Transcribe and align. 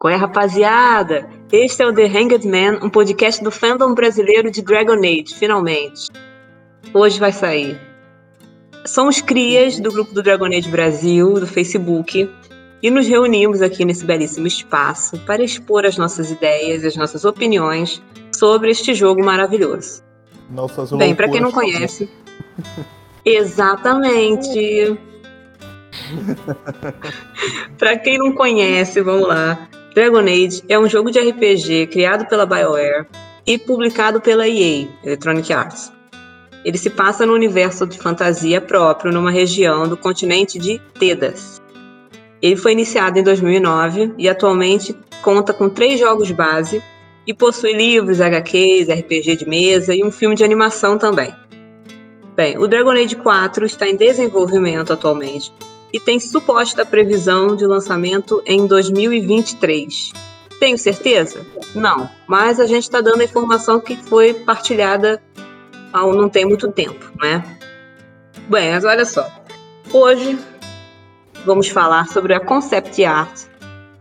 Qual 0.00 0.14
é, 0.14 0.16
rapaziada? 0.16 1.28
Este 1.50 1.82
é 1.82 1.86
o 1.86 1.92
The 1.92 2.04
Hanged 2.04 2.46
Man, 2.46 2.78
um 2.84 2.88
podcast 2.88 3.42
do 3.42 3.50
fandom 3.50 3.94
brasileiro 3.94 4.48
de 4.48 4.62
Dragon 4.62 5.00
Age, 5.00 5.34
finalmente. 5.34 6.06
Hoje 6.94 7.18
vai 7.18 7.32
sair. 7.32 7.76
Somos 8.86 9.20
crias 9.20 9.80
do 9.80 9.90
grupo 9.90 10.14
do 10.14 10.22
Dragon 10.22 10.46
Age 10.46 10.70
Brasil, 10.70 11.34
do 11.40 11.48
Facebook, 11.48 12.30
e 12.80 12.90
nos 12.92 13.08
reunimos 13.08 13.60
aqui 13.60 13.84
nesse 13.84 14.04
belíssimo 14.04 14.46
espaço 14.46 15.18
para 15.26 15.42
expor 15.42 15.84
as 15.84 15.98
nossas 15.98 16.30
ideias 16.30 16.84
e 16.84 16.86
as 16.86 16.96
nossas 16.96 17.24
opiniões 17.24 18.00
sobre 18.32 18.70
este 18.70 18.94
jogo 18.94 19.24
maravilhoso. 19.24 20.04
Nossas 20.48 20.92
Bem, 20.92 21.12
para 21.12 21.28
quem 21.28 21.40
não 21.40 21.50
conhece. 21.50 22.08
Exatamente. 23.26 24.96
para 27.76 27.98
quem 27.98 28.16
não 28.16 28.32
conhece, 28.32 29.00
vamos 29.00 29.26
lá. 29.26 29.68
Dragon 29.98 30.20
Age 30.20 30.62
é 30.68 30.78
um 30.78 30.88
jogo 30.88 31.10
de 31.10 31.18
RPG 31.18 31.88
criado 31.88 32.24
pela 32.28 32.46
BioWare 32.46 33.04
e 33.44 33.58
publicado 33.58 34.20
pela 34.20 34.46
EA, 34.46 34.86
Electronic 35.02 35.52
Arts. 35.52 35.92
Ele 36.64 36.78
se 36.78 36.88
passa 36.88 37.26
no 37.26 37.32
universo 37.32 37.84
de 37.84 37.98
fantasia 37.98 38.60
próprio 38.60 39.12
numa 39.12 39.32
região 39.32 39.88
do 39.88 39.96
continente 39.96 40.56
de 40.56 40.80
Tedas. 41.00 41.60
Ele 42.40 42.54
foi 42.54 42.70
iniciado 42.70 43.18
em 43.18 43.24
2009 43.24 44.14
e 44.16 44.28
atualmente 44.28 44.96
conta 45.20 45.52
com 45.52 45.68
três 45.68 45.98
jogos 45.98 46.30
base 46.30 46.80
e 47.26 47.34
possui 47.34 47.72
livros, 47.72 48.20
HQs, 48.20 48.88
RPG 48.88 49.34
de 49.34 49.48
mesa 49.48 49.96
e 49.96 50.04
um 50.04 50.12
filme 50.12 50.36
de 50.36 50.44
animação 50.44 50.96
também. 50.96 51.34
Bem, 52.36 52.56
o 52.56 52.68
Dragon 52.68 52.92
Age 52.92 53.16
4 53.16 53.66
está 53.66 53.88
em 53.88 53.96
desenvolvimento 53.96 54.92
atualmente 54.92 55.52
e 55.92 55.98
tem 55.98 56.20
suposta 56.20 56.84
previsão 56.84 57.56
de 57.56 57.66
lançamento 57.66 58.42
em 58.46 58.66
2023. 58.66 60.12
Tenho 60.60 60.76
certeza? 60.76 61.46
Não, 61.74 62.08
mas 62.26 62.58
a 62.58 62.66
gente 62.66 62.84
está 62.84 63.00
dando 63.00 63.20
a 63.20 63.24
informação 63.24 63.80
que 63.80 63.96
foi 63.96 64.34
partilhada 64.34 65.22
há 65.92 66.06
não 66.06 66.28
tem 66.28 66.44
muito 66.44 66.70
tempo, 66.70 67.04
né? 67.20 67.44
Bem, 68.48 68.72
mas 68.72 68.84
olha 68.84 69.04
só. 69.04 69.26
Hoje 69.92 70.38
vamos 71.44 71.68
falar 71.68 72.08
sobre 72.08 72.34
a 72.34 72.40
concept 72.40 73.04
art 73.04 73.46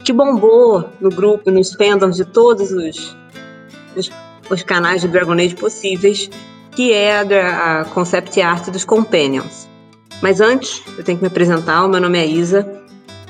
que 0.03 0.11
bombou 0.13 0.89
no 0.99 1.09
grupo, 1.09 1.51
nos 1.51 1.73
fandoms 1.73 2.15
de 2.15 2.25
todos 2.25 2.71
os, 2.71 3.15
os, 3.95 4.09
os 4.49 4.63
canais 4.63 5.01
de 5.01 5.07
Dragon 5.07 5.33
Age 5.33 5.55
possíveis, 5.55 6.29
que 6.71 6.93
é 6.93 7.19
a, 7.19 7.81
a 7.81 7.85
concept 7.85 8.41
art 8.41 8.69
dos 8.69 8.85
Companions. 8.85 9.66
Mas 10.21 10.41
antes, 10.41 10.81
eu 10.97 11.03
tenho 11.03 11.17
que 11.17 11.23
me 11.23 11.27
apresentar. 11.27 11.83
O 11.85 11.89
meu 11.89 11.99
nome 11.99 12.17
é 12.17 12.25
Isa, 12.25 12.67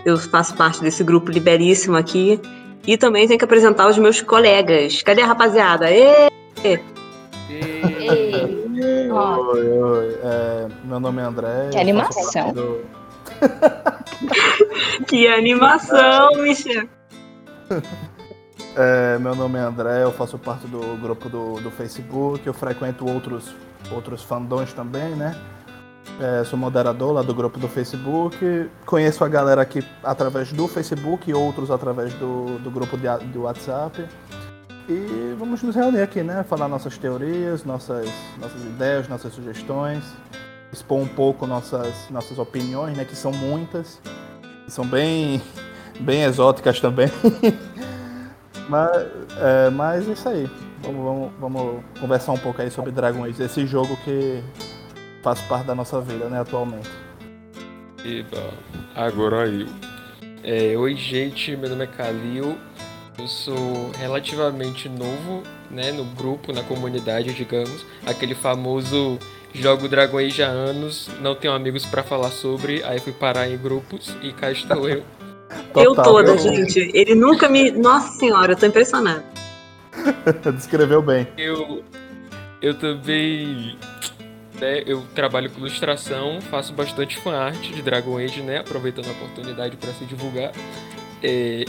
eu 0.05 0.17
faço 0.17 0.55
parte 0.55 0.81
desse 0.81 1.03
grupo 1.03 1.31
liberíssimo 1.31 1.95
aqui. 1.95 2.39
E 2.85 2.97
também 2.97 3.27
tenho 3.27 3.37
que 3.37 3.43
apresentar 3.43 3.87
os 3.89 3.97
meus 3.97 4.21
colegas. 4.21 5.01
Cadê 5.01 5.21
a 5.21 5.25
rapaziada? 5.25 5.91
Ê! 5.91 6.29
Oi, 9.11 9.79
oi. 9.79 10.19
É, 10.23 10.67
meu 10.85 10.99
nome 10.99 11.21
é 11.21 11.25
André. 11.25 11.69
Que 11.71 11.77
animação. 11.79 12.53
Do... 12.53 12.81
que 15.07 15.27
animação, 15.27 16.29
Michel. 16.37 16.87
É, 18.75 19.17
meu 19.17 19.35
nome 19.35 19.57
é 19.57 19.61
André, 19.61 20.03
eu 20.03 20.11
faço 20.11 20.37
parte 20.37 20.67
do 20.67 20.79
grupo 21.01 21.27
do, 21.27 21.59
do 21.59 21.71
Facebook, 21.71 22.45
eu 22.45 22.53
frequento 22.53 23.09
outros, 23.09 23.55
outros 23.91 24.21
fandões 24.21 24.71
também, 24.71 25.09
né? 25.15 25.35
É, 26.19 26.43
sou 26.43 26.57
moderador 26.57 27.11
lá 27.13 27.21
do 27.21 27.33
grupo 27.33 27.59
do 27.59 27.67
Facebook. 27.67 28.69
Conheço 28.85 29.23
a 29.23 29.27
galera 29.27 29.61
aqui 29.61 29.85
através 30.03 30.51
do 30.51 30.67
Facebook 30.67 31.29
e 31.29 31.33
outros 31.33 31.69
através 31.69 32.13
do, 32.15 32.57
do 32.59 32.71
grupo 32.71 32.97
de, 32.97 33.07
do 33.27 33.43
WhatsApp. 33.43 34.03
E 34.89 35.35
vamos 35.37 35.61
nos 35.61 35.75
reunir 35.75 36.01
aqui, 36.01 36.23
né? 36.23 36.43
Falar 36.43 36.67
nossas 36.67 36.97
teorias, 36.97 37.63
nossas, 37.63 38.09
nossas 38.39 38.63
ideias, 38.63 39.07
nossas 39.07 39.33
sugestões. 39.33 40.03
Expor 40.71 40.99
um 40.99 41.07
pouco 41.07 41.45
nossas, 41.45 41.93
nossas 42.09 42.39
opiniões, 42.39 42.97
né? 42.97 43.05
Que 43.05 43.15
são 43.15 43.31
muitas. 43.31 44.01
São 44.67 44.87
bem, 44.87 45.41
bem 45.99 46.23
exóticas 46.23 46.79
também. 46.79 47.09
mas, 48.67 49.07
é, 49.39 49.69
mas 49.69 50.07
é 50.07 50.13
isso 50.13 50.29
aí. 50.29 50.49
Vamos, 50.81 51.03
vamos, 51.03 51.31
vamos 51.39 51.83
conversar 51.99 52.31
um 52.31 52.37
pouco 52.37 52.61
aí 52.61 52.71
sobre 52.71 52.91
Dragon 52.91 53.23
Age, 53.23 53.43
esse 53.43 53.65
jogo 53.67 53.97
que 54.05 54.41
faz 55.27 55.41
parte 55.41 55.65
da 55.65 55.75
nossa 55.75 55.99
vida, 55.99 56.29
né, 56.29 56.39
atualmente. 56.39 56.89
Eba, 58.05 58.49
agora 58.95 59.45
eu. 59.45 59.67
É, 60.41 60.77
Oi, 60.77 60.95
gente, 60.95 61.53
meu 61.57 61.69
nome 61.69 61.83
é 61.83 61.87
Kalil. 61.87 62.57
Eu 63.19 63.27
sou 63.27 63.91
relativamente 63.99 64.87
novo, 64.87 65.43
né, 65.69 65.91
no 65.91 66.05
grupo, 66.05 66.53
na 66.53 66.63
comunidade, 66.63 67.33
digamos. 67.33 67.85
Aquele 68.05 68.33
famoso 68.35 69.19
jogo 69.51 69.89
Dragon 69.89 70.17
Age 70.17 70.43
há 70.43 70.47
anos, 70.47 71.09
não 71.19 71.35
tenho 71.35 71.53
amigos 71.53 71.85
para 71.85 72.03
falar 72.03 72.29
sobre, 72.29 72.81
aí 72.83 72.97
fui 72.97 73.11
parar 73.11 73.49
em 73.49 73.57
grupos 73.57 74.15
e 74.21 74.31
cá 74.31 74.49
estou 74.49 74.87
eu. 74.87 75.03
Total, 75.73 75.83
eu 75.83 75.95
toda, 75.95 76.31
eu... 76.31 76.37
gente. 76.37 76.89
Ele 76.93 77.15
nunca 77.15 77.49
me. 77.49 77.69
Nossa 77.71 78.17
senhora, 78.17 78.53
eu 78.53 78.55
tô 78.55 78.65
impressionado. 78.65 79.23
Descreveu 80.55 81.01
bem. 81.01 81.27
Eu, 81.37 81.83
eu 82.61 82.73
também 82.79 83.77
né, 84.59 84.83
eu 84.85 85.03
trabalho 85.13 85.49
com 85.49 85.59
ilustração, 85.59 86.41
faço 86.41 86.73
bastante 86.73 87.17
fanart 87.17 87.59
de 87.59 87.81
Dragon 87.81 88.17
Age, 88.17 88.41
né? 88.41 88.57
Aproveitando 88.59 89.07
a 89.07 89.11
oportunidade 89.11 89.77
para 89.77 89.91
se 89.91 90.05
divulgar. 90.05 90.51
É, 91.23 91.65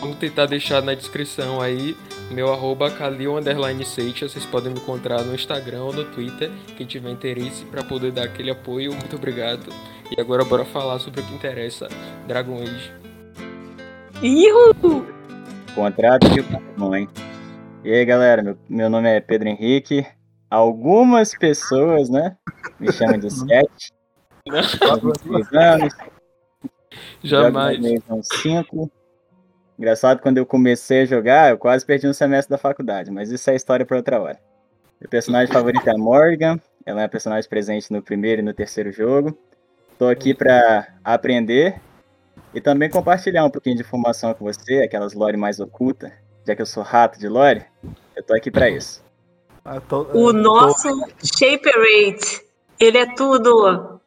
vamos 0.00 0.16
tentar 0.16 0.46
deixar 0.46 0.82
na 0.82 0.94
descrição 0.94 1.60
aí 1.60 1.96
meu 2.30 2.52
arroba 2.52 2.90
Kalil 2.90 3.34
Vocês 3.34 4.46
podem 4.46 4.72
me 4.72 4.78
encontrar 4.78 5.22
no 5.24 5.34
Instagram 5.34 5.82
ou 5.82 5.92
no 5.92 6.04
Twitter. 6.04 6.50
Quem 6.76 6.86
tiver 6.86 7.10
interesse 7.10 7.64
para 7.64 7.82
poder 7.82 8.12
dar 8.12 8.24
aquele 8.24 8.50
apoio, 8.50 8.92
muito 8.92 9.16
obrigado. 9.16 9.68
E 10.16 10.20
agora 10.20 10.44
bora 10.44 10.64
falar 10.64 10.98
sobre 11.00 11.20
o 11.20 11.24
que 11.24 11.34
interessa 11.34 11.88
Dragon 12.28 12.62
Age. 12.62 12.92
Ihu! 14.22 15.06
Contrato 15.74 16.28
de 16.28 16.44
mãe. 16.76 17.08
E 17.84 17.92
aí 17.92 18.04
galera, 18.04 18.42
meu, 18.42 18.58
meu 18.68 18.90
nome 18.90 19.08
é 19.08 19.20
Pedro 19.20 19.48
Henrique, 19.48 20.06
algumas 20.50 21.32
pessoas, 21.34 22.10
né? 22.10 22.36
Me 22.78 22.92
chamam 22.92 23.18
de 23.18 23.30
Sete. 23.30 23.92
anos. 25.54 25.94
Jamais. 27.22 27.78
Uns 28.10 28.28
cinco. 28.42 28.90
Engraçado, 29.78 30.20
quando 30.20 30.38
eu 30.38 30.44
comecei 30.44 31.02
a 31.02 31.06
jogar, 31.06 31.50
eu 31.50 31.58
quase 31.58 31.86
perdi 31.86 32.06
um 32.06 32.12
semestre 32.12 32.50
da 32.50 32.58
faculdade, 32.58 33.10
mas 33.10 33.30
isso 33.30 33.48
é 33.48 33.54
história 33.54 33.86
para 33.86 33.96
outra 33.96 34.20
hora. 34.20 34.38
Meu 35.00 35.08
personagem 35.08 35.50
favorito 35.50 35.88
é 35.88 35.94
a 35.94 35.98
Morgan. 35.98 36.60
Ela 36.84 37.02
é 37.02 37.04
a 37.04 37.08
personagem 37.08 37.48
presente 37.48 37.90
no 37.92 38.02
primeiro 38.02 38.42
e 38.42 38.44
no 38.44 38.52
terceiro 38.52 38.92
jogo. 38.92 39.38
Estou 39.92 40.08
aqui 40.08 40.34
para 40.34 40.88
aprender 41.04 41.80
e 42.52 42.60
também 42.60 42.90
compartilhar 42.90 43.44
um 43.44 43.50
pouquinho 43.50 43.76
de 43.76 43.82
informação 43.82 44.34
com 44.34 44.44
você, 44.44 44.82
aquelas 44.82 45.14
lore 45.14 45.36
mais 45.36 45.60
ocultas, 45.60 46.12
já 46.46 46.54
que 46.54 46.60
eu 46.60 46.66
sou 46.66 46.82
rato 46.82 47.18
de 47.18 47.28
lore. 47.28 47.64
Eu 48.16 48.22
tô 48.22 48.34
aqui 48.34 48.50
para 48.50 48.68
isso. 48.68 49.02
Ah, 49.72 49.80
tô, 49.80 50.02
o 50.14 50.32
nosso 50.32 50.88
tô... 50.88 51.08
Shaper 51.22 51.72
Rate, 51.76 52.44
ele 52.80 52.98
é 52.98 53.14
tudo. 53.14 54.00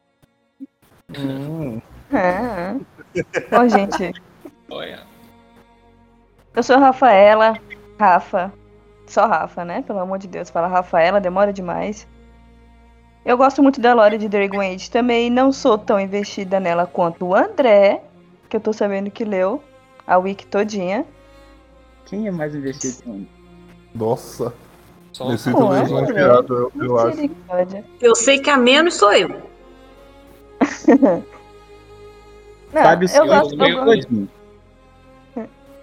Hum. 1.18 1.80
É. 2.12 2.76
Ó, 3.50 3.66
gente. 3.66 4.12
Olha. 4.70 5.02
Eu 6.54 6.62
sou 6.62 6.76
a 6.76 6.80
Rafaela. 6.80 7.58
Rafa. 7.98 8.52
Só 9.06 9.26
Rafa, 9.26 9.64
né? 9.64 9.80
Pelo 9.80 10.00
amor 10.00 10.18
de 10.18 10.28
Deus. 10.28 10.50
Fala 10.50 10.66
Rafaela, 10.66 11.18
demora 11.18 11.50
demais. 11.50 12.06
Eu 13.24 13.38
gosto 13.38 13.62
muito 13.62 13.80
da 13.80 13.94
lore 13.94 14.18
de 14.18 14.28
Dragon 14.28 14.60
Age. 14.60 14.90
Também 14.90 15.30
não 15.30 15.50
sou 15.50 15.78
tão 15.78 15.98
investida 15.98 16.60
nela 16.60 16.86
quanto 16.86 17.24
o 17.24 17.34
André, 17.34 18.02
que 18.50 18.56
eu 18.58 18.60
tô 18.60 18.70
sabendo 18.74 19.10
que 19.10 19.24
leu 19.24 19.64
a 20.06 20.18
wiki 20.18 20.46
todinha. 20.46 21.06
Quem 22.04 22.28
é 22.28 22.30
mais 22.30 22.54
investido? 22.54 23.26
Nossa. 23.94 24.52
Só 25.14 25.28
Me 25.28 25.38
sinto 25.38 25.72
lisonjeado, 25.72 26.72
eu, 26.74 26.84
eu 26.84 26.98
acho. 26.98 27.30
Eu 28.00 28.16
sei 28.16 28.40
que 28.40 28.50
a 28.50 28.56
menos 28.56 28.94
sou 28.94 29.12
eu. 29.12 29.28
Não, 32.72 32.82
Sabe 32.82 33.06
eu, 33.14 33.26
gosto, 33.26 33.64
eu, 33.64 33.84
gosto, 33.84 34.28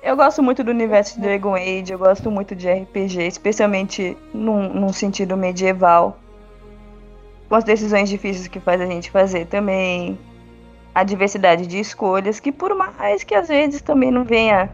eu 0.03 0.15
gosto 0.17 0.43
muito 0.43 0.61
do 0.65 0.71
universo 0.71 1.15
de 1.15 1.21
Dragon 1.21 1.55
Age, 1.55 1.93
eu 1.93 1.97
gosto 1.97 2.29
muito 2.29 2.53
de 2.53 2.69
RPG, 2.69 3.21
especialmente 3.21 4.17
num, 4.33 4.67
num 4.73 4.91
sentido 4.91 5.37
medieval. 5.37 6.19
Com 7.47 7.55
as 7.55 7.63
decisões 7.63 8.09
difíceis 8.09 8.49
que 8.49 8.59
faz 8.59 8.81
a 8.81 8.85
gente 8.85 9.09
fazer 9.09 9.45
também. 9.45 10.19
A 10.93 11.05
diversidade 11.05 11.65
de 11.67 11.79
escolhas, 11.79 12.41
que 12.41 12.51
por 12.51 12.75
mais 12.75 13.23
que 13.23 13.33
às 13.33 13.47
vezes 13.47 13.81
também 13.81 14.11
não 14.11 14.25
venha 14.25 14.69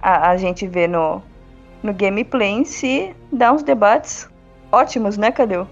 a, 0.00 0.30
a 0.30 0.36
gente 0.36 0.64
ver 0.64 0.88
no, 0.88 1.20
no 1.84 1.92
gameplay 1.92 2.48
em 2.48 2.64
si, 2.64 3.14
dá 3.30 3.52
uns 3.52 3.62
debates 3.62 4.26
ótimos, 4.72 5.18
né, 5.18 5.30
Calil? 5.30 5.68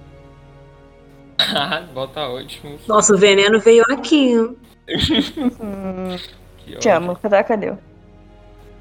Bota 1.95 2.29
ótimo. 2.29 2.79
Nossa, 2.87 3.15
o 3.15 3.19
veneno 3.19 3.59
veio 3.59 3.83
aqui. 3.91 4.35
Te 6.79 6.89
amo, 6.91 7.17
cadê 7.17 7.43
Calil? 7.43 7.79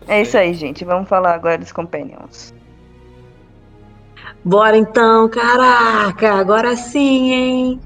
É 0.08 0.22
isso 0.22 0.38
aí, 0.38 0.54
gente. 0.54 0.84
Vamos 0.84 1.08
falar 1.08 1.34
agora 1.34 1.58
dos 1.58 1.72
Companions. 1.72 2.54
Bora 4.44 4.76
então, 4.78 5.30
caraca, 5.30 6.34
agora 6.34 6.76
sim, 6.76 7.32
hein? 7.32 7.80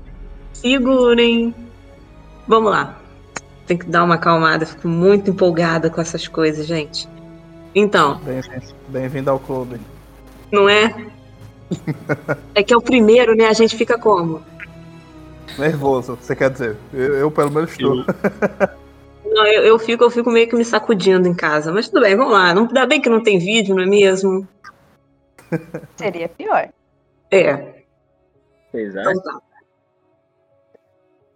Segurem. 0.53 1.53
Vamos 2.47 2.71
lá. 2.71 2.97
Tem 3.67 3.77
que 3.77 3.85
dar 3.85 4.03
uma 4.03 4.15
acalmada, 4.15 4.65
fico 4.65 4.87
muito 4.87 5.29
empolgada 5.29 5.89
com 5.89 6.01
essas 6.01 6.27
coisas, 6.27 6.65
gente. 6.65 7.07
Então. 7.75 8.21
Bem-vindo 8.87 9.29
ao 9.29 9.37
clube. 9.37 9.77
Não 10.49 10.69
é? 10.69 11.11
é 12.55 12.63
que 12.63 12.73
é 12.73 12.77
o 12.77 12.81
primeiro, 12.81 13.35
né? 13.35 13.47
A 13.47 13.53
gente 13.53 13.75
fica 13.75 13.99
como? 13.99 14.41
Nervoso, 15.59 16.15
você 16.15 16.33
quer 16.33 16.49
dizer? 16.49 16.77
Eu, 16.93 17.15
eu 17.15 17.31
pelo 17.31 17.51
menos 17.51 17.71
estou. 17.71 17.97
Não, 19.25 19.45
eu, 19.47 19.63
eu, 19.63 19.77
fico, 19.77 20.01
eu 20.01 20.09
fico 20.09 20.31
meio 20.31 20.47
que 20.47 20.55
me 20.55 20.63
sacudindo 20.63 21.27
em 21.27 21.33
casa. 21.33 21.69
Mas 21.69 21.89
tudo 21.89 22.01
bem, 22.01 22.15
vamos 22.15 22.31
lá. 22.31 22.53
Não, 22.53 22.67
ainda 22.67 22.85
bem 22.85 23.01
que 23.01 23.09
não 23.09 23.21
tem 23.21 23.37
vídeo, 23.37 23.75
não 23.75 23.83
é 23.83 23.85
mesmo? 23.85 24.47
Seria 25.97 26.29
pior. 26.29 26.69
É. 27.29 27.83
Exato. 28.73 29.09
Então, 29.09 29.21
tá. 29.21 29.41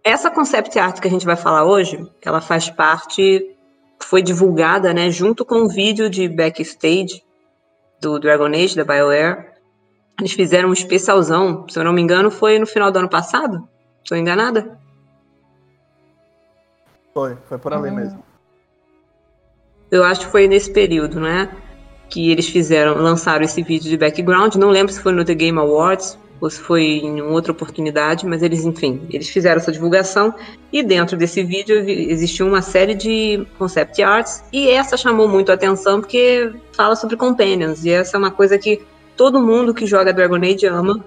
Essa 0.02 0.30
concept 0.30 0.78
art 0.78 0.98
que 0.98 1.08
a 1.08 1.10
gente 1.10 1.26
vai 1.26 1.36
falar 1.36 1.66
hoje, 1.66 2.10
ela 2.24 2.40
faz 2.40 2.70
parte, 2.70 3.54
foi 4.10 4.22
divulgada, 4.22 4.92
né, 4.92 5.08
junto 5.08 5.44
com 5.44 5.54
o 5.54 5.64
um 5.66 5.68
vídeo 5.68 6.10
de 6.10 6.28
backstage 6.28 7.22
do 8.00 8.18
Dragon 8.18 8.46
Age, 8.46 8.74
da 8.74 8.82
BioWare. 8.82 9.50
Eles 10.18 10.32
fizeram 10.32 10.70
um 10.70 10.72
especialzão, 10.72 11.64
se 11.68 11.78
eu 11.78 11.84
não 11.84 11.92
me 11.92 12.02
engano, 12.02 12.28
foi 12.28 12.58
no 12.58 12.66
final 12.66 12.90
do 12.90 12.98
ano 12.98 13.08
passado? 13.08 13.68
Estou 14.02 14.18
enganada? 14.18 14.76
Foi, 17.14 17.38
foi 17.48 17.56
por 17.56 17.72
ali 17.72 17.90
hum. 17.90 17.94
mesmo. 17.94 18.24
Eu 19.92 20.02
acho 20.02 20.22
que 20.22 20.32
foi 20.32 20.48
nesse 20.48 20.72
período, 20.72 21.20
né? 21.20 21.48
Que 22.08 22.32
eles 22.32 22.48
fizeram, 22.48 23.00
lançaram 23.00 23.44
esse 23.44 23.62
vídeo 23.62 23.88
de 23.88 23.96
background. 23.96 24.56
Não 24.56 24.70
lembro 24.70 24.92
se 24.92 25.00
foi 25.00 25.12
no 25.12 25.24
The 25.24 25.34
Game 25.34 25.58
Awards 25.58 26.18
ou 26.40 26.48
se 26.48 26.58
foi 26.58 26.82
em 26.82 27.20
outra 27.20 27.52
oportunidade, 27.52 28.26
mas 28.26 28.42
eles, 28.42 28.64
enfim, 28.64 29.02
eles 29.10 29.28
fizeram 29.28 29.58
essa 29.60 29.70
divulgação 29.70 30.34
e 30.72 30.82
dentro 30.82 31.16
desse 31.16 31.42
vídeo 31.42 31.76
existiu 31.88 32.46
uma 32.46 32.62
série 32.62 32.94
de 32.94 33.46
concept 33.58 34.02
arts 34.02 34.42
e 34.52 34.70
essa 34.70 34.96
chamou 34.96 35.28
muito 35.28 35.50
a 35.50 35.54
atenção 35.54 36.00
porque 36.00 36.50
fala 36.72 36.96
sobre 36.96 37.16
companions 37.16 37.84
e 37.84 37.90
essa 37.90 38.16
é 38.16 38.18
uma 38.18 38.30
coisa 38.30 38.56
que 38.56 38.80
todo 39.16 39.40
mundo 39.40 39.74
que 39.74 39.86
joga 39.86 40.12
Dragon 40.12 40.36
Age 40.36 40.66
ama 40.66 41.04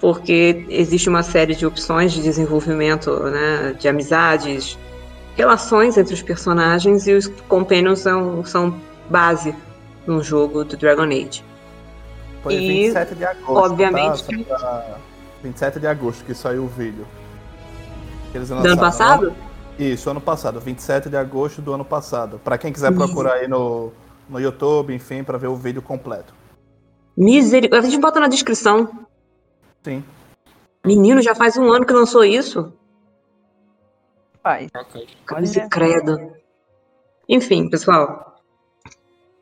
porque 0.00 0.64
existe 0.70 1.08
uma 1.08 1.22
série 1.22 1.54
de 1.54 1.66
opções 1.66 2.12
de 2.12 2.22
desenvolvimento, 2.22 3.10
né, 3.24 3.76
de 3.78 3.86
amizades, 3.86 4.78
relações 5.36 5.98
entre 5.98 6.14
os 6.14 6.22
personagens 6.22 7.06
e 7.06 7.12
os 7.12 7.28
companions 7.46 8.00
são, 8.00 8.42
são 8.44 8.80
base 9.10 9.54
no 10.06 10.22
jogo 10.22 10.64
do 10.64 10.76
Dragon 10.76 11.04
Age. 11.04 11.49
Foi 12.42 12.54
e, 12.54 12.68
27 12.88 13.14
de 13.14 13.24
agosto. 13.24 13.72
Obviamente. 13.72 14.44
Tá? 14.44 14.98
27 15.42 15.80
de 15.80 15.86
agosto 15.86 16.24
que 16.24 16.34
saiu 16.34 16.64
o 16.64 16.68
vídeo. 16.68 17.06
do 18.32 18.54
ano 18.54 18.78
passado? 18.78 19.26
Ano... 19.26 19.50
Isso, 19.78 20.10
ano 20.10 20.20
passado, 20.20 20.60
27 20.60 21.08
de 21.08 21.16
agosto 21.16 21.62
do 21.62 21.72
ano 21.72 21.84
passado. 21.84 22.38
Para 22.44 22.58
quem 22.58 22.72
quiser 22.72 22.92
procurar 22.94 23.34
aí 23.34 23.48
no, 23.48 23.90
no 24.28 24.38
YouTube, 24.38 24.94
enfim, 24.94 25.24
para 25.24 25.38
ver 25.38 25.46
o 25.46 25.56
vídeo 25.56 25.80
completo. 25.80 26.34
Misericórdia. 27.16 27.88
A 27.88 27.90
gente 27.90 28.00
bota 28.00 28.20
na 28.20 28.28
descrição. 28.28 29.06
Sim. 29.82 30.04
Menino, 30.84 31.22
já 31.22 31.34
faz 31.34 31.56
um 31.56 31.70
ano 31.70 31.86
que 31.86 31.92
lançou 31.92 32.24
isso? 32.24 32.72
Faz. 34.42 34.70
Cruz 35.26 35.54
credo. 35.70 36.32
Enfim, 37.28 37.68
pessoal. 37.68 38.29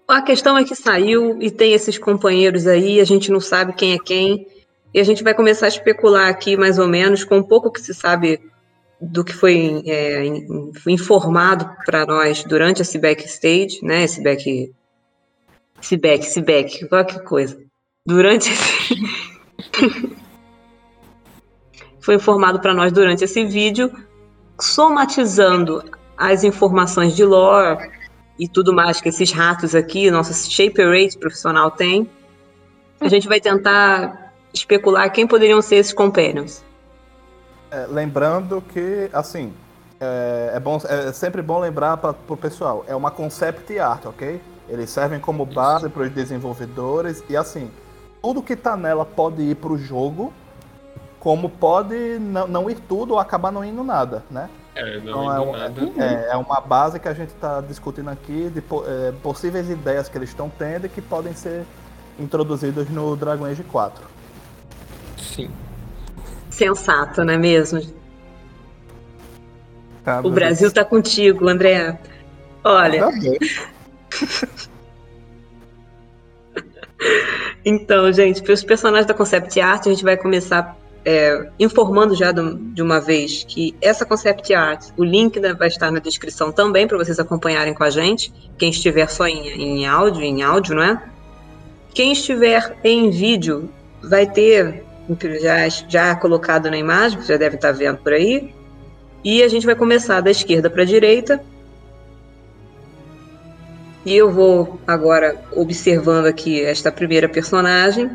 A 0.08 0.22
questão 0.22 0.56
é 0.56 0.64
que 0.64 0.75
saiu 0.75 1.37
e 1.38 1.50
tem 1.50 1.75
esses 1.75 1.99
companheiros 1.99 2.66
aí, 2.66 2.99
a 2.99 3.05
gente 3.05 3.31
não 3.31 3.40
sabe 3.40 3.75
quem 3.75 3.93
é 3.93 3.99
quem, 3.99 4.46
e 4.94 4.99
a 4.99 5.05
gente 5.05 5.22
vai 5.22 5.34
começar 5.34 5.66
a 5.66 5.69
especular 5.69 6.31
aqui 6.31 6.56
mais 6.56 6.78
ou 6.78 6.88
menos 6.88 7.25
com 7.25 7.37
um 7.37 7.43
pouco 7.43 7.70
que 7.70 7.78
se 7.78 7.93
sabe 7.93 8.40
do 8.99 9.22
que 9.22 9.34
foi 9.34 9.82
é, 9.84 10.25
informado 10.87 11.70
para 11.84 12.06
nós 12.06 12.43
durante 12.43 12.81
esse 12.81 12.99
backstage, 12.99 13.81
né? 13.82 14.05
Esse 14.05 14.22
back, 14.22 14.72
esse 15.81 15.96
back, 15.99 16.25
esse 16.25 16.40
back, 16.40 16.88
qualquer 16.88 17.22
coisa. 17.22 17.60
Durante 18.06 18.50
esse... 18.50 18.96
foi 22.00 22.14
informado 22.14 22.60
para 22.60 22.72
nós 22.72 22.90
durante 22.90 23.25
esse 23.25 23.44
vídeo, 23.44 23.93
somatizando 24.58 25.84
as 26.16 26.44
informações 26.44 27.14
de 27.14 27.26
lore, 27.26 27.98
e 28.38 28.46
tudo 28.46 28.73
mais 28.73 29.00
que 29.00 29.08
esses 29.08 29.32
ratos 29.32 29.75
aqui, 29.75 30.11
nosso 30.11 30.32
Shaper 30.50 30.88
Rate 30.88 31.19
profissional 31.19 31.70
tem, 31.70 32.08
a 33.00 33.08
gente 33.08 33.26
vai 33.26 33.40
tentar 33.40 34.32
especular 34.52 35.11
quem 35.11 35.26
poderiam 35.26 35.61
ser 35.61 35.76
esses 35.76 35.93
companions. 35.93 36.62
É, 37.70 37.87
lembrando 37.88 38.62
que, 38.73 39.11
assim, 39.12 39.52
é, 40.00 40.52
é, 40.55 40.61
bom, 40.61 40.81
é 40.88 41.12
sempre 41.12 41.43
bom 41.43 41.58
lembrar 41.58 41.96
para 41.96 42.14
o 42.29 42.37
pessoal, 42.37 42.85
é 42.87 42.94
uma 42.94 43.11
concept 43.11 43.79
art, 43.79 44.06
ok? 44.06 44.41
Eles 44.69 44.91
servem 44.91 45.19
como 45.19 45.44
base 45.44 45.88
para 45.88 46.02
os 46.02 46.11
desenvolvedores 46.11 47.23
e, 47.29 47.37
assim, 47.37 47.70
tudo 48.23 48.43
que 48.43 48.52
está 48.52 48.76
nela 48.76 49.05
pode 49.05 49.43
ir 49.43 49.56
para 49.56 49.73
o 49.73 49.79
jogo, 49.79 50.32
como 51.19 51.49
pode 51.49 52.19
não, 52.19 52.46
não 52.46 52.70
ir 52.70 52.79
tudo 52.88 53.14
ou 53.14 53.19
acabar 53.19 53.50
não 53.50 53.64
indo 53.64 53.82
nada, 53.82 54.23
né? 54.31 54.49
É, 54.79 55.01
não 55.01 55.25
então, 55.25 55.57
é, 55.57 56.29
é, 56.29 56.29
é, 56.31 56.37
uma 56.37 56.61
base 56.61 57.01
que 57.01 57.09
a 57.09 57.13
gente 57.13 57.31
está 57.31 57.61
discutindo 57.61 58.09
aqui 58.11 58.49
de 58.49 58.61
é, 58.61 59.13
possíveis 59.23 59.69
ideias 59.69 60.09
que 60.09 60.17
eles 60.17 60.29
estão 60.29 60.49
tendo 60.49 60.87
e 60.87 60.89
que 60.89 61.03
podem 61.03 61.35
ser 61.35 61.65
introduzidas 62.17 62.89
no 62.89 63.17
Dragon 63.17 63.45
Age 63.45 63.65
4. 63.65 64.05
Sim. 65.17 65.51
Sensato, 66.49 67.25
não 67.25 67.35
é 67.35 67.39
mesmo? 67.39 67.81
Tá, 70.05 70.21
o 70.21 70.31
Brasil 70.31 70.69
está 70.69 70.85
contigo, 70.85 71.49
André. 71.49 71.99
Olha. 72.63 73.01
Tá 73.01 73.13
então, 77.65 78.13
gente, 78.13 78.41
para 78.45 78.53
os 78.53 78.63
personagens 78.63 79.07
da 79.07 79.15
Concept 79.15 79.61
Art, 79.61 79.89
a 79.89 79.91
gente 79.91 80.05
vai 80.05 80.17
começar 80.17 80.77
é, 81.10 81.49
informando 81.58 82.14
já 82.14 82.31
de 82.32 82.82
uma 82.82 83.00
vez 83.00 83.43
que 83.43 83.75
essa 83.81 84.05
concept 84.05 84.52
art, 84.52 84.90
o 84.94 85.02
link 85.02 85.40
vai 85.56 85.69
estar 85.69 85.90
na 85.90 86.00
descrição 86.00 86.52
também 86.52 86.87
para 86.87 86.99
vocês 86.99 87.19
acompanharem 87.19 87.72
com 87.72 87.82
a 87.82 87.88
gente. 87.88 88.31
Quem 88.58 88.69
estiver 88.69 89.08
só 89.08 89.26
em, 89.26 89.49
em 89.49 89.87
áudio, 89.87 90.22
em 90.22 90.43
áudio, 90.43 90.75
não 90.75 90.82
é? 90.82 91.02
Quem 91.94 92.12
estiver 92.12 92.77
em 92.84 93.08
vídeo 93.08 93.70
vai 94.03 94.27
ter 94.27 94.84
já, 95.41 95.67
já 95.88 96.15
colocado 96.15 96.70
na 96.70 96.77
imagem, 96.77 97.19
você 97.19 97.32
já 97.32 97.38
deve 97.38 97.56
estar 97.56 97.72
vendo 97.72 97.96
por 97.96 98.12
aí. 98.12 98.55
E 99.24 99.43
a 99.43 99.48
gente 99.48 99.65
vai 99.65 99.74
começar 99.74 100.20
da 100.20 100.31
esquerda 100.31 100.69
para 100.69 100.82
a 100.82 100.86
direita. 100.86 101.43
E 104.05 104.15
eu 104.15 104.31
vou 104.31 104.79
agora 104.86 105.41
observando 105.53 106.27
aqui 106.27 106.62
esta 106.62 106.93
primeira 106.93 107.31
personagem, 107.31 108.10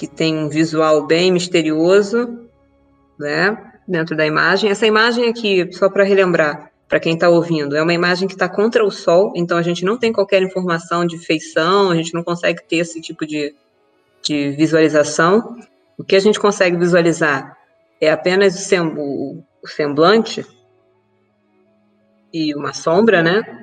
que 0.00 0.06
tem 0.06 0.34
um 0.34 0.48
visual 0.48 1.06
bem 1.06 1.30
misterioso, 1.30 2.48
né, 3.18 3.54
dentro 3.86 4.16
da 4.16 4.26
imagem. 4.26 4.70
Essa 4.70 4.86
imagem 4.86 5.28
aqui, 5.28 5.70
só 5.72 5.90
para 5.90 6.04
relembrar, 6.04 6.72
para 6.88 6.98
quem 6.98 7.12
está 7.12 7.28
ouvindo, 7.28 7.76
é 7.76 7.82
uma 7.82 7.92
imagem 7.92 8.26
que 8.26 8.32
está 8.32 8.48
contra 8.48 8.82
o 8.82 8.90
sol, 8.90 9.30
então 9.36 9.58
a 9.58 9.62
gente 9.62 9.84
não 9.84 9.98
tem 9.98 10.10
qualquer 10.10 10.40
informação 10.40 11.04
de 11.04 11.18
feição, 11.18 11.90
a 11.90 11.94
gente 11.94 12.14
não 12.14 12.24
consegue 12.24 12.66
ter 12.66 12.76
esse 12.76 12.98
tipo 12.98 13.26
de, 13.26 13.54
de 14.22 14.52
visualização. 14.52 15.54
O 15.98 16.02
que 16.02 16.16
a 16.16 16.20
gente 16.20 16.40
consegue 16.40 16.78
visualizar 16.78 17.54
é 18.00 18.10
apenas 18.10 18.54
o, 18.54 18.58
sem, 18.58 18.80
o, 18.80 19.44
o 19.62 19.68
semblante 19.68 20.46
e 22.32 22.54
uma 22.54 22.72
sombra, 22.72 23.22
né? 23.22 23.59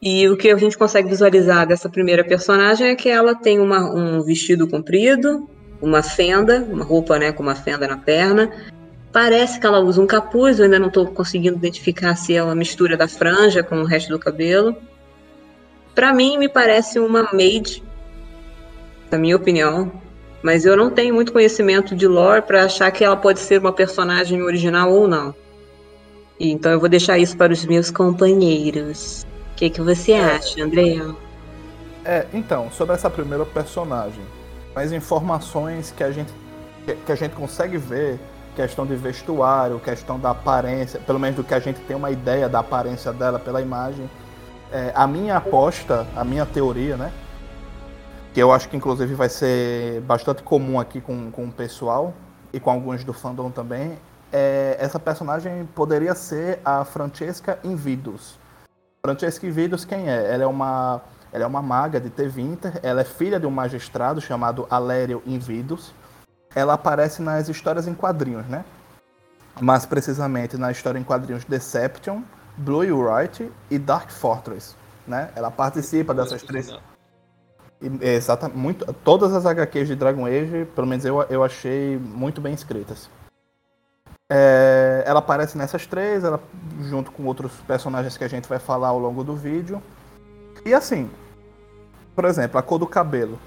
E 0.00 0.28
o 0.28 0.36
que 0.36 0.50
a 0.50 0.56
gente 0.56 0.76
consegue 0.76 1.08
visualizar 1.08 1.66
dessa 1.66 1.88
primeira 1.88 2.22
personagem 2.22 2.88
é 2.88 2.94
que 2.94 3.08
ela 3.08 3.34
tem 3.34 3.58
uma, 3.58 3.90
um 3.92 4.22
vestido 4.22 4.68
comprido, 4.68 5.48
uma 5.80 6.02
fenda, 6.02 6.66
uma 6.68 6.84
roupa 6.84 7.18
né, 7.18 7.32
com 7.32 7.42
uma 7.42 7.54
fenda 7.54 7.86
na 7.86 7.96
perna. 7.96 8.50
Parece 9.12 9.58
que 9.58 9.66
ela 9.66 9.80
usa 9.80 10.00
um 10.00 10.06
capuz, 10.06 10.58
eu 10.58 10.66
ainda 10.66 10.78
não 10.78 10.88
estou 10.88 11.06
conseguindo 11.06 11.56
identificar 11.56 12.14
se 12.16 12.34
é 12.34 12.42
uma 12.42 12.54
mistura 12.54 12.96
da 12.96 13.08
franja 13.08 13.62
com 13.62 13.76
o 13.76 13.84
resto 13.84 14.10
do 14.10 14.18
cabelo. 14.18 14.76
Para 15.94 16.12
mim, 16.12 16.36
me 16.36 16.48
parece 16.48 16.98
uma 16.98 17.30
maid, 17.32 17.82
na 19.10 19.16
minha 19.16 19.34
opinião, 19.34 19.90
mas 20.42 20.66
eu 20.66 20.76
não 20.76 20.90
tenho 20.90 21.14
muito 21.14 21.32
conhecimento 21.32 21.96
de 21.96 22.06
lore 22.06 22.42
para 22.42 22.64
achar 22.64 22.90
que 22.90 23.02
ela 23.02 23.16
pode 23.16 23.40
ser 23.40 23.58
uma 23.58 23.72
personagem 23.72 24.42
original 24.42 24.92
ou 24.92 25.08
não. 25.08 25.34
Então 26.38 26.70
eu 26.70 26.78
vou 26.78 26.88
deixar 26.88 27.18
isso 27.18 27.34
para 27.36 27.52
os 27.52 27.64
meus 27.64 27.90
companheiros. 27.90 29.26
O 29.56 29.58
que, 29.58 29.70
que 29.70 29.80
você 29.80 30.12
é, 30.12 30.22
acha, 30.22 30.62
André? 30.62 31.00
É, 32.04 32.26
então, 32.34 32.70
sobre 32.70 32.94
essa 32.94 33.08
primeira 33.08 33.46
personagem, 33.46 34.22
as 34.74 34.92
informações 34.92 35.94
que 35.96 36.04
a 36.04 36.10
gente, 36.10 36.30
que 37.06 37.10
a 37.10 37.14
gente 37.14 37.34
consegue 37.34 37.78
ver 37.78 38.20
questão 38.54 38.84
de 38.84 38.94
vestuário, 38.94 39.80
questão 39.80 40.20
da 40.20 40.32
aparência, 40.32 41.00
pelo 41.00 41.18
menos 41.18 41.36
do 41.36 41.42
que 41.42 41.54
a 41.54 41.58
gente 41.58 41.80
tem 41.80 41.96
uma 41.96 42.10
ideia 42.10 42.50
da 42.50 42.58
aparência 42.58 43.14
dela 43.14 43.38
pela 43.38 43.62
imagem. 43.62 44.10
É, 44.70 44.92
a 44.94 45.06
minha 45.06 45.38
aposta, 45.38 46.06
a 46.14 46.22
minha 46.22 46.44
teoria, 46.44 46.98
né? 46.98 47.10
Que 48.34 48.42
eu 48.42 48.52
acho 48.52 48.68
que 48.68 48.76
inclusive 48.76 49.14
vai 49.14 49.30
ser 49.30 50.02
bastante 50.02 50.42
comum 50.42 50.78
aqui 50.78 51.00
com, 51.00 51.30
com 51.30 51.46
o 51.46 51.50
pessoal 51.50 52.12
e 52.52 52.60
com 52.60 52.70
alguns 52.70 53.04
do 53.04 53.14
fandom 53.14 53.50
também. 53.50 53.96
É, 54.30 54.76
essa 54.78 55.00
personagem 55.00 55.66
poderia 55.74 56.14
ser 56.14 56.60
a 56.62 56.84
Francesca 56.84 57.58
Invidus. 57.64 58.38
Francesca 59.06 59.46
Invidus 59.46 59.84
quem 59.84 60.08
é? 60.08 60.32
Ela 60.32 60.44
é 60.44 60.46
uma, 60.46 61.00
ela 61.32 61.44
é 61.44 61.46
uma 61.46 61.62
maga 61.62 62.00
de 62.00 62.10
Tevinter, 62.10 62.80
ela 62.82 63.00
é 63.00 63.04
filha 63.04 63.40
de 63.40 63.46
um 63.46 63.50
magistrado 63.50 64.20
chamado 64.20 64.66
Alério 64.70 65.22
Invidus 65.26 65.92
ela 66.56 66.72
aparece 66.72 67.20
nas 67.20 67.50
histórias 67.50 67.86
em 67.86 67.92
quadrinhos, 67.92 68.46
né? 68.46 68.64
Mais 69.60 69.84
precisamente 69.84 70.56
na 70.56 70.72
história 70.72 70.98
em 70.98 71.04
quadrinhos 71.04 71.44
Deception, 71.44 72.22
Blue 72.56 72.98
Wright 72.98 73.52
e 73.70 73.78
Dark 73.78 74.10
Fortress, 74.10 74.74
né? 75.06 75.30
Ela 75.36 75.50
participa 75.50 76.14
dessas 76.14 76.42
três. 76.42 76.74
Exatamente, 78.00 78.56
muito, 78.56 78.90
todas 79.04 79.34
as 79.34 79.44
HQs 79.44 79.88
de 79.88 79.94
Dragon 79.94 80.24
Age, 80.24 80.66
pelo 80.74 80.86
menos 80.86 81.04
eu, 81.04 81.20
eu 81.24 81.44
achei 81.44 81.98
muito 81.98 82.40
bem 82.40 82.54
escritas. 82.54 83.10
É, 84.28 85.04
ela 85.06 85.20
aparece 85.20 85.56
nessas 85.56 85.86
três, 85.86 86.24
ela, 86.24 86.40
junto 86.80 87.12
com 87.12 87.24
outros 87.24 87.52
personagens 87.66 88.16
que 88.16 88.24
a 88.24 88.28
gente 88.28 88.48
vai 88.48 88.58
falar 88.58 88.88
ao 88.88 88.98
longo 88.98 89.22
do 89.22 89.36
vídeo. 89.36 89.80
E 90.64 90.74
assim, 90.74 91.08
por 92.14 92.24
exemplo, 92.24 92.58
a 92.58 92.62
cor 92.62 92.78
do 92.78 92.86
cabelo. 92.86 93.38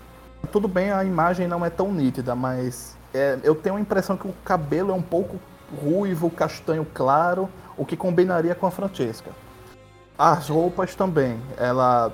Tudo 0.51 0.67
bem, 0.67 0.91
a 0.91 1.03
imagem 1.03 1.47
não 1.47 1.65
é 1.65 1.69
tão 1.69 1.91
nítida, 1.91 2.33
mas 2.33 2.95
é, 3.13 3.37
eu 3.43 3.55
tenho 3.55 3.75
a 3.75 3.81
impressão 3.81 4.15
que 4.15 4.27
o 4.27 4.33
cabelo 4.45 4.91
é 4.91 4.93
um 4.93 5.01
pouco 5.01 5.37
ruivo, 5.83 6.29
castanho 6.29 6.87
claro, 6.93 7.49
o 7.77 7.85
que 7.85 7.97
combinaria 7.97 8.55
com 8.55 8.65
a 8.65 8.71
Francesca. 8.71 9.31
As 10.17 10.47
roupas 10.47 10.95
também, 10.95 11.41
ela 11.57 12.13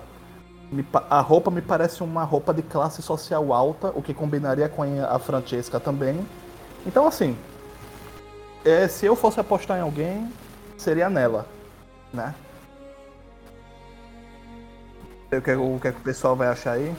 me, 0.72 0.86
a 1.10 1.22
roupa 1.22 1.52
me 1.52 1.62
parece 1.62 2.02
uma 2.04 2.24
roupa 2.24 2.52
de 2.52 2.64
classe 2.64 3.02
social 3.02 3.54
alta, 3.54 3.92
o 3.96 4.02
que 4.02 4.14
combinaria 4.14 4.68
com 4.68 4.84
a 4.84 5.20
Francesca 5.20 5.80
também. 5.80 6.26
Então 6.86 7.06
assim, 7.08 7.38
é, 8.66 8.88
se 8.88 9.06
eu 9.06 9.16
fosse 9.16 9.40
apostar 9.40 9.78
em 9.78 9.82
alguém, 9.82 10.32
seria 10.78 11.10
nela, 11.10 11.48
né? 12.14 12.34
O 15.32 15.42
que, 15.42 15.54
o 15.54 15.80
que, 15.80 15.90
o 15.90 16.02
pessoal 16.02 16.36
vai 16.36 16.48
achar 16.48 16.74
aí? 16.74 16.96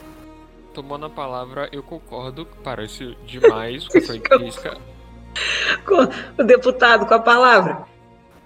tomando 0.76 1.06
a 1.06 1.11
palavra, 1.11 1.68
eu 1.73 1.82
concordo. 1.82 2.46
Parece 2.62 3.16
demais 3.25 3.88
com 3.88 3.96
a 3.96 4.02
Francisca. 4.02 4.76
o 6.38 6.44
deputado 6.44 7.06
com 7.06 7.14
a 7.14 7.18
palavra. 7.18 7.87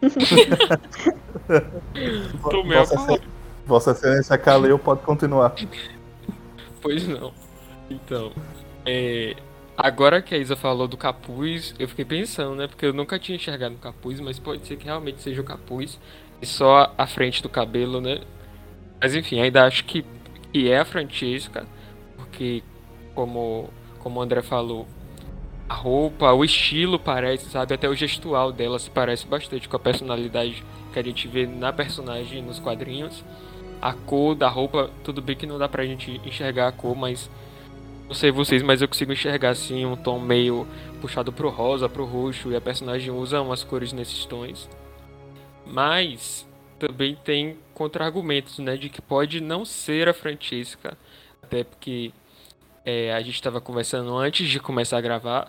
Tomei 2.49 2.79
Vossa, 2.79 2.95
a 2.95 2.99
palavra. 2.99 3.25
Vossa 3.67 3.91
Excelência 3.91 4.39
Caleu 4.39 4.79
pode 4.79 5.03
continuar. 5.03 5.53
Pois 6.81 7.09
não. 7.09 7.35
Então, 7.91 8.31
é, 8.87 9.35
agora 9.83 10.23
que 10.23 10.35
a 10.35 10.39
Isa 10.39 10.57
falou 10.57 10.87
do 10.87 10.97
capuz, 10.97 11.75
eu 11.79 11.89
fiquei 11.89 12.05
pensando, 12.05 12.55
né? 12.55 12.67
Porque 12.67 12.87
eu 12.87 12.93
nunca 12.93 13.19
tinha 13.19 13.37
enxergado 13.37 13.75
o 13.75 13.79
capuz, 13.79 14.21
mas 14.21 14.39
pode 14.39 14.67
ser 14.67 14.77
que 14.77 14.85
realmente 14.85 15.21
seja 15.23 15.41
o 15.41 15.45
capuz 15.45 15.99
e 16.41 16.47
só 16.47 16.93
a 16.97 17.07
frente 17.07 17.43
do 17.43 17.49
cabelo, 17.49 18.01
né? 18.01 18.21
Mas 19.01 19.15
enfim, 19.15 19.41
ainda 19.41 19.65
acho 19.65 19.85
que, 19.85 20.05
que 20.53 20.71
é 20.71 20.79
a 20.79 20.85
Francesca 20.85 21.67
porque, 22.17 22.63
como, 23.15 23.69
como 23.99 24.21
o 24.21 24.23
André 24.23 24.41
falou, 24.41 24.87
a 25.69 25.75
roupa, 25.75 26.33
o 26.33 26.45
estilo 26.45 26.99
parece, 26.99 27.51
sabe? 27.51 27.75
Até 27.75 27.89
o 27.89 27.95
gestual 27.95 28.51
dela 28.51 28.79
se 28.79 28.91
parece 28.91 29.27
bastante 29.27 29.69
com 29.69 29.77
a 29.77 29.81
personalidade 29.81 30.65
que 30.93 30.99
a 30.99 31.03
gente 31.03 31.29
vê 31.29 31.47
na 31.47 31.73
personagem 31.73 32.43
nos 32.43 32.59
quadrinhos. 32.59 33.25
A 33.81 33.93
cor 33.93 34.35
da 34.35 34.49
roupa, 34.49 34.91
tudo 35.05 35.23
bem 35.23 35.37
que 35.37 35.47
não 35.47 35.59
dá 35.59 35.69
pra 35.69 35.85
gente 35.85 36.21
enxergar 36.25 36.69
a 36.69 36.73
cor, 36.73 36.97
mas 36.97 37.31
não 38.11 38.15
sei 38.17 38.33
vocês, 38.33 38.61
mas 38.61 38.83
eu 38.83 38.89
consigo 38.89 39.13
enxergar 39.13 39.51
assim 39.51 39.87
um 39.87 39.95
tom 39.95 40.19
meio 40.19 40.67
puxado 41.01 41.33
pro 41.33 41.49
rosa, 41.49 41.89
pro 41.89 42.05
roxo, 42.05 42.51
e 42.51 42.57
a 42.57 42.61
personagem 42.61 43.13
usa 43.13 43.41
umas 43.41 43.63
cores 43.63 43.93
nesses 43.93 44.27
tons. 44.27 44.69
Mas 45.65 46.45
também 46.77 47.15
tem 47.15 47.57
contra-argumentos, 47.73 48.59
né, 48.59 48.77
de 48.77 48.89
que 48.89 49.01
pode 49.01 49.41
não 49.41 49.65
ser 49.65 50.09
a 50.09 50.13
Francesca, 50.13 50.99
até 51.41 51.63
porque 51.63 52.11
é, 52.85 53.15
a 53.15 53.21
gente 53.21 53.37
estava 53.37 53.61
conversando 53.61 54.13
antes 54.17 54.49
de 54.49 54.59
começar 54.59 54.99
a 54.99 55.01
gravar. 55.01 55.49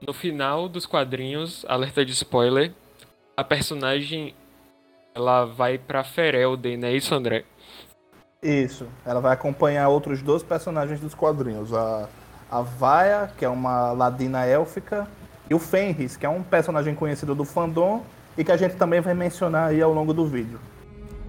No 0.00 0.12
final 0.12 0.68
dos 0.68 0.86
quadrinhos, 0.86 1.64
alerta 1.66 2.04
de 2.04 2.12
spoiler, 2.12 2.72
a 3.36 3.42
personagem 3.42 4.32
ela 5.12 5.44
vai 5.44 5.76
para 5.76 6.04
Ferelden, 6.04 6.76
não 6.76 6.86
é 6.86 6.94
isso, 6.94 7.12
André? 7.12 7.44
Isso. 8.42 8.86
Ela 9.04 9.20
vai 9.20 9.32
acompanhar 9.32 9.88
outros 9.88 10.22
dois 10.22 10.42
personagens 10.42 11.00
dos 11.00 11.14
quadrinhos. 11.14 11.72
A, 11.72 12.08
a 12.50 12.60
Vaia, 12.60 13.30
que 13.36 13.44
é 13.44 13.48
uma 13.48 13.92
ladina 13.92 14.44
élfica, 14.44 15.08
e 15.48 15.54
o 15.54 15.58
Fenris, 15.58 16.16
que 16.16 16.26
é 16.26 16.28
um 16.28 16.42
personagem 16.42 16.94
conhecido 16.94 17.34
do 17.34 17.44
fandom 17.44 18.04
e 18.36 18.44
que 18.44 18.52
a 18.52 18.56
gente 18.56 18.76
também 18.76 19.00
vai 19.00 19.14
mencionar 19.14 19.70
aí 19.70 19.80
ao 19.80 19.92
longo 19.92 20.12
do 20.12 20.26
vídeo. 20.26 20.60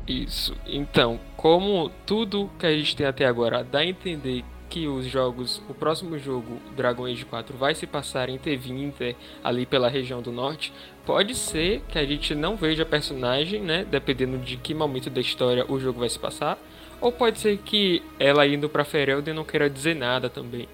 Isso. 0.07 0.55
Então, 0.65 1.19
como 1.35 1.89
tudo 2.05 2.49
que 2.57 2.65
a 2.65 2.71
gente 2.71 2.95
tem 2.95 3.05
até 3.05 3.25
agora 3.25 3.63
dá 3.63 3.79
a 3.79 3.85
entender 3.85 4.43
que 4.69 4.87
os 4.87 5.05
jogos, 5.05 5.61
o 5.69 5.73
próximo 5.73 6.17
jogo, 6.17 6.59
Dragon 6.75 7.05
Age 7.05 7.25
4, 7.25 7.55
vai 7.57 7.73
se 7.73 7.87
passar 7.87 8.29
em 8.29 8.37
T20, 8.37 9.15
ali 9.43 9.65
pela 9.65 9.89
região 9.89 10.21
do 10.21 10.31
norte, 10.31 10.73
pode 11.05 11.35
ser 11.35 11.81
que 11.87 11.97
a 11.97 12.05
gente 12.05 12.35
não 12.35 12.55
veja 12.55 12.85
personagem, 12.85 13.61
né, 13.61 13.85
dependendo 13.89 14.37
de 14.37 14.57
que 14.57 14.73
momento 14.73 15.09
da 15.09 15.21
história 15.21 15.65
o 15.69 15.79
jogo 15.79 15.99
vai 15.99 16.09
se 16.09 16.19
passar, 16.19 16.57
ou 16.99 17.11
pode 17.11 17.39
ser 17.39 17.57
que 17.57 18.01
ela 18.19 18.47
indo 18.47 18.69
para 18.69 18.83
Ferelden 18.83 19.33
não 19.33 19.43
queira 19.43 19.69
dizer 19.69 19.95
nada 19.95 20.29
também. 20.29 20.67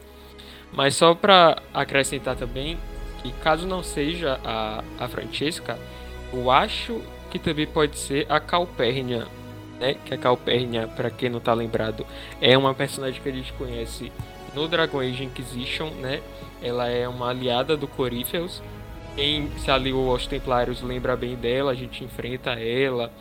Mas 0.71 0.95
só 0.95 1.13
para 1.13 1.61
acrescentar 1.73 2.35
também 2.35 2.77
que 3.21 3.31
caso 3.33 3.65
não 3.65 3.81
seja 3.81 4.39
a, 4.43 4.83
a 4.99 5.07
Francesca, 5.07 5.77
eu 6.31 6.51
acho 6.51 7.01
que 7.31 7.39
também 7.39 7.65
pode 7.65 7.97
ser 7.97 8.25
a 8.29 8.39
Calpurnia, 8.39 9.27
né? 9.79 9.95
Que 10.05 10.13
a 10.13 10.17
Calpurnia, 10.17 10.87
para 10.87 11.09
quem 11.09 11.29
não 11.29 11.39
tá 11.39 11.53
lembrado, 11.53 12.05
é 12.41 12.57
uma 12.57 12.73
personagem 12.73 13.21
que 13.21 13.29
a 13.29 13.31
gente 13.31 13.53
conhece 13.53 14.11
no 14.53 14.67
Dragon 14.67 14.99
Age 14.99 15.23
Inquisition, 15.23 15.89
né? 16.01 16.21
Ela 16.61 16.89
é 16.89 17.07
uma 17.07 17.29
aliada 17.29 17.77
do 17.77 17.87
Corypheus. 17.87 18.61
Quem 19.15 19.49
se 19.57 19.71
aliou 19.71 20.11
aos 20.11 20.27
Templários 20.27 20.81
lembra 20.81 21.15
bem 21.15 21.35
dela, 21.35 21.71
a 21.71 21.75
gente 21.75 22.03
enfrenta 22.03 22.51
ela. 22.51 23.11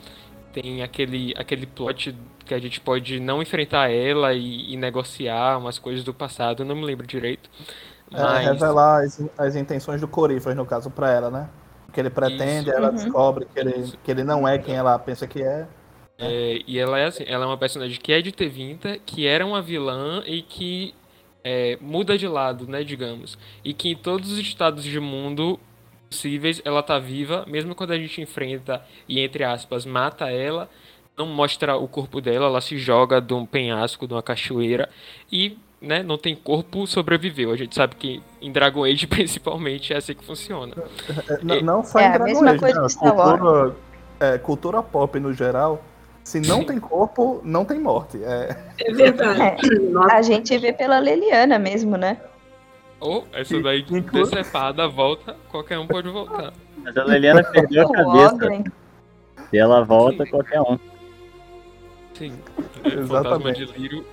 Tem 0.52 0.82
aquele, 0.82 1.32
aquele 1.36 1.66
plot 1.66 2.14
que 2.44 2.54
a 2.54 2.58
gente 2.58 2.80
pode 2.80 3.20
não 3.20 3.42
enfrentar 3.42 3.90
ela 3.90 4.32
e, 4.32 4.72
e 4.72 4.76
negociar 4.76 5.58
umas 5.58 5.78
coisas 5.78 6.04
do 6.04 6.12
passado, 6.12 6.64
não 6.64 6.76
me 6.76 6.84
lembro 6.84 7.06
direito. 7.06 7.48
É, 8.10 8.22
mas... 8.22 8.46
É, 8.46 8.52
revelar 8.52 9.04
as, 9.04 9.22
as 9.38 9.56
intenções 9.56 10.00
do 10.00 10.08
Corypheus, 10.08 10.54
no 10.54 10.66
caso, 10.66 10.90
para 10.90 11.10
ela, 11.10 11.30
né? 11.30 11.48
Que 11.92 12.00
ele 12.00 12.10
pretende, 12.10 12.68
Isso. 12.68 12.76
ela 12.76 12.88
uhum. 12.88 12.94
descobre 12.94 13.46
que 13.46 13.60
ele, 13.60 13.92
que 14.02 14.10
ele 14.10 14.24
não 14.24 14.46
é 14.46 14.58
quem 14.58 14.74
ela 14.74 14.98
pensa 14.98 15.26
que 15.26 15.42
é. 15.42 15.66
É, 16.18 16.60
e 16.66 16.78
ela 16.78 16.98
é 16.98 17.06
assim, 17.06 17.24
ela 17.26 17.44
é 17.44 17.46
uma 17.48 17.58
personagem 17.58 17.98
que 17.98 18.12
é 18.12 18.22
de 18.22 18.32
T20, 18.32 19.00
que 19.04 19.26
era 19.26 19.44
uma 19.44 19.60
vilã 19.60 20.22
e 20.26 20.42
que 20.42 20.94
é, 21.42 21.76
muda 21.80 22.16
de 22.16 22.28
lado, 22.28 22.66
né, 22.66 22.84
digamos. 22.84 23.38
E 23.64 23.74
que 23.74 23.90
em 23.90 23.96
todos 23.96 24.30
os 24.32 24.38
estados 24.38 24.84
de 24.84 25.00
mundo 25.00 25.58
possíveis 26.08 26.60
ela 26.64 26.82
tá 26.82 26.98
viva, 26.98 27.44
mesmo 27.48 27.74
quando 27.74 27.92
a 27.92 27.98
gente 27.98 28.20
enfrenta 28.20 28.84
e, 29.08 29.18
entre 29.20 29.42
aspas, 29.42 29.86
mata 29.86 30.30
ela, 30.30 30.68
não 31.16 31.26
mostra 31.26 31.76
o 31.76 31.86
corpo 31.86 32.20
dela, 32.20 32.46
ela 32.46 32.60
se 32.60 32.78
joga 32.78 33.20
de 33.20 33.34
um 33.34 33.44
penhasco, 33.44 34.06
de 34.06 34.14
uma 34.14 34.22
cachoeira 34.22 34.88
e 35.30 35.58
né, 35.80 36.02
não 36.02 36.16
tem 36.16 36.34
corpo, 36.34 36.86
sobreviveu. 36.86 37.50
A 37.50 37.56
gente 37.56 37.74
sabe 37.74 37.96
que 37.96 38.22
em 38.40 38.52
Dragon 38.52 38.84
Age, 38.84 39.06
principalmente, 39.08 39.92
é 39.92 39.96
assim 39.96 40.14
que 40.14 40.24
funciona. 40.24 40.74
Não, 41.42 41.60
não 41.60 41.84
só 41.84 41.98
é, 41.98 42.06
em 42.06 42.12
Dragon 42.12 42.44
Age, 42.44 42.64
né? 42.64 42.88
cultura, 42.96 43.76
é, 44.20 44.38
cultura 44.38 44.82
pop 44.82 45.18
no 45.18 45.32
geral 45.32 45.82
se 46.24 46.40
não 46.40 46.64
tem 46.64 46.78
corpo, 46.78 47.40
não 47.44 47.64
tem 47.64 47.80
morte. 47.80 48.22
É, 48.22 48.56
é 48.80 48.92
verdade. 48.92 49.40
É, 49.40 50.14
a 50.14 50.22
gente 50.22 50.56
vê 50.56 50.72
pela 50.72 50.98
Leliana 50.98 51.58
mesmo, 51.58 51.96
né? 51.96 52.18
Ou 53.00 53.26
oh, 53.26 53.36
essa 53.36 53.60
daí 53.60 53.82
decepada 53.82 54.86
volta, 54.86 55.36
qualquer 55.50 55.78
um 55.78 55.86
pode 55.88 56.08
voltar. 56.08 56.52
Mas 56.76 56.96
a 56.96 57.02
Leliana 57.02 57.42
perdeu 57.42 57.88
a 57.88 57.92
cabeça. 57.92 58.64
Se 59.50 59.58
ela 59.58 59.82
volta, 59.82 60.24
qualquer 60.24 60.60
um. 60.60 60.78
Sim. 62.14 62.38
Exatamente. 62.84 63.08
Fantasma 63.08 63.52
de 63.52 63.64
Lírio 63.66 64.04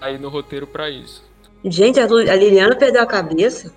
aí 0.00 0.18
no 0.18 0.28
roteiro 0.28 0.66
pra 0.66 0.90
isso. 0.90 1.24
Gente, 1.64 1.98
a 1.98 2.06
Liliana 2.06 2.76
perdeu 2.76 3.02
a 3.02 3.06
cabeça? 3.06 3.72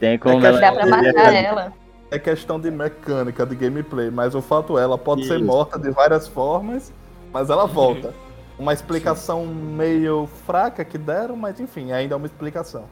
Tem 0.00 0.18
como 0.18 0.44
é 0.44 0.48
ela. 0.48 0.60
Dá 0.60 0.72
pra 0.72 0.86
matar 0.86 1.34
ela 1.34 1.72
é 2.10 2.18
questão 2.18 2.58
de 2.58 2.70
mecânica, 2.70 3.44
de 3.44 3.54
gameplay, 3.54 4.10
mas 4.10 4.34
o 4.34 4.42
fato 4.42 4.78
é, 4.78 4.82
ela 4.82 4.98
pode 4.98 5.22
Isso. 5.22 5.30
ser 5.30 5.42
morta 5.42 5.78
de 5.78 5.90
várias 5.90 6.26
formas, 6.28 6.92
mas 7.32 7.50
ela 7.50 7.66
volta. 7.66 8.14
Uma 8.58 8.72
explicação 8.72 9.42
Sim. 9.42 9.52
meio 9.52 10.26
fraca 10.46 10.82
que 10.82 10.96
deram, 10.96 11.36
mas 11.36 11.60
enfim, 11.60 11.92
ainda 11.92 12.14
é 12.14 12.16
uma 12.16 12.26
explicação. 12.26 12.84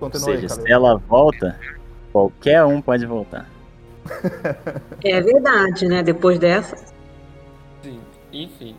Continua 0.00 0.30
Ou 0.30 0.34
seja, 0.40 0.54
aí, 0.54 0.62
se 0.62 0.72
ela 0.72 0.96
volta, 0.96 1.60
qualquer 2.10 2.64
um 2.64 2.80
pode 2.80 3.04
voltar. 3.04 3.46
É 5.04 5.20
verdade, 5.20 5.86
né? 5.86 6.02
Depois 6.02 6.38
dessa. 6.38 6.76
Sim, 7.82 8.00
enfim. 8.32 8.74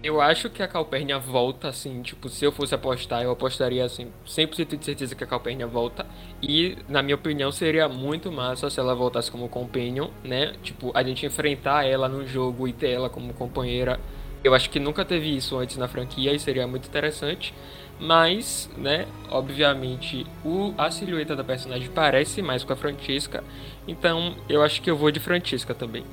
Eu 0.00 0.20
acho 0.20 0.48
que 0.48 0.62
a 0.62 0.68
Calpurnia 0.68 1.18
volta, 1.18 1.68
assim, 1.68 2.02
tipo, 2.02 2.28
se 2.28 2.44
eu 2.44 2.52
fosse 2.52 2.72
apostar, 2.72 3.22
eu 3.22 3.32
apostaria, 3.32 3.84
assim, 3.84 4.12
100% 4.24 4.76
de 4.76 4.84
certeza 4.84 5.14
que 5.16 5.24
a 5.24 5.26
Calpurnia 5.26 5.66
volta. 5.66 6.06
E, 6.40 6.78
na 6.88 7.02
minha 7.02 7.16
opinião, 7.16 7.50
seria 7.50 7.88
muito 7.88 8.30
massa 8.30 8.70
se 8.70 8.78
ela 8.78 8.94
voltasse 8.94 9.28
como 9.28 9.48
companion, 9.48 10.08
né? 10.22 10.54
Tipo, 10.62 10.92
a 10.94 11.02
gente 11.02 11.26
enfrentar 11.26 11.84
ela 11.84 12.08
no 12.08 12.24
jogo 12.24 12.68
e 12.68 12.72
ter 12.72 12.90
ela 12.90 13.10
como 13.10 13.34
companheira. 13.34 13.98
Eu 14.44 14.54
acho 14.54 14.70
que 14.70 14.78
nunca 14.78 15.04
teve 15.04 15.36
isso 15.36 15.58
antes 15.58 15.76
na 15.76 15.88
franquia 15.88 16.32
e 16.32 16.38
seria 16.38 16.66
muito 16.68 16.86
interessante. 16.86 17.52
Mas, 17.98 18.70
né, 18.76 19.08
obviamente, 19.28 20.24
o, 20.44 20.72
a 20.78 20.92
silhueta 20.92 21.34
da 21.34 21.42
personagem 21.42 21.90
parece 21.90 22.40
mais 22.40 22.62
com 22.62 22.72
a 22.72 22.76
Francesca. 22.76 23.42
Então, 23.86 24.36
eu 24.48 24.62
acho 24.62 24.80
que 24.80 24.88
eu 24.88 24.96
vou 24.96 25.10
de 25.10 25.18
Francesca 25.18 25.74
também. 25.74 26.04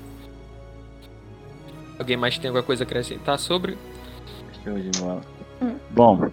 Alguém 1.97 2.17
mais 2.17 2.37
tem 2.37 2.49
alguma 2.49 2.63
coisa 2.63 2.83
a 2.83 2.85
acrescentar 2.85 3.39
sobre? 3.39 3.77
Show 4.63 4.77
de 4.77 4.91
bola. 4.99 5.21
Hum. 5.61 5.75
Bom, 5.91 6.29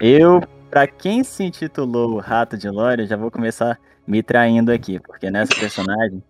eu, 0.00 0.42
pra 0.70 0.86
quem 0.86 1.24
se 1.24 1.42
intitulou 1.44 2.18
Rato 2.18 2.56
de 2.56 2.68
Lore, 2.68 3.06
já 3.06 3.16
vou 3.16 3.30
começar 3.30 3.78
me 4.06 4.22
traindo 4.22 4.72
aqui, 4.72 4.98
porque 5.00 5.30
nessa 5.30 5.54
personagem 5.54 6.22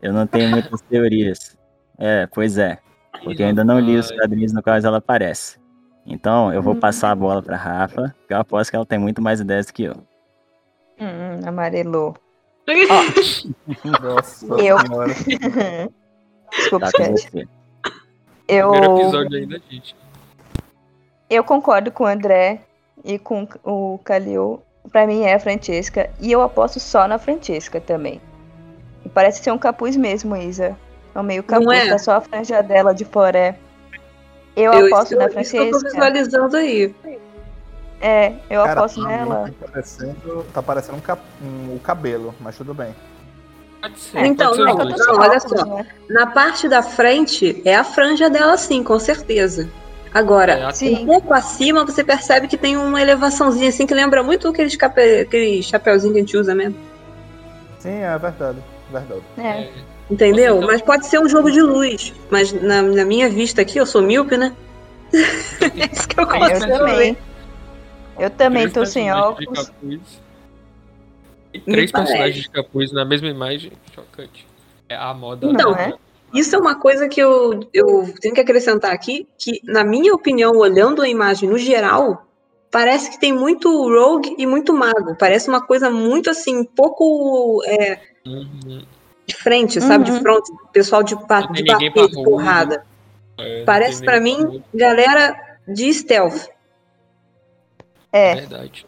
eu 0.00 0.12
não 0.12 0.26
tenho 0.26 0.50
muitas 0.50 0.80
teorias. 0.88 1.56
É, 1.98 2.26
pois 2.26 2.58
é. 2.58 2.78
Porque 3.22 3.42
eu 3.42 3.46
ainda 3.46 3.62
não 3.64 3.78
li 3.78 3.96
os 3.96 4.10
quadrinhos 4.10 4.52
no 4.52 4.62
quais 4.62 4.84
ela 4.84 4.98
aparece. 4.98 5.60
Então, 6.04 6.52
eu 6.52 6.62
vou 6.62 6.74
hum. 6.74 6.80
passar 6.80 7.10
a 7.10 7.14
bola 7.14 7.42
pra 7.42 7.56
Rafa, 7.56 8.14
que 8.26 8.34
eu 8.34 8.38
aposto 8.38 8.70
que 8.70 8.76
ela 8.76 8.86
tem 8.86 8.98
muito 8.98 9.22
mais 9.22 9.40
ideias 9.40 9.66
do 9.66 9.72
que 9.72 9.84
eu. 9.84 9.94
Hum, 11.00 11.46
amarelou. 11.46 12.16
Nossa 13.84 14.46
eu... 14.60 14.76
Desculpa, 16.52 16.90
tá 16.90 17.04
eu... 18.48 18.70
Primeiro 18.70 19.00
episódio 19.00 19.38
ainda, 19.38 19.60
gente. 19.70 19.96
Eu 21.28 21.42
concordo 21.42 21.90
com 21.90 22.04
o 22.04 22.06
André 22.06 22.60
e 23.04 23.18
com 23.18 23.48
o 23.64 23.98
Calil. 24.04 24.62
Pra 24.90 25.06
mim 25.06 25.22
é 25.22 25.34
a 25.34 25.40
Francesca. 25.40 26.10
E 26.20 26.30
eu 26.30 26.42
aposto 26.42 26.78
só 26.78 27.08
na 27.08 27.18
Francesca 27.18 27.80
também. 27.80 28.20
E 29.04 29.08
parece 29.08 29.42
ser 29.42 29.50
um 29.50 29.58
capuz 29.58 29.96
mesmo, 29.96 30.36
Isa. 30.36 30.76
É 31.14 31.18
um 31.18 31.22
meio 31.22 31.42
capuz, 31.42 31.78
é? 31.78 31.88
tá 31.88 31.98
só 31.98 32.12
a 32.16 32.20
franja 32.20 32.62
dela 32.62 32.94
de 32.94 33.04
fora. 33.04 33.56
Eu, 34.54 34.72
eu 34.72 34.86
aposto 34.86 35.16
na 35.16 35.28
Francesca. 35.28 35.64
Eu 35.64 35.70
tô 35.70 35.80
visualizando 35.80 36.56
aí. 36.56 36.94
É, 38.00 38.34
eu 38.50 38.62
Cara, 38.64 38.80
aposto 38.80 39.02
nela. 39.02 39.50
Tá 39.60 39.68
parecendo, 39.68 40.46
tá 40.52 40.62
parecendo 40.62 40.98
um, 40.98 41.00
cap, 41.00 41.22
um, 41.40 41.76
o 41.76 41.80
cabelo, 41.80 42.34
mas 42.40 42.56
tudo 42.56 42.74
bem. 42.74 42.94
Pode 43.82 43.98
ser. 43.98 44.24
Então, 44.24 44.54
pode 44.54 44.96
ser 44.96 45.06
não, 45.06 45.14
não, 45.14 45.20
olha 45.20 45.40
só. 45.40 45.64
Né? 45.64 45.86
Na 46.08 46.26
parte 46.26 46.68
da 46.68 46.82
frente 46.82 47.60
é 47.64 47.74
a 47.74 47.82
franja 47.82 48.30
dela, 48.30 48.56
sim, 48.56 48.84
com 48.84 48.98
certeza. 48.98 49.68
Agora, 50.14 50.52
é, 50.52 50.88
um 50.90 51.06
pouco 51.06 51.34
acima, 51.34 51.84
você 51.84 52.04
percebe 52.04 52.46
que 52.46 52.56
tem 52.56 52.76
uma 52.76 53.00
elevaçãozinha 53.00 53.70
assim 53.70 53.86
que 53.86 53.94
lembra 53.94 54.22
muito 54.22 54.46
aquele, 54.46 54.76
cape... 54.76 55.20
aquele 55.20 55.62
chapéuzinho 55.62 56.12
que 56.12 56.18
a 56.18 56.22
gente 56.22 56.36
usa 56.36 56.54
mesmo. 56.54 56.76
Sim, 57.80 58.02
é 58.02 58.16
verdade. 58.18 58.58
Verdade. 58.90 59.22
É. 59.38 59.68
Entendeu? 60.10 60.60
Mas 60.60 60.80
pode 60.82 61.06
ser 61.06 61.18
um 61.18 61.28
jogo 61.28 61.50
de 61.50 61.62
luz. 61.62 62.12
Mas 62.30 62.52
na, 62.52 62.82
na 62.82 63.04
minha 63.04 63.28
vista 63.28 63.62
aqui, 63.62 63.78
eu 63.78 63.86
sou 63.86 64.02
míope, 64.02 64.36
né? 64.36 64.54
é 65.12 65.90
isso 65.92 66.06
que 66.06 66.20
eu 66.20 66.26
consigo 66.26 66.70
eu 66.70 66.78
também. 66.78 67.18
Eu 68.18 68.30
também 68.30 68.68
tô 68.68 68.84
sem 68.84 69.10
óculos. 69.10 69.72
Três 71.60 71.92
personagens 71.92 72.44
de 72.44 72.50
capuz 72.50 72.92
na 72.92 73.04
mesma 73.04 73.28
imagem, 73.28 73.72
chocante. 73.94 74.46
É 74.88 74.94
a 74.94 75.12
moda. 75.14 75.50
Não, 75.52 75.74
é? 75.74 75.94
Isso 76.34 76.56
é 76.56 76.58
uma 76.58 76.74
coisa 76.74 77.08
que 77.08 77.20
eu, 77.20 77.68
eu 77.74 78.12
tenho 78.20 78.34
que 78.34 78.40
acrescentar 78.40 78.92
aqui, 78.92 79.28
que, 79.36 79.60
na 79.64 79.84
minha 79.84 80.14
opinião, 80.14 80.56
olhando 80.56 81.02
a 81.02 81.08
imagem 81.08 81.48
no 81.48 81.58
geral, 81.58 82.26
parece 82.70 83.10
que 83.10 83.20
tem 83.20 83.32
muito 83.32 83.68
rogue 83.70 84.34
e 84.38 84.46
muito 84.46 84.72
mago. 84.72 85.14
Parece 85.18 85.48
uma 85.48 85.60
coisa 85.60 85.90
muito 85.90 86.30
assim, 86.30 86.64
pouco 86.64 87.62
é, 87.66 88.00
uhum. 88.26 88.82
de 89.26 89.36
frente, 89.36 89.80
sabe? 89.80 90.10
Uhum. 90.10 90.16
De 90.16 90.22
frente, 90.22 90.52
pessoal 90.72 91.02
de, 91.02 91.14
de 91.14 91.64
bater, 91.64 91.92
de 91.92 92.24
porrada. 92.24 92.84
É, 93.38 93.64
parece 93.64 94.02
para 94.02 94.20
mim, 94.20 94.62
galera 94.74 95.58
de 95.68 95.92
stealth. 95.92 96.48
É. 98.10 98.36
Verdade. 98.36 98.86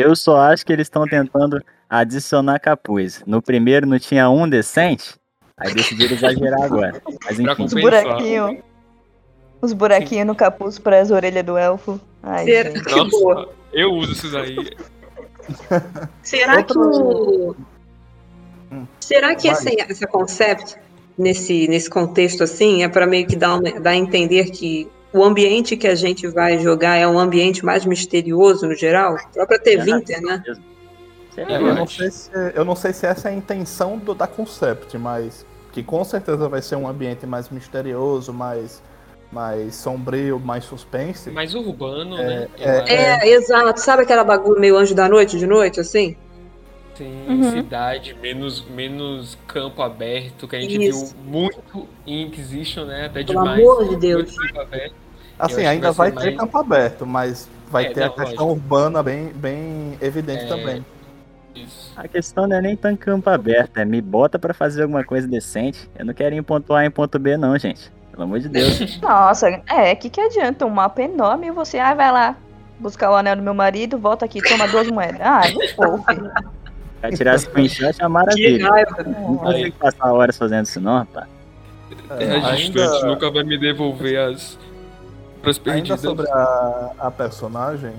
Eu 0.00 0.16
só 0.16 0.38
acho 0.38 0.64
que 0.64 0.72
eles 0.72 0.86
estão 0.86 1.04
tentando 1.06 1.62
adicionar 1.88 2.58
capuz. 2.58 3.22
No 3.26 3.42
primeiro 3.42 3.86
não 3.86 3.98
tinha 3.98 4.30
um 4.30 4.48
decente, 4.48 5.14
aí 5.56 5.74
decidiram 5.74 6.14
exagerar 6.14 6.62
agora. 6.62 7.02
Mas 7.24 7.38
enfim. 7.38 7.64
Os 7.64 7.74
buraquinhos. 7.74 8.58
Os 9.60 9.72
buraquinhos 9.72 10.26
no 10.26 10.34
capuz 10.34 10.78
para 10.78 11.00
as 11.00 11.10
orelhas 11.10 11.44
do 11.44 11.58
elfo. 11.58 12.00
Ai, 12.22 12.44
Será 12.44 12.70
que 12.70 12.96
Nossa, 12.96 13.10
boa. 13.10 13.48
Eu 13.72 13.92
uso 13.92 14.12
esses 14.12 14.34
aí. 14.34 14.56
Será 16.22 16.62
que 16.62 16.78
o. 16.78 17.54
Será 19.00 19.34
que 19.34 19.48
esse, 19.48 19.68
esse 19.88 20.06
concept, 20.06 20.76
nesse, 21.18 21.66
nesse 21.68 21.90
contexto 21.90 22.44
assim, 22.44 22.84
é 22.84 22.88
para 22.88 23.06
meio 23.06 23.26
que 23.26 23.36
dar, 23.36 23.56
uma, 23.56 23.80
dar 23.80 23.90
a 23.90 23.96
entender 23.96 24.50
que 24.50 24.88
o 25.12 25.24
ambiente 25.24 25.76
que 25.76 25.88
a 25.88 25.94
gente 25.94 26.26
vai 26.28 26.58
jogar 26.58 26.96
é 26.96 27.06
um 27.06 27.18
ambiente 27.18 27.64
mais 27.64 27.84
misterioso 27.84 28.66
no 28.66 28.74
geral? 28.74 29.16
Própria 29.32 29.58
T20, 29.58 30.20
né? 30.20 30.42
É, 31.36 31.56
eu, 31.56 31.74
não 31.74 31.86
sei 31.86 32.10
se, 32.10 32.30
eu 32.54 32.64
não 32.64 32.76
sei 32.76 32.92
se 32.92 33.06
essa 33.06 33.28
é 33.28 33.32
a 33.32 33.34
intenção 33.34 33.96
do, 33.96 34.14
da 34.14 34.26
concept, 34.26 34.96
mas 34.98 35.46
que 35.72 35.82
com 35.82 36.04
certeza 36.04 36.48
vai 36.48 36.60
ser 36.60 36.76
um 36.76 36.86
ambiente 36.86 37.26
mais 37.26 37.48
misterioso, 37.48 38.32
mais, 38.32 38.82
mais 39.32 39.74
sombrio, 39.76 40.38
mais 40.38 40.64
suspense. 40.64 41.30
Mais 41.30 41.54
urbano, 41.54 42.18
é, 42.18 42.26
né? 42.26 42.48
É, 42.58 42.94
é, 42.94 43.28
é, 43.28 43.32
exato. 43.34 43.80
Sabe 43.80 44.02
aquela 44.02 44.24
bagulho 44.24 44.60
meio 44.60 44.76
anjo 44.76 44.94
da 44.94 45.08
noite, 45.08 45.38
de 45.38 45.46
noite, 45.46 45.80
assim? 45.80 46.16
Sim, 47.00 47.24
uhum. 47.26 47.50
cidade, 47.50 48.14
menos, 48.20 48.62
menos 48.68 49.38
campo 49.46 49.80
aberto, 49.80 50.46
que 50.46 50.54
a 50.54 50.60
gente 50.60 50.86
Isso. 50.86 51.14
viu 51.16 51.24
muito 51.24 51.88
em 52.06 52.26
Inquisition, 52.26 52.84
né? 52.84 53.06
Até 53.06 53.24
Pelo 53.24 53.40
demais. 53.40 53.58
Pelo 53.58 53.72
amor 53.72 53.88
de 53.88 53.96
Deus. 53.96 54.36
Assim, 55.38 55.64
ainda 55.64 55.92
vai, 55.92 56.10
vai 56.10 56.22
ter 56.22 56.30
mais... 56.32 56.40
campo 56.40 56.58
aberto, 56.58 57.06
mas 57.06 57.48
vai 57.70 57.86
é, 57.86 57.94
ter 57.94 58.00
não, 58.00 58.06
a 58.08 58.10
questão 58.10 58.48
lógico. 58.48 58.50
urbana 58.50 59.02
bem, 59.02 59.28
bem 59.28 59.96
evidente 60.02 60.44
é... 60.44 60.46
também. 60.46 60.84
Isso. 61.54 61.90
A 61.96 62.06
questão 62.06 62.46
não 62.46 62.56
é 62.56 62.60
nem 62.60 62.76
tão 62.76 62.94
campo 62.94 63.30
aberto, 63.30 63.78
é 63.78 63.84
me 63.86 64.02
bota 64.02 64.38
para 64.38 64.52
fazer 64.52 64.82
alguma 64.82 65.02
coisa 65.02 65.26
decente. 65.26 65.90
Eu 65.98 66.04
não 66.04 66.12
quero 66.12 66.34
ir 66.34 66.38
em 66.38 66.42
ponto 66.42 66.74
A 66.74 66.84
em 66.84 66.90
ponto 66.90 67.18
B, 67.18 67.34
não, 67.38 67.56
gente. 67.56 67.90
Pelo 68.10 68.24
amor 68.24 68.40
de 68.40 68.50
Deus. 68.50 68.78
Nossa, 69.00 69.48
é, 69.70 69.94
que 69.94 70.10
que 70.10 70.20
adianta? 70.20 70.66
Um 70.66 70.70
mapa 70.70 71.00
enorme 71.00 71.46
e 71.46 71.50
você, 71.50 71.78
ah, 71.78 71.94
vai 71.94 72.12
lá 72.12 72.36
buscar 72.78 73.10
o 73.10 73.14
anel 73.14 73.36
do 73.36 73.42
meu 73.42 73.54
marido, 73.54 73.98
volta 73.98 74.26
aqui, 74.26 74.42
toma 74.42 74.68
duas 74.68 74.90
moedas. 74.90 75.20
Ah, 75.22 75.42
não 75.48 75.88
vou, 75.88 76.04
filho. 76.04 76.30
Vai 77.00 77.12
tirar 77.12 77.38
screenshot 77.38 77.96
é 77.98 78.08
maravilha. 78.08 78.68
Não 79.06 79.36
consigo 79.36 79.76
passar 79.76 80.12
horas 80.12 80.36
fazendo 80.36 80.66
isso, 80.66 80.80
não, 80.80 80.98
rapaz. 80.98 81.26
É, 82.10 82.24
é 82.24 82.38
a 82.38 82.48
ainda... 82.48 83.06
nunca 83.06 83.30
vai 83.30 83.42
me 83.42 83.58
devolver 83.58 84.18
as 84.18 84.58
Ainda 85.72 85.96
sobre 85.96 86.30
a, 86.30 86.92
a 86.98 87.10
personagem, 87.10 87.94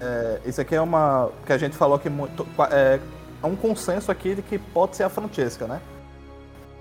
é, 0.00 0.40
isso 0.46 0.60
aqui 0.60 0.74
é 0.74 0.80
uma. 0.80 1.30
que 1.44 1.52
a 1.52 1.58
gente 1.58 1.76
falou 1.76 1.98
que 1.98 2.08
muito, 2.08 2.46
é, 2.70 3.00
é 3.42 3.46
um 3.46 3.56
consenso 3.56 4.10
aqui 4.10 4.36
de 4.36 4.42
que 4.42 4.58
pode 4.58 4.96
ser 4.96 5.02
a 5.02 5.08
Francesca, 5.08 5.66
né? 5.66 5.80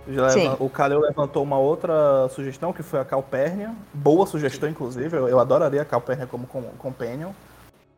Leva, 0.08 0.56
o 0.60 0.70
Kaleo 0.70 1.02
levantou 1.02 1.44
uma 1.44 1.58
outra 1.58 2.30
sugestão, 2.30 2.72
que 2.72 2.82
foi 2.82 3.00
a 3.00 3.06
Calpurnia. 3.06 3.74
Boa 3.94 4.26
sugestão, 4.26 4.70
inclusive. 4.70 5.18
Eu, 5.18 5.28
eu 5.28 5.40
adoraria 5.40 5.82
a 5.82 5.86
Calpurnia 5.86 6.26
como 6.26 6.48
companion. 6.78 7.32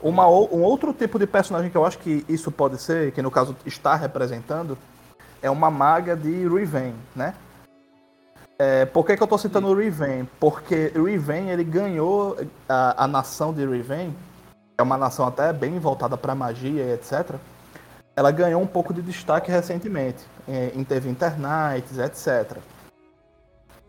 Uma, 0.02 0.28
um 0.28 0.62
outro 0.64 0.94
tipo 0.94 1.20
de 1.20 1.28
personagem 1.28 1.70
que 1.70 1.76
eu 1.76 1.86
acho 1.86 1.98
que 2.00 2.24
isso 2.30 2.52
pode 2.52 2.82
ser, 2.82 3.12
que 3.12 3.22
no 3.22 3.30
caso 3.30 3.56
está 3.66 3.96
representando, 3.96 4.78
é 5.42 5.50
uma 5.50 5.70
maga 5.70 6.16
de 6.16 6.48
Riven, 6.48 6.96
né? 7.16 7.34
É, 8.58 8.86
por 8.86 9.06
que, 9.06 9.16
que 9.16 9.24
eu 9.24 9.26
estou 9.26 9.38
citando 9.38 9.68
o 9.68 9.74
Riven? 9.74 10.28
Porque 10.40 10.92
Riven 10.96 11.50
ele 11.50 11.64
ganhou 11.64 12.38
a, 12.68 13.06
a 13.06 13.08
nação 13.08 13.54
de 13.54 13.66
Riven, 13.66 14.16
é 14.78 14.84
uma 14.84 14.98
nação 14.98 15.28
até 15.28 15.52
bem 15.52 15.80
voltada 15.80 16.18
para 16.18 16.34
magia 16.34 16.84
e 16.84 16.94
etc. 16.94 17.36
Ela 18.16 18.32
ganhou 18.32 18.62
um 18.62 18.68
pouco 18.68 18.94
de 18.94 19.02
destaque 19.02 19.52
recentemente, 19.52 20.26
em, 20.48 20.80
em 20.80 20.84
teve 20.84 21.10
Internights, 21.10 21.98
etc. 21.98 22.58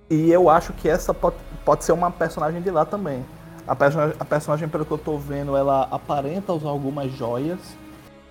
E 0.08 0.30
eu 0.30 0.50
acho 0.50 0.72
que 0.72 0.88
essa 0.88 1.14
pode, 1.14 1.36
pode 1.64 1.84
ser 1.84 1.92
uma 1.92 2.10
personagem 2.10 2.60
de 2.60 2.70
lá 2.70 2.84
também. 2.84 3.24
A 3.66 3.76
personagem, 3.76 4.16
a 4.18 4.24
personagem, 4.24 4.68
pelo 4.68 4.84
que 4.84 4.90
eu 4.90 4.98
tô 4.98 5.16
vendo, 5.16 5.56
ela 5.56 5.88
aparenta 5.90 6.52
usar 6.52 6.68
algumas 6.68 7.12
joias. 7.12 7.58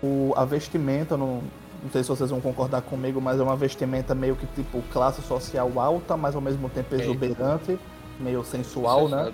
O, 0.01 0.33
a 0.35 0.45
vestimenta, 0.45 1.17
não, 1.17 1.41
não 1.83 1.89
sei 1.91 2.03
se 2.03 2.09
vocês 2.09 2.29
vão 2.29 2.41
concordar 2.41 2.81
comigo, 2.81 3.21
mas 3.21 3.39
é 3.39 3.43
uma 3.43 3.55
vestimenta 3.55 4.13
meio 4.15 4.35
que 4.35 4.45
tipo 4.47 4.81
classe 4.91 5.21
social 5.21 5.71
alta, 5.77 6.17
mas 6.17 6.35
ao 6.35 6.41
mesmo 6.41 6.69
tempo 6.69 6.95
exuberante, 6.95 7.79
meio 8.19 8.43
sensual, 8.43 9.07
né? 9.07 9.33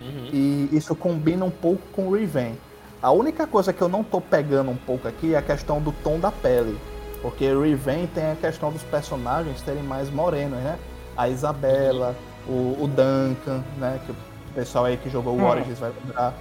Uhum. 0.00 0.28
E 0.32 0.68
isso 0.72 0.94
combina 0.94 1.44
um 1.44 1.50
pouco 1.50 1.82
com 1.92 2.08
o 2.08 2.14
Riven. 2.14 2.56
A 3.02 3.10
única 3.10 3.46
coisa 3.46 3.72
que 3.72 3.80
eu 3.80 3.88
não 3.88 4.02
tô 4.02 4.20
pegando 4.20 4.70
um 4.70 4.76
pouco 4.76 5.06
aqui 5.06 5.34
é 5.34 5.38
a 5.38 5.42
questão 5.42 5.80
do 5.80 5.92
tom 5.92 6.18
da 6.18 6.30
pele. 6.30 6.78
Porque 7.22 7.52
Riven 7.52 8.06
tem 8.08 8.30
a 8.30 8.36
questão 8.36 8.72
dos 8.72 8.82
personagens 8.82 9.60
serem 9.60 9.82
mais 9.82 10.10
morenos, 10.10 10.58
né? 10.58 10.78
A 11.16 11.28
Isabela, 11.28 12.16
o, 12.48 12.76
o 12.80 12.88
Duncan, 12.88 13.62
né? 13.78 14.00
Que 14.06 14.14
o 14.50 14.54
pessoal 14.54 14.84
aí 14.84 14.96
que 14.96 15.08
jogou 15.08 15.36
o 15.36 15.40
é. 15.40 15.44
Origins 15.44 15.78
vai 15.78 15.92
lembrar. 16.04 16.34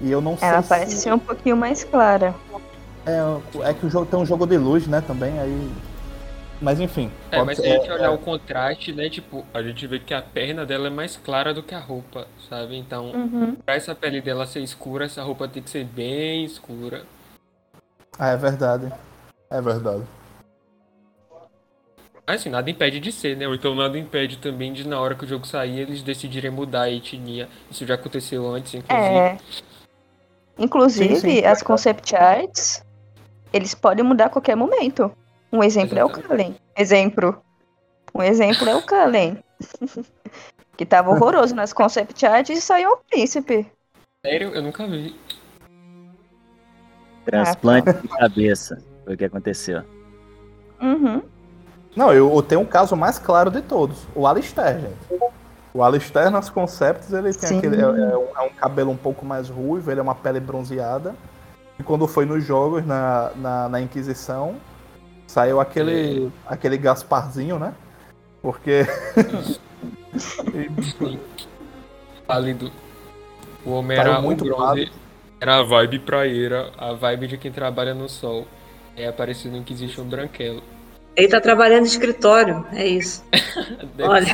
E 0.00 0.10
eu 0.10 0.20
não 0.20 0.36
sei. 0.36 0.48
Ela 0.48 0.62
parece 0.62 0.96
se... 0.96 1.02
ser 1.02 1.12
um 1.12 1.18
pouquinho 1.18 1.56
mais 1.56 1.84
clara. 1.84 2.34
É, 3.06 3.70
é 3.70 3.74
que 3.74 3.86
o 3.86 3.90
jogo 3.90 4.06
tem 4.06 4.18
um 4.18 4.26
jogo 4.26 4.46
de 4.46 4.58
luz, 4.58 4.86
né, 4.86 5.00
também, 5.00 5.38
aí. 5.38 5.72
Mas 6.60 6.80
enfim. 6.80 7.10
É, 7.30 7.42
mas 7.42 7.58
se 7.58 7.66
a 7.66 7.68
gente 7.68 7.90
olhar 7.90 8.06
é... 8.06 8.08
o 8.08 8.18
contraste, 8.18 8.92
né, 8.92 9.08
tipo, 9.10 9.44
a 9.52 9.62
gente 9.62 9.86
vê 9.86 9.98
que 9.98 10.14
a 10.14 10.22
perna 10.22 10.64
dela 10.64 10.86
é 10.86 10.90
mais 10.90 11.16
clara 11.16 11.52
do 11.52 11.62
que 11.62 11.74
a 11.74 11.80
roupa, 11.80 12.26
sabe? 12.48 12.76
Então, 12.76 13.10
uhum. 13.10 13.54
pra 13.54 13.74
essa 13.74 13.94
pele 13.94 14.20
dela 14.20 14.46
ser 14.46 14.60
escura, 14.60 15.04
essa 15.04 15.22
roupa 15.22 15.46
tem 15.46 15.62
que 15.62 15.70
ser 15.70 15.84
bem 15.84 16.44
escura. 16.44 17.02
Ah, 18.18 18.30
é 18.30 18.36
verdade. 18.36 18.90
É 19.50 19.60
verdade. 19.60 20.02
Assim, 22.26 22.50
nada 22.50 22.68
impede 22.68 22.98
de 22.98 23.12
ser, 23.12 23.36
né? 23.36 23.46
Ou 23.46 23.54
então 23.54 23.74
nada 23.74 23.96
impede 23.96 24.38
também 24.38 24.72
de, 24.72 24.86
na 24.86 25.00
hora 25.00 25.14
que 25.14 25.24
o 25.24 25.28
jogo 25.28 25.46
sair, 25.46 25.80
eles 25.80 26.02
decidirem 26.02 26.50
mudar 26.50 26.82
a 26.82 26.90
etnia. 26.90 27.48
Isso 27.70 27.86
já 27.86 27.94
aconteceu 27.94 28.46
antes, 28.48 28.74
inclusive. 28.74 29.14
É. 29.14 29.38
Inclusive, 30.58 31.16
sim, 31.16 31.36
sim. 31.36 31.44
as 31.44 31.62
concept 31.62 32.16
arts, 32.16 32.84
eles 33.52 33.74
podem 33.74 34.04
mudar 34.04 34.26
a 34.26 34.28
qualquer 34.30 34.56
momento. 34.56 35.12
Um 35.52 35.62
exemplo 35.62 35.96
Exatamente. 35.96 36.18
é 36.18 36.24
o 36.24 36.28
Kalen. 36.28 36.56
Exemplo. 36.76 37.42
Um 38.12 38.22
exemplo 38.22 38.68
é 38.68 38.74
o 38.74 38.82
Kalen. 38.82 39.38
que 40.76 40.84
tava 40.84 41.10
horroroso 41.10 41.54
nas 41.54 41.72
concept 41.72 42.26
arts 42.26 42.58
e 42.58 42.60
saiu 42.60 42.90
o 42.90 42.96
príncipe. 43.08 43.66
Sério? 44.24 44.50
Eu 44.50 44.62
nunca 44.62 44.86
vi. 44.86 45.14
Transplante 47.24 47.90
ah, 47.90 47.92
de 47.92 48.08
cabeça. 48.08 48.82
Foi 49.04 49.14
o 49.14 49.16
que 49.16 49.24
aconteceu. 49.24 49.82
Uhum. 50.80 51.22
Não, 51.96 52.12
eu, 52.12 52.32
eu, 52.32 52.42
tenho 52.42 52.60
um 52.60 52.66
caso 52.66 52.94
mais 52.94 53.18
claro 53.18 53.50
de 53.50 53.62
todos. 53.62 54.06
O 54.14 54.26
Alistair, 54.26 54.80
gente. 54.80 55.22
O 55.72 55.82
Alistair 55.82 56.30
nas 56.30 56.50
concepts, 56.50 57.10
ele 57.12 57.32
tem 57.32 57.48
Sim. 57.48 57.58
aquele. 57.58 57.76
É, 57.76 57.80
é, 57.80 57.88
um, 57.88 58.28
é, 58.36 58.40
um, 58.42 58.50
cabelo 58.50 58.90
um 58.90 58.96
pouco 58.96 59.24
mais 59.24 59.48
ruivo, 59.48 59.90
ele 59.90 60.00
é 60.00 60.02
uma 60.02 60.14
pele 60.14 60.38
bronzeada. 60.38 61.14
E 61.78 61.82
quando 61.82 62.06
foi 62.06 62.26
nos 62.26 62.44
jogos, 62.44 62.86
na, 62.86 63.30
na, 63.36 63.68
na 63.70 63.80
Inquisição, 63.80 64.56
saiu 65.26 65.58
aquele. 65.58 66.26
É. 66.26 66.30
aquele 66.52 66.76
Gasparzinho, 66.76 67.58
né? 67.58 67.72
Porque. 68.42 68.86
Pálido. 72.26 72.70
O 73.64 73.70
homem 73.70 73.98
era 73.98 74.20
muito 74.20 74.44
bronze. 74.44 74.62
Pálido. 74.62 74.92
Era 75.40 75.58
a 75.58 75.62
vibe 75.62 75.98
praieira, 76.00 76.70
a 76.78 76.92
vibe 76.92 77.26
de 77.26 77.38
quem 77.38 77.52
trabalha 77.52 77.94
no 77.94 78.08
sol. 78.08 78.46
É 78.96 79.06
aparecido 79.06 79.62
que 79.62 79.72
existe 79.72 80.00
um 80.00 80.08
branquelo. 80.08 80.62
Ele 81.16 81.28
tá 81.28 81.40
trabalhando 81.40 81.80
no 81.80 81.86
escritório, 81.86 82.66
é 82.72 82.86
isso. 82.86 83.24
Olha. 83.98 84.26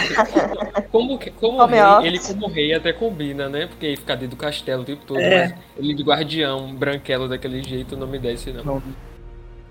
Como, 0.91 1.19
como 1.39 1.65
rei, 1.65 2.09
ele 2.09 2.19
como 2.19 2.49
rei 2.49 2.75
até 2.75 2.93
combina, 2.93 3.49
né? 3.49 3.69
Porque 3.69 3.87
ele 3.87 3.97
fica 3.97 4.17
dentro 4.17 4.37
do 4.37 4.41
castelo 4.41 4.83
o 4.83 4.85
tempo 4.85 5.03
todo, 5.07 5.21
é. 5.21 5.49
mas 5.49 5.55
ele 5.79 5.95
de 5.95 6.03
guardião, 6.03 6.75
branquelo 6.75 7.29
daquele 7.29 7.63
jeito, 7.63 7.97
não 7.97 8.09
me 8.09 8.19
desce, 8.19 8.53
não. 8.53 8.65
Não, 8.65 8.83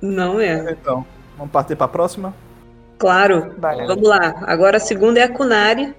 não 0.01 0.39
é. 0.39 0.71
Então, 0.71 1.05
vamos 1.37 1.51
partir 1.51 1.75
pra 1.75 1.87
próxima? 1.89 2.33
Claro. 2.97 3.55
Vai. 3.57 3.85
Vamos 3.85 4.07
lá. 4.07 4.33
Agora 4.43 4.77
a 4.77 4.79
segunda 4.79 5.19
é 5.19 5.23
a 5.23 5.29
Kunari, 5.29 5.93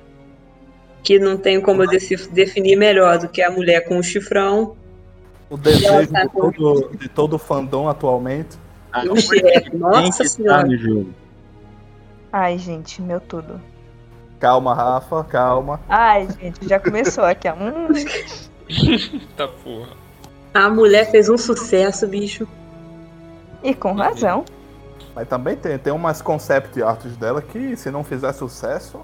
que 1.03 1.19
não 1.19 1.37
tem 1.37 1.61
como 1.61 1.83
eu 1.83 1.89
definir 2.31 2.77
melhor 2.77 3.19
do 3.19 3.29
que 3.29 3.43
a 3.43 3.51
mulher 3.51 3.87
com 3.87 3.99
o 3.99 4.03
chifrão. 4.03 4.77
O 5.51 5.59
desejo 5.59 6.11
tá 6.11 6.25
de, 6.25 6.31
todo, 6.31 6.91
de 6.97 7.09
todo 7.11 7.35
o 7.35 7.39
fandom 7.39 7.87
atualmente. 7.87 8.62
Ah, 8.93 9.05
Nossa 9.05 10.25
senhora. 10.25 10.69
Ai, 12.33 12.59
gente, 12.59 13.01
meu 13.01 13.21
tudo. 13.21 13.61
Calma, 14.39 14.75
Rafa, 14.75 15.25
calma. 15.25 15.81
Ai, 15.89 16.29
gente, 16.41 16.69
já 16.69 16.79
começou 16.79 17.25
aqui, 17.25 17.49
ó. 17.49 17.55
Hum. 17.55 17.89
tá 19.37 19.49
porra. 19.49 19.89
A 20.53 20.69
mulher 20.69 21.11
fez 21.11 21.29
um 21.29 21.39
sucesso, 21.39 22.07
bicho. 22.07 22.47
E 23.63 23.75
com 23.75 23.93
razão. 23.93 24.45
Mas 25.15 25.29
também 25.29 25.57
tem, 25.57 25.79
tem 25.79 25.93
umas 25.93 26.21
concept 26.21 26.83
arts 26.83 27.17
dela 27.17 27.41
que 27.41 27.77
se 27.77 27.91
não 27.91 28.03
fizer 28.03 28.33
sucesso. 28.33 29.01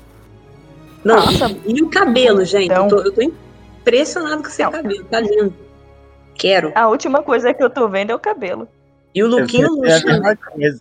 Não, 1.05 1.16
Nossa. 1.16 1.57
e 1.64 1.83
o 1.83 1.88
cabelo, 1.88 2.44
gente? 2.44 2.66
Então... 2.66 2.85
Eu, 2.85 2.88
tô, 2.88 3.01
eu 3.03 3.12
tô 3.12 3.22
impressionado 3.22 4.42
com 4.42 4.48
esse 4.48 4.62
cabelo, 4.62 5.05
tá 5.05 5.20
lindo. 5.20 5.55
Quero. 6.35 6.72
A 6.74 6.88
última 6.88 7.22
coisa 7.22 7.55
que 7.55 7.62
eu 7.62 7.70
tô 7.70 7.88
vendo 7.88 8.11
é 8.11 8.14
o 8.14 8.18
cabelo. 8.18 8.68
E 9.19 9.23
o 9.23 9.27
Luquinho 9.27 9.69
Luxo. 9.73 10.81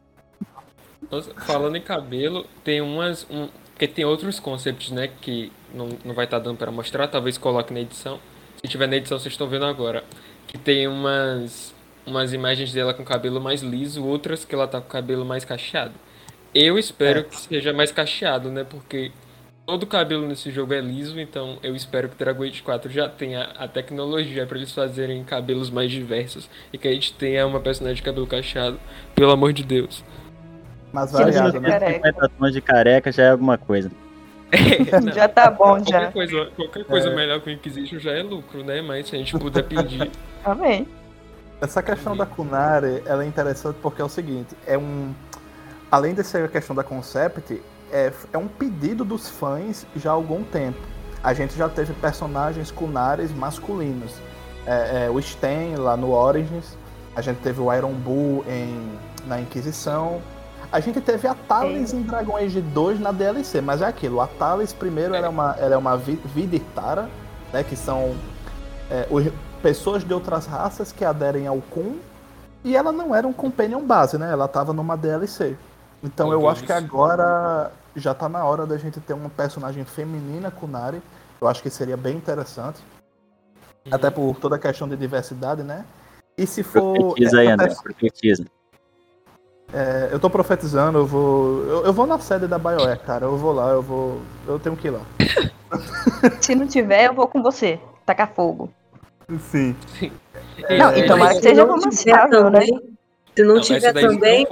Falando 1.48 1.76
em 1.76 1.82
cabelo, 1.82 2.46
tem 2.64 2.82
umas. 2.82 3.26
Um, 3.32 3.50
porque 3.74 3.88
tem 3.88 4.06
outros 4.06 4.40
concepts, 4.40 4.92
né? 4.92 5.10
Que 5.22 5.52
não, 5.74 5.90
não 6.06 6.14
vai 6.14 6.26
estar 6.26 6.38
tá 6.38 6.44
dando 6.44 6.58
para 6.58 6.72
mostrar, 6.72 7.08
talvez 7.08 7.36
coloque 7.36 7.74
na 7.74 7.80
edição. 7.80 8.20
Se 8.62 8.68
tiver 8.68 8.86
na 8.88 8.96
edição, 8.96 9.18
vocês 9.18 9.34
estão 9.34 9.48
vendo 9.48 9.66
agora. 9.66 10.04
Que 10.46 10.56
tem 10.58 10.88
umas. 10.88 11.76
Umas 12.06 12.32
imagens 12.32 12.72
dela 12.72 12.94
com 12.94 13.04
cabelo 13.04 13.42
mais 13.42 13.62
liso, 13.62 14.06
outras 14.06 14.46
que 14.46 14.56
ela 14.56 14.66
tá 14.66 14.80
com 14.80 14.88
cabelo 14.88 15.26
mais 15.26 15.44
cacheado. 15.44 15.94
Eu 16.56 16.78
espero 16.78 17.20
é. 17.22 17.24
que 17.24 17.36
seja 17.36 17.74
mais 17.74 17.92
cacheado, 17.92 18.50
né? 18.50 18.64
Porque 18.64 19.12
todo 19.68 19.84
o 19.84 19.88
cabelo 19.88 20.26
nesse 20.26 20.50
jogo 20.50 20.74
é 20.74 20.80
liso, 20.80 21.20
então 21.20 21.60
eu 21.62 21.76
espero 21.76 22.08
que 22.08 22.16
Dragon 22.16 22.44
Age 22.44 22.64
4 22.64 22.90
já 22.90 23.10
tenha 23.10 23.44
a 23.60 23.68
tecnologia 23.68 24.48
para 24.48 24.58
eles 24.58 24.72
fazerem 24.72 25.22
cabelos 25.26 25.70
mais 25.70 25.92
diversos 25.92 26.50
e 26.72 26.78
que 26.78 26.88
a 26.88 26.94
gente 26.94 27.14
tenha 27.14 27.46
uma 27.46 27.60
personagem 27.60 27.98
de 27.98 28.02
cabelo 28.02 28.26
cacheado, 28.26 28.80
pelo 29.14 29.30
amor 29.30 29.52
de 29.52 29.66
Deus. 29.66 30.06
Mas 30.94 31.12
variado, 31.12 31.60
né? 31.60 31.96
50 31.96 32.30
tons 32.30 32.54
de 32.54 32.62
careca 32.62 33.12
já 33.12 33.24
é 33.24 33.32
alguma 33.32 33.58
coisa. 33.58 33.92
É, 34.54 35.02
já 35.12 35.28
tá 35.28 35.52
bom, 35.52 35.58
qualquer 35.58 35.92
já. 35.92 36.12
Coisa, 36.14 36.46
qualquer 36.56 36.86
coisa 36.86 37.10
é. 37.10 37.16
melhor 37.16 37.42
que 37.42 37.50
o 37.50 37.54
Inquisition 37.54 38.00
já 38.00 38.14
é 38.14 38.24
lucro, 38.24 38.64
né? 38.64 38.82
Mas 38.82 39.10
se 39.10 39.16
a 39.18 39.20
gente 39.20 39.38
puder 39.38 39.64
pedir. 39.64 40.10
Amém. 40.46 40.88
Essa 41.60 41.84
questão 41.84 42.16
da 42.16 42.26
Kunari, 42.26 43.04
ela 43.06 43.26
é 43.26 43.28
interessante 43.28 43.76
porque 43.82 44.02
é 44.02 44.06
o 44.06 44.10
seguinte, 44.10 44.56
é 44.66 44.78
um... 44.78 45.14
Além 45.92 46.14
de 46.14 46.24
ser 46.24 46.46
a 46.46 46.48
questão 46.48 46.76
da 46.76 46.84
concept, 46.84 47.62
é, 47.92 48.12
é 48.34 48.38
um 48.38 48.48
pedido 48.48 49.04
dos 49.04 49.30
fãs 49.30 49.86
já 49.96 50.12
há 50.12 50.14
algum 50.14 50.44
tempo. 50.44 50.80
A 51.24 51.34
gente 51.34 51.58
já 51.58 51.68
teve 51.68 51.94
personagens 51.94 52.72
cunares 52.72 53.32
masculinos. 53.34 54.14
É, 54.66 55.06
é, 55.06 55.10
o 55.10 55.22
Sten 55.22 55.76
lá 55.78 55.96
no 55.96 56.12
Origins, 56.12 56.78
a 57.16 57.22
gente 57.22 57.38
teve 57.38 57.62
o 57.62 57.74
Iron 57.74 57.94
Bull 57.94 58.44
em, 58.48 58.98
na 59.26 59.40
Inquisição. 59.40 60.22
A 60.72 60.80
gente 60.80 61.00
teve 61.00 61.28
a 61.28 61.34
Thales 61.34 61.94
em 61.94 62.02
Dragon 62.02 62.36
Age 62.36 62.62
2 62.62 63.00
na 63.00 63.12
DLC, 63.12 63.62
mas 63.62 63.82
é 63.82 63.86
aquilo. 63.86 64.20
A 64.20 64.28
Thales 64.28 64.74
primeiro 64.74 65.16
ela 65.16 65.28
é 65.28 65.30
uma, 65.30 65.56
ela 65.58 65.76
é 65.76 65.78
uma 65.78 65.96
Viditara, 65.98 67.10
né, 67.54 67.64
que 67.64 67.76
são 67.76 68.14
é, 68.92 69.08
os, 69.10 69.26
pessoas 69.62 70.04
de 70.04 70.14
outras 70.14 70.46
raças 70.46 70.92
que 70.92 71.04
aderem 71.04 71.48
ao 71.48 71.62
Kun. 71.62 71.98
E 72.64 72.76
ela 72.76 72.92
não 72.92 73.16
era 73.16 73.28
um 73.28 73.34
Companion 73.34 73.82
base, 73.82 74.18
né? 74.18 74.32
Ela 74.32 74.46
estava 74.46 74.74
numa 74.74 74.98
DLC. 74.98 75.56
Então 76.04 76.32
eu 76.32 76.48
acho 76.48 76.64
que 76.64 76.72
agora 76.72 77.72
já 77.96 78.14
tá 78.14 78.30
na 78.30 78.44
hora 78.46 78.66
da 78.66 78.78
gente 78.78 79.00
ter 79.00 79.14
uma 79.14 79.30
personagem 79.30 79.84
feminina 79.84 80.52
Kunari. 80.52 81.02
Eu 81.42 81.48
acho 81.48 81.62
que 81.62 81.70
seria 81.70 81.98
bem 81.98 82.16
interessante. 82.16 82.80
Uhum. 83.86 83.94
Até 83.94 84.10
por 84.10 84.36
toda 84.38 84.56
a 84.56 84.60
questão 84.60 84.88
de 84.88 84.96
diversidade, 84.96 85.64
né? 85.64 85.86
E 86.38 86.46
se 86.46 86.62
for. 86.62 86.94
Profetiza 86.96 87.40
aí, 87.40 87.48
André, 87.48 87.74
profetiza. 87.82 88.46
É, 89.74 90.10
eu 90.12 90.20
tô 90.20 90.30
profetizando, 90.30 91.00
eu 91.00 91.06
vou. 91.06 91.64
Eu, 91.64 91.86
eu, 91.86 91.94
vou 91.94 92.08
na 92.08 92.20
sede 92.20 92.48
da 92.48 92.58
BioWare, 92.58 93.00
cara. 93.00 93.26
Eu 93.26 93.38
vou 93.38 93.52
lá, 93.52 93.70
eu 93.70 93.82
vou. 93.82 94.22
Eu 94.48 94.60
tenho 94.60 94.78
que 94.78 94.88
ir 94.88 94.92
lá. 94.92 95.02
Se 96.40 96.56
não 96.56 96.68
tiver, 96.68 97.08
eu 97.08 97.14
vou 97.14 97.28
com 97.28 97.42
você. 97.42 97.80
Tacar 98.06 98.32
fogo. 98.34 98.72
Sim. 99.40 99.76
Não, 100.80 100.92
é, 100.92 101.00
então, 101.00 101.18
mas 101.18 101.38
que 101.38 101.44
seja 101.44 101.66
romanceável, 101.66 102.50
né? 102.50 102.62
Se 102.62 103.44
não, 103.44 103.56
não 103.56 103.62
tiver 103.62 103.94
também 103.94 104.48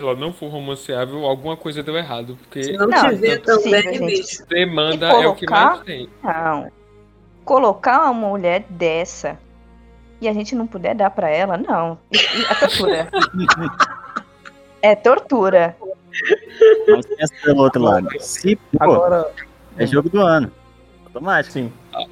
ela 0.00 0.16
não 0.16 0.32
for 0.32 0.48
romanceável, 0.48 1.24
alguma 1.24 1.56
coisa 1.56 1.80
deu 1.80 1.96
errado. 1.96 2.36
Porque 2.42 2.64
Se 2.64 2.72
não, 2.72 2.88
não 2.88 3.10
tiver 3.10 3.38
também, 3.38 4.04
bicho. 4.04 4.44
Demanda 4.46 5.08
colocar, 5.08 5.24
é 5.24 5.28
o 5.28 5.34
que 5.36 5.46
mais 5.48 5.80
tem. 5.82 6.08
Não. 6.20 6.72
Colocar 7.44 8.10
uma 8.10 8.28
mulher 8.30 8.64
dessa 8.68 9.38
e 10.20 10.28
a 10.28 10.32
gente 10.32 10.56
não 10.56 10.66
puder 10.66 10.96
dar 10.96 11.10
pra 11.10 11.30
ela, 11.30 11.56
não. 11.56 11.96
É 12.12 12.54
tortura. 12.56 13.08
é 14.82 14.96
tortura. 14.96 15.76
Mas 16.88 17.06
pensa 17.06 17.34
pelo 17.44 17.62
outro 17.62 17.82
lado. 17.82 18.08
Se, 18.18 18.56
pô, 18.56 18.62
Agora... 18.80 19.30
é 19.78 19.86
jogo 19.86 20.08
do 20.08 20.20
ano. 20.20 20.50
Automático. 21.06 21.52
Sim. 21.52 21.72
Ah, 21.92 22.04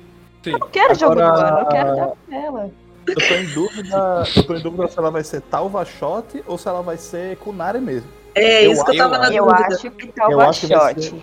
sim. 0.44 0.52
Eu 0.52 0.58
não 0.60 0.68
quero 0.68 0.92
Agora... 0.92 0.98
jogo 1.00 1.14
do 1.16 1.20
ano, 1.22 1.58
eu 1.58 1.66
quero 1.66 1.96
dar 1.96 2.06
pra 2.28 2.36
ela. 2.36 2.70
Eu 3.06 3.28
tô 3.28 3.34
em 3.34 3.46
dúvida, 3.46 4.24
eu 4.36 4.42
tô 4.44 4.54
em 4.54 4.60
dúvida 4.60 4.88
se 4.88 4.98
ela 4.98 5.10
vai 5.10 5.24
ser 5.24 5.40
Talva 5.42 5.84
Shot 5.84 6.42
ou 6.46 6.56
se 6.56 6.68
ela 6.68 6.82
vai 6.82 6.96
ser 6.96 7.36
Kunari 7.36 7.80
mesmo. 7.80 8.08
É 8.34 8.64
isso 8.64 8.84
que 8.84 8.92
eu 8.92 8.96
tava 8.96 9.18
na 9.18 9.28
dúvida. 9.28 9.40
Eu 9.40 9.50
acho 9.50 9.90
que 9.90 10.06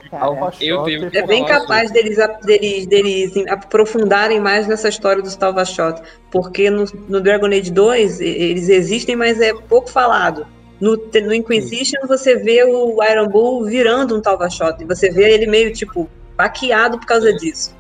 Talva 0.09 0.51
Shot, 0.51 0.61
Eu 0.61 0.83
tenho 0.83 1.09
é 1.13 1.25
bem 1.25 1.45
capaz 1.45 1.91
deles, 1.91 2.17
deles, 2.43 2.85
deles 2.85 3.47
aprofundarem 3.47 4.39
mais 4.39 4.67
nessa 4.67 4.89
história 4.89 5.21
dos 5.21 5.35
Talva 5.35 5.65
Shot, 5.65 6.01
porque 6.29 6.69
no, 6.69 6.85
no 7.07 7.21
Dragon 7.21 7.47
Age 7.47 7.71
2 7.71 8.21
eles 8.21 8.69
existem, 8.69 9.15
mas 9.15 9.41
é 9.41 9.53
pouco 9.53 9.89
falado. 9.89 10.45
No, 10.79 10.95
no 10.95 11.33
Inquisition 11.33 12.01
Sim. 12.01 12.07
você 12.07 12.35
vê 12.37 12.63
o 12.63 13.03
Iron 13.03 13.27
Bull 13.27 13.65
virando 13.65 14.15
um 14.15 14.21
Talva 14.21 14.49
Shot, 14.49 14.81
e 14.81 14.85
você 14.85 15.09
vê 15.09 15.31
ele 15.33 15.47
meio, 15.47 15.73
tipo, 15.73 16.09
baqueado 16.37 16.99
por 16.99 17.05
causa 17.05 17.33
disso. 17.33 17.75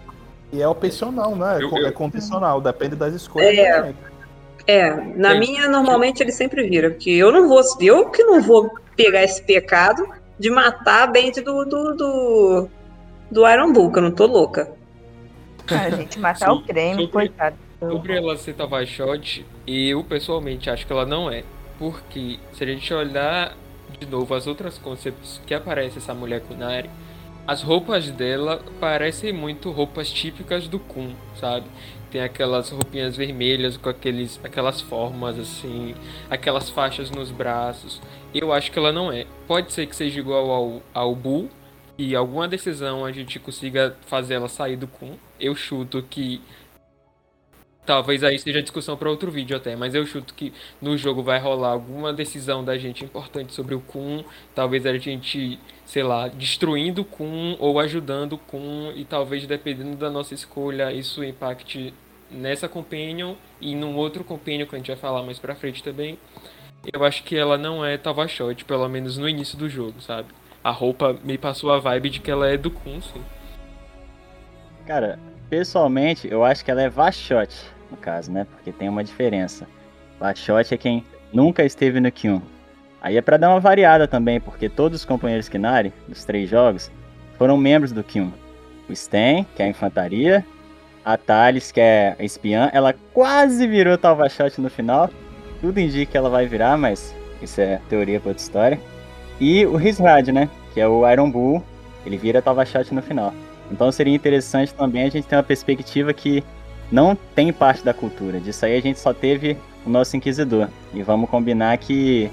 E 0.51 0.61
é 0.61 0.67
opcional, 0.67 1.35
né? 1.35 1.59
Eu, 1.61 1.69
eu... 1.69 1.87
É 1.87 1.91
condicional, 1.91 2.59
depende 2.59 2.95
das 2.95 3.13
escolhas. 3.13 3.57
É, 3.57 3.93
é 4.67 4.91
na 5.15 5.35
minha 5.35 5.67
normalmente 5.67 6.21
ele 6.21 6.31
sempre 6.31 6.67
vira, 6.67 6.89
porque 6.89 7.11
eu 7.11 7.31
não 7.31 7.47
vou, 7.47 7.61
eu 7.79 8.09
que 8.09 8.23
não 8.23 8.41
vou 8.41 8.69
pegar 8.95 9.23
esse 9.23 9.41
pecado 9.43 10.07
de 10.37 10.49
matar 10.49 11.03
a 11.03 11.07
Band 11.07 11.43
do, 11.43 11.65
do, 11.65 11.95
do, 11.95 12.69
do 13.29 13.47
Iron 13.47 13.73
Bull, 13.73 13.91
que 13.91 13.99
eu 13.99 14.03
não 14.03 14.11
tô 14.11 14.25
louca. 14.25 14.71
a 15.69 15.89
gente, 15.89 16.19
matar 16.19 16.51
o 16.51 16.63
creme, 16.63 17.07
coitado. 17.07 17.55
Sobre 17.79 18.17
ela 18.17 18.35
ser 18.35 18.53
Tavashot, 18.53 19.45
eu 19.65 20.03
pessoalmente 20.03 20.69
acho 20.69 20.85
que 20.85 20.91
ela 20.91 21.05
não 21.05 21.31
é. 21.31 21.43
Porque 21.77 22.39
se 22.53 22.63
a 22.63 22.67
gente 22.67 22.93
olhar 22.93 23.55
de 23.97 24.05
novo 24.05 24.33
as 24.33 24.47
outras 24.47 24.77
conceitos 24.77 25.41
que 25.45 25.53
aparece 25.53 25.99
essa 25.99 26.13
mulher 26.13 26.41
Kunari, 26.41 26.89
as 27.49 27.63
roupas 27.63 28.11
dela 28.11 28.63
parecem 28.79 29.33
muito 29.33 29.71
roupas 29.71 30.11
típicas 30.11 30.67
do 30.67 30.77
Kun, 30.77 31.15
sabe? 31.33 31.65
Tem 32.11 32.21
aquelas 32.21 32.69
roupinhas 32.69 33.17
vermelhas 33.17 33.75
com 33.75 33.89
aqueles, 33.89 34.39
aquelas 34.43 34.81
formas 34.81 35.39
assim, 35.39 35.95
aquelas 36.29 36.69
faixas 36.69 37.09
nos 37.09 37.31
braços. 37.31 37.99
Eu 38.35 38.53
acho 38.53 38.71
que 38.71 38.77
ela 38.77 38.91
não 38.91 39.11
é. 39.11 39.25
Pode 39.47 39.73
ser 39.73 39.87
que 39.87 39.95
seja 39.95 40.19
igual 40.19 40.51
ao, 40.51 40.83
ao 40.93 41.15
Bull 41.15 41.49
e 41.97 42.15
alguma 42.15 42.47
decisão 42.47 43.03
a 43.03 43.11
gente 43.11 43.39
consiga 43.39 43.97
fazer 44.05 44.35
ela 44.35 44.47
sair 44.47 44.75
do 44.75 44.87
Kun. 44.87 45.17
Eu 45.39 45.55
chuto 45.55 46.03
que 46.03 46.39
Talvez 47.89 48.23
aí 48.23 48.37
seja 48.37 48.61
discussão 48.61 48.95
para 48.95 49.09
outro 49.09 49.31
vídeo 49.31 49.57
até, 49.57 49.75
mas 49.75 49.95
eu 49.95 50.05
chuto 50.05 50.35
que 50.35 50.53
no 50.79 50.95
jogo 50.95 51.23
vai 51.23 51.39
rolar 51.39 51.69
alguma 51.69 52.13
decisão 52.13 52.63
da 52.63 52.77
gente 52.77 53.03
importante 53.03 53.51
sobre 53.51 53.73
o 53.73 53.81
Kun, 53.81 54.23
talvez 54.53 54.85
a 54.85 54.95
gente, 54.95 55.57
sei 55.89 56.03
lá, 56.03 56.27
destruindo 56.27 57.03
Kun 57.03 57.57
ou 57.59 57.79
ajudando 57.79 58.37
Kun 58.37 58.93
e 58.95 59.03
talvez 59.03 59.47
dependendo 59.47 59.95
da 59.95 60.07
nossa 60.07 60.35
escolha 60.35 60.93
isso 60.93 61.23
impacte 61.23 61.91
nessa 62.29 62.69
companion 62.69 63.33
e 63.59 63.73
num 63.73 63.95
outro 63.95 64.23
companion 64.23 64.67
que 64.67 64.75
a 64.75 64.77
gente 64.77 64.89
vai 64.89 64.97
falar 64.97 65.23
mais 65.23 65.39
pra 65.39 65.55
frente 65.55 65.81
também. 65.81 66.19
Eu 66.93 67.03
acho 67.03 67.23
que 67.23 67.35
ela 67.35 67.57
não 67.57 67.83
é 67.83 67.97
Tavashot, 67.97 68.65
pelo 68.65 68.87
menos 68.87 69.17
no 69.17 69.27
início 69.27 69.57
do 69.57 69.67
jogo, 69.67 69.99
sabe? 69.99 70.27
A 70.63 70.69
roupa 70.69 71.17
me 71.23 71.39
passou 71.39 71.71
a 71.71 71.79
vibe 71.79 72.11
de 72.11 72.19
que 72.19 72.29
ela 72.29 72.47
é 72.47 72.55
do 72.55 72.69
Kun. 72.69 72.99
Cara, 74.85 75.17
pessoalmente, 75.49 76.27
eu 76.31 76.43
acho 76.43 76.63
que 76.63 76.69
ela 76.69 76.83
é 76.83 76.89
Vashot 76.89 77.49
no 77.89 77.97
caso, 77.97 78.31
né? 78.31 78.45
Porque 78.51 78.71
tem 78.71 78.87
uma 78.87 79.03
diferença. 79.03 79.67
Lashot 80.21 80.71
é 80.71 80.77
quem 80.77 81.03
nunca 81.33 81.65
esteve 81.65 81.99
no 81.99 82.11
Kyun. 82.11 82.41
Aí 83.01 83.17
é 83.17 83.21
para 83.21 83.37
dar 83.37 83.49
uma 83.49 83.59
variada 83.59 84.07
também, 84.07 84.39
porque 84.39 84.67
todos 84.67 84.99
os 84.99 85.05
companheiros 85.05 85.47
Kinari, 85.47 85.93
dos 86.07 86.25
três 86.25 86.49
jogos, 86.49 86.91
foram 87.37 87.57
membros 87.57 87.91
do 87.91 88.03
Kyun. 88.03 88.31
O 88.89 88.95
Sten, 88.95 89.45
que 89.55 89.61
é 89.61 89.65
a 89.65 89.69
infantaria, 89.69 90.45
a 91.05 91.17
Thales, 91.17 91.71
que 91.71 91.79
é 91.79 92.15
a 92.19 92.23
espiã, 92.23 92.69
ela 92.73 92.93
quase 93.13 93.65
virou 93.67 93.97
Talvashot 93.97 94.59
no 94.59 94.69
final. 94.69 95.09
Tudo 95.61 95.79
indica 95.79 96.11
que 96.11 96.17
ela 96.17 96.29
vai 96.29 96.45
virar, 96.45 96.77
mas 96.77 97.15
isso 97.41 97.61
é 97.61 97.79
teoria 97.89 98.19
para 98.19 98.29
outra 98.29 98.43
história. 98.43 98.79
E 99.39 99.65
o 99.65 99.75
Risrad, 99.75 100.31
né? 100.31 100.49
Que 100.73 100.81
é 100.81 100.87
o 100.87 101.09
Iron 101.09 101.31
Bull, 101.31 101.63
ele 102.05 102.17
vira 102.17 102.41
Talvashot 102.41 102.93
no 102.93 103.01
final. 103.01 103.33
Então 103.71 103.91
seria 103.91 104.13
interessante 104.13 104.73
também 104.73 105.03
a 105.03 105.09
gente 105.09 105.27
ter 105.27 105.35
uma 105.35 105.43
perspectiva 105.43 106.11
que 106.13 106.43
não 106.91 107.15
tem 107.35 107.53
parte 107.53 107.83
da 107.83 107.93
cultura. 107.93 108.39
Disso 108.39 108.65
aí 108.65 108.75
a 108.75 108.81
gente 108.81 108.99
só 108.99 109.13
teve 109.13 109.55
o 109.85 109.89
nosso 109.89 110.17
Inquisidor. 110.17 110.67
E 110.93 111.01
vamos 111.03 111.29
combinar 111.29 111.77
que 111.77 112.29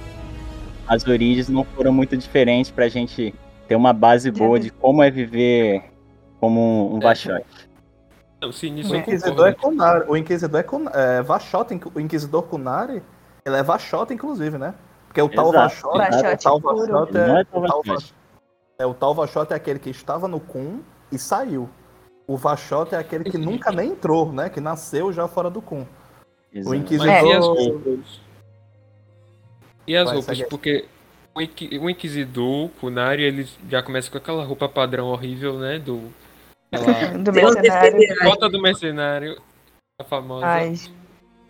as 0.88 1.06
origens 1.06 1.48
não 1.48 1.64
foram 1.64 1.92
muito 1.92 2.16
diferentes 2.16 2.70
pra 2.70 2.88
gente 2.88 3.34
ter 3.66 3.76
uma 3.76 3.92
base 3.92 4.30
boa 4.30 4.58
de 4.58 4.70
como 4.70 5.02
é 5.02 5.10
viver 5.10 5.84
como 6.40 6.60
um, 6.60 6.96
um 6.96 7.00
Vachote. 7.00 7.46
o 8.42 8.96
Inquisidor 8.96 9.48
é 9.48 9.52
Kunari. 9.54 10.04
O 10.08 10.16
Inquisidor 10.16 10.60
é, 10.60 10.62
Kun... 10.62 10.88
é 10.92 11.22
Vachote, 11.22 11.80
o 11.94 12.00
Inquisidor 12.00 12.42
Kunari, 12.44 13.02
ele 13.44 13.56
é 13.56 13.62
Vachote, 13.62 14.14
inclusive, 14.14 14.58
né? 14.58 14.74
Porque 15.06 15.22
o 15.22 15.28
tal 15.28 15.50
Vachote, 15.50 15.98
é, 15.98 16.34
o 16.34 16.38
tal 16.38 16.60
Vachote 16.60 17.16
é, 17.18 17.22
é, 18.78 18.86
o 18.86 18.94
tal 18.94 19.12
é 19.12 19.14
Vachote 19.14 19.52
é 19.52 19.56
aquele 19.56 19.78
que 19.78 19.90
estava 19.90 20.28
no 20.28 20.38
Kun 20.38 20.80
e 21.10 21.18
saiu. 21.18 21.68
O 22.26 22.36
Vachot 22.36 22.92
é 22.92 22.98
aquele 22.98 23.24
que 23.24 23.38
nunca 23.38 23.70
nem 23.70 23.90
entrou, 23.90 24.32
né? 24.32 24.48
Que 24.48 24.60
nasceu 24.60 25.12
já 25.12 25.28
fora 25.28 25.48
do 25.48 25.62
Kun. 25.62 25.86
O 26.52 26.74
Inquisidor. 26.74 27.06
E 29.86 29.96
as 29.96 30.10
roupas? 30.10 30.30
As 30.30 30.38
roupas? 30.38 30.48
Porque 30.48 30.84
o 31.78 31.90
Inquisidor, 31.90 32.64
o 32.64 32.68
Kunari, 32.70 33.22
ele 33.22 33.46
já 33.68 33.82
começa 33.82 34.10
com 34.10 34.16
aquela 34.16 34.44
roupa 34.44 34.68
padrão 34.68 35.06
horrível, 35.08 35.58
né? 35.58 35.78
Do. 35.78 36.12
Aquela... 36.72 37.18
do 37.18 37.32
mercenário. 37.32 38.16
Bota 38.24 38.48
do 38.48 38.60
mercenário. 38.60 39.40
A 40.00 40.04
famosa. 40.04 40.46
Ai. 40.46 40.74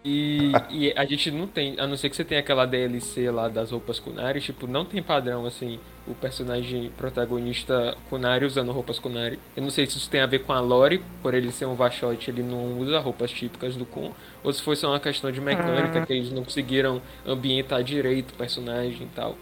E, 0.08 0.52
e, 0.70 0.92
a 0.94 1.04
gente 1.04 1.32
não 1.32 1.48
tem, 1.48 1.74
a 1.80 1.84
não 1.84 1.96
ser 1.96 2.08
que 2.08 2.14
você 2.14 2.24
tenha 2.24 2.38
aquela 2.40 2.64
DLC 2.64 3.28
lá 3.28 3.48
das 3.48 3.72
roupas 3.72 3.98
Kunari, 3.98 4.40
tipo, 4.40 4.68
não 4.68 4.84
tem 4.84 5.02
padrão 5.02 5.44
assim, 5.44 5.80
o 6.06 6.14
personagem 6.14 6.92
protagonista 6.96 7.96
Kunari 8.08 8.44
usando 8.44 8.70
roupas 8.70 9.00
Kunari. 9.00 9.36
Eu 9.56 9.64
não 9.64 9.70
sei 9.70 9.84
se 9.84 9.98
isso 9.98 10.08
tem 10.08 10.20
a 10.20 10.26
ver 10.26 10.44
com 10.44 10.52
a 10.52 10.60
Lore, 10.60 11.02
por 11.20 11.34
ele 11.34 11.50
ser 11.50 11.66
um 11.66 11.74
Vachot, 11.74 12.30
ele 12.30 12.44
não 12.44 12.78
usa 12.78 13.00
roupas 13.00 13.32
típicas 13.32 13.74
do 13.74 13.84
Kun, 13.84 14.12
ou 14.44 14.52
se 14.52 14.62
foi 14.62 14.76
só 14.76 14.90
uma 14.90 15.00
questão 15.00 15.32
de 15.32 15.40
mecânica, 15.40 15.98
uhum. 15.98 16.06
que 16.06 16.12
eles 16.12 16.30
não 16.30 16.44
conseguiram 16.44 17.02
ambientar 17.26 17.82
direito 17.82 18.30
o 18.30 18.34
personagem 18.34 19.02
e 19.02 19.10
tal. 19.12 19.36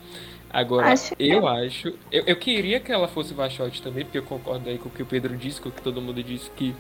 Agora, 0.55 0.92
acho 0.92 1.14
eu 1.18 1.42
que... 1.42 1.46
acho. 1.46 1.88
Eu, 2.11 2.24
eu 2.27 2.37
queria 2.37 2.81
que 2.81 2.90
ela 2.90 3.09
fosse 3.09 3.35
Vachot 3.35 3.83
também, 3.83 4.05
porque 4.05 4.16
eu 4.16 4.22
concordo 4.22 4.70
aí 4.70 4.79
com 4.79 4.88
o 4.88 4.92
que 4.92 5.03
o 5.03 5.07
Pedro 5.07 5.37
disse, 5.37 5.61
com 5.61 5.68
o 5.68 5.72
que 5.72 5.83
todo 5.83 6.00
mundo 6.00 6.22
disse, 6.22 6.48
que 6.53 6.74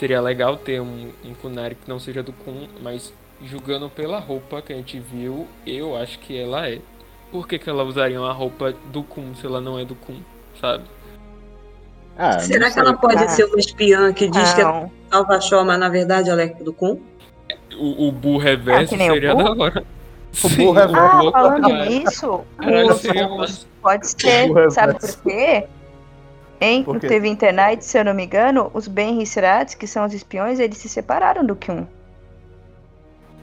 seria 0.00 0.20
legal 0.22 0.56
ter 0.56 0.80
um, 0.80 1.10
um 1.22 1.34
Kunari 1.34 1.74
que 1.74 1.86
não 1.86 2.00
seja 2.00 2.22
do 2.22 2.32
Kun, 2.32 2.66
mas 2.82 3.12
julgando 3.44 3.90
pela 3.90 4.18
roupa 4.18 4.62
que 4.62 4.72
a 4.72 4.76
gente 4.76 4.98
viu, 4.98 5.46
eu 5.66 5.94
acho 5.94 6.18
que 6.20 6.38
ela 6.38 6.66
é. 6.66 6.80
Por 7.30 7.46
que, 7.46 7.58
que 7.58 7.68
ela 7.68 7.84
usaria 7.84 8.18
uma 8.18 8.32
roupa 8.32 8.74
do 8.86 9.02
Kun 9.02 9.34
se 9.34 9.46
ela 9.46 9.60
não 9.60 9.78
é 9.78 9.84
do 9.84 9.94
Kun, 9.94 10.16
sabe? 10.58 10.84
Ah, 12.16 12.38
Será 12.38 12.70
que 12.70 12.80
ela 12.80 12.94
pode 12.94 13.22
ah. 13.22 13.28
ser 13.28 13.44
uma 13.44 13.58
espiã 13.58 14.12
que 14.12 14.28
diz 14.28 14.48
não. 14.48 14.54
que 14.54 14.60
é 14.62 14.90
Alvachó, 15.10 15.64
mas 15.64 15.78
na 15.78 15.90
verdade 15.90 16.30
ela 16.30 16.42
é 16.42 16.48
do 16.48 16.72
Kun? 16.72 16.98
O, 17.78 18.08
o 18.08 18.12
Bu 18.12 18.38
reverso 18.38 18.94
ah, 18.94 18.98
seria 18.98 19.34
da 19.34 19.52
hora. 19.52 19.84
O 20.42 20.48
Bu 20.48 20.72
reverso. 20.72 21.28
Ah, 21.28 21.32
falando 21.32 21.68
nisso, 21.84 22.40
pode 23.82 24.06
ser, 24.08 24.70
sabe 24.70 24.98
por 24.98 25.22
quê? 25.22 25.66
Em 26.60 26.84
teve 26.98 27.26
internet, 27.26 27.82
se 27.84 27.98
eu 27.98 28.04
não 28.04 28.12
me 28.12 28.26
engano, 28.26 28.70
os 28.74 28.86
Ben 28.86 29.22
Hisrats, 29.22 29.74
que 29.74 29.86
são 29.86 30.04
os 30.04 30.12
espiões, 30.12 30.58
eles 30.58 30.76
se 30.76 30.90
separaram 30.90 31.44
do 31.44 31.56
Kyun. 31.56 31.86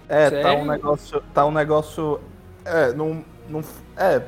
É, 0.08 0.30
Sério? 0.30 0.44
tá 0.44 0.54
um 0.54 0.66
negócio. 0.66 1.24
Tá 1.34 1.46
um 1.46 1.52
negócio. 1.52 2.20
É, 2.64 2.94
não. 2.94 3.26
não 3.50 3.64
é, 3.98 4.22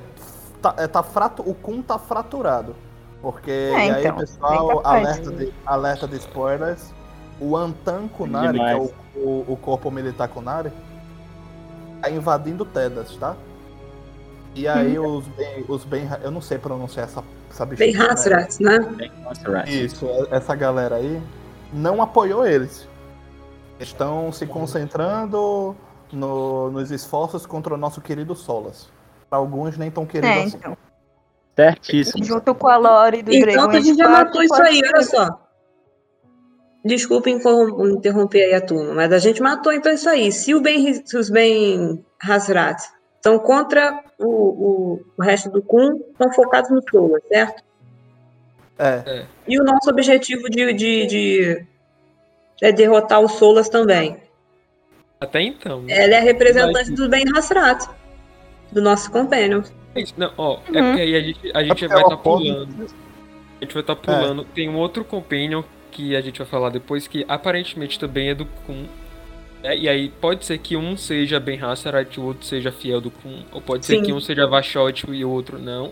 tá, 0.61 0.73
é, 0.77 0.87
tá 0.87 1.03
frato, 1.03 1.47
o 1.47 1.53
Kun 1.53 1.81
tá 1.81 1.99
fraturado. 1.99 2.75
Porque 3.21 3.51
é, 3.51 3.71
e 3.71 3.91
aí, 3.91 4.05
então, 4.05 4.17
pessoal, 4.17 4.81
alerta 4.85 5.31
de, 5.31 5.53
alerta 5.65 6.07
de 6.07 6.17
spoilers. 6.17 6.93
O 7.39 7.55
Antan 7.55 8.07
Kunari, 8.07 8.53
Demais. 8.53 8.75
que 8.75 9.19
é 9.19 9.21
o, 9.21 9.25
o, 9.25 9.53
o, 9.53 9.57
corpo 9.57 9.89
militar 9.89 10.27
Kunari, 10.27 10.73
tá 12.01 12.09
invadindo 12.09 12.65
Tedas, 12.65 13.15
tá? 13.15 13.35
E 14.55 14.67
aí 14.67 14.97
hum. 14.97 15.17
os 15.17 15.27
bem, 15.27 15.65
os 15.67 15.85
bem. 15.85 16.07
Eu 16.21 16.31
não 16.31 16.41
sei 16.41 16.57
pronunciar 16.57 17.05
essa, 17.05 17.23
essa 17.49 17.65
Bem 17.65 17.93
né? 17.93 18.79
né? 18.79 19.69
Isso, 19.69 20.07
essa 20.31 20.55
galera 20.55 20.95
aí 20.95 21.21
não 21.71 22.01
apoiou 22.01 22.45
eles 22.45 22.87
estão 23.79 24.31
se 24.31 24.45
concentrando 24.45 25.75
no, 26.11 26.71
nos 26.71 26.91
esforços 26.91 27.45
contra 27.45 27.73
o 27.73 27.77
nosso 27.77 28.01
querido 28.01 28.35
Solas. 28.35 28.89
Para 29.29 29.39
alguns 29.39 29.77
nem 29.77 29.89
tão 29.89 30.05
querido 30.05 30.27
é, 30.27 30.43
assim. 30.43 30.57
Então. 30.57 30.77
Certíssimo. 31.55 32.23
Junto 32.23 32.55
com 32.55 32.67
a 32.67 32.77
Lore 32.77 33.21
do 33.21 33.33
Então 33.33 33.67
Dragon 33.67 33.77
a 33.77 33.79
gente 33.79 33.97
já 33.97 34.09
matou 34.09 34.41
isso 34.43 34.61
aí, 34.61 34.81
olha 34.93 35.03
só. 35.03 35.45
Desculpa 36.83 37.29
interromper 37.29 38.45
aí 38.45 38.53
a 38.53 38.61
turma, 38.61 38.93
mas 38.93 39.11
a 39.11 39.19
gente 39.19 39.41
matou 39.41 39.73
então 39.73 39.91
isso 39.91 40.07
aí. 40.07 40.31
Se, 40.31 40.55
o 40.55 40.61
ben, 40.61 41.05
se 41.05 41.17
os 41.17 41.29
Ben 41.29 42.03
Hazrat 42.21 42.81
estão 43.19 43.37
contra 43.37 44.01
o, 44.17 44.25
o, 44.25 45.05
o, 45.17 45.21
resto 45.21 45.49
do 45.49 45.61
Kun, 45.61 46.01
estão 46.11 46.31
focados 46.31 46.71
no 46.71 46.81
Solas, 46.89 47.21
certo? 47.27 47.63
É. 48.77 49.03
é. 49.05 49.25
E 49.47 49.59
o 49.59 49.63
nosso 49.63 49.89
objetivo 49.89 50.49
de, 50.49 50.73
de, 50.73 51.05
de 51.05 51.65
é 52.61 52.71
derrotar 52.71 53.19
o 53.19 53.27
Solas 53.27 53.67
também. 53.67 54.17
Até 55.19 55.41
então. 55.41 55.83
Ela 55.87 56.15
é 56.15 56.19
representante 56.19 56.89
Mas... 56.89 56.95
do 56.95 57.09
Ben 57.09 57.25
Hasrat, 57.35 57.85
do 58.71 58.81
nosso 58.81 59.11
companion. 59.11 59.63
Não, 60.15 60.31
ó, 60.37 60.55
uhum. 60.55 60.77
é 60.77 60.81
porque 60.81 61.01
aí 61.01 61.15
a 61.15 61.21
gente, 61.21 61.51
a 61.53 61.63
gente 61.63 61.85
é 61.85 61.87
vai 61.89 62.01
estar 62.01 62.15
tá 62.15 62.17
pulando. 62.17 62.87
A 63.59 63.63
gente 63.63 63.73
vai 63.73 63.83
estar 63.83 63.95
tá 63.95 64.01
pulando. 64.01 64.41
É. 64.43 64.45
Tem 64.55 64.69
um 64.69 64.77
outro 64.77 65.03
companion 65.03 65.63
que 65.91 66.15
a 66.15 66.21
gente 66.21 66.37
vai 66.37 66.47
falar 66.47 66.69
depois 66.69 67.07
que 67.07 67.25
aparentemente 67.27 67.99
também 67.99 68.29
é 68.29 68.35
do 68.35 68.45
Kun. 68.45 68.85
É, 69.63 69.77
e 69.77 69.89
aí 69.89 70.09
pode 70.09 70.45
ser 70.45 70.57
que 70.57 70.77
um 70.77 70.95
seja 70.95 71.39
Ben 71.39 71.61
Hassarat 71.61 72.15
e 72.15 72.19
o 72.19 72.23
outro 72.23 72.45
seja 72.45 72.71
fiel 72.71 73.01
do 73.01 73.11
Kun. 73.11 73.43
Ou 73.51 73.61
pode 73.61 73.85
Sim. 73.85 73.97
ser 73.97 74.05
que 74.05 74.13
um 74.13 74.19
seja 74.19 74.47
Vashot 74.47 75.05
e 75.11 75.25
o 75.25 75.29
outro 75.29 75.59
não. 75.59 75.91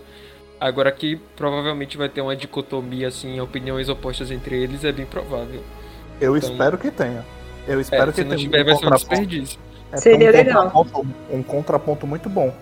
Agora 0.60 0.92
que 0.92 1.18
provavelmente 1.36 1.98
vai 1.98 2.10
ter 2.10 2.22
uma 2.22 2.36
dicotomia, 2.36 3.10
assim, 3.10 3.40
opiniões 3.40 3.90
opostas 3.90 4.32
entre 4.32 4.56
eles, 4.56 4.84
é 4.84 4.92
bem 4.92 5.06
provável. 5.06 5.62
Eu 6.20 6.36
então, 6.36 6.50
espero 6.50 6.78
que 6.78 6.90
tenha. 6.90 7.24
Eu 7.68 7.80
espero 7.80 8.10
é, 8.10 8.14
que 8.14 8.22
se 8.22 8.28
não 8.28 8.36
tiver, 8.36 8.62
um 8.62 8.66
vai 8.66 8.76
ser 8.76 8.88
um 8.88 8.92
desperdício. 8.92 9.60
É, 9.92 9.98
Seria 9.98 10.30
um 10.30 10.32
legal. 10.32 10.72
Contraponto, 10.72 11.08
um 11.30 11.44
contraponto 11.44 12.08
muito 12.08 12.30
bom. 12.30 12.54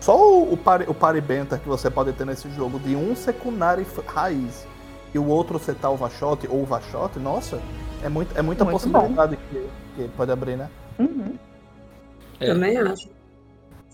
Só 0.00 0.16
o, 0.16 0.52
o, 0.52 0.56
pari, 0.56 0.84
o 0.88 0.94
paribenta 0.94 1.58
que 1.58 1.68
você 1.68 1.90
pode 1.90 2.12
ter 2.12 2.26
nesse 2.26 2.50
jogo 2.50 2.78
de 2.80 2.96
um 2.96 3.14
secundário 3.14 3.86
raiz 4.06 4.66
e 5.14 5.18
o 5.18 5.26
outro 5.26 5.58
ser 5.58 5.74
tal 5.74 5.96
Vachot 5.96 6.46
ou 6.48 6.64
Vachot, 6.64 7.18
nossa, 7.18 7.60
é, 8.02 8.08
muito, 8.08 8.36
é 8.36 8.42
muita 8.42 8.64
muito 8.64 8.82
possibilidade 8.82 9.36
que, 9.36 9.66
que, 9.96 10.08
pode 10.16 10.30
abrir, 10.30 10.56
né? 10.56 10.68
Uhum. 10.98 11.36
É. 12.38 12.46
Também 12.46 12.76
acho. 12.76 13.08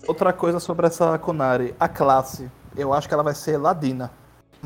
Outra 0.07 0.33
coisa 0.33 0.59
sobre 0.59 0.85
essa 0.85 1.17
Kunari, 1.17 1.73
a 1.79 1.87
classe, 1.87 2.51
eu 2.75 2.93
acho 2.93 3.07
que 3.07 3.13
ela 3.13 3.23
vai 3.23 3.33
ser 3.33 3.57
Ladina. 3.57 4.11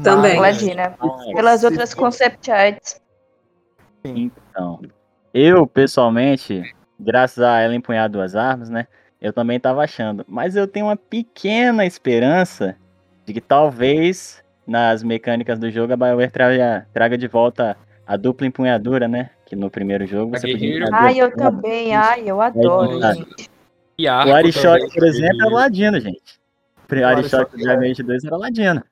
Também. 0.03 0.39
Mas, 0.39 0.61
Ladina. 0.61 0.97
Pelas 1.33 1.63
outras 1.63 1.93
concept 1.93 2.51
arts. 2.51 2.99
Sim. 4.05 4.31
Então, 4.51 4.81
eu 5.33 5.67
pessoalmente, 5.67 6.63
graças 6.99 7.43
a 7.43 7.59
ela 7.59 7.75
empunhar 7.75 8.09
duas 8.09 8.35
armas, 8.35 8.69
né? 8.69 8.87
Eu 9.21 9.31
também 9.31 9.59
tava 9.59 9.83
achando. 9.83 10.25
Mas 10.27 10.55
eu 10.55 10.67
tenho 10.67 10.87
uma 10.87 10.95
pequena 10.95 11.85
esperança 11.85 12.75
de 13.25 13.33
que 13.33 13.41
talvez 13.41 14.43
nas 14.65 15.01
mecânicas 15.03 15.57
do 15.57 15.71
jogo 15.71 15.93
a 15.93 15.97
BioWare 15.97 16.31
traga, 16.31 16.87
traga 16.93 17.17
de 17.17 17.27
volta 17.27 17.77
a 18.05 18.17
dupla 18.17 18.47
empunhadura, 18.47 19.07
né? 19.07 19.29
Que 19.47 19.55
no 19.55 19.69
primeiro 19.69 20.05
jogo 20.05 20.37
você 20.37 20.51
podia. 20.51 20.85
Ai, 20.91 21.21
eu 21.21 21.35
também. 21.35 21.95
Ai, 21.95 22.23
eu 22.25 22.41
adoro, 22.41 23.01
gente. 23.01 23.49
E 23.97 24.05
o 24.07 24.11
Arishot, 24.11 24.93
por 24.93 25.03
exemplo, 25.05 25.47
é 25.47 25.49
ladino, 25.49 25.99
gente. 25.99 26.39
O 26.91 27.05
Arishot 27.05 27.47
Age 27.67 28.03
2 28.03 28.25
era 28.25 28.37
ladino. 28.37 28.83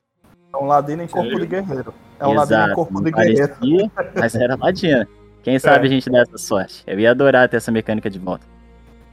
É 0.54 0.58
um 0.58 0.66
ladino 0.66 1.04
em 1.04 1.08
corpo 1.08 1.40
de 1.40 1.46
guerreiro. 1.46 1.94
É 2.20 2.26
um 2.26 2.42
Exato, 2.42 2.54
ladino 2.54 2.72
em 2.72 2.76
corpo 2.76 3.04
de 3.04 3.12
guerreiro. 3.12 3.56
Parecia, 3.60 3.92
mas 4.16 4.36
era 4.36 4.56
ladino. 4.56 5.06
Quem 5.44 5.60
sabe 5.60 5.86
é. 5.86 5.90
a 5.90 5.94
gente 5.94 6.10
dá 6.10 6.22
essa 6.22 6.38
sorte. 6.38 6.84
Eu 6.88 7.00
ia 7.00 7.12
adorar 7.12 7.50
ter 7.50 7.58
essa 7.58 7.72
mecânica 7.72 8.10
de 8.10 8.18
volta. 8.18 8.48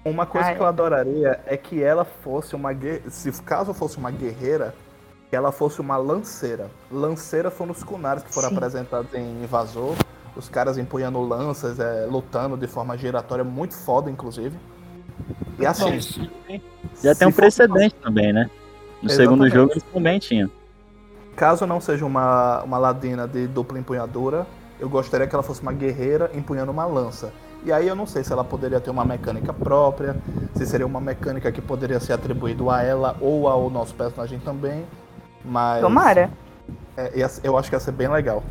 Uma 0.04 0.24
coisa 0.24 0.48
Ai. 0.48 0.54
que 0.54 0.62
eu 0.62 0.66
adoraria 0.66 1.40
é 1.44 1.56
que 1.56 1.82
ela 1.82 2.04
fosse 2.04 2.54
uma 2.54 2.70
se 3.08 3.30
caso 3.42 3.74
fosse 3.74 3.98
uma 3.98 4.10
guerreira, 4.10 4.74
que 5.28 5.36
ela 5.36 5.52
fosse 5.52 5.80
uma 5.80 5.96
lanceira. 5.96 6.70
Lanceira 6.90 7.50
foram 7.50 7.72
os 7.72 7.82
kunares 7.82 8.22
que 8.22 8.32
foram 8.32 8.48
Sim. 8.48 8.56
apresentados 8.56 9.12
em 9.12 9.42
Invasor, 9.42 9.94
os 10.36 10.48
caras 10.48 10.78
empunhando 10.78 11.20
lanças, 11.20 11.78
é, 11.78 12.06
lutando 12.06 12.56
de 12.56 12.66
forma 12.66 12.96
giratória, 12.96 13.44
muito 13.44 13.74
foda, 13.74 14.10
inclusive. 14.10 14.56
E 15.58 15.66
assim. 15.66 15.98
Já 17.02 17.14
tem 17.14 17.28
um 17.28 17.32
precedente 17.32 17.94
fosse... 17.94 18.02
também, 18.02 18.32
né? 18.32 18.50
No 19.02 19.10
Exatamente. 19.10 19.16
segundo 19.16 19.48
jogo 19.50 19.72
eles 19.72 19.82
também 19.84 20.18
tinham. 20.18 20.50
Caso 21.36 21.66
não 21.66 21.80
seja 21.80 22.04
uma, 22.04 22.62
uma 22.62 22.78
ladina 22.78 23.26
de 23.26 23.46
dupla 23.46 23.78
empunhadura, 23.78 24.46
eu 24.78 24.88
gostaria 24.88 25.26
que 25.26 25.34
ela 25.34 25.42
fosse 25.42 25.62
uma 25.62 25.72
guerreira 25.72 26.30
empunhando 26.34 26.70
uma 26.70 26.84
lança. 26.84 27.32
E 27.64 27.72
aí 27.72 27.86
eu 27.86 27.94
não 27.94 28.06
sei 28.06 28.24
se 28.24 28.32
ela 28.32 28.42
poderia 28.42 28.80
ter 28.80 28.90
uma 28.90 29.04
mecânica 29.04 29.52
própria, 29.52 30.16
se 30.54 30.66
seria 30.66 30.86
uma 30.86 31.00
mecânica 31.00 31.50
que 31.52 31.60
poderia 31.60 32.00
ser 32.00 32.12
atribuído 32.12 32.68
a 32.68 32.82
ela 32.82 33.16
ou 33.20 33.48
ao 33.48 33.70
nosso 33.70 33.94
personagem 33.94 34.40
também. 34.40 34.84
Mas. 35.44 35.80
Tomara. 35.80 36.30
É, 36.96 37.12
eu 37.42 37.56
acho 37.56 37.68
que 37.70 37.76
ia 37.76 37.80
ser 37.80 37.92
bem 37.92 38.08
legal. 38.08 38.42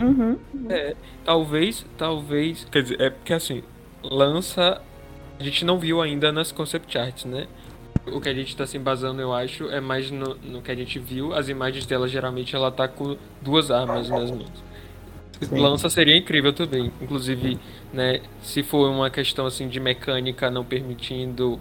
Uhum. 0.00 0.38
É, 0.68 0.94
talvez, 1.24 1.86
talvez. 1.96 2.66
Quer 2.70 2.82
dizer, 2.82 3.00
é 3.00 3.10
porque 3.10 3.32
assim, 3.32 3.62
lança. 4.02 4.80
A 5.38 5.42
gente 5.42 5.64
não 5.64 5.78
viu 5.78 6.00
ainda 6.00 6.30
nas 6.30 6.52
concept 6.52 6.96
arts, 6.96 7.24
né? 7.24 7.46
O 8.06 8.20
que 8.20 8.28
a 8.28 8.34
gente 8.34 8.54
tá 8.56 8.66
se 8.66 8.76
embasando, 8.76 9.20
eu 9.20 9.32
acho, 9.32 9.68
é 9.70 9.80
mais 9.80 10.10
no, 10.10 10.34
no 10.36 10.62
que 10.62 10.70
a 10.70 10.74
gente 10.74 10.98
viu. 10.98 11.34
As 11.34 11.48
imagens 11.48 11.86
dela, 11.86 12.06
geralmente, 12.06 12.54
ela 12.54 12.70
tá 12.70 12.86
com 12.86 13.16
duas 13.40 13.70
armas 13.70 14.08
nas 14.08 14.30
mãos. 14.30 14.62
Sim. 15.40 15.58
Lança 15.58 15.88
seria 15.88 16.16
incrível 16.16 16.52
também. 16.52 16.92
Inclusive, 17.00 17.58
né, 17.92 18.20
se 18.42 18.62
for 18.62 18.90
uma 18.90 19.10
questão 19.10 19.46
assim 19.46 19.68
de 19.68 19.80
mecânica 19.80 20.50
não 20.50 20.64
permitindo 20.64 21.58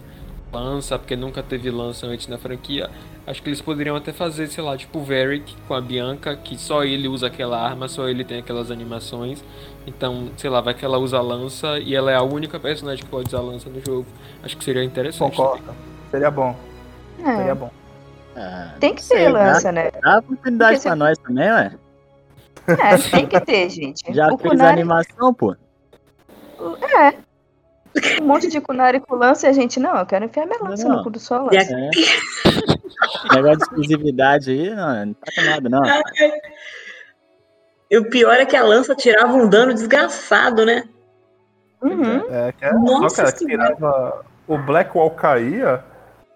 lança, 0.51 0.99
porque 0.99 1.15
nunca 1.15 1.41
teve 1.41 1.71
lança 1.71 2.05
antes 2.05 2.27
na 2.27 2.37
franquia, 2.37 2.89
acho 3.25 3.41
que 3.41 3.49
eles 3.49 3.61
poderiam 3.61 3.95
até 3.95 4.11
fazer, 4.11 4.47
sei 4.47 4.63
lá, 4.63 4.77
tipo 4.77 4.99
o 4.99 5.03
Varric 5.03 5.55
com 5.67 5.73
a 5.73 5.81
Bianca, 5.81 6.35
que 6.35 6.57
só 6.57 6.83
ele 6.83 7.07
usa 7.07 7.27
aquela 7.27 7.59
arma, 7.59 7.87
só 7.87 8.07
ele 8.07 8.23
tem 8.23 8.39
aquelas 8.39 8.71
animações. 8.71 9.43
Então, 9.85 10.29
sei 10.37 10.49
lá, 10.49 10.61
vai 10.61 10.73
que 10.73 10.85
ela 10.85 10.97
usa 10.97 11.19
lança 11.21 11.79
e 11.79 11.95
ela 11.95 12.11
é 12.11 12.15
a 12.15 12.23
única 12.23 12.59
personagem 12.59 13.03
que 13.03 13.09
pode 13.09 13.27
usar 13.27 13.41
lança 13.41 13.69
no 13.69 13.83
jogo. 13.85 14.07
Acho 14.41 14.57
que 14.57 14.63
seria 14.63 14.83
interessante. 14.83 15.35
Concordo. 15.35 15.73
Seria 16.11 16.31
bom. 16.31 16.55
É. 17.19 17.35
Seria 17.37 17.55
bom. 17.55 17.71
Ah, 18.35 18.73
tem 18.79 18.95
que 18.95 19.07
ter 19.07 19.29
lança, 19.29 19.71
né? 19.71 19.91
Dá 20.01 20.19
oportunidade 20.19 20.77
Porque 20.77 20.87
pra 20.87 20.95
nós 20.95 21.17
também, 21.19 21.51
ué. 21.51 21.71
É, 22.67 22.97
tem 22.97 23.27
que 23.27 23.39
ter, 23.41 23.69
gente. 23.69 24.13
Já 24.13 24.27
o 24.27 24.37
fez 24.37 24.51
Kunari... 24.51 24.73
animação, 24.73 25.33
pô? 25.33 25.55
É. 26.99 27.13
Um 28.21 28.25
monte 28.25 28.47
de 28.47 28.59
Kunari 28.59 28.99
com 28.99 29.15
lança 29.15 29.47
e 29.47 29.49
a 29.49 29.53
gente, 29.53 29.79
não, 29.79 29.95
eu 29.97 30.05
quero 30.05 30.25
enfiar 30.25 30.45
minha 30.45 30.59
lança 30.61 30.87
não. 30.87 30.97
no 30.97 31.03
cu 31.03 31.09
do 31.09 31.19
sol. 31.19 31.49
É. 31.51 31.63
Negócio 33.33 33.57
de 33.57 33.63
exclusividade 33.63 34.51
aí, 34.51 34.69
não, 34.69 35.05
não 35.05 35.13
tá 35.13 35.31
com 35.35 35.41
nada, 35.41 35.69
não. 35.69 35.81
E 37.89 37.97
o 37.97 38.09
pior 38.09 38.33
é 38.33 38.45
que 38.45 38.55
a 38.55 38.63
lança 38.63 38.95
tirava 38.95 39.33
um 39.33 39.47
dano 39.47 39.73
desgraçado, 39.73 40.65
né? 40.65 40.83
Uhum. 41.81 42.25
É, 42.29 42.51
que 42.53 42.65
é 42.65 42.73
Nossa, 42.73 43.23
cara, 43.23 43.31
que 43.35 43.45
tirava. 43.45 44.25
O 44.47 44.57
Black 44.57 44.97
Wall 44.97 45.11
caía, 45.11 45.83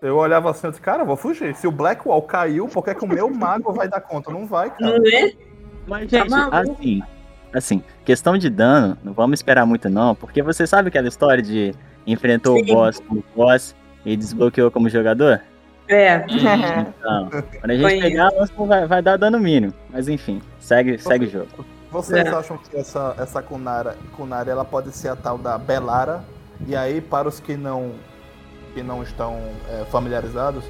eu 0.01 0.17
olhava 0.17 0.51
assim 0.51 0.67
e 0.67 0.69
disse, 0.69 0.81
cara, 0.81 1.03
vou 1.03 1.15
fugir. 1.15 1.55
Se 1.55 1.67
o 1.67 1.71
Black 1.71 2.07
Wall 2.07 2.21
caiu, 2.21 2.67
por 2.67 2.83
que, 2.83 2.93
que 2.93 3.03
o 3.03 3.07
meu 3.07 3.29
mago 3.29 3.73
vai 3.73 3.87
dar 3.87 4.01
conta? 4.01 4.31
Não 4.31 4.45
vai, 4.45 4.69
cara. 4.69 4.99
Não 4.99 5.07
é? 5.07 5.31
Mas, 5.87 6.09
gente, 6.09 6.29
tá 6.29 6.49
assim, 6.51 7.01
assim, 7.53 7.83
questão 8.05 8.37
de 8.37 8.49
dano, 8.49 8.97
não 9.03 9.13
vamos 9.13 9.39
esperar 9.39 9.65
muito 9.65 9.89
não, 9.89 10.15
porque 10.15 10.41
você 10.41 10.65
sabe 10.65 10.89
aquela 10.89 11.07
história 11.07 11.41
de 11.41 11.73
enfrentou 12.05 12.57
Sim. 12.57 12.63
o 12.63 12.75
boss 12.75 12.99
como 12.99 13.23
boss 13.35 13.75
e 14.05 14.15
desbloqueou 14.15 14.71
como 14.71 14.89
jogador? 14.89 15.41
É. 15.87 16.25
Então, 16.99 17.29
quando 17.29 17.71
a 17.71 17.73
gente 17.73 17.81
Foi 17.81 17.99
pegar, 18.01 18.29
vai, 18.57 18.87
vai 18.87 19.01
dar 19.01 19.17
dano 19.17 19.39
mínimo. 19.39 19.73
Mas 19.89 20.07
enfim, 20.07 20.41
segue, 20.59 20.97
segue 20.97 21.25
o 21.25 21.29
jogo. 21.29 21.47
Vocês 21.89 22.25
é. 22.25 22.29
acham 22.29 22.57
que 22.57 22.75
essa, 22.75 23.15
essa 23.17 23.41
Kunara, 23.41 23.95
Kunara 24.15 24.51
ela 24.51 24.65
pode 24.65 24.91
ser 24.91 25.09
a 25.09 25.15
tal 25.15 25.37
da 25.37 25.57
Belara? 25.57 26.23
E 26.67 26.75
aí, 26.75 26.99
para 26.99 27.27
os 27.27 27.39
que 27.39 27.55
não, 27.55 27.93
que 28.73 28.83
não 28.83 29.01
estão 29.01 29.39
é, 29.69 29.85
familiarizados, 29.85 30.65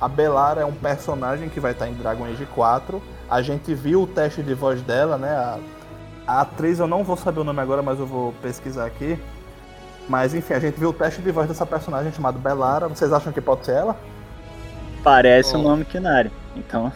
a 0.00 0.08
Belara 0.08 0.62
é 0.62 0.64
um 0.64 0.72
personagem 0.72 1.48
que 1.50 1.60
vai 1.60 1.72
estar 1.72 1.88
em 1.88 1.94
Dragon 1.94 2.24
Age 2.24 2.46
4 2.46 3.02
a 3.28 3.42
gente 3.42 3.74
viu 3.74 4.02
o 4.02 4.06
teste 4.06 4.42
de 4.42 4.54
voz 4.54 4.80
dela, 4.82 5.16
né? 5.16 5.30
A, 5.30 5.58
a 6.26 6.40
atriz, 6.40 6.78
eu 6.78 6.86
não 6.86 7.04
vou 7.04 7.16
saber 7.16 7.40
o 7.40 7.44
nome 7.44 7.60
agora, 7.60 7.82
mas 7.82 7.98
eu 7.98 8.06
vou 8.06 8.32
pesquisar 8.40 8.86
aqui. 8.86 9.18
Mas 10.08 10.34
enfim, 10.34 10.54
a 10.54 10.58
gente 10.58 10.78
viu 10.78 10.90
o 10.90 10.92
teste 10.92 11.22
de 11.22 11.30
voz 11.30 11.48
dessa 11.48 11.64
personagem 11.64 12.12
chamada 12.12 12.38
Belara. 12.38 12.88
Vocês 12.88 13.12
acham 13.12 13.32
que 13.32 13.40
pode 13.40 13.64
ser 13.64 13.72
ela? 13.72 13.96
Parece 15.02 15.54
o 15.54 15.58
oh. 15.58 15.60
um 15.60 15.64
nome 15.64 15.84
Kunari. 15.84 16.30
Então, 16.56 16.92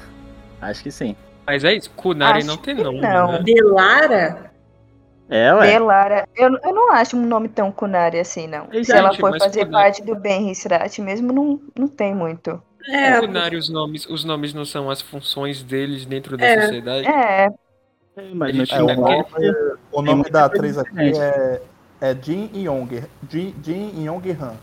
acho 0.61 0.83
que 0.83 0.91
sim. 0.91 1.17
Mas 1.47 1.65
é 1.65 1.75
isso, 1.75 1.91
Kunari 1.91 2.45
não 2.45 2.57
tem 2.57 2.75
nome. 2.75 3.01
Não. 3.01 3.33
Né? 3.33 3.43
Belara? 3.43 4.51
É, 5.31 5.55
ué. 5.55 5.73
Belara, 5.73 6.29
eu, 6.35 6.51
eu 6.63 6.75
não 6.75 6.93
acho 6.93 7.17
um 7.17 7.27
nome 7.27 7.49
tão 7.49 7.71
Kunari 7.71 8.19
assim, 8.19 8.47
não. 8.47 8.67
Se 8.83 8.93
ela 8.93 9.15
for 9.15 9.39
fazer 9.39 9.67
Kunari... 9.67 9.71
parte 9.71 10.03
do 10.03 10.15
Ben 10.15 10.51
Hisrat 10.51 10.99
mesmo, 11.01 11.33
não, 11.33 11.61
não 11.79 11.89
tem 11.89 12.15
muito. 12.15 12.63
É, 12.91 13.21
Kunari, 13.21 13.57
os 13.57 13.69
nomes, 13.69 14.07
os 14.07 14.25
nomes 14.25 14.55
não 14.55 14.65
são 14.65 14.91
as 14.91 15.03
funções 15.03 15.63
deles 15.63 16.07
dentro 16.07 16.37
da 16.37 16.47
é, 16.47 16.61
sociedade? 16.63 17.07
É. 17.07 17.49
é 18.19 18.35
mas 18.35 18.71
é, 18.71 18.83
o 18.83 18.87
nome, 18.97 19.27
o 19.93 20.03
nome 20.03 20.31
da 20.31 20.45
atriz 20.47 20.77
aqui 20.77 21.19
é, 21.19 21.63
é 22.01 22.17
Jin 22.21 22.51
Yong. 22.55 23.03
Jin, 23.31 23.55
Jin 23.63 24.05
Yong 24.05 24.31
Han. 24.33 24.55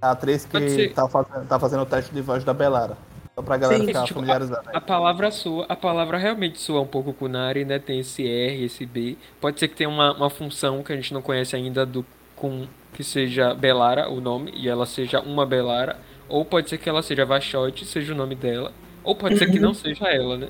A 0.00 0.10
atriz 0.10 0.44
que 0.44 0.88
tá 0.88 1.08
fazendo, 1.08 1.46
tá 1.46 1.58
fazendo 1.58 1.82
o 1.82 1.86
teste 1.86 2.14
de 2.14 2.20
voz 2.20 2.44
da 2.44 2.52
Belara. 2.52 2.96
Só 3.34 3.42
pra 3.42 3.56
galera 3.56 3.80
Sim, 3.80 3.86
ficar 3.88 4.04
tipo, 4.04 4.20
familiarizada. 4.20 4.70
A, 4.72 4.78
a, 4.78 4.80
palavra 4.80 5.30
sua, 5.30 5.66
a 5.68 5.74
palavra 5.74 6.18
realmente 6.18 6.60
soa 6.60 6.80
um 6.80 6.86
pouco 6.86 7.12
Kunari, 7.12 7.64
né? 7.64 7.78
Tem 7.78 8.00
esse 8.00 8.26
R, 8.26 8.64
esse 8.64 8.86
B. 8.86 9.16
Pode 9.40 9.58
ser 9.58 9.68
que 9.68 9.74
tenha 9.74 9.88
uma, 9.88 10.14
uma 10.14 10.30
função 10.30 10.82
que 10.82 10.92
a 10.92 10.96
gente 10.96 11.12
não 11.12 11.20
conhece 11.20 11.56
ainda 11.56 11.84
do 11.84 12.04
com 12.36 12.66
que 12.92 13.02
seja 13.02 13.54
Belara 13.54 14.08
o 14.08 14.20
nome 14.20 14.52
e 14.54 14.68
ela 14.68 14.86
seja 14.86 15.20
uma 15.20 15.44
Belara 15.44 15.96
ou 16.28 16.44
pode 16.44 16.68
ser 16.68 16.78
que 16.78 16.88
ela 16.88 17.02
seja 17.02 17.24
Vachot, 17.24 17.84
seja 17.84 18.12
o 18.12 18.16
nome 18.16 18.34
dela. 18.34 18.72
Ou 19.02 19.14
pode 19.14 19.36
ser 19.36 19.50
que 19.50 19.58
não 19.58 19.74
seja 19.74 20.06
ela, 20.06 20.36
né? 20.38 20.48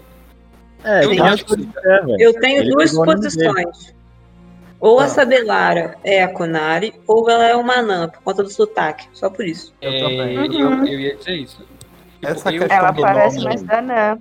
É, 0.84 1.04
eu, 1.04 1.24
acho 1.24 1.44
que... 1.46 1.68
é, 1.84 2.02
eu 2.18 2.32
tenho 2.40 2.60
Ele 2.60 2.70
duas 2.70 2.92
posições. 2.92 3.94
Ou 4.78 5.00
ah. 5.00 5.04
essa 5.04 5.24
Belara 5.24 5.96
é 6.04 6.22
a 6.22 6.28
Konari, 6.28 6.94
ou 7.06 7.28
ela 7.30 7.46
é 7.46 7.56
uma 7.56 7.76
anã, 7.76 8.08
por 8.08 8.20
conta 8.22 8.42
do 8.42 8.50
sotaque. 8.50 9.08
Só 9.14 9.30
por 9.30 9.44
isso. 9.46 9.74
É, 9.80 9.88
eu, 9.88 10.44
eu, 10.44 10.86
eu 10.86 11.00
ia 11.00 11.16
dizer 11.16 11.36
isso. 11.36 11.66
Essa 12.22 12.52
tipo, 12.52 12.64
ela 12.70 12.92
parece 12.92 13.36
nome... 13.36 13.48
mais 13.48 13.62
da 13.62 13.80
Nan. 13.80 14.18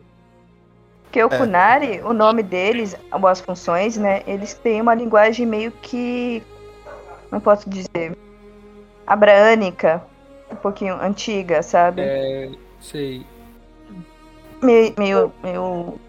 Porque 1.03 1.23
o 1.23 1.27
é. 1.27 1.37
Kunari, 1.37 2.01
o 2.01 2.13
nome 2.13 2.41
deles, 2.41 2.95
as 3.11 3.41
funções, 3.41 3.97
né? 3.97 4.23
Eles 4.25 4.53
têm 4.53 4.81
uma 4.81 4.95
linguagem 4.95 5.45
meio 5.45 5.71
que. 5.71 6.41
Não 7.31 7.39
posso 7.39 7.69
dizer. 7.69 8.17
Abraânica. 9.05 10.01
Um 10.51 10.55
pouquinho 10.55 10.95
antiga, 10.95 11.61
sabe? 11.61 12.01
É. 12.01 12.49
Sei. 12.79 13.25
Meio. 14.61 14.93
meio, 14.97 15.33
meio... 15.43 15.99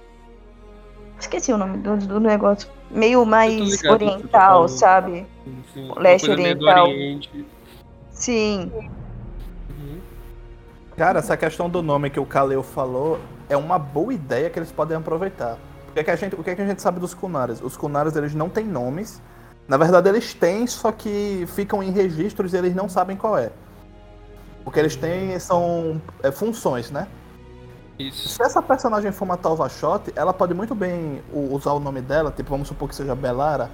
Esqueci 1.25 1.53
o 1.53 1.57
nome 1.57 1.79
do, 1.79 1.97
do 1.97 2.21
negócio. 2.21 2.69
Meio 2.91 3.25
mais 3.25 3.83
oriental, 3.85 4.69
sabe? 4.69 5.27
Sim, 5.43 5.65
sim. 5.73 5.91
Leste 5.97 6.31
oriental. 6.31 6.87
Sim. 8.11 8.71
Uhum. 9.71 9.99
Cara, 10.97 11.21
essa 11.21 11.35
questão 11.35 11.69
do 11.71 11.83
nome 11.83 12.11
que 12.11 12.21
o 12.21 12.27
Kaleo 12.27 12.63
falou 12.63 13.19
é 13.49 13.57
uma 13.57 13.79
boa 13.79 14.13
ideia 14.13 14.51
que 14.51 14.59
eles 14.59 14.71
podem 14.71 14.99
aproveitar. 14.99 15.59
Porque 15.87 16.01
é 16.01 16.05
que 16.05 16.11
a 16.11 16.17
gente, 16.17 16.35
o 16.35 16.45
que, 16.45 16.51
é 16.51 16.55
que 16.55 16.63
a 16.63 16.67
gente 16.67 16.83
sabe 16.83 17.01
dos 17.01 17.15
Kunares? 17.15 17.63
Os 17.63 17.75
Kunares 17.75 18.15
eles 18.17 18.35
não 18.35 18.51
têm 18.51 18.67
nomes. 18.67 19.23
Na 19.67 19.79
verdade 19.79 20.11
eles 20.11 20.35
têm, 20.35 20.67
só 20.67 20.93
que 20.93 21.47
ficam 21.55 21.83
em 21.83 21.91
registros 21.91 22.53
e 22.53 22.59
eles 22.59 22.75
não 22.75 22.87
sabem 22.87 23.17
qual 23.17 23.39
é. 23.39 23.51
O 24.63 24.71
que 24.71 24.79
eles 24.79 24.95
têm 24.95 25.39
são 25.39 26.03
é, 26.23 26.31
funções, 26.31 26.91
né? 26.91 27.09
Isso. 27.99 28.29
Se 28.29 28.43
essa 28.43 28.61
personagem 28.61 29.13
for 29.13 29.25
uma 29.25 29.37
Talva 29.37 29.69
Shot, 29.69 30.13
ela 30.17 30.33
pode 30.33 30.53
muito 30.53 30.75
bem 30.75 31.23
usar 31.33 31.73
o 31.73 31.81
nome 31.81 32.01
dela, 32.01 32.31
tipo, 32.31 32.51
vamos 32.51 32.69
supor 32.69 32.89
que 32.89 32.95
seja 32.95 33.15
Belara, 33.15 33.71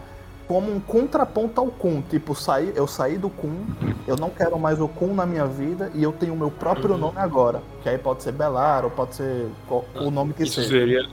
como 0.47 0.75
um 0.75 0.81
contraponto 0.81 1.61
ao 1.61 1.69
Kun. 1.69 2.03
Tipo, 2.03 2.35
saí, 2.35 2.73
eu 2.75 2.87
saí 2.87 3.17
do 3.17 3.31
Kun, 3.31 3.65
eu 4.07 4.17
não 4.17 4.29
quero 4.29 4.59
mais 4.59 4.81
o 4.81 4.89
Kun 4.89 5.15
na 5.15 5.25
minha 5.25 5.47
vida 5.47 5.91
e 5.95 6.03
eu 6.03 6.13
tenho 6.13 6.35
o 6.35 6.37
meu 6.37 6.51
próprio 6.51 6.99
nome 6.99 7.19
agora. 7.19 7.63
Que 7.83 7.89
aí 7.89 7.99
pode 7.99 8.23
ser 8.23 8.33
Belar 8.33 8.85
ou 8.85 8.91
pode 8.91 9.15
ser 9.15 9.49
o 9.95 10.11
nome 10.11 10.35
que 10.35 10.43
isso 10.43 10.57
seja. 10.57 10.69
Seria, 10.69 11.09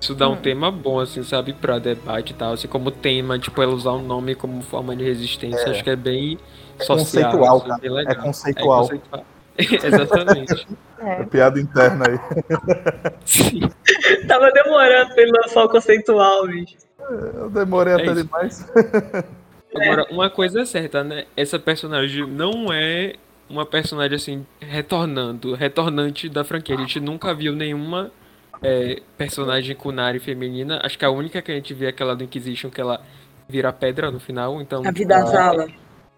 isso 0.00 0.14
dá 0.14 0.28
um 0.28 0.32
hum. 0.32 0.36
tema 0.36 0.70
bom, 0.70 0.98
assim, 1.00 1.22
sabe, 1.22 1.52
pra 1.52 1.78
debate 1.78 2.32
e 2.32 2.34
tal. 2.34 2.54
Assim, 2.54 2.66
como 2.66 2.90
tema, 2.90 3.38
tipo, 3.38 3.60
ela 3.62 3.74
usar 3.74 3.90
o 3.90 3.98
um 3.98 4.02
nome 4.02 4.34
como 4.34 4.62
forma 4.62 4.96
de 4.96 5.04
resistência, 5.04 5.66
é. 5.66 5.70
acho 5.70 5.84
que 5.84 5.90
é 5.90 5.96
bem 5.96 6.38
é 6.78 6.84
social, 6.84 7.32
conceitual, 7.32 7.56
assim, 7.56 7.68
cara. 7.68 7.80
Bem 7.80 7.98
é 8.08 8.14
conceitual. 8.14 8.78
É 8.78 8.88
conceitual. 8.88 9.24
Exatamente. 9.84 10.66
É. 11.00 11.22
é. 11.22 11.24
piada 11.24 11.60
interna 11.60 12.04
aí. 12.08 12.18
Sim. 13.24 13.60
Tava 14.28 14.50
demorando 14.52 15.14
pra 15.14 15.22
ele 15.22 15.32
lançar 15.32 15.64
o 15.64 15.68
conceitual, 15.68 16.46
bicho. 16.46 16.76
Eu 17.00 17.50
demorei 17.50 17.94
é 17.94 17.96
até 17.96 18.12
isso. 18.12 18.24
demais. 18.24 18.72
Agora, 19.74 20.06
uma 20.10 20.30
coisa 20.30 20.62
é 20.62 20.64
certa, 20.64 21.04
né? 21.04 21.26
Essa 21.36 21.58
personagem 21.58 22.26
não 22.26 22.72
é 22.72 23.14
uma 23.50 23.66
personagem 23.66 24.16
assim, 24.16 24.46
retornando, 24.60 25.54
retornante 25.54 26.28
da 26.28 26.44
franquia. 26.44 26.76
A 26.76 26.78
gente 26.78 27.00
nunca 27.00 27.34
viu 27.34 27.54
nenhuma 27.54 28.10
é, 28.62 29.00
personagem 29.16 29.74
Kunari 29.74 30.18
feminina. 30.18 30.80
Acho 30.82 30.98
que 30.98 31.04
a 31.04 31.10
única 31.10 31.42
que 31.42 31.50
a 31.50 31.54
gente 31.54 31.74
vê 31.74 31.86
é 31.86 31.88
aquela 31.88 32.14
do 32.14 32.24
Inquisition, 32.24 32.70
que 32.70 32.80
ela 32.80 33.00
vira 33.48 33.72
pedra 33.72 34.10
no 34.10 34.20
final. 34.20 34.60
Então, 34.60 34.82
a 34.86 34.90
vida 34.90 35.20
Zala. 35.22 35.66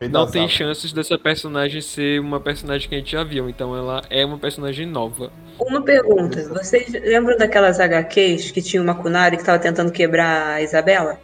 Não 0.09 0.27
tem 0.27 0.49
chances 0.49 0.95
dessa 0.95 1.19
personagem 1.19 1.83
ser 1.83 2.21
uma 2.21 2.41
personagem 2.41 2.89
que 2.89 2.95
a 2.95 2.99
gente 2.99 3.13
já 3.13 3.23
viu. 3.23 3.51
Então 3.51 3.77
ela 3.77 4.03
é 4.09 4.25
uma 4.25 4.39
personagem 4.39 4.87
nova. 4.87 5.31
Uma 5.59 5.83
pergunta. 5.83 6.43
Vocês 6.49 6.91
lembram 6.91 7.37
daquelas 7.37 7.79
HQs 7.79 8.51
que 8.51 8.63
tinha 8.63 8.83
uma 8.83 8.95
Kunari 8.95 9.37
que 9.37 9.43
estava 9.43 9.59
tentando 9.59 9.93
quebrar 9.93 10.55
a 10.55 10.63
Isabela? 10.63 11.21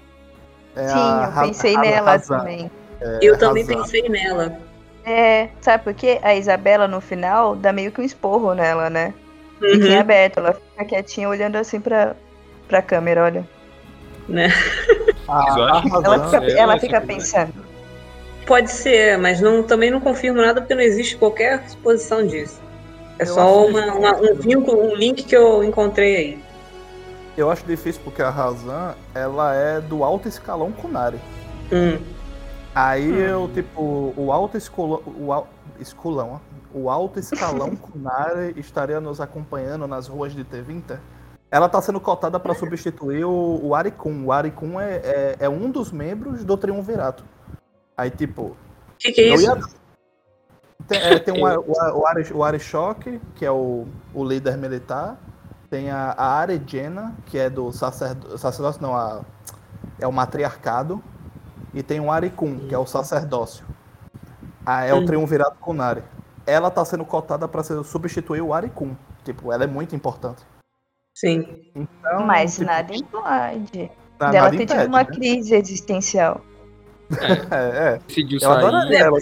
É 0.77 0.89
Sim, 0.89 1.25
eu 1.25 1.47
pensei 1.47 1.77
nela 1.79 2.19
também. 2.19 2.71
É, 3.01 3.19
eu 3.23 3.39
também 3.39 3.65
pensei 3.65 4.07
nela. 4.11 4.59
É, 5.07 5.49
sabe 5.63 5.85
por 5.85 5.95
quê? 5.95 6.19
A 6.23 6.35
Isabela 6.35 6.87
no 6.87 7.01
final 7.01 7.57
dá 7.57 7.73
meio 7.73 7.91
que 7.91 8.01
um 8.03 8.05
esporro 8.05 8.53
nela, 8.55 8.91
né? 8.91 9.15
Uhum. 9.63 9.71
Fica 9.71 9.89
em 9.89 9.97
aberto, 9.97 10.39
ela 10.39 10.53
fica 10.53 10.85
quietinha 10.85 11.31
olhando 11.31 11.57
assim 11.57 11.81
pra, 11.81 12.15
pra 12.69 12.83
câmera, 12.83 13.25
olha. 13.25 13.49
Né? 14.29 14.49
Ah, 15.29 15.83
ela 16.05 16.31
fica, 16.31 16.45
ela 16.53 16.79
fica 16.79 17.01
pensando. 17.01 17.66
Pode 18.47 18.71
ser, 18.71 19.19
mas 19.19 19.41
não, 19.41 19.63
também 19.63 19.91
não 19.91 20.01
confirmo 20.01 20.41
nada 20.41 20.61
porque 20.61 20.75
não 20.75 20.83
existe 20.83 21.17
qualquer 21.17 21.69
suposição 21.69 22.25
disso. 22.25 22.61
É 23.19 23.25
eu 23.25 23.27
só 23.27 23.67
uma, 23.67 23.95
uma, 23.95 24.17
um 24.17 24.35
vínculo, 24.37 24.85
um 24.85 24.95
link 24.95 25.25
que 25.25 25.37
eu 25.37 25.65
encontrei 25.65 26.17
aí. 26.17 26.45
Eu 27.37 27.51
acho 27.51 27.67
difícil 27.67 28.01
porque 28.05 28.23
a 28.23 28.31
Razan, 28.31 28.95
ela 29.15 29.55
é 29.55 29.81
do 29.81 30.05
alto 30.05 30.29
escalão 30.29 30.71
Kunari. 30.71 31.19
Hum. 31.73 31.99
Aí 32.75 33.11
hum. 33.11 33.19
eu, 33.19 33.51
tipo, 33.53 34.15
o 34.17 34.31
alto 34.31 34.57
escolão, 34.57 35.03
o 35.05 35.47
escolão, 35.81 36.41
o 36.73 36.89
alto 36.89 37.19
escalão 37.19 37.75
Kunari 37.77 38.55
estaria 38.57 39.01
nos 39.01 39.21
acompanhando 39.21 39.89
nas 39.89 40.07
ruas 40.07 40.33
de 40.33 40.45
T20. 40.45 40.99
Ela 41.51 41.67
está 41.67 41.81
sendo 41.81 42.01
cotada 42.01 42.39
para 42.39 42.55
substituir 42.55 43.25
o, 43.25 43.61
o 43.63 43.75
Arikun. 43.75 44.27
O 44.27 44.33
Arikun 44.33 44.81
é, 44.81 44.97
é, 44.97 45.37
é, 45.41 45.49
um 45.49 45.71
dos 45.71 45.91
membros 45.91 46.45
do 46.45 46.57
Triunvirato. 46.57 47.25
Aí, 47.97 48.11
tipo. 48.11 48.43
O 48.43 48.57
que, 48.99 49.13
que, 49.13 49.21
é 49.21 49.35
isso? 49.35 49.45
Ia... 49.45 49.59
Tem, 50.87 51.01
é, 51.01 51.19
tem 51.19 51.35
o, 51.43 51.47
o, 51.47 52.01
o, 52.01 52.07
Ari, 52.07 52.33
o 52.33 52.45
Arishok, 52.45 53.21
que 53.35 53.45
é 53.45 53.51
o, 53.51 53.87
o 54.15 54.25
líder 54.25 54.57
militar. 54.57 55.19
Tem 55.71 55.91
a, 55.91 56.15
a 56.17 56.39
Arejena, 56.39 57.15
que 57.27 57.39
é 57.39 57.51
do 57.51 57.73
sacerdócio. 57.73 58.39
Sacerdócio 58.39 58.83
não, 58.83 58.97
a, 58.97 59.23
é 59.99 60.07
o 60.07 60.13
matriarcado. 60.13 61.03
E 61.75 61.83
tem 61.83 62.01
o 62.01 62.11
Arikun, 62.11 62.69
que 62.69 62.75
é 62.75 62.79
o 62.79 62.87
sacerdócio. 62.87 63.67
Ah, 64.65 64.85
é 64.85 64.95
o 64.95 65.05
triunvirato 65.05 65.59
Kunari. 65.61 66.03
Ela 66.47 66.71
tá 66.71 66.85
sendo 66.85 67.05
cotada 67.05 67.47
para 67.47 67.63
substituir 67.63 68.41
o 68.41 68.55
Arikun. 68.55 68.97
Tipo, 69.25 69.53
ela 69.53 69.65
é 69.65 69.67
muito 69.67 69.95
importante. 69.95 70.43
Sim. 71.15 71.71
Então, 71.75 72.27
Mas 72.27 72.55
tipo, 72.55 72.67
nada 72.67 72.95
impede. 72.95 73.91
Dela 74.19 74.51
ter 74.51 74.67
tido 74.67 74.87
uma 74.87 75.03
né? 75.03 75.05
crise 75.05 75.55
existencial. 75.55 76.41
É, 77.51 77.95
é. 77.95 78.01
Decidiu 78.07 78.39
eu 78.43 78.51
adoraria 78.51 78.99
ela. 78.99 79.19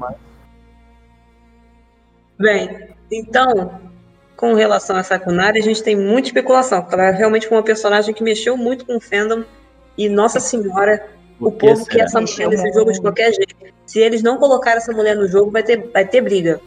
Mas... 0.00 0.16
Bem, 2.38 2.88
então, 3.10 3.80
com 4.36 4.54
relação 4.54 4.96
a 4.96 5.02
Sakunari, 5.02 5.58
a 5.58 5.62
gente 5.62 5.82
tem 5.82 5.96
muita 5.96 6.28
especulação, 6.28 6.80
porque 6.80 6.94
ela 6.94 7.06
é 7.06 7.10
realmente 7.10 7.48
uma 7.48 7.62
personagem 7.62 8.14
que 8.14 8.22
mexeu 8.22 8.56
muito 8.56 8.86
com 8.86 8.96
o 8.96 9.00
fandom. 9.00 9.44
E, 9.96 10.08
nossa 10.08 10.38
senhora, 10.38 11.04
o, 11.40 11.48
o 11.48 11.52
povo 11.52 11.84
quer 11.86 12.02
essa 12.02 12.20
mulher 12.20 12.48
nesse 12.48 12.72
jogo 12.72 12.92
de 12.92 13.00
qualquer 13.00 13.32
jeito. 13.32 13.56
Se 13.84 13.98
eles 13.98 14.22
não 14.22 14.36
colocarem 14.38 14.78
essa 14.78 14.92
mulher 14.92 15.16
no 15.16 15.26
jogo, 15.26 15.50
vai 15.50 15.62
ter, 15.62 15.90
vai 15.92 16.04
ter 16.04 16.20
briga. 16.20 16.60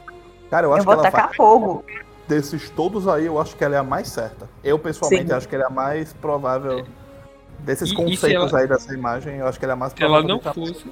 Cara, 0.50 0.68
eu 0.68 0.74
acho 0.74 0.82
eu 0.82 0.86
vou 0.86 0.98
que 0.98 1.04
tacar 1.04 1.28
faz... 1.28 1.38
fogo. 1.38 1.86
Desses 2.28 2.70
todos 2.70 3.08
aí, 3.08 3.26
eu 3.26 3.40
acho 3.40 3.56
que 3.56 3.64
ela 3.64 3.76
é 3.76 3.80
a 3.80 3.84
mais 3.84 4.10
certa. 4.10 4.50
Eu, 4.64 4.78
pessoalmente, 4.78 5.28
Sim. 5.28 5.34
acho 5.34 5.48
que 5.48 5.56
ela 5.56 5.66
é 5.66 5.68
a 5.68 5.70
mais 5.70 6.12
provável. 6.14 6.80
É 6.80 7.01
Desses 7.64 7.92
e, 7.92 7.96
conceitos 7.96 8.52
ela, 8.52 8.62
aí 8.62 8.68
dessa 8.68 8.94
imagem, 8.94 9.38
eu 9.38 9.48
acho 9.48 9.60
que 9.60 9.66
ele 9.66 9.72
é 9.72 9.76
mais 9.76 9.94
Se 9.94 10.04
ela 10.04 10.22
não 10.22 10.40
fosse. 10.40 10.84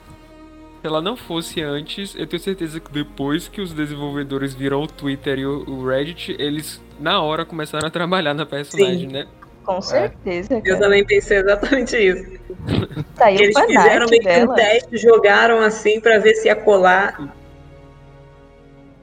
Se 0.81 0.87
ela 0.87 1.01
não 1.01 1.17
fosse 1.17 1.61
antes, 1.61 2.15
eu 2.15 2.25
tenho 2.25 2.41
certeza 2.41 2.79
que 2.79 2.91
depois 2.91 3.49
que 3.49 3.59
os 3.59 3.73
desenvolvedores 3.73 4.53
viram 4.53 4.81
o 4.81 4.87
Twitter 4.87 5.39
e 5.39 5.45
o 5.45 5.85
Reddit, 5.85 6.35
eles 6.39 6.81
na 6.99 7.21
hora 7.21 7.43
começaram 7.43 7.87
a 7.87 7.91
trabalhar 7.91 8.33
na 8.33 8.45
personagem, 8.45 9.07
Sim. 9.09 9.13
né? 9.13 9.27
Com 9.65 9.81
certeza. 9.81 10.55
É. 10.55 10.61
Eu 10.63 10.79
também 10.79 11.05
pensei 11.05 11.37
exatamente 11.37 11.97
isso. 11.97 12.39
Tá 13.15 13.25
aí 13.25 13.35
eles 13.35 13.59
fizeram 13.59 14.07
meio 14.09 14.21
que 14.21 14.43
um 14.45 14.53
teste, 14.53 14.97
jogaram 14.97 15.59
assim 15.59 15.99
para 15.99 16.19
ver 16.19 16.35
se 16.35 16.47
ia 16.47 16.55
colar. 16.55 17.33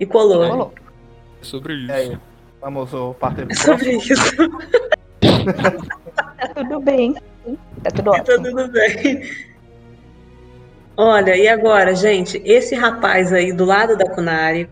E 0.00 0.06
colou. 0.06 0.42
É, 0.42 0.48
colou. 0.48 0.72
É 1.42 1.44
sobre 1.44 1.74
isso. 1.74 1.92
É, 1.92 2.18
vamos 2.60 2.90
partir 3.18 3.46
É 3.50 3.54
sobre 3.54 3.96
isso. 3.96 4.14
tá 6.16 6.48
tudo 6.54 6.80
bem. 6.80 7.14
Tá 7.82 7.90
tudo 7.90 8.10
ótimo. 8.10 8.24
Tá 8.24 8.42
tudo 8.42 8.68
bem. 8.72 9.22
Olha, 10.96 11.36
e 11.36 11.46
agora, 11.46 11.94
gente, 11.94 12.40
esse 12.44 12.74
rapaz 12.74 13.32
aí 13.32 13.52
do 13.52 13.64
lado 13.64 13.96
da 13.96 14.08
Kunari, 14.08 14.68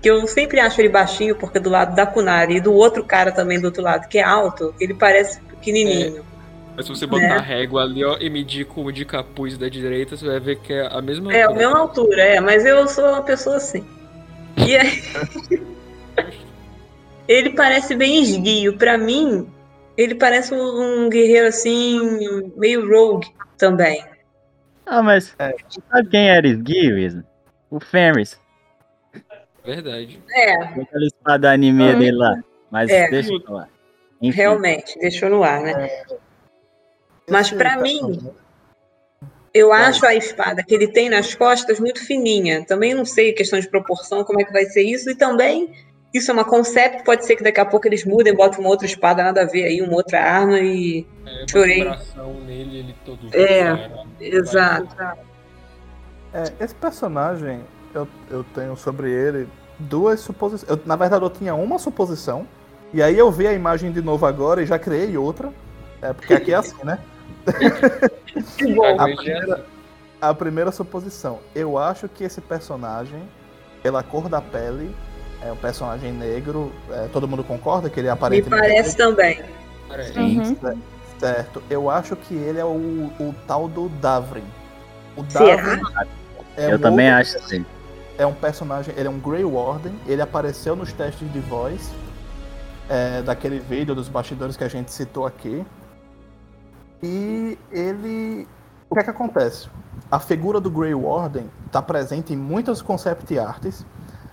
que 0.00 0.08
eu 0.10 0.26
sempre 0.26 0.58
acho 0.60 0.80
ele 0.80 0.88
baixinho, 0.88 1.36
porque 1.36 1.58
do 1.58 1.68
lado 1.68 1.94
da 1.94 2.06
Kunari 2.06 2.56
e 2.56 2.60
do 2.60 2.72
outro 2.72 3.04
cara 3.04 3.30
também 3.30 3.60
do 3.60 3.66
outro 3.66 3.82
lado, 3.82 4.08
que 4.08 4.18
é 4.18 4.22
alto, 4.22 4.74
ele 4.80 4.94
parece 4.94 5.40
pequenininho. 5.42 6.18
É. 6.18 6.22
Mas 6.76 6.86
se 6.86 6.90
você 6.90 7.06
botar 7.06 7.28
né? 7.28 7.36
a 7.36 7.40
régua 7.40 7.82
ali, 7.82 8.04
ó, 8.04 8.18
e 8.18 8.28
medir 8.28 8.66
com 8.66 8.84
o 8.84 8.92
de 8.92 9.04
capuz 9.04 9.56
da 9.56 9.68
direita, 9.68 10.16
você 10.16 10.26
vai 10.26 10.40
ver 10.40 10.58
que 10.60 10.72
é 10.72 10.86
a 10.90 11.00
mesma 11.02 11.34
é, 11.34 11.42
altura. 11.42 11.62
É, 11.62 11.64
a 11.64 11.68
mesma 11.68 11.80
altura, 11.80 12.22
é, 12.22 12.40
mas 12.40 12.66
eu 12.66 12.86
sou 12.88 13.04
uma 13.04 13.22
pessoa 13.22 13.56
assim. 13.56 13.84
E 14.56 14.76
aí... 14.76 15.02
ele 17.28 17.50
parece 17.50 17.94
bem 17.94 18.22
esguio. 18.22 18.76
Para 18.76 18.96
mim, 18.96 19.46
ele 19.96 20.14
parece 20.14 20.54
um, 20.54 21.08
guerreiro 21.08 21.48
assim, 21.48 22.50
meio 22.56 22.88
rogue 22.88 23.28
também. 23.56 24.04
Ah, 24.84 25.02
mas 25.02 25.34
é. 25.38 25.54
sabe 25.90 26.08
quem 26.10 26.28
era 26.28 26.46
Esguio, 26.46 27.24
O 27.70 27.80
Fenris. 27.80 28.40
Verdade. 29.64 30.22
É. 30.30 30.54
Aquela 30.62 31.06
espada 31.06 31.50
anime 31.50 31.82
hum. 31.82 31.98
dele 31.98 32.16
lá. 32.16 32.36
Mas 32.70 32.88
é. 32.90 33.08
deixa 33.08 33.32
eu 33.32 33.40
falar. 33.40 33.68
Enfim. 34.22 34.36
Realmente, 34.36 34.98
deixou 34.98 35.28
no 35.28 35.42
ar, 35.42 35.60
né? 35.60 35.72
É. 35.72 36.06
Mas 37.28 37.50
para 37.50 37.76
mim, 37.78 38.32
eu 39.52 39.72
acho 39.72 40.06
a 40.06 40.14
espada 40.14 40.62
que 40.62 40.74
ele 40.74 40.86
tem 40.86 41.08
nas 41.08 41.34
costas 41.34 41.80
muito 41.80 42.04
fininha. 42.04 42.64
Também 42.64 42.94
não 42.94 43.04
sei 43.04 43.32
questão 43.32 43.58
de 43.58 43.68
proporção, 43.68 44.22
como 44.22 44.40
é 44.40 44.44
que 44.44 44.52
vai 44.52 44.64
ser 44.66 44.82
isso. 44.82 45.10
E 45.10 45.16
também 45.16 45.72
isso 46.16 46.30
é 46.30 46.34
uma 46.34 46.44
concept, 46.44 47.04
pode 47.04 47.24
ser 47.24 47.36
que 47.36 47.42
daqui 47.42 47.60
a 47.60 47.64
pouco 47.64 47.86
eles 47.86 48.04
mudem, 48.04 48.34
botem 48.34 48.60
uma 48.60 48.68
outra 48.68 48.86
espada, 48.86 49.22
nada 49.22 49.42
a 49.42 49.46
ver 49.46 49.64
aí, 49.64 49.82
uma 49.82 49.94
outra 49.94 50.20
arma 50.20 50.58
e 50.58 51.06
é, 51.26 51.44
chorei. 51.50 51.84
Nele, 52.46 52.78
ele 52.78 52.96
todo 53.04 53.28
é, 53.32 53.90
exato. 54.20 54.96
É, 56.32 56.52
esse 56.60 56.74
personagem, 56.74 57.60
eu, 57.94 58.06
eu 58.30 58.44
tenho 58.54 58.76
sobre 58.76 59.10
ele 59.10 59.48
duas 59.78 60.20
suposições. 60.20 60.70
Eu, 60.70 60.80
na 60.84 60.96
verdade, 60.96 61.24
eu 61.24 61.30
tinha 61.30 61.54
uma 61.54 61.78
suposição, 61.78 62.46
e 62.92 63.02
aí 63.02 63.18
eu 63.18 63.30
vi 63.30 63.46
a 63.46 63.52
imagem 63.52 63.92
de 63.92 64.00
novo 64.00 64.26
agora 64.26 64.62
e 64.62 64.66
já 64.66 64.78
criei 64.78 65.16
outra. 65.16 65.52
É, 66.02 66.12
porque 66.12 66.34
aqui 66.34 66.52
é 66.52 66.56
assim, 66.56 66.76
né? 66.84 66.98
a, 68.98 69.04
primeira, 69.04 69.66
a 70.20 70.34
primeira 70.34 70.72
suposição. 70.72 71.40
Eu 71.54 71.78
acho 71.78 72.08
que 72.08 72.24
esse 72.24 72.40
personagem, 72.40 73.22
pela 73.82 74.02
cor 74.02 74.28
da 74.28 74.40
pele, 74.40 74.94
é 75.42 75.52
um 75.52 75.56
personagem 75.56 76.12
negro. 76.12 76.72
É, 76.90 77.08
todo 77.12 77.28
mundo 77.28 77.44
concorda 77.44 77.90
que 77.90 78.00
ele 78.00 78.08
é 78.08 78.10
aparentemente. 78.10 78.54
Me 78.54 78.68
parece 78.68 78.98
negro? 78.98 79.16
também. 79.16 79.44
Uhum. 80.16 80.78
Certo. 81.18 81.62
Eu 81.70 81.88
acho 81.88 82.14
que 82.16 82.34
ele 82.34 82.58
é 82.58 82.64
o, 82.64 83.10
o 83.18 83.34
tal 83.46 83.68
do 83.68 83.88
Davrin. 83.88 84.44
O 85.16 85.22
Davrin. 85.22 85.80
É 86.56 86.72
Eu 86.72 86.76
um 86.76 86.80
também 86.80 87.06
outro, 87.06 87.20
acho 87.20 87.36
assim. 87.38 87.66
É 88.18 88.26
um 88.26 88.34
personagem, 88.34 88.94
ele 88.96 89.08
é 89.08 89.10
um 89.10 89.18
Grey 89.18 89.44
Warden. 89.44 89.94
Ele 90.06 90.22
apareceu 90.22 90.74
nos 90.74 90.92
testes 90.92 91.30
de 91.32 91.40
voz 91.40 91.90
é, 92.88 93.22
daquele 93.22 93.60
vídeo 93.60 93.94
dos 93.94 94.08
bastidores 94.08 94.56
que 94.56 94.64
a 94.64 94.68
gente 94.68 94.90
citou 94.90 95.26
aqui. 95.26 95.64
E 97.02 97.58
ele. 97.70 98.48
O 98.88 98.94
que 98.94 99.00
é 99.00 99.04
que 99.04 99.10
acontece? 99.10 99.68
A 100.10 100.18
figura 100.18 100.60
do 100.60 100.70
Grey 100.70 100.94
Warden 100.94 101.50
está 101.66 101.82
presente 101.82 102.32
em 102.32 102.36
muitas 102.36 102.80
concept 102.80 103.38
arts. 103.38 103.84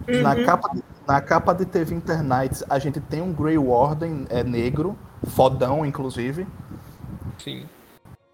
Uhum. 0.07 0.21
Na, 0.21 0.43
capa 0.43 0.69
de, 0.73 0.83
na 1.07 1.21
capa 1.21 1.53
de 1.53 1.65
TV 1.65 1.95
Internights, 1.95 2.63
a 2.69 2.79
gente 2.79 2.99
tem 2.99 3.21
um 3.21 3.33
Grey 3.33 3.57
Warden 3.57 4.25
é, 4.29 4.43
negro, 4.43 4.97
fodão, 5.27 5.85
inclusive. 5.85 6.47
Sim. 7.37 7.65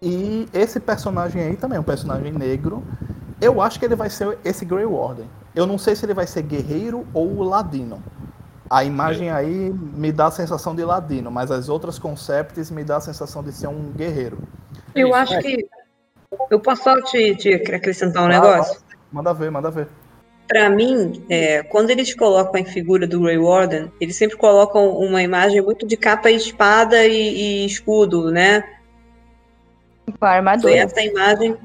E 0.00 0.48
esse 0.52 0.80
personagem 0.80 1.42
aí 1.42 1.56
também 1.56 1.76
é 1.76 1.80
um 1.80 1.84
personagem 1.84 2.32
negro. 2.32 2.82
Eu 3.40 3.60
acho 3.60 3.78
que 3.78 3.84
ele 3.84 3.96
vai 3.96 4.08
ser 4.08 4.38
esse 4.44 4.64
Grey 4.64 4.86
Warden. 4.86 5.28
Eu 5.54 5.66
não 5.66 5.78
sei 5.78 5.96
se 5.96 6.04
ele 6.06 6.14
vai 6.14 6.26
ser 6.26 6.42
guerreiro 6.42 7.06
ou 7.12 7.42
ladino. 7.42 8.02
A 8.68 8.84
imagem 8.84 9.28
é. 9.28 9.32
aí 9.32 9.70
me 9.70 10.12
dá 10.12 10.26
a 10.26 10.30
sensação 10.30 10.74
de 10.76 10.84
ladino, 10.84 11.28
mas 11.30 11.50
as 11.50 11.68
outras 11.68 11.98
concepts 11.98 12.70
me 12.70 12.84
dá 12.84 12.98
a 12.98 13.00
sensação 13.00 13.42
de 13.42 13.52
ser 13.52 13.66
um 13.66 13.90
guerreiro. 13.90 14.38
Eu 14.94 15.12
acho 15.12 15.36
que. 15.40 15.68
Eu 16.48 16.60
posso 16.60 16.84
só 16.84 17.02
te, 17.02 17.34
te 17.34 17.52
acrescentar 17.52 18.22
um 18.22 18.26
ah, 18.26 18.28
negócio? 18.28 18.80
Manda 19.10 19.34
ver, 19.34 19.50
manda 19.50 19.70
ver. 19.72 19.88
Para 20.50 20.68
mim, 20.68 21.24
é, 21.30 21.62
quando 21.62 21.90
eles 21.90 22.12
colocam 22.12 22.60
a 22.60 22.64
figura 22.64 23.06
do 23.06 23.20
Grey 23.20 23.38
Warden, 23.38 23.88
eles 24.00 24.16
sempre 24.16 24.36
colocam 24.36 24.96
uma 24.98 25.22
imagem 25.22 25.62
muito 25.62 25.86
de 25.86 25.96
capa 25.96 26.28
e 26.28 26.34
espada 26.34 27.06
e, 27.06 27.62
e 27.62 27.66
escudo, 27.66 28.32
né? 28.32 28.64
Com 30.18 30.24
a 30.24 30.30
armadura. 30.30 30.72
Foi 30.72 30.76
essa 30.80 31.02
imagem 31.02 31.56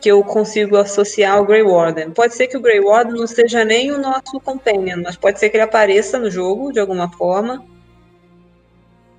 que 0.00 0.10
eu 0.10 0.24
consigo 0.24 0.76
associar 0.76 1.36
ao 1.36 1.46
Grey 1.46 1.62
Warden. 1.62 2.10
Pode 2.10 2.34
ser 2.34 2.48
que 2.48 2.56
o 2.56 2.60
Grey 2.60 2.80
Warden 2.80 3.14
não 3.14 3.28
seja 3.28 3.64
nem 3.64 3.92
o 3.92 3.98
nosso 3.98 4.40
companion, 4.40 5.02
mas 5.04 5.14
pode 5.14 5.38
ser 5.38 5.48
que 5.48 5.56
ele 5.56 5.62
apareça 5.62 6.18
no 6.18 6.28
jogo 6.28 6.72
de 6.72 6.80
alguma 6.80 7.08
forma 7.08 7.64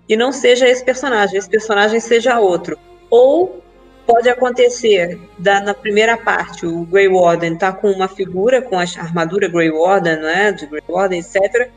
e 0.09 0.17
não 0.17 0.33
seja 0.33 0.67
esse 0.67 0.83
personagem, 0.83 1.39
esse 1.39 1.49
personagem 1.49 2.01
seja 2.01 2.41
outro. 2.41 2.77
Ou 3.09 3.63
pode 4.07 4.29
acontecer 4.29 5.19
da, 5.37 5.59
na 5.59 5.73
primeira 5.73 6.17
parte 6.17 6.65
o 6.65 6.85
Grey 6.85 7.09
Warden 7.09 7.57
tá 7.57 7.73
com 7.73 7.91
uma 7.91 8.07
figura 8.07 8.61
com 8.61 8.79
a 8.79 8.83
armadura 8.97 9.49
Grey 9.49 9.69
Warden, 9.69 10.15
né, 10.15 10.51
de 10.53 10.65
Grey 10.65 10.81
Warden, 10.87 11.19
etc. 11.19 11.69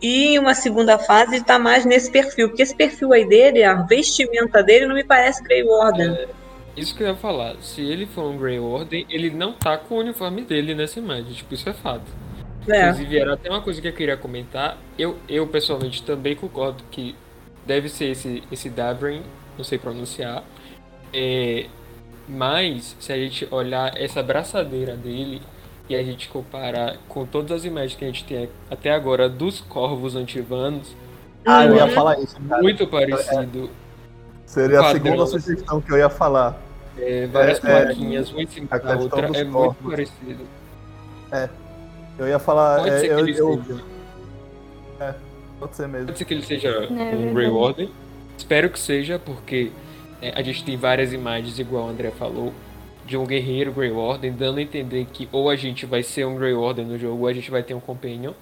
E 0.00 0.34
em 0.34 0.38
uma 0.38 0.54
segunda 0.54 0.98
fase 0.98 1.36
está 1.36 1.58
mais 1.58 1.84
nesse 1.84 2.10
perfil, 2.10 2.48
porque 2.48 2.62
esse 2.62 2.74
perfil 2.74 3.12
aí 3.12 3.28
dele, 3.28 3.62
a 3.62 3.74
vestimenta 3.74 4.62
dele 4.62 4.86
não 4.86 4.94
me 4.94 5.04
parece 5.04 5.42
Grey 5.44 5.62
Warden. 5.62 6.10
É 6.10 6.28
isso 6.76 6.96
que 6.96 7.02
eu 7.02 7.08
ia 7.08 7.14
falar. 7.14 7.56
Se 7.60 7.82
ele 7.82 8.06
for 8.06 8.24
um 8.24 8.36
Grey 8.36 8.58
Warden, 8.58 9.06
ele 9.08 9.30
não 9.30 9.52
tá 9.52 9.76
com 9.78 9.94
o 9.96 9.98
uniforme 9.98 10.42
dele 10.42 10.74
nessa 10.74 10.98
imagem. 10.98 11.32
Tipo, 11.32 11.54
isso 11.54 11.68
é 11.68 11.72
fato. 11.72 12.10
É. 12.66 12.88
Inclusive, 12.88 13.18
era 13.18 13.34
até 13.34 13.48
uma 13.50 13.60
coisa 13.60 13.80
que 13.80 13.88
eu 13.88 13.92
queria 13.92 14.16
comentar. 14.16 14.78
Eu, 14.98 15.16
eu 15.28 15.46
pessoalmente 15.46 16.02
também 16.02 16.34
concordo 16.34 16.82
que 16.90 17.14
deve 17.64 17.88
ser 17.88 18.06
esse, 18.06 18.42
esse 18.50 18.68
Davrin, 18.68 19.22
não 19.56 19.64
sei 19.64 19.78
pronunciar. 19.78 20.42
É, 21.14 21.66
mas, 22.28 22.96
se 22.98 23.12
a 23.12 23.16
gente 23.16 23.46
olhar 23.50 23.96
essa 23.96 24.22
braçadeira 24.22 24.96
dele 24.96 25.40
e 25.88 25.94
a 25.94 26.02
gente 26.02 26.28
comparar 26.28 26.96
com 27.08 27.24
todas 27.26 27.52
as 27.52 27.64
imagens 27.64 27.94
que 27.94 28.04
a 28.04 28.08
gente 28.08 28.24
tem 28.24 28.48
até 28.70 28.90
agora 28.90 29.28
dos 29.28 29.60
corvos 29.60 30.16
antivanos. 30.16 30.96
Ah, 31.44 31.64
eu 31.66 31.76
ia 31.76 31.88
falar 31.88 32.18
isso. 32.18 32.36
Cara. 32.48 32.62
Muito 32.62 32.86
parecido. 32.86 33.64
É. 33.64 33.84
Seria 34.46 34.80
a 34.80 34.92
segunda 34.92 35.26
sugestão 35.26 35.80
que 35.80 35.92
eu 35.92 35.98
ia 35.98 36.08
falar. 36.08 36.58
É, 36.98 37.26
várias 37.26 37.62
é, 37.62 37.66
é 37.66 37.84
plaquinhas, 37.84 38.32
um 38.32 38.40
em 38.40 38.46
cima 38.46 38.78
da 38.78 38.96
outra, 38.96 39.26
é 39.26 39.44
corpos. 39.44 39.82
muito 39.82 39.90
parecido. 39.90 40.44
É. 41.30 41.48
Eu 42.18 42.28
ia 42.28 42.38
falar. 42.38 42.78
Pode 42.78 42.90
é, 42.90 42.98
ser 43.00 43.10
eu, 43.10 43.16
que 43.16 43.22
ele 43.22 43.40
eu, 43.40 43.62
seja. 43.62 43.84
É, 45.00 45.14
pode 45.58 45.76
ser 45.76 45.88
mesmo. 45.88 46.06
Pode 46.06 46.18
ser 46.18 46.24
que 46.24 46.34
ele 46.34 46.42
seja 46.44 46.68
é 46.68 47.16
um 47.16 47.34
Grey 47.34 47.50
Warden. 47.50 47.90
Espero 48.38 48.70
que 48.70 48.78
seja, 48.78 49.18
porque 49.18 49.70
é, 49.74 49.83
a 50.34 50.42
gente 50.42 50.64
tem 50.64 50.76
várias 50.76 51.12
imagens, 51.12 51.58
igual 51.58 51.86
o 51.86 51.88
André 51.88 52.10
falou, 52.10 52.52
de 53.04 53.16
um 53.16 53.26
guerreiro 53.26 53.72
Grey 53.72 53.90
Warden, 53.90 54.32
dando 54.32 54.58
a 54.58 54.62
entender 54.62 55.06
que 55.12 55.28
ou 55.30 55.50
a 55.50 55.56
gente 55.56 55.84
vai 55.86 56.02
ser 56.02 56.26
um 56.26 56.36
Grey 56.36 56.54
Warden 56.54 56.86
no 56.86 56.98
jogo, 56.98 57.22
ou 57.22 57.28
a 57.28 57.32
gente 57.32 57.50
vai 57.50 57.62
ter 57.62 57.74
um 57.74 57.80
Companion. 57.80 58.32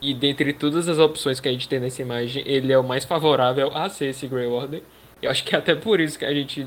E 0.00 0.14
dentre 0.14 0.52
todas 0.52 0.88
as 0.88 0.98
opções 0.98 1.40
que 1.40 1.48
a 1.48 1.52
gente 1.52 1.68
tem 1.68 1.78
nessa 1.78 2.02
imagem, 2.02 2.42
ele 2.46 2.72
é 2.72 2.78
o 2.78 2.82
mais 2.82 3.04
favorável 3.04 3.70
a 3.74 3.88
ser 3.88 4.06
esse 4.06 4.26
Grey 4.26 4.46
Warden. 4.46 4.82
Eu 5.20 5.30
acho 5.30 5.44
que 5.44 5.54
é 5.54 5.58
até 5.58 5.74
por 5.74 6.00
isso 6.00 6.18
que 6.18 6.24
a 6.24 6.34
gente 6.34 6.66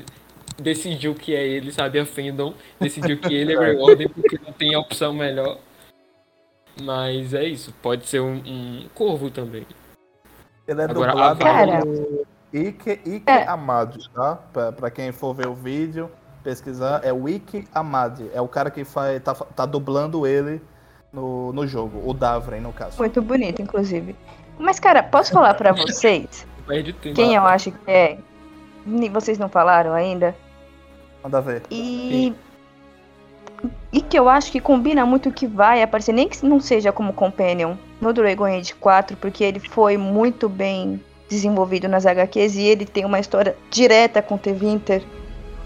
decidiu 0.58 1.14
que 1.14 1.34
é 1.34 1.46
ele, 1.46 1.70
sabe? 1.70 1.98
A 1.98 2.06
Fandom 2.06 2.54
decidiu 2.80 3.18
que 3.18 3.34
ele 3.34 3.52
é 3.52 3.56
Grey 3.56 3.76
Warden 3.80 4.08
porque 4.08 4.38
não 4.44 4.52
tem 4.52 4.74
opção 4.76 5.12
melhor. 5.12 5.58
Mas 6.82 7.32
é 7.32 7.44
isso, 7.44 7.72
pode 7.82 8.06
ser 8.06 8.20
um, 8.20 8.36
um 8.46 8.86
corvo 8.94 9.30
também. 9.30 9.66
Ele 10.66 10.80
é 10.80 10.84
Agora, 10.84 11.12
dublado 11.12 11.38
cara... 11.40 11.80
Ike, 12.56 13.00
Ike 13.04 13.22
é. 13.26 13.46
Amadi, 13.46 14.08
tá? 14.10 14.38
Pra, 14.52 14.72
pra, 14.72 14.90
quem 14.90 15.12
for 15.12 15.34
ver 15.34 15.46
o 15.46 15.54
vídeo, 15.54 16.10
pesquisar, 16.42 17.00
é 17.04 17.12
o 17.12 17.28
Ike 17.28 17.66
Amadi. 17.74 18.30
É 18.32 18.40
o 18.40 18.48
cara 18.48 18.70
que 18.70 18.84
faz, 18.84 19.22
tá, 19.22 19.34
tá 19.34 19.66
dublando 19.66 20.26
ele 20.26 20.62
no, 21.12 21.52
no 21.52 21.66
jogo, 21.66 22.08
o 22.08 22.14
Davren, 22.14 22.60
no 22.60 22.72
caso. 22.72 22.98
Muito 22.98 23.20
bonito, 23.20 23.60
inclusive. 23.60 24.16
Mas, 24.58 24.80
cara, 24.80 25.02
posso 25.02 25.32
falar 25.32 25.54
para 25.54 25.72
vocês? 25.72 26.46
Quem 27.14 27.34
eu 27.34 27.44
acho 27.44 27.70
que 27.70 27.90
é? 27.90 28.18
Vocês 29.12 29.38
não 29.38 29.48
falaram 29.48 29.92
ainda? 29.92 30.34
Manda 31.22 31.40
ver. 31.40 31.62
E. 31.70 32.34
E 33.92 34.00
que 34.00 34.18
eu 34.18 34.28
acho 34.28 34.52
que 34.52 34.60
combina 34.60 35.06
muito 35.06 35.30
que 35.32 35.46
vai 35.46 35.82
aparecer, 35.82 36.12
nem 36.12 36.28
que 36.28 36.44
não 36.44 36.60
seja 36.60 36.92
como 36.92 37.12
Companion 37.12 37.74
no 38.00 38.12
Dragon 38.12 38.44
Age 38.44 38.74
4, 38.74 39.16
porque 39.16 39.42
ele 39.42 39.58
foi 39.58 39.96
muito 39.96 40.48
bem 40.48 41.02
desenvolvido 41.28 41.88
nas 41.88 42.06
HQs 42.06 42.56
e 42.56 42.62
ele 42.62 42.84
tem 42.84 43.04
uma 43.04 43.18
história 43.18 43.56
direta 43.70 44.22
com 44.22 44.38
T-Winter 44.38 45.02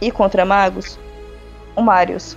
e 0.00 0.10
contra 0.10 0.44
magos. 0.44 0.98
O 1.76 1.82
Marius. 1.82 2.36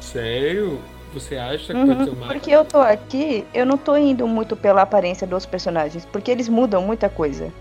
Sério? 0.00 0.80
Você 1.14 1.36
acha 1.36 1.72
que 1.72 1.78
uhum, 1.78 1.86
pode 1.86 2.04
ser 2.04 2.10
o 2.10 2.16
Marius? 2.16 2.28
Porque 2.28 2.50
eu 2.50 2.64
tô 2.64 2.78
aqui, 2.78 3.46
eu 3.52 3.66
não 3.66 3.76
tô 3.76 3.96
indo 3.96 4.26
muito 4.26 4.56
pela 4.56 4.82
aparência 4.82 5.26
dos 5.26 5.44
personagens, 5.44 6.06
porque 6.06 6.30
eles 6.30 6.48
mudam 6.48 6.82
muita 6.82 7.08
coisa 7.08 7.52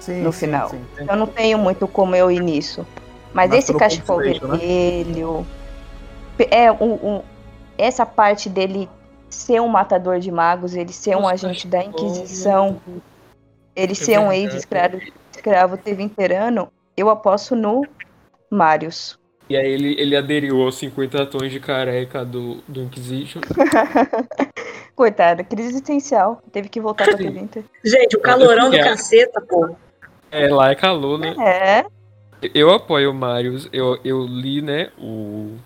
sim, 0.00 0.22
no 0.22 0.32
sim, 0.32 0.46
final. 0.46 0.68
Sim, 0.70 0.84
eu 1.08 1.16
não 1.16 1.26
tenho 1.26 1.58
muito 1.58 1.88
como 1.88 2.14
eu 2.14 2.30
ir 2.30 2.40
nisso. 2.40 2.86
Mas, 3.32 3.50
Mas 3.50 3.64
esse 3.64 3.74
cachecol 3.74 4.20
né? 4.20 4.34
vermelho. 4.34 5.46
Né? 6.38 6.46
É 6.50 6.72
um, 6.72 6.92
um, 6.92 7.22
essa 7.76 8.06
parte 8.06 8.48
dele 8.48 8.88
ser 9.28 9.60
um 9.60 9.68
matador 9.68 10.20
de 10.20 10.30
magos, 10.30 10.74
ele 10.74 10.92
ser 10.92 11.16
um 11.16 11.26
agente 11.26 11.66
da 11.66 11.82
Inquisição, 11.82 12.80
ele 13.74 13.94
ser 13.94 14.18
um 14.18 14.32
ex-escravo 14.32 15.00
escravo 15.32 15.76
tevinterano, 15.76 16.70
eu 16.96 17.10
aposto 17.10 17.54
no 17.54 17.86
Marius. 18.50 19.18
E 19.48 19.56
aí 19.56 19.70
ele, 19.70 19.94
ele 20.00 20.16
aderiu 20.16 20.62
aos 20.62 20.76
50 20.76 21.26
tons 21.26 21.50
de 21.50 21.60
careca 21.60 22.24
do, 22.24 22.62
do 22.66 22.82
Inquisition. 22.82 23.40
Coitado, 24.96 25.44
crise 25.44 25.68
existencial. 25.70 26.42
Teve 26.50 26.68
que 26.68 26.80
voltar 26.80 27.04
pra 27.04 27.16
Tevinter. 27.18 27.64
Gente, 27.84 28.16
o 28.16 28.20
calorão 28.20 28.70
do 28.70 28.78
caceta, 28.78 29.40
pô. 29.40 29.76
É, 30.30 30.48
lá 30.48 30.70
é 30.70 30.74
calor, 30.74 31.18
né? 31.18 31.34
É. 31.38 31.84
Eu 32.54 32.70
apoio 32.70 33.10
o 33.10 33.14
Marius. 33.14 33.68
Eu, 33.72 33.98
eu 34.04 34.24
li, 34.24 34.62
né, 34.62 34.90
o 34.98 35.56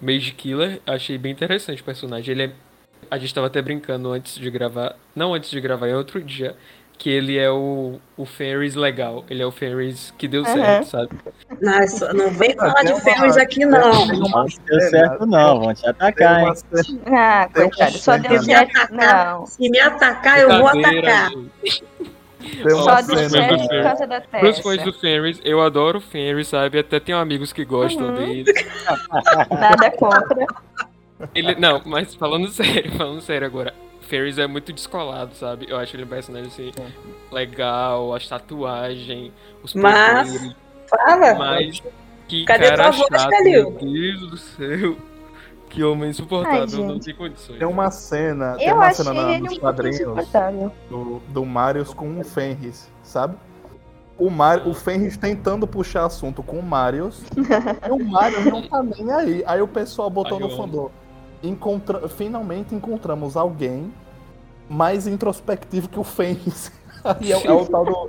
Mage 0.00 0.32
Killer. 0.32 0.80
Achei 0.86 1.18
bem 1.18 1.32
interessante 1.32 1.82
o 1.82 1.84
personagem. 1.84 2.32
Ele 2.32 2.44
é. 2.44 2.52
A 3.10 3.16
gente 3.16 3.34
tava 3.34 3.46
até 3.46 3.60
brincando 3.62 4.12
antes 4.12 4.34
de 4.34 4.50
gravar. 4.50 4.94
Não 5.14 5.34
antes 5.34 5.50
de 5.50 5.60
gravar, 5.60 5.88
é 5.88 5.96
outro 5.96 6.22
dia. 6.22 6.54
Que 6.98 7.08
ele 7.08 7.38
é 7.38 7.48
o, 7.50 8.00
o 8.16 8.26
Ferris 8.26 8.74
legal. 8.74 9.24
Ele 9.30 9.40
é 9.40 9.46
o 9.46 9.52
Ferris 9.52 10.12
que 10.18 10.26
deu 10.26 10.42
uhum. 10.42 10.52
certo, 10.52 10.84
sabe? 10.86 11.10
Nossa, 11.62 12.12
não 12.12 12.30
vem 12.30 12.54
falar 12.56 12.82
de 12.82 13.00
Ferris 13.00 13.36
aqui, 13.36 13.64
não. 13.64 14.06
Não 14.06 14.46
deu 14.66 14.80
certo, 14.80 15.24
não. 15.24 15.60
Vão 15.60 15.74
te 15.74 15.88
atacar, 15.88 16.42
hein? 16.42 16.52
Ah, 17.06 17.48
coitado, 17.54 17.92
só 17.92 18.18
deu 18.18 18.42
certo. 18.42 18.92
Não. 18.92 19.46
Se 19.46 19.70
me 19.70 19.78
atacar, 19.78 20.40
eu 20.40 20.48
vou 20.48 20.66
atacar. 20.66 21.30
Só 22.68 23.00
deu 23.02 23.30
certo 23.30 23.68
por 23.68 23.82
causa 23.82 24.06
da 24.06 24.20
Tessa. 24.20 24.38
Pros 24.38 24.58
fãs 24.58 24.82
do 24.82 24.92
Fenris, 24.92 25.40
eu 25.44 25.62
adoro 25.62 25.98
o 25.98 26.02
Fenris, 26.02 26.48
sabe? 26.48 26.80
Até 26.80 26.98
tenho 26.98 27.18
amigos 27.18 27.52
que 27.52 27.64
gostam 27.64 28.08
uhum. 28.08 28.14
dele. 28.14 28.52
Nada 29.50 29.90
contra. 29.92 30.46
Ele, 31.34 31.54
não, 31.56 31.80
mas 31.84 32.14
falando 32.14 32.48
sério, 32.50 32.92
falando 32.92 33.20
sério 33.20 33.46
agora. 33.46 33.72
Ferris 34.08 34.38
é 34.38 34.46
muito 34.46 34.72
descolado, 34.72 35.34
sabe? 35.34 35.66
Eu 35.68 35.76
acho 35.76 35.94
ele 35.94 36.04
um 36.04 36.08
personagem 36.08 36.48
assim, 36.48 36.72
legal, 37.30 38.14
a 38.14 38.18
tatuagem, 38.18 39.32
os 39.62 39.74
Mas, 39.74 40.32
poderes, 40.32 40.56
fala! 40.88 41.34
Mas 41.34 41.82
que 42.26 42.44
Cadê 42.44 42.68
cara 42.70 42.90
tua 42.90 43.18
chato, 43.18 43.44
meu 43.44 43.70
Deus 43.72 44.30
do 44.30 44.36
céu. 44.36 44.96
Que 45.68 45.84
homem 45.84 46.08
insuportável, 46.08 46.80
Ai, 46.82 46.88
não 46.88 46.98
tem 46.98 47.14
condições. 47.14 47.58
Tem 47.58 47.68
uma 47.68 47.90
cena, 47.90 48.54
tem 48.56 48.72
uma 48.72 48.90
cena 48.90 49.12
na, 49.12 49.38
nos 49.38 49.58
quadrinhos 49.58 49.98
do, 50.88 51.20
do 51.28 51.44
Marius 51.44 51.92
com 51.92 52.18
o 52.18 52.24
Fenris, 52.24 52.90
sabe? 53.02 53.36
O, 54.18 54.30
Mar, 54.30 54.66
o 54.66 54.72
Fenris 54.72 55.18
tentando 55.18 55.66
puxar 55.66 56.06
assunto 56.06 56.42
com 56.42 56.58
o 56.58 56.62
Marius 56.62 57.22
e 57.36 57.90
o 57.92 58.02
Marius 58.02 58.46
não 58.46 58.62
tá 58.66 58.82
nem 58.82 59.12
aí. 59.12 59.44
Aí 59.46 59.60
o 59.60 59.68
pessoal 59.68 60.08
botou 60.08 60.38
Ai, 60.38 60.44
no 60.44 60.56
fandom 60.56 60.90
encontra... 61.42 62.08
finalmente 62.08 62.74
encontramos 62.74 63.36
alguém 63.36 63.92
mais 64.68 65.06
introspectivo 65.06 65.88
que 65.88 65.98
o 65.98 66.04
Fênix. 66.04 66.72
é, 67.04 67.46
é, 67.46 67.52
o 67.52 67.66
tal 67.66 67.84
do, 67.84 68.06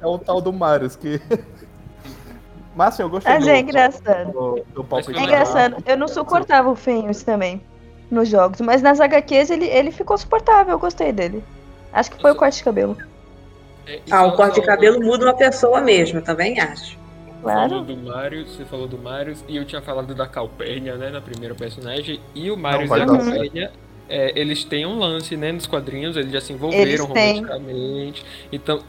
é 0.00 0.06
o 0.06 0.18
tal 0.18 0.40
do 0.40 0.52
Marius 0.52 0.96
que. 0.96 1.20
Mas 2.74 2.94
assim, 2.94 3.02
eu 3.02 3.10
gostei 3.10 3.32
Mas 3.32 3.44
do, 3.44 3.50
é 3.50 3.58
engraçado. 3.58 4.32
Do, 4.32 4.82
do 4.82 4.86
é 4.96 5.22
engraçado. 5.22 5.76
Eu 5.84 5.96
não 5.96 6.08
suportava 6.08 6.70
o 6.70 6.76
Fênix 6.76 7.22
também 7.22 7.60
nos 8.10 8.28
jogos, 8.28 8.60
mas 8.60 8.82
nas 8.82 9.00
HQs 9.00 9.50
ele, 9.50 9.66
ele 9.66 9.90
ficou 9.92 10.18
suportável, 10.18 10.72
eu 10.72 10.78
gostei 10.78 11.12
dele. 11.12 11.44
Acho 11.92 12.10
que 12.10 12.20
foi 12.20 12.32
o 12.32 12.34
corte 12.34 12.58
de 12.58 12.64
cabelo. 12.64 12.96
É, 13.86 14.00
ah, 14.10 14.26
o 14.26 14.36
corte 14.36 14.60
de 14.60 14.66
cabelo 14.66 15.00
muda 15.00 15.26
uma 15.26 15.34
pessoa 15.34 15.80
mesmo, 15.80 16.20
também 16.20 16.58
acho. 16.60 16.98
Claro. 17.40 17.70
Falou 17.70 17.84
do 17.84 17.96
Mario, 17.96 18.46
você 18.46 18.64
falou 18.64 18.86
do 18.86 18.98
Mario 18.98 19.34
e 19.48 19.56
eu 19.56 19.64
tinha 19.64 19.80
falado 19.80 20.14
da 20.14 20.26
Calpurnia, 20.26 20.96
né, 20.96 21.10
na 21.10 21.20
primeira 21.20 21.54
personagem. 21.54 22.20
E 22.34 22.50
o 22.50 22.56
Mario 22.56 22.86
e 22.86 22.92
a 22.92 23.06
Calpurnia, 23.06 23.72
é, 24.08 24.38
eles 24.38 24.64
têm 24.64 24.84
um 24.84 24.98
lance, 24.98 25.36
né, 25.36 25.52
nos 25.52 25.66
quadrinhos, 25.66 26.16
eles 26.16 26.32
já 26.32 26.40
se 26.40 26.52
envolveram 26.52 27.06
romanticamente. 27.06 28.24
Então, 28.52 28.80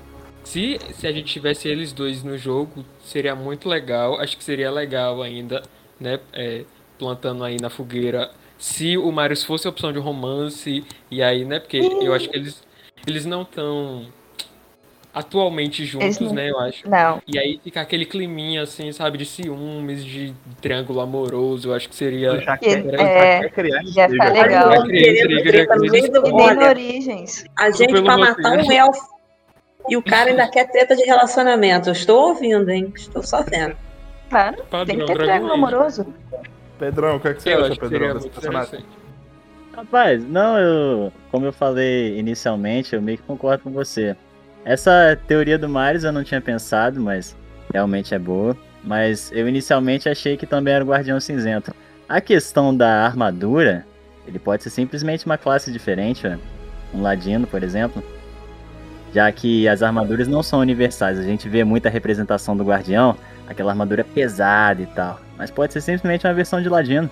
se, 0.44 0.80
se 0.94 1.08
a 1.08 1.12
gente 1.12 1.32
tivesse 1.32 1.68
eles 1.68 1.94
dois 1.94 2.24
no 2.24 2.38
jogo, 2.38 2.84
seria 3.04 3.36
muito 3.36 3.70
legal. 3.70 4.20
Acho 4.20 4.36
que 4.36 4.44
seria 4.44 4.72
legal 4.72 5.22
ainda, 5.22 5.62
né, 6.00 6.20
é, 6.34 6.66
plantando 7.00 7.44
aí 7.44 7.58
na 7.62 7.70
fogueira. 7.70 8.32
Se 8.58 8.98
o 8.98 9.12
Mario 9.12 9.38
fosse 9.38 9.66
a 9.66 9.70
opção 9.70 9.94
de 9.94 10.00
romance, 10.00 10.84
e 11.10 11.24
aí, 11.24 11.46
né, 11.46 11.60
porque 11.60 11.78
eu 11.78 12.14
acho 12.14 12.30
que 12.30 12.38
eles, 12.38 12.64
eles 13.08 13.26
não 13.26 13.44
estão 13.44 14.08
atualmente 15.14 15.86
juntos, 15.86 16.20
não... 16.20 16.34
né, 16.34 16.50
eu 16.50 16.60
acho. 16.60 16.90
Não. 16.90 17.22
E 17.28 17.38
aí 17.38 17.60
fica 17.64 17.82
aquele 17.82 18.06
climinha, 18.06 18.64
assim, 18.64 18.92
sabe, 18.92 19.18
de 19.18 19.26
ciúmes, 19.26 20.04
de 20.04 20.34
triângulo 20.62 21.02
amoroso, 21.02 21.70
eu 21.70 21.74
acho 21.74 21.90
que 21.90 21.96
seria... 21.96 22.40
Já 22.40 22.58
quer, 22.58 22.86
é, 22.94 23.50
criar 23.50 23.84
já 23.84 24.08
tá 24.08 24.30
legal. 24.30 24.72
Já 24.72 24.82
criei, 24.84 25.24
origens. 26.70 27.46
A 27.58 27.72
gente 27.72 28.02
pra 28.02 28.18
matar 28.18 28.58
um 28.58 28.72
elfo 28.72 29.12
e 29.90 29.98
o 29.98 30.02
cara 30.02 30.30
ainda 30.30 30.50
quer 30.50 30.72
treta 30.72 30.96
de 30.96 31.04
relacionamento. 31.04 31.90
Eu 31.90 31.94
estou 31.94 32.30
ouvindo, 32.30 32.70
hein? 32.70 32.92
Estou 32.96 33.24
só 33.24 33.44
vendo. 33.44 33.76
Claro, 34.30 34.64
Padrão, 34.70 34.86
tem 34.86 35.00
que 35.00 35.06
ter 35.06 35.18
triângulo 35.18 35.54
amoroso. 35.54 36.14
Pedrão, 36.80 37.18
o 37.18 37.20
que, 37.20 37.28
é 37.28 37.34
que 37.34 37.42
você 37.44 37.54
eu 37.54 37.66
acha, 37.66 37.76
Pedrão, 37.76 38.14
desse 38.14 38.30
personagem? 38.30 38.86
Rapaz, 39.74 40.24
não, 40.28 40.58
eu... 40.58 41.12
Como 41.30 41.46
eu 41.46 41.54
falei 41.54 42.18
inicialmente, 42.18 42.96
eu 42.96 43.02
meio 43.02 43.18
que 43.18 43.24
concordo 43.24 43.64
com 43.64 43.72
você. 43.72 44.16
Essa 44.64 45.18
teoria 45.28 45.58
do 45.58 45.68
Maris 45.68 46.04
eu 46.04 46.12
não 46.12 46.24
tinha 46.24 46.42
pensado, 46.42 47.00
mas 47.00 47.36
realmente 47.74 48.14
é 48.14 48.20
boa. 48.20 48.56
Mas 48.84 49.32
eu 49.34 49.48
inicialmente 49.48 50.10
achei 50.10 50.36
que 50.36 50.46
também 50.46 50.74
era 50.74 50.84
o 50.84 50.88
Guardião 50.88 51.20
Cinzento. 51.20 51.74
A 52.10 52.20
questão 52.20 52.76
da 52.76 53.06
armadura, 53.06 53.86
ele 54.28 54.40
pode 54.40 54.64
ser 54.64 54.70
simplesmente 54.70 55.26
uma 55.26 55.38
classe 55.38 55.72
diferente, 55.72 56.28
um 56.94 57.02
ladino, 57.02 57.46
por 57.48 57.64
exemplo. 57.64 58.04
Já 59.14 59.32
que 59.32 59.68
as 59.68 59.84
armaduras 59.84 60.28
não 60.28 60.42
são 60.42 60.60
universais, 60.60 61.20
a 61.20 61.24
gente 61.24 61.48
vê 61.48 61.64
muita 61.64 61.90
representação 61.90 62.56
do 62.56 62.64
Guardião, 62.64 63.16
aquela 63.48 63.72
armadura 63.72 64.04
pesada 64.04 64.82
e 64.82 64.86
tal. 64.86 65.20
Mas 65.38 65.52
pode 65.52 65.74
ser 65.74 65.82
simplesmente 65.82 66.26
uma 66.26 66.34
versão 66.34 66.62
de 66.62 66.70
ladino. 66.70 67.10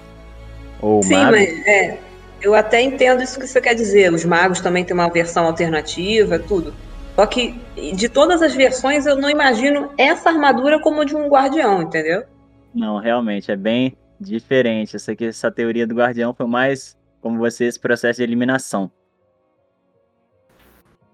Ou 0.81 1.03
Sim, 1.03 1.15
mago. 1.15 1.31
mas 1.31 1.67
é, 1.67 1.97
eu 2.41 2.55
até 2.55 2.81
entendo 2.81 3.21
isso 3.21 3.39
que 3.39 3.45
você 3.45 3.59
quer 3.59 3.75
dizer. 3.75 4.13
Os 4.13 4.23
magos 4.23 4.61
também 4.61 4.83
têm 4.83 4.93
uma 4.93 5.09
versão 5.09 5.45
alternativa, 5.45 6.39
tudo. 6.39 6.73
Só 7.19 7.27
que 7.27 7.51
de 7.97 8.07
todas 8.07 8.41
as 8.41 8.55
versões 8.55 9.05
eu 9.05 9.17
não 9.17 9.29
imagino 9.29 9.91
essa 9.97 10.29
armadura 10.29 10.79
como 10.79 11.03
de 11.03 11.17
um 11.17 11.27
guardião, 11.27 11.81
entendeu? 11.81 12.23
Não, 12.73 12.97
realmente 12.97 13.51
é 13.51 13.57
bem 13.57 13.97
diferente. 14.17 14.95
Essa, 14.95 15.11
aqui, 15.11 15.25
essa 15.25 15.51
teoria 15.51 15.85
do 15.85 15.93
guardião 15.93 16.33
foi 16.33 16.47
mais 16.47 16.97
como 17.19 17.37
você 17.37 17.65
esse 17.65 17.77
processo 17.77 18.19
de 18.19 18.23
eliminação. 18.23 18.89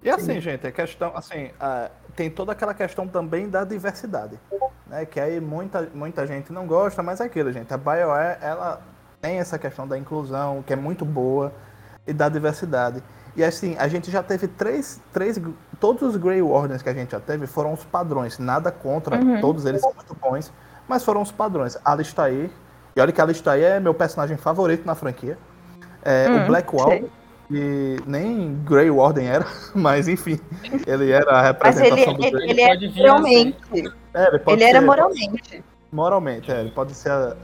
E 0.03 0.09
assim, 0.11 0.39
gente, 0.39 0.67
a 0.67 0.71
questão, 0.71 1.11
assim, 1.17 1.45
uh, 1.45 1.89
tem 2.15 2.29
toda 2.29 2.51
aquela 2.51 2.75
questão 2.75 3.07
também 3.07 3.49
da 3.49 3.63
diversidade, 3.63 4.39
né? 4.85 5.07
Que 5.07 5.19
aí 5.19 5.39
muita, 5.39 5.89
muita 5.91 6.27
gente 6.27 6.53
não 6.53 6.67
gosta, 6.67 7.01
mas 7.01 7.19
é 7.19 7.23
aquilo, 7.23 7.51
gente. 7.51 7.73
A 7.73 7.77
BioWare, 7.77 8.37
ela 8.43 8.79
tem 9.19 9.39
essa 9.39 9.57
questão 9.57 9.87
da 9.87 9.97
inclusão, 9.97 10.61
que 10.61 10.71
é 10.71 10.75
muito 10.75 11.03
boa, 11.03 11.51
e 12.07 12.13
da 12.13 12.29
diversidade. 12.29 13.01
E 13.35 13.43
assim, 13.43 13.75
a 13.77 13.87
gente 13.87 14.09
já 14.09 14.23
teve 14.23 14.47
três, 14.47 15.01
três. 15.11 15.39
Todos 15.79 16.01
os 16.01 16.15
Grey 16.15 16.41
Wardens 16.41 16.81
que 16.81 16.89
a 16.89 16.93
gente 16.93 17.11
já 17.11 17.19
teve 17.19 17.47
foram 17.47 17.73
os 17.73 17.83
padrões. 17.83 18.39
Nada 18.39 18.71
contra, 18.71 19.17
uhum. 19.17 19.41
todos 19.41 19.65
eles 19.65 19.81
são 19.81 19.93
muito 19.93 20.15
bons, 20.15 20.51
mas 20.87 21.03
foram 21.03 21.21
os 21.21 21.31
padrões. 21.31 21.77
Alistair, 21.83 22.49
e 22.95 23.01
olha 23.01 23.11
que 23.11 23.21
Alistair 23.21 23.63
é 23.63 23.79
meu 23.79 23.93
personagem 23.93 24.37
favorito 24.37 24.85
na 24.85 24.95
franquia. 24.95 25.37
É, 26.03 26.27
uhum, 26.29 26.43
o 26.43 26.47
Blackwall, 26.47 27.09
que 27.47 27.97
nem 28.05 28.55
Grey 28.63 28.91
Warden 28.91 29.27
era, 29.27 29.45
mas 29.73 30.07
enfim, 30.07 30.39
ele 30.85 31.11
era 31.11 31.31
a 31.31 31.41
representação 31.41 32.13
mas 32.13 32.25
ele, 32.25 32.31
do 32.31 32.37
ele, 32.37 32.61
ele, 32.61 32.61
ele 32.61 32.61
é 32.61 33.01
moralmente. 33.01 33.57
É, 33.73 33.77
ele, 33.77 33.91
ele 34.47 34.59
ser, 34.59 34.63
era 34.63 34.81
moralmente. 34.81 35.63
Moralmente, 35.91 36.51
é, 36.51 36.59
ele 36.61 36.71
pode 36.71 36.93
ser 36.93 37.35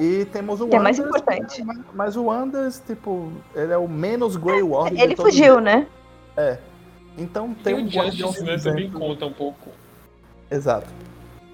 e 0.00 0.24
temos 0.26 0.60
o 0.60 0.66
que 0.66 0.76
Anders, 0.76 0.80
é 0.80 0.82
mais 0.82 0.98
importante. 0.98 1.64
Mas, 1.92 2.16
o 2.16 2.30
Anders, 2.30 2.82
tipo, 2.86 3.30
ele 3.54 3.72
é 3.72 3.76
o 3.76 3.86
menos 3.86 4.36
Grey 4.36 4.62
Ward. 4.62 5.00
Ele 5.00 5.14
fugiu, 5.14 5.60
né? 5.60 5.86
É. 6.36 6.58
Então 7.16 7.54
tem 7.54 7.74
um 7.74 7.88
Guardião 7.88 8.32
Cinzento. 8.32 8.64
também 8.64 8.90
conta 8.90 9.26
um 9.26 9.32
pouco. 9.32 9.70
Exato. 10.50 10.86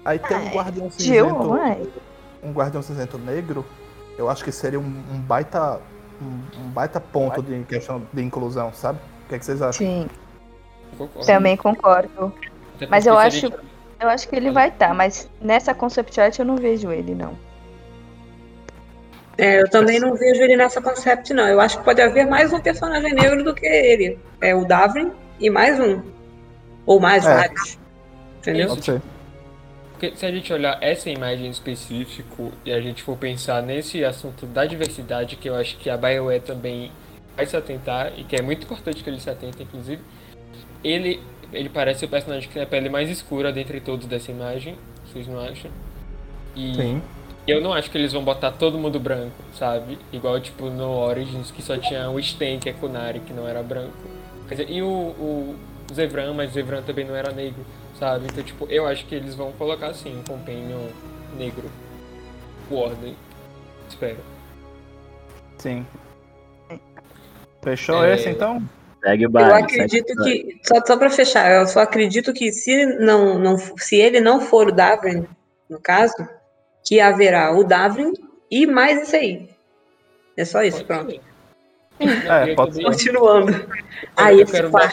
Aí 0.03 0.17
tem 0.19 0.37
um 0.37 0.49
Guardião 0.49 0.89
Cinzento. 0.89 1.53
Um 2.43 2.51
Guardião 2.51 2.81
Cinzento 2.81 3.17
negro. 3.17 3.65
Eu 4.17 4.29
acho 4.29 4.43
que 4.43 4.51
seria 4.51 4.79
um, 4.79 5.03
um 5.11 5.19
baita. 5.19 5.79
Um, 6.21 6.61
um, 6.61 6.69
baita 6.69 6.99
ponto 6.99 7.41
de 7.41 7.63
questão 7.63 8.03
de 8.13 8.21
inclusão, 8.21 8.71
sabe? 8.73 8.99
O 9.25 9.29
que, 9.29 9.35
é 9.35 9.39
que 9.39 9.45
vocês 9.45 9.61
acham? 9.61 9.85
Sim. 9.85 10.07
Concordo. 10.97 11.25
Também 11.25 11.57
concordo. 11.57 12.33
Mas 12.89 13.05
eu 13.05 13.17
acho. 13.17 13.51
Eu 13.99 14.09
acho 14.09 14.27
que 14.27 14.35
ele 14.35 14.49
vai 14.49 14.69
estar, 14.69 14.87
tá, 14.89 14.93
mas 14.95 15.29
nessa 15.39 15.75
concept 15.75 16.19
art 16.19 16.39
eu 16.39 16.45
não 16.45 16.55
vejo 16.55 16.91
ele, 16.91 17.13
não. 17.13 17.37
É, 19.37 19.61
eu 19.61 19.69
também 19.69 19.99
não 19.99 20.15
vejo 20.15 20.41
ele 20.41 20.57
nessa 20.57 20.81
concept, 20.81 21.31
não. 21.35 21.47
Eu 21.47 21.61
acho 21.61 21.77
que 21.77 21.85
pode 21.85 22.01
haver 22.01 22.25
mais 22.25 22.51
um 22.51 22.59
personagem 22.59 23.13
negro 23.13 23.43
do 23.43 23.53
que 23.53 23.65
ele. 23.65 24.19
É 24.41 24.55
o 24.55 24.65
Davrin 24.65 25.11
e 25.41 25.49
mais 25.49 25.79
um. 25.79 26.01
Ou 26.85 26.99
mais 26.99 27.25
é. 27.25 27.35
vários. 27.35 27.79
Entendeu? 28.37 28.69
Pode 28.69 28.85
ser. 28.85 29.01
Porque 29.91 30.15
se 30.15 30.25
a 30.25 30.31
gente 30.31 30.51
olhar 30.53 30.77
essa 30.81 31.09
imagem 31.09 31.47
em 31.47 31.49
específico 31.49 32.51
e 32.65 32.71
a 32.71 32.79
gente 32.79 33.03
for 33.03 33.17
pensar 33.17 33.61
nesse 33.61 34.03
assunto 34.03 34.45
da 34.45 34.65
diversidade, 34.65 35.35
que 35.35 35.49
eu 35.49 35.55
acho 35.55 35.77
que 35.77 35.89
a 35.89 35.97
BioWare 35.97 36.41
também 36.41 36.91
vai 37.35 37.45
se 37.45 37.55
atentar, 37.55 38.11
e 38.17 38.23
que 38.23 38.35
é 38.35 38.41
muito 38.41 38.63
importante 38.63 39.03
que 39.03 39.09
ele 39.09 39.19
se 39.19 39.29
atente, 39.29 39.61
inclusive, 39.61 40.01
ele, 40.83 41.19
ele 41.53 41.69
parece 41.69 42.05
o 42.05 42.07
personagem 42.07 42.47
que 42.47 42.53
tem 42.53 42.63
a 42.63 42.65
pele 42.65 42.89
mais 42.89 43.09
escura 43.09 43.51
dentre 43.51 43.79
todos 43.79 44.07
dessa 44.07 44.31
imagem, 44.31 44.75
vocês 45.05 45.27
não 45.27 45.39
acham? 45.39 45.69
E 46.55 46.73
Sim. 46.73 47.01
Eu 47.47 47.59
não 47.59 47.73
acho 47.73 47.89
que 47.89 47.97
eles 47.97 48.13
vão 48.13 48.23
botar 48.23 48.51
todo 48.51 48.77
mundo 48.77 48.99
branco, 48.99 49.35
sabe? 49.57 49.97
Igual, 50.13 50.39
tipo, 50.39 50.69
no 50.69 50.89
Origins, 50.89 51.49
que 51.49 51.61
só 51.61 51.75
tinha 51.75 52.09
o 52.09 52.21
Sten, 52.21 52.59
que 52.59 52.69
é 52.69 52.73
Kunari, 52.73 53.19
que 53.19 53.33
não 53.33 53.47
era 53.47 53.63
branco. 53.63 53.97
Quer 54.51 54.63
dizer, 54.63 54.69
e 54.69 54.81
o, 54.81 54.87
o 54.87 55.55
Zevran, 55.93 56.33
mas 56.33 56.49
o 56.49 56.53
Zevran 56.53 56.81
também 56.81 57.05
não 57.05 57.15
era 57.15 57.31
negro, 57.31 57.65
sabe? 57.97 58.25
Então, 58.25 58.43
tipo, 58.43 58.67
eu 58.69 58.85
acho 58.85 59.05
que 59.05 59.15
eles 59.15 59.33
vão 59.33 59.53
colocar, 59.53 59.87
assim, 59.87 60.19
um 60.19 60.23
Companion 60.23 60.89
negro. 61.37 61.71
O 62.69 62.75
Ordem. 62.75 63.15
Espero. 63.87 64.17
Sim. 65.57 65.85
Fechou 67.63 68.03
é... 68.03 68.15
esse, 68.15 68.27
então? 68.27 68.61
Segue 69.01 69.25
o 69.25 69.29
baile, 69.29 69.51
eu 69.51 69.55
acredito 69.55 70.13
que, 70.21 70.59
só, 70.63 70.85
só 70.85 70.97
para 70.97 71.09
fechar, 71.09 71.49
eu 71.49 71.65
só 71.65 71.79
acredito 71.79 72.33
que 72.33 72.51
se, 72.51 72.85
não, 72.99 73.39
não, 73.39 73.57
se 73.57 73.95
ele 73.95 74.19
não 74.19 74.41
for 74.41 74.67
o 74.67 74.71
Davrin, 74.73 75.25
no 75.69 75.79
caso, 75.79 76.27
que 76.85 76.99
haverá 76.99 77.57
o 77.57 77.63
Davrin 77.63 78.11
e 78.51 78.67
mais 78.67 79.03
isso 79.03 79.15
aí. 79.15 79.49
É 80.35 80.43
só 80.43 80.61
isso, 80.61 80.83
pode 80.83 81.05
pronto. 81.05 81.30
É, 82.07 82.55
pode 82.55 82.75
ser. 82.75 82.83
Continuando. 82.83 83.65
Aí, 84.15 84.39
eu 84.41 84.45
quero, 84.47 84.69
dar, 84.69 84.91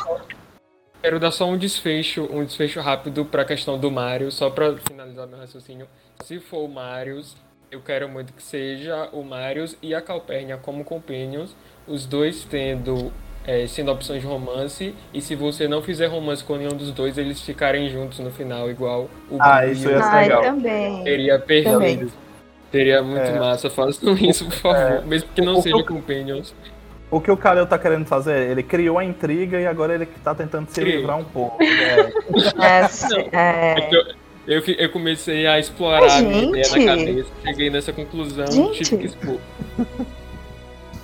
quero 1.02 1.20
dar 1.20 1.30
só 1.30 1.46
um 1.48 1.56
desfecho, 1.56 2.28
um 2.30 2.44
desfecho 2.44 2.80
rápido 2.80 3.24
para 3.24 3.42
a 3.42 3.44
questão 3.44 3.78
do 3.78 3.90
Mario, 3.90 4.30
só 4.30 4.50
para 4.50 4.76
finalizar 4.76 5.26
meu 5.26 5.38
raciocínio. 5.38 5.86
Se 6.22 6.38
for 6.40 6.64
o 6.64 6.68
Marius, 6.68 7.36
eu 7.70 7.80
quero 7.80 8.08
muito 8.08 8.32
que 8.32 8.42
seja 8.42 9.08
o 9.12 9.22
Marius 9.22 9.76
e 9.82 9.94
a 9.94 10.00
Calpurnia 10.00 10.56
como 10.56 10.84
companions, 10.84 11.54
os 11.86 12.06
dois 12.06 12.44
tendo 12.44 13.12
é, 13.46 13.66
sendo 13.66 13.90
opções 13.90 14.20
de 14.20 14.26
romance, 14.26 14.94
e 15.14 15.22
se 15.22 15.34
você 15.34 15.66
não 15.66 15.80
fizer 15.80 16.06
romance 16.06 16.44
com 16.44 16.56
nenhum 16.56 16.76
dos 16.76 16.90
dois, 16.90 17.16
eles 17.16 17.40
ficarem 17.40 17.88
juntos 17.88 18.18
no 18.18 18.30
final, 18.30 18.70
igual 18.70 19.08
o 19.30 19.38
Ah, 19.40 19.64
isso 19.66 19.88
ia 19.88 19.96
ser 20.02 20.04
Ai, 20.04 20.24
legal. 20.24 20.42
também. 20.42 21.02
Seria 21.02 21.38
perfeito. 21.38 21.72
Também. 21.72 22.08
Seria 22.70 23.02
muito 23.02 23.20
É. 23.22 23.38
massa. 23.38 23.70
Façam 23.70 24.12
isso, 24.18 24.44
por 24.44 24.52
favor. 24.52 24.76
É. 24.76 25.00
Mesmo 25.00 25.30
que 25.34 25.40
não 25.40 25.62
seja 25.62 25.82
companions. 25.82 26.54
O 27.10 27.20
que 27.20 27.30
o 27.30 27.36
Kalel 27.36 27.66
tá 27.66 27.78
querendo 27.78 28.04
fazer, 28.04 28.50
ele 28.50 28.62
criou 28.62 28.98
a 28.98 29.04
intriga 29.04 29.58
e 29.58 29.66
agora 29.66 29.94
ele 29.94 30.04
tá 30.06 30.34
tentando 30.34 30.68
se 30.68 30.80
Criou. 30.80 30.98
livrar 30.98 31.16
um 31.18 31.24
pouco. 31.24 31.56
É, 32.60 32.80
É, 32.82 33.28
é, 33.32 33.74
É 33.78 33.80
que 33.82 33.96
eu, 33.96 34.04
eu, 34.46 34.62
eu 34.76 34.90
comecei 34.90 35.46
a 35.46 35.58
explorar 35.58 36.10
a 36.18 36.20
minha 36.20 36.44
ideia 36.60 36.68
na 36.68 36.96
cabeça, 36.96 37.28
cheguei 37.44 37.70
nessa 37.70 37.92
conclusão, 37.92 38.46
Gente. 38.50 38.84
tive 38.84 38.98
que 38.98 39.06
expor. 39.06 39.38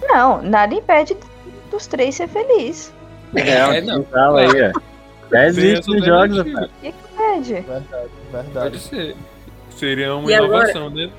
Não, 0.02 0.42
nada 0.42 0.74
impede 0.74 1.16
dos 1.70 1.86
três 1.86 2.14
ser 2.14 2.28
feliz. 2.28 2.92
É, 3.34 3.78
É, 3.78 3.80
não. 3.80 4.02
casal 4.04 4.36
aí, 4.36 4.46
ó. 4.48 4.80
Já 5.32 5.46
existe 5.46 5.84
Seria 5.84 5.98
nos 5.98 6.06
jogos, 6.06 6.36
rapaz. 6.52 6.66
O 6.66 6.70
que 6.82 6.92
que 6.92 6.98
impede? 7.14 7.52
verdade, 7.54 7.86
Pode 8.30 8.44
verdade. 8.52 8.78
ser. 8.78 9.16
Seria 9.70 10.14
uma 10.14 10.30
E 10.30 10.34
agora? 10.34 10.52
inovação, 10.70 10.90
né? 10.90 11.10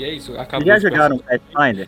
E 0.00 0.04
é 0.04 0.14
isso, 0.14 0.32
acabou. 0.38 0.66
Vocês 0.66 0.82
já 0.82 0.88
jogaram 0.88 1.18
Pathfinder? 1.18 1.86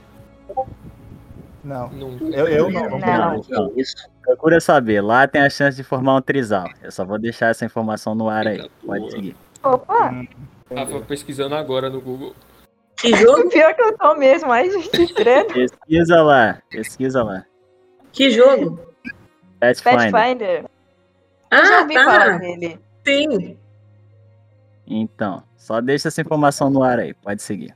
Não, 1.64 1.88
Nunca. 1.88 2.24
eu, 2.26 2.46
eu 2.46 2.70
não. 2.70 2.90
não. 2.90 2.98
Não. 2.98 3.36
Então, 3.36 3.72
Isso. 3.74 3.96
procura 4.20 4.60
saber. 4.60 5.00
Lá 5.00 5.26
tem 5.26 5.40
a 5.40 5.48
chance 5.48 5.78
de 5.78 5.82
formar 5.82 6.16
um 6.16 6.20
trisal. 6.20 6.68
Eu 6.82 6.92
só 6.92 7.06
vou 7.06 7.18
deixar 7.18 7.48
essa 7.48 7.64
informação 7.64 8.14
no 8.14 8.28
ar 8.28 8.46
aí. 8.46 8.68
Pode 8.84 9.10
seguir. 9.12 9.34
Opa, 9.62 10.26
Tava 10.68 11.00
pesquisando 11.00 11.54
agora 11.54 11.88
no 11.88 12.02
Google. 12.02 12.34
Que 12.96 13.16
jogo? 13.16 13.48
pior 13.50 13.74
que 13.74 13.80
eu 13.80 13.96
tô 13.96 14.14
mesmo, 14.16 14.52
ai 14.52 14.70
gente, 14.70 15.14
credo. 15.14 15.54
Pesquisa 15.54 16.20
lá. 16.22 16.60
Pesquisa 16.68 17.22
lá. 17.22 17.46
Que 18.12 18.28
jogo? 18.30 18.78
Pathfinder. 19.58 20.10
Pathfinder. 20.12 20.64
Eu 21.50 21.64
já 21.66 21.78
Ah, 21.78 21.80
ouvi 21.82 21.94
falar 21.94 22.18
tá. 22.32 22.38
dele. 22.38 22.78
Sim. 23.06 23.56
Então, 24.86 25.42
só 25.56 25.80
deixa 25.80 26.08
essa 26.08 26.20
informação 26.20 26.68
no 26.68 26.82
ar 26.82 26.98
aí. 26.98 27.14
Pode 27.14 27.40
seguir. 27.40 27.72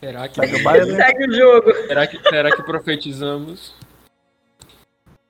Será 0.00 0.28
que, 0.28 0.34
Segue 0.36 0.56
o 0.56 0.62
baile. 0.64 0.96
Segue 0.96 1.26
o 1.28 1.34
jogo. 1.34 1.74
será 1.86 2.06
que, 2.06 2.18
será 2.28 2.56
que 2.56 2.62
profetizamos? 2.62 3.74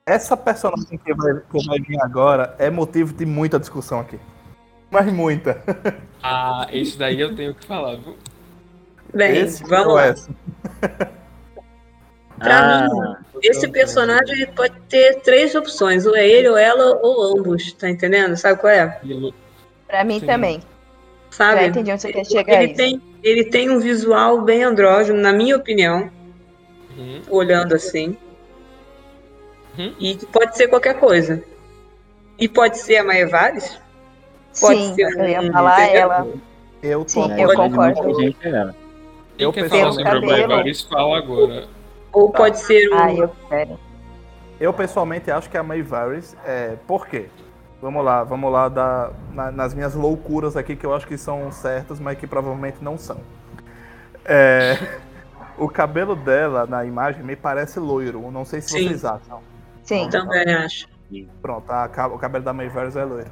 Essa 0.05 0.35
personagem 0.35 0.97
que 0.97 1.13
vai, 1.13 1.33
que 1.51 1.67
vai 1.67 1.79
vir 1.79 1.99
agora 2.01 2.55
é 2.57 2.69
motivo 2.69 3.13
de 3.13 3.25
muita 3.25 3.59
discussão 3.59 3.99
aqui. 3.99 4.19
Mas 4.89 5.11
muita. 5.11 5.61
Ah, 6.23 6.67
esse 6.71 6.99
daí 6.99 7.19
eu 7.19 7.35
tenho 7.35 7.55
que 7.55 7.65
falar, 7.65 7.95
viu? 7.95 8.15
Bem, 9.11 9.37
Esse 9.37 9.63
vamos 9.63 9.95
lá. 9.95 10.05
essa? 10.05 10.29
Pra 12.37 12.85
Ah, 12.85 12.87
mim, 12.87 13.39
esse 13.41 13.67
personagem 13.69 14.35
ele 14.35 14.51
pode 14.51 14.79
ter 14.81 15.15
três 15.21 15.55
opções. 15.55 16.05
Ou 16.05 16.15
é 16.15 16.27
ele, 16.27 16.47
ou 16.47 16.55
ela, 16.55 16.99
ou 17.01 17.39
ambos. 17.39 17.73
Tá 17.73 17.89
entendendo? 17.89 18.37
Sabe 18.37 18.59
qual 18.61 18.71
é? 18.71 18.99
Pra 19.87 20.03
mim 20.03 20.19
Sim. 20.19 20.27
também. 20.27 20.61
Já 21.31 21.37
Sabe? 21.37 21.65
entendi 21.67 21.91
onde 21.91 22.01
você 22.01 22.11
quer 22.11 22.25
chegar 22.25 22.61
Ele 22.61 22.73
tem, 22.73 23.01
ele 23.23 23.45
tem 23.45 23.69
um 23.69 23.79
visual 23.79 24.41
bem 24.41 24.63
andrógeno, 24.63 25.17
na 25.19 25.31
minha 25.31 25.55
opinião, 25.55 26.09
Uhum. 26.97 27.21
olhando 27.29 27.73
assim. 27.73 28.17
Uhum. 29.77 29.93
E 29.99 30.15
que 30.15 30.25
pode 30.25 30.57
ser 30.57 30.67
qualquer 30.67 30.99
coisa. 30.99 31.41
E 32.37 32.47
pode 32.49 32.77
ser 32.77 32.97
a 32.97 33.03
Maievares? 33.03 33.79
Pode 34.59 34.79
Sim, 34.81 34.95
ser 34.95 35.03
eu 35.03 35.29
ia 35.29 35.51
falar 35.53 35.83
entendeu? 35.83 36.01
ela. 36.01 36.27
Eu 36.83 36.99
tô 37.05 37.09
Sim, 37.09 37.41
eu 37.41 37.53
concordo. 37.55 38.35
Eu 39.39 39.53
quer 39.53 39.63
pessoalmente- 39.63 39.95
sobre 39.95 40.09
a 40.73 40.89
fala 40.89 41.17
agora. 41.17 41.67
Ou 42.11 42.29
Tá. 42.29 42.37
pode 42.39 42.59
ser 42.59 42.89
um. 42.89 42.97
Ai, 42.97 43.17
eu. 43.21 43.79
Eu 44.59 44.73
pessoalmente 44.73 45.31
acho 45.31 45.49
que 45.49 45.57
a 45.57 45.63
May 45.63 45.81
Varys 45.81 46.35
é. 46.45 46.75
Por 46.85 47.07
quê? 47.07 47.27
Vamos 47.81 48.05
lá, 48.05 48.23
vamos 48.23 48.51
lá 48.51 48.69
da, 48.69 49.09
na- 49.33 49.51
nas 49.51 49.73
minhas 49.73 49.95
loucuras 49.95 50.55
aqui 50.55 50.75
que 50.75 50.85
eu 50.85 50.93
acho 50.93 51.07
que 51.07 51.17
são 51.17 51.51
certas, 51.51 51.99
mas 51.99 52.17
que 52.17 52.27
provavelmente 52.27 52.77
não 52.81 52.97
são. 52.97 53.17
É, 54.23 54.77
o 55.57 55.67
cabelo 55.67 56.15
dela 56.15 56.65
na 56.67 56.85
imagem 56.85 57.23
me 57.23 57.35
parece 57.35 57.79
loiro. 57.79 58.29
Não 58.31 58.45
sei 58.45 58.61
se 58.61 58.69
Sim. 58.69 58.87
vocês 58.87 59.03
acham. 59.05 59.39
Sim. 59.83 60.09
Também 60.09 60.53
acho. 60.53 60.87
Pronto, 61.41 61.69
a 61.71 61.85
o 62.07 62.17
cabelo 62.19 62.43
da 62.45 62.53
May 62.53 62.69
Varys 62.69 62.95
é 62.95 63.03
loiro. 63.03 63.31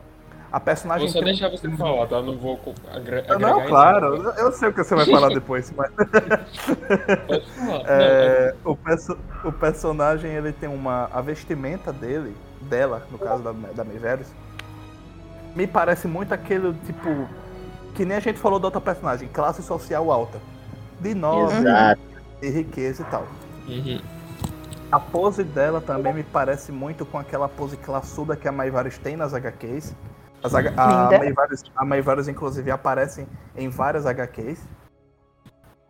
A 0.51 0.59
personagem. 0.59 1.05
Vou 1.05 1.13
só 1.13 1.19
tem 1.19 1.21
um- 1.21 1.25
deixar 1.37 1.49
você 1.49 1.69
falar, 1.77 2.07
tá? 2.07 2.19
Não 2.23 2.35
vou 2.35 2.59
agre- 2.91 3.19
agregar. 3.19 3.37
Não, 3.39 3.65
claro, 3.67 4.23
nada. 4.23 4.41
eu- 4.41 4.51
sei 4.51 4.69
o 4.69 4.73
que 4.73 4.83
você 4.83 4.95
vai 4.95 5.05
falar 5.05 5.29
depois, 5.29 5.71
mas 5.77 5.91
Pode 7.27 7.45
falar. 7.51 7.83
É, 7.87 8.55
o, 8.65 8.75
perso- 8.75 9.17
o 9.45 9.51
personagem 9.51 10.31
ele 10.31 10.51
tem 10.51 10.67
uma 10.67 11.07
a 11.13 11.21
vestimenta 11.21 11.93
dele 11.93 12.35
dela 12.61 13.07
no 13.11 13.17
caso 13.17 13.43
da 13.43 13.51
da 13.51 13.83
Mayveris 13.83 14.27
me 15.55 15.65
parece 15.65 16.07
muito 16.07 16.33
aquele 16.33 16.73
tipo 16.85 17.27
que 17.95 18.05
nem 18.05 18.17
a 18.17 18.19
gente 18.19 18.39
falou 18.39 18.59
da 18.59 18.67
outra 18.67 18.81
personagem 18.81 19.27
classe 19.29 19.61
social 19.63 20.11
alta 20.11 20.39
de 20.99 21.13
nome 21.13 21.53
Exato. 21.53 22.01
e 22.41 22.49
riqueza 22.49 23.01
e 23.01 23.05
tal. 23.05 23.25
Uhum. 23.67 24.01
a 24.91 24.99
pose 24.99 25.43
dela 25.43 25.79
também 25.79 26.13
me 26.13 26.23
parece 26.23 26.71
muito 26.71 27.05
com 27.05 27.19
aquela 27.19 27.47
pose 27.47 27.77
classuda 27.77 28.35
que 28.35 28.47
a 28.47 28.51
Mayvaris 28.51 28.97
tem 28.97 29.15
nas 29.15 29.33
HQs 29.33 29.95
As 30.43 30.55
a. 30.55 30.61
Mayvaris, 31.19 31.63
a 31.75 31.85
Mayvaris 31.85 32.27
inclusive 32.27 32.71
aparece 32.71 33.27
em 33.55 33.69
várias 33.69 34.05
HQs 34.07 34.67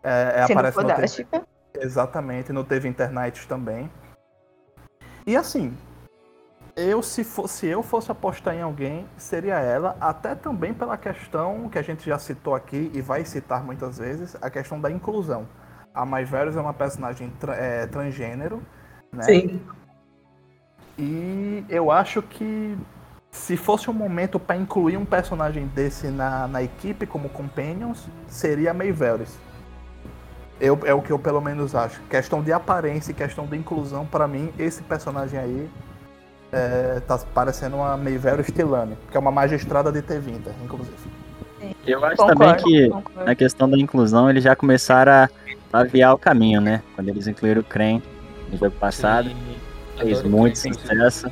é, 0.03 0.33
é, 0.41 0.47
Sendo 0.47 0.59
aparece 0.59 0.77
no, 0.77 0.83
fodástica. 0.83 1.47
Exatamente, 1.73 2.51
no 2.51 2.63
Teve 2.63 2.87
Internet 2.87 3.47
também. 3.47 3.91
E 5.25 5.35
assim, 5.35 5.75
eu 6.79 7.03
se 7.03 7.23
fosse 7.23 7.67
eu 7.67 7.83
fosse 7.83 8.11
apostar 8.11 8.55
em 8.55 8.61
alguém, 8.61 9.05
seria 9.17 9.59
ela, 9.59 9.97
até 9.99 10.35
também 10.35 10.73
pela 10.73 10.97
questão 10.97 11.69
que 11.69 11.77
a 11.77 11.81
gente 11.81 12.05
já 12.05 12.17
citou 12.17 12.55
aqui 12.55 12.91
e 12.93 13.01
vai 13.01 13.25
citar 13.25 13.63
muitas 13.63 13.97
vezes, 13.97 14.35
a 14.41 14.49
questão 14.49 14.79
da 14.79 14.89
inclusão. 14.89 15.47
A 15.93 16.05
Myveris 16.05 16.55
é 16.55 16.61
uma 16.61 16.73
personagem 16.73 17.29
tra- 17.39 17.55
é, 17.55 17.87
transgênero, 17.87 18.61
né? 19.11 19.23
Sim. 19.23 19.61
E 20.97 21.65
eu 21.69 21.91
acho 21.91 22.21
que 22.21 22.77
se 23.31 23.55
fosse 23.55 23.89
um 23.89 23.93
momento 23.93 24.39
para 24.39 24.55
incluir 24.55 24.97
um 24.97 25.05
personagem 25.05 25.67
desse 25.67 26.07
na, 26.07 26.47
na 26.47 26.63
equipe 26.63 27.05
como 27.05 27.29
companions, 27.29 28.07
seria 28.27 28.71
a 28.71 28.73
Mayveris. 28.73 29.37
Eu, 30.59 30.77
é 30.83 30.93
o 30.93 31.01
que 31.01 31.11
eu 31.11 31.17
pelo 31.17 31.39
menos 31.39 31.73
acho. 31.73 32.01
Questão 32.09 32.43
de 32.43 32.51
aparência 32.51 33.11
e 33.11 33.13
questão 33.13 33.45
de 33.45 33.55
inclusão, 33.55 34.05
para 34.05 34.27
mim, 34.27 34.53
esse 34.59 34.83
personagem 34.83 35.39
aí 35.39 35.69
é, 36.51 37.01
tá 37.07 37.17
parecendo 37.33 37.77
uma 37.77 37.95
Mayveris 37.97 38.47
Tilane, 38.47 38.97
que 39.11 39.17
é 39.17 39.19
uma 39.19 39.31
magistrada 39.31 39.91
de 39.91 40.01
T20, 40.01 40.41
inclusive. 40.63 40.95
Eu 41.85 42.03
acho 42.05 42.17
Concordo, 42.17 42.39
também 42.39 42.63
que 42.63 42.89
concordo. 42.89 43.25
na 43.25 43.35
questão 43.35 43.69
da 43.69 43.77
inclusão 43.77 44.29
eles 44.29 44.43
já 44.43 44.55
começaram 44.55 45.11
a 45.11 45.29
aviar 45.73 46.13
o 46.13 46.17
caminho, 46.17 46.61
né? 46.61 46.81
Quando 46.95 47.09
eles 47.09 47.27
incluíram 47.27 47.61
o 47.61 47.63
Kren 47.63 48.01
no 48.51 48.57
jogo 48.57 48.75
passado. 48.77 49.29
Sim. 49.29 49.35
Fez 49.97 50.23
muito 50.23 50.57
sucesso. 50.57 51.29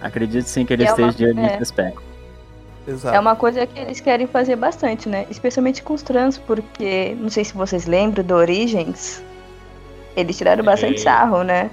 Acredito 0.00 0.46
sim 0.46 0.64
que 0.64 0.72
ele 0.72 0.84
é 0.84 0.86
uma- 0.86 1.08
esteja 1.08 1.12
de 1.12 1.24
olho 1.26 1.38
é. 1.38 1.42
nesse 1.42 1.62
aspecto. 1.62 2.02
Exato. 2.88 3.16
É 3.16 3.20
uma 3.20 3.34
coisa 3.36 3.66
que 3.66 3.78
eles 3.78 4.00
querem 4.00 4.26
fazer 4.26 4.56
bastante, 4.56 5.08
né? 5.08 5.26
Especialmente 5.28 5.82
com 5.82 5.92
os 5.92 6.02
trans, 6.02 6.38
porque 6.38 7.16
não 7.20 7.28
sei 7.28 7.44
se 7.44 7.52
vocês 7.52 7.84
lembram 7.84 8.24
do 8.24 8.34
Origens. 8.34 9.22
Eles 10.16 10.38
tiraram 10.38 10.64
bastante 10.64 10.98
Sim. 10.98 11.04
sarro, 11.04 11.42
né? 11.42 11.70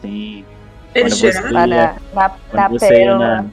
Sim. 0.00 0.44
Quando 0.92 1.10
você-. 1.10 1.40
Lá 1.50 1.66
na, 1.66 1.96
na, 2.14 2.36
na 2.52 2.68
você 2.68 2.86
ia 2.86 2.90
pérola. 2.90 3.42
na- 3.42 3.50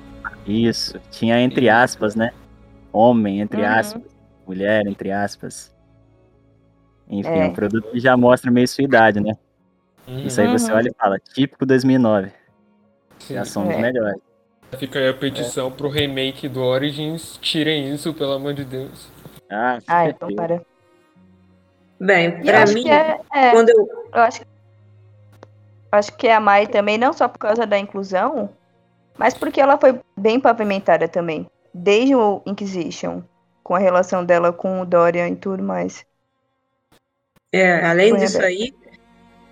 Isso. 0.47 0.99
Tinha 1.11 1.39
entre 1.39 1.69
aspas, 1.69 2.15
né? 2.15 2.31
Homem, 2.91 3.41
entre 3.41 3.61
Uhum. 3.61 3.67
aspas. 3.67 4.01
Mulher, 4.47 4.85
entre 4.87 5.11
aspas. 5.11 5.73
Enfim, 7.09 7.29
É. 7.29 7.47
o 7.47 7.53
produto 7.53 7.89
que 7.91 7.99
já 7.99 8.15
mostra 8.15 8.49
meio 8.51 8.67
sua 8.67 8.83
idade, 8.83 9.19
né? 9.19 9.33
Uhum. 10.07 10.19
Isso 10.19 10.39
aí 10.39 10.47
você 10.47 10.71
Uhum. 10.71 10.77
olha 10.77 10.89
e 10.89 10.93
fala, 10.93 11.19
típico 11.19 11.65
2009. 11.65 12.31
Sim. 13.19 13.33
Já 13.35 13.45
são 13.45 13.67
os 13.67 13.73
É. 13.73 13.77
melhores. 13.81 14.19
Fica 14.77 14.99
aí 14.99 15.07
a 15.09 15.13
petição 15.13 15.71
pro 15.71 15.87
remake 15.89 16.47
do 16.49 16.61
Origins. 16.61 17.37
Tirem 17.41 17.93
isso, 17.93 18.13
pelo 18.13 18.33
amor 18.33 18.53
de 18.53 18.65
Deus. 18.65 19.09
Ah, 19.49 19.77
Ah, 19.87 20.09
então 20.09 20.33
para. 20.35 20.61
Bem, 21.99 22.41
pra 22.43 22.65
mim, 22.65 22.89
é, 22.89 23.19
é, 23.33 23.51
quando 23.51 23.69
eu. 23.69 23.87
eu 24.13 24.21
acho 24.21 24.41
que. 24.41 24.47
Acho 25.95 26.15
que 26.15 26.27
a 26.27 26.39
Mai 26.39 26.67
também, 26.67 26.97
não 26.97 27.13
só 27.13 27.27
por 27.27 27.39
causa 27.39 27.65
da 27.65 27.77
inclusão, 27.77 28.49
mas 29.17 29.33
porque 29.33 29.59
ela 29.59 29.77
foi 29.77 29.99
bem 30.17 30.39
pavimentada 30.39 31.07
também. 31.07 31.47
Desde 31.73 32.15
o 32.15 32.41
Inquisition, 32.45 33.21
com 33.63 33.75
a 33.75 33.79
relação 33.79 34.23
dela 34.23 34.53
com 34.53 34.81
o 34.81 34.85
Dorian 34.85 35.29
e 35.29 35.35
tudo 35.35 35.63
mais. 35.63 36.05
É, 37.51 37.85
além 37.85 38.11
foi 38.11 38.19
disso 38.19 38.41
aí, 38.41 38.73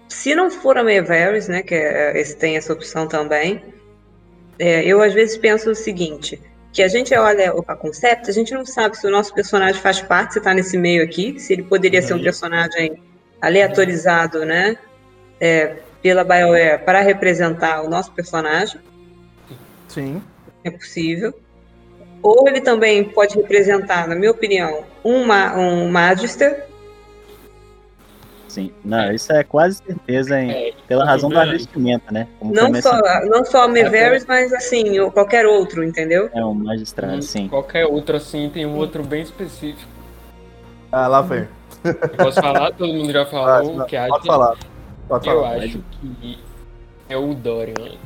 se 0.08 0.36
não 0.36 0.52
for 0.52 0.78
a 0.78 0.84
May 0.84 1.02
Varys, 1.02 1.48
né, 1.48 1.64
que 1.64 1.74
é, 1.74 2.20
esse 2.20 2.36
tem 2.36 2.56
essa 2.56 2.72
opção 2.74 3.08
também, 3.08 3.64
é, 4.60 4.86
eu 4.86 5.02
às 5.02 5.14
vezes 5.14 5.38
penso 5.38 5.72
o 5.72 5.76
seguinte, 5.76 6.40
que 6.72 6.84
a 6.84 6.88
gente 6.88 7.16
olha 7.16 7.54
a 7.68 7.76
concept, 7.76 8.30
a 8.30 8.34
gente 8.34 8.54
não 8.54 8.66
sabe 8.66 8.98
se 8.98 9.08
o 9.08 9.10
nosso 9.10 9.34
personagem 9.34 9.82
faz 9.82 10.02
parte, 10.02 10.34
se 10.34 10.40
está 10.40 10.54
nesse 10.54 10.78
meio 10.78 11.04
aqui, 11.04 11.40
se 11.40 11.54
ele 11.54 11.64
poderia 11.64 12.02
uhum. 12.02 12.08
ser 12.08 12.14
um 12.14 12.18
uhum. 12.18 12.24
personagem 12.24 13.04
aleatorizado, 13.42 14.46
né, 14.46 14.78
é, 15.40 15.78
pela 16.04 16.24
BioWare 16.24 16.84
para 16.84 17.00
representar 17.00 17.82
o 17.82 17.90
nosso 17.90 18.12
personagem. 18.12 18.80
Sim. 19.88 20.22
É 20.64 20.70
possível. 20.70 21.34
Ou 22.22 22.48
ele 22.48 22.62
também 22.62 23.04
pode 23.04 23.36
representar, 23.36 24.08
na 24.08 24.16
minha 24.16 24.32
opinião, 24.32 24.84
um, 25.04 25.24
um 25.58 25.90
Magister, 25.90 26.68
Sim, 28.54 28.72
não, 28.86 29.12
isso 29.12 29.34
é 29.34 29.44
quase 29.44 29.82
certeza 29.84 30.40
hein, 30.40 30.52
é, 30.52 30.74
pela 30.88 31.04
razão 31.04 31.28
da 31.28 31.44
vestimenta, 31.44 32.12
né? 32.12 32.28
Como 32.38 32.54
não, 32.54 32.72
só, 32.80 33.00
não 33.26 33.44
só 33.44 33.64
a 33.64 33.68
Meveris, 33.68 34.28
mas 34.28 34.54
assim, 34.54 35.10
qualquer 35.10 35.48
outro, 35.48 35.84
entendeu? 35.84 36.30
É, 36.32 36.46
um 36.46 36.54
magistrado, 36.54 37.16
hum, 37.16 37.22
sim. 37.24 37.48
Qualquer 37.48 37.88
outro, 37.88 38.16
assim, 38.16 38.52
tem 38.54 38.64
um 38.64 38.76
outro 38.78 39.02
bem 39.02 39.24
específico. 39.24 39.90
Ah, 40.92 41.08
lá 41.08 41.22
vem. 41.22 41.48
Posso 42.16 42.40
falar? 42.40 42.72
Todo 42.74 42.94
mundo 42.94 43.12
já 43.12 43.26
falou 43.26 43.82
ah, 43.82 43.86
que 43.86 43.96
a 43.96 44.08
Pode 44.08 44.28
falar. 44.28 44.56
Pode 45.08 45.28
Eu 45.28 45.42
falar. 45.42 45.58
acho 45.58 45.84
que 45.92 46.40
é 47.10 47.18
o 47.18 47.34
Dorian. 47.34 47.98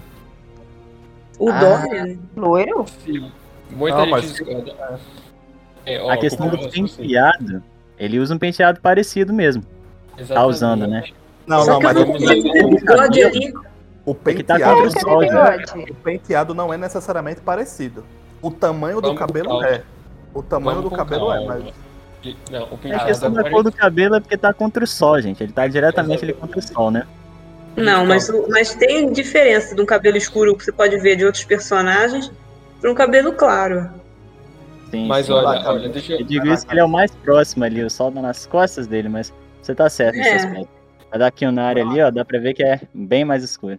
O 1.40 1.50
ah, 1.50 1.60
Dorian? 1.60 2.18
Loiro? 2.36 2.86
Sim. 3.06 3.32
Muita 3.72 4.06
não, 4.06 4.20
gente 4.20 4.34
discorda. 4.34 5.00
É, 5.86 6.02
ó, 6.02 6.12
a 6.12 6.18
questão 6.18 6.50
do 6.50 6.70
penteado, 6.70 7.64
ele 7.98 8.20
usa 8.20 8.36
um 8.36 8.40
penteado 8.40 8.82
parecido 8.82 9.34
mesmo. 9.34 9.64
Exatamente. 10.18 10.34
Tá 10.34 10.46
usando, 10.46 10.88
né? 10.88 11.04
Não, 11.46 11.66
não, 11.66 11.80
mas 11.80 11.96
o, 11.98 12.02
o 14.06 14.16
penteado, 14.16 14.66
tá 14.94 15.76
o 15.90 15.96
penteado 15.96 16.54
não 16.54 16.74
é 16.74 16.78
necessariamente 16.78 17.40
parecido. 17.40 18.04
O 18.42 18.52
tamanho 18.52 19.00
do 19.00 19.16
cabelo 19.16 19.64
é. 19.64 19.84
O 20.34 20.44
tamanho 20.44 20.82
do 20.82 20.92
cabelo 20.92 21.32
é, 21.32 21.46
mas. 21.46 21.87
Não, 22.52 22.64
o 22.64 22.78
penteado 22.78 23.04
a 23.04 23.08
questão 23.08 23.32
da 23.32 23.50
cor 23.50 23.64
do 23.64 23.72
cabelo 23.72 24.16
é 24.16 24.20
porque 24.20 24.38
tá 24.38 24.54
contra 24.54 24.84
o 24.84 24.88
sol, 24.88 25.22
gente. 25.22 25.44
Ele 25.44 25.54
tá 25.54 25.68
diretamente 25.68 26.24
ali 26.24 26.34
contra 26.34 26.60
o 26.60 26.62
sol, 26.62 26.92
né? 26.92 27.06
Não, 27.76 28.06
mas, 28.06 28.28
mas 28.50 28.74
tem 28.74 29.12
diferença 29.12 29.76
de 29.76 29.82
um 29.82 29.86
cabelo 29.86 30.18
escuro 30.18 30.56
que 30.56 30.64
você 30.64 30.72
pode 30.72 30.98
ver 30.98 31.16
de 31.16 31.26
outros 31.26 31.44
personagens 31.44 32.32
para 32.82 32.92
um 32.92 32.96
cabelo 32.96 33.34
claro. 33.34 33.90
Sim, 34.90 35.08
mas 35.08 35.28
sim. 35.28 35.32
olha, 35.32 35.70
olha, 35.70 35.90
deixa 35.90 36.14
eu... 36.14 36.20
eu 36.20 36.26
digo 36.26 36.48
isso 36.48 36.66
que 36.66 36.74
ele 36.74 36.80
é 36.80 36.84
o 36.84 36.90
mais 36.90 37.12
próximo 37.12 37.64
ali, 37.64 37.84
o 37.84 37.90
sol 37.90 38.12
tá 38.12 38.22
nas 38.22 38.46
costas 38.46 38.88
dele, 38.88 39.10
mas 39.10 39.34
você 39.62 39.76
tá 39.76 39.90
certo 39.90 40.16
nesse 40.16 40.30
é. 40.30 40.36
aspecto. 40.36 40.70
Mas 41.12 41.22
aqui 41.22 41.46
na 41.52 41.66
área 41.66 41.84
ali, 41.84 42.02
ó, 42.02 42.10
dá 42.10 42.26
pra 42.26 42.40
ver 42.40 42.54
que 42.54 42.64
é 42.64 42.82
bem 42.94 43.24
mais 43.24 43.44
escuro. 43.44 43.78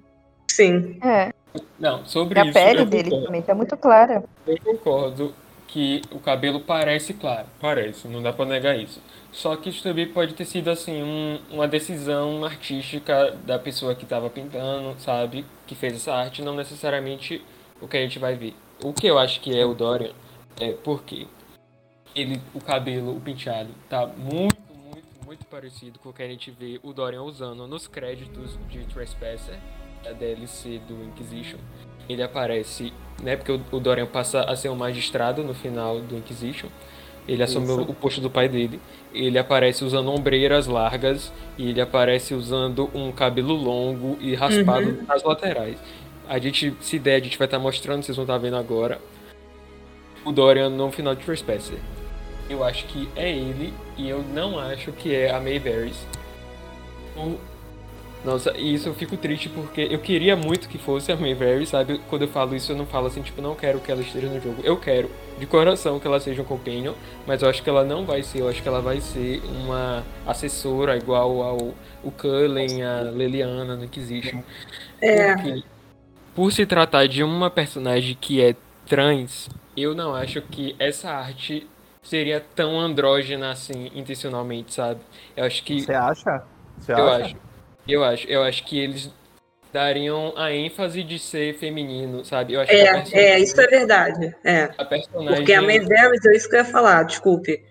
Sim. 0.50 0.98
É. 1.02 1.32
Não, 1.78 2.04
sobre 2.04 2.38
a 2.38 2.44
isso. 2.44 2.58
A 2.58 2.60
pele 2.60 2.84
dele 2.84 3.10
também 3.24 3.42
tá 3.42 3.54
muito 3.54 3.76
clara. 3.76 4.22
Eu 4.46 4.56
concordo 4.62 5.34
que 5.68 6.02
o 6.10 6.18
cabelo 6.18 6.60
parece 6.60 7.14
claro. 7.14 7.46
Parece, 7.60 8.08
não 8.08 8.22
dá 8.22 8.32
pra 8.32 8.44
negar 8.44 8.76
isso. 8.76 9.00
Só 9.30 9.54
que 9.54 9.68
isso 9.68 9.82
também 9.82 10.08
pode 10.08 10.34
ter 10.34 10.44
sido, 10.44 10.68
assim, 10.70 11.02
um, 11.02 11.38
uma 11.50 11.68
decisão 11.68 12.44
artística 12.44 13.30
da 13.46 13.58
pessoa 13.58 13.94
que 13.94 14.06
tava 14.06 14.28
pintando, 14.28 14.98
sabe? 14.98 15.44
Que 15.66 15.74
fez 15.74 15.94
essa 15.94 16.14
arte, 16.14 16.42
não 16.42 16.56
necessariamente 16.56 17.44
o 17.80 17.86
que 17.86 17.96
a 17.96 18.00
gente 18.00 18.18
vai 18.18 18.34
ver. 18.34 18.54
O 18.82 18.92
que 18.92 19.06
eu 19.06 19.18
acho 19.18 19.40
que 19.40 19.56
é 19.56 19.64
o 19.64 19.74
Dorian 19.74 20.12
é 20.58 20.72
porque 20.72 21.28
ele, 22.16 22.40
o 22.54 22.60
cabelo, 22.60 23.16
o 23.16 23.20
penteado, 23.20 23.70
tá 23.88 24.06
muito 24.06 24.68
muito 25.28 25.44
parecido 25.44 25.98
com 25.98 26.08
o 26.08 26.12
que 26.12 26.22
a 26.22 26.26
gente 26.26 26.50
vê 26.50 26.80
o 26.82 26.90
Dorian 26.90 27.22
usando 27.22 27.66
nos 27.66 27.86
créditos 27.86 28.58
de 28.70 28.82
Trespasser, 28.86 29.58
a 30.06 30.12
DLC 30.12 30.78
do 30.88 31.04
Inquisition. 31.04 31.58
Ele 32.08 32.22
aparece, 32.22 32.92
né, 33.22 33.36
porque 33.36 33.52
o 33.52 33.80
Dorian 33.80 34.06
passa 34.06 34.42
a 34.42 34.56
ser 34.56 34.68
um 34.68 34.76
magistrado 34.76 35.42
no 35.42 35.54
final 35.54 36.00
do 36.00 36.16
Inquisition. 36.16 36.68
Ele 37.26 37.42
assumiu 37.42 37.82
o 37.82 37.94
posto 37.94 38.22
do 38.22 38.30
pai 38.30 38.48
dele. 38.48 38.80
Ele 39.12 39.38
aparece 39.38 39.84
usando 39.84 40.10
ombreiras 40.10 40.66
largas 40.66 41.30
e 41.58 41.68
ele 41.68 41.80
aparece 41.80 42.32
usando 42.32 42.88
um 42.94 43.12
cabelo 43.12 43.54
longo 43.54 44.16
e 44.18 44.34
raspado 44.34 44.88
uhum. 44.88 45.04
nas 45.06 45.22
laterais. 45.22 45.78
A 46.26 46.38
gente, 46.38 46.74
se 46.80 46.98
der, 46.98 47.16
a 47.16 47.20
gente 47.20 47.36
vai 47.36 47.46
estar 47.46 47.58
tá 47.58 47.62
mostrando, 47.62 48.02
vocês 48.02 48.16
vão 48.16 48.24
estar 48.24 48.34
tá 48.34 48.38
vendo 48.38 48.56
agora, 48.56 48.98
o 50.24 50.32
Dorian 50.32 50.70
no 50.70 50.90
final 50.90 51.14
de 51.14 51.22
Trespasser 51.22 51.78
eu 52.48 52.64
acho 52.64 52.86
que 52.86 53.08
é 53.14 53.30
ele 53.30 53.74
e 53.96 54.08
eu 54.08 54.22
não 54.22 54.58
acho 54.58 54.90
que 54.92 55.14
é 55.14 55.30
a 55.30 55.40
Mayberry. 55.40 55.92
Nossa, 58.24 58.52
e 58.56 58.74
isso 58.74 58.88
eu 58.88 58.94
fico 58.94 59.16
triste 59.16 59.48
porque 59.48 59.88
eu 59.90 59.98
queria 59.98 60.36
muito 60.36 60.68
que 60.68 60.76
fosse 60.76 61.12
a 61.12 61.16
Mayberry, 61.16 61.66
sabe? 61.66 62.00
Quando 62.08 62.22
eu 62.22 62.28
falo 62.28 62.54
isso, 62.54 62.72
eu 62.72 62.76
não 62.76 62.84
falo 62.84 63.06
assim, 63.06 63.22
tipo, 63.22 63.40
não 63.40 63.54
quero 63.54 63.78
que 63.78 63.90
ela 63.92 64.00
esteja 64.00 64.28
no 64.28 64.40
jogo. 64.40 64.60
Eu 64.64 64.76
quero, 64.76 65.10
de 65.38 65.46
coração, 65.46 66.00
que 66.00 66.06
ela 66.06 66.18
seja 66.18 66.42
um 66.42 66.44
companion, 66.44 66.94
mas 67.26 67.42
eu 67.42 67.48
acho 67.48 67.62
que 67.62 67.70
ela 67.70 67.84
não 67.84 68.04
vai 68.04 68.22
ser. 68.22 68.40
Eu 68.40 68.48
acho 68.48 68.60
que 68.60 68.68
ela 68.68 68.80
vai 68.80 69.00
ser 69.00 69.40
uma 69.44 70.04
assessora 70.26 70.96
igual 70.96 71.42
ao 71.42 71.74
o 72.02 72.10
Cullen, 72.10 72.82
a 72.82 73.02
Leliana 73.02 73.76
no 73.76 73.84
Inquisition. 73.84 74.42
É. 75.00 75.34
Porque, 75.34 75.62
por 76.34 76.52
se 76.52 76.66
tratar 76.66 77.06
de 77.06 77.22
uma 77.22 77.50
personagem 77.50 78.16
que 78.20 78.42
é 78.42 78.54
trans, 78.86 79.48
eu 79.76 79.94
não 79.94 80.14
acho 80.14 80.42
que 80.42 80.74
essa 80.78 81.10
arte 81.10 81.68
seria 82.02 82.44
tão 82.54 82.80
andrógena 82.80 83.50
assim, 83.50 83.90
intencionalmente, 83.94 84.74
sabe? 84.74 85.00
Eu 85.36 85.44
acho 85.44 85.62
que. 85.62 85.82
Você 85.82 85.94
acha? 85.94 86.42
Você 86.78 86.92
eu 86.92 87.08
acha? 87.10 87.24
acho. 87.24 87.47
Eu 87.88 88.04
acho. 88.04 88.26
Eu 88.28 88.42
acho 88.42 88.64
que 88.64 88.78
eles 88.78 89.10
dariam 89.72 90.32
a 90.36 90.52
ênfase 90.52 91.02
de 91.02 91.18
ser 91.18 91.54
feminino, 91.54 92.24
sabe? 92.24 92.54
Eu 92.54 92.60
acho 92.60 92.72
é, 92.72 92.84
personagem... 92.84 93.18
é, 93.18 93.40
isso 93.40 93.60
é 93.60 93.66
verdade. 93.66 94.36
É. 94.44 94.70
A 94.76 94.84
personagem... 94.84 95.36
Porque 95.36 95.52
a 95.52 95.62
May 95.62 95.80
Varys, 95.80 96.24
é 96.26 96.36
isso 96.36 96.48
que 96.48 96.56
eu 96.56 96.60
ia 96.60 96.64
falar, 96.64 97.02
desculpe. 97.04 97.62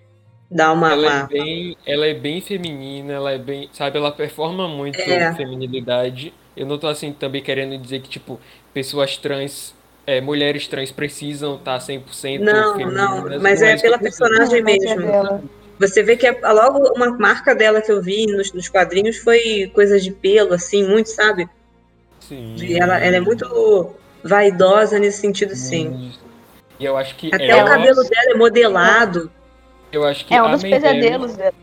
Dá 0.50 0.72
uma. 0.72 0.94
Ela, 0.94 1.20
É 1.24 1.28
bem, 1.28 1.78
ela 1.86 2.06
é 2.08 2.14
bem 2.14 2.40
feminina, 2.42 3.14
ela 3.14 3.32
é 3.32 3.38
bem. 3.38 3.70
Sabe, 3.74 3.98
ela 3.98 4.12
performa 4.12 4.68
muito 4.68 5.00
é. 5.00 5.34
feminilidade. 5.36 6.34
Eu 6.56 6.66
não 6.66 6.78
tô 6.78 6.88
assim 6.88 7.12
também 7.12 7.44
querendo 7.44 7.78
dizer 7.78 8.02
que, 8.02 8.10
tipo, 8.10 8.40
pessoas 8.74 9.18
trans 9.18 9.76
é, 10.08 10.22
mulheres 10.22 10.68
trans 10.68 10.90
precisam 10.90 11.56
estar 11.56 11.78
100% 11.78 12.40
Não, 12.40 12.78
femininas, 12.78 13.30
não, 13.30 13.42
mas 13.42 13.62
é 13.62 13.76
pela 13.76 14.00
personagem 14.00 14.64
mesmo. 14.64 15.50
Você 15.80 16.02
vê 16.02 16.18
que 16.18 16.26
é, 16.26 16.32
logo 16.52 16.94
uma 16.96 17.12
marca 17.18 17.54
dela 17.54 17.82
que 17.82 17.92
eu 17.92 18.02
vi 18.02 18.26
nos, 18.26 18.52
nos 18.52 18.68
quadrinhos 18.68 19.18
foi 19.18 19.72
coisa 19.74 20.00
de 20.00 20.12
pelo, 20.12 20.54
assim, 20.54 20.88
muito, 20.88 21.10
sabe? 21.10 21.48
Sim. 22.20 22.56
E 22.58 22.80
ela, 22.80 22.98
ela 22.98 23.18
é 23.18 23.20
muito 23.20 23.96
vaidosa 24.24 25.00
nesse 25.00 25.22
sentido, 25.22 25.56
sim. 25.56 26.12
E 26.80 26.86
eu 26.86 26.98
acho 26.98 27.16
que 27.16 27.34
Até 27.34 27.48
ela... 27.48 27.64
o 27.64 27.66
cabelo 27.66 28.04
dela 28.04 28.32
é 28.32 28.34
modelado. 28.36 29.32
Eu 29.92 30.04
acho 30.04 30.26
que 30.26 30.34
é 30.34 30.42
um 30.42 30.52
dos 30.52 30.62
pesadelos 30.62 31.36
dela. 31.36 31.54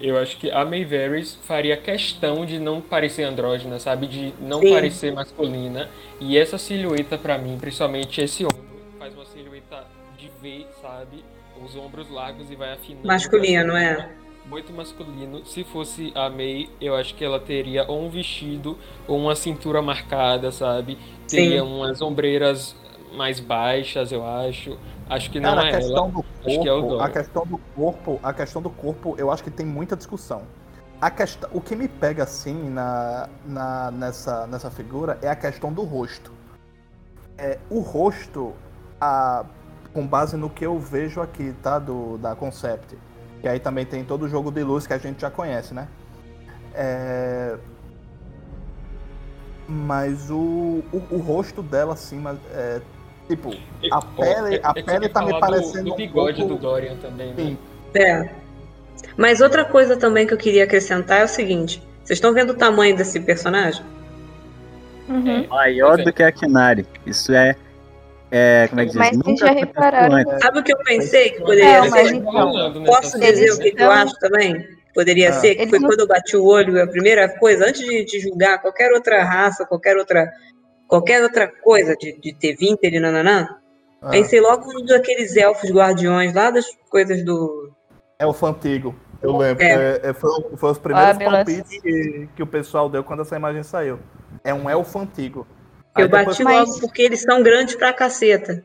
Eu 0.00 0.18
acho 0.18 0.36
que 0.36 0.50
a 0.50 0.64
May 0.64 0.84
Varys 0.84 1.38
faria 1.44 1.76
questão 1.76 2.44
de 2.44 2.58
não 2.58 2.80
parecer 2.80 3.22
andrógena, 3.22 3.78
sabe? 3.78 4.08
De 4.08 4.34
não 4.40 4.60
Sim. 4.60 4.72
parecer 4.72 5.12
masculina. 5.12 5.88
E 6.18 6.36
essa 6.36 6.58
silhueta, 6.58 7.16
para 7.16 7.38
mim, 7.38 7.56
principalmente 7.60 8.20
esse 8.20 8.44
ombro, 8.44 8.64
faz 8.98 9.14
uma 9.14 9.24
silhueta 9.24 9.84
de 10.18 10.28
V, 10.42 10.66
sabe? 10.80 11.24
Os 11.64 11.76
ombros 11.76 12.10
largos 12.10 12.50
e 12.50 12.56
vai 12.56 12.72
afinando. 12.72 13.06
Masculino, 13.06 13.76
é. 13.76 14.10
Muito 14.46 14.72
masculino. 14.72 15.46
Se 15.46 15.62
fosse 15.62 16.12
a 16.14 16.28
May, 16.28 16.68
eu 16.80 16.96
acho 16.96 17.14
que 17.14 17.24
ela 17.24 17.38
teria 17.38 17.84
ou 17.88 18.04
um 18.04 18.10
vestido 18.10 18.76
ou 19.06 19.16
uma 19.16 19.36
cintura 19.36 19.80
marcada, 19.80 20.50
sabe? 20.50 20.98
Teria 21.28 21.62
Sim. 21.62 21.66
umas 21.66 22.02
ombreiras 22.02 22.74
mais 23.14 23.38
baixas, 23.38 24.10
eu 24.10 24.26
acho. 24.26 24.76
Acho 25.08 25.30
que 25.30 25.38
não 25.38 25.54
Cara, 25.54 25.68
é 25.68 25.74
a 25.74 25.76
questão 25.78 26.04
ela. 26.04 26.12
Do 26.12 26.22
corpo, 26.22 27.00
é 27.00 27.04
a 27.04 27.08
questão 27.08 27.46
do 27.46 27.58
corpo, 27.58 28.20
a 28.22 28.32
questão 28.32 28.62
do 28.62 28.70
corpo, 28.70 29.14
eu 29.18 29.30
acho 29.30 29.44
que 29.44 29.50
tem 29.50 29.66
muita 29.66 29.96
discussão. 29.96 30.42
A 31.00 31.10
questão, 31.10 31.50
o 31.52 31.60
que 31.60 31.74
me 31.74 31.88
pega 31.88 32.22
assim 32.22 32.70
na, 32.70 33.28
na, 33.44 33.90
nessa, 33.90 34.46
nessa 34.46 34.70
figura 34.70 35.18
é 35.20 35.28
a 35.28 35.36
questão 35.36 35.72
do 35.72 35.82
rosto. 35.82 36.32
É, 37.36 37.58
o 37.68 37.80
rosto, 37.80 38.52
a, 39.00 39.44
com 39.92 40.06
base 40.06 40.36
no 40.36 40.48
que 40.48 40.64
eu 40.64 40.78
vejo 40.78 41.20
aqui, 41.20 41.54
tá? 41.62 41.78
Do, 41.78 42.18
da 42.18 42.34
Concept. 42.34 42.96
Que 43.40 43.48
aí 43.48 43.58
também 43.58 43.84
tem 43.84 44.04
todo 44.04 44.22
o 44.22 44.28
jogo 44.28 44.50
de 44.50 44.62
luz 44.62 44.86
que 44.86 44.92
a 44.92 44.98
gente 44.98 45.20
já 45.20 45.30
conhece, 45.30 45.74
né? 45.74 45.88
É, 46.74 47.56
mas 49.68 50.30
o, 50.30 50.82
o, 50.92 51.02
o, 51.10 51.18
rosto 51.18 51.62
dela, 51.62 51.92
assim, 51.92 52.22
é, 52.52 52.80
Tipo, 53.28 53.54
a 53.90 54.02
pele, 54.02 54.60
a 54.62 54.74
pele 54.74 55.08
tá 55.08 55.24
me 55.24 55.38
parecendo. 55.38 55.84
Do, 55.84 55.90
do 55.90 55.96
bigode 55.96 56.42
um 56.42 56.48
pouco... 56.48 56.62
do 56.62 56.68
Dorian 56.68 56.96
também, 56.96 57.32
né? 57.32 57.56
É. 57.94 58.30
Mas 59.16 59.40
outra 59.40 59.64
coisa 59.64 59.96
também 59.96 60.26
que 60.26 60.34
eu 60.34 60.38
queria 60.38 60.64
acrescentar 60.64 61.20
é 61.20 61.24
o 61.24 61.28
seguinte: 61.28 61.82
vocês 62.02 62.18
estão 62.18 62.34
vendo 62.34 62.50
o 62.50 62.54
tamanho 62.54 62.96
desse 62.96 63.20
personagem? 63.20 63.82
Uhum. 65.08 65.44
É 65.44 65.46
maior 65.46 65.98
do 65.98 66.12
que 66.12 66.22
a 66.22 66.32
Kinari. 66.32 66.86
Isso 67.06 67.32
é. 67.32 67.56
É 68.34 68.66
como 68.66 68.80
é 68.80 68.84
que 68.86 68.90
diz? 68.92 68.98
Mas 68.98 69.16
Nunca 69.18 69.36
já 69.36 69.52
repararam. 69.52 70.38
Sabe 70.40 70.58
o 70.58 70.62
que 70.62 70.72
eu 70.72 70.78
pensei 70.78 71.30
que 71.30 71.40
poderia 71.40 71.82
ser? 71.90 72.14
Então, 72.14 72.84
Posso 72.86 73.20
dizer 73.20 73.52
o 73.52 73.58
que, 73.58 73.74
eu 73.76 73.90
acho 73.90 74.18
também? 74.18 74.66
Poderia 74.94 75.28
ah. 75.28 75.32
ser, 75.34 75.54
que 75.54 75.66
foi 75.66 75.78
não... 75.78 75.88
quando 75.90 76.00
eu 76.00 76.06
bati 76.06 76.34
o 76.34 76.44
olho, 76.44 76.82
a 76.82 76.86
primeira 76.86 77.28
coisa, 77.28 77.66
antes 77.66 77.82
de, 77.82 78.06
de, 78.06 78.20
julgar 78.20 78.62
qualquer 78.62 78.90
outra 78.92 79.22
raça, 79.22 79.66
qualquer 79.66 79.98
outra, 79.98 80.32
qualquer 80.88 81.22
outra 81.22 81.46
coisa 81.46 81.94
de, 81.94 82.18
de 82.18 82.32
ter 82.32 82.56
vinter 82.56 82.94
e 82.94 83.00
nananã, 83.00 83.48
ah. 84.00 84.08
pensei 84.08 84.40
logo 84.40 84.82
daqueles 84.84 85.36
elfos 85.36 85.70
guardiões 85.70 86.32
lá 86.32 86.50
das 86.50 86.64
coisas 86.88 87.22
do. 87.22 87.70
Elfo 88.18 88.46
antigo. 88.46 88.94
Eu 89.20 89.36
lembro. 89.36 89.62
É. 89.62 90.00
É, 90.02 90.12
foi, 90.14 90.30
foi, 90.56 90.70
os 90.70 90.78
primeiros 90.78 91.16
ah, 91.16 91.30
palpites 91.30 91.80
que, 91.80 92.28
que 92.34 92.42
o 92.42 92.46
pessoal 92.46 92.88
deu 92.88 93.04
quando 93.04 93.20
essa 93.20 93.36
imagem 93.36 93.62
saiu. 93.62 93.98
É 94.42 94.54
um 94.54 94.70
elfo 94.70 94.98
antigo. 94.98 95.46
Eu 95.96 96.08
bati 96.08 96.42
mas... 96.42 96.68
logo 96.68 96.80
porque 96.80 97.02
eles 97.02 97.20
são 97.20 97.42
grandes 97.42 97.74
pra 97.74 97.92
caceta. 97.92 98.62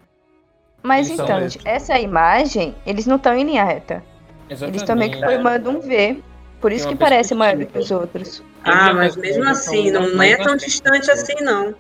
Mas 0.82 1.08
eles 1.08 1.20
então, 1.20 1.48
essa 1.66 2.00
imagem, 2.00 2.76
eles 2.86 3.06
não 3.06 3.18
estão 3.18 3.36
em 3.36 3.44
linha 3.44 3.64
reta. 3.64 4.04
Exatamente. 4.50 4.78
Eles 4.78 4.88
também 4.88 5.12
que 5.12 5.20
formando 5.20 5.70
um 5.70 5.82
V. 5.82 6.22
Por 6.62 6.72
isso 6.72 6.88
que 6.88 6.96
parece 6.96 7.36
maior 7.36 7.58
do 7.58 7.66
que 7.66 7.78
os 7.78 7.92
outros. 7.92 8.42
Ah, 8.64 8.94
mas 8.94 9.16
mesmo 9.16 9.44
assim, 9.48 9.92
não, 9.92 10.10
não 10.10 10.24
é 10.24 10.36
tão 10.38 10.56
distante 10.56 11.12
assim, 11.12 11.36
não. 11.42 11.76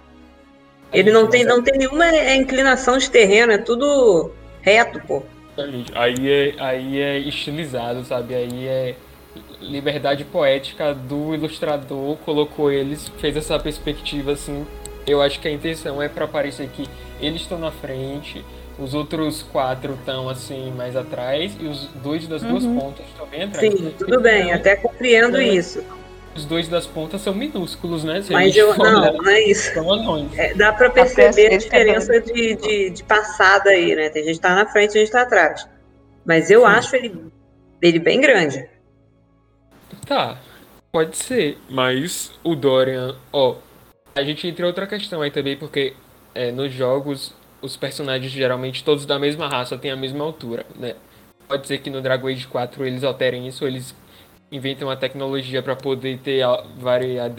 Ele 0.94 1.12
não 1.12 1.28
tem, 1.28 1.44
não 1.44 1.62
tem 1.62 1.78
nenhuma 1.78 2.08
inclinação 2.34 2.98
de 2.98 3.10
terreno, 3.10 3.52
é 3.52 3.58
tudo 3.58 4.32
reto, 4.62 5.02
pô. 5.06 5.24
Aí 5.96 6.32
é, 6.32 6.56
aí 6.60 7.02
é 7.02 7.18
estilizado, 7.18 8.04
sabe? 8.06 8.36
Aí 8.36 8.68
é 8.68 8.96
liberdade 9.60 10.24
poética 10.24 10.94
do 10.94 11.34
ilustrador, 11.34 12.16
colocou 12.18 12.72
eles, 12.72 13.12
fez 13.18 13.36
essa 13.36 13.58
perspectiva 13.60 14.34
assim. 14.34 14.66
Eu 15.08 15.22
acho 15.22 15.40
que 15.40 15.48
a 15.48 15.52
intenção 15.52 16.02
é 16.02 16.10
para 16.10 16.28
parecer 16.28 16.68
que 16.68 16.88
eles 17.22 17.42
estão 17.42 17.58
na 17.58 17.72
frente, 17.72 18.44
os 18.78 18.94
outros 18.94 19.42
quatro 19.42 19.94
estão 19.94 20.28
assim 20.28 20.72
mais 20.72 20.98
atrás 20.98 21.56
e 21.60 21.66
os 21.66 21.88
dois 22.04 22.28
das 22.28 22.44
uhum. 22.44 22.50
duas 22.50 22.66
pontas 22.66 23.06
estão 23.08 23.26
bem 23.26 23.44
atrás. 23.44 23.74
Sim, 23.74 23.94
tudo 23.98 24.20
bem, 24.20 24.52
até 24.52 24.76
compreendo 24.76 25.38
é, 25.38 25.48
isso. 25.48 25.84
Os 26.36 26.46
dois 26.46 26.68
das 26.68 26.86
pontas 26.86 27.22
são 27.22 27.34
minúsculos, 27.34 28.04
né? 28.04 28.22
Se 28.22 28.32
Mas 28.34 28.56
eu 28.56 28.78
não, 28.78 29.14
não 29.14 29.30
é 29.30 29.42
isso. 29.42 29.72
É, 30.36 30.54
dá 30.54 30.72
para 30.74 30.90
perceber 30.90 31.54
a 31.54 31.58
diferença 31.58 32.22
de, 32.22 32.56
de, 32.56 32.90
de, 32.92 33.04
passada 33.04 33.70
aí, 33.72 33.96
né? 33.96 34.10
Tem 34.10 34.24
gente 34.24 34.36
que 34.36 34.42
tá 34.42 34.54
na 34.54 34.68
frente 34.68 34.94
e 34.94 34.98
a 34.98 35.00
gente 35.00 35.12
tá 35.12 35.22
atrás. 35.22 35.68
Mas 36.26 36.52
eu 36.52 36.62
Sim. 36.62 36.68
acho 36.68 36.96
ele, 36.96 37.26
ele 37.82 37.98
bem 37.98 38.22
grande. 38.22 38.70
Tá, 40.06 40.38
pode 40.92 41.18
ser. 41.18 41.58
Mas 41.68 42.32
o 42.44 42.56
Dorian, 42.56 43.16
ó, 43.34 43.56
a 44.18 44.24
gente 44.24 44.48
entra 44.48 44.66
em 44.66 44.68
outra 44.68 44.88
questão 44.88 45.22
aí 45.22 45.30
também, 45.30 45.56
porque 45.56 45.94
é, 46.34 46.52
nos 46.52 46.74
jogos 46.74 47.34
os 47.62 47.76
personagens 47.76 48.32
geralmente 48.32 48.84
todos 48.84 49.06
da 49.06 49.18
mesma 49.18 49.48
raça 49.48 49.78
têm 49.78 49.92
a 49.92 49.96
mesma 49.96 50.24
altura, 50.24 50.66
né? 50.76 50.96
Pode 51.48 51.68
ser 51.68 51.78
que 51.78 51.90
no 51.90 52.02
Dragon 52.02 52.28
Age 52.28 52.48
4 52.48 52.86
eles 52.86 53.04
alterem 53.04 53.48
isso, 53.48 53.66
eles 53.66 53.96
inventem 54.52 54.86
uma 54.86 54.98
tecnologia 54.98 55.62
para 55.62 55.76
poder 55.76 56.18
ter 56.20 56.44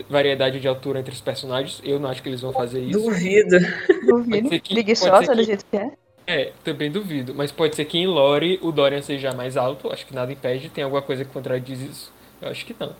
variedade 0.08 0.60
de 0.60 0.68
altura 0.68 1.00
entre 1.00 1.12
os 1.12 1.20
personagens. 1.20 1.80
Eu 1.84 1.98
não 1.98 2.08
acho 2.08 2.22
que 2.22 2.28
eles 2.28 2.40
vão 2.40 2.52
fazer 2.52 2.80
isso. 2.80 3.00
Duvido. 3.00 3.58
Duvido. 4.06 4.48
Preguiçosa 4.68 5.34
do 5.34 5.42
jeito 5.42 5.64
que 5.70 5.76
é. 5.76 5.92
É, 6.26 6.52
também 6.62 6.90
duvido. 6.90 7.34
Mas 7.34 7.50
pode 7.50 7.74
ser 7.74 7.86
que 7.86 7.98
em 7.98 8.06
Lore 8.06 8.58
o 8.62 8.70
Dorian 8.70 9.02
seja 9.02 9.32
mais 9.32 9.56
alto. 9.56 9.90
Acho 9.90 10.06
que 10.06 10.14
nada 10.14 10.30
impede. 10.32 10.68
Tem 10.68 10.84
alguma 10.84 11.02
coisa 11.02 11.24
que 11.24 11.30
contradiz 11.32 11.80
isso? 11.80 12.12
Eu 12.40 12.50
acho 12.50 12.64
que 12.64 12.74
não. 12.78 12.94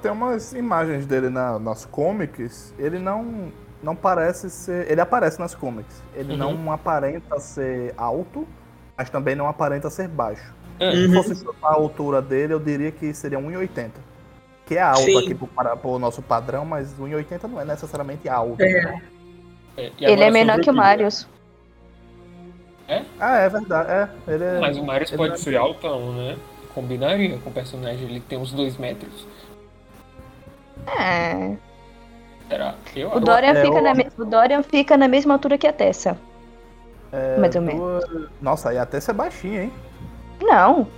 Tem 0.00 0.10
umas 0.10 0.52
imagens 0.52 1.06
dele 1.06 1.28
na, 1.28 1.58
nas 1.58 1.84
comics. 1.84 2.74
Ele 2.78 2.98
não 2.98 3.52
não 3.82 3.96
parece 3.96 4.50
ser. 4.50 4.90
Ele 4.90 5.00
aparece 5.00 5.38
nas 5.38 5.54
comics. 5.54 6.02
Ele 6.14 6.32
uhum. 6.32 6.54
não 6.54 6.72
aparenta 6.72 7.38
ser 7.38 7.94
alto, 7.96 8.46
mas 8.96 9.10
também 9.10 9.34
não 9.34 9.48
aparenta 9.48 9.88
ser 9.90 10.08
baixo. 10.08 10.54
Uhum. 10.80 10.92
Se 10.92 11.14
fosse 11.14 11.44
chutar 11.44 11.68
a 11.68 11.74
altura 11.74 12.22
dele, 12.22 12.54
eu 12.54 12.60
diria 12.60 12.90
que 12.90 13.12
seria 13.12 13.38
1,80. 13.38 13.90
Que 14.66 14.76
é 14.76 14.82
alto 14.82 15.02
Sim. 15.02 15.18
aqui 15.18 15.34
para 15.34 15.76
o 15.82 15.98
nosso 15.98 16.22
padrão, 16.22 16.64
mas 16.64 16.94
1,80 16.98 17.48
não 17.48 17.60
é 17.60 17.64
necessariamente 17.64 18.28
alto. 18.28 18.62
É. 18.62 19.00
É, 19.76 19.92
ele 19.98 20.24
é 20.24 20.30
menor 20.30 20.60
que 20.60 20.70
o 20.70 20.74
Marius. 20.74 21.26
É? 22.88 23.02
Ah, 23.18 23.36
é 23.38 23.48
verdade. 23.48 23.90
É, 23.90 24.08
ele 24.32 24.44
é, 24.44 24.60
mas 24.60 24.76
o 24.76 24.84
Marius 24.84 25.10
pode 25.10 25.34
é... 25.34 25.36
ser 25.36 25.56
altão, 25.56 26.12
né? 26.12 26.36
Combinaria 26.74 27.38
com 27.38 27.50
o 27.50 27.52
personagem, 27.52 28.08
ele 28.08 28.20
tem 28.20 28.38
uns 28.38 28.52
2 28.52 28.76
metros. 28.76 29.26
É. 30.86 31.56
Será? 32.48 32.74
Eu, 32.96 33.12
o, 33.14 33.20
Dorian 33.20 33.52
eu, 33.52 33.64
fica 33.64 33.78
eu... 33.78 33.82
Na, 33.82 33.92
o 34.18 34.24
Dorian 34.24 34.62
fica 34.62 34.96
na 34.96 35.08
mesma 35.08 35.34
altura 35.34 35.56
que 35.56 35.66
a 35.66 35.72
Tessa. 35.72 36.18
É, 37.12 37.38
mais 37.38 37.54
ou 37.54 37.62
menos. 37.62 38.04
Tua... 38.04 38.28
Nossa, 38.40 38.70
aí 38.70 38.78
a 38.78 38.86
Tessa 38.86 39.12
é 39.12 39.14
baixinha, 39.14 39.64
hein? 39.64 39.72
Não. 40.40 40.88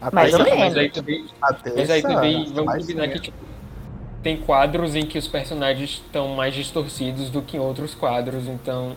A 0.00 0.10
mais 0.10 0.32
ou 0.32 0.44
menos. 0.44 0.58
Mas 0.58 0.76
aí 0.76 0.90
também, 0.90 1.26
mas 1.76 1.90
aí 1.90 2.02
também 2.02 2.52
vamos 2.52 2.78
combinar 2.78 3.08
que 3.08 3.20
tipo, 3.20 3.36
tem 4.22 4.36
quadros 4.36 4.94
em 4.94 5.06
que 5.06 5.18
os 5.18 5.28
personagens 5.28 6.02
estão 6.04 6.28
mais 6.28 6.54
distorcidos 6.54 7.30
do 7.30 7.42
que 7.42 7.56
em 7.56 7.60
outros 7.60 7.94
quadros, 7.94 8.46
então 8.46 8.96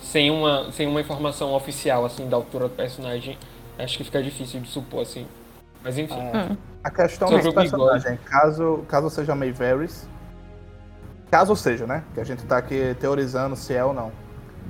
sem 0.00 0.30
uma, 0.30 0.70
sem 0.72 0.86
uma 0.86 1.00
informação 1.00 1.52
oficial 1.54 2.04
assim 2.04 2.28
da 2.28 2.36
altura 2.36 2.68
do 2.68 2.74
personagem, 2.74 3.36
acho 3.78 3.98
que 3.98 4.04
fica 4.04 4.22
difícil 4.22 4.60
de 4.60 4.68
supor 4.68 5.02
assim. 5.02 5.26
Mas 5.82 5.98
enfim. 5.98 6.20
É. 6.20 6.56
A 6.82 6.90
questão 6.90 7.28
do 7.28 7.52
personagem, 7.52 8.18
caso, 8.24 8.84
caso 8.88 9.10
seja 9.10 9.34
May 9.34 9.52
Varys, 9.52 10.08
Caso 11.30 11.54
seja, 11.54 11.86
né? 11.86 12.02
Que 12.12 12.20
a 12.20 12.24
gente 12.24 12.42
tá 12.42 12.58
aqui 12.58 12.96
teorizando 12.98 13.54
se 13.54 13.72
é 13.72 13.84
ou 13.84 13.94
não. 13.94 14.10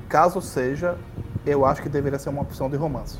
Caso 0.08 0.42
seja, 0.42 0.94
eu 1.46 1.64
acho 1.64 1.80
que 1.80 1.88
deveria 1.88 2.18
ser 2.18 2.28
uma 2.28 2.42
opção 2.42 2.68
de 2.68 2.76
romance. 2.76 3.18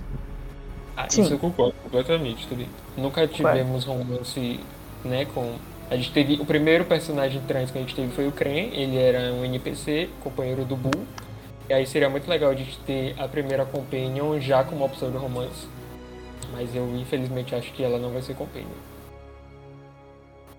Ah, 0.94 1.06
Sim. 1.08 1.22
isso 1.22 1.32
eu 1.32 1.38
concordo 1.38 1.74
completamente 1.82 2.46
também. 2.46 2.68
Nunca 2.96 3.26
tivemos 3.26 3.84
Vai. 3.86 3.96
romance, 3.96 4.60
né, 5.02 5.24
com... 5.24 5.54
A 5.90 5.96
gente 5.96 6.12
teve... 6.12 6.34
O 6.34 6.44
primeiro 6.44 6.84
personagem 6.84 7.40
trans 7.48 7.70
que 7.70 7.78
a 7.78 7.80
gente 7.80 7.94
teve 7.94 8.12
foi 8.12 8.28
o 8.28 8.32
Kren, 8.32 8.68
ele 8.74 8.98
era 8.98 9.32
um 9.32 9.42
NPC, 9.42 10.10
companheiro 10.22 10.64
do 10.66 10.76
Bull. 10.76 11.06
E 11.68 11.72
aí 11.72 11.86
seria 11.86 12.10
muito 12.10 12.28
legal 12.28 12.50
a 12.50 12.54
gente 12.54 12.78
ter 12.80 13.14
a 13.18 13.26
primeira 13.26 13.64
Companion 13.64 14.38
já 14.38 14.62
como 14.62 14.84
opção 14.84 15.10
de 15.10 15.16
romance. 15.16 15.66
Mas 16.52 16.74
eu, 16.74 16.86
infelizmente, 16.96 17.54
acho 17.54 17.72
que 17.72 17.82
ela 17.82 17.98
não 17.98 18.10
vai 18.10 18.22
ser 18.22 18.34
Companion. 18.34 18.68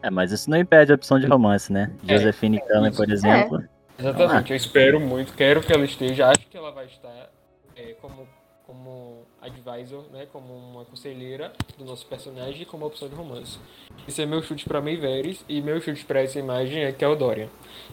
É, 0.03 0.09
mas 0.09 0.31
isso 0.31 0.49
não 0.49 0.57
impede 0.57 0.91
a 0.91 0.95
opção 0.95 1.19
de 1.19 1.27
romance, 1.27 1.71
né? 1.71 1.91
É, 2.07 2.17
Josephine 2.17 2.57
é, 2.57 2.91
por 2.91 3.09
exemplo. 3.11 3.61
É. 3.61 3.81
Exatamente, 4.01 4.51
eu 4.51 4.57
espero 4.57 4.99
muito, 4.99 5.33
quero 5.33 5.61
que 5.61 5.71
ela 5.71 5.85
esteja, 5.85 6.29
acho 6.29 6.47
que 6.47 6.57
ela 6.57 6.71
vai 6.71 6.85
estar 6.85 7.29
é, 7.75 7.93
como, 8.01 8.27
como 8.65 9.27
advisor, 9.39 10.05
né? 10.11 10.25
Como 10.31 10.53
uma 10.55 10.85
conselheira 10.85 11.53
do 11.77 11.85
nosso 11.85 12.07
personagem 12.07 12.65
como 12.65 12.85
opção 12.85 13.07
de 13.07 13.13
romance. 13.13 13.59
Esse 14.07 14.23
é 14.23 14.25
meu 14.25 14.41
chute 14.41 14.65
para 14.65 14.81
Mayveres 14.81 15.45
e 15.47 15.61
meu 15.61 15.79
chute 15.79 16.03
para 16.03 16.21
essa 16.21 16.39
imagem 16.39 16.83
é 16.83 16.91
que 16.91 17.05
é 17.05 17.07
o 17.07 17.15
Dorian. 17.15 17.49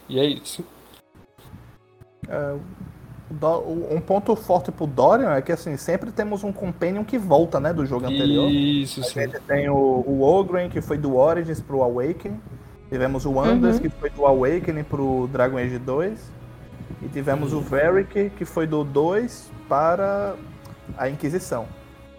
E 0.07 0.19
é 0.19 0.25
isso. 0.25 0.65
É, 2.27 2.59
um 3.31 4.01
ponto 4.01 4.35
forte 4.35 4.71
pro 4.71 4.87
Dorian 4.87 5.35
é 5.35 5.41
que 5.41 5.51
assim, 5.51 5.77
sempre 5.77 6.11
temos 6.11 6.43
um 6.43 6.51
companion 6.51 7.03
que 7.03 7.17
volta, 7.17 7.59
né, 7.59 7.71
do 7.71 7.85
jogo 7.85 8.05
anterior. 8.05 8.49
Isso, 8.49 9.01
a 9.01 9.03
sim. 9.03 9.21
gente 9.21 9.39
tem 9.41 9.69
o, 9.69 9.75
o 9.75 10.21
Ogren, 10.23 10.69
que 10.69 10.81
foi 10.81 10.97
do 10.97 11.15
Origins 11.15 11.61
pro 11.61 11.83
Awakening. 11.83 12.39
Tivemos 12.89 13.25
o 13.25 13.39
Anders, 13.39 13.75
uhum. 13.75 13.81
que 13.81 13.89
foi 13.89 14.09
do 14.09 14.25
Awakening 14.25 14.83
pro 14.83 15.29
Dragon 15.31 15.57
Age 15.57 15.77
2. 15.77 16.31
E 17.03 17.07
tivemos 17.07 17.53
uhum. 17.53 17.59
o 17.59 17.61
Varric, 17.61 18.31
que 18.31 18.45
foi 18.45 18.65
do 18.65 18.83
2 18.83 19.51
para 19.67 20.35
a 20.97 21.07
Inquisição. 21.07 21.67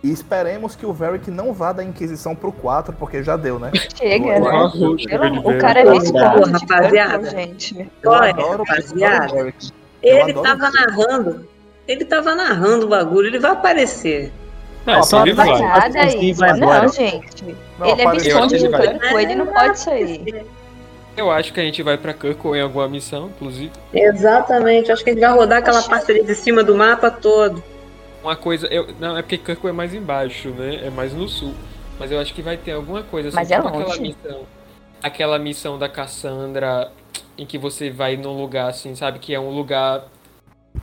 E 0.02 0.10
esperemos 0.10 0.74
que 0.74 0.86
o 0.86 0.92
Varric 0.92 1.30
não 1.30 1.52
vá 1.52 1.72
da 1.72 1.84
Inquisição 1.84 2.34
pro 2.34 2.52
4, 2.52 2.94
porque 2.94 3.22
já 3.22 3.36
deu, 3.36 3.58
né? 3.58 3.70
Chega, 3.94 4.38
né? 4.38 4.48
O, 4.48 5.58
cara 5.58 5.80
é 5.80 5.96
esse 5.96 6.12
rapaziada. 6.12 7.30
gente. 7.30 7.90
Eu 8.02 8.12
adoro 8.12 8.62
rapaziada. 8.62 9.52
Ele 10.02 10.32
tava 10.34 10.70
narrando. 10.70 11.48
Ele 11.86 12.04
tava 12.04 12.34
narrando 12.34 12.86
o 12.86 12.88
bagulho, 12.88 13.28
ele 13.28 13.38
vai 13.38 13.50
aparecer. 13.50 14.32
Não, 14.86 15.00
Ó, 15.00 15.22
ele 15.22 15.32
vai. 15.34 15.58
Nada 15.60 16.00
aí. 16.00 16.34
Não, 16.58 16.88
gente. 16.88 17.56
Não, 17.78 17.86
ele 17.88 18.02
é 18.02 18.10
visconde 18.10 18.58
de 18.58 18.68
campo, 18.68 19.18
ele 19.18 19.34
não 19.34 19.46
pode 19.46 19.78
sair. 19.78 20.46
Eu 21.16 21.30
acho 21.30 21.52
que 21.52 21.60
a 21.60 21.62
gente 21.62 21.82
vai 21.82 21.98
pra 21.98 22.14
Kirko 22.14 22.54
em 22.54 22.62
alguma 22.62 22.88
missão, 22.88 23.26
inclusive. 23.26 23.72
Exatamente, 23.92 24.90
acho 24.90 25.04
que 25.04 25.10
a 25.10 25.12
gente 25.12 25.22
vai 25.22 25.32
rodar 25.32 25.58
aquela 25.58 25.82
parte 25.82 26.10
ali 26.10 26.22
de 26.22 26.34
cima 26.34 26.62
do 26.62 26.74
mapa 26.74 27.10
todo. 27.10 27.62
Uma 28.22 28.36
coisa, 28.36 28.66
eu, 28.68 28.88
não, 28.98 29.16
é 29.16 29.22
porque 29.22 29.36
Kirko 29.36 29.68
é 29.68 29.72
mais 29.72 29.92
embaixo, 29.92 30.50
né? 30.50 30.86
É 30.86 30.90
mais 30.90 31.12
no 31.12 31.28
sul. 31.28 31.54
Mas 31.98 32.10
eu 32.10 32.18
acho 32.18 32.32
que 32.32 32.40
vai 32.40 32.56
ter 32.56 32.72
alguma 32.72 33.02
coisa 33.02 33.28
assim, 33.28 33.36
Mas 33.36 33.50
é 33.50 33.56
tipo 33.56 33.68
longe. 33.68 33.82
aquela 33.82 34.00
missão. 34.00 34.40
Aquela 35.02 35.38
missão 35.38 35.78
da 35.78 35.88
Cassandra 35.88 36.90
em 37.40 37.46
que 37.46 37.56
você 37.56 37.90
vai 37.90 38.18
num 38.18 38.38
lugar 38.38 38.68
assim, 38.68 38.94
sabe? 38.94 39.18
Que 39.18 39.34
é 39.34 39.40
um 39.40 39.48
lugar 39.48 40.04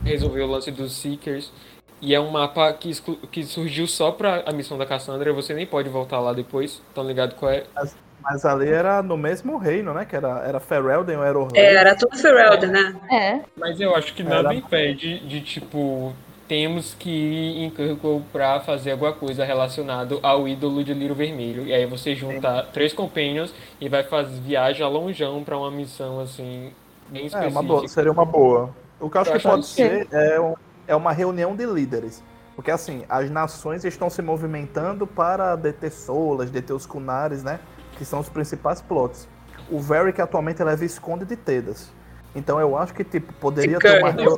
resolver 0.04 0.42
o 0.42 0.46
lance 0.46 0.72
dos 0.72 0.92
Seekers. 0.96 1.52
E 2.00 2.12
é 2.14 2.20
um 2.20 2.30
mapa 2.30 2.72
que, 2.72 2.90
que 3.30 3.44
surgiu 3.44 3.86
só 3.86 4.10
pra 4.10 4.42
a 4.44 4.52
missão 4.52 4.76
da 4.76 4.84
Cassandra, 4.84 5.32
você 5.32 5.54
nem 5.54 5.66
pode 5.66 5.88
voltar 5.88 6.20
lá 6.20 6.32
depois, 6.32 6.82
tão 6.94 7.04
ligado 7.04 7.34
qual 7.36 7.50
é? 7.52 7.64
Mas, 7.74 7.96
Mas 8.22 8.44
ali 8.44 8.68
era 8.68 9.02
no 9.02 9.16
mesmo 9.16 9.56
reino, 9.56 9.94
né? 9.94 10.04
Que 10.04 10.16
era, 10.16 10.40
era 10.44 10.60
Ferelden 10.60 11.16
ou 11.16 11.24
era 11.24 11.38
Orlando? 11.38 11.56
É, 11.56 11.74
era 11.74 11.96
tudo 11.96 12.16
Ferelden, 12.16 12.70
né? 12.70 13.00
É. 13.10 13.40
Mas 13.56 13.80
eu 13.80 13.94
acho 13.94 14.14
que 14.14 14.22
nada 14.24 14.48
era... 14.48 14.54
impede 14.54 15.20
de, 15.20 15.40
tipo, 15.40 16.12
temos 16.48 16.94
que 16.94 17.10
ir 17.10 17.62
em 17.62 17.70
Kirkwall 17.70 18.22
pra 18.32 18.58
fazer 18.58 18.92
alguma 18.92 19.12
coisa 19.12 19.44
relacionada 19.44 20.18
ao 20.22 20.48
ídolo 20.48 20.82
de 20.82 20.94
Liro 20.94 21.14
Vermelho. 21.14 21.66
E 21.66 21.74
aí 21.74 21.84
você 21.84 22.16
junta 22.16 22.64
Sim. 22.64 22.68
três 22.72 22.92
companions 22.94 23.54
e 23.78 23.88
vai 23.88 24.02
fazer 24.02 24.40
viagem 24.40 24.84
a 24.84 24.88
longeão 24.88 25.44
pra 25.44 25.58
uma 25.58 25.70
missão, 25.70 26.18
assim, 26.20 26.72
bem 27.08 27.26
específica. 27.26 27.44
É, 27.44 27.48
uma 27.48 27.62
boa, 27.62 27.86
seria 27.86 28.10
uma 28.10 28.24
boa. 28.24 28.74
O 28.98 29.10
que 29.10 29.16
eu 29.16 29.20
acho 29.20 29.30
eu 29.30 29.36
que 29.36 29.42
pode 29.42 29.66
ser 29.66 30.08
é, 30.10 30.40
um, 30.40 30.54
é 30.86 30.96
uma 30.96 31.12
reunião 31.12 31.54
de 31.54 31.66
líderes. 31.66 32.24
Porque 32.56 32.70
assim, 32.70 33.04
as 33.08 33.30
nações 33.30 33.84
estão 33.84 34.10
se 34.10 34.20
movimentando 34.20 35.06
para 35.06 35.54
deter 35.54 35.92
Solas, 35.92 36.50
deter 36.50 36.74
os 36.74 36.86
Kunares, 36.86 37.44
né? 37.44 37.60
Que 37.96 38.04
são 38.04 38.18
os 38.18 38.28
principais 38.28 38.80
plots. 38.80 39.28
O 39.70 39.78
Varric 39.78 40.20
atualmente 40.20 40.64
leva 40.64 40.84
esconde 40.84 41.24
de 41.24 41.36
Tedas. 41.36 41.92
Então 42.34 42.58
eu 42.58 42.76
acho 42.76 42.94
que 42.94 43.04
tipo, 43.04 43.32
poderia 43.34 43.78
ter 43.78 44.00
uma 44.00 44.10
reunião. 44.10 44.36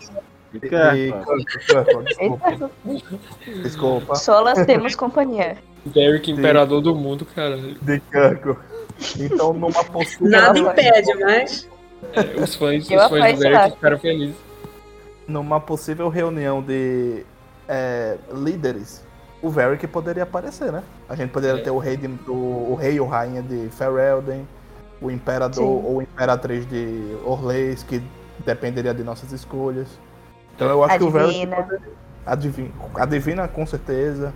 Desculpa. 2.04 2.70
Desculpa. 3.62 4.14
Solas 4.16 4.66
temos 4.66 4.94
companhia. 4.94 5.56
Varric, 5.86 6.30
imperador 6.30 6.80
do 6.80 6.94
mundo, 6.94 7.24
cara. 7.24 7.56
De 7.56 8.00
Kirko. 8.00 8.58
Então 9.18 9.52
numa 9.52 9.84
possível. 9.84 10.28
Nada 10.28 10.58
impede, 10.58 11.14
mas. 11.18 11.68
É, 12.12 12.20
os 12.42 12.54
fãs, 12.54 12.88
os 12.88 13.08
fãs 13.08 13.38
do 13.38 13.50
Varric 13.50 13.74
ficaram 13.76 13.98
felizes. 13.98 14.36
Numa 15.26 15.60
possível 15.60 16.08
reunião 16.08 16.60
de 16.60 17.24
é, 17.68 18.18
líderes, 18.32 19.04
o 19.40 19.48
Varric 19.48 19.86
poderia 19.86 20.24
aparecer, 20.24 20.72
né? 20.72 20.82
A 21.08 21.14
gente 21.14 21.30
poderia 21.30 21.60
é. 21.60 21.62
ter 21.62 21.70
o 21.70 21.78
rei, 21.78 21.96
de, 21.96 22.08
o, 22.28 22.72
o, 22.72 22.74
rei 22.74 22.98
ou 23.00 23.06
rainha 23.06 23.42
de 23.42 23.68
Ferelden, 23.70 24.46
o 25.00 25.10
imperador 25.10 25.54
Sim. 25.54 25.86
ou 25.86 26.02
imperatriz 26.02 26.66
de 26.66 27.16
Orleis, 27.24 27.82
que 27.82 28.02
dependeria 28.44 28.92
de 28.92 29.02
nossas 29.02 29.32
escolhas. 29.32 29.88
Então 30.60 30.68
eu 30.68 30.84
acho 30.84 30.94
Adivina. 30.96 31.10
que 31.10 31.16
o 31.16 31.26
Varric 31.26 31.46
poderia, 31.46 31.96
adivina, 32.26 32.70
adivina 32.96 33.48
com 33.48 33.64
certeza, 33.64 34.34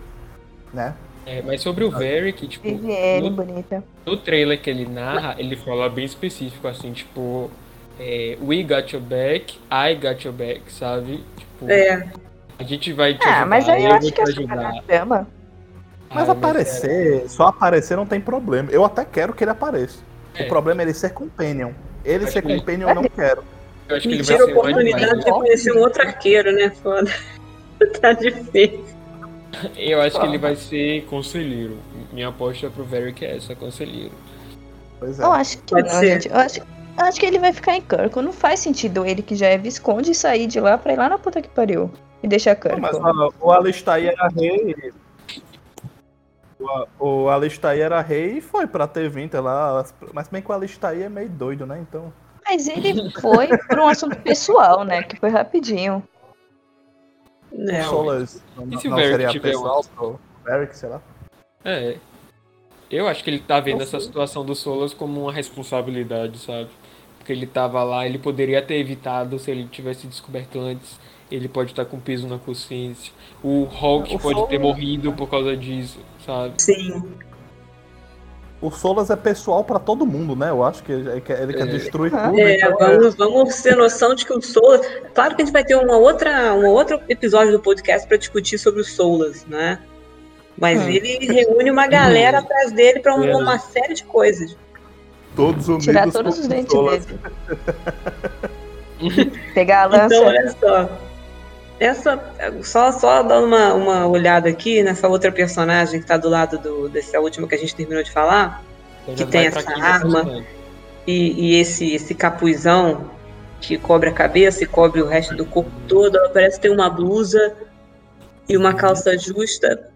né? 0.72 0.94
É, 1.26 1.42
mas 1.42 1.60
sobre 1.60 1.84
o 1.84 1.90
Varric, 1.90 2.48
tipo, 2.48 2.66
Viviane, 2.66 3.28
no, 3.28 3.36
bonita. 3.36 3.84
no 4.06 4.16
trailer 4.16 4.58
que 4.58 4.70
ele 4.70 4.86
narra, 4.86 5.34
ele 5.36 5.54
fala 5.54 5.86
bem 5.90 6.06
específico, 6.06 6.66
assim, 6.66 6.92
tipo, 6.94 7.50
é, 8.00 8.38
we 8.40 8.62
got 8.62 8.90
your 8.94 9.02
back, 9.02 9.58
I 9.70 9.94
got 9.96 10.24
your 10.24 10.32
back, 10.32 10.62
sabe? 10.72 11.22
Tipo, 11.36 11.70
é. 11.70 12.08
A 12.58 12.62
gente 12.62 12.90
vai 12.94 13.18
te 13.18 13.26
ah, 13.26 13.30
ajudar, 13.30 13.46
mas 13.46 13.68
aí 13.68 13.84
eu, 13.84 13.90
eu 13.90 13.96
acho 13.96 14.12
que 14.12 14.20
é 14.20 14.24
ajudar. 14.24 15.26
Mas 16.08 16.28
ah, 16.28 16.32
aparecer, 16.32 17.20
mas 17.22 17.32
só 17.32 17.48
aparecer 17.48 17.98
não 17.98 18.06
tem 18.06 18.20
problema. 18.20 18.70
Eu 18.70 18.82
até 18.82 19.04
quero 19.04 19.34
que 19.34 19.44
ele 19.44 19.50
apareça. 19.50 19.98
É. 20.34 20.44
O 20.44 20.48
problema 20.48 20.80
é 20.80 20.84
ele 20.86 20.94
ser 20.94 21.10
companion. 21.10 21.72
Ele 22.02 22.26
ser 22.28 22.40
companion 22.40 22.88
eu 22.88 22.94
não 22.94 23.04
quero. 23.04 23.44
Eu 23.88 23.96
acho 23.96 24.08
que 24.08 24.14
ele 24.14 24.22
vai 24.22 24.40
a 24.40 24.44
oportunidade 24.44 25.24
de 25.24 25.30
conhecer 25.30 25.72
um 25.72 25.80
outro 25.80 26.02
arqueiro, 26.02 26.52
né? 26.52 26.70
Foda. 26.82 27.10
tá 28.00 28.12
difícil. 28.12 28.84
Eu 29.76 30.00
acho 30.00 30.18
que 30.18 30.26
ele 30.26 30.38
vai 30.38 30.56
ser 30.56 31.04
conselheiro. 31.04 31.78
Minha 32.12 32.28
aposta 32.28 32.70
pro 32.70 32.84
Varric 32.84 33.24
é 33.24 33.36
essa, 33.36 33.54
conselheiro. 33.54 34.12
Pois 34.98 35.20
é. 35.20 35.22
Eu 35.22 35.32
acho 35.32 35.58
que 35.58 35.74
Pode 35.74 35.88
não, 35.88 36.00
ser. 36.00 36.06
gente. 36.06 36.28
Eu 36.28 36.36
acho, 36.36 36.60
eu 36.60 37.04
acho 37.04 37.20
que 37.20 37.26
ele 37.26 37.38
vai 37.38 37.52
ficar 37.52 37.76
em 37.76 37.82
Kirk. 37.82 38.16
Não 38.20 38.32
faz 38.32 38.60
sentido 38.60 39.04
ele 39.04 39.22
que 39.22 39.34
já 39.34 39.46
é 39.46 39.58
Visconde 39.58 40.14
sair 40.14 40.46
de 40.46 40.58
lá 40.60 40.78
pra 40.78 40.92
ir 40.92 40.96
lá 40.96 41.08
na 41.08 41.18
puta 41.18 41.42
que 41.42 41.48
pariu 41.48 41.90
e 42.22 42.28
deixa 42.28 42.54
Kirk. 42.54 42.80
Mas 42.80 42.96
o 43.40 43.52
Alistair 43.52 44.08
era 44.08 44.28
rei. 44.28 44.92
O, 46.98 47.24
o 47.24 47.28
Alistair 47.28 47.80
era 47.80 48.00
rei 48.00 48.38
e 48.38 48.40
foi 48.40 48.66
pra 48.66 48.86
ter 48.86 49.08
20 49.10 49.34
lá. 49.34 49.84
Mas 50.12 50.28
bem 50.28 50.40
que 50.40 50.50
o 50.50 50.54
Alistair 50.54 51.02
é 51.02 51.08
meio 51.08 51.28
doido, 51.28 51.66
né? 51.66 51.78
Então. 51.80 52.12
Mas 52.48 52.68
ele 52.68 53.10
foi 53.10 53.48
por 53.48 53.78
um 53.78 53.86
assunto 53.86 54.16
pessoal, 54.20 54.84
né? 54.84 55.02
Que 55.02 55.16
foi 55.16 55.30
rapidinho. 55.30 56.06
Não. 57.52 57.80
O 57.80 57.84
Solas 57.84 58.44
não, 58.56 58.66
não 58.66 58.78
seria 58.80 59.40
pessoal 59.40 59.84
pro 59.96 60.20
Eric, 60.48 60.76
sei 60.76 60.88
lá. 60.88 61.02
É. 61.64 61.96
Eu 62.90 63.08
acho 63.08 63.24
que 63.24 63.30
ele 63.30 63.40
tá 63.40 63.60
vendo 63.60 63.82
essa 63.82 63.98
situação 63.98 64.44
do 64.44 64.54
Solas 64.54 64.92
como 64.92 65.22
uma 65.22 65.32
responsabilidade, 65.32 66.38
sabe? 66.38 66.68
Porque 67.18 67.32
ele 67.32 67.46
tava 67.46 67.82
lá, 67.82 68.06
ele 68.06 68.18
poderia 68.18 68.60
ter 68.60 68.74
evitado 68.74 69.38
se 69.38 69.50
ele 69.50 69.66
tivesse 69.68 70.06
descoberto 70.06 70.60
antes 70.60 70.98
ele 71.30 71.48
pode 71.48 71.72
estar 71.72 71.84
com 71.84 71.98
peso 71.98 72.26
na 72.26 72.38
consciência. 72.38 73.12
O 73.42 73.64
Hulk 73.64 74.14
o 74.14 74.18
pode 74.18 74.34
Solas... 74.34 74.50
ter 74.50 74.58
morrido 74.58 75.12
por 75.12 75.28
causa 75.28 75.56
disso, 75.56 75.98
sabe? 76.24 76.54
Sim. 76.60 77.02
O 78.64 78.70
Solas 78.70 79.10
é 79.10 79.16
pessoal 79.16 79.62
para 79.62 79.78
todo 79.78 80.06
mundo, 80.06 80.34
né? 80.34 80.48
Eu 80.48 80.64
acho 80.64 80.82
que 80.82 80.90
ele 80.90 81.20
quer, 81.20 81.42
ele 81.42 81.52
quer 81.52 81.68
é. 81.68 81.70
destruir 81.70 82.10
tudo. 82.10 82.40
É, 82.40 82.56
então 82.56 82.74
vamos, 82.78 83.14
é... 83.14 83.16
vamos 83.18 83.60
ter 83.60 83.76
noção 83.76 84.14
de 84.14 84.24
que 84.24 84.32
o 84.32 84.40
Solas. 84.40 84.80
Claro 85.12 85.36
que 85.36 85.42
a 85.42 85.44
gente 85.44 85.52
vai 85.52 85.62
ter 85.62 85.74
uma 85.74 85.98
outra, 85.98 86.54
um 86.54 86.66
outro 86.68 86.98
episódio 87.06 87.52
do 87.52 87.60
podcast 87.60 88.08
para 88.08 88.16
discutir 88.16 88.56
sobre 88.56 88.80
o 88.80 88.84
Solas, 88.84 89.44
né? 89.44 89.80
Mas 90.58 90.80
hum. 90.80 90.88
ele 90.88 91.26
reúne 91.30 91.70
uma 91.70 91.86
galera 91.86 92.38
atrás 92.38 92.72
dele 92.72 93.00
para 93.00 93.14
uma, 93.14 93.26
é. 93.26 93.36
uma, 93.36 93.58
série 93.58 93.92
de 93.92 94.04
coisas. 94.04 94.56
Todos 95.36 95.68
unidos. 95.68 95.84
Tirar 95.84 96.10
todos 96.10 96.38
os 96.38 96.48
dentes 96.48 96.74
dele. 96.74 97.20
Pegar 99.52 99.82
a 99.82 99.86
lança. 99.88 100.06
Então, 100.06 100.24
olha 100.24 100.56
só. 100.58 100.88
Essa, 101.80 102.22
só, 102.62 102.92
só 102.92 103.22
dando 103.22 103.46
uma, 103.46 103.74
uma 103.74 104.06
olhada 104.06 104.48
aqui 104.48 104.82
nessa 104.82 105.08
outra 105.08 105.32
personagem 105.32 105.98
que 105.98 106.04
está 106.04 106.16
do 106.16 106.28
lado 106.28 106.56
do, 106.58 106.88
dessa 106.88 107.18
última 107.18 107.48
que 107.48 107.54
a 107.54 107.58
gente 107.58 107.74
terminou 107.74 108.02
de 108.02 108.12
falar, 108.12 108.62
que 109.16 109.24
tem 109.26 109.46
essa 109.46 109.70
arma 109.80 110.44
e, 111.06 111.32
e, 111.32 111.60
esse, 111.60 111.92
esse 111.92 112.14
capuzão 112.14 113.10
que 113.60 113.76
cobre 113.76 114.08
a 114.08 114.12
cabeça 114.12 114.62
e 114.62 114.66
cobre 114.66 115.02
o 115.02 115.06
resto 115.06 115.34
do 115.34 115.44
corpo 115.44 115.70
todo. 115.88 116.16
Ela 116.16 116.28
parece 116.28 116.60
ter 116.60 116.70
uma 116.70 116.88
blusa 116.88 117.54
e 118.48 118.56
uma 118.56 118.74
calça 118.74 119.18
justa. 119.18 119.90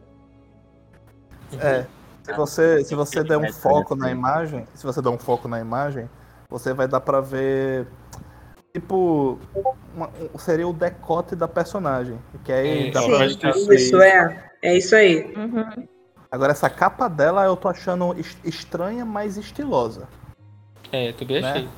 É, 1.60 1.86
se 2.22 2.32
você, 2.32 2.84
se 2.84 2.94
você 2.94 3.22
der 3.22 3.38
um 3.38 3.52
foco 3.52 3.94
na 3.94 4.10
imagem, 4.10 4.66
se 4.74 4.84
você 4.84 5.00
der 5.00 5.10
um 5.10 5.18
foco 5.18 5.48
na 5.48 5.60
imagem, 5.60 6.08
você 6.50 6.72
vai 6.74 6.88
dar 6.88 7.00
para 7.00 7.20
ver 7.20 7.86
tipo. 8.72 9.38
Uma, 9.94 10.10
um, 10.34 10.38
seria 10.38 10.66
o 10.66 10.72
decote 10.72 11.34
da 11.34 11.48
personagem. 11.48 12.18
Que 12.44 12.52
é, 12.52 12.88
é 12.88 12.92
Sim, 12.92 13.74
isso 13.74 14.00
é. 14.00 14.50
É 14.62 14.76
isso 14.76 14.94
aí. 14.94 15.32
Uhum. 15.36 15.86
Agora, 16.30 16.52
essa 16.52 16.68
capa 16.68 17.08
dela 17.08 17.44
eu 17.44 17.56
tô 17.56 17.68
achando 17.68 18.14
estranha, 18.44 19.04
mas 19.04 19.36
estilosa. 19.36 20.08
É, 20.92 21.12
também 21.12 21.44
achei. 21.44 21.62
Né? 21.62 21.68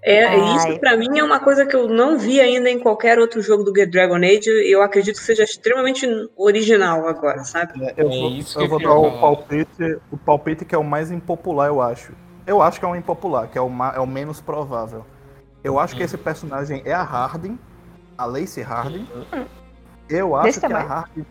É, 0.00 0.36
isso 0.56 0.78
para 0.78 0.96
mim 0.96 1.18
é 1.18 1.24
uma 1.24 1.40
coisa 1.40 1.66
que 1.66 1.74
eu 1.74 1.88
não 1.88 2.16
vi 2.16 2.40
ainda 2.40 2.70
em 2.70 2.78
qualquer 2.78 3.18
outro 3.18 3.42
jogo 3.42 3.64
do 3.64 3.72
Dragon 3.72 4.16
Age 4.16 4.48
e 4.48 4.72
eu 4.72 4.80
acredito 4.80 5.16
que 5.16 5.22
seja 5.22 5.42
extremamente 5.42 6.06
original 6.36 7.06
agora, 7.06 7.42
sabe? 7.42 7.72
É, 7.84 7.94
eu, 7.96 8.06
é 8.06 8.16
vou, 8.16 8.62
eu 8.62 8.68
vou 8.68 8.80
dar 8.80 8.94
o 8.94 9.20
palpite, 9.20 9.98
o 10.12 10.16
palpite 10.16 10.64
que 10.64 10.74
é 10.74 10.78
o 10.78 10.84
mais 10.84 11.10
impopular, 11.10 11.68
eu 11.68 11.82
acho. 11.82 12.12
Eu 12.46 12.62
acho 12.62 12.78
que 12.78 12.86
é 12.86 12.88
o 12.88 12.94
impopular, 12.94 13.48
que 13.48 13.58
é 13.58 13.60
o, 13.60 13.68
é 13.94 14.00
o 14.00 14.06
menos 14.06 14.40
provável. 14.40 15.04
Eu 15.68 15.78
acho 15.78 15.94
que 15.94 16.02
esse 16.02 16.16
personagem 16.16 16.80
é 16.86 16.94
a 16.94 17.02
Hardin, 17.02 17.58
a 18.16 18.24
Lacey 18.24 18.62
Hardin. 18.62 19.06
Eu 20.08 20.34
acho 20.34 20.44
Desse 20.46 20.60
que 20.60 20.66
tamanho. 20.66 20.86
a 20.86 20.94
Hardin. 20.94 21.26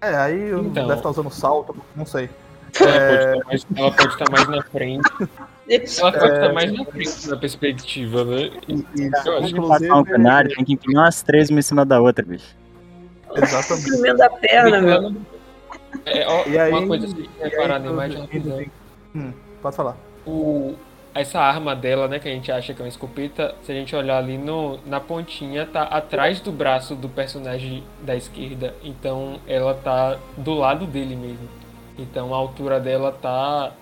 É, 0.00 0.16
aí 0.16 0.50
então... 0.50 0.88
deve 0.88 0.94
estar 0.94 1.10
usando 1.10 1.30
salto, 1.30 1.76
não 1.94 2.04
sei. 2.04 2.28
Ela, 2.80 3.42
pode 3.44 3.46
mais, 3.46 3.66
ela, 3.76 3.92
pode 3.92 4.08
estar 4.08 4.30
mais 4.32 4.48
na 4.48 4.62
frente. 4.62 5.10
Ela 5.68 6.12
pode 6.12 6.32
é... 6.32 6.34
estar 6.34 6.52
mais 6.52 6.72
na 6.72 6.84
frente 6.84 7.28
na 7.28 7.36
perspectiva, 7.36 8.24
né? 8.24 8.50
E, 8.66 8.72
e, 8.74 9.10
eu 9.24 9.38
acho 9.38 9.54
que 9.54 9.60
passar 9.60 9.94
um 9.94 10.04
canário, 10.04 10.54
tem 10.56 10.64
que 10.64 10.72
empinhar 10.72 11.04
umas 11.04 11.22
três 11.22 11.48
uma 11.48 11.60
em 11.60 11.62
cima 11.62 11.84
da 11.84 12.00
outra, 12.00 12.24
bicho. 12.24 12.56
Exatamente. 13.36 13.88
Em 13.88 13.92
cima 13.92 14.14
da 14.14 14.30
perna, 14.30 14.80
meu. 14.80 15.16
É, 16.06 16.26
ó, 16.26 16.44
e 16.48 16.58
aí, 16.58 16.72
uma 16.72 16.88
coisa 16.88 17.06
assim, 17.06 17.28
reparar 17.40 17.78
na 17.78 17.86
imagem. 17.88 18.70
Hum, 19.14 19.32
pode 19.62 19.76
falar. 19.76 19.96
O, 20.26 20.74
essa 21.20 21.40
arma 21.40 21.74
dela, 21.74 22.08
né, 22.08 22.18
que 22.18 22.28
a 22.28 22.32
gente 22.32 22.50
acha 22.52 22.74
que 22.74 22.80
é 22.80 22.84
uma 22.84 22.88
escopeta, 22.88 23.54
se 23.62 23.72
a 23.72 23.74
gente 23.74 23.94
olhar 23.96 24.18
ali 24.18 24.36
no, 24.36 24.78
na 24.86 25.00
pontinha, 25.00 25.64
tá 25.64 25.82
atrás 25.84 26.40
do 26.40 26.52
braço 26.52 26.94
do 26.94 27.08
personagem 27.08 27.82
da 28.02 28.14
esquerda. 28.14 28.74
Então 28.82 29.40
ela 29.46 29.74
tá 29.74 30.18
do 30.36 30.54
lado 30.54 30.86
dele 30.86 31.16
mesmo. 31.16 31.48
Então 31.98 32.34
a 32.34 32.36
altura 32.36 32.78
dela 32.78 33.10
tá 33.12 33.72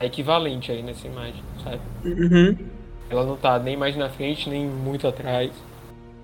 equivalente 0.00 0.70
aí 0.70 0.82
nessa 0.82 1.06
imagem, 1.06 1.42
sabe? 1.64 1.80
Uhum. 2.04 2.56
Ela 3.10 3.24
não 3.24 3.36
tá 3.36 3.58
nem 3.58 3.76
mais 3.76 3.96
na 3.96 4.08
frente, 4.08 4.48
nem 4.48 4.66
muito 4.66 5.08
atrás. 5.08 5.50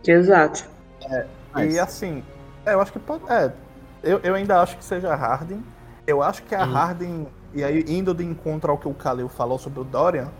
Exato. 0.06 0.64
É, 1.10 1.26
Mas... 1.52 1.74
E 1.74 1.78
assim, 1.78 2.22
é, 2.64 2.74
eu 2.74 2.80
acho 2.80 2.92
que 2.92 2.98
pode. 2.98 3.24
É, 3.30 3.52
eu, 4.02 4.20
eu 4.22 4.34
ainda 4.34 4.60
acho 4.60 4.76
que 4.76 4.84
seja 4.84 5.14
Harden. 5.14 5.62
Eu 6.06 6.22
acho 6.22 6.42
que 6.42 6.54
a 6.54 6.64
uhum. 6.64 6.72
Harden, 6.72 7.26
e 7.54 7.64
aí 7.64 7.84
indo 7.88 8.14
de 8.14 8.22
encontro 8.22 8.70
ao 8.70 8.78
que 8.78 8.86
o 8.86 8.94
Kalil 8.94 9.28
falou 9.28 9.58
sobre 9.58 9.80
o 9.80 9.84
Dorian, 9.84 10.30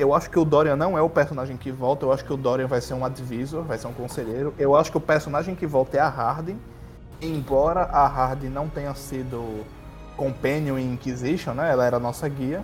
eu 0.00 0.14
acho 0.14 0.30
que 0.30 0.38
o 0.38 0.44
Dorian 0.44 0.76
não 0.76 0.96
é 0.96 1.02
o 1.02 1.10
personagem 1.10 1.56
que 1.56 1.70
volta, 1.70 2.06
eu 2.06 2.12
acho 2.12 2.24
que 2.24 2.32
o 2.32 2.36
Dorian 2.36 2.66
vai 2.66 2.80
ser 2.80 2.94
um 2.94 3.04
advisor, 3.04 3.62
vai 3.62 3.76
ser 3.76 3.86
um 3.86 3.92
conselheiro. 3.92 4.54
Eu 4.58 4.74
acho 4.74 4.90
que 4.90 4.96
o 4.96 5.00
personagem 5.00 5.54
que 5.54 5.66
volta 5.66 5.98
é 5.98 6.00
a 6.00 6.08
Harden, 6.08 6.56
embora 7.20 7.82
a 7.82 8.06
Harden 8.06 8.50
não 8.50 8.68
tenha 8.68 8.94
sido 8.94 9.64
companion 10.16 10.78
em 10.78 10.92
Inquisition, 10.92 11.52
né? 11.52 11.70
Ela 11.70 11.84
era 11.84 11.96
a 11.96 12.00
nossa 12.00 12.28
guia. 12.28 12.62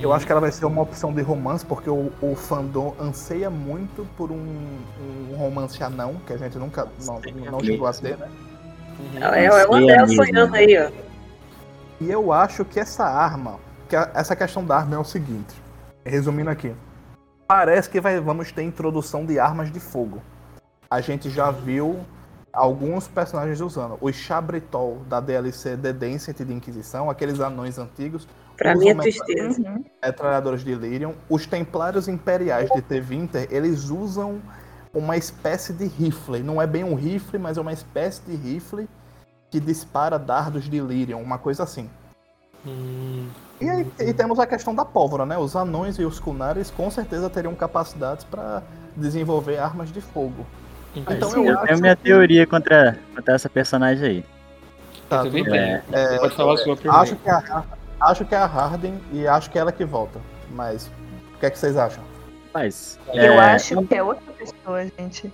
Eu 0.00 0.12
acho 0.12 0.26
que 0.26 0.32
ela 0.32 0.40
vai 0.40 0.50
ser 0.50 0.66
uma 0.66 0.82
opção 0.82 1.12
de 1.12 1.22
romance, 1.22 1.64
porque 1.64 1.88
o, 1.88 2.10
o 2.20 2.34
fandom 2.34 2.94
anseia 3.00 3.48
muito 3.48 4.04
por 4.16 4.32
um, 4.32 4.78
um 5.30 5.36
romance 5.36 5.82
anão, 5.82 6.16
que 6.26 6.32
a 6.32 6.36
gente 6.36 6.58
nunca 6.58 6.88
não, 7.06 7.20
não 7.50 7.60
chegou 7.60 7.86
a 7.86 7.92
ter, 7.92 8.18
né? 8.18 8.28
Uhum. 8.98 9.22
É, 9.22 9.44
é 9.44 9.66
uma 9.66 9.86
delas 9.86 10.14
sonhando 10.14 10.54
aí, 10.54 10.76
ó. 10.76 10.90
E 12.00 12.10
eu 12.10 12.32
acho 12.32 12.64
que 12.64 12.80
essa 12.80 13.04
arma, 13.04 13.60
que 13.88 13.94
a, 13.94 14.10
essa 14.14 14.34
questão 14.34 14.64
da 14.64 14.76
arma 14.76 14.96
é 14.96 14.98
o 14.98 15.04
seguinte, 15.04 15.54
resumindo 16.04 16.50
aqui, 16.50 16.74
parece 17.46 17.88
que 17.88 18.00
vai, 18.00 18.20
vamos 18.20 18.52
ter 18.52 18.62
introdução 18.62 19.24
de 19.24 19.38
armas 19.38 19.70
de 19.72 19.80
fogo. 19.80 20.22
A 20.90 21.00
gente 21.00 21.30
já 21.30 21.50
viu 21.50 22.00
alguns 22.52 23.08
personagens 23.08 23.60
usando. 23.60 23.98
Os 24.00 24.14
Chabritol 24.14 24.98
da 25.08 25.20
DLC 25.20 25.76
The 25.76 25.92
Dancet 25.92 26.44
de 26.44 26.52
Inquisição, 26.52 27.10
aqueles 27.10 27.40
anões 27.40 27.78
antigos, 27.78 28.28
Pra 28.56 28.74
mim 28.74 28.88
é 28.88 28.94
tristeza. 28.94 29.80
Metralhadores 30.02 30.62
de 30.62 30.74
Lyrium. 30.74 31.14
Os 31.28 31.46
Templários 31.46 32.08
Imperiais 32.08 32.70
de 32.70 32.80
T-Winter, 32.82 33.48
eles 33.50 33.90
usam 33.90 34.40
uma 34.92 35.16
espécie 35.16 35.72
de 35.72 35.86
rifle. 35.86 36.42
Não 36.42 36.62
é 36.62 36.66
bem 36.66 36.84
um 36.84 36.94
rifle, 36.94 37.38
mas 37.38 37.58
é 37.58 37.60
uma 37.60 37.72
espécie 37.72 38.22
de 38.22 38.36
rifle 38.36 38.88
que 39.50 39.58
dispara 39.58 40.18
dardos 40.18 40.64
de 40.64 40.80
Lyrium, 40.80 41.20
uma 41.20 41.38
coisa 41.38 41.64
assim. 41.64 41.90
Hum. 42.66 43.28
E, 43.60 43.68
aí, 43.68 43.86
e 44.00 44.12
temos 44.12 44.38
a 44.38 44.46
questão 44.46 44.74
da 44.74 44.84
pólvora, 44.84 45.24
né? 45.24 45.38
Os 45.38 45.54
anões 45.54 45.98
e 45.98 46.04
os 46.04 46.18
Kunaris 46.18 46.70
com 46.70 46.90
certeza 46.90 47.30
teriam 47.30 47.54
capacidades 47.54 48.24
para 48.24 48.62
desenvolver 48.96 49.58
armas 49.58 49.92
de 49.92 50.00
fogo. 50.00 50.46
Então 50.94 51.30
Sim, 51.30 51.46
eu, 51.46 51.54
eu 51.54 51.58
tenho 51.58 51.80
minha 51.80 51.96
que... 51.96 52.02
teoria 52.04 52.46
contra, 52.46 52.98
contra 53.14 53.34
essa 53.34 53.48
personagem 53.48 54.08
aí. 54.08 54.24
Tá, 55.08 55.22
tudo 55.22 55.32
bem. 55.44 55.60
É, 55.60 55.82
é, 55.92 56.18
Pode 56.18 56.34
falar 56.34 56.54
a 56.54 56.56
sua. 56.56 56.76
Acho 56.88 57.16
que 57.16 57.28
a, 57.28 57.64
acho 58.00 58.24
que 58.24 58.34
é 58.34 58.38
a 58.38 58.46
Harden 58.46 59.00
e 59.12 59.26
acho 59.26 59.50
que 59.50 59.58
é 59.58 59.60
ela 59.60 59.72
que 59.72 59.84
volta. 59.84 60.20
Mas 60.50 60.90
o 61.34 61.38
que 61.38 61.46
é 61.46 61.50
que 61.50 61.58
vocês 61.58 61.76
acham? 61.76 62.02
Mas. 62.52 62.98
Eu 63.12 63.34
é... 63.34 63.54
acho 63.54 63.82
que 63.84 63.94
é 63.94 64.02
outra 64.02 64.32
pessoa, 64.32 64.84
gente. 64.98 65.32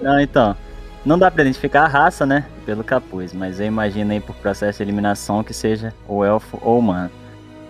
Não, 0.00 0.20
então. 0.20 0.56
Não 1.06 1.18
dá 1.18 1.30
pra 1.30 1.42
identificar 1.42 1.84
a 1.84 1.88
raça, 1.88 2.26
né? 2.26 2.44
Pelo 2.66 2.84
capuz, 2.84 3.32
mas 3.32 3.60
eu 3.60 3.66
imagino 3.66 4.12
aí 4.12 4.20
por 4.20 4.34
processo 4.36 4.78
de 4.78 4.82
eliminação 4.82 5.42
que 5.42 5.54
seja 5.54 5.94
o 6.08 6.24
elfo 6.24 6.58
ou 6.60 6.80
humano. 6.80 7.10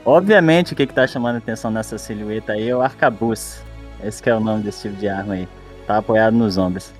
Obviamente 0.04 0.72
o 0.72 0.76
que, 0.76 0.86
que 0.86 0.94
tá 0.94 1.06
chamando 1.06 1.36
atenção 1.36 1.70
nessa 1.70 1.98
silhueta 1.98 2.54
aí 2.54 2.68
é 2.68 2.74
o 2.74 2.80
arcabuz. 2.80 3.62
Esse 4.02 4.28
é 4.28 4.34
o 4.34 4.40
nome 4.40 4.62
desse 4.62 4.88
tipo 4.88 4.96
de 4.96 5.08
arma 5.08 5.34
aí. 5.34 5.48
Tá 5.86 5.98
apoiado 5.98 6.34
nos 6.34 6.56
ombros. 6.56 6.92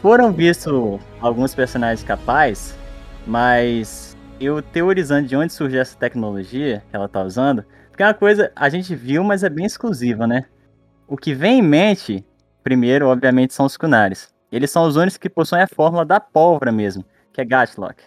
Foram 0.00 0.32
vistos 0.32 1.00
alguns 1.20 1.54
personagens 1.54 2.02
capazes 2.06 2.80
mas 3.26 4.16
eu 4.40 4.60
teorizando 4.62 5.28
de 5.28 5.36
onde 5.36 5.52
surgiu 5.52 5.80
essa 5.80 5.96
tecnologia 5.96 6.82
que 6.90 6.96
ela 6.96 7.08
tá 7.08 7.22
usando, 7.22 7.64
porque 7.88 8.02
é 8.02 8.06
uma 8.06 8.14
coisa 8.14 8.50
a 8.56 8.68
gente 8.68 8.94
viu, 8.94 9.22
mas 9.22 9.44
é 9.44 9.50
bem 9.50 9.66
exclusiva, 9.66 10.26
né? 10.26 10.46
O 11.06 11.16
que 11.16 11.34
vem 11.34 11.58
em 11.58 11.62
mente, 11.62 12.24
primeiro, 12.62 13.08
obviamente, 13.08 13.54
são 13.54 13.66
os 13.66 13.76
Kunaris. 13.76 14.31
Eles 14.52 14.70
são 14.70 14.86
os 14.86 14.96
únicos 14.96 15.16
que 15.16 15.30
possuem 15.30 15.62
a 15.62 15.66
fórmula 15.66 16.04
da 16.04 16.20
pólvora 16.20 16.70
mesmo, 16.70 17.02
que 17.32 17.40
é 17.40 17.44
Gatlock. 17.44 18.02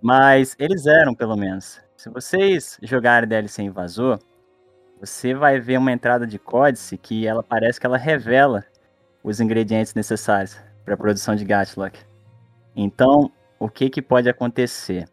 Mas 0.00 0.54
eles 0.60 0.86
eram, 0.86 1.12
pelo 1.12 1.36
menos. 1.36 1.80
Se 1.96 2.08
vocês 2.08 2.78
jogarem 2.82 3.28
DLC 3.28 3.62
Invasor, 3.62 4.20
você 5.00 5.34
vai 5.34 5.58
ver 5.58 5.78
uma 5.78 5.90
entrada 5.90 6.24
de 6.24 6.38
códice 6.38 6.96
que 6.96 7.26
ela 7.26 7.42
parece 7.42 7.80
que 7.80 7.86
ela 7.86 7.98
revela 7.98 8.64
os 9.24 9.40
ingredientes 9.40 9.92
necessários 9.92 10.56
para 10.84 10.94
a 10.94 10.96
produção 10.96 11.34
de 11.34 11.44
Gatlock. 11.44 11.98
Então, 12.76 13.32
o 13.58 13.68
que, 13.68 13.90
que 13.90 14.00
pode 14.00 14.28
acontecer? 14.28 15.08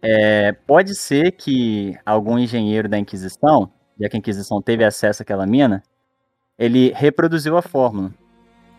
É, 0.00 0.52
pode 0.52 0.94
ser 0.94 1.32
que 1.32 1.98
algum 2.06 2.38
engenheiro 2.38 2.88
da 2.88 2.98
Inquisição, 2.98 3.72
já 4.00 4.08
que 4.08 4.16
a 4.16 4.18
Inquisição 4.18 4.62
teve 4.62 4.84
acesso 4.84 5.22
àquela 5.22 5.46
mina, 5.46 5.82
ele 6.56 6.92
reproduziu 6.94 7.56
a 7.56 7.62
fórmula. 7.62 8.12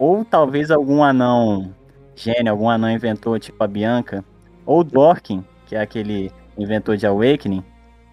Ou 0.04 0.26
talvez 0.26 0.70
algum 0.70 1.02
anão 1.02 1.74
gênio, 2.14 2.52
algum 2.52 2.70
anão 2.70 2.92
inventor 2.92 3.40
tipo 3.40 3.64
a 3.64 3.68
Bianca, 3.68 4.22
ou 4.66 4.84
Dorkin, 4.84 5.46
que 5.66 5.78
é 5.78 5.80
aquele 5.80 6.30
inventor 6.58 6.98
de 6.98 7.08
Awakening, 7.08 7.64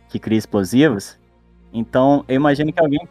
que 0.08 0.20
cria 0.20 0.38
explosivos. 0.38 1.18
Então, 1.72 2.24
eu 2.28 2.36
imagino 2.36 2.72
que 2.72 2.80
alguém. 2.80 3.08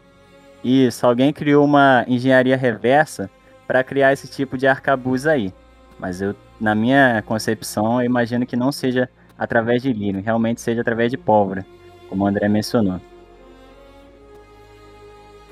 Isso, 0.64 1.06
alguém 1.06 1.30
criou 1.30 1.62
uma 1.62 2.06
engenharia 2.08 2.56
reversa 2.56 3.28
para 3.66 3.84
criar 3.84 4.14
esse 4.14 4.26
tipo 4.26 4.56
de 4.56 4.66
arcabuz 4.66 5.26
aí. 5.26 5.52
Mas 5.98 6.22
eu 6.22 6.34
na 6.58 6.74
minha 6.74 7.22
concepção, 7.26 8.00
eu 8.00 8.06
imagino 8.06 8.46
que 8.46 8.56
não 8.56 8.72
seja 8.72 9.10
através 9.38 9.82
de 9.82 9.92
lírio, 9.92 10.22
realmente 10.22 10.58
seja 10.58 10.80
através 10.80 11.10
de 11.10 11.18
pólvora, 11.18 11.66
como 12.08 12.24
o 12.24 12.26
André 12.26 12.48
mencionou. 12.48 12.98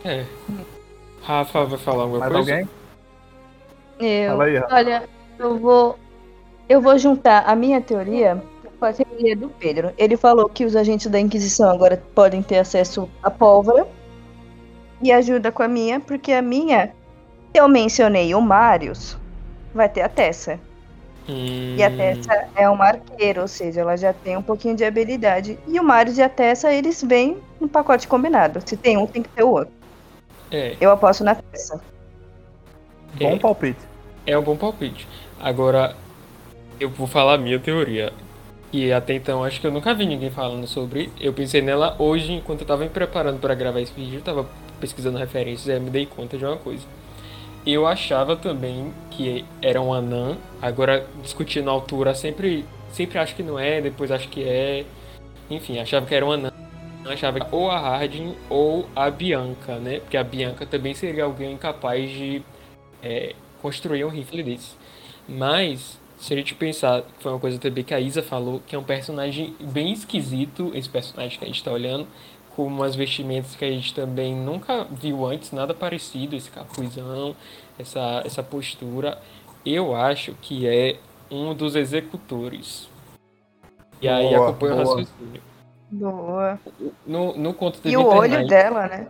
É. 0.02 0.24
Rafa 1.20 1.66
vai 1.66 1.78
falar 1.78 2.04
alguma 2.04 2.20
Mais 2.20 2.32
coisa? 2.32 2.52
alguém? 2.52 2.77
Eu. 4.00 4.40
Aí, 4.40 4.62
olha, 4.70 5.08
eu 5.38 5.58
vou 5.58 5.98
eu 6.68 6.80
vou 6.80 6.98
juntar 6.98 7.44
a 7.46 7.56
minha 7.56 7.80
teoria 7.80 8.42
com 8.78 8.84
a 8.84 8.92
teoria 8.92 9.34
do 9.34 9.48
Pedro. 9.48 9.92
Ele 9.96 10.16
falou 10.16 10.48
que 10.48 10.64
os 10.64 10.76
agentes 10.76 11.06
da 11.06 11.18
Inquisição 11.18 11.70
agora 11.70 12.02
podem 12.14 12.42
ter 12.42 12.58
acesso 12.58 13.08
à 13.22 13.30
pólvora 13.30 13.88
e 15.00 15.10
ajuda 15.10 15.50
com 15.50 15.62
a 15.62 15.68
minha, 15.68 15.98
porque 15.98 16.32
a 16.32 16.42
minha, 16.42 16.92
eu 17.54 17.68
mencionei 17.68 18.34
o 18.34 18.40
Marius, 18.40 19.16
vai 19.74 19.88
ter 19.88 20.02
a 20.02 20.08
Tessa. 20.08 20.60
Hum. 21.28 21.76
E 21.76 21.82
a 21.82 21.90
Tessa 21.90 22.48
é 22.54 22.68
uma 22.68 22.86
arqueira, 22.86 23.42
ou 23.42 23.48
seja, 23.48 23.80
ela 23.80 23.96
já 23.96 24.12
tem 24.12 24.36
um 24.36 24.42
pouquinho 24.42 24.76
de 24.76 24.84
habilidade. 24.84 25.58
E 25.66 25.78
o 25.80 25.84
Marius 25.84 26.18
e 26.18 26.22
a 26.22 26.28
Tessa, 26.28 26.72
eles 26.72 27.02
vêm 27.02 27.38
no 27.60 27.68
pacote 27.68 28.06
combinado. 28.06 28.60
Se 28.64 28.76
tem 28.76 28.96
um, 28.96 29.06
tem 29.06 29.22
que 29.22 29.28
ter 29.30 29.42
o 29.42 29.50
outro. 29.50 29.72
É. 30.50 30.76
Eu 30.80 30.90
aposto 30.90 31.24
na 31.24 31.34
Tessa. 31.34 31.80
Bom 33.14 33.34
é. 33.34 33.38
palpite. 33.38 33.80
É 34.26 34.38
um 34.38 34.42
bom 34.42 34.56
palpite. 34.56 35.06
Agora, 35.40 35.94
eu 36.78 36.90
vou 36.90 37.06
falar 37.06 37.34
a 37.34 37.38
minha 37.38 37.58
teoria. 37.58 38.12
E 38.72 38.92
até 38.92 39.14
então, 39.14 39.42
acho 39.42 39.60
que 39.60 39.66
eu 39.66 39.70
nunca 39.70 39.94
vi 39.94 40.04
ninguém 40.04 40.30
falando 40.30 40.66
sobre. 40.66 41.10
Eu 41.18 41.32
pensei 41.32 41.62
nela 41.62 41.96
hoje, 41.98 42.32
enquanto 42.32 42.60
eu 42.60 42.66
tava 42.66 42.82
me 42.82 42.90
preparando 42.90 43.40
para 43.40 43.54
gravar 43.54 43.80
esse 43.80 43.92
vídeo, 43.92 44.18
eu 44.18 44.22
tava 44.22 44.46
pesquisando 44.78 45.16
referências 45.18 45.74
e 45.74 45.80
me 45.80 45.90
dei 45.90 46.04
conta 46.04 46.36
de 46.36 46.44
uma 46.44 46.56
coisa. 46.56 46.84
Eu 47.66 47.86
achava 47.86 48.36
também 48.36 48.92
que 49.10 49.44
era 49.62 49.80
um 49.80 49.92
anã. 49.92 50.36
Agora, 50.60 51.06
discutindo 51.22 51.70
a 51.70 51.72
altura, 51.72 52.14
sempre, 52.14 52.64
sempre 52.92 53.18
acho 53.18 53.34
que 53.34 53.42
não 53.42 53.58
é, 53.58 53.80
depois 53.80 54.10
acho 54.10 54.28
que 54.28 54.42
é. 54.42 54.84
Enfim, 55.50 55.78
achava 55.78 56.04
que 56.04 56.14
era 56.14 56.24
um 56.24 56.32
anã. 56.32 56.52
Achava 57.06 57.40
que 57.40 57.46
ou 57.54 57.70
a 57.70 57.78
Hardin 57.78 58.34
ou 58.50 58.86
a 58.94 59.10
Bianca, 59.10 59.76
né? 59.76 60.00
Porque 60.00 60.16
a 60.16 60.24
Bianca 60.24 60.66
também 60.66 60.92
seria 60.92 61.24
alguém 61.24 61.56
capaz 61.56 62.10
de 62.10 62.42
é, 63.02 63.34
construir 63.60 64.04
um 64.04 64.08
rifle 64.08 64.42
desse. 64.42 64.76
Mas, 65.28 65.98
se 66.18 66.32
a 66.32 66.36
gente 66.36 66.54
pensar, 66.54 67.04
foi 67.20 67.32
uma 67.32 67.40
coisa 67.40 67.58
também 67.58 67.84
que 67.84 67.94
a 67.94 68.00
Isa 68.00 68.22
falou, 68.22 68.62
que 68.66 68.74
é 68.74 68.78
um 68.78 68.84
personagem 68.84 69.54
bem 69.60 69.92
esquisito, 69.92 70.70
esse 70.74 70.88
personagem 70.88 71.38
que 71.38 71.44
a 71.44 71.48
gente 71.48 71.62
tá 71.62 71.70
olhando, 71.70 72.06
com 72.56 72.66
umas 72.66 72.96
vestimentas 72.96 73.54
que 73.54 73.64
a 73.64 73.70
gente 73.70 73.94
também 73.94 74.34
nunca 74.34 74.84
viu 74.84 75.24
antes, 75.26 75.52
nada 75.52 75.72
parecido, 75.72 76.34
esse 76.34 76.50
capuzão, 76.50 77.36
essa, 77.78 78.22
essa 78.24 78.42
postura. 78.42 79.18
Eu 79.64 79.94
acho 79.94 80.34
que 80.40 80.66
é 80.66 80.96
um 81.30 81.54
dos 81.54 81.76
executores. 81.76 82.88
E 84.00 84.08
boa, 84.08 84.18
aí 84.18 84.34
acompanha 84.34 84.74
boa. 84.74 84.84
o 84.84 84.88
raciocínio. 84.88 85.42
Boa. 85.90 86.60
No, 87.06 87.36
no 87.36 87.54
conto 87.54 87.80
E 87.84 87.96
o 87.96 88.06
olho 88.06 88.46
dela, 88.46 88.86
né? 88.86 89.08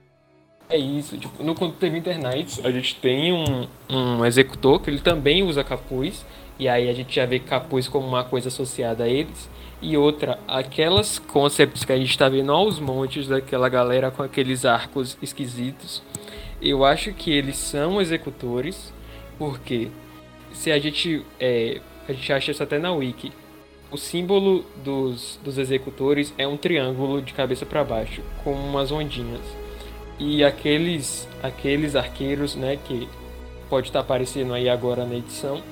É 0.70 0.76
isso, 0.76 1.16
tipo, 1.16 1.42
no 1.42 1.54
conto 1.54 1.76
teve 1.76 1.96
internet, 1.96 2.60
a 2.62 2.70
gente 2.70 2.96
tem 2.96 3.32
um, 3.32 3.66
um 3.88 4.24
executor 4.24 4.80
que 4.80 4.90
ele 4.90 5.00
também 5.00 5.42
usa 5.42 5.64
capuz, 5.64 6.26
e 6.58 6.68
aí 6.68 6.90
a 6.90 6.92
gente 6.92 7.14
já 7.14 7.24
vê 7.24 7.38
capuz 7.38 7.88
como 7.88 8.06
uma 8.06 8.22
coisa 8.22 8.48
associada 8.48 9.04
a 9.04 9.08
eles. 9.08 9.48
E 9.80 9.96
outra, 9.96 10.38
aquelas 10.46 11.18
concepts 11.18 11.84
que 11.84 11.92
a 11.92 11.96
gente 11.96 12.10
está 12.10 12.28
vendo 12.28 12.52
aos 12.52 12.80
montes 12.80 13.28
daquela 13.28 13.68
galera 13.68 14.10
com 14.10 14.22
aqueles 14.22 14.64
arcos 14.64 15.16
esquisitos, 15.22 16.02
eu 16.60 16.84
acho 16.84 17.14
que 17.14 17.30
eles 17.30 17.56
são 17.56 18.00
executores, 18.00 18.92
porque 19.38 19.88
se 20.52 20.70
a 20.70 20.78
gente. 20.78 21.24
É, 21.38 21.80
a 22.08 22.12
gente 22.12 22.32
acha 22.32 22.50
isso 22.50 22.62
até 22.62 22.78
na 22.78 22.92
Wiki. 22.92 23.32
O 23.90 23.96
símbolo 23.96 24.64
dos, 24.84 25.38
dos 25.42 25.56
executores 25.56 26.34
é 26.36 26.46
um 26.46 26.56
triângulo 26.56 27.22
de 27.22 27.32
cabeça 27.32 27.64
para 27.64 27.84
baixo, 27.84 28.22
com 28.42 28.52
umas 28.52 28.90
ondinhas. 28.90 29.40
E 30.18 30.42
aqueles, 30.42 31.28
aqueles 31.42 31.94
arqueiros, 31.94 32.56
né, 32.56 32.78
que 32.84 33.08
pode 33.68 33.88
estar 33.88 34.00
tá 34.00 34.04
aparecendo 34.04 34.52
aí 34.52 34.68
agora 34.68 35.04
na 35.04 35.14
edição, 35.14 35.62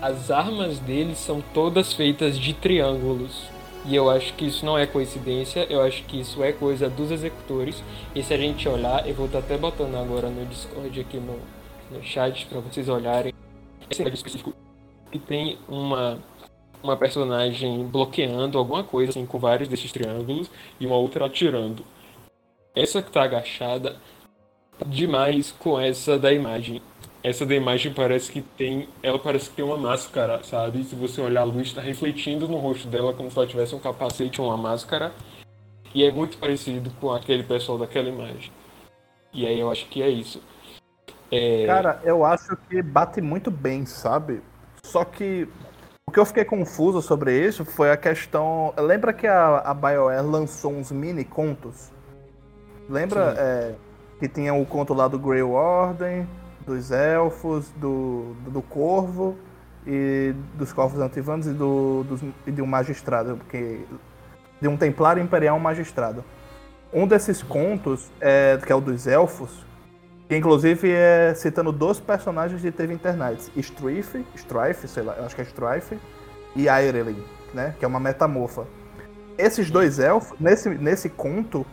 as 0.00 0.30
armas 0.30 0.78
deles 0.78 1.18
são 1.18 1.42
todas 1.52 1.92
feitas 1.92 2.38
de 2.38 2.52
triângulos. 2.52 3.48
E 3.86 3.94
eu 3.94 4.08
acho 4.08 4.32
que 4.34 4.46
isso 4.46 4.64
não 4.64 4.78
é 4.78 4.86
coincidência, 4.86 5.66
eu 5.68 5.82
acho 5.82 6.04
que 6.04 6.20
isso 6.20 6.42
é 6.42 6.52
coisa 6.52 6.88
dos 6.88 7.10
executores. 7.10 7.82
E 8.14 8.22
se 8.22 8.32
a 8.32 8.36
gente 8.38 8.66
olhar, 8.68 9.06
eu 9.06 9.14
vou 9.14 9.26
estar 9.26 9.40
até 9.40 9.58
botando 9.58 9.94
agora 9.96 10.28
no 10.28 10.46
Discord 10.46 11.00
aqui 11.00 11.18
no, 11.18 11.38
no 11.90 12.02
chat 12.02 12.46
para 12.46 12.60
vocês 12.60 12.88
olharem. 12.88 13.32
Esse 13.90 14.02
específico 14.02 14.54
e 15.12 15.18
tem 15.18 15.58
uma 15.68 16.18
uma 16.82 16.98
personagem 16.98 17.82
bloqueando 17.86 18.58
alguma 18.58 18.84
coisa, 18.84 19.08
assim, 19.08 19.24
com 19.24 19.38
vários 19.38 19.66
desses 19.70 19.90
triângulos, 19.90 20.50
e 20.78 20.84
uma 20.84 20.96
outra 20.96 21.24
atirando. 21.24 21.82
Essa 22.74 23.00
que 23.00 23.10
tá 23.10 23.22
agachada 23.22 23.96
demais 24.86 25.52
com 25.52 25.78
essa 25.78 26.18
da 26.18 26.32
imagem. 26.32 26.82
Essa 27.22 27.46
da 27.46 27.54
imagem 27.54 27.92
parece 27.92 28.30
que 28.30 28.42
tem. 28.42 28.88
Ela 29.02 29.18
parece 29.18 29.48
que 29.48 29.56
tem 29.56 29.64
uma 29.64 29.78
máscara, 29.78 30.42
sabe? 30.42 30.84
Se 30.84 30.94
você 30.94 31.20
olhar 31.20 31.42
a 31.42 31.44
luz, 31.44 31.68
está 31.68 31.80
refletindo 31.80 32.48
no 32.48 32.58
rosto 32.58 32.88
dela 32.88 33.14
como 33.14 33.30
se 33.30 33.38
ela 33.38 33.46
tivesse 33.46 33.74
um 33.74 33.78
capacete 33.78 34.40
ou 34.40 34.48
uma 34.48 34.56
máscara. 34.56 35.12
E 35.94 36.04
é 36.04 36.10
muito 36.10 36.36
parecido 36.36 36.90
com 37.00 37.12
aquele 37.12 37.44
pessoal 37.44 37.78
daquela 37.78 38.08
imagem. 38.08 38.52
E 39.32 39.46
aí 39.46 39.58
eu 39.58 39.70
acho 39.70 39.86
que 39.88 40.02
é 40.02 40.08
isso. 40.08 40.42
É... 41.30 41.66
Cara, 41.66 42.00
eu 42.04 42.24
acho 42.24 42.56
que 42.68 42.82
bate 42.82 43.20
muito 43.20 43.50
bem, 43.50 43.86
sabe? 43.86 44.42
Só 44.82 45.04
que 45.04 45.48
o 46.06 46.12
que 46.12 46.18
eu 46.18 46.26
fiquei 46.26 46.44
confuso 46.44 47.00
sobre 47.00 47.32
isso 47.32 47.64
foi 47.64 47.90
a 47.90 47.96
questão. 47.96 48.74
Lembra 48.76 49.12
que 49.12 49.26
a, 49.26 49.58
a 49.58 49.72
BioWare 49.72 50.26
lançou 50.26 50.72
uns 50.72 50.90
mini 50.90 51.24
contos? 51.24 51.93
Lembra 52.88 53.34
é, 53.38 53.74
que 54.18 54.28
tinha 54.28 54.54
o 54.54 54.64
conto 54.66 54.92
lá 54.94 55.08
do 55.08 55.18
Grey 55.18 55.42
Warden, 55.42 56.28
dos 56.66 56.90
elfos, 56.90 57.70
do, 57.76 58.34
do, 58.44 58.50
do 58.50 58.62
Corvo 58.62 59.36
e 59.86 60.34
dos 60.54 60.72
Corvos 60.72 61.00
Antivanos 61.00 61.46
e, 61.46 61.52
do, 61.52 62.04
dos, 62.04 62.20
e 62.46 62.50
de 62.50 62.62
um 62.62 62.66
magistrado, 62.66 63.36
porque 63.36 63.80
de 64.60 64.68
um 64.68 64.76
Templário 64.76 65.22
Imperial 65.22 65.58
Magistrado. 65.58 66.24
Um 66.92 67.06
desses 67.06 67.42
contos, 67.42 68.10
é, 68.20 68.58
que 68.64 68.72
é 68.72 68.74
o 68.74 68.80
dos 68.80 69.06
Elfos, 69.06 69.66
que 70.28 70.36
inclusive 70.36 70.90
é 70.90 71.34
citando 71.34 71.72
dois 71.72 72.00
personagens 72.00 72.62
de 72.62 72.70
Teve 72.70 72.94
Internights, 72.94 73.50
Strife, 73.56 74.24
Strife, 74.34 74.88
sei 74.88 75.02
lá, 75.02 75.14
acho 75.24 75.34
que 75.34 75.42
é 75.42 75.44
Strife, 75.44 75.98
e 76.56 76.68
Aerelin, 76.68 77.22
né, 77.52 77.74
que 77.78 77.84
é 77.84 77.88
uma 77.88 78.00
metamorfa. 78.00 78.64
Esses 79.36 79.70
dois 79.70 79.98
elfos, 79.98 80.38
nesse, 80.38 80.68
nesse 80.70 81.08
conto, 81.08 81.66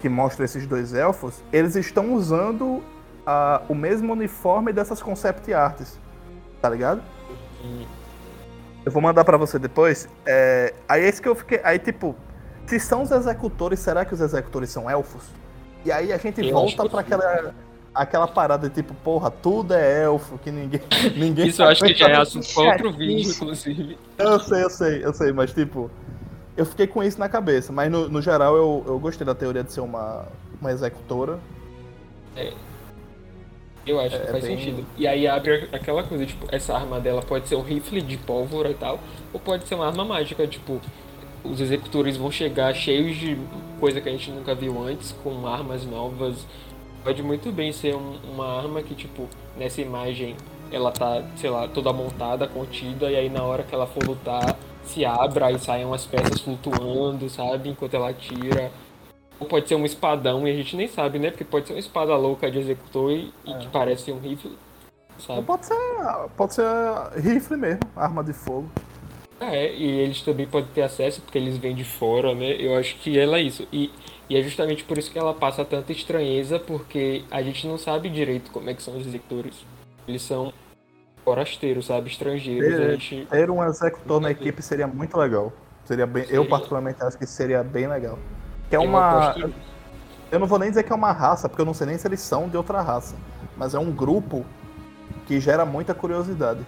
que 0.00 0.08
mostra 0.08 0.44
esses 0.44 0.66
dois 0.66 0.94
elfos, 0.94 1.42
eles 1.52 1.74
estão 1.76 2.14
usando 2.14 2.82
a, 3.26 3.62
o 3.68 3.74
mesmo 3.74 4.12
uniforme 4.12 4.72
dessas 4.72 5.02
concept 5.02 5.52
arts. 5.52 5.98
Tá 6.60 6.68
ligado? 6.70 7.02
Eu 8.84 8.92
vou 8.92 9.02
mandar 9.02 9.24
para 9.24 9.36
você 9.36 9.58
depois. 9.58 10.08
É, 10.24 10.74
aí 10.88 11.04
é 11.04 11.08
isso 11.08 11.20
que 11.20 11.28
eu 11.28 11.34
fiquei. 11.34 11.60
Aí, 11.62 11.78
tipo, 11.78 12.16
se 12.66 12.78
são 12.80 13.02
os 13.02 13.10
executores, 13.10 13.78
será 13.80 14.04
que 14.04 14.14
os 14.14 14.20
executores 14.20 14.70
são 14.70 14.90
elfos? 14.90 15.24
E 15.84 15.92
aí 15.92 16.12
a 16.12 16.18
gente 16.18 16.44
eu 16.44 16.52
volta 16.52 16.88
para 16.88 17.00
aquela 17.00 17.54
aquela 17.94 18.28
parada 18.28 18.70
tipo, 18.70 18.94
porra, 18.94 19.30
tudo 19.30 19.74
é 19.74 20.04
elfo, 20.04 20.38
que 20.38 20.50
ninguém. 20.50 20.80
ninguém 21.16 21.48
Isso 21.48 21.62
eu 21.62 21.68
acho 21.68 21.84
que 21.84 21.94
já 21.94 22.08
é 22.08 22.16
assunto 22.20 22.46
para 22.54 22.72
outro 22.72 22.92
vídeo, 22.92 23.30
inclusive. 23.30 23.98
Eu 24.16 24.40
sei, 24.40 24.64
eu 24.64 24.70
sei, 24.70 25.04
eu 25.04 25.12
sei, 25.12 25.32
mas 25.32 25.52
tipo, 25.52 25.90
eu 26.58 26.66
fiquei 26.66 26.88
com 26.88 27.04
isso 27.04 27.20
na 27.20 27.28
cabeça, 27.28 27.72
mas 27.72 27.88
no, 27.88 28.08
no 28.08 28.20
geral 28.20 28.56
eu, 28.56 28.84
eu 28.84 28.98
gostei 28.98 29.24
da 29.24 29.32
teoria 29.32 29.62
de 29.62 29.72
ser 29.72 29.80
uma, 29.80 30.26
uma 30.60 30.72
executora. 30.72 31.38
É. 32.34 32.52
Eu 33.86 34.00
acho 34.00 34.16
é, 34.16 34.18
que 34.18 34.32
faz 34.32 34.44
bem... 34.44 34.58
sentido. 34.58 34.84
E 34.96 35.06
aí 35.06 35.28
abre 35.28 35.68
aquela 35.72 36.02
coisa, 36.02 36.26
tipo, 36.26 36.46
essa 36.50 36.74
arma 36.74 36.98
dela 36.98 37.22
pode 37.22 37.48
ser 37.48 37.54
um 37.54 37.62
rifle 37.62 38.02
de 38.02 38.16
pólvora 38.16 38.70
e 38.70 38.74
tal, 38.74 38.98
ou 39.32 39.38
pode 39.38 39.68
ser 39.68 39.76
uma 39.76 39.86
arma 39.86 40.04
mágica, 40.04 40.48
tipo, 40.48 40.80
os 41.44 41.60
executores 41.60 42.16
vão 42.16 42.28
chegar 42.28 42.74
cheios 42.74 43.16
de 43.16 43.38
coisa 43.78 44.00
que 44.00 44.08
a 44.08 44.12
gente 44.12 44.28
nunca 44.32 44.52
viu 44.52 44.82
antes, 44.82 45.12
com 45.22 45.46
armas 45.46 45.86
novas. 45.86 46.44
Pode 47.04 47.22
muito 47.22 47.52
bem 47.52 47.72
ser 47.72 47.94
um, 47.94 48.18
uma 48.32 48.58
arma 48.58 48.82
que, 48.82 48.96
tipo, 48.96 49.28
nessa 49.56 49.80
imagem 49.80 50.34
ela 50.72 50.90
tá, 50.90 51.22
sei 51.36 51.50
lá, 51.50 51.68
toda 51.68 51.92
montada, 51.92 52.48
contida, 52.48 53.08
e 53.12 53.14
aí 53.14 53.30
na 53.30 53.44
hora 53.44 53.62
que 53.62 53.72
ela 53.72 53.86
for 53.86 54.04
lutar, 54.04 54.58
se 54.88 55.04
abra 55.04 55.50
e 55.52 55.58
saiam 55.58 55.92
as 55.92 56.06
peças 56.06 56.40
flutuando, 56.40 57.28
sabe? 57.28 57.70
Enquanto 57.70 57.94
ela 57.94 58.12
tira. 58.12 58.70
Ou 59.38 59.46
pode 59.46 59.68
ser 59.68 59.76
um 59.76 59.84
espadão 59.84 60.46
e 60.46 60.50
a 60.50 60.54
gente 60.54 60.76
nem 60.76 60.88
sabe, 60.88 61.18
né? 61.18 61.30
Porque 61.30 61.44
pode 61.44 61.66
ser 61.66 61.74
uma 61.74 61.78
espada 61.78 62.16
louca 62.16 62.50
de 62.50 62.58
executor 62.58 63.12
e, 63.12 63.32
é. 63.46 63.58
que 63.58 63.68
parece 63.68 64.10
um 64.10 64.18
rifle. 64.18 64.56
Sabe? 65.18 65.38
Ou 65.38 65.44
pode 65.44 65.66
ser. 65.66 65.76
Pode 66.36 66.54
ser 66.54 66.64
rifle 67.16 67.56
mesmo, 67.56 67.80
arma 67.94 68.24
de 68.24 68.32
fogo. 68.32 68.68
É, 69.40 69.72
e 69.72 70.00
eles 70.00 70.22
também 70.22 70.46
podem 70.46 70.68
ter 70.74 70.82
acesso 70.82 71.20
porque 71.20 71.38
eles 71.38 71.56
vêm 71.56 71.74
de 71.74 71.84
fora, 71.84 72.34
né? 72.34 72.56
Eu 72.58 72.76
acho 72.76 72.96
que 72.96 73.16
ela 73.18 73.38
é 73.38 73.42
isso. 73.42 73.66
E, 73.72 73.92
e 74.28 74.36
é 74.36 74.42
justamente 74.42 74.82
por 74.82 74.98
isso 74.98 75.10
que 75.10 75.18
ela 75.18 75.32
passa 75.32 75.64
tanta 75.64 75.92
estranheza, 75.92 76.58
porque 76.58 77.22
a 77.30 77.40
gente 77.40 77.66
não 77.66 77.78
sabe 77.78 78.08
direito 78.08 78.50
como 78.50 78.68
é 78.68 78.74
que 78.74 78.82
são 78.82 78.96
os 78.96 79.06
executores. 79.06 79.54
Eles 80.08 80.22
são 80.22 80.52
forasteiros, 81.28 81.86
sabe? 81.86 82.08
Estrangeiros. 82.08 82.76
Ter, 82.76 82.90
gente... 82.98 83.26
ter 83.26 83.50
um 83.50 83.62
executor 83.62 84.20
na 84.20 84.30
equipe 84.30 84.62
seria 84.62 84.86
muito 84.86 85.16
legal. 85.16 85.52
Seria 85.84 86.06
bem. 86.06 86.24
Seria. 86.24 86.36
Eu 86.36 86.46
particularmente 86.46 87.02
acho 87.02 87.18
que 87.18 87.26
seria 87.26 87.62
bem 87.62 87.86
legal. 87.86 88.18
Que 88.70 88.76
é 88.76 88.78
uma. 88.78 89.34
Eu, 89.36 89.52
eu 90.32 90.38
não 90.38 90.46
vou 90.46 90.58
nem 90.58 90.70
dizer 90.70 90.84
que 90.84 90.92
é 90.92 90.94
uma 90.96 91.12
raça, 91.12 91.48
porque 91.48 91.60
eu 91.60 91.66
não 91.66 91.74
sei 91.74 91.86
nem 91.86 91.98
se 91.98 92.08
eles 92.08 92.20
são 92.20 92.48
de 92.48 92.56
outra 92.56 92.80
raça. 92.80 93.14
Mas 93.56 93.74
é 93.74 93.78
um 93.78 93.90
grupo 93.90 94.44
que 95.26 95.38
gera 95.38 95.66
muita 95.66 95.94
curiosidade. 95.94 96.60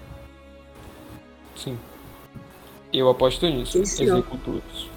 Sim. 1.56 1.78
Eu 2.92 3.08
aposto 3.08 3.46
nisso. 3.46 3.84
Sim, 3.86 4.04
executores. 4.04 4.90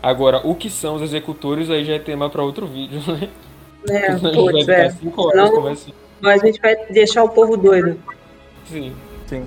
Agora, 0.00 0.46
o 0.46 0.54
que 0.54 0.68
são 0.68 0.96
os 0.96 1.02
executores 1.02 1.70
aí 1.70 1.84
já 1.84 1.94
é 1.94 1.98
tema 1.98 2.28
para 2.28 2.42
outro 2.42 2.66
vídeo, 2.66 3.00
né? 3.06 3.28
É, 3.88 4.14
putz, 4.18 4.68
é. 4.68 4.94
Não, 5.34 5.76
mas 6.20 6.42
a 6.42 6.46
gente 6.46 6.60
vai 6.60 6.76
deixar 6.86 7.24
o 7.24 7.28
povo 7.28 7.56
doido. 7.56 7.98
Sim. 8.66 8.94
Sim. 9.26 9.46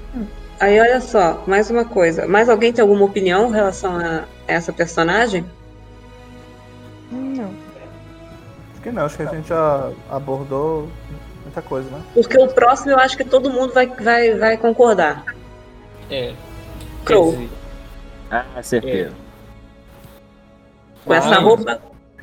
Aí 0.59 0.79
olha 0.79 1.01
só, 1.01 1.43
mais 1.45 1.69
uma 1.69 1.85
coisa. 1.85 2.27
Mais 2.27 2.47
alguém 2.49 2.71
tem 2.71 2.81
alguma 2.81 3.05
opinião 3.05 3.49
em 3.49 3.53
relação 3.53 3.97
a 3.97 4.23
essa 4.47 4.71
personagem? 4.71 5.45
Não. 7.11 7.53
Acho 8.71 8.81
que 8.81 8.91
não, 8.91 9.05
acho 9.05 9.17
que 9.17 9.23
a 9.23 9.27
gente 9.27 9.49
já 9.49 9.91
abordou 10.09 10.87
muita 11.43 11.61
coisa, 11.61 11.89
né? 11.89 12.01
Porque 12.13 12.37
o 12.37 12.47
próximo 12.47 12.91
eu 12.91 12.99
acho 12.99 13.17
que 13.17 13.25
todo 13.25 13.49
mundo 13.49 13.73
vai, 13.73 13.87
vai, 13.87 14.37
vai 14.37 14.57
concordar. 14.57 15.25
É. 16.09 16.33
Crow. 17.03 17.47
Ah, 18.31 18.45
certeza. 18.63 19.11
É. 19.11 19.25
Com 21.05 21.13
essa 21.13 21.39
roupa 21.39 21.81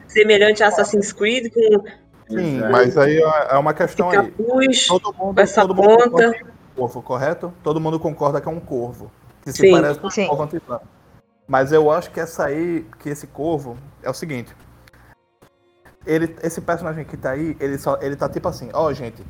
semelhante 0.08 0.62
a 0.62 0.68
Assassin's 0.68 1.12
Creed, 1.12 1.52
com. 1.52 1.84
Sim, 2.28 2.60
mas 2.70 2.96
aí 2.96 3.18
é 3.50 3.56
uma 3.58 3.74
questão 3.74 4.10
capuz, 4.10 4.90
aí. 4.90 5.00
Todo 5.00 5.14
mundo, 5.14 5.38
essa 5.38 5.60
todo 5.60 5.74
mundo 5.74 6.10
ponta 6.10 6.51
corvo, 6.82 7.02
correto? 7.02 7.52
Todo 7.62 7.80
mundo 7.80 8.00
concorda 8.00 8.40
que 8.40 8.48
é 8.48 8.50
um 8.50 8.60
corvo. 8.60 9.10
Que 9.42 9.52
se 9.52 9.58
sim, 9.58 9.70
parece 9.70 10.00
com 10.00 10.08
um 10.08 10.36
corvo. 10.36 10.80
Mas 11.46 11.72
eu 11.72 11.90
acho 11.90 12.10
que 12.10 12.20
essa 12.20 12.46
aí, 12.46 12.86
que 12.98 13.08
esse 13.08 13.26
corvo, 13.26 13.76
é 14.02 14.10
o 14.10 14.14
seguinte. 14.14 14.54
Ele, 16.04 16.36
esse 16.42 16.60
personagem 16.60 17.04
que 17.04 17.16
tá 17.16 17.30
aí, 17.30 17.56
ele, 17.60 17.78
só, 17.78 17.98
ele 18.00 18.16
tá 18.16 18.28
tipo 18.28 18.48
assim, 18.48 18.70
ó, 18.72 18.86
oh, 18.86 18.94
gente, 18.94 19.22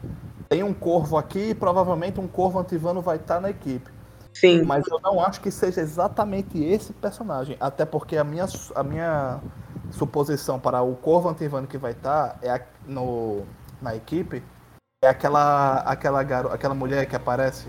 tem 0.48 0.62
um 0.62 0.72
corvo 0.72 1.18
aqui 1.18 1.50
e 1.50 1.54
provavelmente 1.54 2.18
um 2.18 2.26
corvo 2.26 2.58
antivano 2.58 3.02
vai 3.02 3.16
estar 3.16 3.36
tá 3.36 3.40
na 3.40 3.50
equipe. 3.50 3.90
Sim. 4.32 4.62
Mas 4.62 4.86
eu 4.86 4.98
não 5.00 5.20
acho 5.20 5.40
que 5.42 5.50
seja 5.50 5.82
exatamente 5.82 6.62
esse 6.62 6.94
personagem. 6.94 7.56
Até 7.60 7.84
porque 7.84 8.16
a 8.16 8.24
minha, 8.24 8.46
a 8.74 8.82
minha 8.82 9.40
suposição 9.90 10.58
para 10.58 10.80
o 10.80 10.94
corvo 10.96 11.28
antivano 11.28 11.66
que 11.66 11.76
vai 11.76 11.92
estar 11.92 12.30
tá 12.30 12.38
é 12.40 12.50
a, 12.50 12.62
no, 12.86 13.42
na 13.82 13.94
equipe 13.94 14.42
é 15.02 15.08
aquela 15.08 15.78
aquela 15.80 16.22
garo, 16.22 16.52
aquela 16.52 16.74
mulher 16.74 17.06
que 17.06 17.16
aparece. 17.16 17.66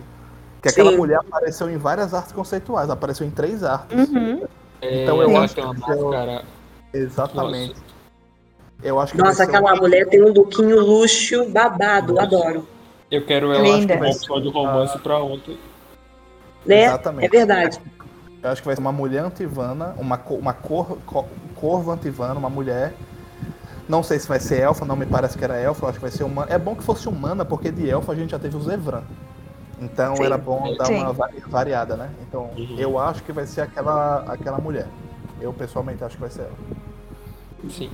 Que 0.62 0.70
aquela 0.70 0.92
Sim. 0.92 0.98
mulher 0.98 1.18
apareceu 1.18 1.70
em 1.70 1.78
várias 1.78 2.14
artes 2.14 2.32
conceituais, 2.32 2.90
apareceu 2.92 3.26
em 3.26 3.32
três 3.32 3.64
artes. 3.64 4.08
Uhum. 4.08 4.46
Então 4.82 5.22
é, 5.22 5.26
eu 5.26 5.38
acho 5.38 5.56
que 5.56 5.60
é 5.60 5.66
uma 5.66 5.74
máscara. 5.74 6.46
Exatamente. 6.94 7.74
Nossa. 7.74 7.94
Eu 8.84 9.00
acho 9.00 9.14
que 9.14 9.18
Nossa, 9.18 9.44
aquela 9.44 9.76
mulher 9.76 10.08
tem 10.10 10.24
um 10.24 10.32
duquinho 10.32 10.80
luxo 10.80 11.50
babado, 11.50 12.14
Nossa. 12.14 12.28
adoro. 12.28 12.68
Eu 13.10 13.26
quero 13.26 13.52
ela 13.52 13.64
Linda. 13.64 13.78
acho 13.78 13.88
que 13.88 14.30
vai 14.30 14.42
ser 14.44 14.50
romance 14.50 14.98
pra 15.00 15.18
ontem. 15.18 15.58
Né? 16.66 16.86
Exatamente. 16.86 17.26
É 17.26 17.30
verdade. 17.30 17.82
Eu 18.44 18.50
acho 18.50 18.62
que 18.62 18.68
vai 18.68 18.76
ser 18.76 18.82
uma 18.82 18.92
mulher 18.92 19.24
antivana, 19.24 19.96
uma, 19.98 20.22
uma 20.30 20.54
cor, 20.54 20.98
cor, 21.06 21.26
corvo 21.56 21.92
antivana, 21.92 22.36
uma 22.36 22.50
mulher 22.50 22.94
não 23.88 24.02
sei 24.02 24.20
se 24.20 24.28
vai 24.28 24.40
ser 24.40 24.62
elfa, 24.62 24.86
não 24.86 24.96
me 24.96 25.06
parece 25.06 25.38
que 25.38 25.44
era 25.44 25.58
elfa, 25.58 25.88
acho 25.88 25.96
que 25.96 26.02
vai 26.02 26.12
ser 26.12 26.24
humana. 26.24 26.52
É 26.52 26.58
bom 26.58 26.76
que 26.76 26.84
fosse 26.84 27.08
humana, 27.08 27.44
porque 27.44 27.72
de 27.72 27.90
elfa 27.90 28.12
a 28.12 28.16
gente 28.16 28.32
já 28.32 28.40
teve 28.40 28.56
o 28.56 28.62
Zevran. 28.62 29.04
Então 29.82 30.16
Sim. 30.16 30.24
era 30.24 30.38
bom 30.38 30.76
dar 30.78 30.86
Sim. 30.86 31.02
uma 31.02 31.14
variada, 31.48 31.98
né? 31.98 32.10
Então 32.28 32.50
uhum. 32.56 32.76
eu 32.78 32.98
acho 32.98 33.24
que 33.24 33.32
vai 33.32 33.46
ser 33.46 33.62
aquela, 33.62 34.24
aquela 34.28 34.58
mulher. 34.58 34.88
Eu 35.42 35.52
pessoalmente 35.52 36.04
acho 36.04 36.16
que 36.16 36.22
vai 36.22 36.30
ser 36.30 36.44
ela. 36.44 36.58
Sim. 37.70 37.90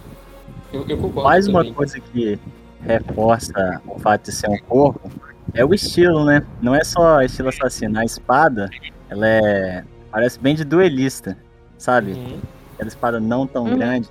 Eu, 0.72 0.88
eu 0.88 0.98
concordo. 0.98 1.24
Mais 1.24 1.48
uma 1.48 1.66
coisa 1.74 2.00
que 2.00 2.40
reforça 2.82 3.82
o 3.88 3.98
fato 4.00 4.26
de 4.26 4.32
ser 4.32 4.50
um 4.50 4.58
corpo 4.60 5.10
é 5.54 5.66
o 5.66 5.74
estilo, 5.74 6.24
né? 6.24 6.46
Não 6.62 6.76
é 6.76 6.84
só 6.84 7.22
estilo 7.22 7.50
assassino. 7.50 7.98
A 7.98 8.06
espada, 8.06 8.70
ela 9.10 9.28
é. 9.28 9.84
Parece 10.12 10.40
bem 10.40 10.56
de 10.56 10.64
duelista, 10.64 11.38
sabe? 11.78 12.14
Uhum. 12.14 12.40
Aquela 12.74 12.88
espada 12.88 13.20
não 13.20 13.48
tão 13.48 13.66
uhum. 13.66 13.78
grande 13.78 14.10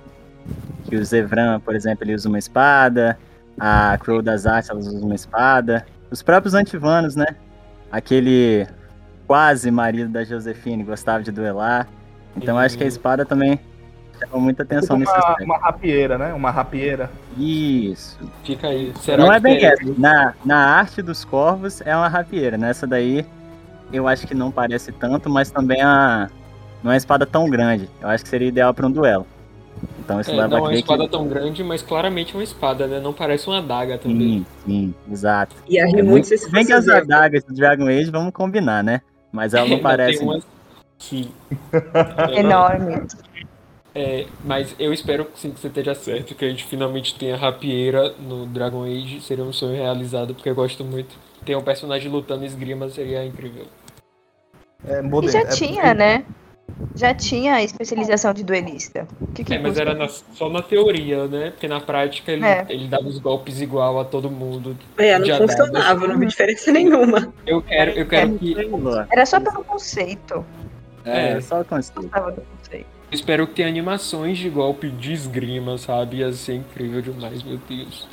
que 0.87 0.95
o 0.95 1.05
Zevran, 1.05 1.59
por 1.59 1.75
exemplo, 1.75 2.03
ele 2.03 2.15
usa 2.15 2.27
uma 2.27 2.39
espada, 2.39 3.17
a 3.59 3.97
Crow 3.97 4.21
das 4.21 4.45
Artes, 4.45 4.69
ela 4.69 4.79
usa 4.79 5.05
uma 5.05 5.15
espada, 5.15 5.85
os 6.09 6.21
próprios 6.21 6.53
antivanos, 6.53 7.15
né? 7.15 7.27
Aquele 7.91 8.67
quase 9.27 9.69
marido 9.69 10.09
da 10.09 10.23
Josefine, 10.23 10.83
gostava 10.83 11.23
de 11.23 11.31
duelar. 11.31 11.87
Então 12.35 12.57
acho 12.57 12.77
que 12.77 12.83
a 12.83 12.87
espada 12.87 13.25
também 13.25 13.59
chama 14.17 14.37
muita 14.37 14.63
atenção 14.63 14.97
tipo 14.97 14.99
nesse 14.99 15.11
uma, 15.11 15.19
aspecto. 15.19 15.43
Uma 15.43 15.57
rapieira, 15.59 16.17
né? 16.17 16.33
Uma 16.33 16.51
rapieira. 16.51 17.09
Isso. 17.37 18.19
Fica 18.43 18.67
aí. 18.67 18.93
Será 19.01 19.23
não 19.23 19.31
é 19.31 19.39
bem 19.39 19.63
é... 19.63 19.73
essa. 19.73 19.93
Na, 19.97 20.33
na 20.43 20.57
arte 20.57 21.01
dos 21.01 21.23
corvos 21.23 21.81
é 21.81 21.95
uma 21.95 22.07
rapieira. 22.07 22.57
Nessa 22.57 22.87
daí 22.87 23.25
eu 23.91 24.07
acho 24.07 24.27
que 24.27 24.35
não 24.35 24.51
parece 24.51 24.91
tanto, 24.91 25.29
mas 25.29 25.51
também 25.51 25.81
a, 25.81 26.29
não 26.83 26.91
é 26.91 26.93
uma 26.93 26.97
espada 26.97 27.25
tão 27.25 27.49
grande. 27.49 27.89
Eu 28.01 28.09
acho 28.09 28.23
que 28.23 28.29
seria 28.29 28.47
ideal 28.47 28.73
para 28.73 28.87
um 28.87 28.91
duelo. 28.91 29.25
Então 29.99 30.19
isso 30.19 30.31
é, 30.31 30.47
não 30.47 30.57
é 30.57 30.61
uma 30.61 30.73
espada 30.73 31.03
que... 31.03 31.11
tão 31.11 31.27
grande, 31.27 31.63
mas 31.63 31.81
claramente 31.81 32.33
uma 32.33 32.43
espada, 32.43 32.87
né? 32.87 32.99
Não 32.99 33.13
parece 33.13 33.47
uma 33.47 33.59
adaga 33.59 33.97
também. 33.97 34.39
Sim, 34.39 34.45
sim, 34.65 34.95
exato. 35.11 35.55
E 35.67 35.79
a 35.79 35.87
É 35.87 36.01
muito 36.01 36.25
se 36.27 36.51
Bem 36.51 36.65
que 36.65 36.73
as 36.73 36.85
ver. 36.85 36.97
adagas 36.97 37.43
do 37.43 37.53
Dragon 37.53 37.87
Age, 37.87 38.09
vamos 38.09 38.33
combinar, 38.33 38.83
né? 38.83 39.01
Mas 39.31 39.53
ela 39.53 39.67
não 39.69 39.79
parece. 39.79 40.19
Tem 40.19 40.27
umas 40.27 40.43
que... 40.97 41.31
Enorme. 42.35 43.07
É, 43.93 44.27
mas 44.45 44.75
eu 44.77 44.93
espero 44.93 45.27
sim, 45.35 45.51
que 45.51 45.59
você 45.59 45.67
esteja 45.67 45.95
certo, 45.95 46.35
que 46.35 46.45
a 46.45 46.49
gente 46.49 46.63
finalmente 46.65 47.15
tenha 47.15 47.35
rapieira 47.35 48.13
no 48.19 48.45
Dragon 48.45 48.83
Age. 48.83 49.21
Seria 49.21 49.43
um 49.43 49.51
sonho 49.51 49.75
realizado, 49.75 50.33
porque 50.33 50.49
eu 50.49 50.55
gosto 50.55 50.83
muito. 50.85 51.15
Ter 51.45 51.55
um 51.55 51.61
personagem 51.61 52.11
lutando 52.11 52.45
esgrima 52.45 52.89
seria 52.89 53.25
incrível. 53.25 53.65
É, 54.85 55.01
E 55.01 55.29
já 55.29 55.41
é- 55.41 55.45
tinha, 55.47 55.93
né? 55.93 56.23
Já 56.95 57.13
tinha 57.13 57.55
a 57.55 57.63
especialização 57.63 58.33
de 58.33 58.43
duelista. 58.43 59.07
Que, 59.33 59.43
que 59.43 59.53
É, 59.53 59.59
mas 59.59 59.77
era 59.77 59.93
na- 59.93 60.07
só 60.07 60.49
na 60.49 60.61
teoria, 60.61 61.27
né? 61.27 61.51
Porque 61.51 61.67
na 61.67 61.79
prática 61.79 62.31
ele, 62.31 62.45
É. 62.45 62.65
ele 62.69 62.87
dava 62.87 63.07
os 63.07 63.17
golpes 63.19 63.61
igual 63.61 63.99
a 63.99 64.05
todo 64.05 64.29
mundo. 64.29 64.75
É, 64.97 65.17
não 65.17 65.37
funcionava, 65.37 65.77
adagas. 65.91 66.09
não 66.09 66.19
vi 66.19 66.25
diferença 66.25 66.71
nenhuma. 66.71 67.33
Eu 67.45 67.61
quero, 67.61 67.91
eu 67.91 68.05
quero 68.07 68.37
que. 68.37 68.55
Era 69.11 69.25
só 69.25 69.39
pelo 69.39 69.63
conceito. 69.63 70.45
É, 71.05 71.33
É. 71.37 71.41
só 71.41 71.61
o 71.61 71.65
conceito. 71.65 72.09
Espero 73.11 73.47
que 73.47 73.53
tenha 73.55 73.67
animações 73.67 74.37
de 74.37 74.49
golpe 74.49 74.89
de 74.89 75.13
esgrima, 75.13 75.77
sabe? 75.77 76.17
Ia 76.17 76.31
ser 76.31 76.55
incrível 76.55 77.01
demais, 77.01 77.41
meu 77.41 77.57
Deus. 77.67 78.07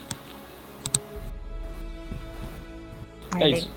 É 3.38 3.48
isso. 3.50 3.70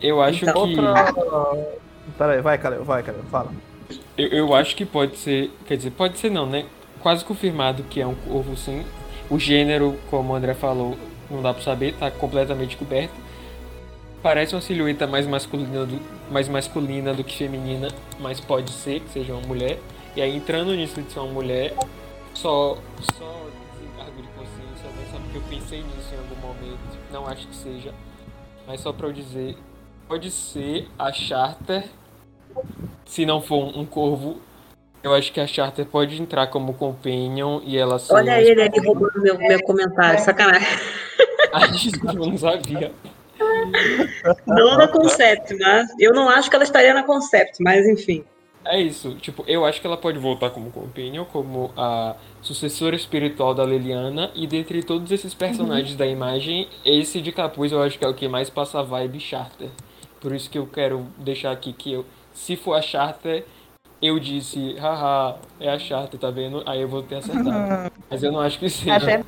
Eu 0.00 0.22
acho 0.22 0.44
Então, 0.44 0.66
que. 0.68 0.78
Outra. 0.78 1.78
Peraí, 2.16 2.40
vai, 2.40 2.56
Calil, 2.58 2.84
vai, 2.84 3.02
Calil, 3.02 3.22
fala. 3.30 3.50
Eu, 4.18 4.26
eu 4.30 4.54
acho 4.54 4.74
que 4.74 4.84
pode 4.84 5.16
ser. 5.16 5.50
Quer 5.64 5.76
dizer, 5.76 5.92
pode 5.92 6.18
ser 6.18 6.28
não, 6.28 6.44
né? 6.44 6.66
Quase 7.00 7.24
confirmado 7.24 7.84
que 7.84 8.00
é 8.00 8.06
um 8.06 8.16
corvo 8.16 8.56
sim. 8.56 8.84
O 9.30 9.38
gênero, 9.38 9.96
como 10.10 10.32
o 10.32 10.36
André 10.36 10.54
falou, 10.54 10.98
não 11.30 11.40
dá 11.40 11.54
pra 11.54 11.62
saber, 11.62 11.94
tá 11.94 12.10
completamente 12.10 12.76
coberto. 12.76 13.14
Parece 14.20 14.56
uma 14.56 14.60
silhueta 14.60 15.06
mais 15.06 15.26
masculina 15.26 15.86
do, 15.86 16.00
mais 16.32 16.48
masculina 16.48 17.14
do 17.14 17.22
que 17.22 17.36
feminina, 17.36 17.88
mas 18.18 18.40
pode 18.40 18.72
ser 18.72 19.00
que 19.00 19.10
seja 19.10 19.32
uma 19.32 19.46
mulher. 19.46 19.78
E 20.16 20.20
aí 20.20 20.36
entrando 20.36 20.74
nisso 20.74 21.00
de 21.00 21.12
ser 21.12 21.20
uma 21.20 21.32
mulher, 21.32 21.72
só, 22.34 22.76
só 23.16 23.46
desencargo 23.72 24.20
de 24.20 24.28
consciência, 24.28 24.88
né? 24.96 25.06
Só 25.12 25.18
porque 25.18 25.36
eu 25.36 25.42
pensei 25.42 25.82
nisso 25.82 26.12
em 26.12 26.18
algum 26.18 26.48
momento. 26.48 26.98
Não 27.12 27.24
acho 27.28 27.46
que 27.46 27.54
seja. 27.54 27.94
Mas 28.66 28.80
só 28.80 28.92
pra 28.92 29.06
eu 29.06 29.12
dizer, 29.12 29.56
pode 30.08 30.28
ser 30.32 30.88
a 30.98 31.12
Charter 31.12 31.84
se 33.04 33.24
não 33.24 33.40
for 33.40 33.76
um 33.76 33.84
corvo, 33.84 34.38
eu 35.02 35.14
acho 35.14 35.32
que 35.32 35.40
a 35.40 35.46
Charter 35.46 35.86
pode 35.86 36.20
entrar 36.20 36.48
como 36.48 36.74
companion 36.74 37.60
e 37.64 37.76
ela 37.76 37.98
ser. 37.98 38.14
Olha 38.14 38.34
uma 38.34 38.40
ele 38.40 38.62
ali 38.62 38.80
roubando 38.86 39.20
meu, 39.20 39.38
meu 39.38 39.62
comentário, 39.62 40.20
sacanagem. 40.20 40.66
Ai, 41.52 41.70
desculpa, 41.70 42.14
eu 42.14 42.26
não 42.26 42.38
sabia. 42.38 42.92
Não 44.46 44.76
na 44.76 44.88
Concept, 44.88 45.56
mas 45.58 45.88
eu 45.98 46.12
não 46.12 46.28
acho 46.28 46.50
que 46.50 46.56
ela 46.56 46.64
estaria 46.64 46.92
na 46.92 47.04
Concept, 47.04 47.62
mas 47.62 47.86
enfim. 47.86 48.24
É 48.64 48.78
isso, 48.78 49.14
tipo, 49.14 49.44
eu 49.46 49.64
acho 49.64 49.80
que 49.80 49.86
ela 49.86 49.96
pode 49.96 50.18
voltar 50.18 50.50
como 50.50 50.70
companion, 50.70 51.24
como 51.24 51.70
a 51.74 52.16
sucessora 52.42 52.94
espiritual 52.94 53.54
da 53.54 53.62
Leliana, 53.62 54.30
e 54.34 54.46
dentre 54.46 54.82
todos 54.82 55.10
esses 55.10 55.32
personagens 55.32 55.96
da 55.96 56.06
imagem, 56.06 56.68
esse 56.84 57.22
de 57.22 57.32
capuz 57.32 57.72
eu 57.72 57.80
acho 57.80 57.98
que 57.98 58.04
é 58.04 58.08
o 58.08 58.12
que 58.12 58.28
mais 58.28 58.50
passa 58.50 58.80
a 58.80 58.82
vibe 58.82 59.20
Charter. 59.20 59.70
Por 60.20 60.34
isso 60.34 60.50
que 60.50 60.58
eu 60.58 60.66
quero 60.66 61.06
deixar 61.16 61.52
aqui 61.52 61.72
que 61.72 61.92
eu, 61.92 62.04
se 62.38 62.56
for 62.56 62.74
a 62.74 62.82
Charter, 62.82 63.44
eu 64.00 64.18
disse, 64.20 64.74
haha, 64.78 65.38
é 65.60 65.70
a 65.70 65.78
Charter, 65.78 66.18
tá 66.20 66.30
vendo? 66.30 66.62
Aí 66.66 66.80
eu 66.82 66.88
vou 66.88 67.02
ter 67.02 67.16
acertado. 67.16 67.68
Mas 68.10 68.22
eu 68.22 68.32
não 68.32 68.40
acho 68.40 68.58
que 68.58 68.70
seja. 68.70 68.94
Até, 68.96 69.24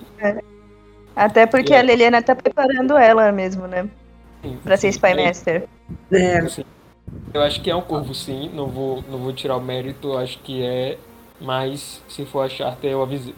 até 1.15 1.47
porque 1.47 1.73
E 1.73 1.75
a 1.75 1.81
aí? 1.81 1.83
Liliana 1.83 2.23
tá 2.23 2.35
preparando 2.35 2.97
ela 2.97 3.31
mesmo, 3.33 3.67
né? 3.67 3.89
Sim, 4.43 4.59
Pra 4.65 4.77
ser. 4.77 4.89
Spy 4.93 5.15
É, 5.15 5.15
Master. 5.15 5.69
É, 6.13 6.39
Eu 7.35 7.43
acho 7.43 7.61
que 7.63 7.71
é 7.71 7.75
um 7.77 7.83
corvo 7.83 8.15
sim, 8.15 8.49
não 8.51 8.69
vou, 8.69 9.03
não 9.09 9.19
vou 9.19 9.33
tirar 9.33 9.57
o 9.57 9.61
mérito, 9.61 10.17
acho 10.17 10.39
que 10.41 10.63
é, 10.63 10.99
mas 11.41 12.05
se 12.09 12.25
for 12.27 12.43
a 12.43 12.49
Charter 12.49 12.91
eu 12.91 13.03
avisei. 13.03 13.35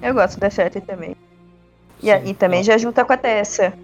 Eu 0.00 0.14
gosto 0.14 0.38
da 0.38 0.50
Charter 0.50 0.82
também. 0.84 1.16
E, 2.02 2.10
e 2.10 2.34
também 2.34 2.62
já 2.64 2.76
junta 2.78 3.04
com 3.04 3.12
a 3.12 3.16
Tessa. 3.16 3.78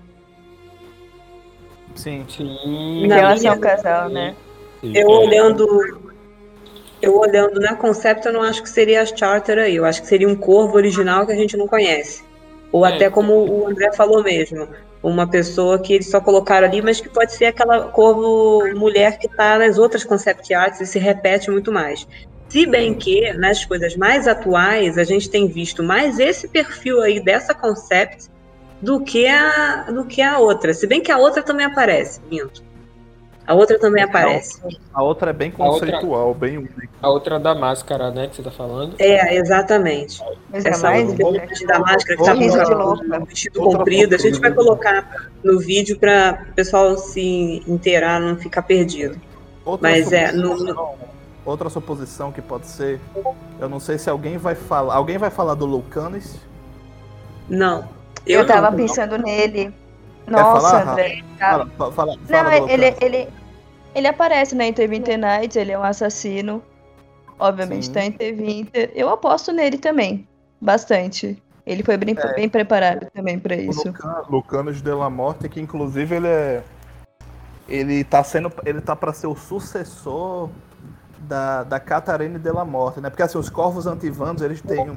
Sim. 1.99 2.25
Sim. 2.29 2.57
Em 2.65 3.07
Na 3.09 3.17
relação 3.17 3.51
ao 3.51 3.57
minha- 3.59 3.77
casal, 3.77 4.09
né? 4.09 4.35
eu 4.83 5.09
olhando. 5.09 6.09
Eu 7.01 7.17
olhando 7.17 7.61
na 7.61 7.77
Concept, 7.77 8.27
eu 8.27 8.33
não 8.33 8.43
acho 8.43 8.61
que 8.63 8.69
seria 8.69 9.03
a 9.03 9.07
Charter 9.07 9.59
aí. 9.59 9.77
Eu 9.77 9.85
acho 9.85 10.03
que 10.03 10.09
seria 10.09 10.29
um 10.29 10.35
corvo 10.35 10.77
original 10.77 11.25
que 11.27 11.33
a 11.33 11.37
gente 11.37 11.57
não 11.57 11.69
conhece. 11.69 12.25
Ou 12.73 12.85
É. 12.85 12.95
até 12.95 13.09
como 13.09 13.33
o 13.35 13.69
André 13.69 13.93
falou 13.93 14.23
mesmo. 14.23 14.69
Uma 15.03 15.29
pessoa 15.29 15.79
que 15.79 15.93
eles 15.95 16.11
só 16.11 16.21
colocaram 16.21 16.67
ali, 16.67 16.83
mas 16.83 17.01
que 17.01 17.09
pode 17.09 17.33
ser 17.33 17.47
aquela 17.47 17.83
corvo 17.89 18.65
mulher 18.77 19.17
que 19.19 19.29
tá 19.29 19.57
nas 19.59 19.79
outras 19.79 20.03
concept 20.03 20.53
arts 20.53 20.81
e 20.81 20.87
se 20.87 20.99
repete 20.99 21.51
muito 21.51 21.71
mais. 21.71 22.05
Se 22.49 22.67
bem 22.67 22.95
que, 22.95 23.33
nas 23.35 23.65
coisas 23.65 23.95
mais 23.97 24.27
atuais, 24.27 24.99
a 24.99 25.05
gente 25.05 25.31
tem 25.31 25.47
visto 25.47 25.83
mais 25.85 26.19
esse 26.19 26.49
perfil 26.49 27.01
aí 27.01 27.21
dessa 27.21 27.55
concept 27.55 28.27
do 28.81 29.01
que 29.01 29.27
a, 29.27 29.91
do 29.91 30.05
que 30.05 30.23
a 30.23 30.39
outra. 30.39 30.73
Se 30.75 30.87
bem 30.87 31.01
que 31.03 31.11
a 31.13 31.19
outra 31.19 31.43
também 31.43 31.67
aparece, 31.67 32.21
minto. 32.31 32.63
A 33.47 33.55
outra 33.55 33.79
também 33.79 34.03
aparece. 34.05 34.61
A 34.93 35.03
outra 35.03 35.31
é 35.31 35.33
bem 35.33 35.55
A 35.59 35.65
outra- 35.65 35.87
conceitual, 35.87 36.35
bem 36.35 36.59
única. 36.59 36.87
A 37.01 37.09
outra 37.09 37.41
da 37.41 37.55
máscara, 37.55 38.11
né, 38.11 38.27
que 38.27 38.37
você 38.37 38.43
tá 38.43 38.51
falando. 38.51 38.95
É, 38.99 39.37
exatamente. 39.37 40.23
Mas 40.51 40.67
é 40.67 40.69
Essa 40.69 40.91
mais. 40.91 41.09
né? 41.15 41.17
da 41.67 41.79
máscara 41.79 42.17
que 42.19 42.25
tá 42.25 42.35
com 42.37 43.23
o 43.23 43.25
vestido 43.25 43.61
comprido. 43.61 44.15
A 44.15 44.19
gente 44.19 44.39
vai 44.39 44.53
colocar 44.53 45.31
no 45.43 45.59
vídeo 45.59 45.99
para 45.99 46.45
o 46.51 46.55
pessoal 46.55 46.99
se 46.99 47.63
inteirar, 47.67 48.21
não 48.21 48.37
ficar 48.37 48.61
perdido. 48.63 49.19
Outra 49.65 49.91
Mas 49.91 50.13
é, 50.13 50.29
suposição, 50.31 50.95
outra 51.45 51.71
suposição 51.71 52.33
que 52.33 52.43
pode 52.43 52.67
ser, 52.67 53.01
eu 53.59 53.69
não 53.69 53.81
sei 53.81 53.97
se 53.97 54.11
alguém 54.11 54.37
vai 54.37 54.55
falar, 54.55 54.95
alguém 54.95 55.17
vai 55.17 55.31
falar 55.31 55.55
do 55.55 55.65
Lucanis? 55.65 56.37
Não. 57.49 57.89
Eu, 58.29 58.41
Eu, 58.41 58.47
tava 58.47 58.71
não. 58.71 58.77
pensando 58.77 59.17
nele. 59.19 59.73
falar, 60.27 60.43
Nossa? 60.43 60.91
André. 60.93 61.23
Fala, 61.39 61.67
fa- 61.79 61.93
fala, 61.93 62.17
Não, 62.17 62.27
fala 62.27 62.61
do 62.61 62.69
ele, 62.71 62.95
ele, 63.01 63.29
ele 63.95 64.07
aparece 64.07 64.55
na 64.55 64.67
Interwinter 64.67 65.19
Nights, 65.19 65.57
ele 65.57 65.73
é 65.73 65.79
um 65.79 65.83
assassino. 65.83 66.63
Obviamente 67.39 67.87
Sim. 67.87 67.93
tá 67.93 68.03
em 68.05 68.09
Interwinter. 68.09 68.91
Eu 68.95 69.09
aposto 69.09 69.53
nele 69.53 69.79
também. 69.79 70.27
Bastante. 70.61 71.41
Ele 71.65 71.83
foi 71.83 71.97
bem, 71.97 72.15
É. 72.19 72.35
bem 72.35 72.49
preparado 72.49 73.07
também 73.15 73.39
pra 73.39 73.55
O 73.55 73.61
isso. 73.61 73.87
Lucan- 73.89 74.23
Lucanos 74.29 74.83
de 74.83 74.91
la 74.91 75.09
Morte, 75.11 75.49
que 75.49 75.61
inclusive 75.61 76.17
ele 76.17 76.27
é. 76.27 76.63
Ele 77.69 78.03
tá 78.05 78.25
sendo. 78.25 78.51
Ele 78.65 78.81
tá 78.81 78.97
pra 78.97 79.13
ser 79.13 79.27
o 79.27 79.37
sucessor 79.37 80.49
da, 81.21 81.63
da 81.65 81.79
Catarine 81.79 82.39
de 82.39 82.51
la 82.51 82.65
Morte, 82.65 83.01
né? 83.01 83.11
Porque 83.11 83.23
assim, 83.23 83.39
os 83.39 83.51
corvos 83.51 83.87
antivanos, 83.87 84.41
eles 84.43 84.61
têm. 84.63 84.97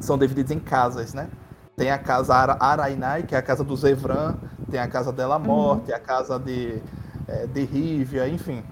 São 0.00 0.18
divididos 0.18 0.52
em 0.52 0.58
casas, 0.60 1.14
né? 1.14 1.28
Tem 1.76 1.90
a 1.90 1.98
casa 1.98 2.34
Ara- 2.34 2.56
Arainai, 2.60 3.24
que 3.24 3.34
é 3.34 3.38
a 3.38 3.42
casa 3.42 3.64
do 3.64 3.76
Zevran, 3.76 4.36
tem 4.70 4.78
a 4.78 4.86
casa 4.88 5.12
de 5.12 5.24
la 5.24 5.38
Morte, 5.38 5.92
a 5.92 5.98
casa 5.98 6.38
de, 6.38 6.80
eh, 7.26 7.46
de 7.48 7.64
Rivia, 7.64 8.28
enfim. 8.28 8.62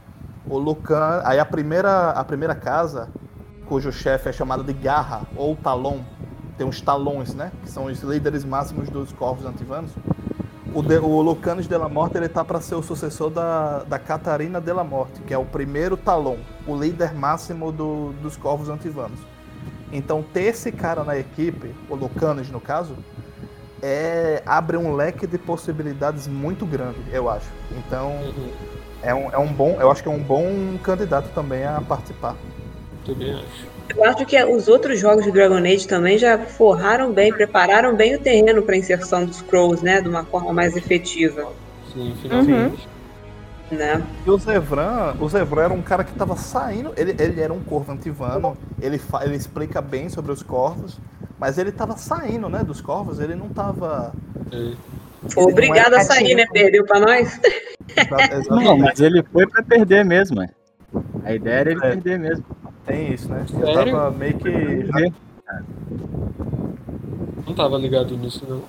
O 0.49 0.59
Lucan. 0.59 1.21
Aí 1.25 1.39
a 1.39 1.45
primeira, 1.45 2.11
a 2.11 2.25
primeira 2.25 2.55
casa, 2.55 3.09
cujo 3.67 3.91
chefe 3.91 4.29
é 4.29 4.33
chamado 4.33 4.63
de 4.63 4.73
Garra 4.73 5.23
ou 5.37 5.57
Talon, 5.57 6.01
tem 6.57 6.67
os 6.67 6.81
Talons, 6.81 7.35
né? 7.35 7.51
Que 7.63 7.71
são 7.71 7.87
os 7.87 8.01
líderes 8.03 8.45
máximos 8.45 8.89
dos 8.89 9.13
corvos 9.13 9.47
antivanos. 9.47 9.91
O, 10.75 10.81
de, 10.81 10.97
o 10.99 11.21
Lucanos 11.21 11.67
de 11.67 11.77
la 11.77 11.89
Morte 11.89 12.17
ele 12.17 12.29
tá 12.29 12.45
para 12.45 12.61
ser 12.61 12.77
o 12.77 12.83
sucessor 12.83 13.31
da, 13.31 13.81
da 13.81 13.99
Catarina 13.99 14.61
de 14.61 14.73
la 14.73 14.85
Morte, 14.85 15.21
que 15.23 15.35
é 15.35 15.39
o 15.39 15.45
primeiro 15.45 15.97
Talon, 15.97 16.39
o 16.67 16.75
líder 16.77 17.13
máximo 17.15 17.71
do, 17.73 18.13
dos 18.23 18.37
corvos 18.37 18.69
antivanos. 18.69 19.19
Então 19.93 20.23
ter 20.23 20.45
esse 20.45 20.73
cara 20.73 21.05
na 21.05 21.17
equipe, 21.19 21.75
o 21.89 21.95
Lucanos 21.95 22.51
no 22.51 22.61
caso, 22.61 22.97
é, 23.83 24.43
abre 24.47 24.77
um 24.77 24.95
leque 24.95 25.27
de 25.27 25.39
possibilidades 25.39 26.27
muito 26.27 26.65
grande, 26.65 26.99
eu 27.13 27.29
acho. 27.29 27.49
Então 27.71 28.11
Uhum. 28.11 28.51
é 29.03 29.15
um, 29.15 29.31
é 29.33 29.39
um 29.39 29.53
bom, 29.53 29.77
eu 29.81 29.91
acho 29.91 30.03
que 30.03 30.09
é 30.09 30.13
um 30.13 30.23
bom 30.23 30.79
candidato 30.83 31.29
também 31.35 31.65
a 31.65 31.81
participar. 31.81 32.37
Também 33.05 33.35
acho. 33.35 33.73
Eu 33.95 34.05
acho 34.05 34.25
que 34.25 34.43
os 34.45 34.69
outros 34.69 34.99
jogos 34.99 35.25
de 35.25 35.33
Dragon 35.33 35.57
Age 35.59 35.87
também 35.87 36.17
já 36.17 36.39
forraram 36.39 37.13
bem, 37.13 37.33
prepararam 37.33 37.95
bem 37.95 38.15
o 38.15 38.19
terreno 38.19 38.63
para 38.63 38.77
inserção 38.77 39.27
dos 39.27 39.43
Crows, 39.43 39.83
né? 39.83 40.01
De 40.01 40.09
uma 40.09 40.25
forma 40.25 40.53
mais 40.53 40.75
efetiva. 40.77 41.53
Sim, 41.93 42.17
finalmente. 42.23 42.89
Né? 43.73 44.07
E 44.27 44.31
o 44.31 44.37
Zevran, 44.37 45.15
o 45.19 45.27
Zevran 45.31 45.63
era 45.65 45.73
um 45.73 45.81
cara 45.81 46.05
que 46.05 46.13
tava 46.13 46.37
saindo, 46.37 46.93
ele, 46.95 47.17
ele 47.19 47.41
era 47.41 47.53
um 47.53 47.61
corvo 47.61 47.91
antivano, 47.91 48.55
ele, 48.79 49.01
ele 49.23 49.35
explica 49.35 49.81
bem 49.81 50.11
sobre 50.11 50.31
os 50.31 50.43
corvos, 50.43 51.01
mas 51.39 51.57
ele 51.57 51.73
tava 51.73 51.97
saindo, 51.97 52.51
né, 52.51 52.63
dos 52.63 52.83
corvos, 52.83 53.19
ele 53.19 53.35
não 53.35 53.49
tava... 53.49 54.13
Foi 55.31 55.45
obrigado 55.45 55.95
a 55.95 56.01
sair, 56.01 56.35
né, 56.35 56.45
perdeu 56.53 56.85
pra 56.85 57.01
nós. 57.01 57.41
Não, 58.49 58.77
mas 58.77 59.01
ele 59.01 59.23
foi 59.23 59.47
pra 59.47 59.63
perder 59.63 60.05
mesmo, 60.05 60.43
é. 60.43 60.49
A 61.25 61.35
ideia 61.35 61.61
era 61.61 61.71
ele 61.71 61.81
é. 61.85 61.91
perder 61.91 62.19
mesmo. 62.19 62.45
Tem 62.87 63.13
isso, 63.13 63.29
né? 63.29 63.45
Eu 63.53 63.73
tava 63.73 64.11
meio 64.11 64.35
que... 64.35 64.89
Não 67.47 67.55
tava 67.55 67.77
ligado 67.77 68.17
nisso, 68.17 68.45
não. 68.49 68.63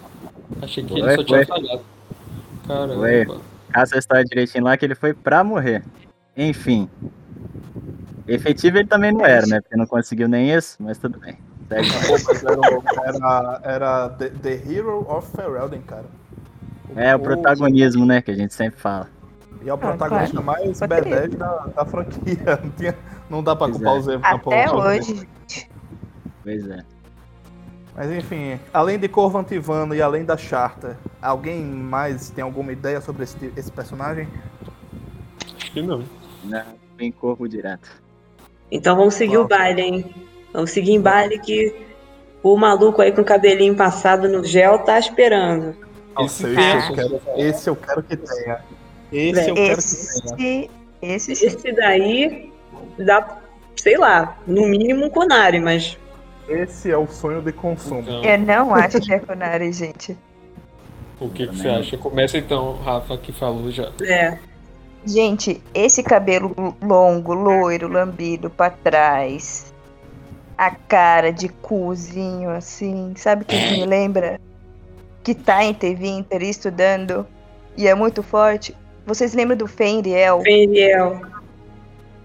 Achei 0.61 0.83
que 0.83 0.99
ele 0.99 1.15
só 1.15 1.23
tinha 1.23 1.45
falhado. 1.45 1.81
Caramba. 2.67 2.95
Foi. 2.95 3.52
Essa 3.73 3.97
história 3.97 4.23
direitinho 4.23 4.63
lá 4.63 4.77
que 4.77 4.85
ele 4.85 4.95
foi 4.95 5.13
pra 5.13 5.43
morrer. 5.43 5.83
Enfim. 6.35 6.89
Efetivo 8.27 8.77
ele 8.77 8.87
também 8.87 9.11
não 9.11 9.25
era, 9.25 9.45
né? 9.45 9.61
Porque 9.61 9.75
não 9.75 9.85
conseguiu 9.85 10.27
nem 10.27 10.51
isso, 10.51 10.77
mas 10.79 10.97
tudo 10.97 11.19
bem. 11.19 11.37
era, 13.03 13.61
era 13.63 14.09
the, 14.09 14.29
the, 14.29 14.53
Hero 14.53 15.05
of 15.09 15.29
Ferelden, 15.35 15.81
cara. 15.81 16.05
O 16.95 16.99
é, 16.99 17.15
o 17.15 17.19
protagonismo, 17.19 18.05
né? 18.05 18.21
Que 18.21 18.31
a 18.31 18.35
gente 18.35 18.53
sempre 18.53 18.79
fala. 18.79 19.09
E 19.63 19.69
é 19.69 19.73
o 19.73 19.77
protagonista 19.77 20.39
ah, 20.39 20.43
mais 20.43 20.79
B10 20.79 21.37
da, 21.37 21.65
da 21.67 21.85
franquia. 21.85 22.59
Não, 22.63 22.69
tinha, 22.71 22.95
não 23.29 23.43
dá 23.43 23.55
pra 23.55 23.67
pois 23.67 23.77
culpar 23.77 23.95
é. 23.95 23.97
o 23.97 24.01
Zé. 24.01 24.19
Até 24.21 24.71
hoje. 24.71 25.27
Pois 26.43 26.69
é. 26.69 26.92
Mas 27.95 28.11
enfim, 28.11 28.59
além 28.73 28.97
de 28.97 29.07
Corvo 29.07 29.37
Antivano 29.37 29.93
e 29.93 30.01
além 30.01 30.25
da 30.25 30.35
Charta, 30.35 30.97
alguém 31.21 31.63
mais 31.63 32.29
tem 32.31 32.43
alguma 32.43 32.71
ideia 32.71 32.99
sobre 32.99 33.23
esse, 33.23 33.53
esse 33.55 33.71
personagem? 33.71 34.27
Acho 35.55 35.71
que 35.71 35.81
não. 35.81 36.03
Não, 36.43 36.65
tem 36.97 37.11
Corvo 37.11 37.47
direto. 37.47 37.89
Então 38.71 38.95
vamos 38.95 39.13
seguir 39.13 39.37
o 39.37 39.47
baile, 39.47 39.81
hein? 39.81 40.15
Vamos 40.51 40.71
seguir 40.71 40.93
em 40.93 41.01
baile 41.01 41.37
que 41.37 41.75
o 42.41 42.57
maluco 42.57 43.01
aí 43.01 43.11
com 43.11 43.21
o 43.21 43.25
cabelinho 43.25 43.75
passado 43.75 44.27
no 44.27 44.43
gel 44.43 44.79
tá 44.79 44.97
esperando. 44.97 45.75
Nossa, 46.15 46.47
esse, 46.49 46.59
esse, 46.59 46.89
eu 46.89 46.95
quero, 46.95 47.21
esse 47.37 47.69
eu 47.69 47.75
quero 47.75 48.03
que 48.03 48.17
tenha. 48.17 48.59
Esse 49.11 49.49
eu 49.49 49.55
quero 49.55 49.81
que 49.81 50.35
tenha. 50.35 50.69
Esse, 51.01 51.31
esse 51.33 51.71
daí 51.73 52.51
dá, 52.97 53.39
sei 53.75 53.97
lá, 53.97 54.37
no 54.47 54.65
mínimo 54.67 55.05
um 55.05 55.09
Conari, 55.09 55.59
mas 55.59 55.97
esse 56.47 56.91
é 56.91 56.97
o 56.97 57.07
sonho 57.07 57.41
de 57.41 57.51
consumo. 57.51 58.01
Então... 58.01 58.23
Eu 58.23 58.37
não 58.39 58.75
acho 58.75 58.99
que 58.99 59.13
é 59.13 59.19
Conari, 59.19 59.71
gente. 59.71 60.17
O 61.19 61.29
que, 61.29 61.47
que 61.47 61.55
você 61.55 61.69
acha? 61.69 61.97
Começa 61.97 62.37
então, 62.37 62.75
Rafa, 62.83 63.17
que 63.17 63.31
falou 63.31 63.71
já. 63.71 63.91
É. 64.01 64.37
Gente, 65.05 65.61
esse 65.73 66.01
cabelo 66.03 66.75
longo, 66.81 67.33
loiro, 67.33 67.87
lambido 67.87 68.49
pra 68.49 68.69
trás. 68.69 69.73
A 70.57 70.71
cara 70.71 71.31
de 71.31 71.49
cuzinho, 71.49 72.49
assim. 72.49 73.13
Sabe 73.15 73.43
o 73.43 73.45
que 73.45 73.55
me 73.55 73.85
lembra? 73.85 74.39
Que 75.23 75.33
tá 75.33 75.63
em 75.63 75.73
TV 75.73 76.07
Inter 76.07 76.43
estudando 76.43 77.25
e 77.77 77.87
é 77.87 77.95
muito 77.95 78.21
forte. 78.21 78.75
Vocês 79.05 79.33
lembram 79.33 79.57
do 79.57 79.67
Fenriel? 79.67 80.41
Fenriel 80.41 81.32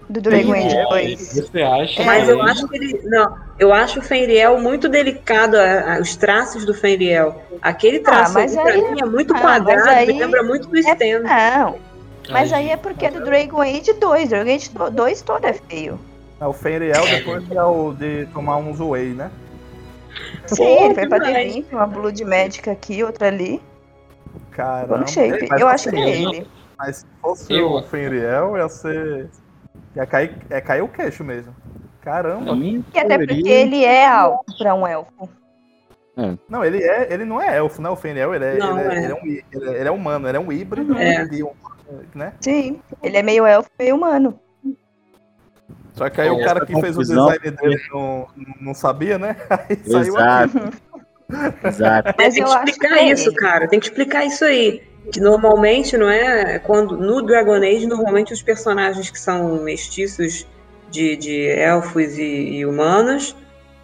do 0.09 0.19
Dragon 0.21 0.53
Age 0.53 0.75
2. 0.89 1.33
Você 1.33 1.61
acha? 1.61 2.03
Mas 2.03 2.27
eu 2.27 2.41
acho 2.41 2.67
que 2.67 2.75
ele. 2.77 2.99
Não, 3.03 3.37
eu 3.59 3.71
acho 3.71 3.99
o 3.99 4.01
Fenriel 4.01 4.59
muito 4.59 4.89
delicado, 4.89 5.55
a, 5.55 5.95
a, 5.95 5.99
os 5.99 6.15
traços 6.15 6.65
do 6.65 6.73
Fenriel. 6.73 7.39
Aquele 7.61 7.97
ah, 7.97 8.03
traço 8.03 8.39
ah, 8.39 8.41
aí, 8.41 8.51
pra 8.51 8.91
mim 8.91 9.01
é 9.01 9.05
muito 9.05 9.35
ah, 9.35 9.39
quadrado, 9.39 9.89
aí, 9.89 10.07
me 10.07 10.19
lembra 10.19 10.41
muito 10.41 10.67
do 10.67 10.77
é, 10.77 11.19
Não. 11.19 11.75
Mas 12.29 12.51
aí 12.51 12.69
é 12.69 12.77
porque 12.77 13.05
é 13.05 13.11
do 13.11 13.23
Dragon 13.23 13.61
Age 13.61 13.93
2. 13.93 14.29
Dragon 14.29 14.51
Age 14.51 14.71
2 14.91 15.21
todo 15.21 15.45
é 15.45 15.53
feio. 15.53 15.99
É, 16.41 16.45
o 16.45 16.53
Fenriel 16.53 17.05
depois 17.05 17.43
de, 17.43 18.25
de 18.25 18.31
tomar 18.31 18.57
um 18.57 18.91
whey, 18.91 19.13
né? 19.13 19.29
Sim, 20.47 20.85
ele 20.85 20.95
foi 20.95 21.07
pra 21.07 21.19
ter 21.19 21.65
uma 21.71 21.85
Blood 21.85 22.25
Magic 22.25 22.69
aqui, 22.69 23.03
outra 23.03 23.27
ali. 23.27 23.61
Caramba. 24.51 25.05
Shape. 25.05 25.47
Eu 25.59 25.67
acho 25.67 25.89
que 25.89 25.95
é 25.95 26.21
ele. 26.21 26.47
Mas 26.77 26.97
se 26.97 27.05
fosse 27.21 27.53
eu... 27.53 27.71
o 27.73 27.83
Fenriel, 27.83 28.57
ia 28.57 28.69
ser 28.69 29.29
é 29.99 30.05
cair, 30.05 30.33
é 30.49 30.61
cair 30.61 30.81
o 30.81 30.87
queixo 30.87 31.23
mesmo. 31.25 31.53
Caramba. 32.01 32.55
E 32.55 32.81
até 32.97 33.17
porque 33.17 33.49
ele 33.49 33.83
é 33.83 34.07
alto 34.07 34.57
pra 34.57 34.73
um 34.73 34.87
elfo. 34.87 35.29
É. 36.15 36.37
Não, 36.47 36.63
ele 36.63 36.81
é, 36.81 37.13
ele 37.13 37.25
não 37.25 37.41
é 37.41 37.57
elfo, 37.57 37.81
né? 37.81 37.89
O 37.89 37.95
Fenel, 37.97 38.33
ele 38.33 38.45
é, 38.45 38.57
não, 38.57 38.79
ele, 38.79 38.87
é, 38.87 38.95
é. 38.95 39.03
Ele, 39.03 39.11
é 39.11 39.15
um, 39.15 39.27
ele, 39.27 39.43
é, 39.53 39.79
ele 39.79 39.87
é 39.89 39.91
humano, 39.91 40.27
ele 40.27 40.37
é 40.37 40.39
um 40.39 40.51
híbrido 40.51 40.97
é. 40.97 41.25
de 41.25 41.43
um, 41.43 41.51
né? 42.15 42.33
Sim, 42.39 42.81
ele 43.03 43.17
é 43.17 43.23
meio 43.23 43.45
elfo, 43.45 43.69
meio 43.77 43.95
humano. 43.95 44.39
Só 45.93 46.09
que 46.09 46.21
aí 46.21 46.29
o 46.29 46.41
cara 46.45 46.65
que 46.65 46.79
fez 46.79 46.97
o 46.97 47.01
design 47.01 47.51
dele 47.51 47.81
não, 47.91 48.27
não 48.61 48.73
sabia, 48.73 49.17
né? 49.17 49.35
Aí 49.49 49.77
Exato. 49.85 50.05
saiu 50.05 50.17
aqui. 50.17 51.67
Exato. 51.67 52.15
Mas 52.17 52.33
tem 52.33 52.43
que 52.45 52.69
explicar 52.71 53.03
isso, 53.03 53.35
cara. 53.35 53.67
Tem 53.67 53.79
que 53.79 53.85
explicar 53.87 54.25
isso 54.25 54.45
aí 54.45 54.88
que 55.11 55.19
normalmente 55.19 55.97
não 55.97 56.09
é 56.09 56.59
quando 56.59 56.97
no 56.97 57.21
Dragon 57.21 57.55
Age 57.55 57.87
normalmente 57.87 58.33
os 58.33 58.41
personagens 58.41 59.09
que 59.09 59.19
são 59.19 59.63
mestiços 59.63 60.45
de, 60.91 61.15
de 61.15 61.47
elfos 61.47 62.17
e, 62.17 62.23
e 62.23 62.65
humanos 62.65 63.35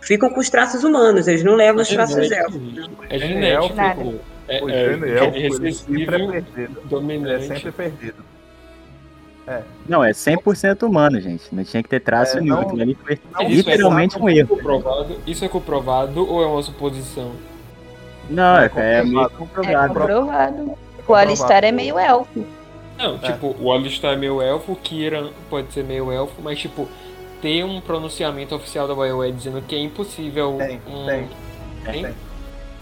ficam 0.01 0.29
com 0.29 0.39
os 0.39 0.49
traços 0.49 0.83
humanos, 0.83 1.27
eles 1.27 1.43
não 1.43 1.55
levam 1.55 1.81
os 1.81 1.91
é 1.91 1.93
traços 1.93 2.31
elfos. 2.31 2.61
É 3.09 3.17
genético. 3.17 4.19
É, 4.47 4.59
é, 4.59 4.63
o 4.63 4.69
é, 4.69 4.75
é, 4.75 4.91
sempre 4.91 5.11
é 5.13 6.41
perdido. 6.41 7.27
É 7.27 7.39
sempre 7.39 7.71
perdido. 7.71 8.35
É. 9.47 9.61
Não, 9.87 10.03
é 10.03 10.11
100% 10.11 10.83
humano, 10.83 11.19
gente. 11.21 11.43
Não 11.53 11.63
tinha 11.63 11.81
que 11.83 11.89
ter 11.89 11.99
traço 11.99 12.37
é, 12.37 12.41
nenhum. 12.41 12.61
Aquilo 12.61 12.81
ali 12.81 12.95
foi 12.95 13.19
não, 13.31 13.47
literalmente 13.47 14.17
um 14.19 14.29
erro. 14.29 14.49
Comprovado, 14.49 15.19
isso 15.25 15.45
é 15.45 15.47
comprovado 15.47 16.27
ou 16.27 16.43
é 16.43 16.47
uma 16.47 16.61
suposição? 16.63 17.31
Não, 18.29 18.57
é, 18.57 18.71
é, 18.75 19.03
meio 19.03 19.29
comprovado. 19.29 19.85
É 19.85 19.87
comprovado. 19.87 20.77
O 21.07 21.13
Alistar 21.13 21.63
é 21.63 21.71
meio 21.71 21.97
elfo. 21.99 22.45
Não, 22.97 23.19
tipo, 23.19 23.47
é. 23.47 23.55
o 23.61 23.71
Alistar 23.71 24.13
é 24.13 24.15
meio 24.15 24.41
elfo, 24.41 24.71
o 24.71 24.75
Kira 24.75 25.29
pode 25.49 25.71
ser 25.73 25.83
meio 25.83 26.11
elfo, 26.11 26.41
mas 26.41 26.59
tipo, 26.59 26.87
ter 27.41 27.63
um 27.63 27.81
pronunciamento 27.81 28.55
oficial 28.55 28.87
da 28.87 28.95
BioWare 28.95 29.33
dizendo 29.33 29.61
que 29.61 29.75
é 29.75 29.79
impossível. 29.79 30.57
Tem, 30.57 30.81
um... 30.87 31.05
tem. 31.05 31.29
Tem? 31.83 32.03
tem. 32.03 32.15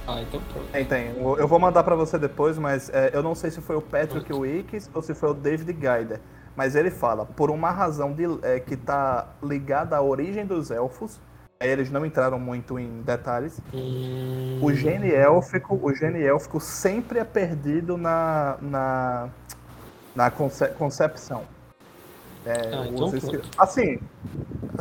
Ah, 0.08 0.22
então 0.22 0.40
pronto. 0.52 0.68
Tem, 0.72 0.86
tem. 0.86 1.08
Eu 1.18 1.48
vou 1.48 1.60
mandar 1.60 1.84
para 1.84 1.96
você 1.96 2.18
depois, 2.18 2.58
mas 2.58 2.90
é, 2.90 3.12
eu 3.14 3.24
não 3.24 3.34
sei 3.34 3.52
se 3.52 3.62
foi 3.62 3.76
o 3.76 3.82
Patrick 3.82 4.32
Wicks 4.32 4.90
ou 4.94 5.02
se 5.02 5.14
foi 5.14 5.30
o 5.30 5.34
David 5.34 5.72
Gaider. 5.74 6.20
Mas 6.56 6.76
ele 6.76 6.92
fala, 6.92 7.26
por 7.26 7.50
uma 7.50 7.72
razão 7.72 8.14
de, 8.14 8.26
é, 8.44 8.60
que 8.60 8.76
está 8.76 9.28
ligada 9.42 9.98
à 9.98 10.02
origem 10.02 10.46
dos 10.46 10.70
elfos, 10.70 11.20
eles 11.68 11.90
não 11.90 12.06
entraram 12.06 12.40
muito 12.40 12.78
em 12.80 13.02
detalhes. 13.02 13.60
Hum... 13.74 14.60
O 14.62 14.74
gene 14.74 15.12
élfico, 15.12 15.80
o 15.82 15.94
gene 15.94 16.22
élfico 16.22 16.60
sempre 16.60 17.20
é 17.20 17.24
perdido 17.24 17.98
na, 17.98 18.58
na, 18.62 19.30
na 20.16 20.32
conce, 20.32 20.68
concepção. 20.70 21.44
É, 22.46 22.52
ah, 22.74 22.86
então 22.88 23.12
assim, 23.58 24.00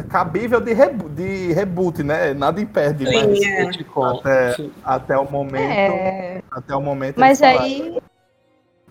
cabível 0.08 0.60
de, 0.60 0.72
rebu 0.72 1.08
de 1.08 1.52
reboot, 1.52 2.02
né? 2.02 2.34
Nada 2.34 2.60
impede, 2.60 3.06
Sim, 3.06 3.14
mas 3.14 3.40
é. 3.40 3.62
até, 4.10 4.70
até 4.84 5.18
o 5.18 5.30
momento. 5.30 5.72
É... 5.72 6.42
Até 6.50 6.74
o 6.74 6.80
momento. 6.80 7.20
Mas 7.20 7.40
aí. 7.40 8.00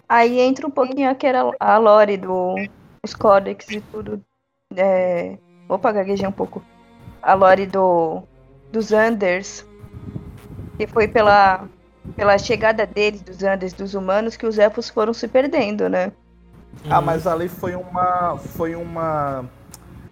Aí 0.07 0.39
entra 0.39 0.67
um 0.67 0.71
pouquinho 0.71 1.09
aquela 1.09 1.53
a 1.59 1.77
lore 1.77 2.17
do 2.17 2.55
os 3.03 3.13
códex 3.13 3.69
e 3.69 3.81
tudo. 3.81 4.21
É... 4.75 5.37
Opa, 5.67 5.91
gaguejei 5.91 6.27
um 6.27 6.31
pouco 6.31 6.61
a 7.21 7.33
lore 7.33 7.65
do, 7.65 8.23
dos 8.71 8.91
Anders, 8.91 9.65
que 10.77 10.87
foi 10.87 11.07
pela, 11.07 11.67
pela 12.15 12.37
chegada 12.37 12.85
deles, 12.85 13.21
dos 13.21 13.43
Anders, 13.43 13.73
dos 13.73 13.93
humanos, 13.93 14.35
que 14.35 14.45
os 14.45 14.57
elfos 14.57 14.89
foram 14.89 15.13
se 15.13 15.27
perdendo, 15.27 15.87
né? 15.87 16.11
Ah, 16.89 17.01
mas 17.01 17.27
ali 17.27 17.47
foi 17.47 17.75
uma, 17.75 18.37
foi 18.37 18.75
uma 18.75 19.45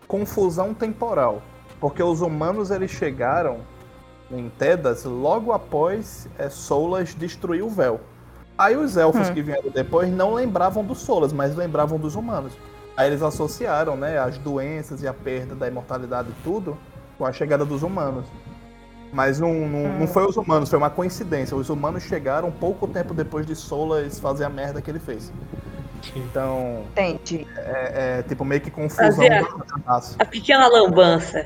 confusão 0.08 0.74
temporal. 0.74 1.42
Porque 1.80 2.04
os 2.04 2.22
humanos 2.22 2.72
eles 2.72 2.92
chegaram 2.92 3.60
em 4.30 4.50
Tedas 4.50 5.06
logo 5.06 5.54
após 5.54 6.28
é, 6.38 6.50
Solas 6.50 7.16
destruir 7.16 7.64
o 7.64 7.70
véu. 7.70 8.02
Aí 8.58 8.76
os 8.76 8.98
elfos 8.98 9.30
hum. 9.30 9.34
que 9.34 9.42
vieram 9.42 9.72
depois 9.72 10.12
não 10.12 10.34
lembravam 10.34 10.84
dos 10.84 11.00
Solas, 11.00 11.32
mas 11.32 11.56
lembravam 11.56 11.98
dos 11.98 12.16
humanos. 12.16 12.54
Aí 12.98 13.08
eles 13.08 13.24
associaram 13.24 13.96
né, 13.96 14.20
as 14.20 14.38
doenças 14.38 15.02
e 15.02 15.08
a 15.08 15.14
perda 15.14 15.56
da 15.56 15.68
imortalidade 15.68 16.30
e 16.30 16.44
tudo 16.44 16.78
com 17.20 17.26
a 17.26 17.34
chegada 17.34 17.64
dos 17.64 17.84
humanos. 17.84 18.26
Mas 19.12 19.40
não, 19.40 19.54
não, 19.54 19.86
hum. 19.86 20.00
não, 20.00 20.08
foi 20.08 20.26
os 20.26 20.38
humanos, 20.38 20.70
foi 20.70 20.78
uma 20.78 20.90
coincidência. 20.90 21.56
Os 21.56 21.70
humanos 21.70 22.04
chegaram 22.04 22.50
pouco 22.50 22.88
tempo 22.88 23.14
depois 23.14 23.46
de 23.46 23.56
Solas 23.56 24.20
fazer 24.20 24.46
a 24.46 24.50
merda 24.50 24.82
que 24.82 24.90
ele 24.90 25.00
fez. 25.00 25.32
Então. 26.16 26.86
Entendi. 26.92 27.46
É, 27.58 28.20
é 28.20 28.24
tipo 28.24 28.46
meio 28.46 28.62
que 28.62 28.72
confusão. 28.72 29.26
A, 29.86 30.02
a 30.20 30.26
pequena 30.26 30.68
lambança. 30.68 31.40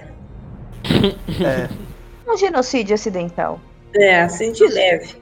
É. 1.44 1.70
Um 2.26 2.38
genocídio 2.38 2.96
acidental. 2.96 3.60
É, 3.94 4.22
assim 4.22 4.54
de 4.54 4.66
leve. 4.66 5.18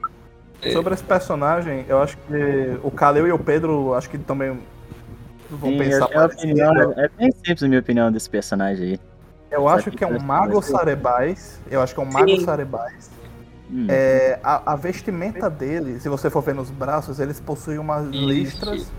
Sobre 0.72 0.94
esse 0.94 1.02
personagem, 1.02 1.84
eu 1.88 2.00
acho 2.00 2.16
que 2.16 2.78
o 2.80 2.92
Kaleu 2.92 3.26
e 3.26 3.32
o 3.32 3.38
Pedro, 3.40 3.92
acho 3.92 4.08
que 4.08 4.16
também 4.16 4.56
Vou 5.52 5.70
Sim, 5.70 5.78
pensar 5.78 6.08
é, 6.10 6.24
opinião, 6.24 6.92
é 6.96 7.08
bem 7.08 7.30
simples 7.30 7.62
a 7.62 7.68
minha 7.68 7.80
opinião 7.80 8.10
desse 8.10 8.28
personagem 8.30 8.92
aí. 8.92 9.00
Eu 9.52 9.68
acho 9.68 9.90
que 9.90 10.02
é 10.02 10.06
um 10.06 10.18
mago 10.18 10.60
sarebais. 10.62 11.60
Eu 11.70 11.82
acho 11.82 11.94
que 11.94 12.00
é 12.00 12.02
um 12.02 12.10
mago 12.10 12.40
sarebais. 12.40 13.10
Hum. 13.70 13.86
É, 13.88 14.38
a, 14.42 14.72
a, 14.72 14.76
vestimenta 14.76 15.48
dele, 15.48 15.98
se 16.00 16.08
você 16.08 16.28
for 16.28 16.42
ver 16.42 16.54
nos 16.54 16.70
braços, 16.70 17.18
eles 17.18 17.40
possuem 17.40 17.78
umas 17.78 18.06
Isso. 18.06 18.24
listras. 18.24 18.92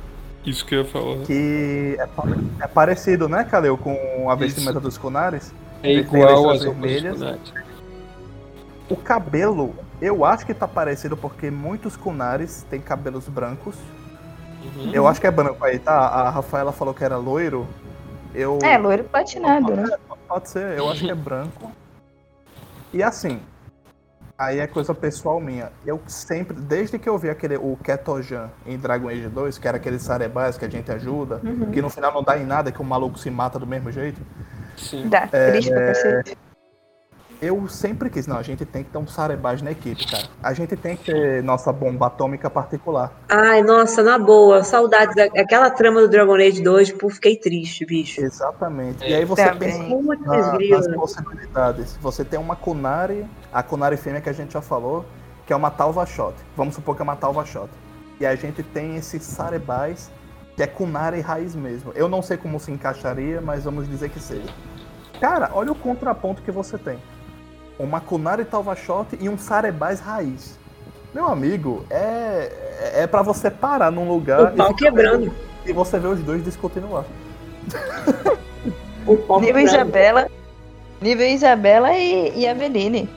Isso 0.45 0.65
que 0.65 0.75
eu 0.75 0.79
ia 0.79 0.85
falar. 0.85 1.17
Que 1.25 1.95
é, 1.99 2.63
é 2.63 2.67
parecido, 2.67 3.29
né, 3.29 3.43
Kaleu, 3.43 3.77
com 3.77 4.29
a 4.29 4.35
vestimenta 4.35 4.71
Isso. 4.71 4.81
dos 4.81 4.97
Kunaris? 4.97 5.53
É 5.83 5.93
igual 5.93 6.49
às 6.49 6.63
vermelhas. 6.63 7.19
O 8.89 8.95
cabelo, 8.95 9.75
eu 10.01 10.25
acho 10.25 10.45
que 10.45 10.53
tá 10.53 10.67
parecido 10.67 11.15
porque 11.15 11.49
muitos 11.51 11.95
Kunaris 11.95 12.65
têm 12.69 12.81
cabelos 12.81 13.27
brancos. 13.27 13.75
Uhum. 14.75 14.91
Eu 14.91 15.07
acho 15.07 15.21
que 15.21 15.27
é 15.27 15.31
branco 15.31 15.63
aí, 15.63 15.77
tá? 15.77 15.93
A 15.93 16.29
Rafaela 16.29 16.71
falou 16.71 16.93
que 16.93 17.03
era 17.03 17.17
loiro. 17.17 17.67
Eu... 18.33 18.59
É, 18.63 18.77
loiro 18.77 19.03
platinado, 19.03 19.75
né? 19.75 19.85
Pode 20.33 20.49
ser, 20.49 20.79
eu 20.79 20.89
acho 20.89 21.01
que 21.01 21.11
é 21.11 21.13
branco. 21.13 21.71
E 22.91 23.03
assim, 23.03 23.39
aí 24.35 24.59
é 24.59 24.65
coisa 24.65 24.91
pessoal 24.91 25.39
minha. 25.39 25.71
Eu 25.85 26.01
sempre, 26.07 26.57
desde 26.59 26.97
que 26.97 27.07
eu 27.07 27.19
vi 27.19 27.29
aquele, 27.29 27.55
o 27.55 27.77
Ketojan 27.83 28.49
em 28.65 28.75
Dragon 28.75 29.09
Age 29.09 29.29
2, 29.29 29.59
que 29.59 29.67
era 29.67 29.77
aquele 29.77 29.99
Sarebas 29.99 30.57
que 30.57 30.65
a 30.65 30.69
gente 30.69 30.91
ajuda, 30.91 31.39
uhum. 31.43 31.69
que 31.69 31.83
no 31.83 31.89
final 31.91 32.11
não 32.11 32.23
dá 32.23 32.35
em 32.35 32.45
nada, 32.47 32.71
que 32.71 32.81
o 32.81 32.83
maluco 32.83 33.19
se 33.19 33.29
mata 33.29 33.59
do 33.59 33.67
mesmo 33.67 33.91
jeito. 33.91 34.19
Sim. 34.75 35.07
Dá, 35.07 35.29
é, 35.31 35.51
triste 35.51 35.69
pra 35.69 35.85
cacete 35.85 36.37
eu 37.43 37.67
sempre 37.67 38.09
quis, 38.09 38.25
não, 38.25 38.37
a 38.37 38.41
gente 38.41 38.63
tem 38.65 38.85
que 38.85 38.89
ter 38.89 38.97
um 38.97 39.05
Sarebaj 39.05 39.61
na 39.61 39.71
equipe, 39.71 40.09
cara. 40.09 40.23
A 40.41 40.53
gente 40.53 40.77
tem 40.77 40.95
que 40.95 41.11
ter 41.11 41.43
nossa 41.43 41.73
bomba 41.73 42.07
atômica 42.07 42.49
particular. 42.49 43.11
Ai, 43.27 43.61
nossa, 43.61 44.01
na 44.01 44.17
boa, 44.17 44.63
saudades. 44.63 45.17
Aquela 45.17 45.69
trama 45.69 45.99
do 45.99 46.07
Dragon 46.07 46.35
Age 46.35 46.63
2, 46.63 46.93
pô, 46.93 47.09
fiquei 47.09 47.35
triste, 47.35 47.85
bicho. 47.85 48.21
Exatamente. 48.21 49.03
E 49.05 49.13
aí 49.13 49.25
você 49.25 49.45
Também. 49.45 49.89
pensa 49.89 50.15
na, 50.25 50.57
nas 50.57 50.87
possibilidades. 50.95 51.97
Você 52.01 52.23
tem 52.23 52.39
uma 52.39 52.55
Kunari, 52.55 53.25
a 53.51 53.61
Kunari 53.61 53.97
fêmea 53.97 54.21
que 54.21 54.29
a 54.29 54.33
gente 54.33 54.53
já 54.53 54.61
falou, 54.61 55.05
que 55.45 55.51
é 55.51 55.55
uma 55.55 55.69
Talva 55.69 56.05
Shot. 56.05 56.35
Vamos 56.55 56.75
supor 56.75 56.95
que 56.95 57.01
é 57.01 57.03
uma 57.03 57.17
Talva 57.17 57.45
Shot. 57.45 57.69
E 58.21 58.25
a 58.25 58.35
gente 58.35 58.63
tem 58.63 58.95
esse 58.95 59.19
Sarebaj, 59.19 59.97
que 60.55 60.63
é 60.63 60.67
Kunari 60.67 61.19
raiz 61.19 61.55
mesmo. 61.55 61.91
Eu 61.93 62.07
não 62.07 62.21
sei 62.21 62.37
como 62.37 62.57
se 62.57 62.71
encaixaria, 62.71 63.41
mas 63.41 63.65
vamos 63.65 63.89
dizer 63.89 64.09
que 64.09 64.19
seja. 64.19 64.47
Cara, 65.19 65.51
olha 65.53 65.73
o 65.73 65.75
contraponto 65.75 66.41
que 66.41 66.51
você 66.51 66.77
tem 66.77 66.97
uma 67.77 67.99
Kunari 67.99 68.45
Talvashot 68.45 69.17
e 69.19 69.27
um 69.29 69.37
Sarebais 69.37 69.99
raiz. 69.99 70.57
Meu 71.13 71.27
amigo, 71.27 71.85
é, 71.89 72.51
é 72.95 73.07
para 73.07 73.21
você 73.21 73.51
parar 73.51 73.91
num 73.91 74.07
lugar. 74.07 74.53
O 74.53 74.55
pau 74.55 74.73
quebrando. 74.73 75.31
E 75.65 75.71
você 75.71 75.99
vê 75.99 76.07
os 76.07 76.19
dois 76.21 76.43
discutindo 76.43 76.91
lá. 76.91 77.05
nível 79.39 79.61
Isabela. 79.61 80.29
Nível 81.01 81.27
Isabela 81.27 81.93
e, 81.93 82.39
e 82.39 82.47
Aveline. 82.47 83.07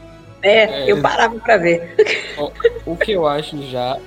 É, 0.42 0.82
é, 0.82 0.92
eu 0.92 1.00
parava 1.00 1.38
pra 1.38 1.56
ver. 1.56 1.94
O, 2.36 2.92
o 2.92 2.96
que 2.96 3.12
eu 3.12 3.26
acho 3.26 3.62
já. 3.62 3.98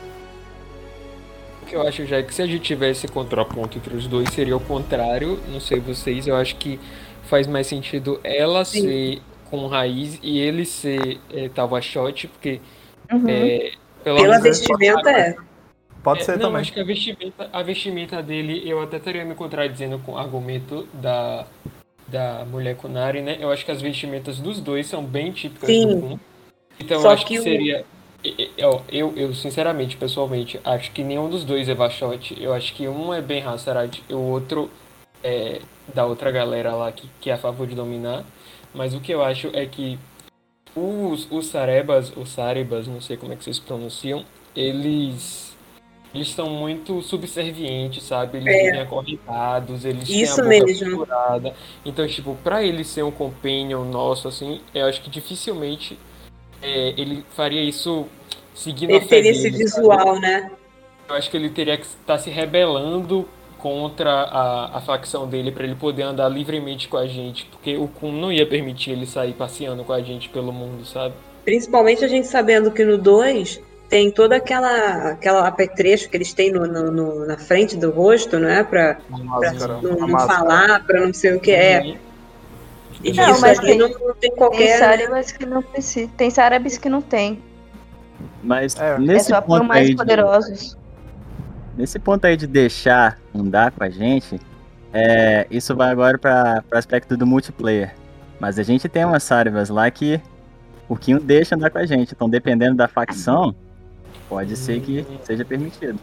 O 1.63 1.65
que 1.65 1.76
eu 1.76 1.81
acho 1.81 2.05
já 2.05 2.17
é 2.17 2.23
que 2.23 2.34
se 2.34 2.41
a 2.41 2.45
gente 2.45 2.59
tivesse 2.59 3.07
contraponto 3.07 3.77
entre 3.77 3.95
os 3.95 4.07
dois, 4.07 4.30
seria 4.30 4.55
o 4.55 4.59
contrário. 4.59 5.39
Não 5.47 5.59
sei 5.59 5.80
vocês, 5.80 6.27
eu 6.27 6.35
acho 6.35 6.55
que 6.57 6.80
faz 7.23 7.47
mais 7.47 7.67
sentido 7.67 8.19
ela 8.23 8.63
Sim. 8.65 8.81
ser 8.81 9.21
com 9.49 9.67
raiz 9.67 10.19
e 10.21 10.39
ele 10.39 10.65
ser 10.65 11.19
é, 11.31 11.49
tava 11.49 11.81
shot, 11.81 12.27
porque 12.27 12.61
uhum. 13.11 13.27
é, 13.27 13.71
pela 14.03 14.39
vestimenta 14.39 15.09
é. 15.09 15.35
Pode 16.03 16.23
ser 16.23 16.34
é, 16.34 16.35
não, 16.35 16.47
também. 16.47 16.61
acho 16.61 16.73
que 16.73 16.80
a 16.80 16.84
vestimenta, 16.84 17.49
a 17.51 17.61
vestimenta 17.61 18.23
dele, 18.23 18.63
eu 18.65 18.81
até 18.81 18.97
estaria 18.97 19.26
me 19.26 19.35
contradizendo 19.35 19.99
com 19.99 20.13
o 20.13 20.17
argumento 20.17 20.88
da, 20.93 21.45
da 22.07 22.45
mulher 22.45 22.76
Kunari, 22.77 23.21
né? 23.21 23.38
Eu 23.39 23.51
acho 23.51 23.65
que 23.65 23.71
as 23.71 23.81
vestimentas 23.81 24.39
dos 24.39 24.61
dois 24.61 24.88
são 24.88 25.03
bem 25.03 25.31
típicas 25.31 25.69
Sim. 25.69 25.88
do 25.88 26.01
Kun. 26.01 26.19
Então 26.80 27.01
Só 27.01 27.09
eu 27.09 27.11
acho 27.11 27.26
que, 27.26 27.35
que 27.35 27.43
seria. 27.43 27.85
Eu, 28.57 28.81
eu, 28.89 29.13
eu, 29.15 29.34
sinceramente, 29.34 29.97
pessoalmente, 29.97 30.59
acho 30.63 30.91
que 30.91 31.03
nenhum 31.03 31.30
dos 31.30 31.43
dois 31.43 31.67
é 31.67 31.73
Vashot. 31.73 32.38
Eu 32.41 32.53
acho 32.53 32.73
que 32.73 32.88
um 32.88 33.13
é 33.13 33.21
bem 33.21 33.43
Hassarat 33.43 34.01
e 34.09 34.13
o 34.13 34.19
outro 34.19 34.69
é 35.23 35.61
da 35.93 36.05
outra 36.05 36.31
galera 36.31 36.73
lá 36.73 36.91
que, 36.91 37.09
que 37.19 37.30
é 37.30 37.34
a 37.34 37.38
favor 37.38 37.67
de 37.67 37.76
dominar. 37.76 38.23
Mas 38.74 38.94
o 38.94 39.00
que 39.00 39.12
eu 39.12 39.24
acho 39.24 39.50
é 39.54 39.66
que 39.66 39.98
os, 40.76 41.28
os 41.32 41.48
Sarebas, 41.48 42.12
os 42.16 42.30
Sarebas, 42.30 42.88
não 42.88 43.02
sei 43.02 43.18
como 43.18 43.34
é 43.34 43.36
que 43.36 43.44
vocês 43.44 43.60
pronunciam, 43.60 44.26
eles 44.56 45.50
eles 46.14 46.32
são 46.32 46.50
muito 46.50 47.02
subservientes, 47.04 48.04
sabe? 48.04 48.40
Eles 48.40 48.56
é. 48.56 48.64
vivem 48.64 48.82
acorrentados, 48.82 49.86
eles 49.86 50.10
Isso 50.10 50.44
têm 50.44 50.60
a 50.60 50.66
boca 50.96 51.40
mesmo. 51.40 51.54
Então, 51.86 52.08
tipo, 52.08 52.36
pra 52.44 52.64
ele 52.64 52.84
ser 52.84 53.04
um 53.04 53.12
companion 53.12 53.86
nosso, 53.86 54.28
assim, 54.28 54.60
eu 54.74 54.88
acho 54.88 55.02
que 55.02 55.10
dificilmente 55.10 56.00
é, 56.62 56.94
ele 56.98 57.24
faria 57.36 57.62
isso 57.62 58.08
seguindo 58.56 58.90
ele 58.90 58.98
a 58.98 59.02
fé 59.02 59.08
teria 59.08 59.32
esse 59.32 59.50
visual, 59.52 60.16
sabe? 60.16 60.20
né? 60.20 60.52
Eu 61.08 61.16
acho 61.16 61.30
que 61.30 61.38
ele 61.38 61.50
teria 61.50 61.78
que 61.78 61.86
estar 61.86 62.18
se 62.18 62.30
rebelando 62.30 63.28
contra 63.60 64.10
a, 64.10 64.77
a 64.77 64.81
facção 64.81 65.27
dele 65.27 65.52
para 65.52 65.64
ele 65.65 65.76
poder 65.76 66.03
andar 66.03 66.30
livremente 66.30 66.88
com 66.88 66.98
a 66.98 67.06
gente, 67.06 67.45
porque 67.45 67.77
o 67.77 67.88
Kun 67.88 68.11
não 68.11 68.31
ia 68.31 68.48
permitir 68.48 68.91
ele 68.91 69.06
sair 69.06 69.34
passeando 69.34 69.84
com 69.84 69.94
a 69.94 70.02
gente 70.02 70.30
pelo 70.30 70.52
mundo, 70.52 70.86
sabe? 70.86 71.14
Principalmente 71.45 72.03
a 72.03 72.07
gente 72.07 72.27
sabendo 72.27 72.72
que 72.72 72.84
no 72.84 72.98
2 72.98 73.61
tem 73.90 74.11
toda 74.11 74.36
aquela 74.36 75.11
aquela 75.11 75.48
apetrecho 75.48 76.10
que 76.10 76.18
eles 76.18 76.31
têm 76.31 76.52
no, 76.52 76.65
no, 76.65 76.91
no, 76.91 77.26
na 77.26 77.38
frente 77.38 77.76
do 77.76 77.90
rosto, 77.91 78.40
não 78.40 78.48
é? 78.48 78.64
Pra, 78.64 78.95
pra 78.95 79.18
não, 79.81 80.07
não 80.07 80.19
falar, 80.19 80.86
pra 80.86 81.06
não 81.06 81.14
sei 81.14 81.36
o 81.36 81.40
que 81.40 81.52
é. 81.52 81.81
Uhum. 81.81 81.98
E 83.03 83.14
não, 83.14 83.31
isso 83.31 83.41
mas 83.41 83.60
tem, 83.60 83.77
não, 83.77 83.90
não, 83.90 84.14
tem 84.15 84.31
qualquer. 84.31 84.77
Tem 84.77 84.88
árabes 84.88 85.31
que 85.31 85.45
não 85.45 85.61
precisa. 85.61 86.11
Tem 86.18 86.31
árabes 86.38 86.77
que 86.77 86.90
não 86.90 87.02
tem. 87.02 87.41
Mas 88.44 88.76
é, 88.76 88.98
nesse 88.99 89.31
é 89.31 89.36
só 89.36 89.41
ponto 89.41 89.64
mais 89.64 89.94
poderosos. 89.95 90.77
Nesse 91.80 91.97
ponto 91.97 92.27
aí 92.27 92.35
de 92.35 92.45
deixar 92.45 93.18
andar 93.34 93.72
com 93.72 93.81
a 93.81 93.89
gente, 93.89 94.38
é, 94.91 95.47
isso 95.49 95.73
vai 95.73 95.89
agora 95.89 96.18
para 96.18 96.61
o 96.73 96.77
aspecto 96.77 97.15
do 97.15 97.26
multiplayer. 97.26 97.95
Mas 98.38 98.60
a 98.60 98.64
gente 98.64 98.89
tem 98.89 99.06
umas 99.06 99.23
Sarivas 99.23 99.69
lá 99.69 99.89
que 99.89 100.19
o 100.89 100.97
Kinho 100.97 101.22
deixa 101.22 101.56
andar 101.56 101.69
com 101.69 101.77
a 101.77 101.85
gente. 101.85 102.14
Então, 102.14 102.30
dependendo 102.30 102.76
da 102.76 102.89
facção, 102.89 103.56
pode 104.27 104.57
ser 104.57 104.81
que 104.81 105.07
seja 105.23 105.45
permitido. 105.45 105.97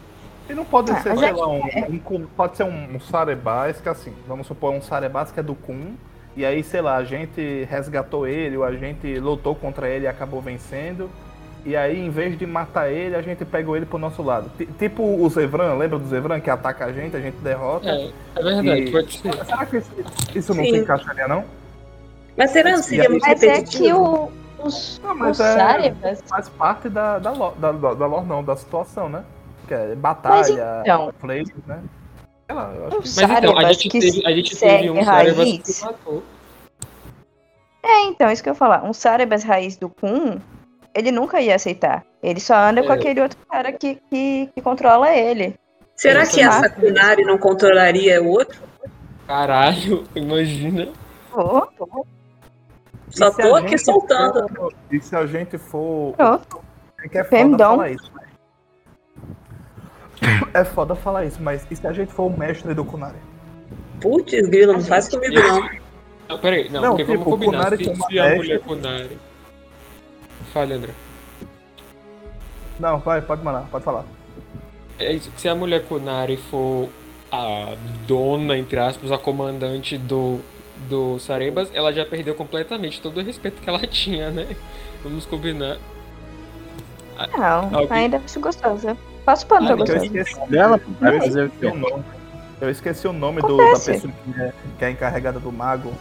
E 0.49 0.55
não 0.55 0.65
pode 0.65 0.93
ah, 0.93 1.03
ser, 1.03 1.15
sei 1.15 1.33
lá, 1.33 1.47
um, 1.47 1.61
um, 1.61 2.27
pode 2.35 2.57
ser 2.57 2.65
um, 2.65 2.97
um 2.97 2.99
Sarebas, 2.99 3.79
que 3.79 3.89
assim, 3.91 4.15
vamos 4.27 4.47
supor 4.47 4.73
um 4.73 4.81
Sarebas 4.81 5.31
que 5.31 5.41
é 5.41 5.43
do 5.43 5.55
Kun, 5.55 5.93
e 6.35 6.47
aí, 6.47 6.65
sei 6.65 6.81
lá, 6.81 6.97
a 6.97 7.05
gente 7.05 7.65
resgatou 7.65 8.27
ele, 8.27 8.57
ou 8.57 8.65
a 8.65 8.73
gente 8.73 9.19
lutou 9.19 9.55
contra 9.55 9.91
ele 9.91 10.07
e 10.07 10.09
acabou 10.09 10.41
vencendo. 10.41 11.11
E 11.67 11.75
aí, 11.77 11.99
em 11.99 12.11
vez 12.11 12.39
de 12.39 12.47
matar 12.47 12.93
ele, 12.93 13.17
a 13.17 13.21
gente 13.21 13.45
pega 13.45 13.77
ele 13.77 13.85
pro 13.85 13.99
nosso 13.99 14.23
lado. 14.23 14.49
T 14.57 14.67
tipo 14.79 15.03
o 15.03 15.29
Zevran, 15.29 15.75
lembra 15.75 15.99
do 15.99 16.07
Zevran 16.07 16.39
que 16.39 16.49
ataca 16.49 16.85
a 16.85 16.93
gente, 16.93 17.17
a 17.17 17.21
gente 17.21 17.39
derrota? 17.39 17.91
É, 17.91 18.13
é 18.37 18.43
verdade, 18.43 18.83
e... 18.83 18.93
pode 18.93 19.19
ser. 19.19 19.45
Será 19.45 19.67
que 19.67 19.79
isso, 19.79 19.91
isso 20.33 20.55
não 20.55 20.63
se 20.63 20.77
encaixaria, 20.77 21.27
não? 21.27 21.45
Mas 22.37 22.53
será 22.53 22.73
que 22.75 22.83
seria 22.83 23.11
muito 23.11 23.27
Mas 23.27 23.43
é 23.43 23.63
que 23.63 23.93
o, 23.93 24.31
os, 24.61 25.01
não, 25.03 25.17
mas 25.17 25.41
os 25.41 25.45
é, 25.45 26.15
faz 26.29 26.49
parte 26.51 26.89
da, 26.89 27.19
da, 27.19 27.33
da, 27.33 27.73
da, 27.73 27.95
da 27.95 28.07
lore, 28.07 28.27
não, 28.27 28.45
da 28.45 28.55
situação, 28.55 29.09
né? 29.09 29.25
Que 29.67 29.75
é 29.75 29.97
batalha, 29.97 30.83
então, 30.83 31.13
plays, 31.21 31.51
né? 31.67 31.83
Lá, 32.49 32.73
mas 32.93 33.19
então, 33.19 33.59
a 33.59 33.73
gente 33.73 33.89
teve, 33.89 34.25
a 34.25 34.31
gente 34.31 34.57
teve 34.57 34.89
um 34.89 35.05
Sarebas 35.05 35.49
que 35.59 35.85
matou. 35.85 36.23
É, 37.83 38.05
então, 38.05 38.31
isso 38.31 38.41
que 38.41 38.49
eu 38.49 38.53
ia 38.53 38.57
falar. 38.57 38.85
Um 38.85 38.93
Sarebas 38.93 39.43
raiz 39.43 39.77
do 39.77 39.89
Kun 39.89 40.39
ele 40.97 41.13
nunca 41.13 41.41
ia 41.41 41.55
aceitar. 41.55 42.05
Ele 42.23 42.41
só 42.41 42.57
anda 42.57 42.81
é. 42.81 42.83
com 42.85 42.93
aquele 42.93 43.21
outro 43.21 43.39
cara 43.49 43.71
que, 43.71 43.97
que, 44.11 44.51
que 44.55 44.63
controla 44.63 45.15
ele. 45.15 45.55
Será 45.95 46.23
ele 46.23 46.31
que 46.31 46.41
essa 46.41 46.71
Kunari 46.71 47.23
não 47.23 47.37
controlaria 47.37 48.23
o 48.23 48.29
outro? 48.29 48.63
Caralho, 49.27 50.05
imagina. 50.17 50.89
Oh, 51.35 51.63
oh. 51.79 52.07
Só 53.11 53.31
tô 53.31 53.55
aqui 53.55 53.77
soltando. 53.77 54.49
For, 54.49 54.73
e 54.91 55.01
se 55.01 55.15
a 55.15 55.27
gente 55.27 55.59
for. 55.59 56.15
Oh. 56.19 56.59
É 57.05 57.09
que 57.09 57.19
é 57.19 57.25
foda 57.25 57.59
falar 57.59 57.91
isso. 57.91 58.13
É 60.55 60.65
foda 60.65 60.95
falar 60.97 61.25
isso, 61.27 61.43
mas 61.43 61.67
e 61.71 61.77
se 61.77 61.87
a 61.87 61.93
gente 61.93 62.11
for 62.11 62.25
o 62.25 62.37
mestre 62.37 62.73
do 62.73 62.85
Kunari? 62.85 63.19
Putz, 64.01 64.33
Grilo, 64.49 64.73
não 64.73 64.81
faz 64.81 65.09
comigo 65.09 65.35
não. 65.35 65.71
Não, 66.29 66.39
peraí, 66.39 66.69
não, 66.71 66.81
não 66.81 66.97
porque 66.97 67.05
tipo, 67.05 67.25
vamos 67.25 67.45
combinar. 67.45 67.77
Se, 67.77 67.85
se 67.85 68.19
a 68.19 68.35
mulher 68.35 68.61
Kunari 68.61 69.19
Fale, 70.53 70.75
André. 70.75 70.93
Não, 72.79 72.99
vai, 72.99 73.21
pode 73.23 73.43
mandar, 73.43 73.67
pode 73.71 73.85
falar. 73.85 74.05
É, 74.99 75.19
se 75.37 75.49
a 75.49 75.55
mulher 75.55 75.85
Kunari 75.85 76.37
for 76.37 76.89
a 77.31 77.75
dona, 78.07 78.57
entre 78.57 78.79
aspas, 78.79 79.11
a 79.13 79.19
comandante 79.19 79.99
do, 79.99 80.41
do 80.89 81.19
Sarebas, 81.19 81.71
ela 81.75 81.93
já 81.93 82.05
perdeu 82.05 82.35
completamente 82.35 83.01
todo 83.01 83.19
o 83.19 83.23
respeito 83.23 83.61
que 83.61 83.69
ela 83.69 83.81
tinha, 83.87 84.31
né? 84.31 84.57
Vamos 85.03 85.27
combinar. 85.27 85.79
Não, 87.37 87.75
Alguém... 87.75 87.99
ainda 87.99 88.19
acho 88.19 88.41
gostosa. 88.41 88.97
Faço 89.25 89.47
pano 89.47 89.67
pra 89.67 89.77
gostosa. 89.77 90.47
Dela, 90.49 90.81
vai 91.01 91.21
fazer 91.21 91.45
o 91.47 91.51
quê? 91.51 91.73
Eu 92.61 92.71
esqueci 92.71 93.07
o 93.07 93.13
nome 93.13 93.43
do, 93.43 93.57
da 93.57 93.73
pessoa 93.73 94.13
que 94.25 94.41
é, 94.41 94.53
que 94.79 94.85
é 94.85 94.91
encarregada 94.91 95.39
do 95.39 95.53
mago. 95.53 95.93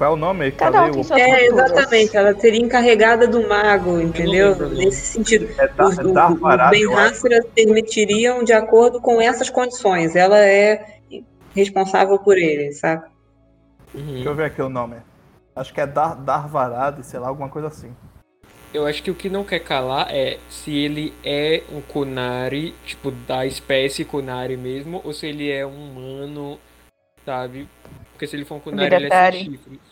Qual 0.00 0.12
é 0.12 0.14
o 0.14 0.16
nome? 0.16 0.50
Cada 0.52 0.86
um 0.86 0.92
o... 0.92 1.14
É, 1.14 1.44
exatamente. 1.44 2.16
Ela 2.16 2.34
seria 2.34 2.62
encarregada 2.62 3.28
do 3.28 3.46
mago, 3.46 4.00
entendeu? 4.00 4.56
Nesse 4.70 5.08
sentido. 5.08 5.46
É, 5.58 5.66
tá, 5.66 5.88
os, 5.88 5.96
tá 5.96 6.32
os 6.32 6.70
bem 6.70 6.90
Hassra 6.94 7.44
permitiriam 7.54 8.42
de 8.42 8.54
acordo 8.54 8.98
com 8.98 9.20
essas 9.20 9.50
condições. 9.50 10.16
Ela 10.16 10.38
é 10.38 11.00
responsável 11.54 12.18
por 12.18 12.38
ele, 12.38 12.72
sabe? 12.72 13.04
Uhum. 13.94 14.14
Deixa 14.14 14.28
eu 14.30 14.34
ver 14.34 14.44
aqui 14.44 14.62
o 14.62 14.70
nome. 14.70 14.96
Acho 15.54 15.74
que 15.74 15.82
é 15.82 15.86
Dar, 15.86 16.14
Darvarad, 16.14 17.02
sei 17.02 17.20
lá, 17.20 17.28
alguma 17.28 17.50
coisa 17.50 17.68
assim. 17.68 17.94
Eu 18.72 18.86
acho 18.86 19.02
que 19.02 19.10
o 19.10 19.14
que 19.14 19.28
não 19.28 19.44
quer 19.44 19.60
calar 19.60 20.06
é 20.10 20.38
se 20.48 20.74
ele 20.74 21.12
é 21.22 21.62
um 21.70 21.82
Kunari, 21.82 22.74
tipo, 22.86 23.10
da 23.10 23.44
espécie 23.44 24.06
Kunari 24.06 24.56
mesmo, 24.56 25.02
ou 25.04 25.12
se 25.12 25.26
ele 25.26 25.50
é 25.50 25.66
um 25.66 25.90
humano, 25.90 26.58
sabe? 27.22 27.68
Porque 28.12 28.26
se 28.26 28.36
ele 28.36 28.46
for 28.46 28.54
um 28.54 28.60
Kunari, 28.60 28.94
ele 28.94 29.12
é 29.12 29.32
sem 29.32 29.44
chifres. 29.44 29.89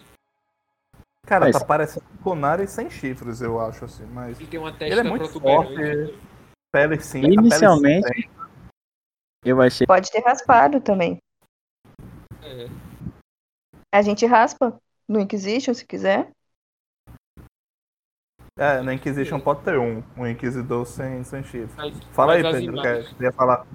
Cara, 1.29 1.45
mas... 1.45 1.59
tá 1.59 1.63
parecendo 1.63 2.07
um 2.15 2.23
Kunari 2.23 2.67
sem 2.67 2.89
chifres, 2.89 3.43
eu 3.43 3.61
acho, 3.61 3.85
assim, 3.85 4.07
mas... 4.07 4.41
Ele 4.41 4.49
tem 4.49 4.59
uma 4.59 4.73
testa 4.73 4.87
ele 4.87 5.01
é 5.01 5.03
muito 5.03 5.29
forte, 5.29 6.19
pele 6.73 7.01
sim. 7.01 7.21
Inicialmente, 7.21 8.09
pele 8.09 8.23
sim. 8.23 8.31
eu 9.45 9.61
achei... 9.61 9.87
Pode 9.87 10.11
ter 10.11 10.21
raspado 10.21 10.81
também. 10.81 11.19
É. 12.43 12.67
A 13.95 14.01
gente 14.01 14.25
raspa 14.25 14.81
no 15.07 15.21
Inquisition, 15.21 15.75
se 15.75 15.87
quiser. 15.87 16.31
É, 18.59 18.81
na 18.81 18.95
Inquisition 18.95 19.39
pode 19.39 19.63
ter 19.63 19.79
um, 19.79 20.03
um 20.17 20.27
Inquisidor 20.27 20.87
sem, 20.87 21.23
sem 21.25 21.45
chifre. 21.45 21.77
Mas, 21.77 21.95
Fala 22.11 22.39
mas 22.39 22.55
aí, 22.55 22.65
Pedro, 22.65 22.83
quer, 22.83 23.05
queria 23.05 23.33
falar. 23.33 23.67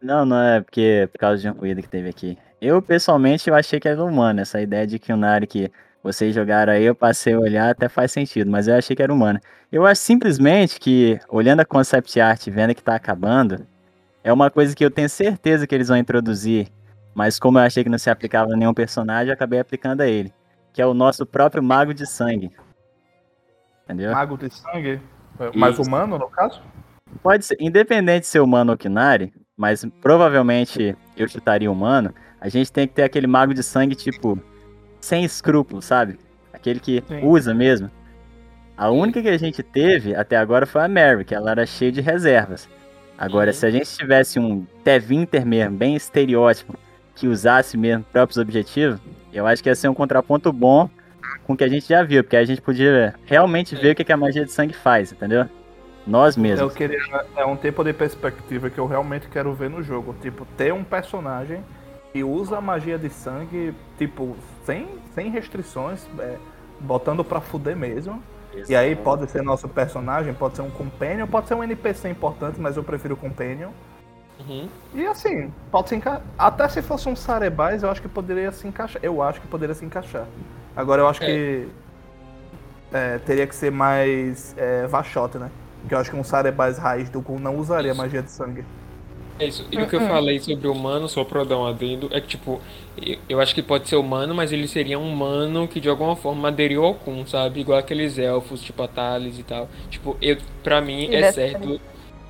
Não, 0.00 0.24
não 0.24 0.40
é 0.40 0.62
porque 0.62 1.10
por 1.12 1.18
causa 1.18 1.42
de 1.42 1.50
um 1.50 1.52
ruído 1.52 1.82
que 1.82 1.88
teve 1.88 2.08
aqui. 2.08 2.38
Eu, 2.58 2.80
pessoalmente, 2.80 3.50
eu 3.50 3.54
achei 3.54 3.78
que 3.78 3.86
era 3.86 4.02
humano. 4.02 4.40
Essa 4.40 4.62
ideia 4.62 4.86
de 4.86 4.98
que 4.98 5.12
o 5.12 5.16
Nari 5.16 5.46
que 5.46 5.70
vocês 6.06 6.32
jogaram 6.32 6.72
aí, 6.72 6.84
eu 6.84 6.94
passei 6.94 7.34
a 7.34 7.38
olhar, 7.38 7.70
até 7.70 7.88
faz 7.88 8.12
sentido, 8.12 8.48
mas 8.48 8.68
eu 8.68 8.76
achei 8.76 8.94
que 8.94 9.02
era 9.02 9.12
humano. 9.12 9.40
Eu 9.72 9.84
acho 9.84 10.00
simplesmente 10.02 10.78
que, 10.78 11.18
olhando 11.28 11.60
a 11.60 11.64
concept 11.64 12.20
art, 12.20 12.48
vendo 12.48 12.74
que 12.76 12.82
tá 12.82 12.94
acabando, 12.94 13.66
é 14.22 14.32
uma 14.32 14.48
coisa 14.48 14.74
que 14.74 14.84
eu 14.84 14.90
tenho 14.90 15.08
certeza 15.08 15.66
que 15.66 15.74
eles 15.74 15.88
vão 15.88 15.96
introduzir, 15.96 16.68
mas 17.12 17.40
como 17.40 17.58
eu 17.58 17.62
achei 17.62 17.82
que 17.82 17.90
não 17.90 17.98
se 17.98 18.08
aplicava 18.08 18.52
a 18.52 18.56
nenhum 18.56 18.72
personagem, 18.72 19.28
eu 19.28 19.34
acabei 19.34 19.58
aplicando 19.58 20.00
a 20.02 20.06
ele, 20.06 20.32
que 20.72 20.80
é 20.80 20.86
o 20.86 20.94
nosso 20.94 21.26
próprio 21.26 21.60
Mago 21.62 21.92
de 21.92 22.06
Sangue. 22.06 22.52
Entendeu? 23.84 24.12
Mago 24.12 24.36
de 24.36 24.48
sangue? 24.50 25.00
Mais 25.54 25.78
humano, 25.78 26.18
no 26.18 26.28
caso? 26.28 26.62
Pode 27.20 27.44
ser, 27.44 27.56
independente 27.60 28.20
de 28.20 28.26
ser 28.28 28.40
humano 28.40 28.72
ou 28.72 28.78
Kinari, 28.78 29.32
mas 29.56 29.84
provavelmente 30.00 30.96
eu 31.16 31.26
chutaria 31.28 31.70
humano, 31.70 32.14
a 32.40 32.48
gente 32.48 32.70
tem 32.70 32.86
que 32.86 32.94
ter 32.94 33.02
aquele 33.02 33.26
mago 33.26 33.52
de 33.52 33.62
sangue, 33.62 33.96
tipo, 33.96 34.40
sem 35.00 35.24
escrúpulos, 35.24 35.84
sabe? 35.84 36.18
Aquele 36.52 36.80
que 36.80 37.02
Sim. 37.06 37.20
usa 37.22 37.54
mesmo. 37.54 37.90
A 38.76 38.90
única 38.90 39.22
que 39.22 39.28
a 39.28 39.38
gente 39.38 39.62
teve 39.62 40.14
até 40.14 40.36
agora 40.36 40.66
foi 40.66 40.82
a 40.82 40.88
Mary, 40.88 41.24
que 41.24 41.34
ela 41.34 41.50
era 41.50 41.64
cheia 41.64 41.90
de 41.90 42.00
reservas. 42.00 42.68
Agora, 43.16 43.50
uhum. 43.50 43.54
se 43.54 43.66
a 43.66 43.70
gente 43.70 43.96
tivesse 43.96 44.38
um 44.38 44.66
Tevinter 44.84 45.46
mesmo, 45.46 45.76
bem 45.76 45.96
estereótipo, 45.96 46.78
que 47.14 47.26
usasse 47.26 47.76
mesmo 47.78 48.04
próprios 48.12 48.36
objetivos, 48.36 49.00
eu 49.32 49.46
acho 49.46 49.62
que 49.62 49.68
ia 49.70 49.74
ser 49.74 49.88
um 49.88 49.94
contraponto 49.94 50.52
bom 50.52 50.90
com 51.46 51.54
o 51.54 51.56
que 51.56 51.64
a 51.64 51.68
gente 51.68 51.88
já 51.88 52.02
viu, 52.02 52.22
porque 52.22 52.36
a 52.36 52.44
gente 52.44 52.60
podia 52.60 53.14
realmente 53.24 53.74
ver 53.74 53.92
o 53.92 53.94
que 53.94 54.12
a 54.12 54.16
magia 54.16 54.44
de 54.44 54.52
sangue 54.52 54.74
faz, 54.74 55.12
entendeu? 55.12 55.48
Nós 56.06 56.36
mesmos. 56.36 56.60
Eu 56.60 56.70
queria, 56.70 56.98
é 57.36 57.44
um 57.44 57.56
tempo 57.56 57.82
de 57.82 57.92
perspectiva 57.92 58.70
que 58.70 58.78
eu 58.78 58.86
realmente 58.86 59.28
quero 59.28 59.52
ver 59.54 59.70
no 59.70 59.82
jogo. 59.82 60.14
Tipo, 60.20 60.46
ter 60.56 60.72
um 60.72 60.84
personagem 60.84 61.64
que 62.16 62.24
usa 62.24 62.56
a 62.56 62.60
magia 62.62 62.98
de 62.98 63.10
sangue, 63.10 63.74
tipo, 63.98 64.34
sem, 64.64 64.88
sem 65.14 65.30
restrições, 65.30 66.06
é, 66.18 66.38
botando 66.80 67.22
pra 67.22 67.42
fuder 67.42 67.76
mesmo. 67.76 68.22
E 68.66 68.74
aí 68.74 68.96
pode 68.96 69.30
ser 69.30 69.42
nosso 69.42 69.68
personagem, 69.68 70.32
pode 70.32 70.56
ser 70.56 70.62
um 70.62 70.70
companion, 70.70 71.26
pode 71.26 71.46
ser 71.46 71.52
um 71.52 71.62
NPC 71.62 72.08
importante, 72.08 72.58
mas 72.58 72.74
eu 72.74 72.82
prefiro 72.82 73.12
o 73.12 73.16
companion. 73.18 73.68
Uhum. 74.40 74.66
E 74.94 75.06
assim, 75.06 75.52
pode 75.70 75.90
se 75.90 75.96
encaixar. 75.96 76.22
Até 76.38 76.66
se 76.70 76.80
fosse 76.80 77.06
um 77.06 77.14
Sarebais, 77.14 77.82
eu 77.82 77.90
acho 77.90 78.00
que 78.00 78.08
poderia 78.08 78.50
se 78.50 78.66
encaixar. 78.66 79.02
Eu 79.04 79.20
acho 79.20 79.38
que 79.42 79.46
poderia 79.46 79.74
se 79.74 79.84
encaixar. 79.84 80.26
Agora 80.74 81.02
eu 81.02 81.08
acho 81.08 81.22
é. 81.22 81.26
que 81.26 81.68
é, 82.94 83.18
teria 83.18 83.46
que 83.46 83.54
ser 83.54 83.70
mais 83.70 84.54
é, 84.56 84.86
Vachote, 84.86 85.36
né? 85.36 85.50
Porque 85.82 85.94
eu 85.94 85.98
acho 85.98 86.10
que 86.10 86.16
um 86.16 86.24
Sarebais 86.24 86.78
raiz 86.78 87.10
do 87.10 87.20
Gun 87.20 87.38
não 87.38 87.56
usaria 87.56 87.92
isso. 87.92 88.00
magia 88.00 88.22
de 88.22 88.30
sangue. 88.30 88.64
É 89.38 89.46
isso. 89.46 89.66
E 89.70 89.76
o 89.76 89.86
que 89.86 89.96
eu 89.96 90.00
falei 90.00 90.40
sobre 90.40 90.66
o 90.66 90.72
humano, 90.72 91.08
só 91.08 91.22
pra 91.24 91.44
dar 91.44 91.58
um 91.58 91.66
adendo, 91.66 92.08
é 92.10 92.20
que 92.20 92.28
tipo, 92.28 92.60
eu 93.28 93.40
acho 93.40 93.54
que 93.54 93.62
pode 93.62 93.88
ser 93.88 93.96
humano, 93.96 94.34
mas 94.34 94.52
ele 94.52 94.66
seria 94.66 94.98
um 94.98 95.12
humano 95.12 95.68
que 95.68 95.78
de 95.78 95.88
alguma 95.88 96.16
forma 96.16 96.48
aderiu 96.48 96.84
ao 96.84 96.94
Kun, 96.94 97.26
sabe? 97.26 97.60
Igual 97.60 97.78
aqueles 97.78 98.18
elfos, 98.18 98.62
tipo 98.62 98.82
a 98.82 98.88
Thales 98.88 99.38
e 99.38 99.42
tal. 99.42 99.68
Tipo, 99.90 100.16
eu, 100.22 100.38
pra 100.62 100.80
mim 100.80 101.14
é 101.14 101.30
certo. 101.32 101.80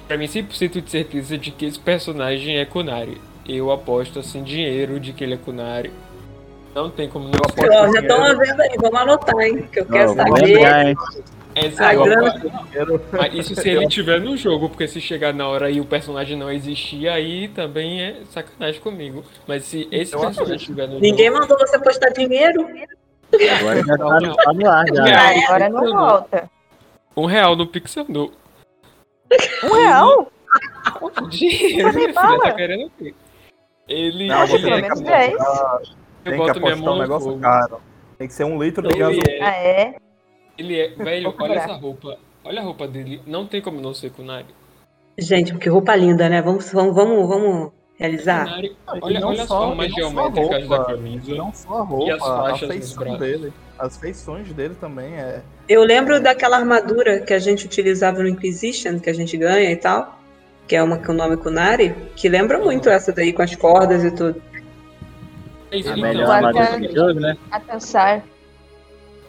Pra 0.08 0.16
mim, 0.16 0.26
100% 0.26 0.82
de 0.82 0.90
certeza 0.90 1.36
de 1.36 1.50
que 1.50 1.64
esse 1.66 1.78
personagem 1.78 2.58
é 2.58 2.64
Kunari. 2.64 3.20
Eu 3.48 3.72
aposto 3.72 4.20
assim 4.20 4.42
dinheiro 4.42 5.00
de 5.00 5.12
que 5.12 5.24
ele 5.24 5.34
é 5.34 5.36
Kunari. 5.36 5.92
Não 6.74 6.90
tem 6.90 7.08
como 7.08 7.24
não 7.24 7.38
apostar. 7.38 7.92
Já 7.92 8.00
estão 8.00 8.38
vendo 8.38 8.60
aí, 8.60 8.76
vamos 8.80 9.00
anotar, 9.00 9.40
hein? 9.40 9.68
Que 9.72 9.80
eu 9.80 9.86
quero 9.86 10.14
saber. 10.14 10.96
Essa 11.56 11.92
é 11.92 11.96
grana... 11.96 12.34
Ah, 13.18 13.28
isso 13.28 13.54
se 13.54 13.70
ele 13.70 13.88
tiver 13.88 14.20
no 14.20 14.36
jogo, 14.36 14.68
porque 14.68 14.86
se 14.86 15.00
chegar 15.00 15.32
na 15.32 15.48
hora 15.48 15.70
e 15.70 15.80
o 15.80 15.86
personagem 15.86 16.36
não 16.36 16.52
existir, 16.52 17.08
aí 17.08 17.48
também 17.48 18.02
é 18.02 18.20
sacanagem 18.28 18.78
comigo. 18.78 19.24
Mas 19.46 19.64
se 19.64 19.88
esse 19.90 20.12
eu 20.12 20.20
personagem 20.20 20.56
estiver 20.56 20.86
no 20.86 21.00
Ninguém 21.00 21.28
jogo... 21.28 21.40
mandou 21.40 21.58
você 21.58 21.78
postar 21.78 22.10
dinheiro? 22.10 22.68
Agora 23.58 23.82
já 23.82 23.96
tá 23.96 24.20
no, 24.20 24.36
tá 24.36 24.52
no 24.52 24.70
ar, 24.70 24.84
já. 24.86 25.44
Agora 25.46 25.68
não 25.70 25.92
volta. 25.96 26.50
Um 27.16 27.24
real 27.24 27.56
no 27.56 27.66
Pixel 27.66 28.04
no. 28.06 28.30
Um 29.64 29.72
real? 29.72 30.30
Dinheiro, 31.30 31.94
minha 31.94 32.08
filha, 32.08 32.40
tá 32.42 32.52
querendo 32.52 32.86
o 32.86 32.90
quê? 32.98 33.14
Ele. 33.88 34.28
Não, 34.28 34.44
ele 34.44 34.58
pelo 34.58 34.80
menos 34.82 35.00
10. 35.00 35.34
Tem 36.22 36.44
que 36.44 36.50
apostar 36.50 36.92
um 36.92 36.98
negócio 36.98 37.38
caro. 37.38 37.80
Tem 38.18 38.28
que 38.28 38.34
ser 38.34 38.44
um 38.44 38.62
litro 38.62 38.86
de 38.86 38.94
gasolina. 38.94 39.24
É... 39.26 39.42
Ah, 39.42 39.56
é? 39.56 40.05
Ele 40.58 40.78
é. 40.78 40.88
Velho, 40.96 41.34
olha 41.38 41.54
essa 41.54 41.74
roupa. 41.74 42.18
Olha 42.44 42.60
a 42.60 42.64
roupa 42.64 42.86
dele. 42.86 43.20
Não 43.26 43.46
tem 43.46 43.60
como 43.60 43.80
não 43.80 43.92
ser 43.92 44.10
Kunari. 44.10 44.46
Gente, 45.18 45.56
que 45.56 45.68
roupa 45.68 45.96
linda, 45.96 46.28
né? 46.28 46.42
Vamos, 46.42 46.70
vamos, 46.72 46.94
vamos, 46.94 47.28
vamos 47.28 47.72
realizar. 47.98 48.44
Kunari, 48.44 48.76
olha, 48.86 49.26
olha 49.26 49.46
só, 49.46 49.58
as 49.58 49.64
formas 49.64 49.92
geométricas 49.92 50.68
da 50.68 50.84
camisa. 50.84 51.34
Não 51.34 51.52
só 51.52 51.78
a 51.78 51.82
roupa, 51.82 52.06
e 52.06 52.10
as 52.10 52.20
faixas 52.20 52.70
a 52.70 52.72
feição 52.72 53.16
dele. 53.16 53.52
As 53.78 53.96
feições 53.96 54.52
dele 54.52 54.74
também 54.80 55.14
é. 55.14 55.42
Eu 55.68 55.82
lembro 55.82 56.20
daquela 56.20 56.56
armadura 56.56 57.20
que 57.20 57.34
a 57.34 57.38
gente 57.38 57.66
utilizava 57.66 58.22
no 58.22 58.28
Inquisition, 58.28 58.98
que 59.00 59.10
a 59.10 59.14
gente 59.14 59.36
ganha 59.36 59.70
e 59.70 59.76
tal. 59.76 60.18
Que 60.66 60.76
é 60.76 60.82
uma 60.82 60.98
com 60.98 61.12
o 61.12 61.14
nome 61.14 61.36
Kunari, 61.36 61.94
que 62.16 62.28
lembra 62.28 62.58
muito 62.58 62.88
essa 62.88 63.12
daí 63.12 63.32
com 63.32 63.42
as 63.42 63.54
cordas 63.54 64.02
e 64.02 64.10
tudo. 64.10 64.42
É 65.70 65.78
isso, 65.78 65.88
a 65.90 65.92
então. 65.92 66.08
melhor 66.08 66.30
armadura 66.30 66.78
do 66.78 66.94
jogo, 66.94 67.20
né? 67.20 67.36
A 67.50 67.60
pensar. 67.60 68.24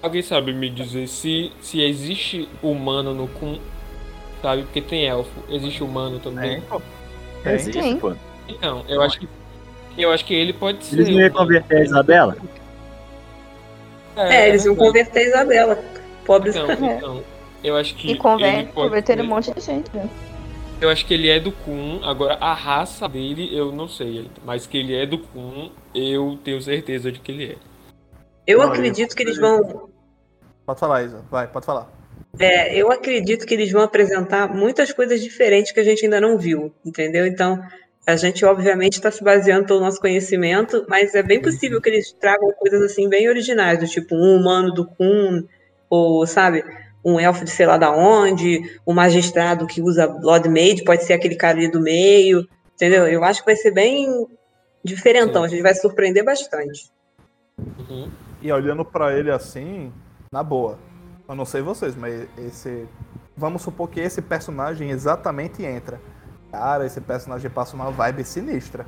Alguém 0.02 0.22
sabe 0.22 0.54
me 0.54 0.70
dizer 0.70 1.08
se, 1.08 1.52
se 1.62 1.82
existe 1.82 2.48
humano 2.62 3.14
no 3.14 3.28
Kun? 3.28 3.60
Sabe? 4.42 4.64
Porque 4.64 4.82
tem 4.82 5.06
elfo. 5.06 5.32
Existe 5.50 5.84
humano 5.84 6.20
também? 6.20 6.62
É, 7.44 7.56
existe, 7.56 7.82
Sim. 7.82 7.98
pô. 7.98 8.14
Então, 8.48 8.86
eu 8.88 9.02
acho 9.02 9.20
que. 9.20 9.28
Eu 9.98 10.12
acho 10.12 10.24
que 10.26 10.34
ele 10.34 10.54
pode 10.54 10.86
ser. 10.86 10.96
Eles 10.96 11.10
não 11.10 11.20
iam 11.20 11.30
converter 11.32 11.78
a 11.78 11.84
Isabela? 11.84 12.38
É, 14.16 14.36
é 14.36 14.50
eles 14.50 14.66
iam 14.66 14.76
converter 14.76 15.20
a 15.20 15.24
Isabela. 15.24 15.84
Pobre 16.26 16.50
então, 16.50 16.72
então, 16.72 17.24
eu 17.64 17.76
acho 17.76 17.96
que. 17.96 18.12
E 18.12 18.18
converte, 18.18 18.72
converter 18.74 19.20
um 19.20 19.26
monte 19.26 19.52
de 19.52 19.62
gente, 19.62 19.90
né? 19.94 20.08
Eu 20.80 20.90
acho 20.90 21.06
que 21.06 21.14
ele 21.14 21.30
é 21.30 21.40
do 21.40 21.52
Kun. 21.52 22.02
Agora, 22.04 22.38
a 22.40 22.54
raça 22.54 23.10
dele, 23.10 23.50
eu 23.52 23.72
não 23.72 23.88
sei. 23.88 24.30
Mas 24.46 24.68
que 24.68 24.78
ele 24.78 24.96
é 24.96 25.06
do 25.06 25.18
Kun, 25.18 25.72
eu 25.96 26.38
tenho 26.44 26.62
certeza 26.62 27.12
de 27.12 27.20
que 27.20 27.32
ele 27.32 27.46
é. 27.46 27.56
Eu 28.48 28.60
não, 28.60 28.70
acredito 28.70 29.12
eu... 29.12 29.16
que 29.16 29.24
eles 29.24 29.38
vão. 29.38 29.90
Pode 30.66 30.80
falar, 30.80 31.04
Isa. 31.04 31.24
Vai, 31.30 31.48
pode 31.48 31.66
falar. 31.66 31.92
É, 32.40 32.76
eu 32.76 32.92
acredito 32.92 33.46
que 33.46 33.54
eles 33.54 33.72
vão 33.72 33.82
apresentar 33.82 34.54
muitas 34.54 34.92
coisas 34.92 35.22
diferentes 35.22 35.72
que 35.72 35.80
a 35.80 35.84
gente 35.84 36.06
ainda 36.06 36.22
não 36.22 36.38
viu, 36.38 36.74
entendeu? 36.86 37.26
Então, 37.26 37.62
a 38.06 38.16
gente 38.16 38.46
obviamente 38.46 38.94
está 38.94 39.12
se 39.12 39.24
baseando 39.24 39.66
pelo 39.66 39.80
nosso 39.80 40.00
conhecimento, 40.00 40.86
mas 40.88 41.14
é 41.14 41.24
bem 41.24 41.42
possível 41.42 41.82
que 41.82 41.90
eles 41.90 42.12
tragam 42.14 42.52
coisas 42.54 42.82
assim 42.82 43.10
bem 43.10 43.28
originais, 43.28 43.80
do 43.80 43.88
tipo 43.88 44.16
um 44.16 44.36
humano 44.36 44.72
do 44.72 44.86
Kun, 44.86 45.44
ou 45.90 46.26
sabe, 46.28 46.64
um 47.04 47.20
elfo 47.20 47.44
de 47.44 47.50
sei 47.50 47.66
lá 47.66 47.78
da 47.78 47.92
onde, 47.92 48.62
um 48.86 48.94
magistrado 48.94 49.66
que 49.66 49.82
usa 49.82 50.08
Blood 50.08 50.48
Mage, 50.48 50.84
pode 50.84 51.04
ser 51.04 51.14
aquele 51.14 51.36
cara 51.36 51.58
ali 51.58 51.72
do 51.72 51.82
meio, 51.82 52.48
entendeu? 52.76 53.08
Eu 53.08 53.24
acho 53.24 53.42
que 53.42 53.46
vai 53.48 53.56
ser 53.56 53.72
bem 53.72 54.28
diferentão, 54.84 55.42
Sim. 55.42 55.48
a 55.48 55.50
gente 55.50 55.64
vai 55.64 55.74
surpreender 55.74 56.24
bastante. 56.24 56.90
Uhum. 57.58 58.10
E 58.48 58.52
olhando 58.54 58.86
para 58.86 59.14
ele 59.14 59.30
assim, 59.30 59.92
na 60.32 60.42
boa, 60.42 60.80
eu 61.28 61.36
não 61.36 61.44
sei 61.44 61.62
vocês, 61.62 61.98
mas 61.98 62.30
esse. 62.38 62.88
Vamos 63.36 63.62
supor 63.62 63.90
que 63.90 64.00
esse 64.00 64.22
personagem 64.22 64.90
exatamente 64.90 65.66
entra. 65.66 66.00
Cara, 66.50 66.86
esse 66.86 67.02
personagem 67.02 67.52
passa 67.52 67.76
uma 67.76 67.92
vibe 67.92 68.24
sinistra. 68.24 68.86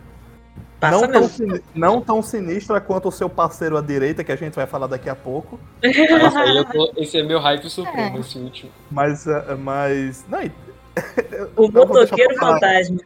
Passa 0.80 1.06
não, 1.06 1.12
tão 1.12 1.28
sin... 1.28 1.62
não 1.76 2.02
tão 2.02 2.22
sinistra 2.22 2.80
quanto 2.80 3.10
o 3.10 3.12
seu 3.12 3.30
parceiro 3.30 3.78
à 3.78 3.82
direita, 3.82 4.24
que 4.24 4.32
a 4.32 4.36
gente 4.38 4.56
vai 4.56 4.66
falar 4.66 4.88
daqui 4.88 5.10
a 5.10 5.16
pouco. 5.16 5.60
Nossa, 5.84 6.66
tô... 6.72 6.94
esse 6.96 7.18
é 7.18 7.24
meu 7.24 7.42
hype 7.42 7.70
supremo, 7.70 8.16
é. 8.16 8.20
esse 8.22 8.38
último. 8.38 8.72
Mas. 8.90 9.28
Eh, 9.28 9.56
mas... 9.56 10.26
Não, 10.30 10.40
o 11.58 11.70
motoqueiro 11.70 12.38
fantasma. 12.38 12.98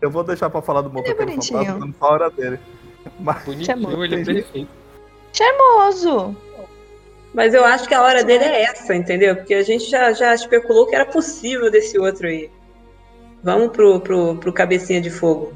Eu 0.00 0.10
vou 0.10 0.24
deixar 0.24 0.48
pra 0.48 0.62
falar 0.62 0.80
do 0.80 0.88
é 0.88 0.92
motoqueiro 0.92 1.32
é 1.32 1.34
fantasma 1.34 1.94
na 2.00 2.06
hora 2.06 2.30
dele. 2.30 2.58
Mas... 3.20 3.44
Bonitinho, 3.44 4.04
ele 4.04 4.22
é 4.22 4.24
perfeito. 4.24 4.81
Charmoso! 5.32 6.36
Mas 7.34 7.54
eu 7.54 7.64
acho 7.64 7.88
que 7.88 7.94
a 7.94 8.02
hora 8.02 8.22
dele 8.22 8.44
é 8.44 8.64
essa, 8.64 8.94
entendeu? 8.94 9.34
Porque 9.36 9.54
a 9.54 9.62
gente 9.62 9.88
já, 9.88 10.12
já 10.12 10.34
especulou 10.34 10.86
que 10.86 10.94
era 10.94 11.06
possível 11.06 11.70
desse 11.70 11.98
outro 11.98 12.26
aí. 12.26 12.50
Vamos 13.42 13.70
pro, 13.72 13.98
pro, 14.00 14.36
pro 14.36 14.52
Cabecinha 14.52 15.00
de 15.00 15.10
Fogo. 15.10 15.52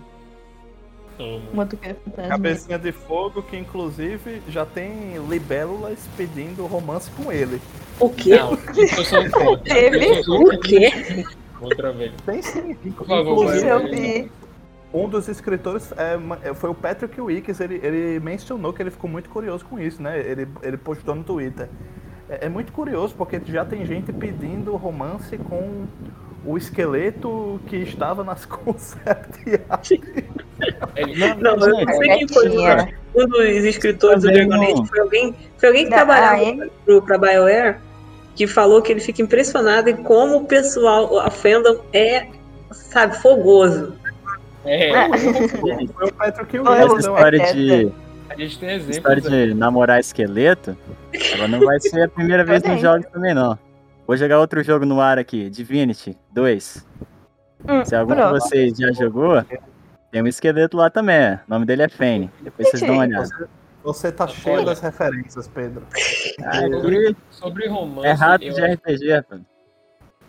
Cabecinha 2.28 2.78
de 2.78 2.92
Fogo, 2.92 3.42
que 3.42 3.56
inclusive 3.56 4.42
já 4.48 4.66
tem 4.66 5.16
libélulas 5.28 5.98
pedindo 6.16 6.66
romance 6.66 7.10
com 7.10 7.30
ele. 7.30 7.60
O 7.98 8.10
quê? 8.10 8.36
Não, 8.36 8.58
eu 8.76 9.04
sou 9.04 9.20
um 9.20 9.58
Teve? 9.64 10.20
O 10.28 10.60
quê? 10.60 11.24
Outra 11.60 11.92
vez. 11.92 12.12
Tem 12.26 12.42
sim. 12.42 12.74
Por 12.74 13.06
favor, 13.06 13.32
inclusive, 13.32 14.30
um 14.92 15.08
dos 15.08 15.28
escritores 15.28 15.92
é, 15.92 16.18
é, 16.48 16.54
foi 16.54 16.70
o 16.70 16.74
Patrick 16.74 17.20
Wicks, 17.20 17.60
ele, 17.60 17.80
ele 17.82 18.20
mencionou 18.20 18.72
que 18.72 18.82
ele 18.82 18.90
ficou 18.90 19.10
muito 19.10 19.28
curioso 19.28 19.64
com 19.64 19.78
isso, 19.78 20.02
né? 20.02 20.18
Ele, 20.18 20.48
ele 20.62 20.76
postou 20.76 21.14
no 21.14 21.24
Twitter. 21.24 21.68
É, 22.28 22.46
é 22.46 22.48
muito 22.48 22.72
curioso, 22.72 23.14
porque 23.14 23.40
já 23.46 23.64
tem 23.64 23.84
gente 23.84 24.12
pedindo 24.12 24.74
romance 24.76 25.36
com 25.38 25.86
o 26.44 26.56
esqueleto 26.56 27.60
que 27.66 27.76
estava 27.76 28.22
nas 28.22 28.46
concept 28.46 29.40
Não, 31.38 31.56
não, 31.56 31.80
eu 31.80 31.88
sei 31.88 32.08
quem 32.16 32.28
foi 32.28 32.48
um 33.14 33.26
dos 33.26 33.64
escritores 33.64 34.22
do 34.22 34.30
Dragon 34.30 34.62
Age. 34.62 34.86
Foi 34.88 35.00
alguém, 35.00 35.34
foi 35.58 35.68
alguém 35.68 35.84
que 35.84 35.90
trabalhava 35.90 36.70
para 37.04 37.18
BioWare 37.18 37.76
que 38.36 38.46
falou 38.46 38.82
que 38.82 38.92
ele 38.92 39.00
fica 39.00 39.22
impressionado 39.22 39.88
em 39.88 39.96
como 39.96 40.36
o 40.36 40.44
pessoal, 40.44 41.18
a 41.20 41.30
fandom 41.30 41.80
é, 41.92 42.28
sabe, 42.70 43.16
fogoso. 43.16 43.94
É. 44.66 45.08
Foi 45.94 46.08
o 46.08 46.12
Patrick 46.12 46.56
Essa 46.56 46.96
história 46.98 47.52
de. 47.54 47.92
A 48.28 48.34
gente 48.34 48.58
tem 48.58 48.70
exemplos. 48.70 48.96
História 48.96 49.22
de 49.22 49.54
namorar 49.54 50.00
esqueleto. 50.00 50.76
Ela 51.32 51.48
não 51.48 51.60
vai 51.60 51.78
ser 51.80 52.02
a 52.02 52.08
primeira 52.08 52.44
vez 52.44 52.62
nos 52.62 52.80
jogos 52.80 53.06
também, 53.06 53.32
não. 53.32 53.58
Vou 54.06 54.16
jogar 54.16 54.38
outro 54.38 54.62
jogo 54.62 54.84
no 54.84 55.00
ar 55.00 55.18
aqui, 55.18 55.48
Divinity 55.48 56.16
2. 56.32 56.86
Hum, 57.68 57.84
Se 57.84 57.94
algum 57.94 58.14
pronto. 58.14 58.34
de 58.34 58.40
vocês 58.40 58.76
já 58.76 58.92
jogou, 58.92 59.44
tem 60.10 60.22
um 60.22 60.26
esqueleto 60.26 60.76
lá 60.76 60.90
também. 60.90 61.34
O 61.34 61.40
nome 61.48 61.66
dele 61.66 61.82
é 61.82 61.88
Fane. 61.88 62.30
Depois 62.40 62.68
vocês 62.68 62.82
dão 62.82 62.94
uma 62.94 63.02
olhada. 63.02 63.48
Você 63.82 64.10
tá 64.10 64.26
cheio 64.26 64.64
das 64.64 64.80
referências, 64.80 65.46
Pedro. 65.48 65.86
Sobre, 65.92 67.16
sobre 67.30 67.68
romance. 67.68 68.06
É 68.06 68.12
rato 68.12 68.44
de 68.44 68.60
RPG, 68.60 69.12
rapaz. 69.12 69.40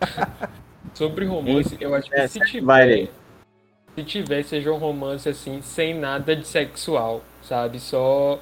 sobre 0.93 1.25
romance, 1.25 1.75
eu 1.79 1.93
acho 1.95 2.09
que 2.09 2.15
é, 2.15 2.27
se 2.27 2.39
tiver. 2.41 2.65
Vai 2.65 3.09
se 3.97 4.03
tiver, 4.03 4.43
seja 4.43 4.71
um 4.71 4.77
romance 4.77 5.27
assim, 5.27 5.59
sem 5.63 5.97
nada 5.97 6.35
de 6.35 6.47
sexual, 6.47 7.23
sabe? 7.41 7.79
Só. 7.79 8.39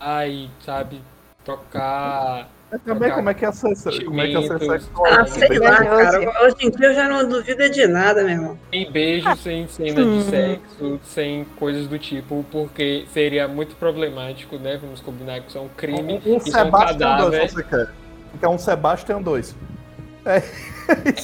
Ai, 0.00 0.48
sabe? 0.64 1.02
Tocar. 1.44 2.48
também 2.82 3.10
como 3.10 3.28
é 3.28 3.34
que 3.34 3.44
é 3.44 3.52
ser, 3.52 4.04
como 4.04 4.20
é 4.22 4.28
que 4.28 4.36
é 4.36 4.42
ser 4.42 4.58
sexual? 4.58 5.06
Ah, 5.12 5.26
sei 5.26 5.58
lá, 5.58 5.76
cara. 5.76 6.44
Hoje 6.44 6.56
em 6.60 6.70
dia 6.70 6.86
eu 6.86 6.94
já 6.94 7.06
não 7.06 7.28
duvido 7.28 7.68
de 7.68 7.86
nada, 7.86 8.22
meu 8.22 8.32
irmão. 8.32 8.58
Sem 8.70 8.90
beijo, 8.90 9.36
sem 9.36 9.68
cena 9.68 10.04
de 10.04 10.22
sexo, 10.22 11.00
sem 11.04 11.44
coisas 11.58 11.86
do 11.86 11.98
tipo, 11.98 12.42
porque 12.50 13.04
seria 13.12 13.46
muito 13.46 13.76
problemático, 13.76 14.56
né? 14.56 14.78
Vamos 14.80 15.00
combinar 15.00 15.42
que 15.42 15.48
isso 15.48 15.58
é 15.58 15.60
um 15.60 15.68
crime. 15.68 16.22
Um, 16.24 16.36
um 16.36 16.40
Sebastian 16.40 17.16
2 17.18 17.52
você 17.52 17.62
quer. 17.62 17.90
Que 18.38 18.44
é 18.46 18.48
um 18.48 18.56
Sebastian 18.56 19.20
2. 19.20 19.54
É. 20.24 20.42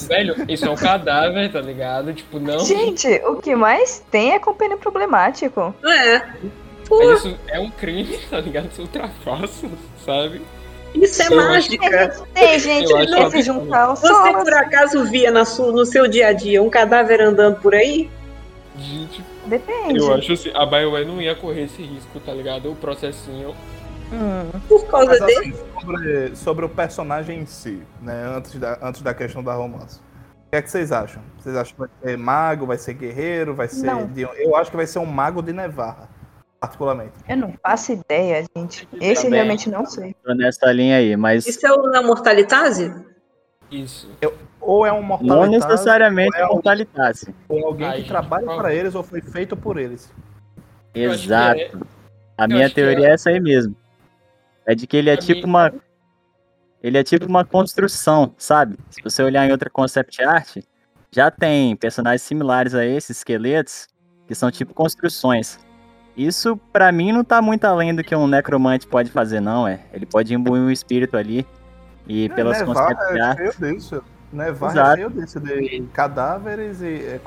Velho, 0.09 0.37
isso 0.49 0.65
é 0.65 0.71
um 0.71 0.77
cadáver, 0.77 1.53
tá 1.53 1.61
ligado? 1.61 2.13
Tipo, 2.13 2.39
não. 2.39 2.61
Gente, 2.61 3.09
o 3.27 3.37
que 3.37 3.55
mais 3.55 4.05
tem 4.11 4.33
é 4.33 4.39
compêndio 4.39 4.79
problemático. 4.79 5.75
É. 5.85 6.23
Mas 6.91 7.19
isso 7.19 7.39
é 7.49 7.61
um 7.61 7.71
crime, 7.71 8.19
tá 8.31 8.41
ligado? 8.41 8.71
Isso 8.71 8.83
ultrapassa, 8.83 9.69
sabe? 10.05 10.43
Isso 10.95 11.23
é 11.23 11.27
eu 11.27 11.37
mágica. 11.37 12.25
Tem 12.33 12.59
gente 12.59 12.93
que 12.93 13.31
se 13.31 13.43
juntar 13.43 13.89
Você 13.89 14.09
por 14.09 14.55
acaso 14.55 15.05
via 15.05 15.31
na 15.31 15.45
sua, 15.45 15.71
no 15.71 15.85
seu 15.85 16.09
dia 16.09 16.29
a 16.29 16.33
dia 16.33 16.63
um 16.63 16.71
cadáver 16.71 17.21
andando 17.21 17.61
por 17.61 17.75
aí? 17.75 18.11
Gente, 18.79 19.23
Depende. 19.49 19.99
Eu 19.99 20.13
acho 20.13 20.33
assim, 20.33 20.51
a 20.55 20.67
BioWare 20.67 21.07
não 21.07 21.21
ia 21.23 21.35
correr 21.35 21.65
esse 21.65 21.83
risco, 21.83 22.21
tá 22.21 22.33
ligado? 22.33 22.71
O 22.71 22.77
processinho 22.77 23.55
Hum. 24.13 24.61
Por 24.69 24.87
causa 24.87 25.11
Mas, 25.11 25.21
dele. 25.21 25.55
Assim, 25.55 25.81
sobre, 25.81 26.37
sobre, 26.37 26.65
o 26.65 26.69
personagem 26.69 27.41
em 27.41 27.47
si, 27.47 27.83
né? 28.01 28.25
Antes 28.37 28.55
da, 28.59 28.79
antes 28.83 29.03
da 29.03 29.13
questão 29.13 29.43
da 29.43 29.55
romance. 29.55 30.01
O 30.47 30.51
que 30.51 30.57
é 30.57 30.63
que 30.63 30.71
vocês 30.71 30.91
acham? 30.93 31.23
Vocês 31.39 31.55
acham 31.55 31.75
que 31.75 31.81
vai 31.81 31.91
ser 32.03 32.17
mago, 32.17 32.67
vai 32.67 32.79
ser 32.79 32.95
guerreiro, 32.95 33.55
vai 33.55 33.69
ser. 33.69 34.07
De... 34.07 34.23
Eu 34.23 34.57
acho 34.57 34.71
que 34.71 34.77
vai 34.77 34.87
ser 34.87 34.99
um 34.99 35.05
mago 35.05 35.43
de 35.43 35.53
Nevarra, 35.53 36.09
particularmente. 36.59 37.13
Eu 37.29 37.37
não 37.37 37.53
faço 37.63 37.93
ideia, 37.93 38.47
gente. 38.57 38.89
Esse 38.99 39.25
Também. 39.25 39.41
realmente 39.41 39.69
não 39.69 39.85
sei. 39.85 40.17
Tô 40.25 40.33
nessa 40.35 40.73
linha 40.73 40.97
aí, 40.97 41.15
mas. 41.17 41.47
Isso 41.47 41.67
é 41.67 41.73
o 41.73 42.07
Mortalitase? 42.07 42.95
Isso. 43.71 44.11
Eu, 44.23 44.35
ou 44.59 44.87
é 44.87 44.93
um 44.93 45.03
Mortalitase. 45.03 45.41
Não 45.41 45.51
necessariamente 45.51 46.35
ou 46.39 46.43
é 46.43 46.47
um 46.47 46.53
Mortalitase. 46.55 47.35
Ou 47.47 47.67
alguém 47.67 47.87
Ai, 47.87 48.03
que 48.03 48.09
trabalha 48.09 48.47
para 48.47 48.73
eles 48.73 48.95
ou 48.95 49.03
foi 49.03 49.21
feito 49.21 49.55
por 49.55 49.77
eles. 49.77 50.11
Exato. 50.95 51.61
É... 51.61 51.71
A 52.39 52.49
minha 52.49 52.71
teoria 52.71 53.09
é... 53.09 53.11
é 53.11 53.13
essa 53.13 53.29
aí 53.29 53.39
mesmo. 53.39 53.77
É 54.69 54.75
de 54.75 54.87
que 54.87 54.99
ele 54.99 55.09
é 55.09 55.17
tipo 55.17 55.47
uma. 55.47 55.73
Ele 56.83 56.99
é 56.99 57.03
tipo 57.03 57.25
uma 57.25 57.43
construção, 57.43 58.35
sabe? 58.37 58.77
Se 58.91 59.03
você 59.03 59.23
olhar 59.23 59.49
em 59.49 59.51
outra 59.51 59.71
concept 59.71 60.23
art, 60.23 60.59
já 61.11 61.31
tem 61.31 61.75
personagens 61.75 62.21
similares 62.21 62.75
a 62.75 62.85
esses 62.85 63.17
esqueletos, 63.17 63.89
que 64.27 64.35
são 64.35 64.51
tipo 64.51 64.75
construções. 64.75 65.59
Isso, 66.15 66.55
para 66.71 66.93
mim, 66.93 67.13
não 67.13 67.25
tá 67.25 67.41
muito 67.41 67.65
além 67.65 67.95
do 67.95 68.05
que 68.05 68.15
um 68.15 68.27
necromante 68.27 68.87
pode 68.87 69.11
fazer, 69.11 69.41
não, 69.41 69.67
é. 69.67 69.81
Ele 69.91 70.05
pode 70.05 70.35
imbuir 70.35 70.61
um 70.61 70.71
espírito 70.71 71.17
ali. 71.17 71.47
E 72.07 72.27
é, 72.27 72.29
pelas 72.29 72.61
concept 72.61 73.03
é 73.03 73.37
cheio 73.37 73.75
disso. 73.75 74.05
Nevar 74.31 74.77
é 74.77 74.97
cheio 74.97 75.11
disso, 75.11 75.41
de 75.41 75.83
cadáveres 75.95 76.83
e, 76.83 77.07
é, 77.07 77.21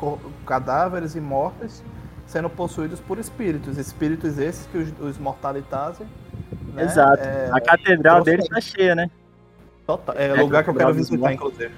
cadáveres 0.45 1.15
e 1.15 1.19
mortes 1.19 1.83
sendo 2.31 2.49
possuídos 2.49 2.99
por 2.99 3.19
espíritos. 3.19 3.77
Espíritos 3.77 4.37
esses 4.37 4.65
que 4.67 4.77
os, 4.77 4.93
os 4.99 5.17
mortalitasem 5.17 6.07
né? 6.73 6.83
Exato. 6.83 7.23
É, 7.23 7.49
a 7.51 7.59
catedral 7.59 8.23
deles 8.23 8.47
tá 8.47 8.61
cheia, 8.61 8.95
né? 8.95 9.09
Total. 9.85 10.15
É 10.17 10.33
o 10.33 10.41
lugar 10.41 10.63
que 10.63 10.69
eu 10.69 10.73
quero 10.73 10.93
visitar, 10.93 11.33
inclusive. 11.33 11.71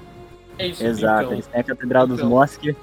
É 0.57 0.67
isso, 0.67 0.85
Exato, 0.85 1.23
então. 1.23 1.34
eles 1.34 1.47
têm 1.47 1.61
a 1.61 1.63
Catedral 1.63 2.05
dos 2.05 2.19
então. 2.19 2.30
Mortos 2.30 2.57
que 2.57 2.75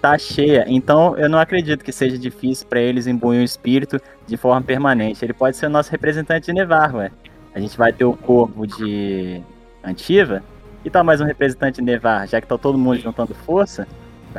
tá 0.00 0.16
cheia. 0.16 0.64
Então 0.68 1.16
eu 1.16 1.28
não 1.28 1.40
acredito 1.40 1.84
que 1.84 1.90
seja 1.90 2.16
difícil 2.16 2.66
para 2.68 2.80
eles 2.80 3.08
imbuir 3.08 3.40
o 3.40 3.44
espírito 3.44 4.00
de 4.26 4.36
forma 4.36 4.62
permanente. 4.62 5.24
Ele 5.24 5.32
pode 5.32 5.56
ser 5.56 5.66
o 5.66 5.70
nosso 5.70 5.90
representante 5.90 6.46
de 6.46 6.52
Nevar, 6.52 6.94
ué. 6.94 7.10
A 7.52 7.58
gente 7.58 7.76
vai 7.76 7.92
ter 7.92 8.04
o 8.04 8.12
corpo 8.12 8.64
de 8.64 9.42
Antiva. 9.82 10.42
E 10.84 10.90
tá 10.90 11.02
mais 11.02 11.20
um 11.20 11.24
representante 11.24 11.76
de 11.76 11.82
Nevar, 11.82 12.28
já 12.28 12.40
que 12.40 12.46
tá 12.46 12.56
todo 12.56 12.78
mundo 12.78 13.00
juntando 13.00 13.34
força 13.34 13.88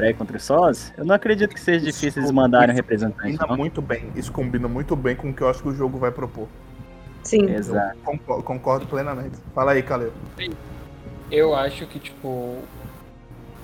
ir 0.06 0.14
contra 0.16 0.38
os 0.38 0.44
sós, 0.44 0.94
eu 0.98 1.06
não 1.06 1.16
acredito 1.16 1.54
que 1.54 1.60
seja 1.60 1.86
difícil 1.86 2.22
eles 2.22 2.32
mandarem 2.32 2.74
um 2.74 2.76
representante. 2.76 3.38
Combina 3.38 3.48
não. 3.48 3.58
muito 3.58 3.82
bem. 3.82 4.12
Isso 4.16 4.32
combina 4.32 4.68
muito 4.68 4.96
bem 4.96 5.16
com 5.16 5.30
o 5.30 5.34
que 5.34 5.42
eu 5.42 5.50
acho 5.50 5.62
que 5.62 5.70
o 5.70 5.74
jogo 5.74 5.98
vai 5.98 6.12
propor. 6.12 6.48
Sim. 7.24 7.50
Exato. 7.50 7.98
Concordo, 8.04 8.44
concordo, 8.44 8.86
plenamente. 8.88 9.38
Fala 9.54 9.74
aí, 9.74 9.84
Caleb. 9.84 10.12
Eu 11.30 11.54
acho 11.54 11.86
que, 11.88 12.00
tipo, 12.00 12.60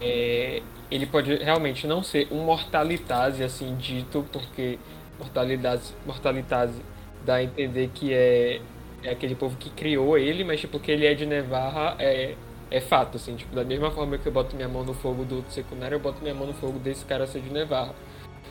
é, 0.02 0.62
ele 0.92 1.06
pode 1.06 1.36
realmente 1.36 1.88
não 1.88 2.04
ser 2.04 2.28
um 2.30 2.44
mortalitase, 2.44 3.44
assim, 3.44 3.76
dito, 3.76 4.26
porque 4.32 4.78
mortalidade, 5.18 5.84
mortalitase 6.06 6.82
dá 7.26 7.36
a 7.36 7.44
entender 7.44 7.90
que 7.94 8.14
é, 8.14 8.60
é 9.02 9.12
aquele 9.12 9.34
povo 9.34 9.56
que 9.58 9.70
criou 9.70 10.18
ele, 10.18 10.44
mas, 10.44 10.60
tipo, 10.60 10.78
que 10.80 10.92
ele 10.92 11.06
é 11.06 11.14
de 11.14 11.26
Nevarra 11.26 11.96
é, 12.00 12.36
é 12.74 12.82
fato, 12.82 13.18
assim, 13.18 13.36
tipo, 13.36 13.56
da 13.56 13.64
mesma 13.64 13.92
forma 13.92 14.18
que 14.18 14.26
eu 14.26 14.32
boto 14.32 14.56
minha 14.56 14.68
mão 14.68 14.84
no 14.84 14.96
fogo 14.96 15.24
do 15.24 15.46
secundário, 15.50 15.96
eu 15.96 16.00
boto 16.00 16.24
minha 16.24 16.34
mão 16.34 16.48
no 16.48 16.54
fogo 16.56 16.80
desse 16.80 17.06
cara 17.06 17.28
ser 17.28 17.40
de 17.40 17.52
Nevarra. 17.52 17.94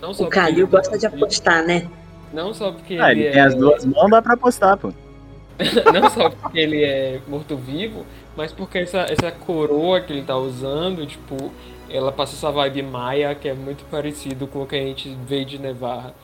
Não 0.00 0.14
só 0.14 0.24
o 0.24 0.28
Calil 0.28 0.68
gosta 0.68 0.96
de 0.96 1.06
apostar, 1.06 1.66
né? 1.66 1.90
Não 2.32 2.54
só 2.54 2.70
porque 2.70 2.98
ah, 3.00 3.10
ele, 3.10 3.22
ele 3.22 3.30
tem 3.32 3.40
é... 3.40 3.44
as 3.44 3.54
duas 3.56 3.84
mãos, 3.84 4.08
dá 4.08 4.22
pra 4.22 4.34
apostar, 4.34 4.76
pô. 4.76 4.92
não 5.92 6.08
só 6.08 6.30
porque 6.30 6.56
ele 6.56 6.84
é 6.84 7.20
morto-vivo, 7.26 8.06
mas 8.36 8.52
porque 8.52 8.78
essa, 8.78 9.00
essa 9.00 9.32
coroa 9.32 10.00
que 10.00 10.12
ele 10.12 10.22
tá 10.22 10.36
usando, 10.36 11.04
tipo, 11.04 11.52
ela 11.90 12.12
passa 12.12 12.36
essa 12.36 12.50
vibe 12.52 12.82
maia 12.82 13.34
que 13.34 13.48
é 13.48 13.54
muito 13.54 13.84
parecido 13.90 14.46
com 14.46 14.62
o 14.62 14.66
que 14.66 14.76
a 14.76 14.82
gente 14.82 15.18
vê 15.26 15.44
de 15.44 15.58
Nevarra. 15.58 16.14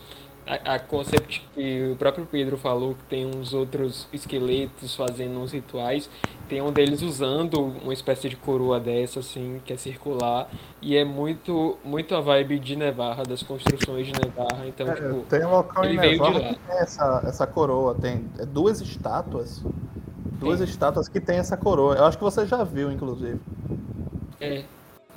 A, 0.49 0.75
a 0.75 0.79
concept 0.79 1.47
que 1.55 1.91
o 1.93 1.97
próprio 1.97 2.25
Pedro 2.25 2.57
falou, 2.57 2.95
que 2.95 3.03
tem 3.05 3.27
uns 3.27 3.53
outros 3.53 4.09
esqueletos 4.11 4.97
fazendo 4.97 5.39
uns 5.39 5.53
rituais, 5.53 6.09
tem 6.49 6.63
um 6.63 6.73
deles 6.73 7.03
usando 7.03 7.61
uma 7.61 7.93
espécie 7.93 8.31
de 8.31 8.37
coroa 8.37 8.81
dessa, 8.81 9.21
assim, 9.21 9.61
que 9.65 9.75
é 9.75 9.77
circular, 9.77 10.49
e 10.81 10.97
é 10.97 11.05
muito, 11.05 11.77
muito 11.85 12.15
a 12.15 12.21
vibe 12.21 12.59
de 12.59 12.77
Nevarra, 12.77 13.25
das 13.25 13.43
construções 13.43 14.07
de 14.07 14.13
Nevarra, 14.15 14.67
então, 14.67 14.89
é, 14.89 14.95
tipo, 14.95 15.21
tem 15.29 15.45
um 15.45 15.51
local 15.51 15.85
em 15.85 15.97
Nevarra 15.99 16.41
que 16.41 16.55
tem 16.55 16.79
essa, 16.79 17.23
essa 17.27 17.47
coroa, 17.47 17.95
tem 17.95 18.25
é 18.39 18.47
duas 18.47 18.81
estátuas, 18.81 19.63
duas 20.41 20.61
estátuas 20.61 21.09
que 21.09 21.21
tem 21.21 21.37
essa 21.37 21.59
coroa, 21.59 21.97
eu 21.97 22.05
acho 22.07 22.17
que 22.17 22.25
você 22.25 22.47
já 22.47 22.65
viu, 22.65 22.91
inclusive. 22.91 23.39
É, 24.41 24.65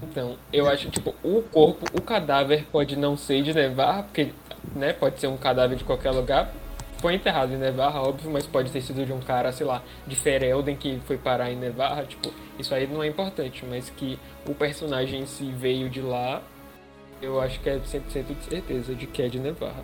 então, 0.04 0.36
eu 0.52 0.68
acho 0.68 0.88
que, 0.88 0.92
tipo, 0.92 1.16
o 1.24 1.42
corpo, 1.44 1.86
o 1.94 2.02
cadáver 2.02 2.66
pode 2.70 2.98
não 2.98 3.16
ser 3.16 3.42
de 3.44 3.54
Nevarra, 3.54 4.04
porque 4.04 4.34
né? 4.76 4.94
Pode 4.94 5.20
ser 5.20 5.28
um 5.28 5.38
cadáver 5.38 5.78
de 5.78 5.84
qualquer 5.84 6.12
lugar. 6.12 6.52
Foi 7.00 7.16
enterrado 7.16 7.52
em 7.52 7.58
Nevarra, 7.58 8.00
óbvio, 8.00 8.30
mas 8.30 8.46
pode 8.46 8.72
ter 8.72 8.80
sido 8.80 9.04
de 9.04 9.12
um 9.12 9.20
cara, 9.20 9.52
sei 9.52 9.66
lá, 9.66 9.82
de 10.06 10.16
Ferelden 10.16 10.76
que 10.76 11.00
foi 11.06 11.18
parar 11.18 11.52
em 11.52 11.56
Nevarra. 11.56 12.04
Tipo, 12.06 12.32
isso 12.60 12.76
aí 12.76 12.86
não 12.86 13.02
é 13.02 13.08
importante, 13.08 13.66
mas 13.68 13.90
que 13.90 14.20
o 14.48 14.54
personagem 14.54 15.22
em 15.22 15.26
si 15.26 15.52
veio 15.52 15.90
de 15.90 16.00
lá, 16.00 16.42
eu 17.20 17.42
acho 17.42 17.60
que 17.60 17.70
é 17.70 17.78
100% 17.78 18.36
de 18.36 18.44
certeza 18.44 18.94
de 18.94 19.08
que 19.08 19.24
é 19.24 19.28
de 19.28 19.40
Nevarra. 19.40 19.84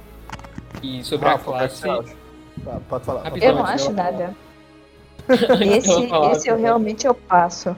E 0.84 1.04
sobre 1.04 1.28
a 1.28 1.40
classe. 1.40 1.82
Tá, 1.82 2.80
pode 2.88 3.06
falar. 3.06 3.38
eu 3.42 3.56
não 3.56 3.66
acho 3.66 3.92
nada. 3.92 4.36
esse, 5.62 5.92
esse 6.32 6.48
eu 6.50 6.58
realmente 6.58 7.08
eu 7.08 7.16
passo. 7.16 7.76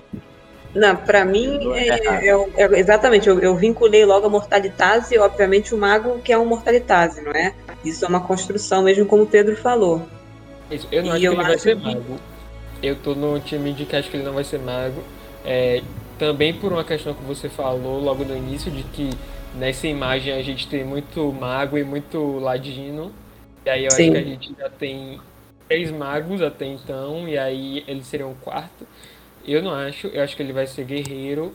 Não, 0.74 0.96
para 0.96 1.26
mim, 1.26 1.60
é, 1.74 2.28
é, 2.28 2.48
é, 2.58 2.80
exatamente, 2.80 3.28
eu, 3.28 3.40
eu, 3.40 3.56
vinculei 3.56 4.06
logo 4.06 4.28
a 4.28 4.30
Mortalitase 4.30 5.16
e, 5.16 5.18
obviamente, 5.18 5.74
o 5.74 5.78
mago 5.78 6.20
que 6.20 6.32
é 6.32 6.38
um 6.38 6.46
Mortalitase, 6.46 7.22
não 7.22 7.32
é? 7.32 7.54
Isso 7.84 8.06
é 8.06 8.08
uma 8.08 8.22
construção, 8.22 8.84
mesmo 8.84 9.06
como 9.06 9.24
o 9.24 9.28
Pedro 9.28 9.56
falou. 9.56 10.08
Isso, 10.70 10.88
eu 10.92 11.02
não 11.04 11.10
e 11.10 11.12
acho 11.14 11.26
eu 11.26 11.32
que 11.32 11.38
ele 11.38 11.48
vai 11.48 11.58
ser 11.58 11.78
que... 11.78 11.84
mago. 11.84 12.20
Eu 12.84 12.96
tô 12.96 13.16
no 13.16 13.40
time 13.40 13.74
de 13.74 13.86
que 13.86 13.96
acho 13.96 14.10
que 14.10 14.18
ele 14.18 14.24
não 14.24 14.34
vai 14.34 14.44
ser 14.44 14.60
mago. 14.60 15.02
É, 15.44 15.82
também 16.20 16.54
por 16.54 16.72
uma 16.72 16.84
questão 16.84 17.14
que 17.14 17.24
você 17.24 17.50
falou 17.50 18.00
logo 18.00 18.24
no 18.24 18.38
início, 18.38 18.70
de 18.70 18.84
que 18.84 19.10
nessa 19.56 19.88
imagem 19.88 20.34
a 20.34 20.42
gente 20.44 20.68
tem 20.68 20.84
muito 20.84 21.34
mago 21.34 21.78
e 21.78 21.84
muito 21.84 22.38
ladino. 22.38 23.12
E 23.66 23.70
aí 23.70 23.86
eu 23.86 23.92
Sim. 23.92 24.04
acho 24.04 24.12
que 24.12 24.18
a 24.18 24.24
gente 24.24 24.56
já 24.58 24.70
tem 24.70 25.20
três 25.68 25.92
magos 25.92 26.42
até 26.42 26.66
então, 26.66 27.28
e 27.28 27.38
aí 27.38 27.84
eles 27.88 28.06
seriam 28.06 28.32
um 28.32 28.36
quarto. 28.36 28.86
Eu 29.46 29.62
não 29.62 29.72
acho, 29.72 30.08
eu 30.08 30.24
acho 30.24 30.36
que 30.36 30.44
ele 30.44 30.54
vai 30.54 30.68
ser 30.68 30.86
guerreiro, 30.86 31.54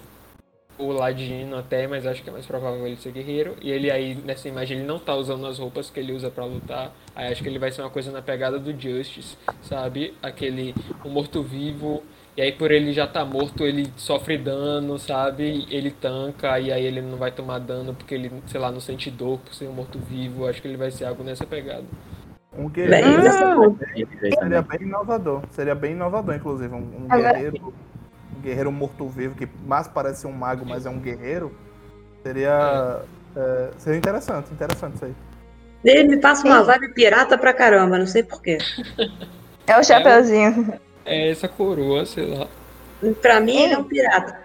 o 0.79 0.91
Ladino 0.91 1.57
até, 1.57 1.87
mas 1.87 2.07
acho 2.07 2.23
que 2.23 2.29
é 2.29 2.33
mais 2.33 2.47
provável 2.47 2.87
ele 2.87 2.97
ser 2.97 3.13
guerreiro. 3.13 3.57
E 3.63 3.71
ele 3.71 3.91
aí, 3.91 4.15
nessa 4.15 4.49
imagem, 4.49 4.79
ele 4.79 4.87
não 4.87 4.99
tá 4.99 5.15
usando 5.15 5.47
as 5.47 5.59
roupas 5.59 5.91
que 5.91 6.01
ele 6.01 6.13
usa 6.13 6.31
para 6.31 6.45
lutar. 6.45 6.93
Aí 7.15 7.31
acho 7.31 7.43
que 7.43 7.49
ele 7.49 7.59
vai 7.59 7.71
ser 7.71 7.83
uma 7.83 7.91
coisa 7.91 8.11
na 8.11 8.23
pegada 8.23 8.59
do 8.59 8.73
Justice, 8.73 9.37
sabe? 9.63 10.15
Aquele 10.23 10.75
um 11.05 11.11
morto-vivo. 11.11 12.03
E 12.37 12.43
aí 12.43 12.51
por 12.51 12.73
ele 12.73 12.93
já 12.93 13.07
tá 13.07 13.25
morto, 13.25 13.65
ele 13.65 13.93
sofre 13.97 14.37
dano, 14.37 14.99
sabe? 14.99 15.67
Ele 15.71 15.93
tanca, 15.93 16.59
e 16.59 16.73
aí 16.73 16.85
ele 16.85 17.01
não 17.01 17.17
vai 17.17 17.31
tomar 17.31 17.61
dano 17.61 17.95
porque 17.95 18.15
ele, 18.15 18.33
sei 18.47 18.59
lá, 18.59 18.73
não 18.73 18.81
sente 18.81 19.09
dor 19.11 19.39
por 19.39 19.55
ser 19.55 19.69
um 19.69 19.73
morto-vivo. 19.73 20.47
Acho 20.47 20.61
que 20.61 20.67
ele 20.67 20.77
vai 20.77 20.91
ser 20.91 21.05
algo 21.05 21.23
nessa 21.23 21.47
pegada. 21.47 21.85
Um 22.57 22.69
guerreiro 22.69 23.23
ah, 23.27 24.39
seria 24.39 24.63
bem 24.63 24.83
inovador. 24.83 25.43
Seria 25.51 25.75
bem 25.75 25.93
inovador, 25.93 26.35
inclusive. 26.35 26.73
Um, 26.73 27.05
um 27.05 27.09
guerreiro. 27.09 27.75
Um 28.37 28.41
guerreiro 28.41 28.73
morto-vivo 28.73 29.35
que 29.35 29.49
mais 29.67 29.89
parece 29.89 30.27
um 30.27 30.33
mago, 30.33 30.65
mas 30.65 30.87
é 30.87 30.91
um 30.91 30.99
guerreiro. 30.99 31.53
Seria. 32.23 33.03
É, 33.37 33.71
seria 33.79 33.99
interessante, 33.99 34.53
interessante 34.53 34.95
isso 34.95 35.05
aí. 35.05 35.15
Ele 35.85 36.09
me 36.09 36.17
passa 36.17 36.47
uma 36.47 36.63
vibe 36.63 36.95
pirata 36.95 37.37
pra 37.37 37.53
caramba, 37.53 37.99
não 37.99 38.07
sei 38.07 38.23
porquê. 38.23 38.59
É 39.67 39.79
o 39.79 39.83
chapeuzinho. 39.83 40.75
É, 41.05 41.27
é 41.27 41.31
essa 41.31 41.49
coroa, 41.49 42.07
sei 42.07 42.27
lá. 42.27 42.47
Pra 43.21 43.41
mim 43.41 43.57
ele 43.57 43.75
é 43.75 43.79
um 43.79 43.85
pirata. 43.85 44.39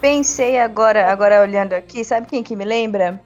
Pensei 0.00 0.58
agora, 0.58 1.12
agora 1.12 1.42
olhando 1.42 1.74
aqui, 1.74 2.04
sabe 2.04 2.26
quem 2.26 2.42
que 2.42 2.56
me 2.56 2.64
lembra? 2.64 3.20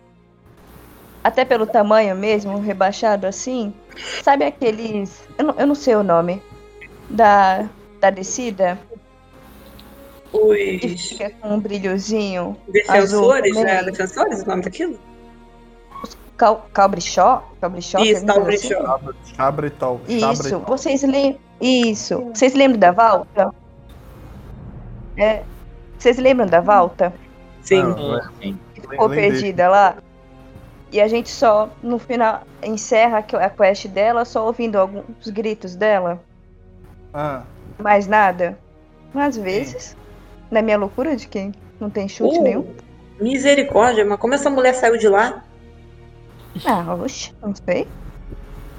Até 1.27 1.44
pelo 1.44 1.66
tamanho 1.66 2.15
mesmo, 2.15 2.61
rebaixado 2.61 3.27
assim. 3.27 3.74
Sabe 4.23 4.44
aqueles. 4.44 5.27
Eu 5.36 5.47
não, 5.47 5.55
eu 5.59 5.66
não 5.66 5.74
sei 5.74 5.97
o 5.97 6.05
nome. 6.05 6.40
Da, 7.11 7.69
da 8.01 8.11
descida? 8.11 8.78
Os. 10.32 10.57
Que 10.57 10.97
fica 10.97 11.31
com 11.31 11.55
um 11.55 11.59
brilhozinho. 11.59 12.57
Defensores, 12.69 13.57
né? 13.57 13.82
Defensores, 13.82 14.43
o 14.43 14.47
nome 14.47 14.62
daquilo? 14.62 14.97
Cal, 16.36 16.69
calbrichó? 16.73 17.43
Calbrichó? 17.61 17.98
Isso, 17.98 18.24
calbrichó. 18.24 19.01
Assim? 19.24 19.35
Cabritol. 19.35 20.01
Isso, 20.07 20.61
vocês 20.61 21.03
lembram. 21.03 21.40
Isso. 21.61 22.20
Vocês 22.32 22.55
lembram 22.55 22.78
da 22.78 22.93
Valta? 22.93 23.53
É. 25.16 25.43
Vocês 25.98 26.19
lembram 26.19 26.47
da 26.47 26.61
Valta? 26.61 27.12
Sim. 27.62 27.82
Ah, 27.82 28.31
ficou 28.74 29.09
perdida 29.09 29.69
lá? 29.69 29.97
E 30.97 31.01
a 31.02 31.06
gente 31.09 31.28
só, 31.28 31.68
no 31.82 31.98
final, 31.98 32.40
encerra 32.62 33.18
a 33.18 33.51
quest 33.51 33.86
dela 33.89 34.24
só 34.24 34.47
ouvindo 34.47 34.77
alguns 34.77 35.28
gritos 35.28 35.77
dela. 35.77 36.18
Ah. 37.12 37.43
Mais 37.78 38.06
nada. 38.06 38.59
Às 39.14 39.36
vezes, 39.36 39.94
na 40.51 40.62
minha 40.62 40.78
loucura 40.78 41.14
de 41.14 41.28
quem 41.28 41.52
não 41.78 41.90
tem 41.90 42.09
chute 42.09 42.39
uh, 42.39 42.43
nenhum. 42.43 42.74
Misericórdia, 43.20 44.06
mas 44.06 44.18
como 44.18 44.32
essa 44.32 44.48
mulher 44.48 44.73
saiu 44.73 44.97
de 44.97 45.06
lá? 45.06 45.44
Ah, 46.64 46.94
oxe, 46.94 47.35
não 47.43 47.55
sei. 47.55 47.86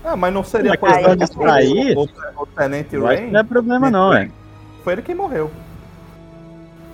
Ah, 0.03 0.15
mas 0.15 0.33
não 0.33 0.43
seria 0.43 0.75
por 0.75 0.89
exemplo 0.89 1.17
distrair? 1.17 1.95
O, 1.95 2.01
o, 2.01 2.41
o 2.41 2.45
Tenente 2.47 2.97
Rain? 2.97 3.29
Não 3.29 3.41
é 3.41 3.43
problema 3.43 3.91
não, 3.91 4.11
é. 4.11 4.27
Foi 4.83 4.93
ele 4.93 5.03
quem 5.03 5.13
morreu. 5.13 5.51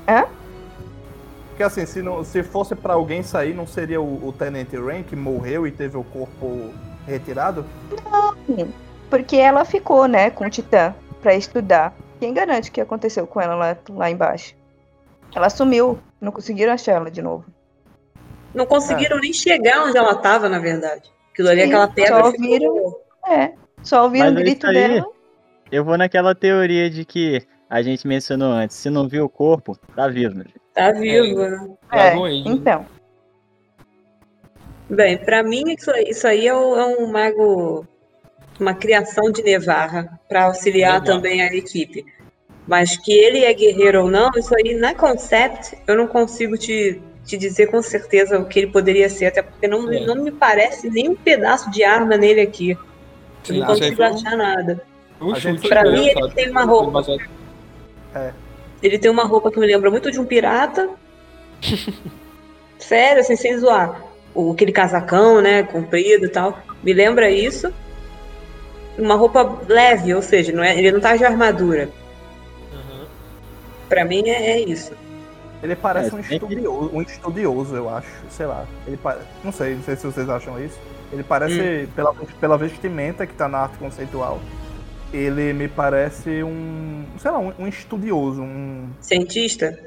Hã? 0.06 0.26
Porque 1.54 1.62
assim, 1.62 1.86
se, 1.86 2.02
não, 2.02 2.24
se 2.24 2.42
fosse 2.42 2.74
para 2.74 2.96
alguém 2.96 3.22
sair, 3.22 3.54
não 3.54 3.68
seria 3.68 4.02
o, 4.02 4.28
o 4.28 4.34
Tenente 4.34 4.76
Rain 4.76 5.04
que 5.04 5.16
morreu 5.16 5.68
e 5.68 5.72
teve 5.72 5.96
o 5.96 6.04
corpo 6.04 6.74
retirado? 7.06 7.64
Não, 8.04 8.68
porque 9.08 9.38
ela 9.38 9.64
ficou, 9.64 10.08
né, 10.08 10.32
com 10.32 10.46
o 10.46 10.50
Titã 10.50 10.96
para 11.22 11.36
estudar. 11.36 11.94
Quem 12.20 12.34
garante 12.34 12.72
que 12.72 12.82
aconteceu 12.82 13.28
com 13.28 13.40
ela 13.40 13.54
lá, 13.54 13.78
lá 13.88 14.10
embaixo? 14.10 14.56
Ela 15.36 15.48
sumiu, 15.48 16.00
não 16.20 16.32
conseguiram 16.32 16.74
achar 16.74 16.94
ela 16.94 17.12
de 17.12 17.22
novo. 17.22 17.46
Não 18.52 18.66
conseguiram 18.66 19.20
é. 19.20 19.22
nem 19.22 19.32
chegar 19.32 19.84
onde 19.84 19.96
ela 19.96 20.14
estava, 20.14 20.50
na 20.50 20.58
verdade. 20.58 21.12
Aquilo 21.32 21.50
ali, 21.50 21.62
Sim, 21.62 21.68
aquela 21.68 21.88
pedra. 21.88 22.20
Só 22.20 22.26
ouviram, 22.26 22.76
ficou... 22.76 23.06
é, 23.28 23.54
só 23.84 24.04
ouviram 24.06 24.32
o 24.32 24.34
grito 24.34 24.66
aí, 24.66 24.74
dela. 24.74 25.06
Eu 25.72 25.86
vou 25.86 26.00
naquela 26.00 26.34
teoria 26.34 26.90
de 26.90 27.06
que 27.06 27.46
a 27.70 27.84
gente 27.84 28.08
mencionou 28.08 28.52
antes. 28.52 28.76
Se 28.76 28.90
não 28.90 29.08
viu 29.08 29.26
o 29.26 29.30
corpo, 29.30 29.78
tá 29.96 30.08
vivo. 30.08 30.40
Né? 30.40 30.46
Tá 30.74 30.92
vivo, 30.92 31.40
né? 31.40 31.70
É, 31.92 32.08
é 32.10 32.30
então. 32.46 32.86
Bem, 34.90 35.18
para 35.18 35.44
mim 35.44 35.64
isso, 35.78 35.92
isso 36.08 36.28
aí 36.28 36.48
é 36.48 36.56
um, 36.56 36.78
é 36.78 36.86
um, 36.86 37.12
mago, 37.12 37.88
uma 38.60 38.74
criação 38.74 39.32
de 39.32 39.42
Nevarra 39.44 40.20
para 40.28 40.46
auxiliar 40.46 41.02
Legal. 41.02 41.16
também 41.16 41.42
a 41.42 41.54
equipe. 41.54 42.06
Mas 42.68 42.98
que 42.98 43.12
ele 43.12 43.44
é 43.44 43.54
guerreiro 43.54 44.04
ou 44.04 44.12
não, 44.12 44.32
isso 44.36 44.54
aí 44.56 44.76
na 44.76 44.96
concept 44.96 45.78
eu 45.86 45.98
não 45.98 46.08
consigo 46.08 46.58
te, 46.58 47.02
te 47.26 47.38
dizer 47.38 47.68
com 47.68 47.82
certeza 47.82 48.40
o 48.40 48.46
que 48.46 48.60
ele 48.60 48.72
poderia 48.72 49.10
ser, 49.10 49.26
até 49.26 49.42
porque 49.42 49.68
não, 49.68 49.92
é. 49.92 50.00
não 50.06 50.16
me 50.16 50.32
parece 50.32 50.90
nem 50.90 51.10
um 51.10 51.16
pedaço 51.16 51.70
de 51.72 51.84
arma 51.84 52.16
nele 52.16 52.42
aqui. 52.42 52.78
Sim, 53.44 53.60
não 53.60 53.68
consigo 53.68 54.02
achar 54.02 54.38
nada. 54.38 54.82
Para 55.68 55.92
mim 55.92 56.08
ele 56.08 56.32
tem 56.32 56.50
uma 56.50 56.64
roupa. 56.64 57.02
É. 58.16 58.32
Ele 58.84 59.00
tem 59.00 59.10
uma 59.10 59.24
roupa 59.24 59.50
que 59.50 59.60
me 59.60 59.66
lembra 59.66 59.90
muito 59.90 60.12
de 60.12 60.20
um 60.20 60.26
pirata. 60.26 60.90
Sério, 62.78 63.22
assim, 63.22 63.38
sem 63.38 63.58
zoar. 63.58 64.04
O, 64.36 64.52
aquele 64.52 64.74
casacão, 64.74 65.42
né, 65.42 65.64
comprido 65.64 66.26
e 66.26 66.30
tal. 66.30 66.60
Me 66.84 66.92
lembra 66.92 67.32
isso. 67.32 67.74
Uma 68.98 69.16
roupa 69.16 69.62
leve, 69.68 70.14
ou 70.14 70.22
seja, 70.22 70.52
não 70.52 70.62
é, 70.62 70.78
ele 70.78 70.92
não 70.92 71.00
tá 71.00 71.16
de 71.16 71.24
armadura. 71.24 71.90
Uhum. 72.74 73.06
Pra 73.88 74.04
mim 74.04 74.28
é, 74.28 74.52
é 74.52 74.60
isso. 74.60 74.92
Ele 75.64 75.78
parece 75.78 76.14
é, 76.14 76.16
um, 76.16 76.20
estudioso, 76.20 76.90
um 76.94 77.02
estudioso, 77.02 77.76
eu 77.76 77.90
acho. 77.90 78.12
Sei 78.30 78.46
lá. 78.46 78.66
Ele 78.86 78.98
pare... 78.98 79.20
Não 79.42 79.52
sei, 79.54 79.76
não 79.76 79.84
sei 79.84 79.96
se 79.96 80.06
vocês 80.06 80.30
acham 80.30 80.64
isso. 80.64 80.78
Ele 81.12 81.24
parece, 81.24 81.88
hum. 81.88 81.88
pela, 81.96 82.14
pela 82.42 82.58
vestimenta 82.58 83.26
que 83.26 83.34
tá 83.34 83.48
na 83.48 83.60
arte 83.60 83.78
conceitual, 83.78 84.42
ele 85.14 85.54
me 85.54 85.68
parece 85.68 86.44
um, 86.44 87.06
sei 87.20 87.32
lá, 87.32 87.40
um, 87.40 87.54
um 87.60 87.68
estudioso, 87.68 88.42
um 88.42 88.90
cientista. 89.00 89.80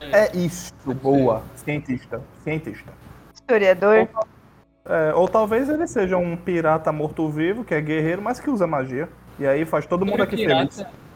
É 0.00 0.36
isso, 0.36 0.72
boa, 1.02 1.42
cientista, 1.54 2.22
cientista. 2.42 2.92
Historiador. 3.34 4.08
Ou, 4.14 4.92
é, 4.92 5.14
ou 5.14 5.28
talvez 5.28 5.68
ele 5.68 5.86
seja 5.86 6.16
um 6.16 6.36
pirata 6.36 6.90
morto-vivo, 6.90 7.64
que 7.64 7.74
é 7.74 7.80
guerreiro, 7.80 8.22
mas 8.22 8.40
que 8.40 8.50
usa 8.50 8.66
magia. 8.66 9.08
E 9.38 9.46
aí 9.46 9.64
faz 9.64 9.86
todo 9.86 10.06
mundo 10.06 10.22
aqui 10.22 10.36
pirata. 10.36 10.72
feliz. 10.72 11.06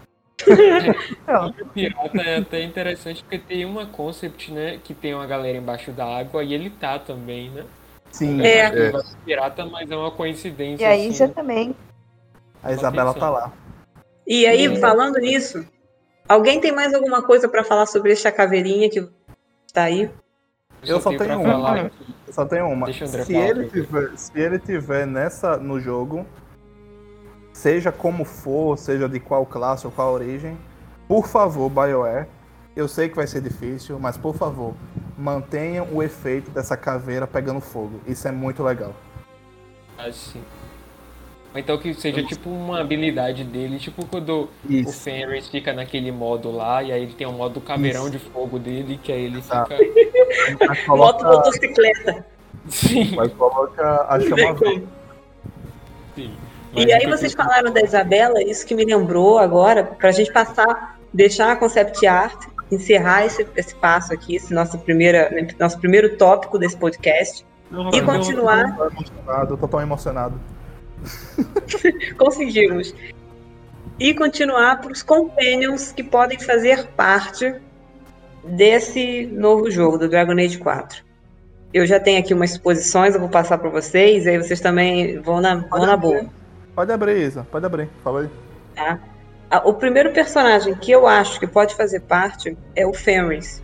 o 1.61 1.67
pirata 1.67 2.23
é 2.23 2.37
até 2.39 2.63
interessante 2.63 3.23
porque 3.23 3.39
tem 3.39 3.65
uma 3.65 3.87
concept, 3.87 4.53
né? 4.53 4.79
Que 4.83 4.95
tem 4.95 5.15
uma 5.15 5.27
galera 5.27 5.59
embaixo 5.59 5.93
da 5.93 6.07
água 6.07 6.43
e 6.43 6.55
ele 6.55 6.71
tá 6.71 6.99
também, 6.99 7.51
né? 7.51 7.65
Sim, 8.11 8.41
é. 8.41 8.67
é. 8.67 8.93
pirata, 9.25 9.65
mas 9.67 9.91
é 9.91 9.97
uma 9.97 10.11
coincidência. 10.11 10.83
E 10.83 10.87
aí 10.87 11.09
assim. 11.09 11.19
já 11.19 11.29
também. 11.29 11.75
A 12.63 12.73
Isabela 12.73 13.15
tá 13.15 13.31
lá. 13.31 13.53
E 14.27 14.47
aí, 14.47 14.79
falando 14.79 15.19
nisso, 15.19 15.65
alguém 16.29 16.61
tem 16.61 16.73
mais 16.73 16.95
alguma 16.95 17.23
coisa 17.23 17.49
para 17.49 17.65
falar 17.65 17.87
sobre 17.87 18.13
essa 18.13 18.31
caveirinha 18.31 18.89
que 18.89 19.09
tá 19.73 19.85
aí? 19.85 20.11
Eu 20.87 21.01
só, 21.01 21.11
tenho 21.11 21.41
uma. 21.41 21.91
Eu 22.27 22.33
só 22.33 22.45
tenho 22.47 22.69
uma. 22.69 22.87
Deixa 22.87 23.07
se 23.07 23.37
ele, 23.37 23.69
tiver, 23.69 24.17
se 24.17 24.39
ele 24.39 24.59
tiver 24.59 25.07
nessa 25.07 25.57
no 25.59 25.79
jogo, 25.79 26.25
seja 27.53 27.93
como 27.93 28.25
for, 28.25 28.79
seja 28.79 29.09
de 29.09 29.21
qual 29.21 29.45
classe 29.45 29.87
ou 29.87 29.93
qual 29.93 30.13
origem, 30.13 30.57
por 31.07 31.27
favor, 31.27 31.69
BioWare, 31.69 32.27
eu 32.75 32.89
sei 32.89 33.09
que 33.09 33.17
vai 33.17 33.27
ser 33.27 33.43
difícil, 33.43 33.99
mas 33.99 34.17
por 34.17 34.35
favor, 34.35 34.75
mantenham 35.19 35.87
o 35.93 36.03
efeito 36.03 36.51
dessa 36.51 36.77
caveira 36.77 37.27
pegando 37.27 37.61
fogo. 37.61 38.01
Isso 38.07 38.27
é 38.27 38.33
muito 38.33 38.63
legal. 38.63 38.95
Ah, 39.99 40.11
sim. 40.11 40.43
Então 41.55 41.77
que 41.79 41.93
seja 41.95 42.23
tipo 42.23 42.49
uma 42.49 42.81
habilidade 42.81 43.43
dele, 43.43 43.79
tipo 43.79 44.07
quando 44.07 44.49
Isso. 44.69 44.91
o 44.91 44.93
Fenris 44.93 45.49
fica 45.49 45.73
naquele 45.73 46.13
modo 46.13 46.51
lá, 46.51 46.83
e 46.83 46.93
aí 46.93 47.03
ele 47.03 47.13
tem 47.13 47.27
um 47.27 47.33
modo 47.33 47.61
caveirão 47.61 48.03
Isso. 48.03 48.13
de 48.13 48.19
fogo 48.19 48.59
dele, 48.59 49.01
que 49.03 49.11
aí 49.11 49.25
ele 49.25 49.43
fica. 49.43 49.67
Moto 50.87 51.25
motocicleta. 51.25 52.25
Sim. 52.69 53.17
Mas 53.17 53.33
coloca 53.33 54.07
a 54.09 54.21
chama 54.21 54.57
Sim. 56.15 56.37
e 56.77 56.93
aí 56.93 57.07
vocês 57.07 57.33
falaram 57.33 57.73
da 57.73 57.81
Isabela, 57.81 58.41
isso 58.43 58.65
que 58.65 58.75
me 58.75 58.85
lembrou 58.85 59.39
agora, 59.39 59.83
pra 59.83 60.13
gente 60.13 60.33
passar, 60.33 60.99
deixar 61.13 61.53
a 61.53 61.57
concept 61.57 62.07
art, 62.07 62.47
encerrar 62.71 63.27
esse, 63.27 63.45
esse 63.57 63.75
passo 63.75 64.13
aqui, 64.13 64.37
esse 64.37 64.55
nosso, 64.55 64.79
primeira, 64.79 65.31
nosso 65.59 65.79
primeiro 65.81 66.17
tópico 66.17 66.59
desse 66.59 66.77
podcast. 66.77 67.45
Não, 67.71 67.89
e 67.91 68.03
continuar. 68.03 68.77
Eu 69.49 69.57
tô 69.57 69.67
tão 69.67 69.81
emocionado. 69.81 70.41
Conseguimos. 72.17 72.95
E 73.99 74.15
continuar 74.15 74.81
para 74.81 74.93
os 74.93 75.03
companions 75.03 75.93
que 75.93 76.03
podem 76.03 76.39
fazer 76.39 76.87
parte 76.89 77.55
desse 78.43 79.27
novo 79.27 79.71
jogo, 79.71 79.99
do 79.99 80.09
Dragon 80.09 80.33
Age 80.33 80.59
4. 80.59 81.05
Eu 81.73 81.87
já 81.87 82.01
tenho 82.01 82.19
aqui 82.19 82.35
umas 82.35 82.53
exposições, 82.53 83.15
eu 83.15 83.21
vou 83.21 83.29
passar 83.29 83.59
para 83.59 83.69
vocês, 83.69 84.27
aí 84.27 84.39
vocês 84.39 84.61
também 84.61 85.21
vão 85.21 85.41
na, 85.41 85.57
vão 85.57 85.87
na 85.87 85.97
boa. 85.97 86.25
Pode 86.75 86.93
abrir, 86.93 87.19
Isa, 87.19 87.47
pode 87.51 87.67
abrir, 87.67 87.89
fala 88.03 88.23
aí. 88.23 88.31
Tá. 88.75 89.01
O 89.65 89.75
primeiro 89.75 90.13
personagem 90.13 90.75
que 90.75 90.91
eu 90.91 91.07
acho 91.07 91.39
que 91.39 91.47
pode 91.47 91.75
fazer 91.75 92.01
parte 92.01 92.57
é 92.75 92.87
o 92.87 92.93
Fenris. 92.93 93.63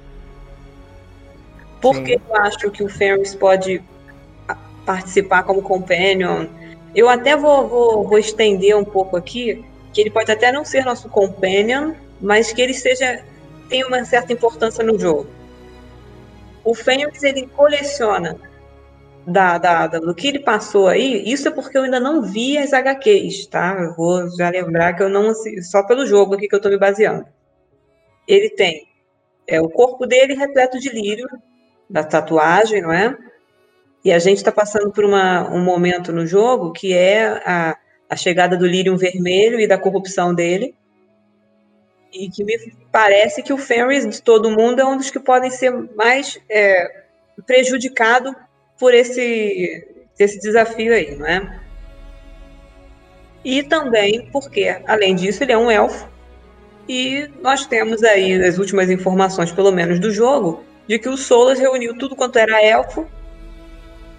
Por 1.81 1.95
Sim. 1.95 2.05
que 2.05 2.13
eu 2.15 2.37
acho 2.37 2.71
que 2.71 2.83
o 2.83 2.89
Fenris 2.89 3.35
pode 3.35 3.83
participar 4.85 5.43
como 5.43 5.63
companion? 5.63 6.47
Eu 6.97 7.11
até 7.11 7.37
vou, 7.37 7.69
vou, 7.69 8.09
vou 8.09 8.19
estender 8.19 8.75
um 8.75 8.85
pouco 8.85 9.19
aqui, 9.19 9.63
que 9.93 10.01
ele 10.01 10.11
pode 10.11 10.33
até 10.33 10.51
não 10.51 10.65
ser 10.65 10.83
nosso 10.83 11.11
companion, 11.11 11.93
mas 12.19 12.55
que 12.55 12.63
ele 12.63 12.73
seja 12.73 13.23
tenha 13.69 13.87
uma 13.87 14.03
certa 14.07 14.33
importância 14.33 14.83
no 14.83 14.99
jogo. 14.99 15.27
O 16.65 16.75
Fênix, 16.75 17.23
ele 17.23 17.47
coleciona 17.49 18.41
da, 19.27 19.59
da, 19.59 19.87
da, 19.89 19.99
do 19.99 20.15
que 20.15 20.29
ele 20.29 20.39
passou 20.39 20.89
aí, 20.89 21.23
isso 21.31 21.49
é 21.49 21.51
porque 21.51 21.77
eu 21.77 21.83
ainda 21.83 22.01
não 22.01 22.23
vi 22.23 22.57
as 22.57 22.73
HQs, 22.73 23.47
tá? 23.47 23.77
Eu 23.79 23.95
vou 23.95 24.31
já 24.35 24.49
lembrar 24.49 24.95
que 24.95 25.03
eu 25.03 25.11
não. 25.11 25.35
Só 25.63 25.83
pelo 25.83 26.07
jogo 26.07 26.35
aqui 26.35 26.49
que 26.49 26.55
eu 26.55 26.61
tô 26.61 26.71
me 26.71 26.79
baseando. 26.79 27.27
Ele 28.27 28.49
tem 28.49 28.89
é, 29.47 29.61
o 29.61 29.69
corpo 29.69 30.07
dele 30.07 30.35
repleto 30.35 30.79
de 30.79 30.89
lírio, 30.89 31.29
da 31.91 32.03
tatuagem, 32.03 32.81
não 32.81 32.93
é? 32.93 33.17
E 34.07 34.13
a 34.13 34.21
gente 34.21 34.37
está 34.37 34.53
passando 34.53 34.93
por 34.93 35.05
uma, 35.05 35.51
um 35.51 35.61
momento 35.61 36.13
no 36.13 36.25
jogo 36.25 36.71
que 36.71 36.95
é 36.95 37.27
a, 37.45 37.77
a 38.09 38.15
chegada 38.15 38.57
do 38.57 38.65
Lyrium 38.65 38.97
Vermelho 38.97 39.59
e 39.59 39.67
da 39.67 39.77
corrupção 39.77 40.33
dele. 40.33 40.77
E 42.13 42.31
que 42.31 42.45
me 42.45 42.57
parece 42.93 43.43
que 43.43 43.53
o 43.53 43.59
Fenris 43.59 44.09
de 44.09 44.23
todo 44.23 44.49
mundo 44.49 44.81
é 44.81 44.85
um 44.85 44.97
dos 44.97 45.11
que 45.11 45.19
podem 45.19 45.51
ser 45.51 45.73
mais 45.97 46.39
é, 46.49 47.03
prejudicado 47.45 48.33
por 48.79 48.95
esse, 48.95 49.85
esse 50.17 50.39
desafio 50.39 50.95
aí, 50.95 51.17
não 51.17 51.27
é? 51.27 51.61
E 53.45 53.61
também 53.65 54.31
porque, 54.31 54.83
além 54.87 55.17
disso, 55.17 55.43
ele 55.43 55.51
é 55.51 55.59
um 55.59 55.69
elfo. 55.69 56.09
E 56.89 57.29
nós 57.43 57.67
temos 57.67 58.05
aí 58.05 58.41
as 58.41 58.57
últimas 58.57 58.89
informações, 58.89 59.51
pelo 59.51 59.73
menos 59.73 59.99
do 59.99 60.13
jogo, 60.13 60.63
de 60.87 60.97
que 60.97 61.09
o 61.09 61.17
Solas 61.17 61.59
reuniu 61.59 61.99
tudo 61.99 62.15
quanto 62.15 62.39
era 62.39 62.65
elfo 62.65 63.05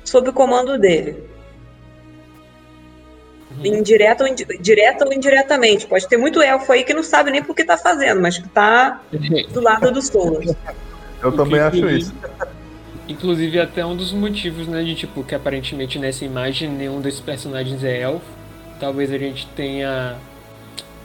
sob 0.08 0.30
o 0.30 0.34
comando 0.34 0.78
dele. 0.78 1.24
Uhum. 3.58 3.66
Indireto 3.66 4.22
ou, 4.22 4.28
indi 4.28 4.46
direta 4.60 5.06
ou 5.06 5.14
indiretamente. 5.14 5.86
Pode 5.86 6.08
ter 6.08 6.18
muito 6.18 6.42
elfo 6.42 6.72
aí 6.72 6.84
que 6.84 6.94
não 6.94 7.04
sabe 7.04 7.32
nem 7.32 7.44
por 7.44 7.56
que 7.56 7.64
tá 7.64 7.78
fazendo, 7.78 8.22
mas 8.22 8.38
que 8.38 8.48
tá 8.48 9.02
do 9.52 9.62
lado 9.62 9.92
dos 9.92 10.08
Solas. 10.08 10.56
Eu 11.22 11.32
também 11.32 11.60
acho 11.60 11.90
isso. 11.90 12.14
Inclusive 13.08 13.60
até 13.60 13.86
um 13.86 13.96
dos 13.96 14.12
motivos, 14.12 14.68
né, 14.68 14.84
de 14.84 14.96
tipo, 14.96 15.24
que 15.24 15.34
aparentemente 15.34 15.98
nessa 15.98 16.26
imagem 16.26 16.70
nenhum 16.70 17.02
desses 17.02 17.20
personagens 17.20 17.84
é 17.84 18.02
elfo. 18.02 18.26
Talvez 18.80 19.12
a 19.12 19.18
gente 19.18 19.48
tenha. 19.56 20.16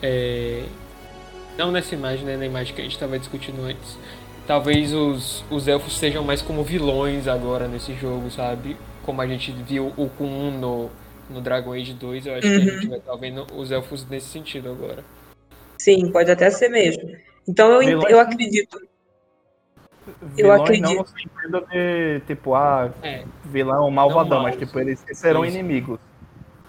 É... 0.02 0.64
Não 1.56 1.70
nessa 1.70 1.94
imagem, 1.94 2.24
né? 2.24 2.36
Na 2.36 2.46
imagem 2.46 2.74
que 2.74 2.80
a 2.80 2.84
gente 2.84 2.94
estava 2.94 3.18
discutindo 3.18 3.62
antes. 3.62 3.96
Talvez 4.46 4.92
os, 4.92 5.44
os 5.48 5.68
elfos 5.68 5.96
sejam 5.96 6.24
mais 6.24 6.42
como 6.42 6.64
vilões 6.64 7.28
agora 7.28 7.68
nesse 7.68 7.94
jogo, 7.94 8.30
sabe? 8.30 8.76
Como 9.04 9.20
a 9.20 9.26
gente 9.26 9.52
viu 9.52 9.92
o 9.96 10.08
Kun 10.08 10.50
no, 10.58 10.90
no 11.28 11.40
Dragon 11.40 11.72
Age 11.72 11.94
2, 11.94 12.26
eu 12.26 12.34
acho 12.34 12.46
uhum. 12.46 12.52
que 12.52 12.56
a 12.56 12.72
gente 12.72 12.84
uhum. 12.84 12.90
vai 12.90 12.98
estar 12.98 13.16
vendo 13.16 13.46
os 13.54 13.70
elfos 13.70 14.06
nesse 14.08 14.26
sentido 14.26 14.70
agora. 14.70 15.04
Sim, 15.78 16.10
pode 16.10 16.30
até 16.30 16.50
ser 16.50 16.68
mesmo. 16.68 17.10
Então 17.48 17.82
eu, 17.82 18.02
eu 18.02 18.20
acredito. 18.20 18.80
eu 20.38 20.52
acredito. 20.52 21.04
Não 21.48 21.60
no 21.60 21.66
de, 21.66 22.20
tipo, 22.26 22.54
ah, 22.54 22.90
é. 23.02 23.24
vilão 23.44 23.90
malvadão, 23.90 24.42
mas 24.42 24.56
tipo, 24.56 24.78
eles 24.78 25.04
serão 25.12 25.44
Isso. 25.44 25.56
inimigos. 25.56 25.98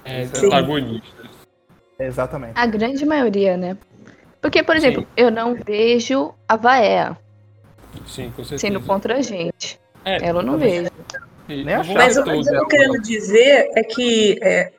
É, 0.03 0.25
protagonistas. 0.25 1.29
Exatamente. 1.99 2.53
A 2.55 2.65
grande 2.65 3.05
maioria, 3.05 3.55
né? 3.55 3.77
Porque, 4.41 4.61
por 4.61 4.75
exemplo, 4.75 5.03
Sim. 5.03 5.07
eu 5.15 5.31
não 5.31 5.55
vejo 5.55 6.33
a 6.47 6.57
Vaea 6.57 7.17
Sim, 8.05 8.31
com 8.31 8.43
certeza. 8.43 8.57
sendo 8.57 8.81
contra 8.81 9.17
a 9.17 9.21
gente. 9.21 9.79
É, 10.03 10.27
Ela 10.27 10.41
não 10.43 10.57
vejo. 10.57 10.89
Mas 11.93 12.17
o 12.17 12.23
que 12.23 12.29
eu 12.29 12.41
estou 12.41 12.67
querendo 12.67 13.01
dizer 13.01 13.69
é 13.75 13.83
que 13.83 14.39
é, 14.41 14.71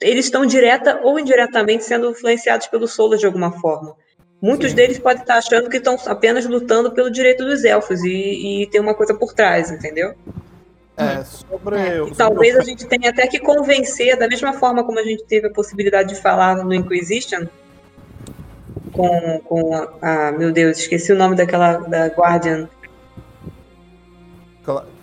eles 0.00 0.26
estão 0.26 0.46
direta 0.46 1.00
ou 1.02 1.18
indiretamente 1.18 1.84
sendo 1.84 2.10
influenciados 2.10 2.66
pelo 2.66 2.86
Solas 2.86 3.20
de 3.20 3.26
alguma 3.26 3.52
forma. 3.52 3.94
Muitos 4.40 4.70
Sim. 4.70 4.76
deles 4.76 4.98
podem 4.98 5.22
estar 5.22 5.38
achando 5.38 5.68
que 5.70 5.78
estão 5.78 5.96
apenas 6.06 6.46
lutando 6.46 6.92
pelo 6.92 7.10
direito 7.10 7.44
dos 7.44 7.64
elfos 7.64 8.02
e, 8.04 8.62
e 8.62 8.66
tem 8.66 8.80
uma 8.80 8.94
coisa 8.94 9.14
por 9.14 9.32
trás, 9.32 9.70
entendeu? 9.70 10.14
É, 10.96 11.24
sobre, 11.24 11.76
é, 11.76 11.98
sobre 11.98 12.14
talvez 12.14 12.54
o... 12.54 12.60
a 12.60 12.62
gente 12.62 12.86
tenha 12.86 13.10
até 13.10 13.26
que 13.26 13.38
convencer, 13.38 14.16
da 14.16 14.28
mesma 14.28 14.52
forma 14.52 14.84
como 14.84 14.98
a 14.98 15.02
gente 15.02 15.24
teve 15.24 15.46
a 15.48 15.50
possibilidade 15.50 16.10
de 16.10 16.20
falar 16.20 16.56
no 16.56 16.72
Inquisition, 16.72 17.46
com, 18.92 19.40
com 19.40 19.74
a, 19.74 20.28
a 20.28 20.32
meu 20.32 20.52
Deus, 20.52 20.78
esqueci 20.78 21.12
o 21.12 21.16
nome 21.16 21.34
daquela 21.34 21.78
da 21.78 22.06
Guardian, 22.06 22.68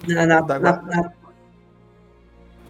na, 0.08 0.26
na, 0.26 0.42
na, 0.42 1.12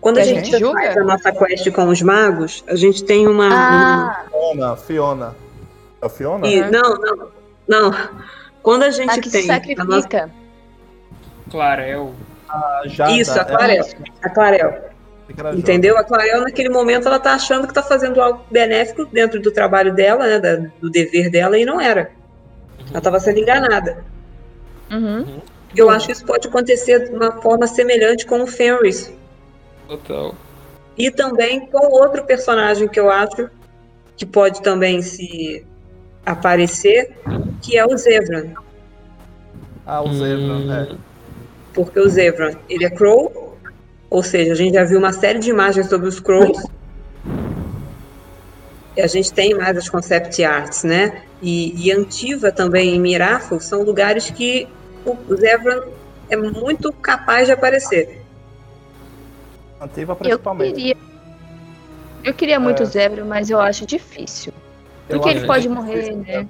quando 0.03 0.17
a 0.17 0.23
gente, 0.23 0.51
gente 0.51 0.71
faz 0.73 0.97
a 0.97 1.03
nossa 1.05 1.31
quest 1.31 1.71
com 1.71 1.87
os 1.87 2.01
magos, 2.01 2.61
a 2.67 2.75
gente 2.75 3.05
tem 3.05 3.25
uma. 3.25 3.47
Ah. 3.49 4.25
Uma... 4.33 4.75
Fiona, 4.75 4.75
Fiona. 4.75 5.35
É 6.01 6.05
a 6.05 6.09
Fiona? 6.09 6.45
E, 6.45 6.59
não, 6.69 6.97
não. 6.97 7.27
Não. 7.65 8.09
Quando 8.61 8.83
a 8.83 8.89
gente 8.89 9.11
a 9.11 9.21
que 9.21 9.29
tem. 9.29 9.43
Se 9.43 9.47
sacrifica. 9.47 9.85
Nossa... 9.85 10.29
Clarel. 11.49 12.13
A 12.49 12.81
Isso, 13.11 13.39
a 13.39 13.45
Clarel. 13.45 13.85
A 14.21 14.29
Clarel. 14.29 14.93
Entendeu? 15.55 15.97
A 15.97 16.03
Clarel, 16.03 16.41
naquele 16.41 16.69
momento, 16.69 17.07
ela 17.07 17.17
tá 17.17 17.33
achando 17.33 17.65
que 17.65 17.73
tá 17.73 17.81
fazendo 17.81 18.21
algo 18.21 18.41
benéfico 18.51 19.05
dentro 19.05 19.41
do 19.41 19.51
trabalho 19.51 19.93
dela, 19.93 20.27
né? 20.27 20.39
Da, 20.39 20.69
do 20.81 20.89
dever 20.89 21.29
dela, 21.29 21.57
e 21.57 21.63
não 21.63 21.79
era. 21.79 22.11
Ela 22.91 22.99
tava 22.99 23.21
sendo 23.21 23.39
enganada. 23.39 24.03
Uhum. 24.91 25.41
Eu 25.75 25.89
acho 25.89 26.07
que 26.07 26.11
isso 26.11 26.25
pode 26.25 26.47
acontecer 26.47 27.09
de 27.09 27.15
uma 27.15 27.41
forma 27.41 27.65
semelhante 27.67 28.25
com 28.25 28.41
o 28.41 28.47
Fenris. 28.47 29.11
Total. 29.87 30.35
E 30.97 31.09
também 31.09 31.65
com 31.67 31.87
outro 31.87 32.23
personagem 32.23 32.87
que 32.87 32.99
eu 32.99 33.09
acho 33.09 33.49
que 34.15 34.25
pode 34.25 34.61
também 34.61 35.01
se 35.01 35.65
aparecer, 36.25 37.15
que 37.61 37.77
é 37.77 37.85
o 37.85 37.97
Zevran. 37.97 38.51
Ah, 39.85 40.01
o 40.01 40.13
Zevran, 40.13 40.59
hum. 40.59 40.73
é. 40.73 40.95
Porque 41.73 41.99
o 41.99 42.07
Zevran, 42.07 42.53
ele 42.69 42.85
é 42.85 42.89
Crow, 42.89 43.57
ou 44.09 44.21
seja, 44.21 44.53
a 44.53 44.55
gente 44.55 44.75
já 44.75 44.83
viu 44.83 44.99
uma 44.99 45.11
série 45.11 45.39
de 45.39 45.49
imagens 45.49 45.87
sobre 45.89 46.07
os 46.07 46.19
Crows. 46.19 46.63
E 48.95 49.01
a 49.01 49.07
gente 49.07 49.33
tem 49.33 49.55
mais 49.55 49.75
as 49.75 49.89
concept 49.89 50.43
arts, 50.43 50.83
né? 50.83 51.23
E, 51.41 51.73
e 51.75 51.91
Antiva 51.91 52.51
também 52.51 52.95
em 52.95 52.99
Mirafo 52.99 53.59
são 53.59 53.81
lugares 53.81 54.29
que 54.29 54.67
o 55.05 55.35
Zevran 55.35 55.83
é 56.29 56.35
muito 56.35 56.91
capaz 56.93 57.47
de 57.47 57.53
aparecer. 57.53 58.23
Substantiva 59.83 60.15
principalmente. 60.15 60.69
Eu 60.69 60.75
queria, 60.75 60.97
eu 62.23 62.33
queria 62.33 62.59
muito 62.59 62.83
é... 62.83 62.85
Zebra, 62.85 63.25
mas 63.25 63.49
eu 63.49 63.59
acho 63.59 63.85
difícil. 63.85 64.53
Porque 65.07 65.29
ele 65.29 65.45
pode 65.45 65.67
morrer, 65.67 66.15
né? 66.15 66.47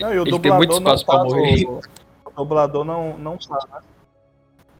Não, 0.00 0.12
e 0.12 0.18
o 0.18 0.22
ele 0.26 0.38
tem 0.38 0.52
muito 0.52 0.74
espaço 0.74 1.06
pra 1.06 1.24
morrer. 1.24 1.64
O, 1.66 1.80
o 2.26 2.30
dublador 2.36 2.84
não, 2.84 3.16
não 3.16 3.36
tá, 3.38 3.58
né? 3.72 3.80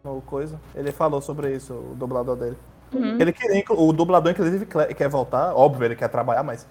No 0.04 0.20
coisa. 0.20 0.60
Ele 0.74 0.92
falou 0.92 1.20
sobre 1.20 1.54
isso, 1.54 1.72
o 1.72 1.94
dublador 1.94 2.36
dele. 2.36 2.56
Uhum. 2.92 3.18
Ele 3.18 3.32
queria, 3.32 3.64
o 3.70 3.92
dublador, 3.92 4.32
inclusive, 4.32 4.66
quer 4.66 5.08
voltar. 5.08 5.54
Óbvio, 5.54 5.86
ele 5.86 5.96
quer 5.96 6.08
trabalhar, 6.08 6.42
mas 6.42 6.66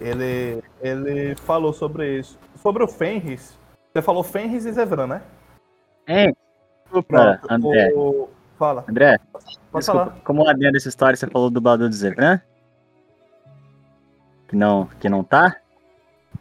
ele, 0.00 0.62
ele 0.80 1.36
falou 1.36 1.72
sobre 1.72 2.18
isso. 2.18 2.38
Sobre 2.60 2.82
o 2.82 2.88
Fenris. 2.88 3.56
Você 3.92 4.02
falou 4.02 4.22
Fenris 4.22 4.64
e 4.64 4.72
Zevran, 4.72 5.06
né? 5.06 5.22
É. 6.10 6.32
Pronto, 6.90 7.46
André. 7.48 7.92
O... 7.94 8.28
Fala. 8.58 8.84
André, 8.88 9.16
Pode 9.32 9.44
desculpa, 9.46 9.82
falar. 10.06 10.20
como 10.24 10.48
adendo 10.48 10.72
dessa 10.72 10.88
história, 10.88 11.16
você 11.16 11.26
falou 11.28 11.48
do 11.48 11.54
dublador 11.54 11.88
do 11.88 11.94
Zevran? 11.94 12.40
Que 14.48 14.56
não, 14.56 14.88
que 14.98 15.08
não 15.08 15.22
tá? 15.22 15.56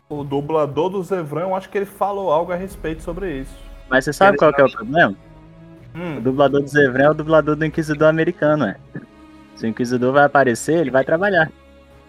O 0.10 0.24
dublador 0.24 0.90
do 0.90 1.04
Zevran, 1.04 1.44
eu 1.44 1.56
acho 1.56 1.70
que 1.70 1.78
ele 1.78 1.86
falou 1.86 2.32
algo 2.32 2.52
a 2.52 2.56
respeito 2.56 3.04
sobre 3.04 3.42
isso. 3.42 3.56
Mas 3.88 4.06
você 4.06 4.12
sabe 4.12 4.32
ele 4.32 4.38
qual 4.40 4.52
é 4.52 4.64
o 4.64 4.72
problema? 4.72 5.16
Hum. 5.96 6.18
O 6.18 6.22
dublador 6.22 6.62
do 6.62 6.68
Zevran 6.68 7.04
é 7.04 7.10
o 7.12 7.14
dublador 7.14 7.56
do 7.56 7.64
Inquisidor 7.64 8.10
americano, 8.10 8.66
é. 8.66 8.76
Se 9.56 9.66
o 9.66 9.70
Inquisidor 9.70 10.12
vai 10.12 10.26
aparecer, 10.26 10.80
ele 10.80 10.92
vai 10.92 11.06
trabalhar. 11.06 11.52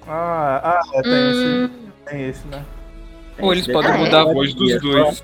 Ah, 0.09 0.61
ah 0.65 0.81
é, 0.95 1.03
tem, 1.03 1.13
hum. 1.13 1.31
esse, 1.31 1.71
tem 2.07 2.29
esse, 2.29 2.49
né? 2.49 2.65
Ou 3.39 3.53
eles 3.53 3.67
podem 3.67 3.99
mudar 3.99 4.23
a 4.23 4.33
voz 4.33 4.55
dos 4.55 4.81
dois. 4.81 5.23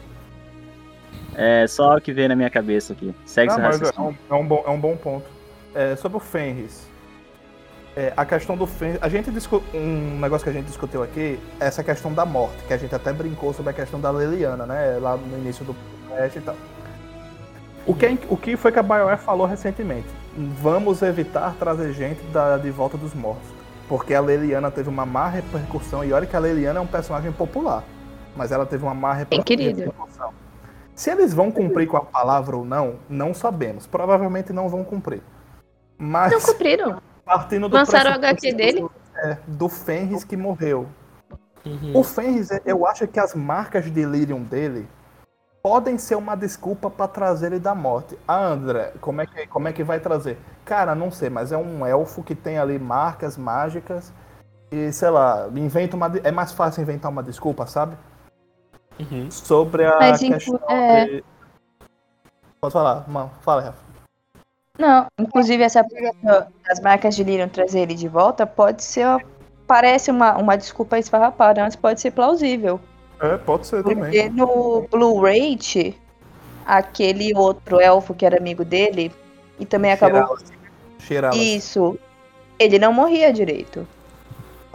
É 1.39 1.67
só 1.67 1.97
o 1.97 2.01
que 2.01 2.15
veio 2.15 2.31
na 2.31 2.35
minha 2.35 2.49
cabeça 2.49 2.95
aqui. 2.95 3.15
Segue 3.27 3.53
Não, 3.53 3.61
mas 3.61 3.83
é 3.83 4.01
um, 4.01 4.15
é, 4.31 4.35
um 4.35 4.47
bom, 4.47 4.65
é 4.67 4.71
um 4.71 4.81
bom 4.81 4.97
ponto. 4.97 5.27
É, 5.75 5.95
sobre 5.95 6.17
o 6.17 6.21
Fenris. 6.21 6.89
É, 7.95 8.11
a 8.17 8.25
questão 8.25 8.57
do 8.57 8.67
Fenris. 8.67 8.99
A 9.03 9.09
gente 9.11 9.31
discu... 9.31 9.63
Um 9.75 10.19
negócio 10.19 10.45
que 10.45 10.51
a 10.51 10.53
gente 10.53 10.65
discutiu 10.65 11.03
aqui 11.03 11.39
é 11.61 11.67
essa 11.67 11.85
questão 11.85 12.15
da 12.15 12.25
morte, 12.25 12.65
que 12.67 12.73
a 12.73 12.79
gente 12.79 12.95
até 12.95 13.13
brincou 13.13 13.53
sobre 13.53 13.71
a 13.71 13.75
questão 13.75 14.01
da 14.01 14.11
Leliana, 14.11 14.65
né? 14.65 14.99
Lá 14.99 15.19
no 15.19 15.37
início 15.37 15.63
do 15.63 15.77
podcast 16.09 16.39
e 16.39 16.41
tal. 16.41 16.57
O 17.87 17.95
que, 17.95 18.19
o 18.31 18.37
que 18.37 18.57
foi 18.57 18.73
que 18.73 18.79
a 18.79 18.83
BioWare 18.83 19.19
falou 19.19 19.47
recentemente? 19.47 20.09
Vamos 20.37 21.03
evitar 21.03 21.55
trazer 21.59 21.93
gente 21.93 22.23
da, 22.33 22.57
de 22.57 22.71
volta 22.71 22.97
dos 22.97 23.13
mortos. 23.13 23.49
Porque 23.89 24.15
a 24.15 24.21
Leliana 24.21 24.71
teve 24.71 24.89
uma 24.89 25.05
má 25.05 25.29
repercussão. 25.29 26.03
E 26.03 26.15
olha 26.15 26.27
que 26.27 26.35
a 26.35 26.41
Leliana 26.41 26.81
é 26.81 26.83
um 26.83 26.87
personagem 26.87 27.31
popular. 27.31 27.85
Mas 28.35 28.53
ela 28.53 28.65
teve 28.65 28.83
uma 28.83 28.95
má 28.95 29.13
repercussão. 29.13 30.33
Se 30.97 31.11
eles 31.11 31.35
vão 31.35 31.53
cumprir 31.53 31.87
com 31.87 31.99
a 31.99 32.01
palavra 32.01 32.57
ou 32.57 32.65
não, 32.65 32.99
não 33.07 33.35
sabemos. 33.35 33.87
Provavelmente 33.87 34.51
não 34.51 34.67
vão 34.67 34.83
cumprir. 34.83 35.23
Mas. 35.99 36.33
Não 36.33 36.41
cumpriram. 36.41 37.01
Partindo 37.23 37.69
do 37.69 37.77
Lançaram 37.77 38.13
o 38.13 38.15
HQ 38.15 38.53
dele? 38.55 38.89
É, 39.17 39.37
do 39.47 39.69
Fenris 39.69 40.25
que 40.25 40.37
morreu. 40.37 40.87
Uhum. 41.67 41.99
O 41.99 42.03
Fenris, 42.03 42.49
eu 42.65 42.87
acho 42.87 43.07
que 43.07 43.21
as 43.21 43.35
marcas 43.35 43.85
de 43.85 43.91
delirium 43.91 44.43
dele 44.43 44.89
podem 45.63 45.99
ser 45.99 46.15
uma 46.15 46.35
desculpa 46.35 46.89
para 46.89 47.09
trazer 47.09 47.49
ele 47.49 47.59
da 47.59 47.75
morte. 47.75 48.17
Ah, 48.27 48.47
André, 48.47 48.95
como 49.01 49.21
é, 49.21 49.27
que, 49.27 49.47
como 49.49 49.69
é 49.69 49.73
que 49.73 49.83
vai 49.83 50.01
trazer? 50.01 50.39
Cara, 50.65 50.95
não 50.95 51.11
sei, 51.11 51.29
mas 51.29 51.53
é 51.53 51.59
um 51.59 51.85
elfo 51.85 52.23
que 52.23 52.35
tem 52.35 52.57
ali 52.57 52.79
marcas 52.79 53.37
mágicas 53.37 54.15
e, 54.71 54.91
sei 54.93 55.11
lá, 55.11 55.49
inventa 55.55 55.97
uma. 55.97 56.11
É 56.23 56.31
mais 56.31 56.53
fácil 56.53 56.83
inventar 56.83 57.11
uma 57.11 57.23
desculpa, 57.23 57.67
sabe? 57.67 57.99
Uhum. 58.99 59.31
Sobre 59.31 59.85
a 59.85 59.99
mas, 59.99 60.21
questão 60.21 60.61
é... 60.69 61.05
de... 61.05 61.25
Pode 62.61 62.73
falar, 62.73 63.09
mano, 63.09 63.31
fala, 63.43 63.63
Rafa. 63.63 63.87
Não, 64.79 65.07
inclusive 65.19 65.63
essa 65.63 65.85
das 66.69 66.81
marcas 66.81 67.17
de 67.17 67.25
Lyrium 67.25 67.49
trazer 67.49 67.81
ele 67.81 67.95
de 67.95 68.09
volta 68.09 68.47
pode 68.47 68.83
ser. 68.83 69.25
Parece 69.67 70.11
uma, 70.11 70.37
uma 70.37 70.57
desculpa 70.57 70.99
esfarrapada, 70.99 71.63
mas 71.63 71.75
pode 71.75 72.01
ser 72.01 72.13
plausível. 72.13 72.79
É, 73.21 73.37
pode 73.39 73.67
ser 73.67 73.83
Porque 73.83 73.95
também. 73.95 74.31
no 74.31 74.87
Blue 74.91 75.21
Rage, 75.23 75.99
aquele 76.65 77.35
outro 77.35 77.81
elfo 77.81 78.15
que 78.15 78.25
era 78.25 78.37
amigo 78.37 78.65
dele, 78.65 79.11
e 79.59 79.65
também 79.65 79.93
acabou. 79.93 80.39
Isso. 81.33 81.99
Ele 82.59 82.79
não 82.79 82.93
morria 82.93 83.33
direito. 83.33 83.87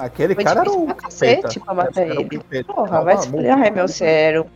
Aquele 0.02 0.34
Foi 0.34 0.44
cara 0.44 0.62
era 0.62 0.72
um 0.72 0.88
cacete 0.88 1.60
pra 1.60 1.74
matar 1.76 2.08
ele. 2.08 2.44
Porra, 2.66 3.04
vai 3.04 3.18
se 3.18 3.30
meu 3.30 3.88
sério. 3.88 4.48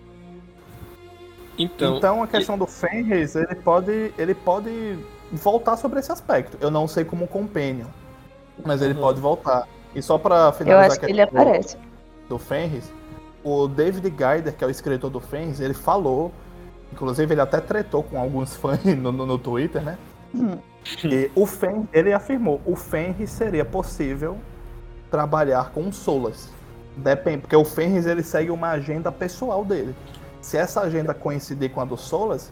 Então, 1.58 1.98
então 1.98 2.24
a 2.24 2.28
questão 2.28 2.58
do 2.58 2.66
Fenris, 2.66 3.36
ele 3.36 3.56
pode, 3.56 4.14
ele 4.18 4.34
pode 4.34 4.98
voltar 5.32 5.78
sobre 5.78 6.00
esse 6.00 6.12
aspecto. 6.12 6.58
Eu 6.60 6.72
não 6.72 6.88
sei 6.88 7.06
como 7.06 7.28
companion, 7.28 7.88
mas 8.66 8.82
ele 8.82 8.94
uhum. 8.96 9.02
pode 9.02 9.22
voltar. 9.22 9.68
E 9.94 10.02
só 10.02 10.18
pra 10.18 10.52
finalizar 10.52 10.86
Eu 10.86 10.92
acho 10.92 11.00
que 11.00 11.06
ele 11.06 11.22
aparece. 11.22 11.78
Do 12.28 12.40
Fenris, 12.40 12.92
o 13.44 13.68
David 13.68 14.10
Geider, 14.10 14.54
que 14.54 14.64
é 14.64 14.68
o 14.68 14.70
escritor 14.70 15.10
do 15.10 15.20
Fens, 15.20 15.60
ele 15.60 15.76
falou, 15.76 16.34
inclusive 16.92 17.32
ele 17.34 17.42
até 17.42 17.62
tretou 17.62 18.02
com 18.02 18.20
alguns 18.20 18.56
fãs 18.58 18.84
no, 18.84 19.12
no, 19.12 19.26
no 19.26 19.38
Twitter, 19.38 19.82
né? 19.82 19.98
Hum. 20.34 20.58
E 21.04 21.32
o 21.36 21.46
Fen, 21.46 21.88
ele 21.94 22.12
afirmou, 22.12 22.60
o 22.66 22.76
Fenris 22.76 23.30
seria 23.30 23.64
possível 23.64 24.38
trabalhar 25.10 25.72
com 25.72 25.92
Solas. 25.92 26.50
Depende, 26.98 27.40
porque 27.40 27.56
o 27.56 27.66
Fenris 27.66 28.06
ele 28.06 28.24
segue 28.24 28.50
uma 28.50 28.70
agenda 28.70 29.12
pessoal 29.12 29.66
dele. 29.66 29.96
Se 30.42 30.58
essa 30.58 30.82
agenda 30.82 31.14
coincidir 31.14 31.72
com 31.72 31.82
a 31.82 31.86
do 31.86 31.98
Solas, 31.98 32.52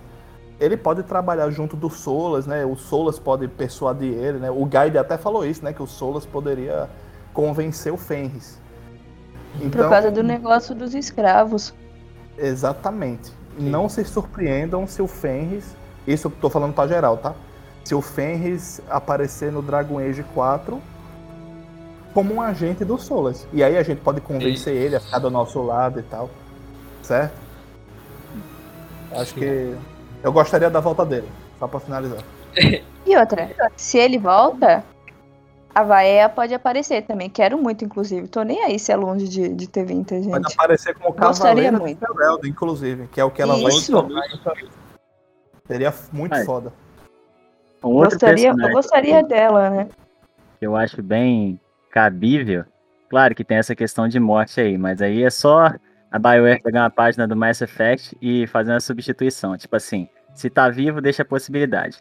ele 0.59 0.75
pode 0.75 1.03
trabalhar 1.03 1.49
junto 1.49 1.75
do 1.75 1.89
Solas, 1.89 2.45
né? 2.45 2.65
O 2.65 2.75
Solas 2.75 3.19
pode 3.19 3.47
persuadir 3.47 4.13
ele, 4.13 4.39
né? 4.39 4.51
O 4.51 4.65
Guide 4.65 4.97
até 4.97 5.17
falou 5.17 5.45
isso, 5.45 5.63
né? 5.63 5.73
Que 5.73 5.81
o 5.81 5.87
Solas 5.87 6.25
poderia 6.25 6.89
convencer 7.33 7.91
o 7.93 7.97
Fenris. 7.97 8.59
Então, 9.61 9.83
Por 9.83 9.89
causa 9.89 10.11
do 10.11 10.23
negócio 10.23 10.73
dos 10.73 10.93
escravos. 10.93 11.73
Exatamente. 12.37 13.31
Não 13.57 13.87
se 13.87 14.03
surpreendam 14.03 14.87
se 14.87 15.01
o 15.01 15.07
Fenris, 15.07 15.75
isso 16.07 16.27
eu 16.27 16.31
tô 16.31 16.49
falando 16.49 16.73
para 16.73 16.87
geral, 16.87 17.17
tá? 17.17 17.33
Se 17.83 17.93
o 17.93 18.01
Fenris 18.01 18.81
aparecer 18.89 19.51
no 19.51 19.61
Dragon 19.61 19.99
Age 19.99 20.23
4 20.33 20.81
como 22.13 22.35
um 22.35 22.41
agente 22.41 22.85
do 22.85 22.97
Solas. 22.97 23.47
E 23.51 23.63
aí 23.63 23.77
a 23.77 23.83
gente 23.83 24.01
pode 24.01 24.21
convencer 24.21 24.75
ele 24.75 24.95
a 24.95 24.99
ficar 24.99 25.19
do 25.19 25.29
nosso 25.29 25.61
lado 25.61 25.99
e 25.99 26.03
tal. 26.03 26.29
Certo? 27.01 27.33
Acho 29.11 29.33
Sim. 29.33 29.39
que 29.39 29.75
eu 30.23 30.31
gostaria 30.31 30.69
da 30.69 30.79
volta 30.79 31.05
dele, 31.05 31.27
só 31.59 31.67
para 31.67 31.79
finalizar. 31.79 32.19
E 33.05 33.17
outra, 33.17 33.51
se 33.75 33.97
ele 33.97 34.17
volta, 34.17 34.81
a 35.75 35.83
Vaea 35.83 36.29
pode 36.29 36.53
aparecer 36.53 37.01
também. 37.03 37.29
Quero 37.29 37.57
muito, 37.57 37.83
inclusive. 37.83 38.29
Tô 38.29 38.43
nem 38.43 38.63
aí 38.63 38.79
se 38.79 38.93
é 38.93 38.95
longe 38.95 39.27
de, 39.27 39.49
de 39.49 39.67
ter 39.67 39.83
20, 39.83 40.23
gente. 40.23 40.31
Pode 40.31 40.53
aparecer 40.53 40.95
como 40.95 41.13
Gostaria 41.13 41.63
Cavaleiro 41.63 41.79
muito. 41.81 42.01
Rebelde, 42.01 42.49
inclusive, 42.49 43.07
que 43.07 43.19
é 43.19 43.25
o 43.25 43.29
que 43.29 43.41
ela 43.41 43.57
Isso. 43.57 43.91
vai 43.91 44.55
Seria 45.67 45.93
muito 46.13 46.45
foda. 46.45 46.71
Um 47.83 47.95
gostaria, 47.95 48.49
eu 48.51 48.71
gostaria 48.71 49.21
dela, 49.21 49.69
né? 49.69 49.89
Eu 50.61 50.77
acho 50.77 51.03
bem 51.03 51.59
cabível. 51.93 52.65
Claro 53.07 53.35
que 53.35 53.43
tem 53.43 53.57
essa 53.57 53.75
questão 53.75 54.07
de 54.07 54.19
morte 54.19 54.59
aí, 54.59 54.77
mas 54.79 54.99
aí 54.99 55.23
é 55.23 55.29
só 55.29 55.71
a 56.11 56.19
BioWare 56.19 56.61
pegar 56.63 56.81
uma 56.81 56.89
página 56.89 57.27
do 57.27 57.35
Mass 57.35 57.61
Effect 57.61 58.17
e 58.19 58.47
fazer 58.47 58.71
uma 58.71 58.79
substituição. 58.79 59.55
Tipo 59.55 59.75
assim, 59.75 60.09
se 60.33 60.49
tá 60.49 60.67
vivo, 60.69 60.99
deixa 60.99 61.21
a 61.21 61.25
possibilidade. 61.25 61.99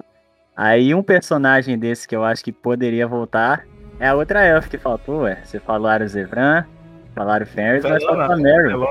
Aí 0.56 0.94
um 0.94 1.02
personagem 1.02 1.78
desse 1.78 2.08
que 2.08 2.16
eu 2.16 2.24
acho 2.24 2.42
que 2.42 2.50
poderia 2.50 3.06
voltar 3.06 3.66
é 4.00 4.08
a 4.08 4.14
outra 4.14 4.44
elf 4.46 4.68
que 4.68 4.78
faltou, 4.78 5.22
ué. 5.22 5.38
Você 5.44 5.60
falaram 5.60 6.08
Zevran, 6.08 6.64
falaram 7.14 7.44
Ferris, 7.44 7.84
mas 7.84 8.02
faltou 8.02 8.32
a 8.32 8.36
Meryl. 8.36 8.86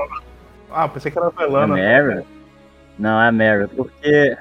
Ah, 0.70 0.88
pensei 0.88 1.10
que 1.10 1.18
era 1.18 1.26
a 1.26 1.30
Velana. 1.30 1.74
A 1.74 1.76
Meryl? 1.76 2.26
Não, 2.96 3.20
é 3.20 3.28
a 3.28 3.32
Meryl, 3.32 3.68
porque 3.68 4.36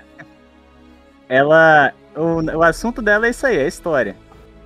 ela... 1.27 1.91
O, 2.15 2.41
o 2.57 2.63
assunto 2.63 3.01
dela 3.01 3.25
é 3.25 3.31
isso 3.31 3.47
aí, 3.47 3.57
é 3.57 3.63
a 3.63 3.67
história. 3.67 4.15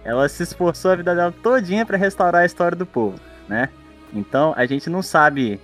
Ela 0.05 0.29
se 0.29 0.43
esforçou 0.43 0.91
a 0.91 0.95
vida 0.95 1.15
dela 1.15 1.33
todinha 1.43 1.85
para 1.85 1.97
restaurar 1.97 2.43
a 2.43 2.45
história 2.45 2.77
do 2.77 2.85
povo, 2.85 3.19
né? 3.49 3.69
Então, 4.13 4.53
a 4.55 4.65
gente 4.65 4.89
não 4.89 5.01
sabe... 5.01 5.59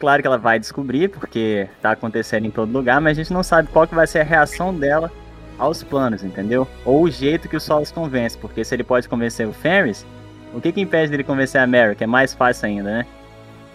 Claro 0.00 0.20
que 0.20 0.26
ela 0.26 0.38
vai 0.38 0.58
descobrir, 0.58 1.08
porque 1.08 1.68
tá 1.80 1.92
acontecendo 1.92 2.46
em 2.46 2.50
todo 2.50 2.72
lugar, 2.72 3.00
mas 3.00 3.12
a 3.12 3.22
gente 3.22 3.32
não 3.32 3.42
sabe 3.42 3.68
qual 3.68 3.86
que 3.86 3.94
vai 3.94 4.06
ser 4.06 4.20
a 4.20 4.24
reação 4.24 4.74
dela 4.74 5.10
aos 5.56 5.82
planos, 5.82 6.24
entendeu? 6.24 6.66
Ou 6.84 7.04
o 7.04 7.10
jeito 7.10 7.48
que 7.48 7.56
o 7.56 7.60
Solos 7.60 7.92
convence, 7.92 8.36
porque 8.36 8.64
se 8.64 8.74
ele 8.74 8.82
pode 8.82 9.08
convencer 9.08 9.46
o 9.46 9.52
Ferris, 9.52 10.04
o 10.52 10.60
que 10.60 10.72
que 10.72 10.80
impede 10.80 11.10
dele 11.10 11.22
convencer 11.22 11.60
a 11.60 11.66
Mary, 11.66 11.94
que 11.94 12.04
é 12.04 12.06
mais 12.06 12.34
fácil 12.34 12.66
ainda, 12.66 12.90
né? 12.90 13.06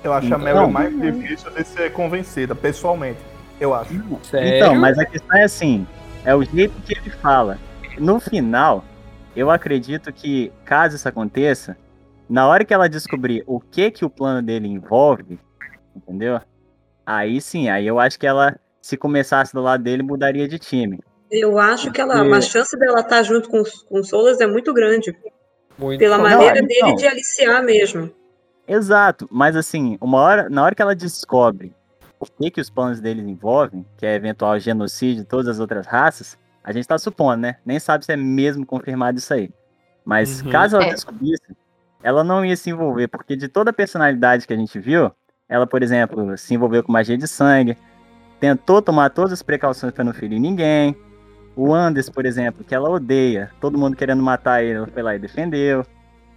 Eu 0.04 0.14
acho 0.14 0.28
então, 0.28 0.40
a 0.40 0.68
Mary 0.68 0.72
mais 0.72 1.02
difícil 1.02 1.52
de 1.52 1.64
ser 1.64 1.92
convencida, 1.94 2.54
pessoalmente. 2.54 3.20
Eu 3.60 3.74
acho. 3.74 3.90
Sério? 4.24 4.56
Então, 4.56 4.76
mas 4.76 5.00
a 5.00 5.06
questão 5.06 5.38
é 5.38 5.44
assim, 5.44 5.88
é 6.26 6.36
o 6.36 6.44
jeito 6.44 6.74
que 6.86 6.94
ele 6.94 7.10
fala. 7.10 7.58
No 7.98 8.20
final, 8.20 8.84
eu 9.36 9.50
acredito 9.50 10.12
que, 10.12 10.52
caso 10.66 10.96
isso 10.96 11.08
aconteça, 11.08 11.78
na 12.30 12.48
hora 12.48 12.64
que 12.64 12.74
ela 12.74 12.88
descobrir 12.88 13.44
o 13.48 13.60
que 13.60 13.90
que 13.92 14.06
o 14.06 14.10
plano 14.10 14.42
dele 14.42 14.68
envolve, 14.68 15.40
entendeu? 15.96 16.40
Aí 17.06 17.42
sim, 17.42 17.70
aí 17.70 17.88
eu 17.88 18.00
acho 18.00 18.20
que 18.20 18.28
ela, 18.28 18.60
se 18.82 18.96
começasse 18.96 19.54
do 19.54 19.62
lado 19.62 19.84
dele, 19.84 20.04
mudaria 20.04 20.48
de 20.48 20.60
time. 20.60 21.00
Eu 21.32 21.58
acho 21.60 21.92
que 21.92 22.02
ela, 22.02 22.22
a 22.22 22.42
chance 22.42 22.78
dela 22.78 23.00
estar 23.00 23.10
tá 23.10 23.24
junto 23.24 23.50
com, 23.50 23.64
com 23.64 24.00
o 24.00 24.04
Solas 24.04 24.40
é 24.42 24.48
muito 24.48 24.74
grande. 24.74 25.16
Muito 25.78 26.00
pela 26.00 26.18
maneira 26.18 26.62
dele 26.62 26.80
então. 26.82 26.96
de 26.96 27.08
aliciar 27.08 27.64
mesmo. 27.64 28.12
Exato, 28.68 29.28
mas 29.32 29.56
assim, 29.56 29.98
uma 30.00 30.20
hora, 30.20 30.50
na 30.50 30.64
hora 30.64 30.76
que 30.76 30.82
ela 30.82 30.96
descobre 30.96 31.74
o 32.20 32.26
que, 32.26 32.52
que 32.52 32.62
os 32.62 32.70
planos 32.70 33.00
deles 33.00 33.26
envolvem, 33.26 33.86
que 33.98 34.06
é 34.06 34.14
eventual 34.14 34.60
genocídio 34.60 35.24
de 35.24 35.28
todas 35.28 35.48
as 35.48 35.60
outras 35.60 35.88
raças, 35.88 36.38
a 36.64 36.72
gente 36.72 36.88
tá 36.88 36.98
supondo, 36.98 37.42
né? 37.42 37.56
Nem 37.66 37.80
sabe 37.80 38.06
se 38.06 38.12
é 38.12 38.18
mesmo 38.18 38.66
confirmado 38.66 39.18
isso 39.18 39.34
aí. 39.34 39.52
Mas 40.06 40.42
uhum. 40.42 40.50
caso 40.50 40.76
ela 40.76 40.86
é. 40.86 40.94
descobrisse, 40.94 41.56
ela 42.02 42.24
não 42.24 42.44
ia 42.44 42.56
se 42.56 42.70
envolver, 42.70 43.08
porque 43.08 43.36
de 43.36 43.48
toda 43.48 43.70
a 43.70 43.74
personalidade 43.74 44.48
que 44.48 44.54
a 44.54 44.58
gente 44.58 44.80
viu, 44.80 45.12
ela, 45.48 45.66
por 45.66 45.82
exemplo, 45.84 46.38
se 46.38 46.54
envolveu 46.54 46.84
com 46.84 46.92
magia 46.92 47.18
de 47.18 47.28
sangue, 47.28 47.78
tentou 48.40 48.82
tomar 48.82 49.10
todas 49.10 49.34
as 49.34 49.42
precauções 49.42 49.94
para 49.94 50.04
não 50.04 50.14
ferir 50.14 50.40
ninguém. 50.40 50.96
O 51.56 51.74
Anders, 51.74 52.10
por 52.10 52.26
exemplo, 52.26 52.64
que 52.64 52.74
ela 52.74 52.90
odeia, 52.90 53.52
todo 53.60 53.78
mundo 53.78 53.96
querendo 53.96 54.24
matar 54.24 54.64
ele, 54.64 54.78
ela 54.78 54.88
foi 54.88 55.04
lá 55.04 55.16
e 55.16 55.20
defendeu. 55.20 55.86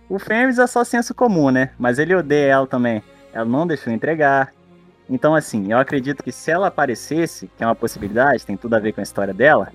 O 0.09 0.19
Ferris 0.19 0.59
é 0.59 0.67
só 0.67 0.83
senso 0.83 1.15
comum, 1.15 1.51
né? 1.51 1.71
Mas 1.79 1.99
ele 1.99 2.15
odeia 2.15 2.53
ela 2.53 2.67
também. 2.67 3.03
Ela 3.33 3.45
não 3.45 3.67
deixou 3.67 3.93
entregar. 3.93 4.53
Então, 5.09 5.35
assim, 5.35 5.71
eu 5.71 5.79
acredito 5.79 6.23
que 6.23 6.33
se 6.33 6.51
ela 6.51 6.67
aparecesse, 6.67 7.51
que 7.57 7.63
é 7.63 7.67
uma 7.67 7.75
possibilidade, 7.75 8.45
tem 8.45 8.57
tudo 8.57 8.75
a 8.75 8.79
ver 8.79 8.93
com 8.93 9.01
a 9.01 9.03
história 9.03 9.33
dela, 9.33 9.73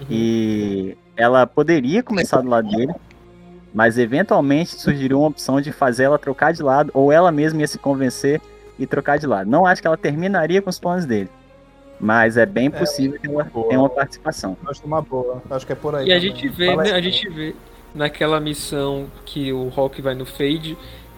uhum. 0.00 0.06
e 0.10 0.96
ela 1.16 1.46
poderia 1.46 2.02
começar 2.02 2.40
do 2.40 2.48
lado 2.48 2.68
dele, 2.68 2.92
mas 3.72 3.98
eventualmente 3.98 4.80
surgiria 4.80 5.16
uma 5.16 5.28
opção 5.28 5.60
de 5.60 5.72
fazer 5.72 6.04
ela 6.04 6.18
trocar 6.18 6.52
de 6.52 6.62
lado, 6.62 6.90
ou 6.94 7.10
ela 7.10 7.32
mesma 7.32 7.60
ia 7.60 7.66
se 7.66 7.78
convencer 7.78 8.40
e 8.78 8.86
trocar 8.86 9.18
de 9.18 9.26
lado. 9.26 9.48
Não 9.48 9.66
acho 9.66 9.80
que 9.80 9.86
ela 9.86 9.96
terminaria 9.96 10.60
com 10.60 10.70
os 10.70 10.78
planos 10.78 11.04
dele. 11.04 11.28
Mas 12.00 12.36
é 12.36 12.44
bem 12.44 12.66
é, 12.66 12.70
possível 12.70 13.16
é, 13.16 13.18
que 13.18 13.26
ela 13.28 13.44
boa. 13.44 13.68
tenha 13.68 13.80
uma 13.80 13.88
participação. 13.88 14.56
Acho 14.66 14.84
uma 14.84 15.00
boa. 15.00 15.42
Acho 15.50 15.66
que 15.66 15.72
é 15.72 15.76
por 15.76 15.94
aí. 15.94 16.04
E 16.04 16.08
também. 16.08 16.16
a 16.16 16.20
gente 16.20 16.48
vê, 16.48 16.76
né, 16.76 16.90
a 16.92 17.00
gente 17.00 17.28
vê 17.28 17.54
naquela 17.94 18.40
missão 18.40 19.06
que 19.24 19.52
o 19.52 19.68
Hulk 19.68 20.02
vai 20.02 20.14
no 20.14 20.26
Fade, 20.26 20.76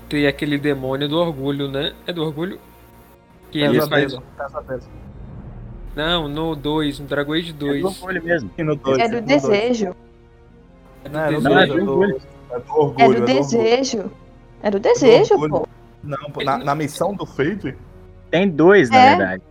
tem 0.08 0.26
aquele 0.26 0.58
demônio 0.58 1.08
do 1.08 1.18
orgulho, 1.18 1.68
né? 1.68 1.94
É 2.06 2.12
do 2.12 2.22
orgulho? 2.22 2.60
Que 3.50 3.60
ele 3.60 3.80
faz... 3.86 4.16
Não, 5.96 6.28
no 6.28 6.54
2, 6.54 7.00
no 7.00 7.06
Dragon 7.06 7.32
Age 7.32 7.52
2. 7.54 7.76
É 7.76 7.80
do 7.80 7.86
orgulho 7.86 8.22
mesmo. 8.22 8.50
Dois, 8.84 8.98
é 8.98 9.08
do 9.08 9.20
desejo. 9.22 9.96
É 11.02 11.08
do, 11.08 11.18
é 11.18 11.40
não, 11.40 11.58
é 11.58 11.66
do 11.66 11.74
orgulho. 11.74 12.20
É 12.50 12.58
do, 12.58 12.72
orgulho, 12.72 13.16
é 13.16 13.20
do 13.20 13.24
desejo. 13.24 14.12
É 14.62 14.70
do 14.70 14.78
desejo, 14.78 15.48
pô. 15.48 15.66
Não, 16.04 16.30
pô, 16.30 16.44
na, 16.44 16.58
na 16.58 16.74
missão 16.74 17.14
do 17.14 17.24
Fade? 17.24 17.74
Tem 18.30 18.46
dois, 18.48 18.90
na 18.90 18.98
é. 18.98 19.16
verdade. 19.16 19.42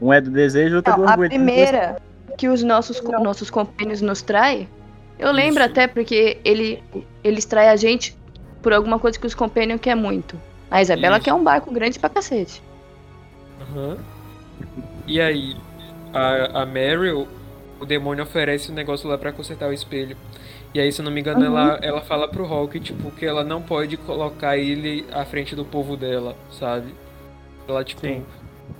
Um 0.00 0.12
é 0.12 0.20
do 0.20 0.30
desejo, 0.30 0.76
outro 0.76 0.92
é 0.92 0.96
do 0.96 1.02
orgulho. 1.02 1.26
A 1.26 1.28
primeira 1.28 2.02
que 2.36 2.48
os 2.48 2.64
nossos, 2.64 3.00
nossos 3.00 3.48
companheiros 3.48 4.00
nos 4.00 4.22
traem, 4.22 4.68
eu 5.18 5.30
lembro 5.30 5.62
Isso. 5.62 5.70
até 5.70 5.86
porque 5.86 6.40
ele, 6.44 6.82
eles 7.22 7.44
traem 7.44 7.68
a 7.68 7.76
gente 7.76 8.16
por 8.60 8.72
alguma 8.72 8.98
coisa 8.98 9.16
que 9.16 9.26
os 9.26 9.34
companheiros 9.34 9.80
quer 9.80 9.94
muito. 9.94 10.36
A 10.68 10.82
Isabela 10.82 11.18
Isso. 11.18 11.24
quer 11.26 11.34
um 11.34 11.44
barco 11.44 11.70
grande 11.70 11.98
pra 12.00 12.08
cacete. 12.08 12.60
Uhum. 13.60 13.96
E 15.06 15.20
aí, 15.20 15.54
a, 16.12 16.62
a 16.62 16.66
Meryl, 16.66 17.28
o 17.80 17.84
demônio 17.84 18.24
oferece 18.24 18.70
um 18.70 18.74
negócio 18.74 19.08
lá 19.08 19.18
para 19.18 19.32
consertar 19.32 19.68
o 19.68 19.72
espelho. 19.72 20.16
E 20.74 20.80
aí, 20.80 20.90
se 20.90 21.00
eu 21.00 21.04
não 21.04 21.12
me 21.12 21.20
engano, 21.20 21.40
uhum. 21.40 21.46
ela, 21.46 21.78
ela 21.82 22.00
fala 22.00 22.26
pro 22.28 22.46
Hulk, 22.46 22.80
tipo, 22.80 23.10
que 23.10 23.26
ela 23.26 23.44
não 23.44 23.60
pode 23.60 23.96
colocar 23.96 24.56
ele 24.56 25.04
à 25.12 25.24
frente 25.24 25.54
do 25.54 25.64
povo 25.64 25.96
dela, 25.96 26.36
sabe? 26.50 26.94
Ela, 27.68 27.84
tipo. 27.84 28.00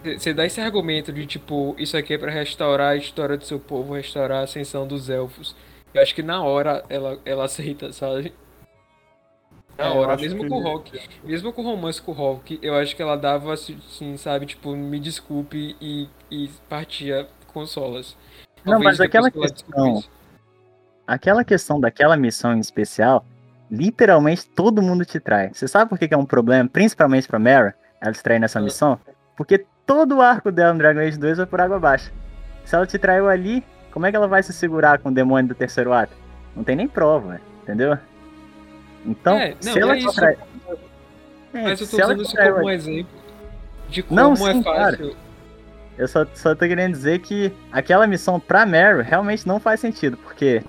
Você 0.02 0.32
dá 0.32 0.46
esse 0.46 0.60
argumento 0.60 1.12
de, 1.12 1.26
tipo, 1.26 1.74
isso 1.78 1.96
aqui 1.96 2.14
é 2.14 2.18
para 2.18 2.30
restaurar 2.30 2.92
a 2.92 2.96
história 2.96 3.36
do 3.36 3.44
seu 3.44 3.60
povo, 3.60 3.94
restaurar 3.94 4.40
a 4.40 4.44
ascensão 4.44 4.86
dos 4.86 5.10
elfos. 5.10 5.54
Eu 5.92 6.00
acho 6.00 6.14
que 6.14 6.22
na 6.22 6.42
hora 6.42 6.82
ela, 6.88 7.18
ela 7.24 7.44
aceita, 7.44 7.92
sabe? 7.92 8.32
Na 9.76 9.86
é, 9.86 9.90
hora, 9.90 10.16
mesmo 10.16 10.42
que... 10.42 10.48
com 10.48 10.56
o 10.56 10.62
Hulk. 10.62 11.00
Mesmo 11.24 11.52
com 11.52 11.62
o 11.62 11.64
romance 11.64 12.00
com 12.00 12.12
o 12.12 12.14
Hulk, 12.14 12.58
eu 12.62 12.74
acho 12.74 12.94
que 12.94 13.02
ela 13.02 13.16
dava 13.16 13.52
assim, 13.54 13.78
sabe, 14.16 14.46
tipo, 14.46 14.74
me 14.76 15.00
desculpe 15.00 15.76
e, 15.80 16.08
e 16.30 16.50
partia 16.68 17.26
com 17.48 17.64
solas. 17.66 18.16
Não, 18.64 18.80
mas 18.80 19.00
aquela 19.00 19.30
questão. 19.30 20.02
Aquela 21.06 21.44
questão 21.44 21.80
daquela 21.80 22.16
missão 22.16 22.54
em 22.54 22.60
especial, 22.60 23.24
literalmente 23.70 24.46
todo 24.46 24.82
mundo 24.82 25.04
te 25.04 25.18
trai. 25.18 25.50
Você 25.52 25.66
sabe 25.66 25.88
por 25.88 25.98
que 25.98 26.12
é 26.12 26.16
um 26.16 26.24
problema, 26.24 26.68
principalmente 26.68 27.26
pra 27.26 27.38
Mara, 27.38 27.74
ela 28.00 28.12
te 28.12 28.22
trair 28.22 28.38
nessa 28.38 28.58
ah. 28.58 28.62
missão? 28.62 29.00
Porque 29.36 29.66
todo 29.84 30.16
o 30.16 30.20
arco 30.20 30.52
dela 30.52 30.72
no 30.72 30.78
Dragon 30.78 31.00
Age 31.00 31.18
2 31.18 31.38
vai 31.38 31.46
por 31.46 31.60
água 31.60 31.76
abaixo. 31.76 32.12
Se 32.64 32.76
ela 32.76 32.86
te 32.86 32.98
traiu 32.98 33.28
ali, 33.28 33.64
como 33.90 34.06
é 34.06 34.10
que 34.10 34.16
ela 34.16 34.28
vai 34.28 34.42
se 34.42 34.52
segurar 34.52 34.98
com 34.98 35.08
o 35.08 35.14
demônio 35.14 35.48
do 35.48 35.54
terceiro 35.54 35.92
ato? 35.92 36.14
Não 36.54 36.62
tem 36.62 36.76
nem 36.76 36.86
prova, 36.86 37.40
entendeu? 37.62 37.98
Então, 39.04 39.36
é, 39.36 39.54
não, 39.62 39.72
se 39.72 39.78
ela 39.78 39.96
é 39.96 39.98
te 39.98 40.14
trai... 40.14 40.36
É, 41.54 41.62
Mas 41.62 41.80
eu 41.80 41.86
tô 41.86 41.96
usando 41.96 42.22
isso 42.22 42.36
como 42.36 42.64
um 42.64 42.70
exemplo 42.70 43.22
de 43.92 44.02
como 44.02 44.20
não, 44.20 44.32
é 44.32 44.36
sim, 44.36 44.60
é 44.60 44.62
fácil. 44.62 44.98
Cara. 44.98 45.22
Eu 45.98 46.08
só, 46.08 46.26
só 46.34 46.54
tô 46.54 46.66
querendo 46.66 46.92
dizer 46.92 47.18
que 47.20 47.52
aquela 47.70 48.06
missão 48.06 48.40
pra 48.40 48.64
Meryl 48.64 49.02
realmente 49.02 49.46
não 49.46 49.60
faz 49.60 49.78
sentido, 49.78 50.16
porque 50.16 50.62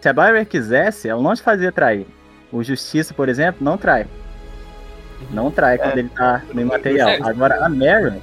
se 0.00 0.08
a 0.08 0.12
Bioware 0.12 0.46
quisesse, 0.46 1.08
ela 1.08 1.20
não 1.20 1.34
te 1.34 1.42
fazia 1.42 1.72
trair. 1.72 2.06
O 2.52 2.62
Justiça, 2.62 3.12
por 3.12 3.28
exemplo, 3.28 3.64
não 3.64 3.76
trai. 3.76 4.06
Não 5.30 5.50
trai 5.50 5.74
é. 5.74 5.78
quando 5.78 5.98
ele 5.98 6.08
tá 6.08 6.42
no 6.54 6.60
imaterial. 6.60 7.08
É. 7.08 7.18
Agora, 7.22 7.66
a 7.66 7.68
Meryl, 7.68 8.22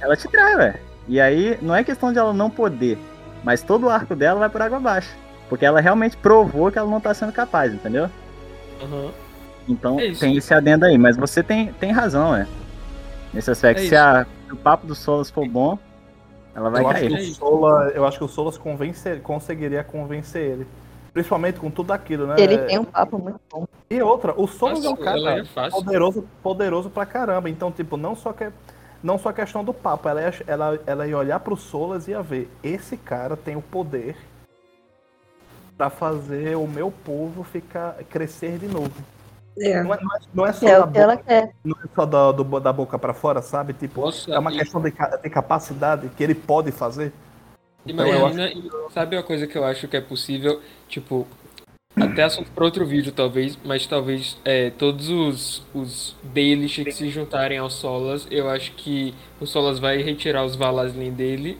ela 0.00 0.14
te 0.14 0.28
trai, 0.28 0.56
velho. 0.56 0.78
E 1.08 1.20
aí, 1.20 1.58
não 1.62 1.74
é 1.74 1.82
questão 1.82 2.12
de 2.12 2.18
ela 2.18 2.32
não 2.32 2.50
poder, 2.50 2.98
mas 3.42 3.62
todo 3.62 3.86
o 3.86 3.90
arco 3.90 4.14
dela 4.14 4.40
vai 4.40 4.50
por 4.50 4.60
água 4.60 4.76
abaixo. 4.76 5.10
Porque 5.48 5.64
ela 5.64 5.80
realmente 5.80 6.16
provou 6.16 6.70
que 6.70 6.78
ela 6.78 6.90
não 6.90 7.00
tá 7.00 7.12
sendo 7.14 7.32
capaz, 7.32 7.72
entendeu? 7.72 8.10
Uhum. 8.82 9.10
Então 9.68 9.98
é 9.98 10.12
tem 10.12 10.36
esse 10.36 10.52
adendo 10.52 10.84
aí, 10.84 10.98
mas 10.98 11.16
você 11.16 11.42
tem, 11.42 11.72
tem 11.74 11.90
razão, 11.90 12.34
é. 12.34 12.46
Nesse 13.32 13.50
aspecto, 13.50 13.82
é 13.82 13.88
se, 13.88 13.96
a, 13.96 14.26
se, 14.46 14.52
o 14.52 14.56
papo 14.56 14.86
do 14.86 14.94
Solas 14.94 15.30
for 15.30 15.48
bom, 15.48 15.78
ela 16.54 16.70
vai 16.70 16.82
eu 16.82 16.88
cair. 16.88 17.14
Acho 17.14 17.34
Sola, 17.34 17.90
eu 17.94 18.06
acho 18.06 18.18
que 18.18 18.24
o 18.24 18.28
Solas 18.28 18.56
convencer, 18.56 19.20
conseguiria 19.22 19.82
convencer 19.82 20.42
ele. 20.42 20.66
Principalmente 21.12 21.60
com 21.60 21.70
tudo 21.70 21.92
aquilo, 21.92 22.26
né? 22.26 22.34
Ele 22.38 22.58
tem 22.58 22.78
um 22.78 22.84
papo 22.84 23.18
muito 23.18 23.40
bom. 23.50 23.66
E 23.88 24.02
outra, 24.02 24.34
o 24.36 24.46
Solas 24.46 24.84
é 24.84 24.88
um 24.88 24.96
cara 24.96 25.38
é 25.38 25.70
poderoso, 25.70 26.28
poderoso 26.42 26.90
pra 26.90 27.06
caramba. 27.06 27.48
Então, 27.48 27.70
tipo, 27.70 27.96
não 27.96 28.14
só 28.14 28.32
que 28.32 28.50
não 29.02 29.18
só 29.18 29.28
a 29.28 29.32
questão 29.32 29.62
do 29.62 29.72
papo, 29.72 30.08
ela 30.08 30.22
ia, 30.22 30.34
ela, 30.46 30.80
ela 30.86 31.06
ia 31.06 31.16
olhar 31.16 31.38
pro 31.40 31.56
Solas 31.56 32.08
e 32.08 32.12
ia 32.12 32.22
ver, 32.22 32.50
esse 32.62 32.96
cara 32.96 33.36
tem 33.36 33.54
o 33.54 33.62
poder 33.62 34.16
para 35.76 35.90
fazer 35.90 36.56
o 36.56 36.66
meu 36.66 36.90
povo 36.90 37.42
ficar 37.42 37.94
crescer 38.10 38.58
de 38.58 38.66
novo. 38.66 38.92
É. 39.58 39.82
Não, 39.82 39.94
é, 39.94 39.98
não, 40.34 40.46
é, 40.46 40.52
só, 40.52 40.66
é 40.66 40.78
da 40.80 40.86
boca, 40.86 41.50
não 41.64 41.76
é 41.76 41.88
só 41.94 42.06
da, 42.06 42.32
do, 42.32 42.60
da 42.60 42.72
boca 42.72 42.98
para 42.98 43.14
fora, 43.14 43.40
sabe? 43.40 43.72
Tipo, 43.72 44.00
Nossa, 44.02 44.32
é 44.32 44.38
uma 44.38 44.52
e... 44.52 44.58
questão 44.58 44.80
de, 44.80 44.90
de, 44.90 45.30
capacidade 45.30 46.08
que 46.08 46.24
ele 46.24 46.34
pode 46.34 46.72
fazer. 46.72 47.12
Então, 47.86 48.06
Imagina, 48.06 48.46
acho... 48.46 48.92
sabe 48.92 49.16
uma 49.16 49.22
coisa 49.22 49.46
que 49.46 49.56
eu 49.56 49.64
acho 49.64 49.86
que 49.86 49.96
é 49.96 50.00
possível? 50.00 50.60
Tipo, 50.88 51.26
até 51.96 52.24
assunto 52.24 52.50
para 52.50 52.64
outro 52.64 52.84
vídeo, 52.84 53.12
talvez, 53.12 53.56
mas 53.64 53.86
talvez 53.86 54.36
é, 54.44 54.70
todos 54.70 55.08
os, 55.08 55.64
os 55.72 56.16
Baelish 56.24 56.82
que 56.82 56.92
se 56.92 57.08
juntarem 57.08 57.58
aos 57.58 57.74
Solas, 57.74 58.26
eu 58.30 58.50
acho 58.50 58.72
que 58.72 59.14
o 59.40 59.46
Solas 59.46 59.78
vai 59.78 60.02
retirar 60.02 60.44
os 60.44 60.56
Valaslin 60.56 61.12
dele, 61.12 61.58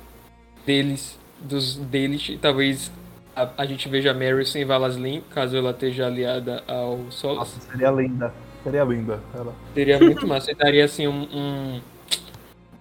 deles, 0.66 1.16
dos 1.40 1.76
Baelish, 1.76 2.30
e 2.30 2.38
talvez 2.38 2.90
a, 3.34 3.48
a 3.58 3.66
gente 3.66 3.88
veja 3.88 4.10
a 4.10 4.14
Mary 4.14 4.46
sem 4.46 4.64
Valaslin, 4.64 5.22
caso 5.30 5.56
ela 5.56 5.70
esteja 5.70 6.06
aliada 6.06 6.62
ao 6.66 7.00
Sol. 7.10 7.36
Nossa, 7.36 7.60
seria 7.60 7.90
linda. 7.90 8.32
Seria 8.62 8.84
linda. 8.84 9.20
Ela. 9.34 9.54
Seria 9.74 9.98
muito 9.98 10.26
massa. 10.26 10.46
Você 10.46 10.54
daria 10.54 10.84
assim 10.84 11.06
um, 11.06 11.22
um, 11.32 11.80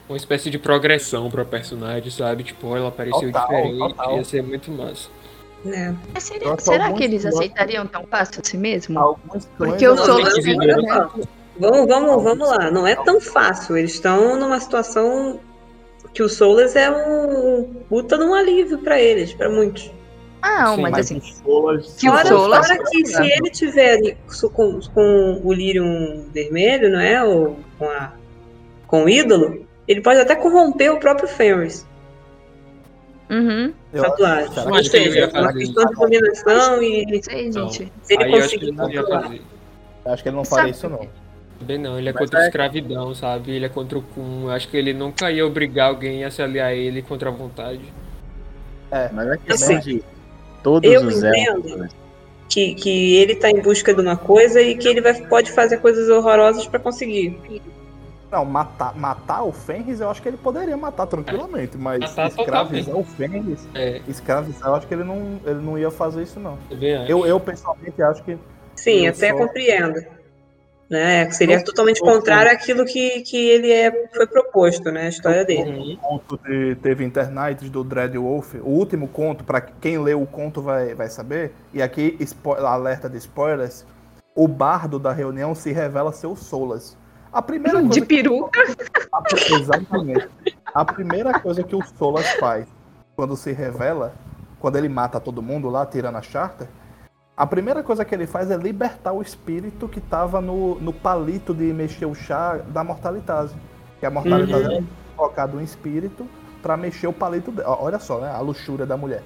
uma 0.07 0.17
espécie 0.17 0.49
de 0.49 0.57
progressão 0.57 1.29
pra 1.29 1.43
personagem, 1.43 2.09
sabe? 2.09 2.43
Tipo, 2.43 2.75
ela 2.75 2.87
apareceu 2.87 3.31
total, 3.31 3.47
diferente. 3.47 3.79
Total. 3.79 4.17
Ia 4.17 4.23
ser 4.23 4.43
muito 4.43 4.71
massa. 4.71 5.09
É. 5.65 5.93
Seria, 6.19 6.57
será 6.57 6.91
que 6.93 7.03
eles 7.03 7.25
aceitariam 7.25 7.87
tão 7.87 8.05
fácil 8.07 8.41
assim 8.43 8.57
mesmo? 8.57 9.17
Porque 9.57 9.85
eu 9.85 9.97
sou. 9.97 10.19
Vamos, 11.57 11.87
vamos, 11.87 12.23
vamos 12.23 12.49
lá. 12.49 12.71
Não 12.71 12.87
é 12.87 12.95
tão 12.95 13.21
fácil. 13.21 13.77
Eles 13.77 13.93
estão 13.93 14.39
numa 14.39 14.59
situação 14.59 15.39
que 16.13 16.21
o 16.21 16.29
Soulas 16.29 16.75
é 16.75 16.89
um 16.89 17.63
puta 17.89 18.17
de 18.17 18.23
um 18.23 18.33
alívio 18.33 18.77
para 18.79 18.99
eles, 18.99 19.33
para 19.33 19.49
muitos. 19.49 19.91
Ah, 20.43 20.65
não, 20.65 20.75
Sim, 20.75 20.81
mas, 20.81 20.97
assim. 20.97 21.21
Solas, 21.21 21.93
que 21.93 22.27
Solas, 22.27 22.67
fora 22.67 22.83
que 22.91 23.05
se 23.05 23.23
ele 23.23 23.49
tiver 23.49 24.17
com, 24.53 24.79
com 24.93 25.41
o 25.41 25.53
Lyrium 25.53 26.25
vermelho, 26.33 26.91
não 26.91 26.99
é? 26.99 27.23
Ou 27.23 27.57
com, 27.79 27.85
a, 27.85 28.11
com 28.85 29.05
o 29.05 29.09
ídolo, 29.09 29.65
ele 29.87 30.01
pode 30.01 30.19
até 30.19 30.35
corromper 30.35 30.91
o 30.91 30.99
próprio 30.99 31.29
Fenris. 31.29 31.87
Uhum. 33.29 33.73
Tatuagem. 33.93 34.49
Ou 34.67 34.83
seja, 34.83 35.31
uma 35.33 35.53
questão 35.53 35.85
de 35.85 35.95
combinação 35.95 36.83
e. 36.83 37.23
Sei, 37.23 37.49
gente. 37.49 37.91
Se 38.01 38.13
ele 38.13 38.29
conseguir 38.29 38.75
controlar. 38.75 39.31
Acho 40.05 40.23
que 40.23 40.27
ele 40.27 40.35
não 40.35 40.43
faria 40.43 40.71
isso, 40.71 40.89
não. 40.89 41.07
Bem, 41.61 41.77
não, 41.77 41.97
ele 41.97 42.09
é 42.09 42.13
contra 42.13 42.41
a 42.41 42.43
é 42.43 42.47
escravidão, 42.47 43.15
sabe? 43.15 43.51
Ele 43.53 43.65
é 43.65 43.69
contra 43.69 43.97
o 43.97 44.01
Kun. 44.01 44.49
Acho 44.49 44.67
que 44.67 44.75
ele 44.75 44.93
nunca 44.93 45.31
ia 45.31 45.47
obrigar 45.47 45.87
alguém 45.87 46.25
a 46.25 46.29
se 46.29 46.41
aliar 46.41 46.67
a 46.67 46.73
ele 46.73 47.01
contra 47.01 47.29
a 47.29 47.31
vontade. 47.31 47.81
É, 48.91 49.09
mas 49.13 49.29
é 49.29 49.37
questão 49.37 49.77
assim. 49.77 50.03
Todos 50.63 50.89
eu 50.89 51.01
os 51.01 51.17
entendo 51.17 51.67
elfos. 51.67 51.95
Que, 52.49 52.73
que 52.75 53.15
ele 53.15 53.35
tá 53.35 53.49
em 53.49 53.61
busca 53.61 53.93
de 53.93 54.01
uma 54.01 54.15
coisa 54.15 54.61
e 54.61 54.75
que 54.75 54.87
ele 54.87 55.01
vai, 55.01 55.13
pode 55.13 55.51
fazer 55.51 55.77
coisas 55.77 56.09
horrorosas 56.09 56.67
para 56.67 56.79
conseguir. 56.79 57.39
Não, 58.31 58.45
matar, 58.45 58.95
matar 58.95 59.43
o 59.43 59.51
Fenris 59.51 59.99
eu 59.99 60.09
acho 60.09 60.21
que 60.21 60.27
ele 60.27 60.37
poderia 60.37 60.75
matar 60.75 61.05
tranquilamente, 61.05 61.77
mas 61.77 61.99
matar 61.99 62.27
escravizar 62.27 62.95
o 62.95 63.03
Fenris, 63.03 63.67
é. 63.75 64.01
escravizar, 64.07 64.69
eu 64.69 64.75
acho 64.75 64.87
que 64.87 64.93
ele 64.93 65.03
não, 65.03 65.39
ele 65.45 65.61
não 65.61 65.77
ia 65.77 65.91
fazer 65.91 66.23
isso 66.23 66.39
não. 66.39 66.57
Eu, 67.07 67.25
eu 67.25 67.39
pessoalmente 67.39 68.01
acho 68.01 68.23
que. 68.23 68.37
Sim, 68.75 69.07
até 69.07 69.31
só... 69.31 69.37
compreendo. 69.37 69.99
Né? 70.93 71.27
Seria 71.31 71.63
totalmente 71.63 71.99
não, 72.01 72.13
contrário 72.13 72.51
àquilo 72.51 72.85
que, 72.85 73.21
que 73.21 73.49
ele 73.49 73.71
é, 73.71 74.07
foi 74.13 74.27
proposto, 74.27 74.91
né? 74.91 75.07
A 75.07 75.09
história 75.09 75.43
dele. 75.43 75.95
O 75.95 75.97
conto 75.97 76.37
de, 76.37 76.75
teve 76.75 77.03
Internights 77.03 77.67
do 77.71 77.83
Dread 77.83 78.15
Wolf, 78.15 78.53
o 78.61 78.69
último 78.69 79.07
conto, 79.07 79.43
para 79.43 79.59
quem 79.59 79.97
leu 79.97 80.21
o 80.21 80.27
conto 80.27 80.61
vai, 80.61 80.93
vai 80.93 81.09
saber, 81.09 81.51
e 81.73 81.81
aqui, 81.81 82.15
alerta 82.59 83.09
de 83.09 83.17
spoilers, 83.17 83.87
o 84.35 84.47
bardo 84.47 84.99
da 84.99 85.11
reunião 85.11 85.55
se 85.55 85.71
revela 85.71 86.13
ser 86.13 86.27
o 86.27 86.35
Solas. 86.35 86.95
A 87.31 87.41
primeira 87.41 87.79
coisa 87.79 87.89
de 87.89 88.05
peruca. 88.05 88.59
Que... 89.29 89.53
Exatamente. 89.55 90.29
A 90.73 90.85
primeira 90.85 91.39
coisa 91.39 91.63
que 91.63 91.75
o 91.75 91.81
Solas 91.97 92.27
faz 92.33 92.67
quando 93.15 93.35
se 93.35 93.51
revela, 93.51 94.13
quando 94.59 94.75
ele 94.75 94.89
mata 94.89 95.19
todo 95.19 95.41
mundo 95.41 95.69
lá, 95.69 95.85
tirando 95.85 96.17
a 96.17 96.21
charter, 96.21 96.67
a 97.35 97.47
primeira 97.47 97.81
coisa 97.81 98.05
que 98.05 98.13
ele 98.13 98.27
faz 98.27 98.51
é 98.51 98.57
libertar 98.57 99.11
o 99.11 99.21
espírito 99.21 99.87
que 99.87 99.99
estava 99.99 100.39
no, 100.39 100.75
no 100.75 100.93
palito 100.93 101.53
de 101.53 101.65
mexer 101.73 102.05
o 102.05 102.13
chá 102.13 102.57
da 102.67 102.83
mortalidade. 102.83 103.53
Que 103.99 104.05
a 104.05 104.11
mortalidade 104.11 104.67
uhum. 104.67 104.77
é 104.77 104.83
colocado 105.15 105.57
um 105.57 105.61
espírito 105.61 106.27
para 106.61 106.77
mexer 106.77 107.07
o 107.07 107.13
palito 107.13 107.51
dela. 107.51 107.77
Olha 107.81 107.97
só, 107.97 108.19
né? 108.19 108.29
A 108.29 108.39
luxúria 108.39 108.85
da 108.85 108.95
mulher. 108.95 109.23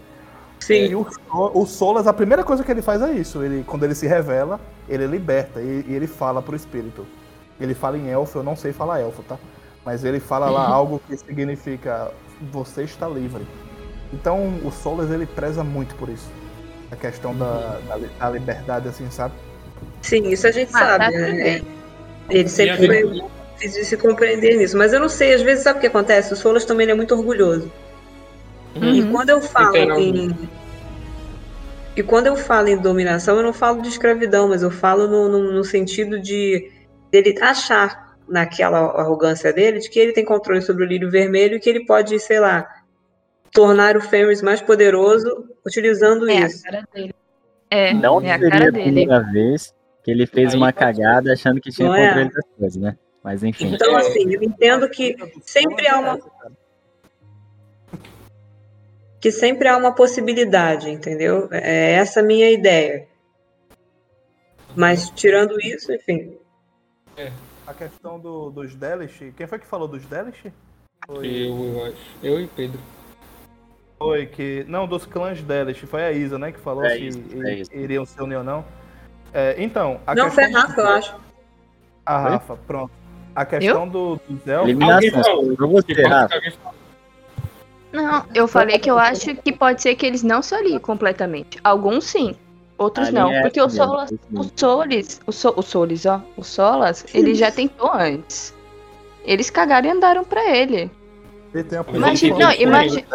Sim. 0.60 0.86
E 0.86 0.96
o, 0.96 1.06
o 1.32 1.66
Solas, 1.66 2.08
a 2.08 2.14
primeira 2.14 2.44
coisa 2.44 2.64
que 2.64 2.72
ele 2.72 2.82
faz 2.82 3.02
é 3.02 3.12
isso. 3.12 3.44
Ele, 3.44 3.64
quando 3.66 3.84
ele 3.84 3.94
se 3.94 4.08
revela, 4.08 4.60
ele 4.88 5.06
liberta 5.06 5.62
e, 5.62 5.86
e 5.88 5.94
ele 5.94 6.08
fala 6.08 6.42
pro 6.42 6.56
espírito: 6.56 7.06
ele 7.60 7.74
fala 7.74 7.98
em 7.98 8.10
elfo, 8.10 8.40
eu 8.40 8.44
não 8.44 8.56
sei 8.56 8.72
falar 8.72 9.02
elfo, 9.02 9.22
tá? 9.24 9.38
Mas 9.86 10.04
ele 10.04 10.20
fala 10.20 10.50
lá 10.50 10.70
uhum. 10.70 10.74
algo 10.74 11.02
que 11.08 11.18
significa 11.18 12.12
você 12.52 12.84
está 12.84 13.08
livre. 13.08 13.46
Então 14.14 14.60
o 14.64 14.72
Solas 14.72 15.12
ele 15.12 15.26
preza 15.26 15.64
muito 15.64 15.94
por 15.96 16.08
isso. 16.08 16.30
A 16.92 16.96
questão 16.96 17.36
da, 17.36 17.80
da, 17.88 17.98
da 17.98 18.30
liberdade, 18.30 18.88
assim, 18.88 19.10
sabe? 19.10 19.34
Sim, 20.02 20.30
isso 20.30 20.48
a 20.48 20.52
gente 20.52 20.70
ah, 20.74 20.80
sabe, 20.80 21.06
tá 21.06 21.12
né? 21.12 21.62
Ele 22.30 22.50
sempre 22.50 22.88
foi 22.88 23.22
difícil 23.56 23.86
se 23.86 23.98
compreender 23.98 24.58
nisso. 24.58 24.78
Mas 24.78 24.94
eu 24.94 25.00
não 25.00 25.10
sei, 25.10 25.34
às 25.34 25.42
vezes 25.42 25.64
sabe 25.64 25.78
o 25.78 25.82
que 25.82 25.88
acontece? 25.88 26.34
O 26.34 26.36
Solas 26.36 26.66
também 26.66 26.90
é 26.90 26.94
muito 26.94 27.16
orgulhoso. 27.16 27.72
Uhum. 28.76 28.94
E 28.94 29.12
quando 29.12 29.30
eu 29.30 29.42
falo 29.42 29.76
em. 29.76 30.50
E 31.96 32.04
quando 32.04 32.28
eu 32.28 32.36
falo 32.36 32.68
em 32.68 32.78
dominação, 32.78 33.38
eu 33.38 33.44
não 33.44 33.54
falo 33.54 33.82
de 33.82 33.90
escravidão, 33.90 34.50
mas 34.50 34.62
eu 34.62 34.70
falo 34.70 35.08
no, 35.08 35.28
no, 35.30 35.52
no 35.52 35.64
sentido 35.64 36.20
de 36.22 36.72
dele 37.12 37.36
achar 37.42 38.16
naquela 38.28 38.78
arrogância 38.78 39.52
dele 39.52 39.80
de 39.80 39.90
que 39.90 40.00
ele 40.00 40.12
tem 40.12 40.24
controle 40.24 40.62
sobre 40.62 40.84
o 40.84 40.88
lírio 40.88 41.10
vermelho 41.10 41.56
e 41.56 41.60
que 41.60 41.70
ele 41.70 41.86
pode, 41.86 42.20
sei 42.20 42.40
lá, 42.40 42.68
tornar 43.52 43.98
o 43.98 44.02
Fenris 44.02 44.42
mais 44.42 44.62
poderoso 44.62 45.46
utilizando 45.66 46.30
é 46.30 46.36
isso. 46.36 46.68
A 46.68 46.72
cara 46.72 46.88
dele. 46.94 47.16
É, 47.70 47.94
não 47.94 48.22
é 48.22 48.32
a 48.32 48.40
cara 48.40 48.72
dele. 48.72 48.84
primeira 48.84 49.20
vez 49.20 49.74
que 50.04 50.12
ele 50.12 50.26
fez 50.26 50.54
Aí 50.54 50.58
uma 50.58 50.72
cagada 50.72 51.34
achando 51.34 51.60
que 51.60 51.70
tinha 51.70 51.90
é. 51.90 52.08
controle 52.08 52.32
das 52.32 52.46
coisas, 52.58 52.76
né? 52.78 52.98
Mas 53.24 53.44
enfim. 53.44 53.74
Então, 53.74 53.96
assim, 53.98 54.34
eu 54.34 54.42
entendo 54.42 54.90
que 54.90 55.16
sempre 55.42 55.88
há 55.88 56.00
uma. 56.00 56.20
Que 59.20 59.32
sempre 59.32 59.68
há 59.68 59.76
uma 59.76 59.94
possibilidade, 59.94 60.90
entendeu? 60.90 61.50
É 61.52 61.94
essa 61.94 62.22
a 62.22 62.24
minha 62.24 62.50
ideia. 62.52 63.08
Mas 64.76 65.10
tirando 65.10 65.60
isso, 65.60 65.92
enfim. 65.92 66.38
É. 67.18 67.32
A 67.66 67.74
questão 67.74 68.18
do, 68.18 68.50
dos 68.50 68.76
Delish. 68.76 69.34
Quem 69.36 69.48
foi 69.48 69.60
que 69.60 69.66
falou 69.66 69.88
dos 69.88 70.06
Delish? 70.06 70.54
Foi... 71.06 71.28
Eu, 71.28 71.74
eu 71.74 71.86
acho. 71.86 72.18
Eu 72.24 72.40
e 72.40 72.48
Pedro. 72.48 72.80
Foi 73.98 74.26
que. 74.26 74.66
Não, 74.68 74.88
dos 74.88 75.06
clãs 75.06 75.42
Delish. 75.42 75.80
Foi 75.88 76.04
a 76.04 76.12
Isa, 76.12 76.38
né? 76.38 76.52
Que 76.52 76.60
falou 76.60 76.86
é 76.86 76.96
se 76.96 77.08
isso, 77.08 77.22
é 77.44 77.54
isso. 77.56 77.76
iriam 77.76 78.06
se 78.06 78.22
unir 78.22 78.38
ou 78.38 78.44
não. 78.44 78.64
É, 79.34 79.56
então. 79.58 80.00
A 80.06 80.14
não, 80.14 80.30
foi 80.30 80.46
a 80.46 80.60
Rafa, 80.60 80.82
eu 80.82 80.88
acho. 80.88 81.16
A 82.06 82.18
Rafa, 82.20 82.56
foi? 82.56 82.58
pronto. 82.68 82.92
A 83.36 83.46
questão 83.46 83.86
eu? 83.86 83.90
do, 83.90 84.22
dos 84.28 84.48
elfos. 84.48 84.70
Eliminação. 84.70 85.56
Pra 85.56 85.68
você, 85.68 85.94
Rafa. 86.04 86.42
Não, 87.92 88.26
eu 88.36 88.48
falei 88.48 88.78
que 88.78 88.90
eu 88.90 88.98
acho 88.98 89.36
que 89.36 89.52
pode 89.52 89.82
ser 89.82 89.96
que 89.96 90.06
eles 90.06 90.24
não 90.24 90.42
se 90.42 90.54
aliem 90.54 90.80
completamente. 90.80 91.60
Alguns 91.64 92.06
sim. 92.06 92.36
Outros 92.78 93.10
não, 93.12 93.32
é 93.32 93.42
porque 93.42 93.60
o 93.60 93.68
Solas, 93.68 94.14
o 94.32 94.44
Solis, 94.56 95.20
o, 95.26 95.32
so, 95.32 95.52
o 95.58 95.64
Solis, 95.64 96.06
ó, 96.06 96.22
o 96.36 96.44
Solas, 96.44 97.04
ele 97.12 97.34
já 97.34 97.50
tentou 97.50 97.92
antes. 97.92 98.54
Eles 99.26 99.50
cagaram 99.50 99.88
e 99.88 99.92
andaram 99.92 100.24
pra 100.24 100.56
ele. 100.56 100.92
Imagina, 101.92 102.38
não, 102.38 102.52
imagina. 102.54 103.08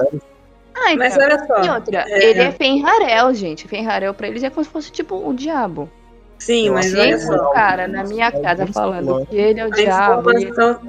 Ah, 0.74 0.92
então, 0.92 0.96
Mas 0.96 1.16
olha 1.16 1.46
só. 1.46 1.62
E 1.62 1.68
outra, 1.68 2.04
é... 2.08 2.30
ele 2.30 2.40
é 2.40 2.52
Fenrarel, 2.52 3.34
gente. 3.34 3.68
Fenrarel 3.68 4.14
pra 4.14 4.28
eles 4.28 4.42
é 4.42 4.50
como 4.50 4.64
se 4.64 4.70
fosse 4.70 4.90
tipo 4.90 5.16
o 5.16 5.34
diabo. 5.34 5.90
Sim, 6.38 6.70
mas 6.70 6.86
Sim, 6.86 6.98
olha 6.98 7.18
só. 7.20 7.50
cara 7.50 7.86
na 7.86 8.02
minha 8.02 8.32
casa 8.32 8.66
falando 8.66 9.24
que 9.26 9.36
ele 9.36 9.60
é 9.60 9.64
o 9.64 9.68
a 9.68 9.70
diabo. 9.70 10.30
Informação... 10.32 10.80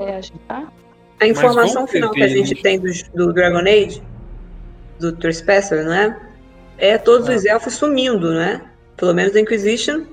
É 1.19 1.25
a 1.25 1.27
informação 1.27 1.87
final 1.87 2.11
que 2.11 2.23
a 2.23 2.27
gente 2.27 2.55
tem 2.55 2.79
do, 2.79 2.91
do 3.13 3.31
Dragon 3.33 3.59
Age, 3.59 4.01
do 4.99 5.11
Trespasser, 5.13 5.85
não 5.85 5.93
é? 5.93 6.17
é 6.77 6.97
todos 6.97 7.29
é. 7.29 7.35
os 7.35 7.45
elfos 7.45 7.75
sumindo, 7.75 8.33
né? 8.33 8.61
Pelo 8.97 9.13
menos 9.13 9.35
a 9.35 9.39
Inquisition. 9.39 10.05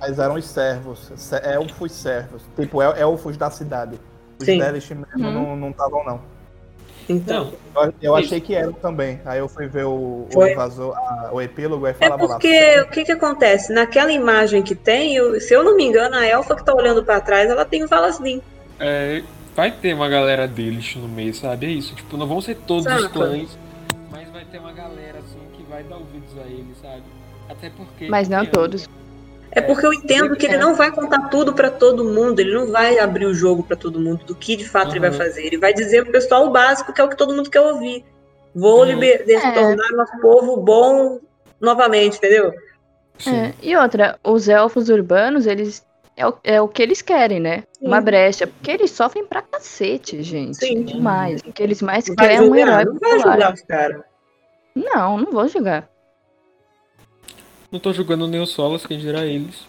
Mas 0.00 0.18
eram 0.18 0.34
os 0.34 0.46
servos, 0.46 1.12
elfos 1.42 1.92
servos, 1.92 2.42
tipo 2.58 2.82
elfos 2.82 3.36
da 3.36 3.50
cidade. 3.50 3.98
Os 4.38 4.44
Sim. 4.44 4.58
Delish 4.58 4.90
mesmo 4.90 5.28
hum. 5.28 5.56
não 5.56 5.70
estavam, 5.70 6.04
não. 6.04 6.20
Então. 7.08 7.52
Eu, 7.74 7.94
eu 8.02 8.16
achei 8.16 8.40
que 8.40 8.54
eram 8.54 8.72
também. 8.72 9.20
Aí 9.24 9.38
eu 9.38 9.48
fui 9.48 9.66
ver 9.66 9.84
o, 9.84 10.26
o, 10.34 10.46
invasor, 10.46 10.96
a, 10.96 11.30
o 11.32 11.40
epílogo 11.40 11.86
e 11.86 11.94
falava 11.94 12.24
é 12.24 12.26
porque, 12.26 12.76
lá. 12.76 12.82
o 12.82 12.88
que 12.88 13.04
que 13.04 13.12
acontece? 13.12 13.72
Naquela 13.72 14.10
imagem 14.10 14.62
que 14.62 14.74
tem, 14.74 15.14
eu, 15.14 15.40
se 15.40 15.54
eu 15.54 15.62
não 15.62 15.76
me 15.76 15.84
engano, 15.84 16.16
a 16.16 16.26
elfa 16.26 16.56
que 16.56 16.64
tá 16.64 16.74
olhando 16.74 17.04
para 17.04 17.20
trás, 17.20 17.50
ela 17.50 17.64
tem 17.64 17.84
o 17.84 17.88
Valaslim. 17.88 18.42
É, 18.80 19.22
vai 19.54 19.70
ter 19.70 19.94
uma 19.94 20.08
galera 20.08 20.48
deles 20.48 20.96
no 20.96 21.08
meio, 21.08 21.34
sabe? 21.34 21.66
É 21.66 21.70
isso. 21.70 21.94
Tipo, 21.94 22.16
não 22.16 22.26
vão 22.26 22.40
ser 22.40 22.56
todos 22.56 22.84
Saca. 22.84 23.00
os 23.00 23.06
clãs, 23.08 23.58
mas 24.10 24.28
vai 24.30 24.44
ter 24.44 24.58
uma 24.58 24.72
galera 24.72 25.18
assim 25.18 25.46
vai 25.68 25.82
dar 25.84 25.96
ouvidos 25.96 26.38
a 26.38 26.46
ele, 26.46 26.74
sabe? 26.80 27.02
Até 27.48 27.70
porque. 27.70 28.08
Mas 28.08 28.28
não 28.28 28.44
todos. 28.46 28.84
É 28.84 29.05
porque 29.62 29.86
eu 29.86 29.92
entendo 29.92 30.36
que 30.36 30.46
ele 30.46 30.58
não 30.58 30.74
vai 30.74 30.90
contar 30.90 31.28
tudo 31.28 31.54
para 31.54 31.70
todo 31.70 32.04
mundo, 32.04 32.40
ele 32.40 32.52
não 32.52 32.70
vai 32.70 32.98
abrir 32.98 33.24
o 33.24 33.32
jogo 33.32 33.62
para 33.62 33.76
todo 33.76 33.98
mundo 33.98 34.24
do 34.24 34.34
que 34.34 34.54
de 34.54 34.68
fato 34.68 34.88
uhum. 34.88 34.92
ele 34.92 35.00
vai 35.00 35.12
fazer. 35.12 35.46
Ele 35.46 35.56
vai 35.56 35.72
dizer 35.72 36.02
pro 36.02 36.12
pessoal 36.12 36.46
o 36.46 36.50
básico, 36.50 36.92
que 36.92 37.00
é 37.00 37.04
o 37.04 37.08
que 37.08 37.16
todo 37.16 37.34
mundo 37.34 37.50
quer 37.50 37.60
ouvir. 37.60 38.04
Vou 38.54 38.80
uhum. 38.80 38.84
liber... 38.84 39.24
é. 39.28 39.52
tornar 39.52 39.90
nosso 39.92 40.20
povo 40.20 40.56
bom 40.58 41.20
novamente, 41.60 42.18
entendeu? 42.18 42.52
É. 43.26 43.54
E 43.62 43.74
outra, 43.76 44.18
os 44.22 44.48
elfos 44.48 44.88
urbanos, 44.88 45.46
eles. 45.46 45.84
É 46.18 46.26
o, 46.26 46.34
é 46.42 46.60
o 46.62 46.68
que 46.68 46.82
eles 46.82 47.02
querem, 47.02 47.38
né? 47.38 47.64
Sim. 47.72 47.86
Uma 47.86 48.00
brecha. 48.00 48.46
Porque 48.46 48.70
eles 48.70 48.90
sofrem 48.90 49.26
pra 49.26 49.42
cacete, 49.42 50.22
gente. 50.22 50.56
Sim. 50.56 50.82
Demais. 50.82 51.42
O 51.42 51.52
que 51.52 51.62
eles 51.62 51.82
mais 51.82 52.08
querem 52.08 52.38
é 52.38 52.40
um 52.40 52.54
herói 52.54 52.84
não 52.86 52.98
Vai 52.98 53.12
ajudar 53.12 53.52
os 53.52 53.62
caras. 53.62 54.02
Não, 54.74 55.18
não 55.18 55.30
vou 55.30 55.46
jogar. 55.48 55.88
Não 57.76 57.80
tô 57.80 57.92
jogando 57.92 58.26
nem 58.26 58.40
os 58.40 58.52
solos, 58.52 58.86
quem 58.86 58.98
dirá 58.98 59.26
eles. 59.26 59.66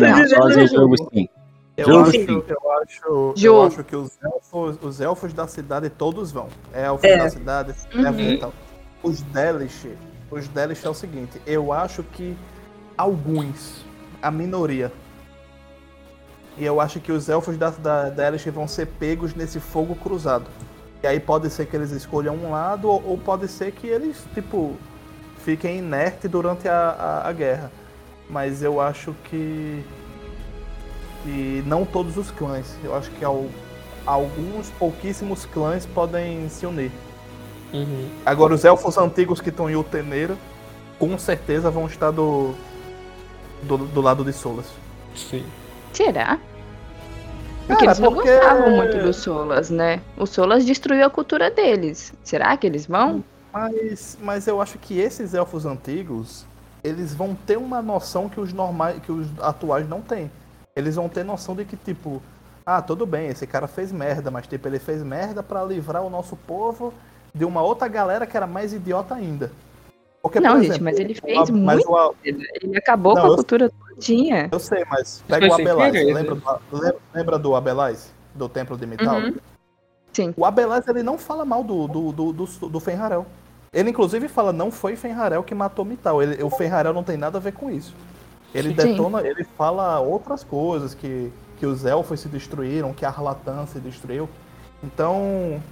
Não, 0.00 0.26
solos 0.26 0.56
é 0.56 0.66
jogo 0.66 0.96
sim. 1.12 1.28
Eu 1.76 1.86
jogo 1.86 2.00
acho, 2.00 2.12
sim. 2.12 2.42
Eu 2.48 2.72
acho, 2.72 3.34
eu 3.44 3.62
acho 3.62 3.84
que 3.84 3.94
os 3.94 4.18
elfos, 4.24 4.78
os 4.80 5.00
elfos 5.02 5.34
da 5.34 5.46
cidade 5.46 5.90
todos 5.90 6.32
vão. 6.32 6.48
Elfos 6.72 7.04
é. 7.04 7.18
da 7.18 7.28
cidade, 7.28 7.74
uhum. 7.94 8.20
e 8.20 8.38
tal. 8.38 8.54
Os 9.02 9.20
Delish, 9.20 9.88
os 10.30 10.48
Delish 10.48 10.82
é 10.82 10.88
o 10.88 10.94
seguinte, 10.94 11.38
eu 11.46 11.74
acho 11.74 12.02
que 12.04 12.34
alguns, 12.96 13.84
a 14.22 14.30
minoria, 14.30 14.90
e 16.56 16.64
eu 16.64 16.80
acho 16.80 17.00
que 17.00 17.12
os 17.12 17.28
elfos 17.28 17.58
da, 17.58 17.68
da 17.68 18.08
Delish 18.08 18.46
vão 18.46 18.66
ser 18.66 18.86
pegos 18.86 19.34
nesse 19.34 19.60
fogo 19.60 19.94
cruzado. 19.94 20.46
E 21.02 21.06
aí 21.06 21.20
pode 21.20 21.50
ser 21.50 21.66
que 21.66 21.76
eles 21.76 21.90
escolham 21.90 22.34
um 22.34 22.52
lado, 22.52 22.88
ou, 22.88 23.02
ou 23.06 23.18
pode 23.18 23.46
ser 23.46 23.72
que 23.72 23.86
eles, 23.86 24.24
tipo, 24.32 24.74
fiquem 25.44 25.78
inertes 25.78 26.30
durante 26.30 26.68
a, 26.68 26.90
a, 26.90 27.28
a, 27.28 27.32
guerra. 27.32 27.70
Mas 28.28 28.62
eu 28.62 28.80
acho 28.80 29.14
que. 29.24 29.82
que 31.22 31.62
não 31.66 31.84
todos 31.84 32.16
os 32.16 32.30
clãs. 32.30 32.76
Eu 32.84 32.94
acho 32.94 33.10
que 33.12 33.24
ao, 33.24 33.46
alguns 34.06 34.70
pouquíssimos 34.70 35.46
clãs 35.46 35.86
podem 35.86 36.48
se 36.48 36.66
unir. 36.66 36.92
Uhum. 37.72 38.08
Agora, 38.24 38.54
os 38.54 38.64
elfos 38.64 38.98
antigos 38.98 39.40
que 39.40 39.48
estão 39.48 39.70
em 39.70 39.76
Uteneira, 39.76 40.36
com 40.98 41.16
certeza 41.18 41.70
vão 41.70 41.86
estar 41.86 42.10
do, 42.10 42.54
do, 43.62 43.78
do 43.78 44.00
lado 44.00 44.24
de 44.24 44.32
Solas. 44.32 44.66
Sim. 45.14 45.44
Será? 45.92 46.38
Porque 47.66 47.84
Cara, 47.84 47.86
eles 47.86 47.98
não 48.00 48.12
porque... 48.12 48.30
gostavam 48.30 48.70
muito 48.70 48.98
do 48.98 49.12
Solas, 49.12 49.70
né? 49.70 50.00
O 50.16 50.26
Solas 50.26 50.64
destruiu 50.64 51.04
a 51.04 51.10
cultura 51.10 51.50
deles. 51.50 52.12
Será 52.24 52.56
que 52.56 52.66
eles 52.66 52.86
vão? 52.86 53.22
Mas, 53.52 54.18
mas 54.20 54.46
eu 54.46 54.60
acho 54.60 54.78
que 54.78 54.98
esses 54.98 55.34
elfos 55.34 55.66
antigos, 55.66 56.46
eles 56.82 57.14
vão 57.14 57.34
ter 57.34 57.58
uma 57.58 57.82
noção 57.82 58.28
que 58.28 58.40
os 58.40 58.52
normais, 58.52 59.00
que 59.02 59.10
os 59.10 59.26
atuais 59.40 59.88
não 59.88 60.00
têm. 60.00 60.30
Eles 60.74 60.96
vão 60.96 61.08
ter 61.08 61.24
noção 61.24 61.54
de 61.54 61.64
que, 61.64 61.76
tipo, 61.76 62.22
ah, 62.64 62.80
tudo 62.80 63.04
bem, 63.04 63.28
esse 63.28 63.46
cara 63.46 63.66
fez 63.66 63.90
merda, 63.90 64.30
mas 64.30 64.46
tipo, 64.46 64.68
ele 64.68 64.78
fez 64.78 65.02
merda 65.02 65.42
para 65.42 65.64
livrar 65.64 66.02
o 66.02 66.10
nosso 66.10 66.36
povo 66.36 66.94
de 67.34 67.44
uma 67.44 67.62
outra 67.62 67.88
galera 67.88 68.26
que 68.26 68.36
era 68.36 68.46
mais 68.46 68.72
idiota 68.72 69.14
ainda. 69.14 69.50
Porque, 70.22 70.38
não, 70.38 70.56
exemplo, 70.56 70.72
gente, 70.74 70.82
mas 70.82 70.98
ele 70.98 71.14
fez 71.14 71.48
a, 71.48 71.52
muito. 71.52 71.90
O, 71.90 72.14
ele 72.22 72.76
acabou 72.76 73.14
não, 73.14 73.22
com 73.22 73.32
a 73.32 73.34
cultura 73.36 73.70
todinha. 73.70 74.48
Eu 74.52 74.58
sei, 74.58 74.84
mas 74.90 75.24
pega 75.26 75.48
o 75.48 75.54
Abelais. 75.54 75.94
Lembra, 75.94 76.34
do, 76.34 77.00
lembra 77.14 77.38
do 77.38 77.56
Abelais? 77.56 78.12
Do 78.34 78.48
Templo 78.48 78.76
de 78.76 78.86
Mital? 78.86 79.16
Uhum. 79.16 79.34
Sim. 80.12 80.34
O 80.36 80.44
Abelais 80.44 80.86
ele 80.88 81.02
não 81.02 81.16
fala 81.18 81.44
mal 81.44 81.62
do, 81.62 81.86
do, 81.86 82.12
do, 82.12 82.32
do, 82.32 82.46
do 82.46 82.80
Fenharel. 82.80 83.26
Ele 83.72 83.90
inclusive 83.90 84.26
fala, 84.28 84.52
não 84.52 84.70
foi 84.70 84.96
Fenharel 84.96 85.42
que 85.42 85.54
matou 85.54 85.84
Mital. 85.84 86.22
Ele, 86.22 86.42
o 86.42 86.50
Fenharel 86.50 86.92
não 86.92 87.04
tem 87.04 87.16
nada 87.16 87.38
a 87.38 87.40
ver 87.40 87.52
com 87.52 87.70
isso. 87.70 87.94
Ele 88.52 88.74
detona, 88.74 89.20
Sim. 89.20 89.28
ele 89.28 89.44
fala 89.56 90.00
outras 90.00 90.42
coisas, 90.42 90.92
que, 90.92 91.32
que 91.56 91.64
os 91.64 91.84
elfos 91.84 92.20
se 92.20 92.28
destruíram, 92.28 92.92
que 92.92 93.04
a 93.04 93.08
Arlatan 93.08 93.66
se 93.66 93.78
destruiu. 93.78 94.28
Então. 94.82 95.62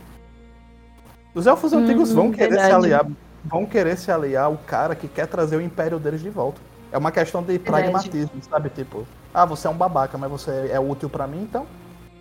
Os 1.34 1.46
elfos 1.46 1.72
hum, 1.72 1.78
antigos 1.78 2.12
vão 2.12 2.30
querer 2.30 2.50
verdade. 2.50 2.68
se 2.68 2.74
aliar. 2.74 3.06
Vão 3.44 3.66
querer 3.66 3.96
se 3.96 4.10
aliar 4.10 4.44
ao 4.44 4.56
cara 4.56 4.94
que 4.94 5.08
quer 5.08 5.26
trazer 5.26 5.56
o 5.56 5.60
império 5.60 5.98
deles 5.98 6.20
de 6.20 6.30
volta. 6.30 6.60
É 6.92 6.98
uma 6.98 7.10
questão 7.10 7.42
de 7.42 7.58
verdade. 7.58 7.90
pragmatismo, 7.90 8.42
sabe? 8.48 8.70
Tipo, 8.70 9.06
ah, 9.34 9.44
você 9.44 9.66
é 9.66 9.70
um 9.70 9.76
babaca, 9.76 10.16
mas 10.16 10.30
você 10.30 10.70
é 10.72 10.78
útil 10.78 11.08
para 11.08 11.26
mim, 11.26 11.42
então 11.42 11.66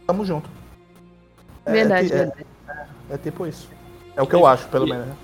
tamo 0.05 0.25
junto. 0.25 0.49
É, 1.67 1.71
verdade, 1.71 2.13
é, 2.13 2.17
verdade. 2.17 2.45
É, 3.09 3.13
é, 3.13 3.17
tipo 3.17 3.45
isso. 3.45 3.69
É 4.15 4.21
o 4.21 4.27
que 4.27 4.35
eu 4.35 4.45
acho, 4.45 4.67
pelo 4.69 4.87
menos. 4.87 5.07
Né? 5.07 5.15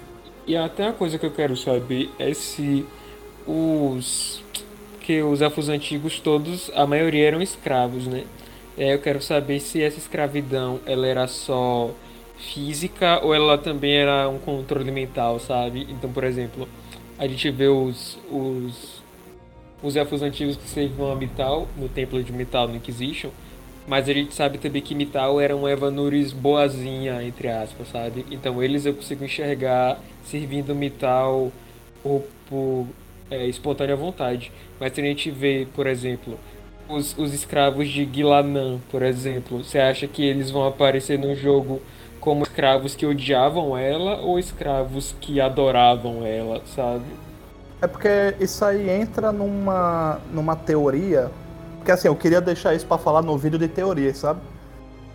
E 0.45 0.57
até 0.57 0.84
uma 0.84 0.94
coisa 0.94 1.18
que 1.18 1.26
eu 1.26 1.32
quero 1.32 1.56
saber 1.56 2.11
é 2.20 2.34
se 2.34 2.86
os 3.48 4.44
que 4.99 5.22
os 5.22 5.41
elfos 5.41 5.68
antigos 5.68 6.20
todos, 6.22 6.72
a 6.74 6.88
maioria 6.88 7.28
eram 7.28 7.41
escravos, 7.41 8.07
né? 8.07 8.24
É, 8.78 8.94
eu 8.94 8.99
quero 8.99 9.22
saber 9.22 9.60
se 9.60 9.82
essa 9.84 9.98
escravidão 9.99 10.80
ela 10.86 11.06
era 11.06 11.28
só 11.28 11.91
física 12.38 13.20
ou 13.24 13.34
ela 13.34 13.57
também 13.57 13.98
era 13.98 14.30
um 14.30 14.40
controle 14.40 14.91
mental, 14.91 15.40
sabe? 15.40 15.86
Então, 15.90 16.11
por 16.11 16.24
exemplo, 16.24 16.68
a 17.18 17.28
gente 17.28 17.52
vê 17.52 17.68
os, 17.68 18.18
os, 18.32 19.03
os 19.82 19.95
elfos 19.95 20.22
antigos 20.22 20.56
que 20.56 20.68
serviam 20.68 21.11
a 21.11 21.15
Mital, 21.15 21.68
no 21.78 21.88
templo 21.88 22.24
de 22.24 22.32
Mital, 22.32 22.68
no 22.68 22.76
Inquisition, 22.76 23.30
mas 23.88 24.08
a 24.08 24.14
gente 24.14 24.34
sabe 24.34 24.58
também 24.58 24.82
que 24.82 24.96
Mital 24.96 25.40
era 25.42 25.56
um 25.56 25.68
Evanuris 25.68 26.32
boazinha, 26.32 27.22
entre 27.24 27.50
aspas, 27.50 27.88
sabe? 27.90 28.26
Então 28.32 28.64
eles 28.64 28.86
eu 28.86 28.94
consigo 28.94 29.26
enxergar 29.26 30.00
servindo 30.24 30.74
Mital 30.74 31.52
por, 32.02 32.24
por 32.50 32.88
é, 33.30 33.46
espontânea 33.48 33.96
vontade. 33.96 34.52
Mas 34.80 34.94
se 34.94 35.02
a 35.02 35.04
gente 35.04 35.30
vê, 35.30 35.68
por 35.76 35.88
exemplo, 35.88 36.40
os, 36.88 37.18
os 37.18 37.34
escravos 37.34 37.90
de 37.90 38.06
Gilanã, 38.06 38.80
por 38.90 39.02
exemplo, 39.02 39.64
você 39.64 39.80
acha 39.80 40.08
que 40.08 40.24
eles 40.24 40.50
vão 40.50 40.66
aparecer 40.66 41.18
no 41.20 41.36
jogo 41.36 41.82
como 42.20 42.44
escravos 42.44 42.96
que 42.96 43.06
odiavam 43.06 43.78
ela 43.78 44.22
ou 44.22 44.40
escravos 44.40 45.14
que 45.20 45.42
adoravam 45.42 46.26
ela, 46.26 46.62
sabe? 46.66 47.04
É 47.82 47.88
porque 47.88 48.34
isso 48.40 48.64
aí 48.64 48.90
entra 48.90 49.34
numa, 49.34 50.22
numa 50.32 50.56
teoria. 50.56 51.30
Porque 51.84 51.92
assim, 51.92 52.08
eu 52.08 52.16
queria 52.16 52.40
deixar 52.40 52.74
isso 52.74 52.88
para 52.88 52.98
falar 52.98 53.22
no 53.22 53.38
vídeo 53.38 53.60
de 53.60 53.68
teoria, 53.68 54.14
sabe? 54.16 54.40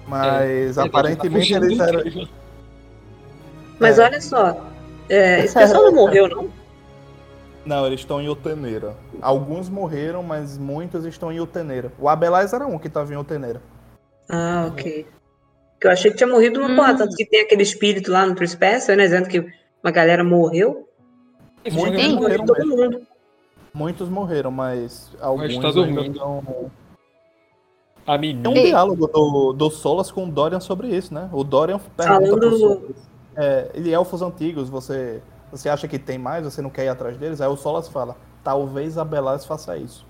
Mas 0.07 0.77
é, 0.77 0.82
aparentemente 0.82 1.51
tá 1.51 1.65
eles 1.65 1.81
eram. 1.81 2.28
Mas 3.81 3.99
é. 3.99 4.05
olha 4.05 4.20
só, 4.20 4.66
é, 5.09 5.40
esse 5.45 5.55
pessoal 5.55 5.85
não 5.85 5.95
morreu, 5.95 6.28
não? 6.28 6.51
Não, 7.65 7.86
eles 7.86 8.01
estão 8.01 8.20
em 8.20 8.28
Uteneira. 8.28 8.95
Alguns 9.23 9.70
morreram, 9.70 10.23
mas 10.23 10.59
muitos 10.59 11.07
estão 11.07 11.32
em 11.32 11.40
Uteneira. 11.40 11.90
O 11.99 12.07
Abelais 12.07 12.53
era 12.53 12.66
um 12.66 12.78
que 12.78 12.89
estava 12.89 13.15
em 13.15 13.16
Uteneira. 13.16 13.62
Ah, 14.28 14.66
ok. 14.69 15.07
Que 15.81 15.86
eu 15.86 15.90
achei 15.90 16.11
que 16.11 16.19
tinha 16.19 16.28
morrido 16.28 16.61
uma 16.61 16.69
hum. 16.69 16.77
porra, 16.77 16.99
tanto 16.99 17.16
que 17.16 17.24
tem 17.24 17.40
aquele 17.40 17.62
espírito 17.62 18.12
lá 18.12 18.27
no 18.27 18.35
Trespécia, 18.35 18.95
né? 18.95 19.05
Dizendo 19.05 19.27
que 19.27 19.40
uma 19.82 19.90
galera 19.90 20.23
morreu. 20.23 20.86
Muitos 21.73 22.03
Sim. 22.03 22.16
morreram 22.16 22.45
todo 22.45 22.66
mundo. 22.66 23.07
Muitos 23.73 24.09
morreram, 24.09 24.51
mas 24.51 25.11
alguns 25.20 25.57
mas 25.57 25.74
tá 25.74 25.81
ainda 25.81 26.01
estão... 26.03 26.70
A 28.07 28.16
menina. 28.16 28.51
Tem 28.51 28.62
um 28.62 28.66
diálogo 28.66 29.07
do, 29.07 29.53
do 29.53 29.70
Solas 29.70 30.11
com 30.11 30.24
o 30.24 30.31
Dorian 30.31 30.61
sobre 30.61 30.89
isso, 30.89 31.12
né? 31.12 31.28
O 31.31 31.45
Dorian 31.45 31.78
pergunta 31.78 32.27
Falando... 32.27 32.40
pro 32.40 32.57
Solas. 32.57 33.09
É, 33.36 33.70
ele 33.74 33.90
é 33.90 33.93
elfos 33.93 34.23
antigos, 34.23 34.69
você 34.69 35.20
você 35.51 35.69
acha 35.69 35.89
que 35.89 35.99
tem 35.99 36.19
mais, 36.19 36.45
você 36.45 36.61
não 36.61 36.70
quer 36.70 36.85
ir 36.85 36.89
atrás 36.89 37.16
deles? 37.16 37.40
Aí 37.40 37.49
o 37.49 37.57
Solas 37.57 37.89
fala, 37.89 38.16
talvez 38.45 38.99
a 38.99 39.05
Belas 39.05 39.47
faça 39.47 39.77
isso. 39.77 40.07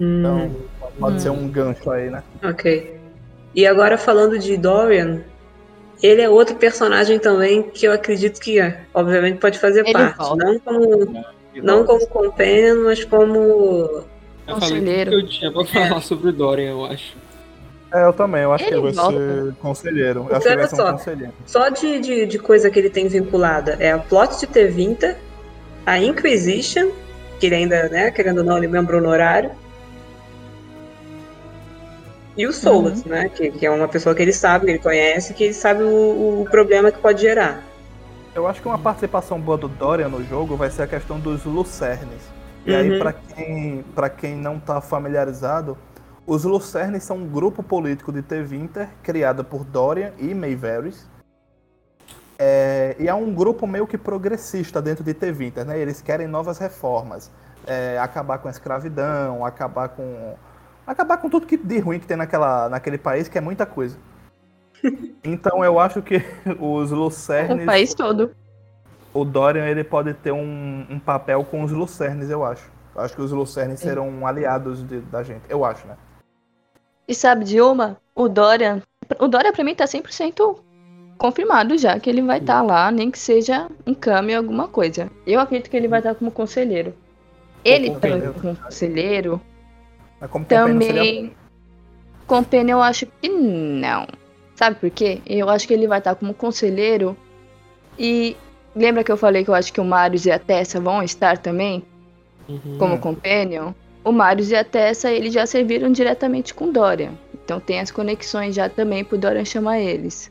Hum. 0.00 0.20
Então, 0.20 0.50
pode 0.98 1.16
hum. 1.16 1.18
ser 1.18 1.30
um 1.30 1.48
gancho 1.48 1.90
aí, 1.90 2.10
né? 2.10 2.22
Ok. 2.42 3.00
E 3.54 3.66
agora 3.66 3.98
falando 3.98 4.38
de 4.38 4.56
Dorian, 4.56 5.20
ele 6.02 6.22
é 6.22 6.28
outro 6.28 6.56
personagem 6.56 7.18
também 7.18 7.62
que 7.62 7.86
eu 7.86 7.92
acredito 7.92 8.40
que, 8.40 8.58
obviamente, 8.92 9.38
pode 9.38 9.58
fazer 9.58 9.80
ele 9.80 9.92
parte. 9.92 10.16
Volta. 10.16 10.44
Não 10.44 10.58
como, 10.58 11.24
não 11.56 11.84
como 11.84 12.06
companion, 12.06 12.84
mas 12.84 13.04
como. 13.04 14.04
Eu 14.46 14.60
falei 14.60 15.04
que 15.04 15.14
eu 15.14 15.26
tinha 15.26 15.52
pra 15.52 15.64
falar 15.64 16.00
sobre 16.02 16.28
o 16.28 16.32
Dorian, 16.32 16.70
eu 16.70 16.84
acho. 16.84 17.16
É, 17.92 18.06
eu 18.06 18.12
também, 18.12 18.42
eu 18.42 18.52
acho 18.52 18.64
ele 18.64 18.70
que 18.70 18.76
ele 18.76 18.82
vai 18.82 18.92
volta. 18.92 19.18
ser 19.18 19.54
conselheiro. 19.60 20.26
Eu 20.30 20.36
acho 20.36 20.46
que 20.46 20.48
ele 20.48 20.56
vai 20.56 20.68
ser 20.68 20.76
só, 20.76 20.88
um 20.88 20.92
conselheiro. 20.92 21.32
Só 21.44 21.68
de, 21.68 22.00
de, 22.00 22.26
de, 22.26 22.38
coisa 22.38 22.70
que 22.70 22.78
ele 22.78 22.88
tem 22.88 23.06
vinculada 23.06 23.76
é 23.78 23.92
a 23.92 23.98
plot 23.98 24.40
de 24.40 24.46
T20, 24.46 25.14
a 25.84 25.98
Inquisition, 25.98 26.90
que 27.38 27.46
ele 27.46 27.56
ainda, 27.56 27.88
né, 27.90 28.10
querendo 28.10 28.38
ou 28.38 28.44
não, 28.44 28.56
ele 28.56 28.66
é 28.66 28.68
membro 28.70 28.96
honorário. 28.96 29.50
E 32.34 32.46
o 32.46 32.52
Solas, 32.52 33.02
uhum. 33.02 33.10
né? 33.10 33.28
Que, 33.28 33.50
que, 33.50 33.66
é 33.66 33.70
uma 33.70 33.88
pessoa 33.88 34.14
que 34.14 34.22
ele 34.22 34.32
sabe, 34.32 34.64
que 34.64 34.70
ele 34.72 34.78
conhece, 34.78 35.34
que 35.34 35.44
ele 35.44 35.54
sabe 35.54 35.82
o, 35.82 36.40
o 36.40 36.48
problema 36.50 36.90
que 36.90 36.98
pode 36.98 37.20
gerar. 37.20 37.62
Eu 38.34 38.46
acho 38.46 38.62
que 38.62 38.68
uma 38.68 38.78
participação 38.78 39.38
boa 39.38 39.58
do 39.58 39.68
Dorian 39.68 40.08
no 40.08 40.24
jogo 40.24 40.56
vai 40.56 40.70
ser 40.70 40.82
a 40.82 40.86
questão 40.86 41.20
dos 41.20 41.44
Lucernes. 41.44 42.22
E 42.64 42.72
uhum. 42.72 42.78
aí, 42.78 42.98
para 42.98 43.12
quem, 43.12 43.84
pra 43.94 44.08
quem 44.08 44.36
não 44.36 44.58
tá 44.58 44.80
familiarizado, 44.80 45.76
os 46.26 46.44
Lucernes 46.44 47.02
são 47.02 47.18
um 47.18 47.28
grupo 47.28 47.62
político 47.62 48.10
de 48.10 48.22
Tevinter 48.22 48.88
criado 49.02 49.44
por 49.44 49.64
Dorian 49.64 50.12
e 50.18 50.34
Mayveris. 50.34 51.10
É, 52.38 52.96
e 52.98 53.06
é 53.06 53.14
um 53.14 53.34
grupo 53.34 53.66
meio 53.66 53.86
que 53.86 53.98
progressista 53.98 54.80
dentro 54.80 55.04
de 55.04 55.12
Tevinter, 55.12 55.66
né? 55.66 55.78
Eles 55.78 56.00
querem 56.00 56.26
novas 56.26 56.58
reformas, 56.58 57.30
é, 57.66 57.98
acabar 57.98 58.38
com 58.38 58.48
a 58.48 58.50
escravidão, 58.50 59.44
acabar 59.44 59.90
com 59.90 60.34
acabar 60.86 61.18
com 61.18 61.28
tudo 61.28 61.46
que 61.46 61.56
de 61.56 61.78
ruim 61.78 62.00
que 62.00 62.06
tem 62.06 62.16
naquela, 62.16 62.68
naquele 62.68 62.98
país, 62.98 63.28
que 63.28 63.36
é 63.36 63.40
muita 63.40 63.66
coisa. 63.66 63.96
Então 65.24 65.64
eu 65.64 65.78
acho 65.78 66.02
que 66.02 66.22
os 66.58 66.90
Lucernes. 66.90 67.62
O 67.62 67.66
país 67.66 67.94
todo. 67.94 68.34
O 69.14 69.24
Dorian 69.24 69.66
ele 69.66 69.84
pode 69.84 70.14
ter 70.14 70.32
um, 70.32 70.86
um 70.88 70.98
papel 70.98 71.44
com 71.44 71.62
os 71.62 71.70
Lucernes, 71.70 72.30
eu 72.30 72.44
acho. 72.44 72.70
Eu 72.94 73.02
acho 73.02 73.14
que 73.14 73.22
os 73.22 73.30
Lucernes 73.30 73.80
serão 73.80 74.26
aliados 74.26 74.86
de, 74.86 75.00
da 75.00 75.22
gente, 75.22 75.42
eu 75.48 75.64
acho, 75.64 75.86
né? 75.86 75.96
E 77.06 77.14
sabe 77.14 77.44
de 77.44 77.60
uma? 77.60 77.96
O 78.14 78.28
Dorian. 78.28 78.82
O 79.18 79.28
Dorian 79.28 79.52
pra 79.52 79.64
mim 79.64 79.74
tá 79.74 79.84
100% 79.84 80.58
confirmado 81.18 81.76
já 81.78 82.00
que 82.00 82.08
ele 82.10 82.22
vai 82.22 82.38
estar 82.38 82.56
tá 82.56 82.62
lá, 82.62 82.90
nem 82.90 83.10
que 83.10 83.18
seja 83.18 83.68
um 83.86 83.94
câmbio 83.94 84.36
alguma 84.36 84.68
coisa. 84.68 85.10
Eu 85.26 85.40
acredito 85.40 85.70
que 85.70 85.76
ele 85.76 85.88
vai 85.88 86.00
estar 86.00 86.14
tá 86.14 86.18
como 86.18 86.30
conselheiro. 86.30 86.94
Ele 87.64 87.90
tá 87.90 88.08
como 88.40 88.56
conselheiro. 88.56 89.40
como 90.30 90.44
também. 90.44 91.34
Compênio 92.26 92.74
eu 92.74 92.82
acho 92.82 93.06
que 93.20 93.28
não. 93.28 94.06
Sabe 94.54 94.76
por 94.76 94.90
quê? 94.90 95.20
Eu 95.26 95.48
acho 95.48 95.66
que 95.66 95.74
ele 95.74 95.86
vai 95.86 95.98
estar 95.98 96.14
tá 96.14 96.20
como 96.20 96.34
conselheiro. 96.34 97.16
E 97.98 98.36
lembra 98.74 99.04
que 99.04 99.12
eu 99.12 99.16
falei 99.16 99.44
que 99.44 99.50
eu 99.50 99.54
acho 99.54 99.72
que 99.72 99.80
o 99.80 99.84
Marius 99.84 100.26
e 100.26 100.30
a 100.30 100.38
Tessa 100.38 100.80
vão 100.80 101.02
estar 101.02 101.38
também? 101.38 101.82
Uhum. 102.48 102.76
Como 102.78 102.98
companion? 102.98 103.72
o 104.04 104.12
Marius 104.12 104.50
e 104.50 104.56
a 104.56 104.64
Tessa 104.64 105.10
eles 105.10 105.32
já 105.32 105.46
serviram 105.46 105.90
diretamente 105.90 106.54
com 106.54 106.70
Dorian. 106.70 107.12
Então 107.34 107.60
tem 107.60 107.80
as 107.80 107.90
conexões 107.90 108.54
já 108.54 108.68
também 108.68 109.04
pro 109.04 109.18
Dorian 109.18 109.44
chamar 109.44 109.80
eles. 109.80 110.30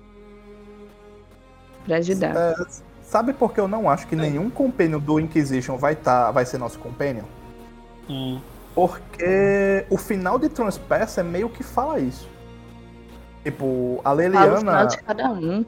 Pra 1.85 1.97
ajudar. 1.97 2.35
É, 2.35 2.55
sabe 3.03 3.33
por 3.33 3.53
que 3.53 3.59
eu 3.59 3.67
não 3.67 3.89
acho 3.89 4.07
que 4.07 4.15
nenhum 4.15 4.49
companion 4.49 4.99
do 4.99 5.19
Inquisition 5.19 5.77
vai, 5.77 5.95
tá, 5.95 6.31
vai 6.31 6.45
ser 6.45 6.57
nosso 6.57 6.79
companion? 6.79 7.25
Hum. 8.09 8.39
Porque 8.73 9.85
o 9.89 9.97
final 9.97 10.39
de 10.39 10.47
Transpass 10.47 11.17
é 11.17 11.23
meio 11.23 11.49
que 11.49 11.63
fala 11.63 11.99
isso. 11.99 12.29
Tipo, 13.43 14.01
a 14.03 14.13
Leliana. 14.13 14.85
de 14.85 14.97
cada 14.97 15.31
um. 15.31 15.65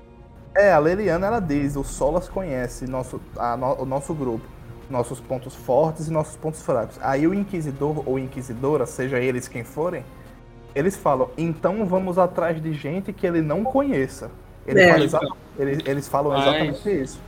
É, 0.55 0.71
a 0.71 0.79
Leliana 0.79 1.27
ela 1.27 1.39
diz, 1.39 1.75
o 1.75 1.83
Solas 1.83 2.29
conhece 2.29 2.85
nosso, 2.85 3.19
a, 3.37 3.57
no, 3.57 3.81
o 3.81 3.85
nosso 3.85 4.13
grupo 4.13 4.53
nossos 4.89 5.19
pontos 5.19 5.55
fortes 5.55 6.07
e 6.07 6.11
nossos 6.11 6.35
pontos 6.35 6.61
fracos. 6.61 6.99
Aí 7.01 7.27
o 7.27 7.33
inquisidor 7.33 8.03
ou 8.07 8.19
inquisidora, 8.19 8.85
seja 8.85 9.19
eles 9.19 9.47
quem 9.47 9.63
forem, 9.63 10.05
eles 10.75 10.95
falam, 10.95 11.29
então 11.37 11.85
vamos 11.85 12.17
atrás 12.17 12.61
de 12.61 12.73
gente 12.73 13.11
que 13.13 13.25
ele 13.25 13.41
não 13.41 13.63
conheça. 13.63 14.29
Ele 14.65 14.81
é. 14.81 15.07
fala 15.09 15.37
eles, 15.57 15.79
eles, 15.85 16.07
falam 16.07 16.37
exatamente 16.37 16.89
isso. 16.89 17.19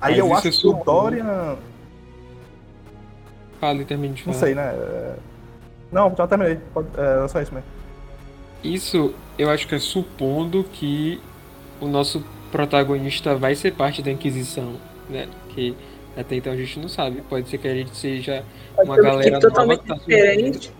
Aí 0.00 0.12
Mas 0.12 0.18
eu 0.18 0.34
acho 0.34 0.48
é 0.48 0.50
que 0.50 0.66
o 0.66 0.84
Dorian. 0.84 1.56
Fale, 3.60 3.84
termine 3.84 4.14
de 4.14 4.22
falar. 4.22 4.34
Não 4.34 4.40
sei, 4.40 4.54
né? 4.54 4.62
É, 4.62 5.16
não, 5.90 6.14
já 6.16 6.26
terminei. 6.26 6.58
Pode... 6.72 6.88
É 6.96 7.28
só 7.28 7.40
isso 7.40 7.52
mesmo. 7.52 7.68
Isso 8.74 9.14
eu 9.38 9.50
acho 9.50 9.66
que 9.66 9.74
é 9.74 9.78
supondo 9.78 10.64
que 10.72 11.20
o 11.80 11.86
nosso 11.86 12.24
protagonista 12.50 13.34
vai 13.34 13.54
ser 13.54 13.72
parte 13.72 14.02
da 14.02 14.10
Inquisição, 14.10 14.74
né? 15.08 15.28
Que 15.50 15.74
até 16.16 16.36
então 16.36 16.52
a 16.52 16.56
gente 16.56 16.78
não 16.78 16.88
sabe. 16.88 17.22
Pode 17.28 17.48
ser 17.48 17.58
que 17.58 17.68
a 17.68 17.74
gente 17.74 17.94
seja 17.94 18.44
Pode 18.74 18.88
uma 18.88 18.96
galera 18.96 19.38
totalmente 19.38 19.86
nova 19.86 20.00
tá 20.00 20.06
diferente. 20.06 20.72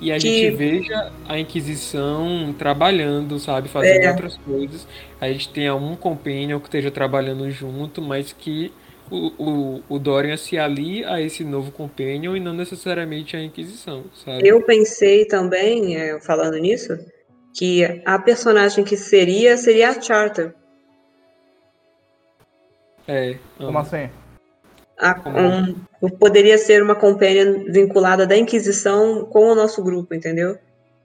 E 0.00 0.12
a 0.12 0.16
que... 0.16 0.20
gente 0.20 0.56
veja 0.56 1.12
a 1.28 1.38
Inquisição 1.38 2.54
trabalhando, 2.58 3.38
sabe? 3.38 3.68
Fazendo 3.68 4.04
é. 4.04 4.10
outras 4.10 4.36
coisas. 4.38 4.86
A 5.20 5.28
gente 5.28 5.48
tenha 5.50 5.74
um 5.74 5.96
companion 5.96 6.58
que 6.60 6.66
esteja 6.66 6.90
trabalhando 6.90 7.50
junto, 7.50 8.00
mas 8.00 8.32
que 8.32 8.72
o, 9.10 9.32
o, 9.38 9.82
o 9.88 9.98
Dorian 9.98 10.36
se 10.36 10.58
alie 10.58 11.04
a 11.04 11.20
esse 11.20 11.42
novo 11.42 11.72
companion 11.72 12.36
e 12.36 12.40
não 12.40 12.54
necessariamente 12.54 13.36
a 13.36 13.42
Inquisição, 13.42 14.04
sabe? 14.24 14.46
Eu 14.46 14.62
pensei 14.62 15.24
também, 15.24 15.96
é, 15.96 16.20
falando 16.20 16.56
nisso, 16.56 16.96
que 17.54 18.02
a 18.04 18.18
personagem 18.18 18.84
que 18.84 18.96
seria, 18.96 19.56
seria 19.56 19.90
a 19.90 20.00
Charter. 20.00 20.54
É. 23.06 23.36
Como 23.56 23.78
assim? 23.78 24.10
A, 25.00 25.14
um, 26.02 26.08
poderia 26.10 26.58
ser 26.58 26.82
uma 26.82 26.94
companion 26.94 27.64
vinculada 27.72 28.26
da 28.26 28.36
Inquisição 28.36 29.24
com 29.24 29.50
o 29.50 29.54
nosso 29.54 29.82
grupo, 29.82 30.14
entendeu? 30.14 30.58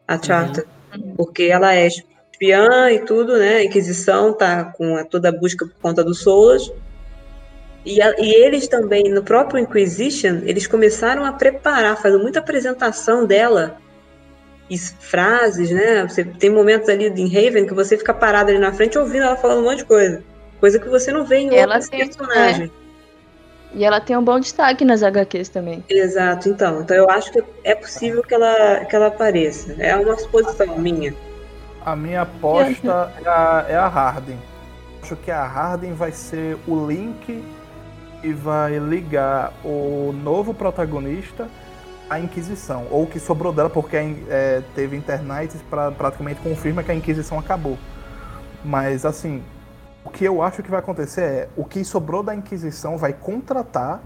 A 0.08 0.22
Charter. 0.22 0.66
Uhum. 0.96 1.16
Porque 1.16 1.44
ela 1.44 1.74
é 1.74 1.88
espiã 1.88 2.92
e 2.92 3.00
tudo, 3.00 3.38
né? 3.38 3.58
A 3.58 3.64
Inquisição 3.64 4.34
tá 4.34 4.66
com 4.66 4.98
a, 4.98 5.06
toda 5.06 5.30
a 5.30 5.32
busca 5.32 5.66
por 5.66 5.76
conta 5.82 6.04
do 6.04 6.14
Solas. 6.14 6.72
E, 7.86 8.02
a, 8.02 8.16
e, 8.20 8.34
eles 8.34 8.68
também, 8.68 9.10
no 9.10 9.24
próprio 9.24 9.60
Inquisition, 9.60 10.42
eles 10.44 10.68
começaram 10.68 11.26
a 11.26 11.34
preparar, 11.34 12.02
fazendo 12.02 12.22
muita 12.22 12.40
apresentação 12.40 13.26
dela, 13.26 13.78
frases, 15.00 15.70
né? 15.72 16.08
Você 16.08 16.24
tem 16.24 16.50
momentos 16.50 16.90
ali 16.90 17.08
em 17.08 17.28
Raven 17.28 17.66
que 17.66 17.74
você 17.74 17.98
fica 17.98 18.14
parado 18.14 18.50
ali 18.50 18.60
na 18.60 18.74
frente 18.74 18.98
ouvindo 18.98 19.24
ela 19.24 19.36
falando 19.36 19.60
um 19.60 19.64
monte 19.64 19.80
de 19.80 19.86
coisa. 19.86 20.24
Coisa 20.60 20.80
que 20.80 20.90
você 20.90 21.12
não 21.12 21.26
vê 21.26 21.38
em 21.40 21.56
ela 21.56 21.76
outros 21.76 21.90
tem, 21.90 22.00
personagens. 22.00 22.70
É. 22.70 22.84
E 23.76 23.84
ela 23.84 24.00
tem 24.00 24.16
um 24.16 24.24
bom 24.24 24.40
destaque 24.40 24.86
nas 24.86 25.02
HQs 25.02 25.50
também. 25.50 25.84
Exato, 25.90 26.48
então. 26.48 26.82
Então 26.82 26.96
eu 26.96 27.10
acho 27.10 27.32
que 27.32 27.44
é 27.64 27.74
possível 27.74 28.22
que 28.22 28.34
ela, 28.34 28.86
que 28.86 28.96
ela 28.96 29.08
apareça. 29.08 29.76
É 29.80 29.96
uma 29.96 30.16
suposição 30.18 30.78
minha. 30.78 31.14
A 31.84 31.96
minha 31.96 32.22
aposta 32.22 33.12
é 33.26 33.28
a, 33.28 33.66
é 33.70 33.76
a 33.76 33.88
Harden. 33.88 34.38
Acho 35.02 35.16
que 35.18 35.32
a 35.32 35.44
Harden 35.44 35.94
vai 35.94 36.12
ser 36.12 36.58
o 36.68 36.88
link 36.88 37.44
e 38.24 38.32
vai 38.32 38.80
ligar 38.80 39.52
o 39.66 40.14
novo 40.14 40.54
protagonista 40.54 41.48
à 42.14 42.20
Inquisição. 42.20 42.88
Ou 42.90 43.04
o 43.04 43.08
que 43.08 43.20
sobrou 43.20 43.52
dela, 43.52 43.70
porque 43.70 43.98
é, 44.30 44.62
teve 44.76 44.96
internet 44.96 45.58
para 45.70 45.92
praticamente 45.92 46.42
confirma 46.42 46.84
que 46.84 46.92
a 46.92 46.96
Inquisição 46.96 47.40
acabou. 47.40 47.78
Mas 48.64 49.06
assim, 49.06 49.44
o 50.06 50.10
que 50.10 50.24
eu 50.24 50.42
acho 50.42 50.62
que 50.62 50.70
vai 50.70 50.80
acontecer 50.80 51.22
é 51.22 51.50
o 51.56 51.66
que 51.66 51.84
sobrou 51.84 52.24
da 52.24 52.36
Inquisição 52.36 52.98
vai 52.98 53.14
contratar, 53.14 54.02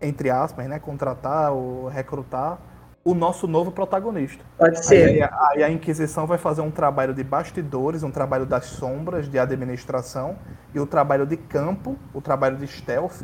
entre 0.00 0.30
aspas, 0.30 0.66
né? 0.66 0.78
Contratar 0.78 1.52
ou 1.52 1.88
recrutar 1.88 2.58
o 3.04 3.14
nosso 3.14 3.46
novo 3.46 3.70
protagonista. 3.70 4.44
Pode 4.58 4.84
ser. 4.84 5.22
Aí, 5.22 5.30
aí, 5.50 5.62
a 5.62 5.70
Inquisição 5.70 6.26
vai 6.26 6.38
fazer 6.38 6.60
um 6.60 6.72
trabalho 6.72 7.14
de 7.14 7.22
bastidores, 7.22 8.02
um 8.02 8.10
trabalho 8.10 8.44
das 8.44 8.66
sombras, 8.66 9.28
de 9.28 9.38
administração, 9.38 10.36
e 10.74 10.80
o 10.80 10.86
trabalho 10.86 11.24
de 11.24 11.36
campo, 11.36 11.96
o 12.12 12.20
trabalho 12.20 12.56
de 12.56 12.66
stealth, 12.66 13.22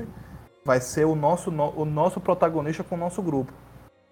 vai 0.65 0.81
ser 0.81 1.05
o 1.05 1.15
nosso, 1.15 1.51
o 1.51 1.85
nosso 1.85 2.21
protagonista 2.21 2.85
com 2.85 2.95
o 2.95 2.99
nosso 2.99 3.23
grupo. 3.23 3.53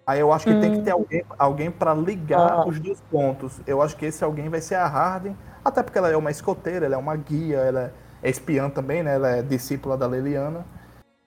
Aí 0.05 0.19
eu 0.19 0.33
acho 0.33 0.45
que 0.45 0.51
hum. 0.51 0.59
tem 0.59 0.71
que 0.71 0.79
hum. 0.79 0.83
ter 0.83 0.91
alguém, 0.91 1.25
alguém 1.37 1.71
para 1.71 1.93
ligar 1.93 2.51
ah. 2.51 2.67
os 2.67 2.79
dois 2.79 3.01
pontos. 3.09 3.61
Eu 3.65 3.81
acho 3.81 3.95
que 3.95 4.05
esse 4.05 4.23
alguém 4.23 4.49
vai 4.49 4.61
ser 4.61 4.75
a 4.75 4.87
Harden 4.87 5.35
até 5.63 5.83
porque 5.83 5.97
ela 5.97 6.09
é 6.09 6.17
uma 6.17 6.31
escoteira, 6.31 6.85
ela 6.85 6.95
é 6.95 6.97
uma 6.97 7.15
guia, 7.15 7.57
ela 7.57 7.93
é 8.21 8.29
espiã 8.29 8.69
também, 8.69 9.03
né? 9.03 9.15
Ela 9.15 9.37
é 9.37 9.41
discípula 9.41 9.95
da 9.95 10.07
Leliana. 10.07 10.65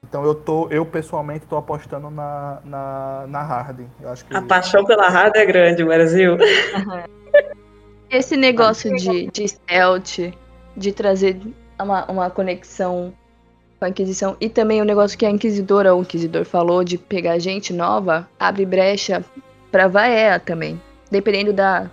Então 0.03 0.25
eu 0.25 0.35
tô, 0.35 0.69
eu 0.69 0.85
pessoalmente 0.85 1.47
tô 1.47 1.57
apostando 1.57 2.11
na, 2.11 2.61
na, 2.65 3.27
na 3.27 3.43
Harden. 3.43 3.87
Eu 4.01 4.11
acho 4.11 4.25
que... 4.25 4.37
A 4.37 4.43
paixão 4.43 4.85
pela 4.85 5.09
Harden 5.09 5.43
é 5.43 5.47
grande, 5.47 5.85
Brasil. 5.85 6.37
Esse 8.11 8.37
negócio 8.37 8.95
de, 8.95 9.29
de 9.31 9.49
stealth, 9.49 10.35
de 10.77 10.93
trazer 10.93 11.41
uma, 11.81 12.05
uma 12.11 12.31
conexão 12.31 13.15
com 13.85 13.87
a 13.87 13.89
Inquisição, 13.91 14.37
e 14.41 14.49
também 14.49 14.81
o 14.81 14.85
negócio 14.85 15.19
que 15.19 15.27
a 15.27 15.31
Inquisidora, 15.31 15.95
o 15.95 16.01
Inquisidor 16.01 16.45
falou, 16.47 16.83
de 16.83 16.97
pegar 16.97 17.39
gente 17.39 17.73
nova, 17.73 18.27
abre 18.39 18.65
brecha 18.65 19.23
pra 19.71 19.89
Vaea 19.89 20.41
também. 20.41 20.81
Dependendo 21.11 21.53
da, 21.53 21.91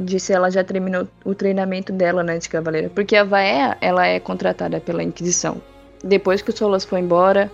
de 0.00 0.20
se 0.20 0.32
ela 0.32 0.48
já 0.48 0.62
terminou 0.62 1.08
o 1.24 1.34
treinamento 1.34 1.92
dela 1.92 2.22
né, 2.22 2.38
de 2.38 2.48
cavaleira. 2.48 2.88
Porque 2.88 3.16
a 3.16 3.24
Vaea, 3.24 3.76
ela 3.80 4.06
é 4.06 4.20
contratada 4.20 4.80
pela 4.80 5.02
Inquisição. 5.02 5.60
Depois 6.04 6.40
que 6.40 6.50
o 6.50 6.56
Solas 6.56 6.84
foi 6.84 7.00
embora, 7.00 7.50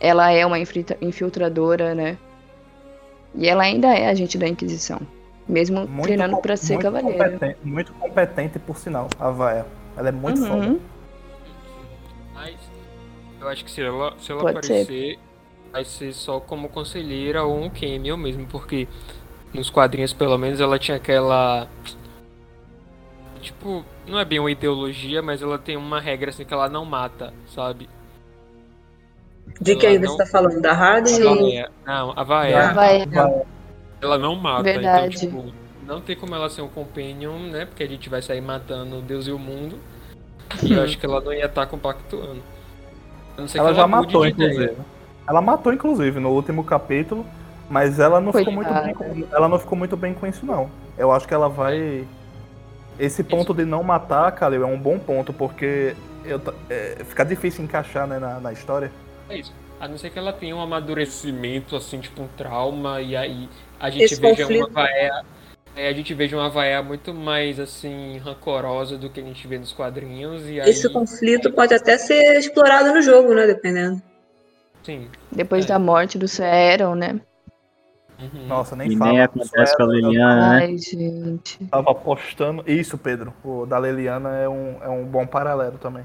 ela 0.00 0.32
é 0.32 0.44
uma 0.44 0.58
infiltradora, 0.58 1.94
né? 1.94 2.18
E 3.36 3.48
ela 3.48 3.62
ainda 3.62 3.96
é 3.96 4.08
agente 4.08 4.36
da 4.36 4.48
Inquisição. 4.48 5.00
Mesmo 5.48 5.86
muito 5.86 6.02
treinando 6.02 6.38
para 6.38 6.56
ser 6.56 6.74
muito 6.74 6.82
cavaleira. 6.82 7.30
Competente, 7.30 7.58
muito 7.62 7.92
competente, 7.94 8.58
por 8.58 8.76
sinal, 8.76 9.08
a 9.18 9.30
Vaea. 9.30 9.66
Ela 9.96 10.08
é 10.08 10.12
muito 10.12 10.40
uhum. 10.40 10.48
foda. 10.48 10.91
Mas 12.42 12.56
eu 13.40 13.48
acho 13.48 13.64
que 13.64 13.70
se 13.70 13.80
ela, 13.80 14.14
se 14.18 14.32
ela 14.32 14.50
aparecer, 14.50 14.86
ser. 14.86 15.18
vai 15.70 15.84
ser 15.84 16.12
só 16.12 16.40
como 16.40 16.68
conselheira 16.68 17.44
ou 17.44 17.56
um 17.56 17.70
cameo 17.70 18.16
mesmo, 18.16 18.46
porque 18.46 18.88
nos 19.54 19.70
quadrinhos 19.70 20.12
pelo 20.12 20.36
menos 20.36 20.60
ela 20.60 20.78
tinha 20.78 20.96
aquela 20.96 21.68
tipo, 23.40 23.84
não 24.06 24.18
é 24.18 24.24
bem 24.24 24.38
uma 24.38 24.50
ideologia, 24.50 25.22
mas 25.22 25.42
ela 25.42 25.58
tem 25.58 25.76
uma 25.76 26.00
regra 26.00 26.30
assim 26.30 26.44
que 26.44 26.52
ela 26.52 26.68
não 26.68 26.84
mata, 26.84 27.32
sabe? 27.46 27.88
De 29.60 29.76
quem 29.76 29.98
você 29.98 30.12
está 30.12 30.26
falando? 30.26 30.60
Da 30.60 30.72
Harden? 30.72 31.22
Ou... 31.24 31.68
Não, 31.84 32.12
a 32.16 32.22
Vaé. 32.24 32.52
Ela 34.00 34.18
não 34.18 34.34
mata, 34.34 34.68
então, 34.68 34.82
Verdade. 34.82 35.26
então 35.26 35.42
tipo, 35.42 35.54
não 35.86 36.00
tem 36.00 36.16
como 36.16 36.34
ela 36.34 36.48
ser 36.48 36.62
um 36.62 36.68
companion, 36.68 37.38
né? 37.50 37.66
Porque 37.66 37.82
a 37.82 37.88
gente 37.88 38.08
vai 38.08 38.22
sair 38.22 38.40
matando 38.40 39.00
Deus 39.00 39.26
e 39.26 39.32
o 39.32 39.38
mundo. 39.38 39.78
E 40.62 40.72
eu 40.72 40.82
acho 40.82 40.98
que 40.98 41.06
ela 41.06 41.20
não 41.20 41.32
ia 41.32 41.46
estar 41.46 41.62
tá 41.62 41.66
compactuando. 41.66 42.42
ela, 43.36 43.48
ela 43.54 43.74
já 43.74 43.86
matou, 43.86 44.26
inclusive. 44.26 44.76
Ela 45.28 45.40
matou, 45.40 45.72
inclusive, 45.72 46.20
no 46.20 46.30
último 46.30 46.64
capítulo. 46.64 47.24
Mas 47.70 47.98
ela 47.98 48.20
não 48.20 48.32
ficou 48.32 48.52
muito 48.52 48.72
bem 48.72 48.92
com, 48.92 49.24
ela 49.32 49.48
não 49.48 49.58
ficou 49.58 49.78
muito 49.78 49.96
bem 49.96 50.12
com 50.12 50.26
isso 50.26 50.44
não. 50.44 50.68
Eu 50.98 51.10
acho 51.10 51.26
que 51.26 51.32
ela 51.32 51.48
vai 51.48 52.06
esse 52.98 53.24
ponto 53.24 53.54
de 53.54 53.64
não 53.64 53.82
matar, 53.82 54.30
Kalil, 54.32 54.62
é 54.62 54.66
um 54.66 54.78
bom 54.78 54.98
ponto 54.98 55.32
porque 55.32 55.96
eu, 56.24 56.40
é, 56.68 57.02
fica 57.04 57.24
difícil 57.24 57.64
encaixar 57.64 58.06
né, 58.06 58.18
na, 58.18 58.40
na 58.40 58.52
história. 58.52 58.92
É 59.28 59.38
isso. 59.38 59.52
A 59.80 59.88
não 59.88 59.98
ser 59.98 60.10
que 60.10 60.18
ela 60.18 60.32
tenha 60.32 60.54
um 60.54 60.60
amadurecimento, 60.60 61.74
assim, 61.74 61.98
tipo 61.98 62.22
um 62.22 62.28
trauma, 62.36 63.00
e 63.00 63.16
aí 63.16 63.48
a 63.80 63.90
gente 63.90 64.04
Esse 64.04 64.20
veja 64.20 64.42
conflito... 64.42 64.66
uma 64.66 64.70
vaia. 64.70 65.24
É, 65.74 65.88
a 65.88 65.92
gente 65.92 66.12
veja 66.12 66.36
uma 66.36 66.50
vaia 66.50 66.82
muito 66.82 67.14
mais 67.14 67.58
assim 67.58 68.18
rancorosa 68.18 68.98
do 68.98 69.08
que 69.08 69.20
a 69.20 69.22
gente 69.22 69.46
vê 69.48 69.58
nos 69.58 69.72
quadrinhos. 69.72 70.46
E 70.48 70.60
aí... 70.60 70.68
Esse 70.68 70.90
conflito 70.92 71.50
pode 71.52 71.72
até 71.72 71.96
ser 71.96 72.38
explorado 72.38 72.92
no 72.92 73.00
jogo, 73.00 73.34
né? 73.34 73.46
Dependendo. 73.46 74.02
Sim. 74.82 75.08
Depois 75.30 75.64
é. 75.64 75.68
da 75.68 75.78
morte 75.78 76.18
do 76.18 76.28
Seron, 76.28 76.94
né? 76.94 77.20
Uhum. 78.20 78.46
Nossa, 78.46 78.76
nem 78.76 78.92
e 78.92 78.96
fala. 78.96 79.12
Nem 79.12 79.22
acontece 79.22 79.76
com 79.76 79.82
a 79.82 79.86
Leliana, 79.86 80.50
né? 80.50 80.64
Ai, 80.64 80.78
gente. 80.78 81.64
Tava 81.66 81.90
apostando. 81.90 82.62
Isso, 82.66 82.98
Pedro. 82.98 83.32
O 83.42 83.64
da 83.64 83.78
Leliana 83.78 84.36
é 84.36 84.48
um, 84.48 84.76
é 84.82 84.88
um 84.88 85.04
bom 85.04 85.26
paralelo 85.26 85.78
também. 85.78 86.04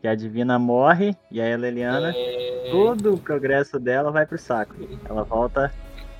Que 0.00 0.08
a 0.08 0.14
Divina 0.14 0.58
morre 0.58 1.14
e 1.30 1.40
aí 1.40 1.52
a 1.52 1.56
Leliana, 1.56 2.12
é... 2.16 2.68
todo 2.70 3.14
o 3.14 3.18
progresso 3.18 3.78
dela 3.78 4.10
vai 4.10 4.26
pro 4.26 4.38
saco. 4.38 4.74
Ela 5.08 5.22
volta 5.22 5.72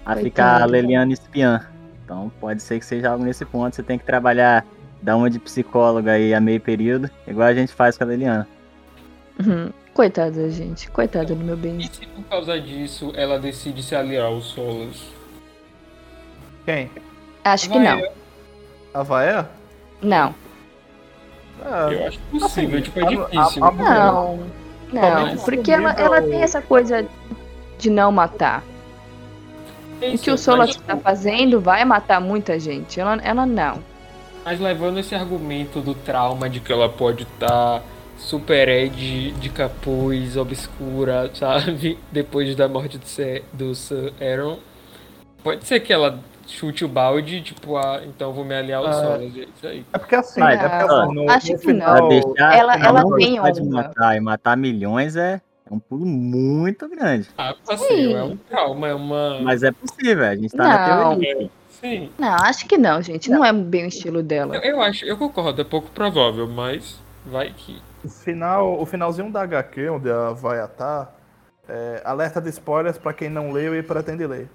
a 0.05 0.17
ficar 0.17 0.63
a 0.63 0.67
Leliana 0.67 1.13
espiã. 1.13 1.67
Então 2.11 2.29
pode 2.41 2.61
ser 2.61 2.81
que 2.81 2.85
seja 2.85 3.11
algo 3.13 3.25
nesse 3.25 3.45
ponto. 3.45 3.77
Você 3.77 3.85
tem 3.85 3.97
que 3.97 4.05
trabalhar, 4.05 4.67
dar 5.01 5.17
uma 5.17 5.31
de 5.31 5.39
psicóloga 5.39 6.11
aí 6.11 6.35
a 6.35 6.41
meio 6.41 6.61
período, 6.61 7.09
igual 7.25 7.47
a 7.47 7.55
gente 7.55 7.73
faz 7.73 7.97
com 7.97 8.03
a 8.03 8.07
Leliana. 8.09 8.49
Uhum. 9.39 9.71
Coitada, 9.95 10.51
gente. 10.51 10.91
Coitada 10.91 11.27
do 11.27 11.37
meu 11.37 11.57
bem. 11.57 11.79
E 11.79 11.85
se 11.85 12.05
por 12.09 12.25
causa 12.25 12.61
disso 12.61 13.13
ela 13.15 13.39
decide 13.39 13.81
se 13.81 13.95
aliar 13.95 14.27
aos 14.27 14.47
solos? 14.47 15.05
Quem? 16.65 16.91
Acho 17.45 17.71
que 17.71 17.79
não. 17.79 18.03
A 18.93 19.05
Vaia? 19.05 19.49
Não. 20.03 20.35
É, 21.65 21.95
eu 21.95 22.09
acho 22.09 22.19
possível, 22.33 22.79
assim, 22.79 22.83
tipo, 22.83 23.01
é 23.01 23.05
difícil. 23.05 23.65
A, 23.65 23.69
a, 23.69 23.73
não, 23.73 24.49
não, 24.93 25.37
porque 25.45 25.71
ela, 25.71 25.93
ela 25.93 26.21
tem 26.23 26.43
essa 26.43 26.61
coisa 26.61 27.07
de 27.79 27.89
não 27.89 28.11
matar. 28.11 28.65
Isso, 30.03 30.17
o 30.17 30.19
que 30.25 30.31
o 30.31 30.39
Solas 30.39 30.71
está 30.71 30.97
fazendo 30.97 31.61
vai 31.61 31.85
matar 31.85 32.21
muita 32.21 32.59
gente. 32.59 32.99
Ela, 32.99 33.19
ela 33.23 33.47
não. 33.47 33.83
Mas 34.45 34.59
levando 34.59 34.99
esse 34.99 35.15
argumento 35.15 35.81
do 35.81 35.95
trauma 35.95 36.49
de 36.49 36.61
que 36.61 36.73
ela 36.73 36.89
pode 36.89 37.25
estar 37.25 37.49
tá 37.49 37.83
super 38.17 38.69
Ed 38.69 39.33
de 39.33 39.49
capuz, 39.51 40.37
obscura, 40.37 41.31
sabe? 41.35 41.99
Depois 42.11 42.55
da 42.55 42.69
morte 42.69 42.99
do, 42.99 43.07
Sir, 43.07 43.45
do 43.53 43.75
Sir 43.75 44.13
Aaron. 44.21 44.59
Pode 45.43 45.67
ser 45.67 45.81
que 45.81 45.93
ela 45.93 46.19
chute 46.47 46.85
o 46.85 46.89
balde, 46.89 47.41
tipo, 47.41 47.77
ah, 47.77 48.03
então 48.05 48.33
vou 48.33 48.45
me 48.45 48.55
aliar 48.55 48.81
aos 48.81 48.97
ah, 48.97 49.01
solos. 49.01 49.37
É 49.37 49.41
isso 49.41 49.67
aí. 49.67 49.87
É 49.93 49.99
porque 49.99 50.15
assim, 50.17 50.43
é 50.43 50.57
porque, 50.57 50.75
assim 50.75 51.15
no, 51.15 51.31
acho 51.31 51.53
no 51.53 51.59
que 51.59 51.67
final, 51.67 51.97
não. 51.97 52.09
Deixar, 52.09 52.55
ela, 52.57 52.75
ela 52.75 53.17
tem 53.17 53.41
de 53.53 53.63
matar 53.63 54.17
e 54.17 54.21
matar 54.21 54.57
milhões 54.57 55.17
é, 55.17 55.41
é 55.71 55.75
um 55.75 55.79
pulo 55.79 56.05
muito 56.05 56.89
grande. 56.89 57.29
Ah, 57.39 57.55
assim, 57.69 58.13
é 58.13 58.23
um 58.23 58.37
trauma, 58.37 58.89
é 58.89 58.95
uma. 58.95 59.41
Mas 59.41 59.63
é 59.63 59.71
possível, 59.71 60.25
a 60.25 60.35
gente 60.35 60.51
tá 60.57 60.65
não. 60.65 60.71
na 60.71 61.17
teoria. 61.17 61.51
Sim. 61.69 62.11
Não, 62.19 62.35
acho 62.35 62.67
que 62.67 62.77
não, 62.77 63.01
gente. 63.01 63.31
Não 63.31 63.45
é 63.45 63.53
bem 63.53 63.85
o 63.85 63.89
estilo 63.89 64.23
dela. 64.23 64.57
Eu, 64.57 64.63
eu 64.63 64.81
acho, 64.83 65.05
eu 65.05 65.17
concordo, 65.17 65.61
é 65.61 65.65
pouco 65.65 65.89
provável, 65.91 66.49
mas 66.49 66.99
vai 67.25 67.53
que. 67.53 67.81
O, 68.05 68.09
final, 68.09 68.81
o 68.81 68.87
finalzinho 68.87 69.31
da 69.31 69.43
HQ, 69.43 69.91
onde 69.91 70.11
a 70.11 70.31
vai 70.31 70.63
estar, 70.65 71.15
é, 71.69 72.03
alerta 72.05 72.41
de 72.41 72.49
spoilers 72.49 72.99
para 72.99 73.13
quem 73.13 73.29
não 73.29 73.53
leu 73.53 73.75
e 73.77 73.83
pretende 73.83 74.27
ler. 74.27 74.51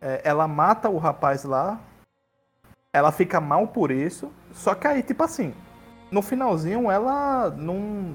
É, 0.00 0.22
ela 0.24 0.48
mata 0.48 0.88
o 0.88 0.96
rapaz 0.96 1.44
lá, 1.44 1.80
ela 2.92 3.12
fica 3.12 3.40
mal 3.40 3.66
por 3.66 3.90
isso, 3.90 4.32
só 4.52 4.74
que 4.74 4.86
aí, 4.86 5.02
tipo 5.02 5.22
assim, 5.22 5.52
no 6.10 6.22
finalzinho 6.22 6.90
ela 6.90 7.50
não. 7.50 8.14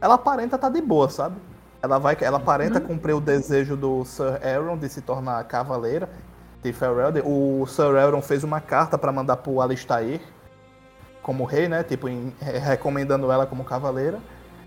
Ela 0.00 0.14
aparenta 0.14 0.56
estar 0.56 0.68
tá 0.70 0.74
de 0.74 0.80
boa, 0.80 1.08
sabe? 1.08 1.36
Ela 1.82 1.98
vai, 1.98 2.16
ela 2.20 2.38
aparenta 2.38 2.80
uhum. 2.80 2.86
cumprir 2.86 3.14
o 3.14 3.20
desejo 3.20 3.76
do 3.76 4.04
Sir 4.04 4.40
Aaron 4.44 4.76
de 4.76 4.88
se 4.88 5.00
tornar 5.00 5.42
cavaleira 5.44 6.08
de 6.62 6.72
Ferelden. 6.72 7.22
O 7.24 7.66
Sir 7.66 7.94
Elrond 7.96 8.22
fez 8.22 8.44
uma 8.44 8.60
carta 8.60 8.98
para 8.98 9.12
mandar 9.12 9.36
pro 9.38 9.60
Alistair 9.60 10.20
como 11.22 11.44
rei, 11.44 11.68
né? 11.68 11.82
Tipo, 11.82 12.08
em, 12.08 12.34
recomendando 12.40 13.30
ela 13.30 13.46
como 13.46 13.64
cavaleira. 13.64 14.18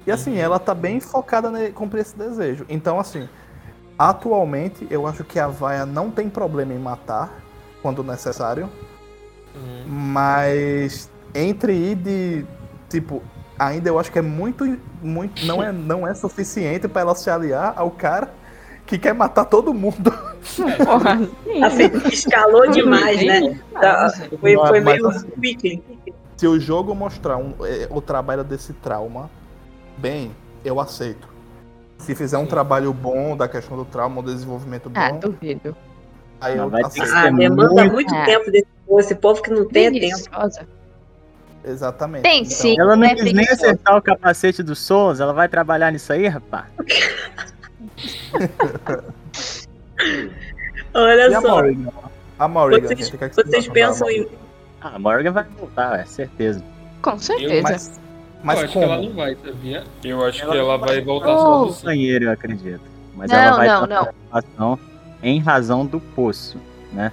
E 0.05 0.11
assim, 0.11 0.31
uhum. 0.33 0.39
ela 0.39 0.59
tá 0.59 0.73
bem 0.73 0.99
focada 0.99 1.67
em 1.67 1.71
cumprir 1.71 2.01
esse 2.01 2.17
desejo. 2.17 2.65
Então, 2.69 2.99
assim, 2.99 3.27
atualmente 3.97 4.87
eu 4.89 5.05
acho 5.05 5.23
que 5.23 5.39
a 5.39 5.47
Vaia 5.47 5.85
não 5.85 6.09
tem 6.09 6.29
problema 6.29 6.73
em 6.73 6.79
matar 6.79 7.31
quando 7.81 8.03
necessário. 8.03 8.69
Uhum. 9.53 9.83
Mas 9.87 11.09
entre 11.35 11.73
ir 11.73 11.95
de. 11.95 12.45
Tipo, 12.89 13.21
ainda 13.67 13.89
eu 13.89 13.99
acho 13.99 14.11
que 14.11 14.19
é 14.19 14.21
muito. 14.21 14.77
muito 15.01 15.45
não, 15.45 15.61
é, 15.61 15.71
não 15.71 16.07
é 16.07 16.13
suficiente 16.13 16.87
para 16.87 17.01
ela 17.01 17.15
se 17.15 17.29
aliar 17.29 17.73
ao 17.75 17.91
cara 17.91 18.33
que 18.85 18.97
quer 18.97 19.13
matar 19.13 19.45
todo 19.45 19.73
mundo. 19.73 20.11
Porra, 20.83 21.19
assim, 21.65 22.09
escalou 22.11 22.69
demais, 22.69 23.23
né? 23.23 23.59
Tá, 23.73 24.11
foi, 24.39 24.55
foi 24.55 24.79
meio 24.81 25.09
quick. 25.39 25.83
Se 26.35 26.47
o 26.47 26.59
jogo 26.59 26.95
mostrar 26.95 27.37
um, 27.37 27.53
é, 27.61 27.87
o 27.89 28.01
trabalho 28.01 28.43
desse 28.43 28.73
trauma, 28.73 29.29
bem, 29.97 30.31
eu 30.65 30.79
aceito. 30.79 31.29
Se 31.99 32.15
fizer 32.15 32.39
um 32.39 32.47
trabalho 32.47 32.91
bom 32.91 33.37
da 33.37 33.47
questão 33.47 33.77
do 33.77 33.85
trauma, 33.85 34.21
um 34.21 34.23
desenvolvimento 34.23 34.91
ah, 34.95 35.11
bom. 35.11 35.15
Ah, 35.17 35.19
duvido. 35.19 35.77
Aí 36.41 36.57
eu 36.57 36.75
aceito. 36.83 37.13
Ah, 37.13 37.29
demanda 37.29 37.85
muito, 37.85 37.93
muito 37.93 38.25
tempo 38.25 38.51
desse 38.51 38.67
povo, 38.87 38.99
esse 38.99 39.15
povo 39.15 39.41
que 39.43 39.51
não 39.51 39.67
tem 39.67 39.91
tempo. 39.91 40.29
Exatamente. 41.63 42.23
Tem 42.23 42.39
então, 42.41 42.51
sim. 42.51 42.75
Ela 42.79 42.95
não 42.95 43.05
é 43.05 43.15
quis 43.15 43.33
nem 43.33 43.47
acertar 43.47 43.97
o 43.97 44.01
capacete 44.01 44.63
do 44.63 44.75
Souls, 44.75 45.19
ela 45.19 45.33
vai 45.33 45.47
trabalhar 45.47 45.91
nisso 45.91 46.11
aí, 46.11 46.27
rapaz? 46.27 46.65
Olha 50.93 51.27
e 51.27 51.31
só. 51.31 51.37
A 51.37 51.41
Morrigan, 51.41 51.91
a 52.39 52.47
Morrigan 52.47 52.87
vocês, 52.87 52.99
gente, 52.99 53.17
que 53.17 53.23
é 53.23 53.29
que 53.29 53.35
vocês 53.35 53.67
pensam 53.67 54.09
em. 54.09 54.27
Ah, 54.81 54.95
a 54.95 54.99
Morrigan 54.99 55.31
vai 55.31 55.43
voltar, 55.43 55.99
é 55.99 56.05
certeza. 56.05 56.63
Com 57.01 57.17
certeza. 57.19 57.53
Eu, 57.53 57.63
mas, 57.63 57.99
mas 58.43 58.59
eu 58.59 58.65
acho 58.65 58.73
como? 58.73 58.85
que 58.85 58.91
ela 58.91 59.01
não 59.01 59.13
vai, 59.13 59.35
sabia? 59.35 59.83
Eu 60.03 60.25
acho 60.25 60.41
ela 60.43 60.51
que 60.51 60.57
ela 60.57 60.77
vai 60.77 61.01
voltar 61.01 61.37
só 61.37 61.65
do 61.65 61.73
banheiro, 61.83 62.25
eu 62.25 62.31
acredito. 62.31 62.81
Mas 63.15 63.29
não, 63.29 63.37
ela 63.37 63.57
vai 63.57 63.67
não, 63.67 64.09
não. 64.57 64.79
em 65.21 65.39
razão 65.39 65.85
do 65.85 65.99
poço, 65.99 66.57
né? 66.91 67.11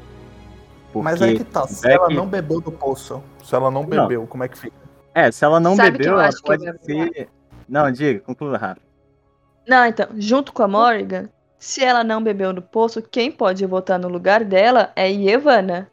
Porque 0.92 1.04
mas 1.04 1.20
aí 1.20 1.36
que 1.36 1.44
tá, 1.44 1.66
se 1.66 1.86
é 1.86 1.92
ela 1.92 2.08
que... 2.08 2.14
não 2.14 2.26
bebeu 2.26 2.60
do 2.60 2.72
poço, 2.72 3.22
se 3.48 3.54
ela 3.54 3.70
não 3.70 3.82
bebeu, 3.82 4.20
não. 4.20 4.26
como 4.26 4.44
é 4.44 4.48
que 4.48 4.58
fica? 4.58 4.76
É, 5.14 5.32
se 5.32 5.42
ela 5.42 5.58
não 5.58 5.74
Sabe 5.74 5.92
bebeu, 5.92 6.20
ela 6.20 6.30
pode 6.44 6.64
ser. 6.84 7.30
Não, 7.66 7.90
diga, 7.90 8.20
conclua 8.20 8.58
rápido. 8.58 8.84
Não, 9.66 9.86
então, 9.86 10.06
junto 10.18 10.52
com 10.52 10.62
a 10.62 10.68
Morrigan, 10.68 11.30
se 11.58 11.82
ela 11.82 12.04
não 12.04 12.22
bebeu 12.22 12.52
no 12.52 12.60
poço, 12.60 13.00
quem 13.00 13.32
pode 13.32 13.64
voltar 13.64 13.98
no 13.98 14.06
lugar 14.06 14.44
dela 14.44 14.92
é 14.94 15.10
Yevana. 15.10 15.90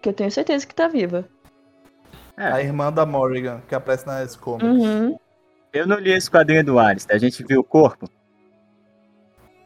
Que 0.00 0.08
eu 0.08 0.14
tenho 0.14 0.30
certeza 0.30 0.66
que 0.66 0.74
tá 0.74 0.88
viva. 0.88 1.26
É. 2.38 2.52
A 2.52 2.62
irmã 2.62 2.90
da 2.90 3.04
Morrigan, 3.04 3.60
que 3.68 3.74
aparece 3.74 4.06
nas 4.06 4.34
comics. 4.34 4.66
Uhum. 4.66 5.18
Eu 5.74 5.86
não 5.86 5.98
li 5.98 6.10
esse 6.10 6.30
quadrinho 6.30 6.64
do 6.64 6.78
Ares, 6.78 7.06
a 7.10 7.18
gente 7.18 7.44
viu 7.44 7.60
o 7.60 7.64
corpo? 7.64 8.08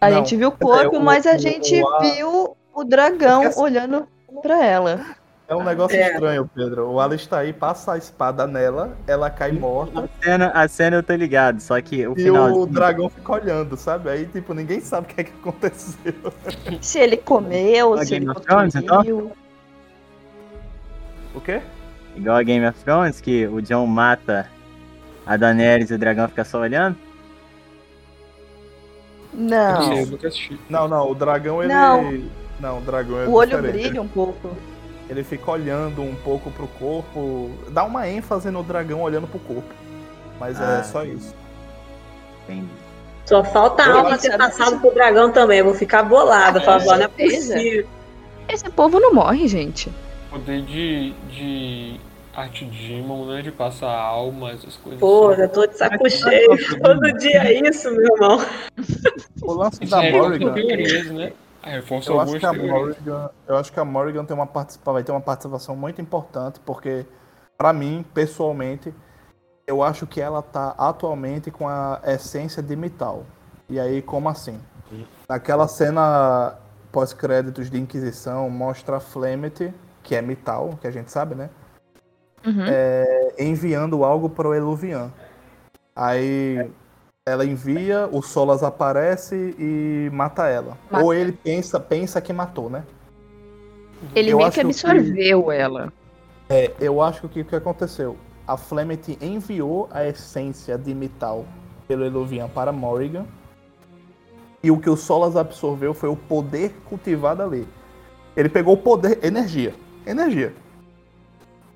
A 0.01 0.10
não, 0.10 0.17
gente 0.17 0.36
viu 0.36 0.49
o 0.49 0.52
corpo, 0.52 0.97
o, 0.97 1.01
mas 1.01 1.25
a 1.25 1.39
gente 1.39 1.81
o, 1.81 2.01
viu 2.01 2.57
o 2.75 2.83
dragão 2.83 3.42
assim, 3.42 3.60
olhando 3.60 4.09
pra 4.42 4.65
ela. 4.65 5.22
É 5.52 5.55
um 5.55 5.62
negócio 5.62 5.98
é. 5.98 6.12
estranho, 6.12 6.50
Pedro. 6.55 6.89
O 6.89 6.98
Alistair 6.98 7.52
passa 7.52 7.92
a 7.92 7.98
espada 7.98 8.47
nela, 8.47 8.97
ela 9.06 9.28
cai 9.28 9.52
morta. 9.52 10.05
A 10.05 10.24
cena, 10.24 10.48
a 10.55 10.66
cena 10.66 10.97
eu 10.97 11.02
tô 11.02 11.14
ligado, 11.14 11.60
só 11.60 11.78
que 11.82 12.06
o 12.06 12.18
E 12.18 12.31
o 12.31 12.64
dragão 12.64 13.10
fica 13.10 13.32
olhando, 13.32 13.76
sabe? 13.76 14.08
Aí, 14.08 14.24
tipo, 14.24 14.55
ninguém 14.55 14.81
sabe 14.81 15.06
o 15.06 15.14
que 15.14 15.20
é 15.20 15.24
que 15.24 15.32
aconteceu. 15.32 16.14
Se 16.81 16.98
ele 16.98 17.18
comeu, 17.18 17.98
se 17.98 18.14
ele 18.14 18.32
Thrones, 18.32 18.74
então? 18.74 19.31
O 21.34 21.40
quê? 21.40 21.60
Igual 22.16 22.36
a 22.36 22.42
Game 22.42 22.66
of 22.66 22.82
Thrones, 22.82 23.20
que 23.20 23.47
o 23.47 23.60
John 23.60 23.86
mata 23.86 24.48
a 25.26 25.36
Daenerys 25.36 25.90
e 25.90 25.94
o 25.94 25.98
dragão 25.98 26.28
fica 26.28 26.44
só 26.44 26.60
olhando? 26.60 26.97
Não. 29.34 30.06
Não, 30.70 30.89
não, 30.89 31.10
o 31.10 31.14
dragão 31.14 31.62
ele. 31.62 31.72
Não, 31.72 32.22
não 32.58 32.78
o 32.78 32.81
dragão 32.81 33.20
é 33.20 33.26
O 33.26 33.32
olho 33.32 33.56
diferente. 33.56 33.82
brilha 33.82 34.02
um 34.02 34.08
pouco. 34.08 34.56
Ele 35.12 35.23
fica 35.23 35.50
olhando 35.50 36.00
um 36.00 36.15
pouco 36.15 36.50
pro 36.50 36.66
corpo, 36.66 37.50
dá 37.68 37.84
uma 37.84 38.08
ênfase 38.08 38.50
no 38.50 38.62
dragão 38.62 39.02
olhando 39.02 39.26
pro 39.26 39.39
corpo. 39.41 39.74
Mas 40.41 40.58
é 40.58 40.65
ah, 40.65 40.78
é 40.78 40.82
só 40.84 41.05
isso. 41.05 41.34
Entendi. 42.44 42.66
Só 43.26 43.44
falta 43.44 43.82
a 43.82 43.92
alma 43.92 44.16
ter 44.16 44.34
passado 44.39 44.81
pro 44.81 44.91
dragão 44.94 45.31
também. 45.31 45.58
Eu 45.58 45.66
vou 45.66 45.74
ficar 45.74 46.02
bolada, 46.02 46.60
é, 46.60 46.62
falando, 46.62 46.86
não 46.86 46.94
é 46.94 47.08
possível. 47.08 47.86
Esse 48.49 48.70
povo 48.70 48.99
não 48.99 49.12
morre, 49.12 49.47
gente. 49.47 49.92
Poder 50.31 50.62
de, 50.62 51.12
de 51.28 52.00
arte 52.34 52.65
Demon, 52.65 53.26
né? 53.26 53.42
De 53.42 53.52
passar 53.52 53.94
alma, 53.94 54.52
essas 54.52 54.76
coisas. 54.76 54.99
Pô, 54.99 55.28
assim. 55.28 55.42
já 55.42 55.49
tô 55.49 55.66
de 55.66 55.76
saco 55.76 56.08
cheio. 56.08 56.81
Todo 56.82 57.12
dia 57.18 57.44
é 57.44 57.68
isso, 57.68 57.91
meu 57.91 58.15
irmão. 58.15 58.44
O 59.42 59.52
lance 59.52 59.84
da 59.84 60.10
Morrigan. 60.10 60.55
né? 61.12 61.32
É, 61.62 61.78
eu 62.08 62.20
acho 62.20 62.39
que 62.39 62.47
a 62.47 62.52
Morrigan, 62.52 63.31
eu 63.47 63.57
acho 63.57 63.73
que 63.73 63.78
a 63.81 63.84
Morrigan 63.84 64.24
tem 64.24 64.34
uma 64.34 64.47
participa, 64.47 64.92
vai 64.92 65.05
ter 65.05 65.12
uma 65.12 65.20
participação 65.20 65.76
muito 65.76 66.00
importante, 66.00 66.58
porque 66.60 67.07
para 67.57 67.73
mim, 67.73 68.05
pessoalmente, 68.12 68.92
eu 69.66 69.82
acho 69.82 70.07
que 70.07 70.20
ela 70.20 70.42
tá 70.42 70.74
atualmente 70.76 71.50
com 71.50 71.68
a 71.68 72.00
essência 72.05 72.62
de 72.62 72.74
metal. 72.74 73.24
E 73.68 73.78
aí, 73.78 74.02
como 74.02 74.28
assim? 74.28 74.60
Naquela 75.28 75.68
cena 75.68 76.58
pós-créditos 76.91 77.70
de 77.70 77.81
Inquisição, 77.81 78.50
mostra 78.50 78.97
a 78.97 79.00
Flemeth, 79.00 79.73
que 80.02 80.15
é 80.15 80.20
metal, 80.20 80.76
que 80.81 80.86
a 80.86 80.91
gente 80.91 81.10
sabe, 81.10 81.34
né? 81.34 81.49
Uhum. 82.44 82.65
É, 82.66 83.34
enviando 83.39 84.05
algo 84.05 84.28
pro 84.28 84.52
Eluvian. 84.52 85.10
Aí 85.94 86.70
ela 87.25 87.47
envia, 87.47 88.09
o 88.10 88.20
Solas 88.20 88.65
aparece 88.65 89.55
e 89.57 90.10
mata 90.12 90.49
ela. 90.49 90.76
Mata. 90.91 91.05
Ou 91.05 91.15
ele 91.15 91.31
pensa, 91.31 91.78
pensa 91.78 92.20
que 92.20 92.33
matou, 92.33 92.68
né? 92.68 92.83
Ele 94.12 94.33
eu 94.33 94.39
meio 94.39 94.51
que 94.51 94.60
absorveu 94.60 95.44
que, 95.44 95.52
ela. 95.52 95.92
É, 96.51 96.73
eu 96.81 97.01
acho 97.01 97.28
que 97.28 97.42
o 97.42 97.44
que 97.44 97.55
aconteceu? 97.55 98.17
A 98.44 98.57
Flemeth 98.57 99.17
enviou 99.20 99.89
a 99.92 100.05
essência 100.05 100.76
de 100.76 100.92
metal 100.92 101.47
pelo 101.86 102.05
Eluvian 102.05 102.49
para 102.49 102.73
Morrigan. 102.73 103.25
E 104.60 104.73
o 104.73 104.81
que 104.81 104.91
o 104.91 104.97
Solas 104.97 105.36
absorveu 105.36 105.94
foi 105.94 106.09
o 106.09 106.17
poder 106.17 106.75
cultivado 106.89 107.41
ali. 107.41 107.68
Ele 108.36 108.49
pegou 108.49 108.75
o 108.75 108.78
poder, 108.78 109.25
energia. 109.25 109.73
Energia. 110.05 110.52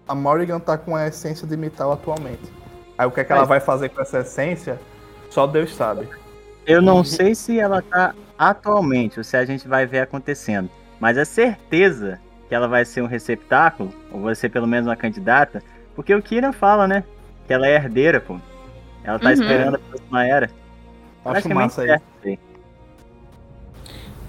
A 0.08 0.14
Morrigan 0.14 0.58
tá 0.58 0.76
com 0.76 0.96
a 0.96 1.06
essência 1.06 1.46
de 1.46 1.56
metal 1.56 1.92
atualmente. 1.92 2.52
Aí 2.98 3.06
o 3.06 3.12
que 3.12 3.20
é 3.20 3.24
que 3.24 3.32
ela 3.32 3.44
vai 3.44 3.60
fazer 3.60 3.90
com 3.90 4.00
essa 4.00 4.20
essência? 4.20 4.80
Só 5.36 5.46
Deus 5.46 5.74
sabe. 5.74 6.08
Eu 6.66 6.80
não 6.80 7.04
sei 7.04 7.34
se 7.34 7.60
ela 7.60 7.82
tá 7.82 8.14
atualmente, 8.38 9.18
ou 9.18 9.24
se 9.24 9.36
a 9.36 9.44
gente 9.44 9.68
vai 9.68 9.84
ver 9.84 9.98
acontecendo. 9.98 10.70
Mas 10.98 11.18
é 11.18 11.26
certeza 11.26 12.18
que 12.48 12.54
ela 12.54 12.66
vai 12.66 12.86
ser 12.86 13.02
um 13.02 13.06
receptáculo, 13.06 13.92
ou 14.10 14.22
vai 14.22 14.34
ser 14.34 14.48
pelo 14.48 14.66
menos 14.66 14.86
uma 14.88 14.96
candidata, 14.96 15.62
porque 15.94 16.14
o 16.14 16.22
Kira 16.22 16.54
fala, 16.54 16.88
né? 16.88 17.04
Que 17.46 17.52
ela 17.52 17.66
é 17.66 17.74
herdeira, 17.74 18.18
pô. 18.18 18.40
Ela 19.04 19.18
tá 19.18 19.26
uhum. 19.26 19.32
esperando 19.32 19.74
a 19.74 19.78
próxima 19.78 20.26
era. 20.26 20.50
Acho 21.22 21.54
massa 21.54 21.82
aí. 21.82 22.00
aí. 22.24 22.38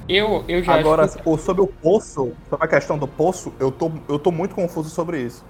Eu, 0.09 0.43
eu 0.45 0.61
já 0.61 0.73
Agora, 0.73 1.07
que... 1.07 1.37
sobre 1.37 1.61
o 1.61 1.67
poço, 1.67 2.33
sobre 2.49 2.65
a 2.65 2.67
questão 2.67 2.97
do 2.97 3.07
poço, 3.07 3.53
eu 3.61 3.71
tô, 3.71 3.89
eu 4.09 4.19
tô 4.19 4.29
muito 4.29 4.53
confuso 4.53 4.89
sobre 4.89 5.21
isso. 5.21 5.45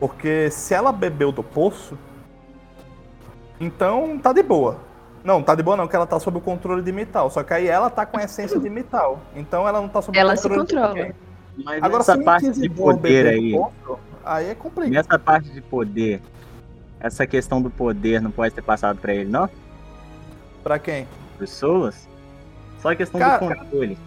Porque 0.00 0.50
se 0.50 0.72
ela 0.72 0.90
bebeu 0.90 1.30
do 1.30 1.42
poço, 1.42 1.98
então 3.60 4.18
tá 4.18 4.32
de 4.32 4.42
boa. 4.42 4.90
Não, 5.24 5.42
tá 5.42 5.54
de 5.54 5.62
boa 5.62 5.76
não, 5.76 5.86
que 5.86 5.94
ela 5.94 6.06
tá 6.06 6.18
sob 6.18 6.38
o 6.38 6.40
controle 6.40 6.82
de 6.82 6.92
Mital. 6.92 7.30
Só 7.30 7.42
que 7.42 7.54
aí 7.54 7.68
ela 7.68 7.88
tá 7.88 8.04
com 8.04 8.18
a 8.18 8.24
essência 8.24 8.58
de 8.58 8.68
Mital. 8.68 9.20
Então 9.36 9.66
ela 9.68 9.80
não 9.80 9.88
tá 9.88 10.02
sob 10.02 10.18
ela 10.18 10.34
o 10.34 10.36
controle 10.36 10.68
se 10.68 10.74
controla. 10.74 10.94
de 10.94 11.14
Mas 11.64 11.82
Agora, 11.82 12.02
essa 12.02 12.18
parte 12.18 12.50
de 12.50 12.68
poder 12.68 13.26
aí. 13.26 13.54
Aí 14.24 14.50
é 14.50 14.54
complicado. 14.54 14.92
Nessa 14.92 15.18
parte 15.18 15.50
de 15.50 15.60
poder, 15.60 16.20
essa 16.98 17.26
questão 17.26 17.62
do 17.62 17.70
poder 17.70 18.20
não 18.20 18.30
pode 18.30 18.54
ter 18.54 18.62
passado 18.62 18.98
para 18.98 19.14
ele, 19.14 19.30
não? 19.30 19.48
Pra 20.62 20.78
quem? 20.78 21.06
Pro 21.36 21.46
Solas? 21.46 22.08
Só 22.80 22.90
a 22.90 22.96
questão 22.96 23.20
Cara, 23.20 23.38
do 23.38 23.56
controle. 23.56 23.98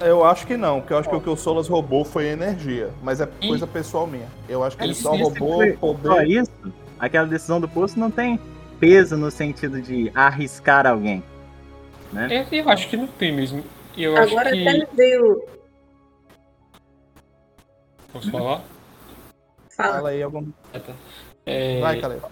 Eu 0.00 0.24
acho 0.24 0.46
que 0.46 0.56
não, 0.56 0.80
porque 0.80 0.92
eu 0.92 0.98
acho 0.98 1.08
que 1.08 1.14
o 1.14 1.20
que 1.20 1.30
o 1.30 1.36
Solas 1.36 1.68
roubou 1.68 2.04
foi 2.04 2.26
energia. 2.26 2.90
Mas 3.02 3.20
é 3.20 3.26
coisa 3.26 3.66
pessoal 3.66 4.06
minha. 4.06 4.26
Eu 4.48 4.64
acho 4.64 4.76
que 4.76 4.84
ele 4.84 4.94
só 4.94 5.14
roubou 5.14 5.58
poder. 5.76 6.02
Só 6.02 6.22
isso? 6.22 6.50
Aquela 6.98 7.26
decisão 7.26 7.60
do 7.60 7.68
poço 7.68 7.98
não 7.98 8.10
tem 8.10 8.40
peso 8.78 9.16
no 9.16 9.30
sentido 9.30 9.80
de 9.80 10.10
arriscar 10.14 10.86
alguém. 10.86 11.22
Né? 12.12 12.46
É, 12.50 12.60
eu 12.60 12.68
acho 12.68 12.88
que 12.88 12.96
não 12.96 13.06
tem 13.06 13.32
mesmo. 13.32 13.64
Eu 13.96 14.16
Agora 14.16 14.50
acho 14.50 14.58
que... 14.58 14.68
até 14.68 14.78
me 14.78 14.86
veio. 14.94 15.44
Posso 18.12 18.30
falar? 18.30 18.62
Fala, 19.76 19.94
Fala 19.94 20.08
aí 20.10 20.22
algum. 20.22 20.48
É, 20.72 20.78
tá. 20.78 20.92
É... 21.44 21.80
Vai, 21.80 22.00
Caleb. 22.00 22.22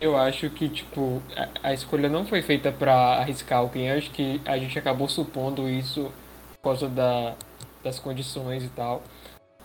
Eu 0.00 0.16
acho 0.16 0.48
que, 0.50 0.68
tipo, 0.68 1.20
a, 1.36 1.68
a 1.68 1.74
escolha 1.74 2.08
não 2.08 2.24
foi 2.24 2.40
feita 2.42 2.70
para 2.70 2.94
arriscar 3.18 3.58
alguém. 3.58 3.88
Eu 3.88 3.98
acho 3.98 4.10
que 4.10 4.40
a 4.44 4.56
gente 4.58 4.78
acabou 4.78 5.08
supondo 5.08 5.68
isso 5.68 6.12
por 6.56 6.70
causa 6.70 6.88
da, 6.88 7.34
das 7.82 7.98
condições 7.98 8.64
e 8.64 8.68
tal. 8.68 9.02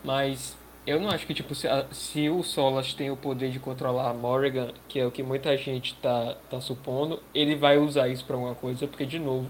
Mas 0.03 0.55
eu 0.85 0.99
não 0.99 1.09
acho 1.09 1.25
que, 1.25 1.33
tipo, 1.33 1.53
se, 1.55 1.67
se 1.91 2.29
o 2.29 2.43
Solas 2.43 2.93
tem 2.93 3.09
o 3.09 3.17
poder 3.17 3.49
de 3.51 3.59
controlar 3.59 4.09
a 4.09 4.13
Morrigan, 4.13 4.69
que 4.87 4.99
é 4.99 5.05
o 5.05 5.11
que 5.11 5.23
muita 5.23 5.55
gente 5.57 5.95
tá, 5.95 6.35
tá 6.49 6.59
supondo, 6.59 7.21
ele 7.33 7.55
vai 7.55 7.77
usar 7.77 8.07
isso 8.07 8.25
para 8.25 8.35
alguma 8.35 8.55
coisa, 8.55 8.87
porque, 8.87 9.05
de 9.05 9.19
novo, 9.19 9.49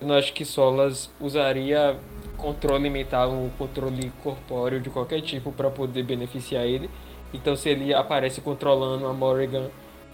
eu 0.00 0.06
não 0.06 0.16
acho 0.16 0.32
que 0.32 0.44
Solas 0.44 1.10
usaria 1.20 1.96
controle 2.36 2.90
mental 2.90 3.32
ou 3.32 3.50
controle 3.56 4.12
corpóreo 4.22 4.80
de 4.80 4.90
qualquer 4.90 5.20
tipo 5.20 5.52
para 5.52 5.70
poder 5.70 6.02
beneficiar 6.02 6.64
ele. 6.64 6.90
Então, 7.32 7.54
se 7.56 7.68
ele 7.68 7.94
aparece 7.94 8.40
controlando 8.40 9.06
a 9.06 9.12
Morrigan 9.12 9.70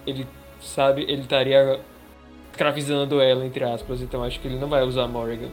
ele 0.09 0.27
sabe, 0.61 1.03
ele 1.03 1.23
estaria 1.23 1.81
escravizando 2.51 3.21
ela, 3.21 3.45
entre 3.45 3.65
aspas. 3.65 4.01
Então 4.01 4.23
acho 4.23 4.41
que 4.41 4.49
ele 4.49 4.59
não 4.59 4.69
vai 4.69 4.83
usar 4.83 5.07
Morrigan. 5.07 5.51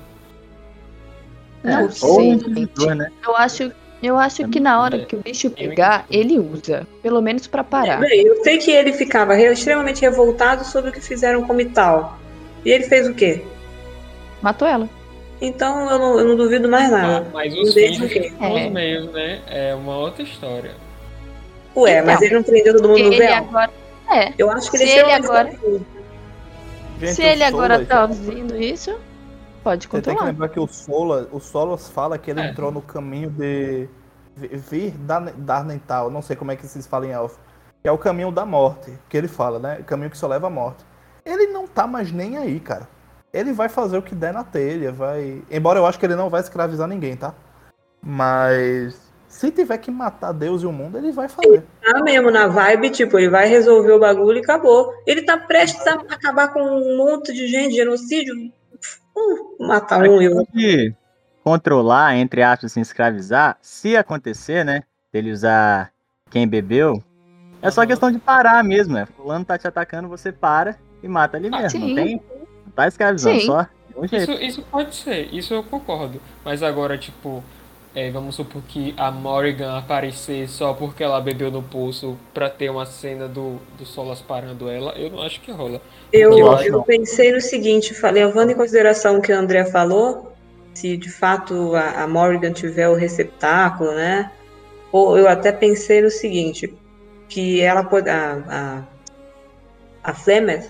Não 1.64 1.80
é, 1.80 1.90
sei, 1.90 2.36
né? 2.96 3.12
Eu 3.26 3.36
acho, 3.36 3.72
eu 4.06 4.18
acho 4.18 4.48
que 4.48 4.60
na 4.60 4.82
hora 4.82 5.06
que 5.06 5.16
o 5.16 5.20
bicho 5.20 5.50
pegar, 5.50 6.06
ele 6.10 6.40
usa. 6.40 6.88
Pelo 7.02 7.22
menos 7.22 7.48
para 7.48 7.64
parar. 7.64 8.02
eu 8.04 8.44
sei 8.44 8.58
que 8.58 8.72
ele 8.72 8.94
ficava 8.94 9.40
extremamente 9.40 10.02
revoltado 10.02 10.66
sobre 10.66 10.90
o 10.90 10.94
que 10.94 11.02
fizeram 11.02 11.44
com 11.44 11.54
Mital. 11.54 12.18
E 12.64 12.72
ele 12.72 12.84
fez 12.86 13.08
o 13.08 13.14
quê? 13.14 13.44
Matou 14.42 14.68
ela. 14.68 14.90
Então 15.42 15.90
eu 15.90 16.00
não, 16.00 16.20
eu 16.20 16.26
não 16.26 16.36
duvido 16.36 16.70
mais 16.70 16.90
nada. 16.90 17.26
Ah, 17.28 17.32
mas 17.34 17.54
os 17.54 17.74
fins 17.74 18.00
é. 18.00 18.66
os 18.66 18.72
meios, 18.72 19.12
né? 19.12 19.42
É 19.48 19.76
uma 19.76 19.98
outra 19.98 20.24
história. 20.24 20.72
Ué, 21.76 22.00
então, 22.00 22.06
mas 22.06 22.22
ele 22.22 22.36
não 22.36 22.44
prendeu 22.44 22.76
todo 22.76 22.88
mundo 22.88 23.04
no 23.04 23.18
véu? 23.18 23.34
Agora 23.34 23.72
é. 24.10 24.34
Eu 24.38 24.50
acho 24.52 24.72
que 24.72 24.78
ele, 24.78 24.88
se 24.88 24.98
ele 24.98 25.12
agora. 25.12 25.52
Se 27.06 27.24
ele 27.24 27.44
agora 27.44 27.86
tá 27.86 28.04
ouvindo 28.04 28.56
isso, 28.56 28.98
pode 29.66 29.88
controlar. 29.88 30.04
Você 30.04 30.10
tem 30.12 30.18
que 30.18 30.32
lembrar 30.32 30.50
que 30.50 30.60
o 30.60 30.68
Solas, 30.68 31.28
o 31.32 31.40
Solas 31.40 31.90
fala 31.90 32.20
que 32.20 32.30
ele 32.30 32.40
é. 32.40 32.50
entrou 32.50 32.72
no 32.72 32.84
caminho 32.84 33.32
de 33.32 33.90
vir 34.38 34.94
Darnental, 35.38 36.12
não 36.12 36.22
sei 36.22 36.36
como 36.36 36.52
é 36.52 36.56
que 36.56 36.68
vocês 36.68 36.86
falam 36.86 37.10
em 37.10 37.14
elfo, 37.14 37.40
que 37.82 37.90
é 37.90 37.92
o 37.92 37.98
caminho 37.98 38.32
da 38.32 38.46
morte, 38.46 38.94
que 39.10 39.18
ele 39.18 39.28
fala, 39.28 39.58
né? 39.58 39.78
O 39.80 39.84
caminho 39.84 40.12
que 40.12 40.18
só 40.18 40.28
leva 40.28 40.48
à 40.48 40.50
morte. 40.52 40.86
Ele 41.26 41.48
não 41.48 41.66
tá 41.66 41.88
mais 41.88 42.12
nem 42.12 42.38
aí, 42.38 42.60
cara. 42.60 42.88
Ele 43.34 43.52
vai 43.52 43.68
fazer 43.68 43.98
o 43.98 44.04
que 44.04 44.14
der 44.14 44.32
na 44.32 44.44
telha, 44.44 44.92
vai. 44.92 45.42
Embora 45.50 45.80
eu 45.80 45.86
acho 45.86 46.00
que 46.00 46.06
ele 46.06 46.16
não 46.16 46.30
vai 46.30 46.42
escravizar 46.42 46.88
ninguém, 46.88 47.18
tá? 47.18 47.34
Mas 48.02 49.12
se 49.28 49.50
tiver 49.52 49.80
que 49.80 49.90
matar 49.90 50.32
Deus 50.32 50.62
e 50.62 50.68
o 50.68 50.72
mundo, 50.72 50.98
ele 50.98 51.12
vai 51.12 51.28
fazer. 51.28 51.48
Ele 51.48 51.64
tá 51.82 52.04
mesmo 52.04 52.30
na 52.30 52.48
vibe, 52.48 52.92
tipo, 52.92 53.18
ele 53.18 53.30
vai 53.30 53.48
resolver 53.48 53.94
o 53.94 54.00
bagulho 54.00 54.38
e 54.38 54.42
acabou. 54.42 54.94
Ele 55.08 55.24
tá 55.24 55.38
prestes 55.38 55.86
a 55.88 55.94
acabar 55.94 56.54
com 56.54 56.62
um 56.62 56.98
monte 56.98 57.34
de 57.34 57.48
gente, 57.48 57.76
genocídio. 57.76 58.36
Uh, 59.16 59.68
matar 59.68 60.02
um 60.02 60.22
e 60.22 60.30
outro. 60.30 60.96
Controlar, 61.44 62.16
entre 62.18 62.42
aspas, 62.42 62.72
assim, 62.72 62.82
escravizar, 62.82 63.58
se 63.62 63.96
acontecer, 63.96 64.66
né? 64.66 64.84
Dele 65.14 65.32
usar 65.32 65.92
quem 66.30 66.48
bebeu, 66.48 67.02
é 67.62 67.72
só 67.72 67.86
questão 67.86 68.12
de 68.12 68.20
parar 68.20 68.64
mesmo, 68.64 68.94
né? 68.94 69.06
Fulano 69.06 69.44
tá 69.44 69.58
te 69.58 69.68
atacando, 69.68 70.08
você 70.08 70.32
para 70.32 70.78
e 71.02 71.08
mata 71.08 71.38
ali 71.38 71.50
mesmo. 71.50 71.70
Sim. 71.70 71.88
Não 71.88 71.96
tem. 71.96 72.22
Não 72.66 72.72
tá 72.76 72.88
escravizando, 72.88 73.40
Sim. 73.40 73.46
só. 73.48 73.68
Isso, 74.12 74.32
isso 74.34 74.62
pode 74.64 74.94
ser, 74.94 75.34
isso 75.34 75.54
eu 75.54 75.64
concordo. 75.64 76.22
Mas 76.44 76.62
agora, 76.62 76.98
tipo, 76.98 77.44
é, 77.96 78.12
vamos 78.12 78.36
supor 78.36 78.62
que 78.68 78.94
a 78.98 79.10
Morrigan 79.10 79.78
aparecer 79.78 80.50
só 80.50 80.74
porque 80.74 81.02
ela 81.02 81.22
bebeu 81.22 81.50
no 81.50 81.64
poço 81.64 82.18
para 82.34 82.50
ter 82.50 82.70
uma 82.70 82.86
cena 82.86 83.26
do, 83.26 83.56
do 83.78 83.86
Solas 83.86 84.22
parando 84.22 84.70
ela, 84.70 84.92
eu 84.98 85.10
não 85.10 85.22
acho 85.22 85.40
que 85.40 85.50
rola. 85.50 85.82
Eu, 86.12 86.38
eu, 86.38 86.60
eu 86.60 86.84
pensei 86.84 87.32
no 87.32 87.40
seguinte, 87.40 87.96
levando 88.12 88.52
em 88.52 88.56
consideração 88.56 89.18
o 89.18 89.22
que 89.22 89.32
o 89.32 89.38
André 89.38 89.64
falou, 89.64 90.34
se 90.74 90.98
de 90.98 91.10
fato 91.10 91.74
a, 91.74 92.04
a 92.04 92.08
Morrigan 92.08 92.52
tiver 92.52 92.90
o 92.90 92.96
receptáculo, 92.96 93.94
né? 93.94 94.30
Ou 94.92 95.18
eu 95.18 95.28
até 95.30 95.54
pensei 95.54 96.02
no 96.02 96.12
seguinte, 96.12 96.74
que 97.30 97.62
ela 97.62 97.84
pode. 97.84 98.10
A, 98.10 98.44
a, 98.50 98.84
a 100.04 100.14
Flemeth, 100.14 100.70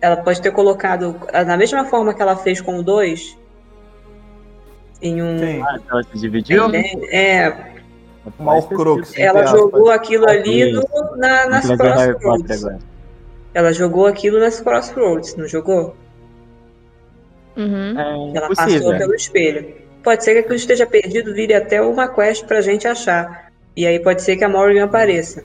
ela 0.00 0.16
pode 0.16 0.40
ter 0.40 0.52
colocado, 0.52 1.20
da 1.32 1.56
mesma 1.56 1.84
forma 1.84 2.14
que 2.14 2.22
ela 2.22 2.36
fez 2.36 2.60
com 2.60 2.78
o 2.78 2.82
2, 2.82 3.36
em 5.00 5.22
um. 5.22 5.38
Sim. 5.38 5.62
Ah, 5.62 5.78
ela 5.90 6.02
se 6.02 6.18
dividiu? 6.18 6.64
É. 6.74 7.46
é 7.46 7.76
Mal 8.38 8.62
crux. 8.62 9.16
Ela 9.16 9.46
jogou 9.46 9.90
aquilo 9.90 10.28
ali 10.28 10.72
no, 10.72 10.82
na, 11.16 11.46
nas 11.46 11.66
crossroads. 11.66 12.64
Ela 13.54 13.72
jogou 13.72 14.06
aquilo 14.06 14.40
nas 14.40 14.60
crossroads, 14.60 15.36
não 15.36 15.46
jogou? 15.46 15.96
Uhum. 17.56 17.98
É 17.98 18.36
ela 18.36 18.54
passou 18.54 18.98
pelo 18.98 19.14
espelho. 19.14 19.74
Pode 20.02 20.24
ser 20.24 20.34
que 20.34 20.38
aquilo 20.40 20.54
esteja 20.56 20.86
perdido, 20.86 21.34
vire 21.34 21.54
até 21.54 21.80
uma 21.80 22.08
quest 22.08 22.44
pra 22.46 22.60
gente 22.60 22.86
achar. 22.86 23.50
E 23.76 23.86
aí 23.86 23.98
pode 23.98 24.22
ser 24.22 24.36
que 24.36 24.44
a 24.44 24.48
Morgan 24.48 24.84
apareça. 24.84 25.44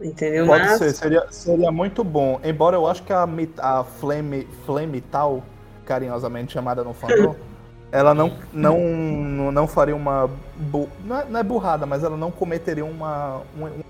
Entendeu? 0.00 0.46
Pode 0.46 0.64
Mas... 0.64 0.78
ser, 0.78 0.92
seria, 0.92 1.26
seria 1.30 1.70
muito 1.70 2.02
bom. 2.02 2.40
Embora 2.42 2.76
eu 2.76 2.86
acho 2.86 3.02
que 3.02 3.12
a, 3.12 3.28
a 3.58 3.84
Flame, 3.84 4.46
Flame 4.64 5.00
tal, 5.00 5.42
carinhosamente 5.84 6.52
chamada 6.52 6.82
no 6.82 6.94
fandom, 6.94 7.34
ela 7.92 8.14
não, 8.14 8.32
não, 8.52 9.52
não 9.52 9.66
faria 9.66 9.96
uma. 9.96 10.30
Bu... 10.56 10.88
Não, 11.04 11.20
é, 11.20 11.24
não, 11.28 11.40
é, 11.40 11.42
burrada, 11.42 11.86
mas 11.86 12.04
ela 12.04 12.16
não 12.16 12.30
cometeria 12.30 12.84
uma. 12.84 13.42
Um, 13.58 13.64
um 13.64 13.82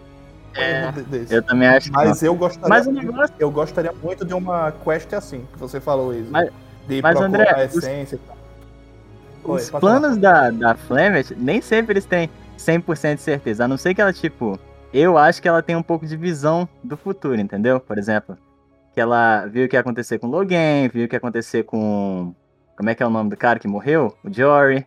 é, 0.55 0.85
erro 0.85 1.03
desse. 1.03 1.35
Eu 1.35 1.43
também 1.43 1.69
acho 1.69 1.93
Mas 1.93 2.23
eu 2.23 2.35
gostaria. 2.35 2.69
Mas 2.69 2.87
o 2.87 2.93
negócio... 2.93 3.35
Eu 3.39 3.51
gostaria 3.51 3.93
muito 4.03 4.25
de 4.25 4.35
uma 4.35 4.73
quest 4.73 5.13
assim, 5.13 5.47
que 5.53 5.59
você 5.59 5.81
falou, 5.81 6.15
isso. 6.15 6.31
Mas, 6.31 6.51
de 6.89 7.03
mas 7.03 7.21
André, 7.21 7.53
a 7.55 7.65
essência 7.65 8.17
os, 8.17 8.23
e 8.23 8.27
tal. 8.27 8.37
Oi, 9.45 9.61
os 9.61 9.71
planos 9.71 10.17
da, 10.17 10.51
da 10.51 10.75
Flamet, 10.75 11.35
nem 11.37 11.61
sempre 11.61 11.93
eles 11.93 12.05
têm 12.05 12.31
100% 12.59 13.17
de 13.17 13.23
certeza. 13.23 13.65
A 13.65 13.69
não 13.69 13.77
ser 13.77 13.95
que 13.95 14.01
ela, 14.01 14.13
tipo. 14.13 14.59
Eu 14.93 15.17
acho 15.17 15.41
que 15.41 15.47
ela 15.47 15.63
tem 15.63 15.77
um 15.77 15.85
pouco 15.85 16.05
de 16.05 16.17
visão 16.17 16.69
do 16.83 16.97
futuro, 16.97 17.41
entendeu? 17.41 17.79
Por 17.79 17.97
exemplo, 17.97 18.37
que 18.93 19.01
ela 19.01 19.47
viu 19.47 19.67
o 19.67 19.69
que 19.69 19.77
ia 19.77 19.81
acontecer 19.81 20.19
com 20.19 20.27
Logan, 20.27 20.89
viu 20.93 21.05
o 21.05 21.09
que 21.09 21.15
ia 21.15 21.19
acontecer 21.19 21.63
com 21.63 22.35
como 22.81 22.89
é 22.89 22.95
que 22.95 23.03
é 23.03 23.07
o 23.07 23.11
nome 23.11 23.29
do 23.29 23.37
cara 23.37 23.59
que 23.59 23.69
morreu? 23.69 24.17
O 24.25 24.33
Jory. 24.33 24.87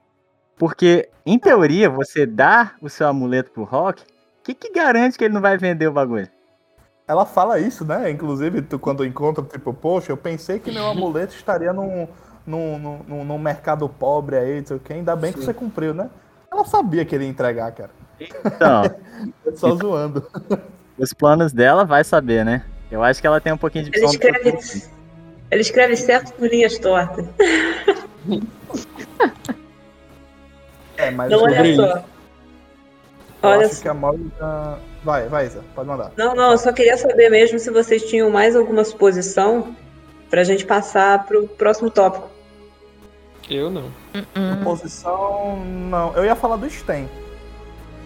Porque, 0.58 1.10
em 1.24 1.38
teoria, 1.38 1.92
você 1.92 2.26
dá 2.26 2.72
o 2.82 2.90
seu 2.90 3.08
amuleto 3.08 3.52
pro 3.52 3.64
Rock, 3.64 4.02
o 4.02 4.06
que, 4.44 4.56
que 4.56 4.74
garante 4.74 5.16
que 5.16 5.24
ele 5.24 5.34
não 5.36 5.42
vai 5.42 5.60
vender 5.60 5.86
o 5.86 5.92
bagulho? 5.92 6.28
Ela 7.08 7.24
fala 7.24 7.60
isso, 7.60 7.86
né? 7.86 8.10
Inclusive, 8.10 8.64
tu, 8.64 8.80
quando 8.80 9.06
encontra, 9.06 9.44
tipo, 9.44 9.72
poxa, 9.72 10.12
eu 10.12 10.18
pensei 10.18 10.58
que 10.58 10.72
meu 10.72 10.88
amuleto 10.88 11.36
estaria 11.36 11.72
num, 11.72 12.08
num, 12.48 13.04
num, 13.08 13.24
num 13.24 13.38
mercado 13.38 13.88
pobre 13.88 14.38
aí, 14.38 14.60
não 14.60 14.66
sei 14.66 14.78
o 14.78 14.80
que. 14.80 14.92
Ainda 14.92 15.16
bem 15.16 15.32
Sim. 15.32 15.38
que 15.38 15.46
você 15.46 15.54
cumpriu, 15.54 15.94
né? 15.94 16.10
Ela 16.52 16.66
sabia 16.66 17.06
que 17.06 17.14
ele 17.14 17.26
ia 17.26 17.30
entregar, 17.30 17.72
cara. 17.74 17.92
Então. 18.20 18.86
é 19.46 19.52
só 19.52 19.68
então, 19.68 19.78
zoando. 19.78 20.28
Os 20.98 21.14
planos 21.14 21.54
dela 21.54 21.86
vai 21.86 22.04
saber, 22.04 22.44
né? 22.44 22.66
Eu 22.90 23.04
acho 23.04 23.22
que 23.22 23.28
ela 23.28 23.40
tem 23.40 23.54
um 23.54 23.58
pouquinho 23.58 23.86
de 23.86 23.92
visão. 23.92 24.10
Ele 24.10 24.18
escreve, 24.18 24.90
ele 25.54 25.62
escreve 25.62 25.96
certo 25.96 26.34
por 26.34 26.48
linhas 26.50 26.78
tortas. 26.80 27.26
É, 30.98 31.12
mas 31.12 31.32
não 31.32 31.44
olha 31.44 31.76
só. 31.76 31.98
Eu 31.98 32.04
olha 33.42 33.66
acho 33.66 33.76
só. 33.76 33.82
que 33.82 33.88
a 33.88 33.94
Morgan... 33.94 34.80
Vai, 35.04 35.28
vai, 35.28 35.48
Isa, 35.48 35.62
pode 35.76 35.88
mandar. 35.88 36.12
Não, 36.16 36.34
não, 36.34 36.52
eu 36.52 36.58
só 36.58 36.72
queria 36.72 36.96
saber 36.98 37.30
mesmo 37.30 37.60
se 37.60 37.70
vocês 37.70 38.04
tinham 38.04 38.30
mais 38.30 38.56
alguma 38.56 38.84
suposição 38.86 39.76
pra 40.30 40.44
gente 40.44 40.66
passar 40.66 41.26
pro 41.26 41.48
próximo 41.48 41.90
tópico. 41.90 42.30
Eu 43.50 43.70
não. 43.70 43.92
Suposição, 44.60 45.58
não. 45.66 46.16
Eu 46.16 46.24
ia 46.24 46.36
falar 46.36 46.56
do 46.56 46.70
Sten. 46.70 47.10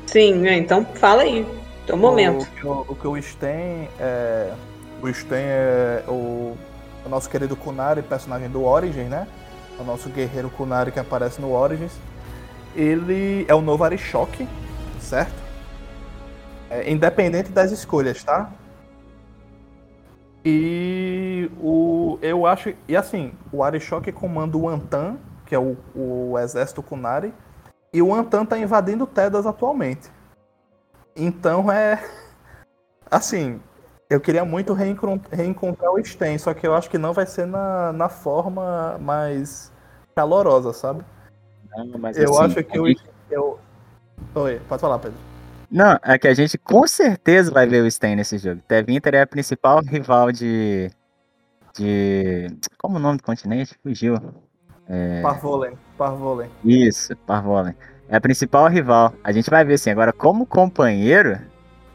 Sim, 0.07 0.47
é, 0.47 0.55
então 0.55 0.83
fala 0.95 1.21
aí. 1.21 1.45
É 1.87 1.93
o 1.93 1.97
momento. 1.97 2.47
O, 2.63 2.85
o, 2.89 2.95
que 2.95 3.07
o 3.07 3.21
Sten 3.21 3.87
é. 3.99 4.51
O 5.01 5.13
Sten 5.13 5.43
é 5.43 6.03
o, 6.07 6.57
o 7.07 7.09
nosso 7.09 7.29
querido 7.29 7.55
Kunari, 7.55 8.01
personagem 8.01 8.49
do 8.49 8.63
Origin, 8.63 9.05
né? 9.05 9.27
O 9.79 9.83
nosso 9.83 10.09
guerreiro 10.09 10.49
Kunari 10.49 10.91
que 10.91 10.99
aparece 10.99 11.41
no 11.41 11.53
Origins. 11.53 11.93
Ele 12.75 13.45
é 13.47 13.55
o 13.55 13.61
novo 13.61 13.83
Arishoki, 13.83 14.47
certo? 14.99 15.35
É, 16.69 16.91
independente 16.91 17.49
das 17.49 17.71
escolhas, 17.71 18.23
tá? 18.23 18.51
E 20.43 21.49
o. 21.59 22.19
Eu 22.21 22.45
acho. 22.45 22.73
E 22.87 22.95
assim, 22.95 23.33
o 23.51 23.63
Arishoki 23.63 24.11
comanda 24.11 24.57
o 24.57 24.67
Antan, 24.67 25.17
que 25.45 25.55
é 25.55 25.59
o, 25.59 25.77
o 25.95 26.37
exército 26.37 26.83
Kunari, 26.83 27.33
e 27.93 28.01
o 28.01 28.13
Antan 28.13 28.45
tá 28.45 28.57
invadindo 28.57 29.07
Tedas 29.07 29.45
atualmente. 29.45 30.11
Então 31.15 31.71
é. 31.71 32.03
Assim, 33.09 33.61
eu 34.09 34.21
queria 34.21 34.45
muito 34.45 34.73
reencontrar 34.73 35.91
o 35.91 36.03
Sten, 36.03 36.37
só 36.37 36.53
que 36.53 36.65
eu 36.65 36.73
acho 36.73 36.89
que 36.89 36.97
não 36.97 37.13
vai 37.13 37.25
ser 37.25 37.45
na, 37.45 37.91
na 37.91 38.09
forma 38.09 38.97
mais 38.99 39.71
calorosa, 40.15 40.73
sabe? 40.73 41.03
Não, 41.75 41.99
mas 41.99 42.17
eu 42.17 42.33
assim, 42.33 42.45
acho 42.45 42.63
que 42.63 42.77
gente... 42.77 43.03
eu, 43.29 43.59
eu. 44.35 44.41
Oi, 44.41 44.61
pode 44.67 44.81
falar, 44.81 44.99
Pedro. 44.99 45.17
Não, 45.69 45.99
é 46.01 46.17
que 46.17 46.27
a 46.27 46.33
gente 46.33 46.57
com 46.57 46.87
certeza 46.87 47.51
vai 47.51 47.67
ver 47.67 47.83
o 47.83 47.91
Sten 47.91 48.15
nesse 48.15 48.37
jogo. 48.37 48.61
Tev 48.67 48.89
Inter 48.89 49.15
é 49.15 49.21
a 49.21 49.27
principal 49.27 49.81
rival 49.81 50.31
de. 50.31 50.89
de. 51.77 52.47
Como 52.77 52.95
o 52.95 52.99
nome 52.99 53.17
do 53.17 53.23
continente? 53.23 53.77
Fugiu. 53.83 54.15
É... 54.87 55.21
Parvolen. 55.21 55.77
Parvolen. 55.97 56.49
Isso, 56.63 57.15
Parvolen. 57.17 57.75
É 58.07 58.15
a 58.15 58.21
principal 58.21 58.69
rival. 58.69 59.13
A 59.21 59.33
gente 59.33 59.49
vai 59.49 59.65
ver 59.65 59.73
assim. 59.73 59.89
Agora, 59.89 60.13
como 60.13 60.45
companheiro, 60.45 61.37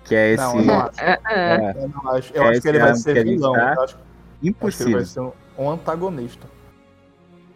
que 0.05 0.15
é 0.15 0.33
esse. 0.33 0.43
Não, 0.43 0.59
eu 0.59 0.65
não 0.65 0.81
acho. 0.81 1.01
É, 1.01 1.19
é. 1.31 1.75
Eu, 1.77 1.89
não 1.89 2.11
acho. 2.13 2.33
eu 2.35 2.43
é 2.43 2.49
acho 2.49 2.61
que 2.61 2.69
ele 2.69 2.79
vai 2.79 2.95
ser 2.95 3.25
vilão. 3.25 3.53
Tá... 3.53 3.75
Eu 3.77 3.83
acho, 3.83 3.99
Impossível. 4.43 4.99
Acho 4.99 5.13
que 5.13 5.19
ele 5.19 5.27
vai 5.27 5.33
ser 5.33 5.63
um, 5.63 5.71
antagonista. 5.71 6.47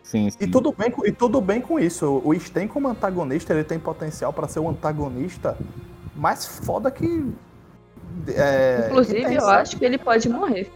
Sim, 0.02 0.30
sim. 0.30 0.38
E 0.40 0.46
tudo 0.46 0.72
bem 0.72 0.90
com, 0.90 1.04
e 1.04 1.10
tudo 1.10 1.40
bem 1.40 1.60
com 1.60 1.80
isso. 1.80 2.22
O 2.24 2.32
Sten 2.38 2.68
como 2.68 2.88
antagonista, 2.88 3.52
ele 3.52 3.64
tem 3.64 3.78
potencial 3.78 4.32
para 4.32 4.46
ser 4.46 4.60
um 4.60 4.68
antagonista 4.68 5.56
mais 6.14 6.46
foda 6.46 6.90
que. 6.90 7.32
É, 8.28 8.86
Inclusive, 8.86 9.26
que 9.26 9.34
eu 9.34 9.48
acho 9.48 9.76
que 9.76 9.84
ele 9.84 9.98
pode 9.98 10.28
morrer. 10.28 10.70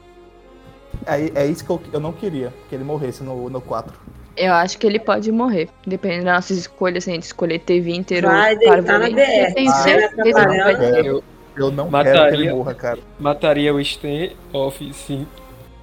É, 1.06 1.42
é 1.42 1.46
isso 1.46 1.64
que 1.64 1.70
eu, 1.70 1.80
eu 1.92 2.00
não 2.00 2.12
queria, 2.12 2.52
que 2.68 2.74
ele 2.74 2.84
morresse 2.84 3.22
no, 3.22 3.48
no 3.48 3.60
4. 3.60 3.96
Eu 4.36 4.52
acho 4.54 4.78
que 4.78 4.86
ele 4.86 4.98
pode 4.98 5.30
morrer. 5.30 5.68
Dependendo 5.86 6.24
das 6.24 6.34
nossas 6.34 6.58
escolhas, 6.58 7.04
se 7.04 7.10
a 7.10 7.14
gente 7.14 7.24
escolher 7.24 7.60
TV 7.60 7.92
inteiro 7.92 8.28
vai 8.28 8.56
deitar 8.56 8.98
na 8.98 9.10
BR. 9.10 9.54
Tem 9.54 9.70
certeza 9.70 10.22
que 10.22 10.32
vai 10.32 11.06
Eu, 11.06 11.22
eu 11.56 11.70
não 11.70 11.90
mataria, 11.90 12.20
quero 12.20 12.36
que 12.36 12.42
ele 12.42 12.52
morra, 12.52 12.74
cara. 12.74 12.98
Mataria 13.18 13.74
o 13.74 13.84
Sten 13.84 14.36
off, 14.52 14.92
sim. 14.92 15.26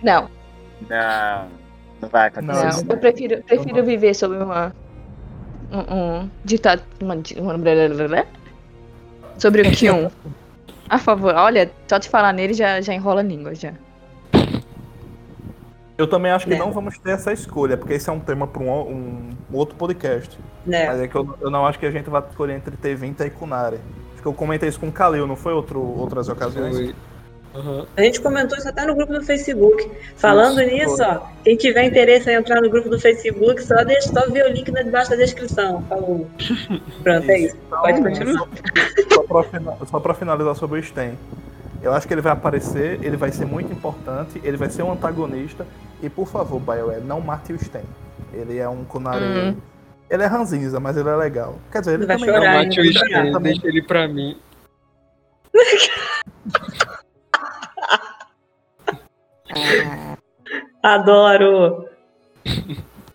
Não. 0.02 0.30
Não. 0.90 1.48
Não 2.02 2.10
vai 2.10 2.28
acontecer. 2.28 2.84
Não, 2.84 2.92
eu 2.94 2.98
prefiro, 2.98 3.44
prefiro 3.44 3.84
viver 3.84 4.14
sob 4.14 4.36
uma. 4.36 4.74
Um, 5.72 5.96
um 5.96 6.30
ditado. 6.46 6.82
Uma, 7.02 7.16
uma, 7.16 8.26
sobre 9.38 9.62
o 9.62 9.66
Kyun. 9.72 10.10
A 10.90 10.98
favor, 10.98 11.34
olha, 11.36 11.70
só 11.88 12.00
te 12.00 12.08
falar 12.08 12.32
nele 12.32 12.54
já, 12.54 12.80
já 12.80 12.94
enrola 12.94 13.20
a 13.20 13.24
língua 13.24 13.54
já. 13.54 13.74
Eu 15.98 16.08
também 16.08 16.32
acho 16.32 16.46
que 16.46 16.54
é. 16.54 16.58
não 16.58 16.72
vamos 16.72 16.98
ter 17.00 17.12
essa 17.12 17.34
escolha, 17.34 17.76
porque 17.76 17.94
esse 17.94 18.08
é 18.08 18.14
um 18.14 18.20
tema 18.20 18.46
para 18.46 18.62
um, 18.62 18.70
um, 18.72 19.30
outro 19.52 19.76
podcast. 19.76 20.38
É. 20.70 20.88
Mas 20.88 21.02
é 21.02 21.08
que 21.08 21.16
eu, 21.16 21.38
eu, 21.42 21.50
não 21.50 21.66
acho 21.66 21.80
que 21.80 21.88
a 21.88 21.92
gente 21.92 22.10
vai 22.10 22.22
escolher 22.22 22.56
entre 22.56 22.78
T20 22.78 23.26
e 23.26 23.30
Kunari. 23.32 23.80
Eu 24.28 24.34
comentei 24.34 24.68
isso 24.68 24.80
com 24.80 24.90
o 24.90 24.92
Kalil, 24.92 25.26
não 25.26 25.36
foi 25.36 25.54
outro, 25.54 25.80
outras 25.80 26.28
ocasiões? 26.28 26.76
Foi. 26.76 26.96
Uhum. 27.56 27.86
A 27.96 28.02
gente 28.02 28.22
comentou 28.22 28.58
isso 28.58 28.68
até 28.68 28.86
no 28.86 28.94
grupo 28.94 29.14
do 29.14 29.24
Facebook. 29.24 29.90
Falando 30.16 30.62
isso, 30.62 30.74
nisso, 30.74 31.02
ó, 31.02 31.28
quem 31.44 31.56
tiver 31.56 31.86
interesse 31.86 32.30
em 32.30 32.36
entrar 32.36 32.62
no 32.62 32.70
grupo 32.70 32.90
do 32.90 33.00
Facebook, 33.00 33.64
só, 33.64 33.84
deixa, 33.84 34.10
só 34.10 34.30
ver 34.30 34.46
o 34.46 34.50
link 34.50 34.70
debaixo 34.70 35.10
da 35.10 35.16
descrição. 35.16 35.82
Falou. 35.84 36.28
Pronto, 37.02 37.32
é 37.32 37.40
isso. 37.40 37.58
Então, 37.66 37.82
Pode 37.82 38.02
continuar. 38.02 39.78
Só 39.90 40.00
para 40.00 40.14
finalizar 40.14 40.56
sobre 40.56 40.80
o 40.80 40.84
Sten. 40.84 41.18
Eu 41.82 41.94
acho 41.94 42.08
que 42.08 42.14
ele 42.14 42.22
vai 42.22 42.34
aparecer, 42.34 43.00
ele 43.02 43.16
vai 43.16 43.32
ser 43.32 43.46
muito 43.46 43.72
importante, 43.72 44.42
ele 44.44 44.58
vai 44.58 44.70
ser 44.70 44.84
um 44.84 44.92
antagonista. 44.92 45.66
E 46.04 46.10
por 46.10 46.28
favor, 46.28 46.60
BioWare, 46.60 47.02
não 47.02 47.22
mate 47.22 47.54
o 47.54 47.60
Sten. 47.60 47.84
Ele 48.34 48.58
é 48.58 48.68
um 48.68 48.84
Kunari. 48.84 49.24
Hum. 49.24 49.56
Ele 50.10 50.24
é 50.24 50.26
ranzinza, 50.26 50.80
mas 50.80 50.96
ele 50.96 51.10
é 51.10 51.16
legal. 51.16 51.60
Quer 51.72 51.82
dizer, 51.82 51.96
ele, 51.96 52.04
ele 52.04 52.14
também 52.14 52.26
chorar, 52.26 52.40
não 52.40 52.54
mate 52.64 52.80
o 52.80 52.94
Sten, 52.94 53.42
deixa 53.42 53.68
ele 53.68 53.82
pra 53.82 54.08
mim. 54.08 54.40
Adoro! 60.82 61.90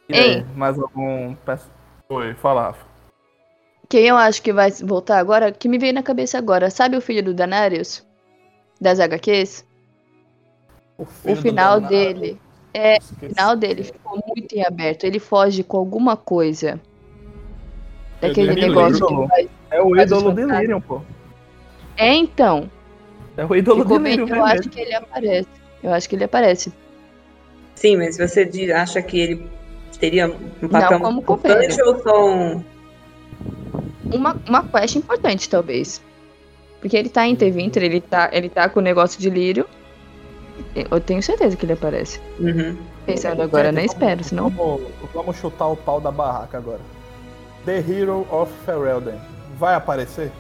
E 0.09 0.15
aí, 0.15 0.45
mais 0.55 0.79
algum. 0.79 1.35
Oi, 2.11 2.35
fala, 2.35 2.77
Quem 3.89 4.07
eu 4.07 4.17
acho 4.17 4.43
que 4.43 4.53
vai 4.53 4.71
voltar 4.71 5.19
agora, 5.19 5.51
que 5.51 5.69
me 5.69 5.79
veio 5.79 5.95
na 5.95 6.03
cabeça 6.03 6.37
agora, 6.37 6.69
sabe 6.69 6.97
o 6.97 7.01
filho 7.01 7.25
do 7.25 7.33
Danarius? 7.33 8.07
Das 8.79 9.01
HQs? 9.01 9.65
O, 10.99 11.05
o 11.05 11.37
final 11.37 11.81
dele. 11.81 12.39
É, 12.75 12.99
o 12.99 13.29
final 13.29 13.57
dele 13.57 13.85
ficou 13.85 14.23
muito 14.27 14.55
em 14.55 14.65
aberto. 14.65 15.05
Ele 15.05 15.19
foge 15.19 15.63
com 15.63 15.77
alguma 15.77 16.17
coisa. 16.17 16.81
Daquele 18.21 18.55
negócio 18.55 19.07
que 19.07 19.15
vai. 19.27 19.49
É 19.71 19.83
o 19.83 19.97
ídolo 19.97 20.33
Delirium, 20.33 20.81
pô. 20.81 21.01
É 21.97 22.15
então. 22.15 22.71
É 23.37 23.45
o 23.45 23.55
ídolo 23.55 23.85
Delirium. 23.85 24.29
Eu 24.29 24.45
acho 24.45 24.69
que 24.69 24.81
ele 24.81 24.95
aparece. 24.95 25.49
Eu 25.83 25.93
acho 25.93 26.09
que 26.09 26.15
ele 26.15 26.25
aparece. 26.25 26.73
Sim, 27.75 27.97
mas 27.97 28.17
você 28.17 28.49
acha 28.75 29.03
que 29.03 29.19
ele 29.19 29.51
teria 29.99 30.29
um 30.63 30.69
papel 30.69 30.99
Não 30.99 31.01
como 31.01 31.21
importante 31.21 31.83
ou 31.83 32.01
só 32.01 32.27
um... 32.29 32.65
Uma, 34.13 34.37
uma 34.49 34.63
quest 34.69 34.97
importante, 34.97 35.49
talvez. 35.49 36.03
Porque 36.81 36.97
ele 36.97 37.09
tá 37.09 37.27
em 37.27 37.35
T20, 37.35 37.77
ele 37.77 38.01
tá, 38.01 38.29
ele 38.33 38.49
tá 38.49 38.69
com 38.69 38.81
o 38.81 38.83
negócio 38.83 39.21
de 39.21 39.31
lírio. 39.31 39.67
Eu 40.75 41.01
tenho 41.01 41.23
certeza 41.23 41.57
que 41.57 41.65
ele 41.65 41.73
aparece. 41.73 42.21
Uhum. 42.39 42.77
Pensando 43.07 43.43
agora, 43.43 43.73
nem 43.73 43.85
espero, 43.85 44.23
senão. 44.23 44.49
Vamos, 44.51 44.83
vamos 45.13 45.37
chutar 45.37 45.69
o 45.69 45.77
pau 45.77 46.01
da 46.01 46.11
barraca 46.11 46.59
agora. 46.59 46.81
The 47.65 47.79
Hero 47.79 48.27
of 48.31 48.53
Ferelden. 48.65 49.21
Vai 49.59 49.75
aparecer? 49.75 50.31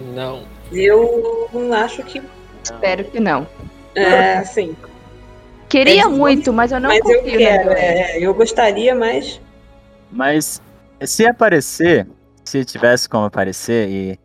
Não. 0.00 0.44
Eu 0.72 1.42
acho 1.74 2.02
que. 2.02 2.22
Espero 2.62 3.04
que 3.04 3.20
não. 3.20 3.46
É, 3.94 4.44
sim. 4.44 4.76
Queria 5.68 6.08
mas, 6.08 6.16
muito, 6.16 6.52
mas 6.52 6.72
eu 6.72 6.80
não 6.80 6.88
mas 6.88 7.00
confio. 7.00 7.18
Eu 7.18 7.38
quero, 7.38 7.70
é, 7.70 8.18
eu 8.18 8.34
gostaria, 8.34 8.94
mas. 8.94 9.40
Mas 10.10 10.62
se 11.02 11.26
aparecer, 11.26 12.06
se 12.44 12.64
tivesse 12.64 13.08
como 13.08 13.26
aparecer, 13.26 13.88
e 13.88 14.18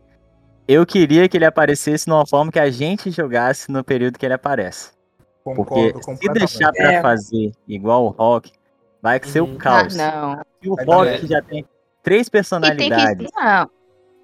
eu 0.67 0.85
queria 0.85 1.27
que 1.27 1.38
ele 1.38 1.45
aparecesse 1.45 2.08
numa 2.08 2.25
forma 2.25 2.51
que 2.51 2.59
a 2.59 2.69
gente 2.69 3.11
jogasse 3.11 3.69
no 3.72 3.83
período 3.83 4.17
que 4.17 4.25
ele 4.25 4.33
aparece. 4.33 4.92
Concordo, 5.43 5.99
Porque 5.99 6.15
se 6.15 6.33
deixar 6.33 6.72
pra 6.72 6.93
é. 6.93 7.01
fazer 7.01 7.51
igual 7.67 8.05
o 8.05 8.09
Rock, 8.09 8.51
vai 9.01 9.19
ser 9.23 9.41
uhum. 9.41 9.55
o 9.55 9.57
caos. 9.57 9.99
Ah, 9.99 10.11
não. 10.11 10.41
E 10.61 10.69
o 10.69 10.75
Rock 10.75 11.27
já 11.27 11.41
tem 11.41 11.65
três 12.01 12.30
personalidades. 12.30 12.85
E 12.85 13.17
tem 13.17 13.27
que, 13.27 13.35
não. 13.35 13.69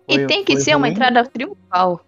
Foi, 0.08 0.24
e 0.24 0.28
tem 0.28 0.44
que 0.44 0.60
ser 0.60 0.72
ruim. 0.72 0.82
uma 0.82 0.90
entrada 0.90 1.24
triunfal. 1.26 2.02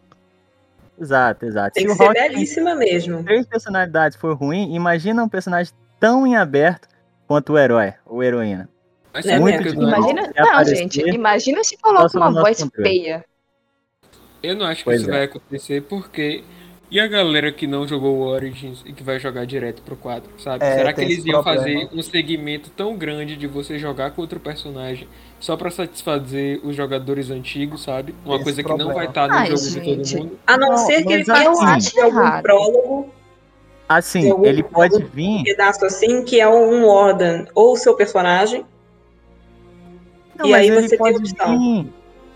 Exato, 1.00 1.46
exato. 1.46 1.74
Tem 1.74 1.88
Se 1.88 1.98
que 1.98 2.04
ser 2.04 2.14
belíssima 2.14 2.76
mesmo. 2.76 3.24
Três 3.24 3.46
personalidades 3.46 4.18
foi 4.18 4.34
ruim, 4.34 4.74
imagina 4.76 5.24
um 5.24 5.30
personagem 5.30 5.74
tão 6.00 6.26
em 6.26 6.36
aberto 6.36 6.88
quanto 7.28 7.54
o 7.54 7.58
herói 7.58 7.94
ou 8.06 8.24
heroína. 8.24 8.70
Mas 9.14 9.26
é 9.26 9.38
muito 9.40 9.68
Imagina, 9.68 10.32
não, 10.36 10.64
gente, 10.64 11.02
imagina 11.02 11.64
se 11.64 11.78
coloca 11.78 12.18
uma 12.18 12.32
voz 12.32 12.66
feia. 12.76 13.26
Eu 14.42 14.56
não 14.56 14.66
acho 14.66 14.80
que 14.80 14.86
pois 14.86 15.02
isso 15.02 15.10
é. 15.10 15.14
vai 15.14 15.24
acontecer 15.24 15.82
porque 15.82 16.44
e 16.92 17.00
a 17.00 17.08
galera 17.08 17.54
que 17.54 17.66
não 17.66 17.88
jogou 17.88 18.18
o 18.18 18.22
Origins 18.24 18.84
e 18.86 18.92
que 18.92 19.02
vai 19.02 19.18
jogar 19.18 19.46
direto 19.46 19.82
pro 19.82 19.96
4, 19.96 20.30
sabe? 20.38 20.66
É, 20.66 20.76
Será 20.76 20.92
que 20.92 21.00
eles 21.00 21.26
iam 21.26 21.42
problema. 21.42 21.64
fazer 21.64 21.90
um 21.94 22.02
segmento 22.02 22.70
tão 22.70 22.98
grande 22.98 23.38
de 23.38 23.48
você 23.48 23.80
jogar 23.80 24.12
com 24.12 24.22
outro 24.22 24.42
personagem 24.42 25.08
só 25.40 25.56
para 25.56 25.72
satisfazer 25.72 26.60
os 26.66 26.76
jogadores 26.76 27.32
antigos, 27.32 27.84
sabe? 27.84 28.14
Uma 28.26 28.36
esse 28.36 28.44
coisa 28.44 28.62
problema. 28.62 28.90
que 28.90 28.90
não 28.90 28.94
vai 28.94 29.08
estar 29.08 29.30
tá 29.30 29.34
no 29.34 29.40
Ai, 29.40 29.48
jogo 29.48 29.60
gente. 29.62 30.04
de 30.04 30.12
todo 30.12 30.24
mundo. 30.24 30.40
A 30.46 30.58
não, 30.58 30.78
ser 30.80 31.06
que 31.06 31.14
ele 31.14 31.24
participe 31.24 31.96
de 31.96 32.00
algum 32.02 32.42
prólogo. 32.42 33.10
Assim, 33.88 34.30
algum 34.30 34.46
ele 34.46 34.62
pode 34.62 35.02
vir. 35.06 35.40
Um 35.40 35.44
pedaço 35.44 35.86
assim, 35.86 36.26
que 36.26 36.42
é 36.42 36.50
um 36.50 36.86
Warden 36.86 37.48
ou 37.56 37.78
seu 37.78 37.96
personagem. 37.96 38.66
Não, 40.38 40.46
e 40.46 40.54
aí 40.54 40.70
você 40.70 40.98
tem 40.98 41.16
opção. 41.16 41.90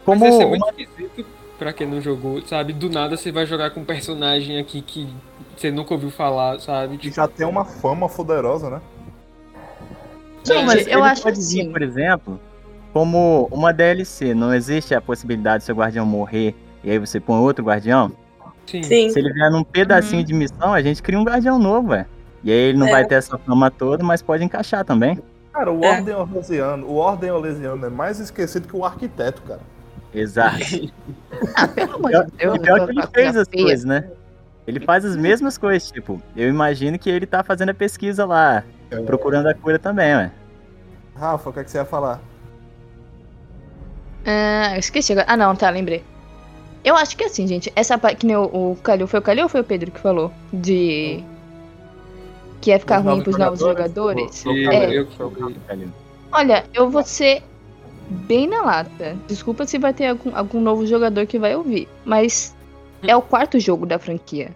Como 0.05 0.21
mas 0.21 0.35
ser 0.35 0.45
muito 0.45 0.65
esquisito 0.77 1.34
pra 1.57 1.73
quem 1.73 1.87
não 1.87 2.01
jogou, 2.01 2.41
sabe? 2.45 2.73
Do 2.73 2.89
nada 2.89 3.17
você 3.17 3.31
vai 3.31 3.45
jogar 3.45 3.71
com 3.71 3.81
um 3.81 3.85
personagem 3.85 4.59
aqui 4.59 4.81
que 4.81 5.07
você 5.55 5.71
nunca 5.71 5.93
ouviu 5.93 6.11
falar, 6.11 6.59
sabe? 6.59 6.97
Tipo... 6.97 7.15
Já 7.15 7.27
tem 7.27 7.45
uma 7.45 7.65
fama 7.65 8.09
poderosa, 8.09 8.69
né? 8.69 8.81
Gente, 10.45 10.57
não, 10.57 10.65
mas 10.65 10.87
eu 10.87 11.03
acho 11.03 11.23
pode 11.23 11.39
vir, 11.39 11.61
assim. 11.61 11.71
por 11.71 11.81
exemplo, 11.81 12.39
como 12.93 13.47
uma 13.51 13.73
DLC. 13.73 14.33
Não 14.33 14.53
existe 14.53 14.93
a 14.93 15.01
possibilidade 15.01 15.63
do 15.63 15.65
seu 15.65 15.75
guardião 15.75 16.05
morrer 16.05 16.55
e 16.83 16.91
aí 16.91 16.99
você 16.99 17.19
põe 17.19 17.39
outro 17.39 17.65
guardião? 17.65 18.11
Sim. 18.67 18.83
Sim. 18.83 19.09
Se 19.09 19.19
ele 19.19 19.33
vier 19.33 19.49
num 19.51 19.63
pedacinho 19.63 20.21
uhum. 20.21 20.25
de 20.25 20.33
missão, 20.33 20.73
a 20.73 20.81
gente 20.81 21.01
cria 21.01 21.19
um 21.19 21.23
guardião 21.23 21.57
novo, 21.57 21.89
velho. 21.89 22.05
E 22.43 22.51
aí 22.51 22.57
ele 22.57 22.77
não 22.77 22.87
é. 22.87 22.91
vai 22.91 23.05
ter 23.05 23.15
essa 23.15 23.37
fama 23.39 23.71
toda, 23.71 24.03
mas 24.03 24.21
pode 24.21 24.43
encaixar 24.43 24.85
também. 24.85 25.19
Cara, 25.51 25.71
o 25.71 25.83
é. 25.83 25.97
Ordem 25.97 26.13
Olesiano, 26.13 26.87
o 26.87 26.95
Ordem 26.95 27.31
Olesiano 27.31 27.85
é 27.85 27.89
mais 27.89 28.19
esquecido 28.19 28.67
que 28.67 28.75
o 28.75 28.85
arquiteto, 28.85 29.41
cara. 29.41 29.61
Exato. 30.15 30.57
ah, 31.55 31.67
pelo 31.67 31.95
amor 31.95 32.25
de 32.25 32.31
Deus. 32.37 32.55
E 32.55 32.59
pior 32.59 32.85
que 32.85 32.91
ele 32.91 33.07
fez 33.13 33.35
as 33.35 33.47
coisas, 33.47 33.85
né? 33.85 34.09
Ele 34.67 34.79
faz 34.79 35.05
as 35.05 35.15
mesmas 35.15 35.57
coisas, 35.57 35.91
tipo, 35.91 36.19
eu 36.35 36.49
imagino 36.49 36.97
que 36.97 37.09
ele 37.09 37.27
tá 37.27 37.43
fazendo 37.43 37.69
a 37.69 37.73
pesquisa 37.73 38.25
lá, 38.25 38.63
é. 38.89 38.99
procurando 39.01 39.47
a 39.47 39.53
cura 39.53 39.77
também, 39.77 40.15
ué. 40.15 40.31
Rafa, 41.15 41.49
o 41.49 41.53
que, 41.53 41.59
é 41.59 41.63
que 41.63 41.69
você 41.69 41.77
ia 41.77 41.85
falar? 41.85 42.19
Ah, 44.25 44.73
eu 44.73 44.79
esqueci 44.79 45.11
agora. 45.11 45.27
Ah, 45.29 45.37
não, 45.37 45.55
tá, 45.55 45.69
lembrei. 45.69 46.03
Eu 46.83 46.95
acho 46.95 47.15
que 47.15 47.23
é 47.23 47.27
assim, 47.27 47.47
gente, 47.47 47.71
essa 47.75 47.97
parte 47.97 48.17
que 48.17 48.27
nem 48.27 48.35
o, 48.35 48.43
o 48.43 48.77
Calil, 48.83 49.07
foi 49.07 49.19
o 49.19 49.23
Calil 49.23 49.43
ou 49.43 49.49
foi 49.49 49.61
o 49.61 49.63
Pedro 49.63 49.91
que 49.91 49.99
falou? 49.99 50.31
De. 50.51 51.23
Que 52.59 52.71
ia 52.71 52.79
ficar 52.79 52.99
Os 52.99 53.05
ruim 53.05 53.21
pros 53.21 53.37
novos 53.37 53.59
jogadores? 53.59 54.45
é. 54.45 54.87
Eu, 54.87 55.07
eu, 55.19 55.53
Olha, 56.31 56.65
eu 56.73 56.89
vou 56.89 57.03
ser 57.03 57.43
bem 58.09 58.47
na 58.47 58.61
lata. 58.61 59.17
Desculpa 59.27 59.65
se 59.65 59.77
vai 59.77 59.93
ter 59.93 60.07
algum, 60.07 60.35
algum 60.35 60.61
novo 60.61 60.85
jogador 60.85 61.25
que 61.25 61.39
vai 61.39 61.55
ouvir. 61.55 61.87
Mas 62.03 62.55
é 63.03 63.15
o 63.15 63.21
quarto 63.21 63.59
jogo 63.59 63.85
da 63.85 63.99
franquia. 63.99 64.51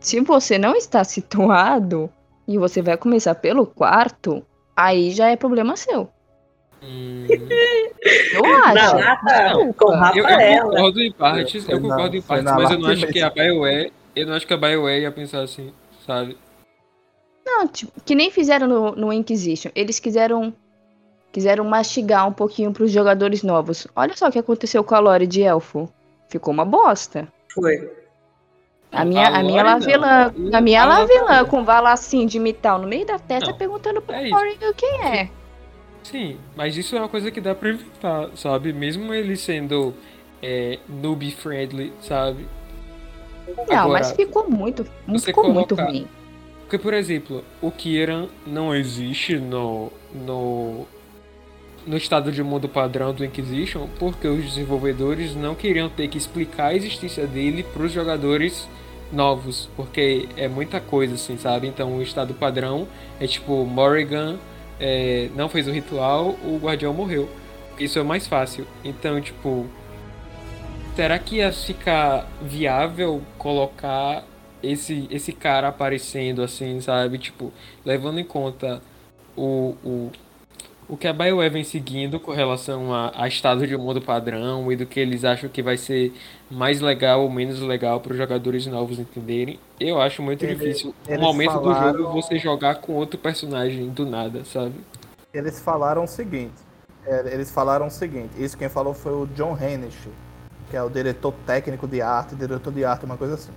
Se 0.00 0.20
você 0.20 0.58
não 0.58 0.74
está 0.74 1.02
situado 1.02 2.10
e 2.46 2.58
você 2.58 2.82
vai 2.82 2.96
começar 2.96 3.34
pelo 3.36 3.66
quarto, 3.66 4.44
aí 4.76 5.10
já 5.10 5.28
é 5.28 5.36
problema 5.36 5.76
seu. 5.76 6.10
Hum. 6.82 7.26
Eu 8.34 8.44
acho. 8.44 8.96
Não, 8.96 9.00
não, 9.22 10.14
eu, 10.14 10.26
eu 10.26 10.62
concordo 10.62 11.00
em 11.00 11.12
partes, 11.12 11.68
eu 11.68 11.80
concordo 11.80 12.16
em 12.16 12.20
partes, 12.20 12.52
mas 12.52 12.70
eu 12.70 12.78
não 12.78 12.90
acho 12.90 13.06
que 13.06 13.20
a 13.22 13.30
BioWare, 13.30 13.92
eu 14.14 14.26
não 14.26 14.34
acho 14.34 14.46
que 14.46 14.52
a 14.52 14.58
BioWare 14.58 15.00
ia 15.00 15.10
pensar 15.10 15.40
assim, 15.40 15.72
sabe? 16.06 16.36
Não, 17.46 17.66
tipo, 17.66 17.92
que 18.04 18.14
nem 18.14 18.30
fizeram 18.30 18.66
no, 18.66 18.92
no 18.92 19.12
Inquisition. 19.12 19.70
Eles 19.74 19.98
quiseram 19.98 20.52
quiseram 21.34 21.64
mastigar 21.64 22.28
um 22.28 22.32
pouquinho 22.32 22.72
para 22.72 22.84
os 22.84 22.92
jogadores 22.92 23.42
novos. 23.42 23.88
Olha 23.96 24.16
só 24.16 24.28
o 24.28 24.30
que 24.30 24.38
aconteceu 24.38 24.84
com 24.84 24.94
a 24.94 25.00
Lore 25.00 25.26
de 25.26 25.42
Elfo. 25.42 25.92
Ficou 26.28 26.54
uma 26.54 26.64
bosta. 26.64 27.26
Foi. 27.52 27.90
A 28.92 29.04
minha, 29.04 29.26
a, 29.26 29.40
a 29.40 29.42
minha 29.42 29.64
Lavilã, 29.64 30.32
a 30.52 30.60
minha 30.60 30.84
Lavilã 30.84 31.44
com 31.44 31.64
vala 31.64 31.92
assim 31.92 32.24
de 32.24 32.38
metal 32.38 32.78
no 32.78 32.86
meio 32.86 33.04
da 33.04 33.18
testa 33.18 33.50
não, 33.50 33.58
perguntando 33.58 34.00
pro 34.00 34.14
é 34.14 34.30
Corey 34.30 34.56
quem 34.76 35.04
é. 35.04 35.28
Sim, 36.04 36.38
mas 36.54 36.76
isso 36.76 36.94
é 36.94 37.00
uma 37.00 37.08
coisa 37.08 37.32
que 37.32 37.40
dá 37.40 37.52
pra 37.52 37.70
evitar, 37.70 38.30
sabe? 38.36 38.72
Mesmo 38.72 39.12
ele 39.12 39.36
sendo 39.36 39.92
é, 40.40 40.78
noob 40.88 41.28
friendly, 41.32 41.92
sabe? 42.00 42.46
Não, 43.48 43.64
Agora, 43.64 43.88
mas 43.88 44.12
ficou 44.12 44.48
muito, 44.48 44.84
ficou 45.18 45.42
colocar, 45.42 45.52
muito 45.52 45.74
ruim. 45.74 46.06
Porque, 46.60 46.78
por 46.78 46.94
exemplo, 46.94 47.44
o 47.60 47.72
Kieran 47.72 48.28
não 48.46 48.72
existe 48.72 49.36
no, 49.36 49.90
no, 50.14 50.86
no 51.86 51.96
estado 51.96 52.32
de 52.32 52.42
mundo 52.42 52.68
padrão 52.68 53.12
do 53.12 53.24
Inquisition 53.24 53.88
porque 53.98 54.26
os 54.26 54.44
desenvolvedores 54.44 55.34
não 55.34 55.54
queriam 55.54 55.88
ter 55.88 56.08
que 56.08 56.18
explicar 56.18 56.68
a 56.68 56.74
existência 56.74 57.26
dele 57.26 57.62
para 57.62 57.82
os 57.82 57.92
jogadores 57.92 58.68
novos, 59.12 59.68
porque 59.76 60.28
é 60.36 60.48
muita 60.48 60.80
coisa 60.80 61.14
assim, 61.14 61.36
sabe? 61.36 61.68
Então 61.68 61.96
o 61.96 62.02
estado 62.02 62.34
padrão 62.34 62.88
é 63.20 63.26
tipo 63.26 63.64
Morrigan 63.64 64.38
é, 64.78 65.28
não 65.34 65.48
fez 65.48 65.68
o 65.68 65.70
ritual, 65.70 66.36
o 66.44 66.58
guardião 66.60 66.92
morreu. 66.92 67.28
Isso 67.78 67.98
é 67.98 68.02
mais 68.02 68.26
fácil. 68.26 68.66
Então, 68.84 69.20
tipo, 69.20 69.66
será 70.94 71.18
que 71.18 71.36
ia 71.36 71.52
ficar 71.52 72.28
viável 72.42 73.22
colocar 73.38 74.24
esse, 74.62 75.06
esse 75.10 75.32
cara 75.32 75.68
aparecendo 75.68 76.42
assim, 76.42 76.80
sabe? 76.80 77.18
Tipo, 77.18 77.52
levando 77.84 78.18
em 78.18 78.24
conta 78.24 78.82
o, 79.36 79.74
o 79.84 80.10
o 80.88 80.96
que 80.96 81.08
a 81.08 81.12
BioWare 81.12 81.50
vem 81.50 81.64
seguindo 81.64 82.20
com 82.20 82.32
relação 82.32 82.92
a, 82.92 83.12
a, 83.14 83.26
estado 83.26 83.66
de 83.66 83.76
mundo 83.76 84.02
padrão 84.02 84.70
e 84.70 84.76
do 84.76 84.84
que 84.84 85.00
eles 85.00 85.24
acham 85.24 85.48
que 85.48 85.62
vai 85.62 85.76
ser 85.76 86.12
mais 86.50 86.80
legal 86.80 87.22
ou 87.22 87.30
menos 87.30 87.60
legal 87.60 88.00
para 88.00 88.12
os 88.12 88.18
jogadores 88.18 88.66
novos 88.66 88.98
entenderem. 88.98 89.58
Eu 89.80 90.00
acho 90.00 90.22
muito 90.22 90.44
eles, 90.44 90.58
difícil 90.58 90.94
no 91.08 91.18
momento 91.18 91.52
falaram... 91.52 91.92
do 91.92 91.98
jogo 91.98 92.12
você 92.12 92.38
jogar 92.38 92.76
com 92.76 92.92
outro 92.92 93.18
personagem 93.18 93.88
do 93.88 94.04
nada, 94.04 94.44
sabe? 94.44 94.74
Eles 95.32 95.58
falaram 95.60 96.04
o 96.04 96.06
seguinte. 96.06 96.54
É, 97.06 97.32
eles 97.32 97.50
falaram 97.50 97.86
o 97.86 97.90
seguinte. 97.90 98.30
Isso 98.38 98.56
quem 98.56 98.68
falou 98.68 98.94
foi 98.94 99.12
o 99.12 99.26
John 99.26 99.56
Hennish, 99.60 100.08
que 100.70 100.76
é 100.76 100.82
o 100.82 100.90
diretor 100.90 101.34
técnico 101.46 101.86
de 101.86 102.00
arte, 102.00 102.34
diretor 102.34 102.72
de 102.72 102.84
arte, 102.84 103.04
uma 103.04 103.16
coisa 103.16 103.34
assim. 103.34 103.52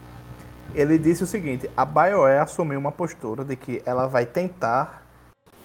Ele 0.73 0.97
disse 0.97 1.23
o 1.23 1.27
seguinte: 1.27 1.69
a 1.75 1.85
BioWare 1.85 2.39
assumiu 2.39 2.79
uma 2.79 2.91
postura 2.91 3.43
de 3.43 3.55
que 3.55 3.81
ela 3.85 4.07
vai 4.07 4.25
tentar 4.25 5.06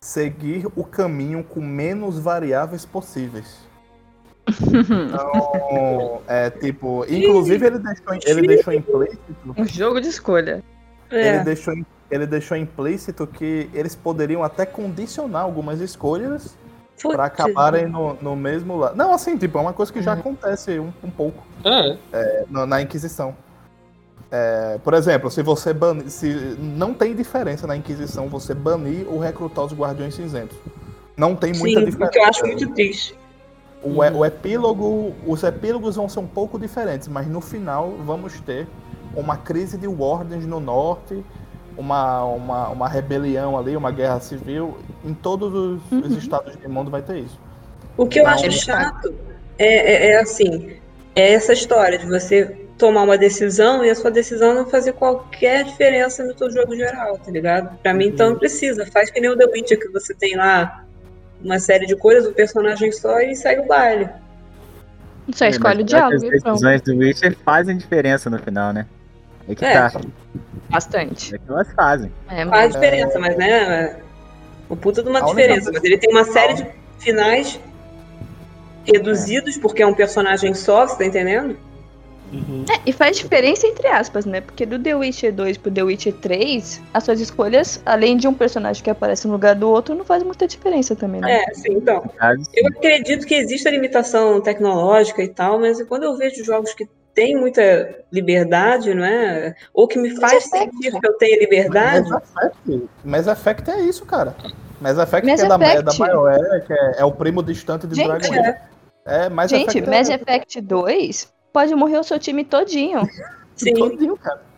seguir 0.02 0.66
o 0.74 0.82
caminho 0.82 1.44
com 1.44 1.60
menos 1.60 2.18
variáveis 2.18 2.84
possíveis. 2.84 3.60
Então, 4.48 6.20
é 6.26 6.50
tipo, 6.50 7.06
inclusive 7.08 7.64
ele 7.64 7.78
deixou, 7.78 8.18
ele 8.26 8.46
deixou 8.48 8.72
implícito. 8.72 9.54
Um 9.56 9.64
jogo 9.64 10.00
de 10.00 10.08
escolha. 10.08 10.62
É. 11.08 11.28
Ele, 11.28 11.44
deixou, 11.44 11.74
ele 12.10 12.26
deixou 12.26 12.56
implícito 12.56 13.26
que 13.28 13.70
eles 13.72 13.94
poderiam 13.94 14.42
até 14.42 14.66
condicionar 14.66 15.42
algumas 15.42 15.80
escolhas 15.80 16.56
para 17.00 17.26
acabarem 17.26 17.86
no, 17.86 18.14
no 18.14 18.34
mesmo 18.34 18.76
lado. 18.76 18.96
Não, 18.96 19.14
assim, 19.14 19.38
tipo, 19.38 19.56
é 19.56 19.60
uma 19.60 19.72
coisa 19.72 19.92
que 19.92 20.02
já 20.02 20.14
uhum. 20.14 20.20
acontece 20.20 20.80
um, 20.80 20.92
um 21.04 21.10
pouco 21.10 21.46
é. 21.64 21.96
É, 22.12 22.44
na 22.48 22.82
Inquisição. 22.82 23.36
É, 24.34 24.78
por 24.82 24.94
exemplo, 24.94 25.30
se 25.30 25.42
você 25.42 25.74
banir. 25.74 26.08
Se 26.08 26.56
não 26.58 26.94
tem 26.94 27.14
diferença 27.14 27.66
na 27.66 27.76
Inquisição 27.76 28.28
você 28.28 28.54
banir 28.54 29.06
ou 29.06 29.18
recrutar 29.18 29.66
os 29.66 29.74
Guardiões 29.74 30.14
Cinzentos. 30.14 30.56
Não 31.14 31.36
tem 31.36 31.52
muita 31.52 31.80
Sim, 31.80 31.84
diferença. 31.84 32.10
Que 32.10 32.18
eu 32.18 32.24
acho 32.24 32.46
muito 32.46 32.72
triste. 32.72 33.14
O, 33.82 33.98
o 33.98 34.24
epílogo. 34.24 35.14
Os 35.26 35.42
epílogos 35.42 35.96
vão 35.96 36.08
ser 36.08 36.20
um 36.20 36.26
pouco 36.26 36.58
diferentes, 36.58 37.08
mas 37.08 37.26
no 37.26 37.42
final 37.42 37.92
vamos 38.06 38.40
ter 38.40 38.66
uma 39.14 39.36
crise 39.36 39.76
de 39.76 39.86
wardens 39.86 40.46
no 40.46 40.58
norte, 40.58 41.22
uma, 41.76 42.24
uma, 42.24 42.68
uma 42.70 42.88
rebelião 42.88 43.58
ali, 43.58 43.76
uma 43.76 43.90
guerra 43.90 44.18
civil. 44.18 44.78
Em 45.04 45.12
todos 45.12 45.52
os, 45.52 45.92
uhum. 45.92 46.06
os 46.06 46.16
estados 46.16 46.56
do 46.56 46.70
mundo 46.70 46.90
vai 46.90 47.02
ter 47.02 47.18
isso. 47.18 47.38
O 47.98 48.06
que 48.06 48.18
eu 48.18 48.22
então, 48.22 48.34
acho 48.34 48.50
chato 48.52 49.14
é, 49.58 49.66
é, 49.66 50.12
é 50.12 50.20
assim. 50.20 50.76
É 51.14 51.34
essa 51.34 51.52
história 51.52 51.98
de 51.98 52.06
você 52.06 52.61
tomar 52.82 53.04
uma 53.04 53.16
decisão 53.16 53.84
e 53.84 53.90
a 53.90 53.94
sua 53.94 54.10
decisão 54.10 54.52
não 54.52 54.66
fazer 54.68 54.94
qualquer 54.94 55.62
diferença 55.62 56.24
no 56.24 56.36
seu 56.36 56.50
jogo 56.50 56.74
geral, 56.74 57.16
tá 57.16 57.30
ligado? 57.30 57.78
Pra 57.78 57.94
mim, 57.94 58.08
então 58.08 58.30
não 58.30 58.36
precisa. 58.36 58.84
Faz 58.86 59.08
que 59.08 59.20
nem 59.20 59.30
o 59.30 59.38
The 59.38 59.46
Witcher, 59.46 59.78
que 59.78 59.88
você 59.90 60.12
tem 60.12 60.34
lá 60.34 60.84
uma 61.40 61.60
série 61.60 61.86
de 61.86 61.94
coisas, 61.94 62.28
o 62.28 62.32
personagem 62.34 62.90
só 62.90 63.20
e 63.20 63.36
segue 63.36 63.60
o 63.60 63.66
baile. 63.68 64.08
Só 65.32 65.44
é, 65.44 65.50
escolhe 65.50 65.82
o 65.82 65.84
diálogo. 65.84 66.16
As 66.16 66.22
decisões 66.22 66.82
do 66.82 66.96
Witcher 66.96 67.36
fazem 67.44 67.76
diferença 67.76 68.28
no 68.28 68.40
final, 68.40 68.72
né? 68.72 68.84
É 69.48 69.54
que 69.54 69.64
é, 69.64 69.74
tá. 69.74 70.00
Bastante. 70.68 71.36
É 71.36 71.38
que 71.38 71.44
elas 71.48 71.72
fazem. 71.74 72.10
É, 72.28 72.44
Faz 72.44 72.72
diferença, 72.72 73.16
mas 73.20 73.36
né? 73.36 73.96
O 74.68 74.74
puta 74.74 75.04
de 75.04 75.08
uma 75.08 75.20
diferença. 75.20 75.70
Mas 75.72 75.84
ele 75.84 75.98
tem 75.98 76.10
uma 76.10 76.24
série 76.24 76.54
de 76.54 76.66
finais 76.98 77.60
reduzidos, 78.84 79.56
porque 79.56 79.84
é 79.84 79.86
um 79.86 79.94
personagem 79.94 80.52
só, 80.52 80.84
você 80.84 80.98
tá 80.98 81.04
entendendo? 81.04 81.56
Uhum. 82.32 82.64
É, 82.70 82.80
e 82.86 82.92
faz 82.92 83.18
diferença 83.18 83.66
entre 83.66 83.86
aspas, 83.88 84.24
né? 84.24 84.40
Porque 84.40 84.64
do 84.64 84.78
The 84.78 84.94
Witcher 84.94 85.32
2 85.32 85.58
pro 85.58 85.70
The 85.70 85.82
Witcher 85.82 86.14
3, 86.14 86.80
as 86.94 87.04
suas 87.04 87.20
escolhas, 87.20 87.82
além 87.84 88.16
de 88.16 88.26
um 88.26 88.32
personagem 88.32 88.82
que 88.82 88.90
aparece 88.90 89.26
no 89.26 89.34
lugar 89.34 89.54
do 89.54 89.68
outro, 89.68 89.94
não 89.94 90.04
faz 90.04 90.22
muita 90.22 90.48
diferença 90.48 90.96
também, 90.96 91.20
né? 91.20 91.42
É, 91.42 91.54
sim, 91.54 91.74
então. 91.74 92.02
Eu 92.54 92.66
acredito 92.68 93.26
que 93.26 93.34
existe 93.34 93.68
a 93.68 93.70
limitação 93.70 94.40
tecnológica 94.40 95.22
e 95.22 95.28
tal, 95.28 95.60
mas 95.60 95.82
quando 95.82 96.04
eu 96.04 96.16
vejo 96.16 96.42
jogos 96.42 96.72
que 96.72 96.88
tem 97.14 97.36
muita 97.36 98.04
liberdade, 98.10 98.94
não 98.94 99.04
é? 99.04 99.54
Ou 99.74 99.86
que 99.86 99.98
me 99.98 100.18
faz 100.18 100.44
sentir 100.44 100.98
que 100.98 101.06
eu 101.06 101.12
tenho 101.14 101.38
liberdade. 101.38 102.08
Mass 103.04 103.26
Effect, 103.26 103.70
é 103.70 103.80
isso, 103.82 104.06
cara. 104.06 104.34
Mass 104.80 104.98
Effect 104.98 105.26
Mass 105.26 105.40
que 105.40 105.46
é 105.46 105.48
da, 105.48 105.56
Effect. 105.56 105.98
da 105.98 106.06
BioWare, 106.06 106.66
que 106.66 106.72
é, 106.72 106.94
é, 106.98 107.04
o 107.04 107.12
primo 107.12 107.42
distante 107.42 107.86
de 107.86 107.94
Gente, 107.94 108.06
Dragon 108.06 108.26
Age. 108.26 108.58
É. 109.04 109.26
é, 109.26 109.28
Mass 109.28 109.50
Gente, 109.50 109.78
Effect 109.78 109.90
Mass 109.90 110.08
é 110.08 110.14
Effect 110.14 110.60
2 110.60 111.31
pode 111.52 111.74
morrer 111.74 111.98
o 111.98 112.04
seu 112.04 112.18
time 112.18 112.44
todinho. 112.44 113.02
Sim. 113.54 113.74
Todinho, 113.74 114.16
cara. 114.16 114.52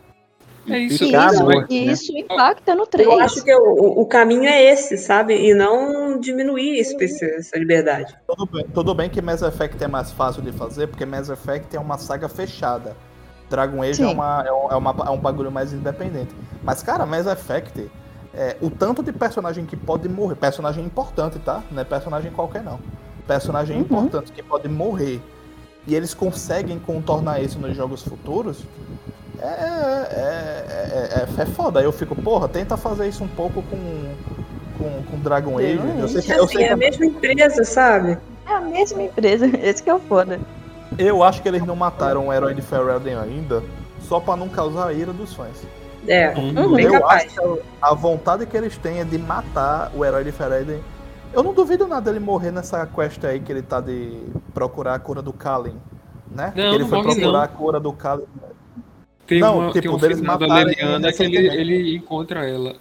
É 0.67 0.79
isso, 0.79 1.03
isso, 1.03 1.45
né? 1.45 1.65
isso 1.69 2.17
impacta 2.17 2.73
no 2.73 2.87
3. 2.87 3.07
Eu 3.07 3.19
acho 3.19 3.43
que 3.43 3.53
o, 3.53 4.01
o 4.01 4.05
caminho 4.07 4.45
é 4.45 4.63
esse, 4.63 4.97
sabe? 4.97 5.35
E 5.35 5.53
não 5.53 6.19
diminuir 6.19 6.79
esse, 6.79 6.95
essa 7.23 7.57
liberdade. 7.57 8.15
Tudo 8.27 8.45
bem, 8.47 8.65
tudo 8.73 8.95
bem 8.95 9.09
que 9.09 9.21
Mass 9.21 9.43
Effect 9.43 9.83
é 9.83 9.87
mais 9.87 10.11
fácil 10.11 10.41
de 10.41 10.51
fazer, 10.51 10.87
porque 10.87 11.05
Mass 11.05 11.29
Effect 11.29 11.75
é 11.75 11.79
uma 11.79 11.99
saga 11.99 12.27
fechada. 12.27 12.97
Dragon 13.47 13.83
Age 13.83 14.01
é, 14.01 14.07
uma, 14.07 14.43
é, 14.43 14.47
é, 14.47 14.75
uma, 14.75 14.95
é 15.05 15.09
um 15.11 15.19
bagulho 15.19 15.51
mais 15.51 15.71
independente. 15.71 16.35
Mas, 16.63 16.81
cara, 16.81 17.05
Mass 17.05 17.27
Effect, 17.27 17.91
é, 18.33 18.57
o 18.59 18.71
tanto 18.71 19.03
de 19.03 19.13
personagem 19.13 19.67
que 19.67 19.75
pode 19.75 20.09
morrer, 20.09 20.35
personagem 20.35 20.83
importante, 20.83 21.37
tá? 21.37 21.61
Não 21.69 21.81
é 21.81 21.85
personagem 21.85 22.31
qualquer, 22.31 22.63
não. 22.63 22.79
Personagem 23.27 23.77
uhum. 23.77 23.83
importante 23.83 24.31
que 24.31 24.41
pode 24.41 24.67
morrer 24.67 25.21
e 25.87 25.95
eles 25.95 26.13
conseguem 26.13 26.79
contornar 26.79 27.41
isso 27.41 27.59
nos 27.59 27.75
jogos 27.75 28.01
futuros, 28.01 28.63
é, 29.39 29.45
é, 29.45 30.65
é, 30.71 31.27
é, 31.39 31.41
é, 31.41 31.45
foda. 31.45 31.79
Aí 31.79 31.85
eu 31.85 31.91
fico, 31.91 32.15
porra, 32.15 32.47
tenta 32.47 32.77
fazer 32.77 33.07
isso 33.07 33.23
um 33.23 33.27
pouco 33.27 33.61
com, 33.63 34.15
com, 34.77 35.03
com 35.03 35.19
Dragon 35.19 35.57
Age. 35.57 35.79
Eu 35.99 36.07
sei 36.07 36.21
que, 36.21 36.31
eu 36.31 36.47
sei 36.47 36.63
é 36.63 36.71
a 36.71 36.77
mesma 36.77 37.05
empresa, 37.05 37.63
sabe? 37.63 38.17
É 38.47 38.53
a 38.53 38.61
mesma 38.61 39.03
empresa, 39.03 39.45
esse 39.61 39.83
que 39.83 39.89
é 39.89 39.93
o 39.93 39.99
foda. 39.99 40.39
Eu 40.97 41.23
acho 41.23 41.41
que 41.41 41.47
eles 41.47 41.65
não 41.65 41.75
mataram 41.75 42.27
o 42.27 42.33
herói 42.33 42.53
de 42.53 42.61
Ferelden 42.61 43.15
ainda, 43.15 43.63
só 44.01 44.19
para 44.19 44.37
não 44.37 44.47
causar 44.47 44.87
a 44.87 44.93
ira 44.93 45.11
dos 45.11 45.33
fãs. 45.33 45.61
É, 46.07 46.33
uhum. 46.37 46.79
eu 46.79 46.91
capaz. 46.91 47.25
acho 47.25 47.41
que 47.41 47.61
a 47.81 47.93
vontade 47.93 48.45
que 48.45 48.55
eles 48.55 48.77
têm 48.77 48.99
é 48.99 49.03
de 49.03 49.17
matar 49.17 49.91
o 49.93 50.05
herói 50.05 50.23
de 50.23 50.31
Ferelden. 50.31 50.79
Eu 51.33 51.43
não 51.43 51.53
duvido 51.53 51.87
nada 51.87 52.11
dele 52.11 52.23
morrer 52.23 52.51
nessa 52.51 52.85
quest 52.85 53.23
aí 53.23 53.39
que 53.39 53.51
ele 53.51 53.61
tá 53.61 53.81
de 53.81 54.21
procurar 54.53 54.95
a 54.95 54.99
cura 54.99 55.21
do 55.21 55.33
Kalin, 55.33 55.77
né? 56.31 56.53
Não, 56.55 56.69
que 56.69 56.75
ele 56.75 56.85
foi 56.85 57.01
procurar 57.01 57.31
não. 57.31 57.41
a 57.41 57.47
cura 57.47 57.79
do 57.79 57.93
Kalin. 57.93 58.25
Tem 59.27 59.39
não, 59.39 59.57
uma, 59.59 59.71
tipo, 59.71 59.81
tem 59.81 59.91
um 59.91 59.97
deles 59.97 60.19
final 60.19 60.37
da 60.37 60.45
Leliana 60.45 61.11
que 61.11 61.23
ele, 61.23 61.37
ele 61.37 61.95
encontra 61.95 62.47
ela. 62.47 62.75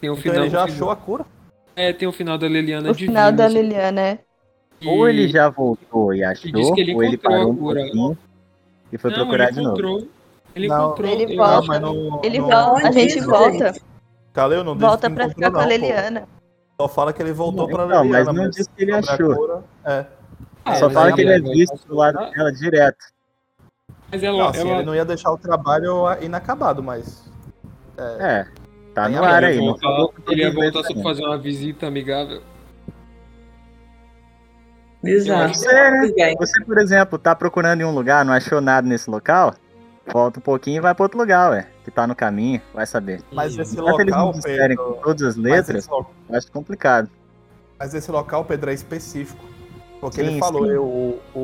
Tem 0.00 0.10
um 0.10 0.12
então 0.12 0.16
final, 0.16 0.44
ele 0.44 0.50
já 0.50 0.64
achou 0.64 0.90
a 0.90 0.96
cura? 0.96 1.26
É, 1.74 1.92
tem 1.92 2.06
o 2.06 2.12
final 2.12 2.38
da 2.38 2.46
Leliana 2.46 2.90
O 2.90 2.94
final 2.94 3.32
da 3.32 3.46
Leliana, 3.46 4.00
é. 4.00 4.18
Ou 4.86 5.08
ele 5.08 5.28
já 5.28 5.48
voltou 5.48 6.14
e 6.14 6.22
achou, 6.22 6.48
ele 6.76 6.94
ou 6.94 7.02
ele 7.02 7.16
parou 7.16 7.50
um 7.50 7.56
pouquinho 7.56 8.18
e 8.92 8.98
foi 8.98 9.10
não, 9.10 9.18
procurar 9.18 9.50
de 9.50 9.60
novo. 9.60 10.08
Ele 10.54 10.68
não, 10.68 10.86
encontrou. 10.86 11.10
Ele 11.10 11.36
volta. 11.36 11.80
Não, 11.80 12.20
ele 12.22 12.40
volta. 12.40 12.88
A 12.88 12.92
gente 12.92 13.20
volta. 13.20 13.74
Caleu 14.32 14.62
não 14.62 14.76
Volta 14.76 15.10
pra 15.10 15.28
ficar 15.28 15.50
com 15.50 15.58
a 15.58 15.64
Leliana. 15.64 16.28
Só 16.80 16.88
fala 16.88 17.12
que 17.12 17.22
ele 17.22 17.32
voltou 17.32 17.68
não, 17.68 17.74
pra 17.74 17.84
Leliana. 17.84 18.04
Não, 18.04 18.32
mas 18.32 18.42
não 18.42 18.50
disse 18.50 18.68
que 18.70 18.82
ele 18.82 18.92
achou. 18.92 19.64
é. 19.84 20.06
Ah, 20.64 20.76
Só 20.76 20.88
fala 20.88 21.12
que 21.12 21.20
ele 21.20 21.32
é 21.32 21.40
visto 21.40 21.86
do 21.86 21.94
lado 21.94 22.18
dela 22.30 22.50
direto. 22.50 23.04
Mas 24.10 24.22
ela, 24.22 24.38
não, 24.38 24.48
assim, 24.48 24.60
ela... 24.60 24.78
ele 24.78 24.86
não 24.86 24.94
ia 24.94 25.04
deixar 25.04 25.30
o 25.30 25.38
trabalho 25.38 26.06
inacabado, 26.22 26.82
mas. 26.82 27.30
É, 27.96 28.02
é 28.26 28.46
tá 28.94 29.08
no 29.08 29.22
ar 29.22 29.44
aí. 29.44 29.58
Voltar, 29.58 30.08
ele 30.28 30.42
ia 30.42 30.52
voltar 30.52 30.82
só 30.84 30.94
pra 30.94 31.02
fazer 31.02 31.24
uma 31.24 31.38
visita 31.38 31.86
amigável. 31.86 32.42
Exato. 35.02 35.54
Você, 35.54 36.34
você, 36.38 36.64
por 36.64 36.78
exemplo, 36.78 37.18
tá 37.18 37.34
procurando 37.34 37.82
em 37.82 37.84
um 37.84 37.94
lugar, 37.94 38.24
não 38.24 38.32
achou 38.32 38.60
nada 38.60 38.88
nesse 38.88 39.10
local? 39.10 39.54
Volta 40.06 40.38
um 40.38 40.42
pouquinho 40.42 40.78
e 40.78 40.80
vai 40.80 40.94
para 40.94 41.04
outro 41.04 41.18
lugar, 41.18 41.50
ué. 41.50 41.66
Que 41.84 41.90
tá 41.90 42.06
no 42.06 42.16
caminho, 42.16 42.62
vai 42.72 42.86
saber. 42.86 43.22
Mas 43.30 43.58
esse 43.58 43.78
Enquanto 43.78 44.06
local, 44.06 44.30
eles 44.30 44.44
Pedro, 44.44 44.76
com 44.76 45.02
todas 45.02 45.22
as 45.22 45.36
letras, 45.36 45.86
local... 45.86 46.10
acho 46.32 46.50
complicado. 46.50 47.10
Mas 47.78 47.94
esse 47.94 48.10
local, 48.10 48.44
Pedro, 48.44 48.70
é 48.70 48.74
específico. 48.74 49.44
Porque 50.00 50.22
sim, 50.22 50.28
ele 50.28 50.38
falou, 50.38 50.66
eu, 50.66 50.82
o, 50.82 51.20
o, 51.34 51.40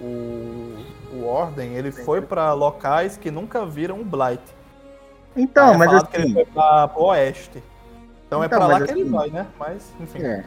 o, 0.00 1.16
o 1.16 1.26
Ordem, 1.26 1.74
ele 1.74 1.90
foi 1.90 2.20
para 2.20 2.52
locais 2.52 3.16
que 3.16 3.30
nunca 3.30 3.64
viram 3.64 4.00
o 4.00 4.04
Blight. 4.04 4.42
Então, 5.36 5.76
mas 5.78 5.92
assim... 5.92 6.06
que 6.06 6.16
ele 6.16 6.24
assim 6.24 6.34
foi 6.34 6.44
pra, 6.46 6.88
pro 6.88 7.02
oeste. 7.04 7.62
Então, 8.26 8.42
é 8.42 8.46
então 8.46 8.56
é 8.56 8.58
pra 8.60 8.66
lá 8.66 8.80
que 8.84 8.92
ele 8.92 9.02
assim 9.02 9.10
vai, 9.10 9.30
né? 9.30 9.46
Mas, 9.58 9.92
enfim. 10.00 10.22
É. 10.22 10.44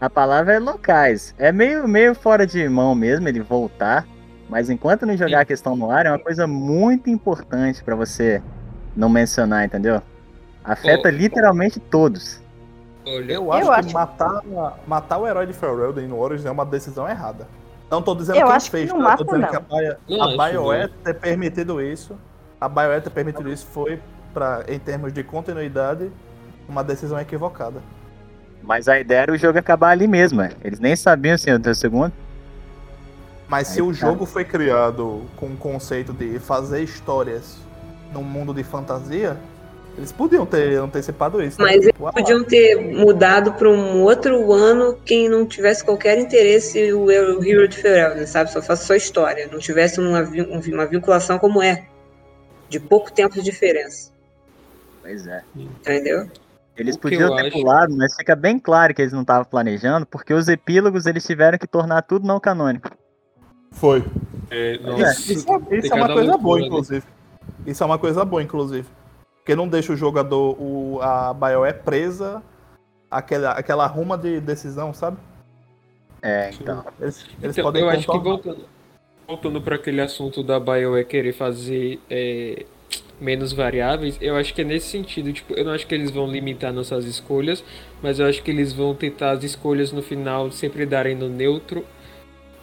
A 0.00 0.10
palavra 0.10 0.54
é 0.54 0.58
locais. 0.58 1.34
É 1.38 1.52
meio, 1.52 1.86
meio 1.86 2.14
fora 2.14 2.46
de 2.46 2.68
mão 2.68 2.94
mesmo 2.94 3.28
ele 3.28 3.40
voltar. 3.40 4.06
Mas 4.48 4.70
enquanto 4.70 5.06
não 5.06 5.16
jogar 5.16 5.38
Sim. 5.38 5.42
a 5.42 5.44
questão 5.44 5.76
no 5.76 5.90
ar, 5.90 6.06
é 6.06 6.10
uma 6.10 6.18
coisa 6.18 6.46
muito 6.46 7.08
importante 7.08 7.82
para 7.82 7.94
você 7.94 8.42
não 8.94 9.08
mencionar, 9.08 9.64
entendeu? 9.64 10.02
Afeta 10.62 11.08
oh. 11.08 11.10
literalmente 11.10 11.80
todos. 11.80 12.42
Eu 13.04 13.52
acho 13.52 13.66
eu 13.66 13.72
que 13.72 13.80
acho... 13.80 13.92
Matar, 13.92 14.42
matar 14.86 15.18
o 15.18 15.26
herói 15.26 15.46
de 15.46 15.52
Ferelden 15.52 16.08
no 16.08 16.18
Origin 16.18 16.46
é 16.46 16.50
uma 16.50 16.64
decisão 16.64 17.08
errada. 17.08 17.46
Não 17.90 18.02
tô 18.02 18.14
dizendo 18.14 18.38
eu 18.38 18.46
que 18.46 18.52
ele 18.52 18.60
fez, 18.60 18.90
que 18.90 18.96
não 18.96 19.04
mata, 19.04 19.18
tô 19.18 19.24
dizendo 19.24 19.42
não. 19.42 19.50
que 19.50 19.56
a, 19.56 19.60
Baia, 19.60 19.98
a 20.08 20.50
BioWare 20.50 20.88
ter 21.04 21.14
permitido 21.14 21.82
isso. 21.82 22.16
A 22.60 22.68
BioWare 22.68 23.02
ter 23.02 23.10
permitido 23.10 23.52
isso 23.52 23.66
foi, 23.66 24.00
pra, 24.32 24.64
em 24.68 24.78
termos 24.78 25.12
de 25.12 25.22
continuidade, 25.22 26.10
uma 26.68 26.82
decisão 26.82 27.18
equivocada. 27.20 27.82
Mas 28.62 28.88
a 28.88 28.98
ideia 28.98 29.20
era 29.20 29.32
o 29.32 29.36
jogo 29.36 29.58
acabar 29.58 29.90
ali 29.90 30.08
mesmo, 30.08 30.40
é. 30.40 30.50
eles 30.62 30.80
nem 30.80 30.96
sabiam 30.96 31.36
ia 31.46 31.58
ter 31.58 31.70
o 31.70 31.74
segundo. 31.74 32.12
Mas 33.54 33.68
Aí 33.68 33.74
se 33.74 33.82
o 33.82 33.86
tá. 33.86 33.92
jogo 33.92 34.26
foi 34.26 34.44
criado 34.44 35.22
com 35.36 35.46
o 35.46 35.56
conceito 35.56 36.12
de 36.12 36.40
fazer 36.40 36.82
histórias 36.82 37.56
num 38.12 38.24
mundo 38.24 38.52
de 38.52 38.64
fantasia, 38.64 39.36
eles 39.96 40.10
podiam 40.10 40.44
ter 40.44 40.76
antecipado 40.76 41.40
isso. 41.40 41.60
Né? 41.60 41.66
Mas 41.66 41.76
né? 41.76 41.76
eles 41.76 41.92
tipo, 41.92 42.12
podiam 42.12 42.42
ter 42.42 42.74
mudado 42.74 43.52
para 43.52 43.68
um 43.68 44.02
outro 44.02 44.52
ano 44.52 44.98
quem 45.04 45.28
não 45.28 45.46
tivesse 45.46 45.84
qualquer 45.84 46.18
interesse 46.18 46.92
o 46.92 47.08
Hero 47.08 47.68
de 47.68 47.76
Ferelden, 47.76 48.26
sabe? 48.26 48.50
Só 48.50 48.60
faça 48.60 48.86
só 48.86 48.94
história, 48.96 49.48
não 49.52 49.60
tivesse 49.60 50.00
uma, 50.00 50.22
uma 50.72 50.86
vinculação 50.86 51.38
como 51.38 51.62
é, 51.62 51.86
de 52.68 52.80
pouco 52.80 53.12
tempo 53.12 53.36
de 53.36 53.42
diferença. 53.42 54.10
Pois 55.00 55.28
é. 55.28 55.44
Entendeu? 55.56 56.28
Eles 56.76 56.96
podiam 56.96 57.36
ter 57.36 57.46
acho... 57.46 57.52
pulado, 57.52 57.96
mas 57.96 58.16
fica 58.16 58.34
bem 58.34 58.58
claro 58.58 58.92
que 58.92 59.00
eles 59.00 59.12
não 59.12 59.20
estavam 59.20 59.44
planejando, 59.44 60.04
porque 60.04 60.34
os 60.34 60.48
epílogos 60.48 61.06
eles 61.06 61.24
tiveram 61.24 61.56
que 61.56 61.68
tornar 61.68 62.02
tudo 62.02 62.26
não 62.26 62.40
canônico. 62.40 62.90
Foi. 63.74 64.04
É, 64.50 64.74
isso, 64.74 65.32
isso, 65.32 65.46
é, 65.50 65.78
isso 65.78 65.92
é 65.92 65.96
uma 65.96 66.12
coisa 66.12 66.36
boa, 66.36 66.58
né? 66.58 66.66
inclusive. 66.66 67.04
Isso 67.66 67.82
é 67.82 67.86
uma 67.86 67.98
coisa 67.98 68.24
boa, 68.24 68.42
inclusive. 68.42 68.88
Porque 69.36 69.54
não 69.54 69.68
deixa 69.68 69.92
o 69.92 69.96
jogador, 69.96 70.56
o, 70.58 71.00
a 71.02 71.34
BioE 71.34 71.72
presa 71.74 72.42
aquela, 73.10 73.52
aquela 73.52 73.86
ruma 73.86 74.16
de 74.16 74.40
decisão, 74.40 74.92
sabe? 74.92 75.18
É, 76.22 76.50
então. 76.50 76.84
Eles, 77.00 77.26
eles 77.42 77.58
então, 77.58 77.64
podem 77.64 77.82
eu 77.82 77.90
acho 77.90 78.10
que 78.10 78.18
voltando, 78.18 78.64
voltando 79.26 79.60
para 79.60 79.76
aquele 79.76 80.00
assunto 80.00 80.42
da 80.42 80.58
BioE 80.58 81.04
querer 81.04 81.32
fazer 81.32 82.00
é, 82.08 82.64
menos 83.20 83.52
variáveis, 83.52 84.16
eu 84.20 84.36
acho 84.36 84.54
que 84.54 84.62
é 84.62 84.64
nesse 84.64 84.88
sentido. 84.88 85.32
Tipo, 85.32 85.54
eu 85.54 85.64
não 85.64 85.72
acho 85.72 85.86
que 85.86 85.94
eles 85.94 86.10
vão 86.10 86.26
limitar 86.26 86.72
nossas 86.72 87.04
escolhas, 87.04 87.62
mas 88.02 88.18
eu 88.18 88.26
acho 88.26 88.42
que 88.42 88.50
eles 88.50 88.72
vão 88.72 88.94
tentar 88.94 89.32
as 89.32 89.44
escolhas 89.44 89.92
no 89.92 90.02
final 90.02 90.50
sempre 90.50 90.86
darem 90.86 91.14
no 91.14 91.28
neutro. 91.28 91.84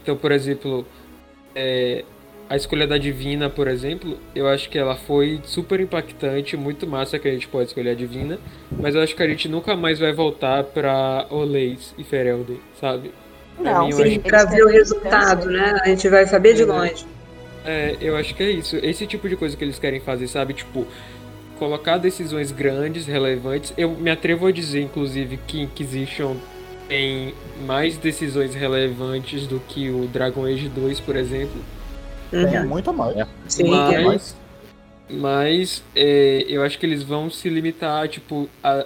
Então, 0.01 0.17
por 0.17 0.31
exemplo, 0.31 0.85
é, 1.55 2.03
a 2.49 2.55
escolha 2.55 2.85
da 2.85 2.97
Divina, 2.97 3.49
por 3.49 3.67
exemplo, 3.67 4.17
eu 4.35 4.47
acho 4.47 4.69
que 4.69 4.77
ela 4.77 4.95
foi 4.95 5.39
super 5.45 5.79
impactante, 5.79 6.57
muito 6.57 6.85
massa 6.85 7.17
que 7.17 7.27
a 7.27 7.31
gente 7.31 7.47
pode 7.47 7.69
escolher 7.69 7.91
a 7.91 7.95
Divina, 7.95 8.37
mas 8.71 8.93
eu 8.93 9.01
acho 9.01 9.15
que 9.15 9.23
a 9.23 9.27
gente 9.27 9.47
nunca 9.47 9.75
mais 9.75 9.99
vai 9.99 10.11
voltar 10.11 10.63
pra 10.65 11.25
Oleis 11.29 11.95
e 11.97 12.03
Ferelden, 12.03 12.59
sabe? 12.79 13.13
Não, 13.57 13.87
mim, 13.87 13.91
sim, 13.93 14.19
pra 14.19 14.43
ver 14.43 14.63
o 14.63 14.67
resultado, 14.67 15.49
né? 15.49 15.79
A 15.81 15.87
gente 15.87 16.09
vai 16.09 16.25
saber 16.25 16.53
de 16.53 16.65
longe. 16.65 17.05
É, 17.63 17.95
eu 18.01 18.17
acho 18.17 18.33
que 18.33 18.43
é 18.43 18.49
isso. 18.49 18.75
Esse 18.77 19.05
tipo 19.05 19.29
de 19.29 19.35
coisa 19.35 19.55
que 19.55 19.63
eles 19.63 19.77
querem 19.77 19.99
fazer, 19.99 20.27
sabe? 20.27 20.53
Tipo, 20.53 20.85
colocar 21.59 21.97
decisões 21.97 22.51
grandes, 22.51 23.05
relevantes. 23.05 23.73
Eu 23.77 23.91
me 23.91 24.09
atrevo 24.09 24.47
a 24.47 24.51
dizer, 24.51 24.81
inclusive, 24.81 25.37
que 25.47 25.61
Inquisition 25.61 26.35
tem 26.91 27.33
mais 27.65 27.97
decisões 27.97 28.53
relevantes 28.53 29.47
do 29.47 29.61
que 29.61 29.89
o 29.89 30.07
Dragon 30.07 30.43
Age 30.45 30.67
2, 30.67 30.99
por 30.99 31.15
exemplo. 31.15 31.61
Uhum. 32.33 32.47
É 32.47 32.63
muito 32.65 32.91
mais. 32.91 33.15
É. 33.15 33.25
Sim, 33.47 33.69
mas, 33.69 34.35
mas 35.09 35.83
é, 35.95 36.43
eu 36.49 36.61
acho 36.61 36.77
que 36.77 36.85
eles 36.85 37.01
vão 37.01 37.29
se 37.29 37.47
limitar, 37.47 38.09
tipo, 38.09 38.49
a 38.61 38.85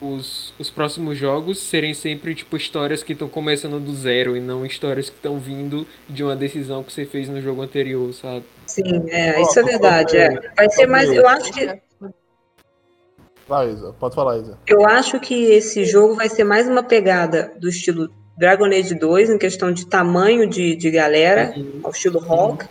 os, 0.00 0.54
os 0.58 0.70
próximos 0.70 1.18
jogos 1.18 1.58
serem 1.58 1.92
sempre, 1.92 2.34
tipo, 2.34 2.56
histórias 2.56 3.02
que 3.02 3.12
estão 3.12 3.28
começando 3.28 3.78
do 3.78 3.94
zero 3.94 4.34
e 4.34 4.40
não 4.40 4.64
histórias 4.64 5.10
que 5.10 5.16
estão 5.16 5.38
vindo 5.38 5.86
de 6.08 6.24
uma 6.24 6.34
decisão 6.34 6.82
que 6.82 6.90
você 6.90 7.04
fez 7.04 7.28
no 7.28 7.42
jogo 7.42 7.60
anterior, 7.60 8.10
sabe? 8.14 8.44
Sim, 8.66 9.10
é, 9.10 9.42
isso 9.42 9.58
é 9.58 9.62
verdade. 9.62 10.16
É. 10.16 10.40
Vai 10.56 10.70
ser 10.70 10.86
mais, 10.86 11.12
eu 11.12 11.28
acho 11.28 11.52
que 11.52 11.68
Vai, 13.50 13.72
Isa. 13.72 13.92
Pode 13.98 14.14
falar, 14.14 14.38
Isa. 14.38 14.56
Eu 14.64 14.86
acho 14.86 15.18
que 15.18 15.34
esse 15.34 15.84
jogo 15.84 16.14
vai 16.14 16.28
ser 16.28 16.44
mais 16.44 16.68
uma 16.68 16.84
pegada 16.84 17.52
do 17.58 17.68
estilo 17.68 18.08
Dragon 18.38 18.66
Age 18.66 18.94
2, 18.94 19.28
em 19.28 19.38
questão 19.38 19.72
de 19.72 19.88
tamanho 19.88 20.48
de, 20.48 20.76
de 20.76 20.88
galera, 20.88 21.52
Sim. 21.52 21.80
ao 21.82 21.90
estilo 21.90 22.20
rock, 22.20 22.66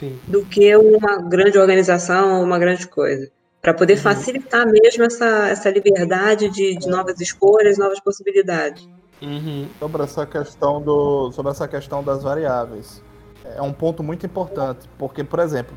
Sim. 0.00 0.18
do 0.26 0.46
que 0.46 0.74
uma 0.74 1.18
grande 1.18 1.58
organização, 1.58 2.42
uma 2.42 2.58
grande 2.58 2.88
coisa. 2.88 3.30
Para 3.60 3.74
poder 3.74 3.96
uhum. 3.96 4.00
facilitar 4.00 4.66
mesmo 4.66 5.04
essa, 5.04 5.50
essa 5.50 5.68
liberdade 5.68 6.48
de, 6.48 6.74
de 6.74 6.88
novas 6.88 7.20
escolhas, 7.20 7.76
novas 7.76 8.00
possibilidades. 8.00 8.88
Uhum. 9.20 9.68
Sobre 9.78 10.04
essa 10.04 10.24
questão 10.24 10.80
do, 10.80 11.30
sobre 11.32 11.52
essa 11.52 11.68
questão 11.68 12.02
das 12.02 12.22
variáveis, 12.22 13.02
é 13.44 13.60
um 13.60 13.74
ponto 13.74 14.02
muito 14.02 14.24
importante, 14.24 14.88
porque, 14.96 15.22
por 15.22 15.38
exemplo, 15.38 15.76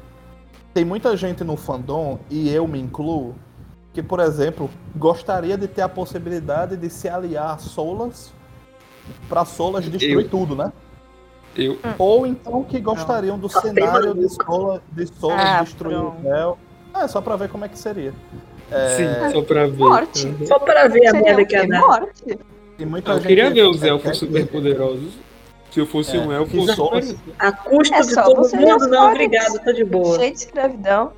tem 0.73 0.85
muita 0.85 1.17
gente 1.17 1.43
no 1.43 1.57
fandom 1.57 2.17
e 2.29 2.49
eu 2.49 2.65
me 2.65 2.79
incluo 2.79 3.35
que, 3.95 4.03
por 4.03 4.19
exemplo, 4.19 4.69
gostaria 4.93 5.57
de 5.57 5.69
ter 5.69 5.81
a 5.81 5.87
possibilidade 5.87 6.75
de 6.75 6.89
se 6.89 7.07
aliar 7.07 7.51
a 7.51 7.57
Solas 7.57 8.33
para 9.29 9.45
Solas 9.45 9.85
destruir 9.85 10.25
eu. 10.25 10.29
tudo, 10.29 10.53
né? 10.53 10.73
Eu. 11.55 11.79
Ou 11.97 12.27
então 12.27 12.61
que 12.65 12.77
gostariam 12.81 13.39
do 13.39 13.47
cenário 13.47 14.13
de 14.13 14.27
Solas, 14.27 14.81
de 14.91 15.07
Solas 15.07 15.39
ah, 15.39 15.63
destruir 15.63 15.95
o 15.95 16.13
Mel. 16.19 16.57
É, 16.93 17.07
só 17.07 17.21
pra 17.21 17.37
ver 17.37 17.47
como 17.47 17.63
é 17.63 17.69
que 17.69 17.79
seria. 17.79 18.13
É... 18.69 18.89
Sim, 18.97 19.31
só 19.31 19.41
pra 19.41 19.65
ver. 19.65 19.77
Morte. 19.77 20.27
Uhum. 20.27 20.45
Só 20.45 20.59
pra 20.59 20.89
ver 20.89 21.07
a 21.07 21.13
merda 21.13 21.45
que 21.45 21.55
é 21.55 21.65
morte. 21.65 22.39
E 22.77 22.85
muita 22.85 23.11
eu 23.11 23.15
gente 23.15 23.27
queria 23.27 23.49
ver 23.49 23.63
os 23.63 23.81
elfos 23.81 24.17
super 24.17 24.45
poderosos. 24.47 25.13
Se 25.71 25.79
eu 25.79 25.85
fosse 25.85 26.17
é. 26.17 26.19
um 26.19 26.33
elfo, 26.33 26.57
eu 26.57 26.75
fosse. 26.75 27.17
A 27.39 27.53
custo 27.53 27.95
é 27.95 28.01
de 28.01 28.13
todo 28.13 28.57
mundo, 28.57 28.87
não, 28.87 29.11
obrigado, 29.11 29.57
tô 29.63 29.71
de 29.71 29.85
boa. 29.85 30.19
Cheio 30.19 30.33
de 30.33 30.39
escravidão. 30.39 31.13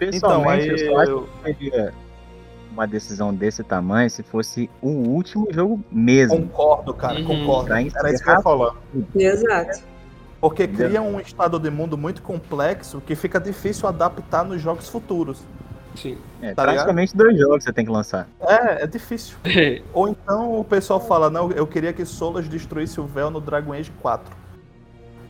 Pessoalmente, 0.00 0.16
então, 0.16 0.50
aí, 0.50 0.68
eu 0.68 0.78
só 0.78 0.98
acho 0.98 1.28
que 1.44 1.54
seria 1.54 1.94
uma 2.72 2.86
decisão 2.86 3.34
desse 3.34 3.62
tamanho 3.62 4.08
se 4.08 4.22
fosse 4.22 4.70
o 4.80 4.88
último 4.88 5.46
jogo 5.50 5.84
mesmo. 5.92 6.40
Concordo, 6.40 6.94
cara, 6.94 7.20
uhum. 7.20 7.26
concordo. 7.26 7.72
Era 7.72 7.82
isso 7.82 8.24
que 8.24 8.30
eu 8.30 8.34
ia 8.34 8.40
falar. 8.40 8.74
Exato. 9.14 9.82
Porque 10.40 10.66
cria 10.66 11.02
um 11.02 11.20
estado 11.20 11.58
de 11.58 11.68
mundo 11.68 11.98
muito 11.98 12.22
complexo 12.22 13.02
que 13.02 13.14
fica 13.14 13.38
difícil 13.38 13.86
adaptar 13.86 14.42
nos 14.42 14.62
jogos 14.62 14.88
futuros. 14.88 15.42
Sim. 15.94 16.16
É, 16.40 16.54
tá 16.54 16.62
praticamente 16.62 17.12
ligado? 17.12 17.26
dois 17.26 17.38
jogos 17.38 17.64
você 17.64 17.72
tem 17.74 17.84
que 17.84 17.90
lançar. 17.90 18.26
É, 18.40 18.84
é 18.84 18.86
difícil. 18.86 19.36
Ou 19.92 20.08
então 20.08 20.58
o 20.58 20.64
pessoal 20.64 20.98
fala, 20.98 21.28
não, 21.28 21.52
eu 21.52 21.66
queria 21.66 21.92
que 21.92 22.06
Solas 22.06 22.48
destruísse 22.48 22.98
o 22.98 23.04
véu 23.04 23.30
no 23.30 23.40
Dragon 23.40 23.74
Age 23.74 23.90
4. 24.00 24.39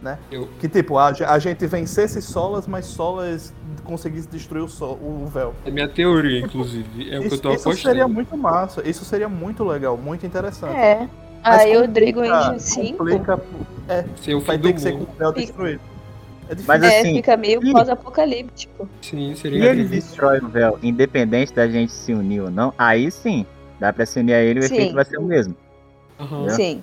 Né? 0.03 0.19
Eu... 0.31 0.49
Que 0.59 0.69
tipo, 0.69 0.97
a, 0.97 1.09
a, 1.09 1.39
gente 1.39 1.67
vencesse 1.67 2.23
Solas, 2.23 2.67
mas 2.67 2.87
Solas 2.87 3.53
conseguisse 3.85 4.27
destruir 4.29 4.63
o, 4.63 4.69
sol, 4.69 4.95
o 4.95 5.27
véu. 5.27 5.55
É 5.65 5.71
minha 5.71 5.89
teoria, 5.89 6.41
inclusive. 6.41 7.11
É 7.11 7.19
o 7.19 7.23
que 7.23 7.35
eu 7.35 7.39
tô 7.39 7.49
apostando. 7.51 7.75
Isso 7.75 7.83
seria 7.83 8.09
muito 8.09 8.37
massa. 8.37 8.89
Isso 8.89 9.05
seria 9.05 9.29
muito 9.29 9.63
legal, 9.63 9.99
muito 9.99 10.25
interessante. 10.25 10.75
É. 10.75 11.07
Aí 11.43 11.77
o 11.77 11.87
Dragon 11.87 12.23
Age 12.23 12.61
5. 12.61 12.99
Complica, 12.99 13.41
é, 13.89 14.05
vai 14.41 14.59
ter 14.59 14.73
que 14.73 14.81
ser 14.81 14.93
com 14.93 15.03
o 15.03 15.09
véu 15.19 15.33
destruído. 15.33 15.81
É. 16.49 16.57
Mas, 16.67 16.83
assim, 16.83 17.13
é, 17.13 17.15
fica 17.15 17.37
meio 17.37 17.61
pós-apocalíptico. 17.73 18.89
Sim, 19.03 19.35
seria. 19.37 19.61
Se 19.61 19.69
ele 19.69 19.85
destrói 19.85 20.39
o 20.41 20.49
véu, 20.49 20.79
independente 20.83 21.55
da 21.55 21.69
gente 21.69 21.93
se 21.93 22.13
unir 22.13 22.41
ou 22.41 22.51
não, 22.51 22.75
aí 22.77 23.11
sim, 23.11 23.47
dá 23.79 23.93
pra 23.93 24.05
se 24.05 24.19
unir 24.19 24.35
a 24.35 24.43
ele 24.43 24.61
e 24.61 24.65
o 24.65 24.69
sim. 24.69 24.75
efeito 24.75 24.95
vai 24.95 25.05
ser 25.05 25.19
o 25.19 25.23
mesmo. 25.23 25.55
Uhum. 26.19 26.51
Sim. 26.51 26.83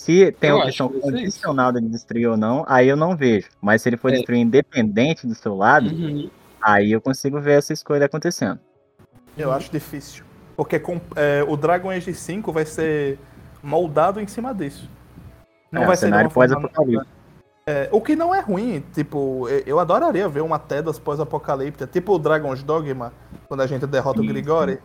Se 0.00 0.32
tem 0.32 0.50
uma 0.50 0.64
opção 0.64 0.88
condicional 0.88 1.70
de 1.72 1.82
destruir 1.82 2.26
ou 2.26 2.34
não, 2.34 2.64
aí 2.66 2.88
eu 2.88 2.96
não 2.96 3.14
vejo. 3.14 3.50
Mas 3.60 3.82
se 3.82 3.90
ele 3.90 3.98
for 3.98 4.10
é. 4.10 4.16
destruir 4.16 4.40
independente 4.40 5.26
do 5.26 5.34
seu 5.34 5.54
lado, 5.54 5.90
uhum. 5.90 6.30
aí 6.62 6.92
eu 6.92 7.02
consigo 7.02 7.38
ver 7.38 7.58
essa 7.58 7.74
escolha 7.74 8.06
acontecendo. 8.06 8.58
Eu 9.36 9.52
acho 9.52 9.70
difícil. 9.70 10.24
Porque 10.56 10.78
com, 10.78 10.98
é, 11.14 11.44
o 11.46 11.54
Dragon 11.54 11.90
Age 11.90 12.14
5 12.14 12.50
vai 12.50 12.64
ser 12.64 13.18
moldado 13.62 14.18
em 14.22 14.26
cima 14.26 14.54
disso. 14.54 14.88
Não 15.70 15.82
é, 15.82 15.86
vai 15.88 15.96
ser 15.98 16.06
cenário 16.06 16.30
pós-apocalipse. 16.30 17.06
É, 17.66 17.90
o 17.92 18.00
que 18.00 18.16
não 18.16 18.34
é 18.34 18.40
ruim, 18.40 18.82
tipo, 18.94 19.50
eu 19.66 19.78
adoraria 19.78 20.26
ver 20.30 20.40
uma 20.40 20.58
Tedas 20.58 20.98
pós-apocalíptica, 20.98 21.86
tipo 21.86 22.14
o 22.14 22.18
Dragon's 22.18 22.62
Dogma, 22.62 23.12
quando 23.46 23.60
a 23.60 23.66
gente 23.66 23.86
derrota 23.86 24.22
o 24.22 24.26
Grigori, 24.26 24.78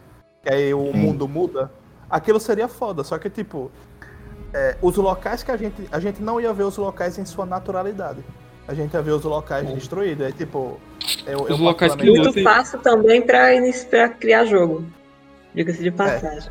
que 0.43 0.49
aí 0.53 0.73
o 0.73 0.91
Sim. 0.91 0.97
mundo 0.97 1.25
muda. 1.25 1.71
Aquilo 2.09 2.39
seria 2.39 2.67
foda, 2.67 3.01
só 3.01 3.17
que, 3.17 3.29
tipo, 3.29 3.71
é, 4.55 4.77
os 4.81 4.95
locais 4.95 5.43
que 5.43 5.51
a 5.51 5.57
gente. 5.57 5.75
A 5.91 5.99
gente 5.99 6.23
não 6.23 6.39
ia 6.39 6.53
ver 6.53 6.63
os 6.63 6.77
locais 6.77 7.19
em 7.19 7.25
sua 7.25 7.45
naturalidade. 7.45 8.23
A 8.65 8.73
gente 8.73 8.93
ia 8.93 9.01
ver 9.01 9.11
os 9.11 9.23
locais 9.25 9.69
destruídos. 9.69 10.25
É 10.25 10.31
tipo. 10.31 10.79
Eu, 11.27 11.41
os 11.41 11.49
eu 11.49 11.57
locais 11.57 11.93
que 11.93 12.09
muito 12.09 12.41
fácil 12.41 12.79
também 12.79 13.21
pra, 13.21 13.49
pra 13.89 14.09
criar 14.09 14.45
jogo. 14.45 14.85
Diga-se 15.53 15.83
de 15.83 15.91
passagem. 15.91 16.49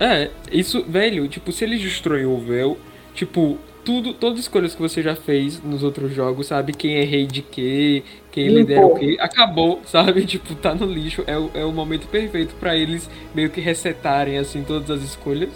É. 0.00 0.24
é, 0.24 0.30
isso, 0.50 0.84
velho, 0.84 1.28
tipo, 1.28 1.52
se 1.52 1.64
eles 1.64 1.80
destroem 1.80 2.26
o 2.26 2.38
véu, 2.38 2.76
tipo, 3.14 3.56
tudo, 3.84 4.12
todas 4.12 4.40
as 4.40 4.44
escolhas 4.46 4.74
que 4.74 4.82
você 4.82 5.00
já 5.00 5.14
fez 5.14 5.62
nos 5.62 5.84
outros 5.84 6.12
jogos, 6.12 6.48
sabe? 6.48 6.72
Quem 6.72 6.96
é 6.96 7.04
rei 7.04 7.24
de 7.24 7.40
quê, 7.40 8.02
quem 8.32 8.48
Limpou. 8.48 8.60
lidera 8.60 8.86
o 8.86 8.94
quê, 8.96 9.16
acabou, 9.20 9.80
sabe? 9.86 10.26
Tipo, 10.26 10.56
tá 10.56 10.74
no 10.74 10.86
lixo. 10.86 11.22
É, 11.24 11.38
o, 11.38 11.50
é 11.54 11.64
o 11.64 11.72
momento 11.72 12.08
perfeito 12.08 12.54
para 12.56 12.76
eles 12.76 13.08
meio 13.32 13.48
que 13.48 13.60
resetarem, 13.60 14.38
assim, 14.38 14.64
todas 14.64 14.90
as 14.90 15.02
escolhas. 15.02 15.50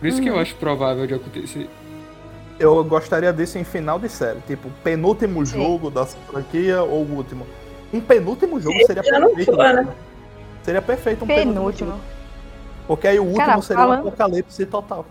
Por 0.00 0.08
isso 0.08 0.18
hum. 0.18 0.22
que 0.22 0.28
eu 0.28 0.34
uhum. 0.34 0.40
acho 0.40 0.56
provável 0.56 1.06
de 1.06 1.14
acontecer. 1.14 1.68
Eu 2.58 2.82
gostaria 2.84 3.32
disso 3.32 3.58
em 3.58 3.64
final 3.64 3.98
de 3.98 4.08
série. 4.08 4.40
Tipo, 4.46 4.70
penúltimo 4.82 5.44
Sim. 5.46 5.62
jogo 5.62 5.90
da 5.90 6.04
franquia 6.04 6.82
ou 6.82 7.04
o 7.04 7.16
último. 7.16 7.46
Um 7.92 8.00
penúltimo 8.00 8.58
jogo 8.60 8.76
seria 8.86 9.02
perfeito. 9.02 9.56
né? 9.56 9.88
Seria 10.62 10.82
perfeito 10.82 11.24
um 11.24 11.26
penúltimo. 11.26 11.92
penúltimo. 11.92 12.00
Porque 12.86 13.08
aí 13.08 13.20
o 13.20 13.24
último 13.24 13.46
Cara, 13.46 13.62
seria 13.62 13.82
falando... 13.82 14.04
um 14.04 14.08
apocalipse 14.08 14.66
total. 14.66 15.06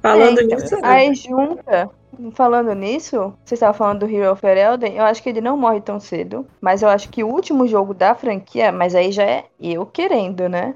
Falando 0.00 0.40
é, 0.40 0.44
nisso. 0.44 0.76
Aí 0.82 1.14
junta, 1.14 1.90
falando 2.32 2.74
nisso, 2.74 3.34
você 3.44 3.54
estava 3.54 3.72
falando 3.72 4.00
do 4.00 4.06
Hero 4.06 4.32
of 4.32 4.46
Elden, 4.46 4.96
eu 4.96 5.04
acho 5.04 5.22
que 5.22 5.28
ele 5.28 5.40
não 5.40 5.56
morre 5.56 5.80
tão 5.80 5.98
cedo. 5.98 6.46
Mas 6.60 6.82
eu 6.82 6.88
acho 6.88 7.08
que 7.08 7.24
o 7.24 7.28
último 7.28 7.66
jogo 7.66 7.94
da 7.94 8.14
franquia, 8.14 8.70
mas 8.70 8.94
aí 8.94 9.10
já 9.12 9.24
é 9.24 9.44
eu 9.60 9.86
querendo, 9.86 10.48
né? 10.48 10.74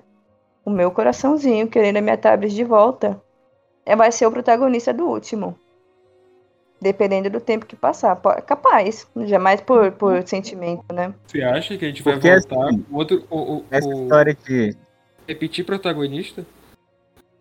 O 0.69 0.71
meu 0.71 0.91
coraçãozinho 0.91 1.67
querendo 1.67 1.97
a 1.97 2.03
minha 2.03 2.19
tablet 2.19 2.55
de 2.55 2.63
volta. 2.63 3.19
É, 3.87 3.97
vai 3.97 4.13
ser 4.13 4.27
o 4.27 4.31
protagonista 4.31 4.93
do 4.93 5.07
último. 5.07 5.59
Dependendo 6.79 7.31
do 7.31 7.41
tempo 7.41 7.65
que 7.65 7.75
passar. 7.75 8.21
É 8.37 8.43
capaz. 8.43 9.09
Jamais 9.25 9.63
por, 9.63 9.91
por 9.93 10.23
sentimento, 10.29 10.85
né? 10.93 11.15
Você 11.27 11.43
acha 11.43 11.79
que 11.79 11.87
a 11.87 11.89
gente 11.89 12.03
vai 12.03 12.13
Porque 12.13 12.29
voltar 12.29 12.69
assim, 12.69 12.85
outro. 12.93 13.25
O, 13.31 13.39
o, 13.55 13.65
essa 13.71 13.89
o... 13.89 14.03
história 14.03 14.37
de. 14.47 14.77
Repetir 15.27 15.65
protagonista? 15.65 16.45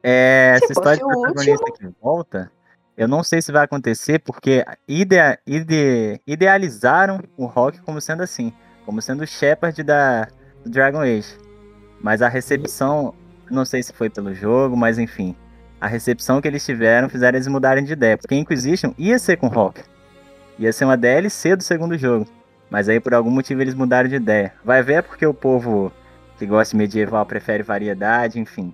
É, 0.01 0.53
essa 0.55 0.71
história 0.71 0.97
de 0.97 1.03
protagonista 1.03 1.65
último... 1.65 1.91
que 1.91 1.95
volta, 2.01 2.49
eu 2.95 3.09
não 3.09 3.23
sei 3.23 3.41
se 3.41 3.51
vai 3.51 3.65
acontecer, 3.65 4.19
porque 4.19 4.63
idea, 4.87 5.37
ide, 5.45 6.21
idealizaram 6.25 7.21
o 7.35 7.45
Rock 7.45 7.81
como 7.81 7.99
sendo 7.99 8.23
assim, 8.23 8.53
como 8.85 9.01
sendo 9.01 9.23
o 9.23 9.27
Shepard 9.27 9.83
da, 9.83 10.29
do 10.63 10.69
Dragon 10.69 11.01
Age. 11.01 11.46
Mas 12.01 12.21
a 12.21 12.27
recepção, 12.27 13.13
não 13.49 13.65
sei 13.65 13.81
se 13.83 13.93
foi 13.93 14.09
pelo 14.09 14.33
jogo, 14.33 14.75
mas 14.75 14.97
enfim. 14.97 15.35
A 15.79 15.87
recepção 15.87 16.41
que 16.41 16.47
eles 16.47 16.65
tiveram 16.65 17.09
fizeram 17.09 17.37
eles 17.37 17.47
mudarem 17.47 17.83
de 17.83 17.93
ideia. 17.93 18.17
Porque 18.17 18.35
Inquisition 18.35 18.93
ia 18.97 19.19
ser 19.19 19.37
com 19.37 19.47
Rock. 19.47 19.81
Ia 20.57 20.73
ser 20.73 20.85
uma 20.85 20.97
DLC 20.97 21.55
do 21.55 21.63
segundo 21.63 21.97
jogo. 21.97 22.27
Mas 22.69 22.89
aí 22.89 22.99
por 22.99 23.13
algum 23.13 23.29
motivo 23.29 23.61
eles 23.61 23.75
mudaram 23.75 24.09
de 24.09 24.15
ideia. 24.15 24.53
Vai 24.63 24.81
ver 24.81 24.93
é 24.93 25.01
porque 25.01 25.25
o 25.25 25.33
povo 25.33 25.91
que 26.37 26.45
gosta 26.45 26.71
de 26.71 26.77
medieval 26.77 27.25
prefere 27.25 27.63
variedade, 27.63 28.39
enfim. 28.39 28.73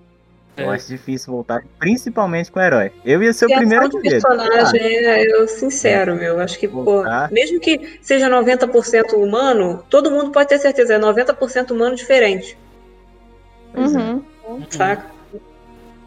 Eu 0.56 0.70
é. 0.70 0.76
acho 0.76 0.88
difícil 0.88 1.32
voltar, 1.32 1.64
principalmente 1.78 2.50
com 2.50 2.60
o 2.60 2.62
herói. 2.62 2.92
Eu 3.04 3.22
ia 3.22 3.32
ser 3.32 3.50
e 3.50 3.54
o 3.54 3.56
primeiro 3.56 3.86
a 3.86 3.88
ver. 3.88 4.00
personagem, 4.00 4.80
é, 4.80 5.24
eu 5.26 5.48
sincero, 5.48 6.14
meu. 6.14 6.38
Acho 6.38 6.58
que, 6.58 6.68
pô, 6.68 7.02
mesmo 7.30 7.58
que 7.58 7.98
seja 8.00 8.30
90% 8.30 9.14
humano, 9.14 9.84
todo 9.90 10.10
mundo 10.10 10.30
pode 10.30 10.48
ter 10.48 10.58
certeza, 10.58 10.94
é 10.94 10.98
90% 10.98 11.72
humano 11.72 11.96
diferente. 11.96 12.56
Uhum. 13.76 14.22
Saca? 14.70 15.14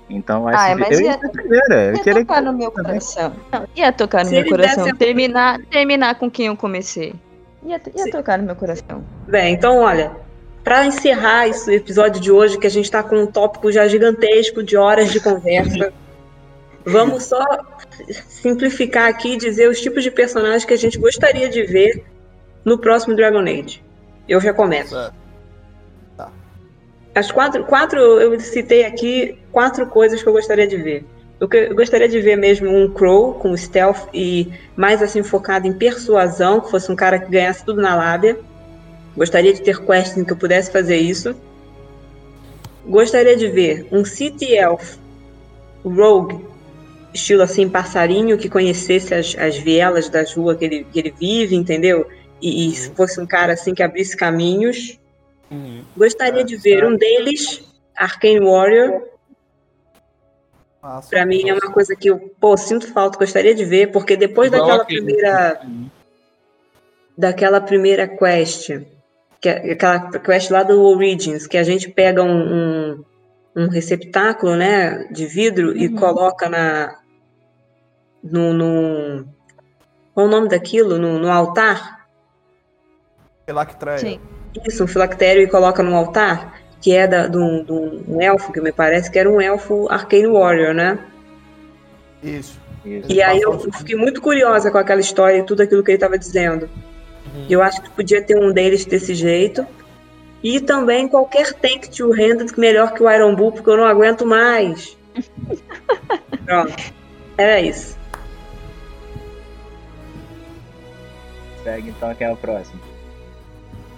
Então 0.10 0.48
acho 0.48 0.58
Ai, 0.58 0.76
mas 0.76 1.00
eu 1.00 1.06
ia, 1.06 1.12
ia, 1.12 1.18
primeira. 1.18 1.94
ia 2.06 2.14
tocar 2.16 2.42
no 2.42 2.54
meu 2.54 2.72
coração. 2.72 3.34
Não, 3.52 3.68
ia 3.76 3.92
tocar 3.92 4.24
no 4.24 4.30
Se 4.30 4.36
meu 4.36 4.50
coração. 4.50 4.86
Desse... 4.86 4.98
Terminar, 4.98 5.60
terminar 5.70 6.16
com 6.16 6.32
quem 6.32 6.48
eu 6.48 6.56
comecei. 6.56 7.14
Ia, 7.64 7.82
ia 7.96 8.12
tocar 8.12 8.38
no 8.38 8.46
meu 8.46 8.56
coração. 8.56 9.04
Bem, 9.28 9.54
então 9.54 9.80
olha, 9.80 10.12
para 10.64 10.86
encerrar 10.86 11.48
esse 11.48 11.74
episódio 11.74 12.22
de 12.22 12.32
hoje, 12.32 12.58
que 12.58 12.68
a 12.68 12.70
gente 12.70 12.86
está 12.86 13.04
com 13.04 13.18
um 13.18 13.28
tópico 13.28 13.72
já 13.72 13.88
gigantesco 13.88 14.64
de 14.64 14.78
horas 14.78 15.12
de 15.12 15.20
conversa, 15.20 15.94
vamos 16.86 17.24
só 17.24 17.44
simplificar 18.10 19.10
aqui 19.10 19.34
e 19.34 19.38
dizer 19.38 19.70
os 19.70 19.82
tipos 19.82 20.04
de 20.04 20.12
personagens 20.12 20.64
que 20.64 20.74
a 20.74 20.78
gente 20.78 20.98
gostaria 20.98 21.50
de 21.50 21.64
ver 21.64 22.06
no 22.64 22.78
próximo 22.78 23.16
Dragon 23.16 23.42
Age. 23.42 23.84
Eu 24.28 24.40
já 24.40 24.54
começo. 24.54 24.96
As 27.18 27.32
quatro, 27.32 27.64
quatro, 27.64 28.00
eu 28.00 28.40
citei 28.40 28.86
aqui 28.86 29.40
quatro 29.52 29.88
coisas 29.88 30.22
que 30.22 30.30
eu 30.30 30.34
gostaria 30.34 30.68
de 30.68 30.78
ver. 30.78 31.04
Eu, 31.40 31.50
eu 31.52 31.76
gostaria 31.76 32.08
de 32.08 32.22
ver 32.22 32.36
mesmo 32.36 32.70
um 32.70 32.94
Crow 32.94 33.34
com 33.34 33.58
stealth 33.58 34.08
e 34.14 34.52
mais 34.76 35.02
assim 35.02 35.24
focado 35.24 35.66
em 35.66 35.74
persuasão, 35.74 36.62
que 36.62 36.70
fosse 36.70 36.92
um 36.92 36.96
cara 36.96 37.18
que 37.18 37.32
ganhasse 37.32 37.66
tudo 37.66 37.82
na 37.82 37.96
lábia. 37.96 38.38
Gostaria 39.16 39.52
de 39.52 39.64
ter 39.64 39.84
questing 39.84 40.24
que 40.26 40.34
eu 40.34 40.38
pudesse 40.38 40.72
fazer 40.72 40.98
isso. 40.98 41.36
Gostaria 42.86 43.36
de 43.36 43.48
ver 43.48 43.88
um 43.92 44.06
City 44.06 44.54
Elf 44.54 44.98
Rogue, 45.84 46.46
estilo 47.12 47.42
assim, 47.42 47.68
passarinho, 47.68 48.38
que 48.38 48.48
conhecesse 48.48 49.16
as, 49.16 49.36
as 49.40 49.58
vielas 49.58 50.08
das 50.08 50.36
ruas 50.36 50.56
que 50.56 50.66
ele, 50.66 50.84
que 50.94 51.00
ele 51.00 51.16
vive, 51.20 51.56
entendeu? 51.56 52.06
E, 52.40 52.70
e 52.70 52.76
se 52.76 52.92
fosse 52.92 53.20
um 53.20 53.26
cara 53.26 53.54
assim 53.54 53.74
que 53.74 53.82
abrisse 53.82 54.16
caminhos. 54.16 55.00
Uhum. 55.50 55.84
Gostaria 55.96 56.44
de 56.44 56.56
ver 56.58 56.86
um 56.86 56.96
deles, 56.96 57.64
Arcane 57.96 58.40
Warrior. 58.40 59.04
Para 61.10 61.26
mim 61.26 61.50
é 61.50 61.54
uma 61.54 61.72
coisa 61.74 61.96
que 61.96 62.10
eu 62.10 62.18
pô, 62.40 62.56
sinto 62.56 62.92
falta, 62.94 63.20
gostaria 63.20 63.54
de 63.54 63.66
ver, 63.66 63.92
porque 63.92 64.16
depois 64.16 64.52
daquela 64.52 64.86
primeira. 64.86 65.62
Daquela 67.18 67.60
primeira 67.60 68.08
quest 68.08 68.70
que 69.40 69.50
é 69.50 69.74
aquela 69.74 70.12
quest 70.20 70.50
lá 70.50 70.64
do 70.64 70.82
Origins, 70.82 71.48
que 71.48 71.58
a 71.58 71.64
gente 71.64 71.90
pega 71.90 72.24
um, 72.24 72.54
um, 72.54 73.06
um 73.56 73.68
receptáculo, 73.68 74.56
né, 74.56 75.08
de 75.12 75.26
vidro 75.26 75.70
uhum. 75.70 75.78
e 75.78 75.90
coloca 75.90 76.50
na 76.50 77.00
no, 78.24 78.54
no 78.54 79.28
qual 80.14 80.26
é 80.26 80.30
o 80.30 80.32
nome 80.32 80.50
daquilo? 80.50 80.98
No, 80.98 81.20
no 81.20 81.32
altar? 81.32 82.08
Filactério. 83.46 84.00
Sim. 84.00 84.20
Isso, 84.66 84.84
um 84.84 84.88
filactério 84.88 85.42
e 85.42 85.48
coloca 85.48 85.84
no 85.84 85.96
altar, 85.96 86.62
que 86.82 86.94
é 86.94 87.08
da, 87.08 87.28
do, 87.28 87.64
do 87.64 88.04
um 88.08 88.22
elfo, 88.22 88.52
que 88.52 88.62
me 88.62 88.72
parece 88.72 89.12
que 89.12 89.20
era 89.20 89.30
um 89.30 89.42
elfo 89.42 89.88
Arcane 89.90 90.28
Warrior, 90.28 90.74
né? 90.74 91.00
Isso. 92.24 92.60
Isso. 92.86 93.12
E 93.12 93.22
aí 93.22 93.42
eu 93.42 93.60
fiquei 93.74 93.96
muito 93.96 94.22
curiosa 94.22 94.72
com 94.72 94.78
aquela 94.78 95.02
história 95.02 95.40
e 95.40 95.44
tudo 95.44 95.62
aquilo 95.62 95.84
que 95.84 95.92
ele 95.92 95.98
estava 95.98 96.18
dizendo. 96.18 96.70
Uhum. 97.36 97.46
Eu 97.50 97.62
acho 97.62 97.82
que 97.82 97.90
podia 97.90 98.22
ter 98.22 98.38
um 98.38 98.54
deles 98.54 98.86
desse 98.86 99.14
jeito. 99.14 99.66
E 100.42 100.62
também 100.62 101.08
qualquer 101.08 101.52
tank 101.54 101.90
to 101.90 102.12
handle 102.12 102.48
melhor 102.58 102.94
que 102.94 103.04
o 103.04 103.12
Iron 103.12 103.36
Bull, 103.36 103.52
porque 103.52 103.70
eu 103.70 103.76
não 103.76 103.86
aguento 103.86 104.26
mais. 104.26 104.96
Pronto. 106.46 106.94
É 107.38 107.62
isso. 107.62 107.98
Segue 111.64 111.90
então 111.90 112.14
quem 112.16 112.28
é 112.28 112.32
o 112.32 112.38
próximo. 112.38 112.80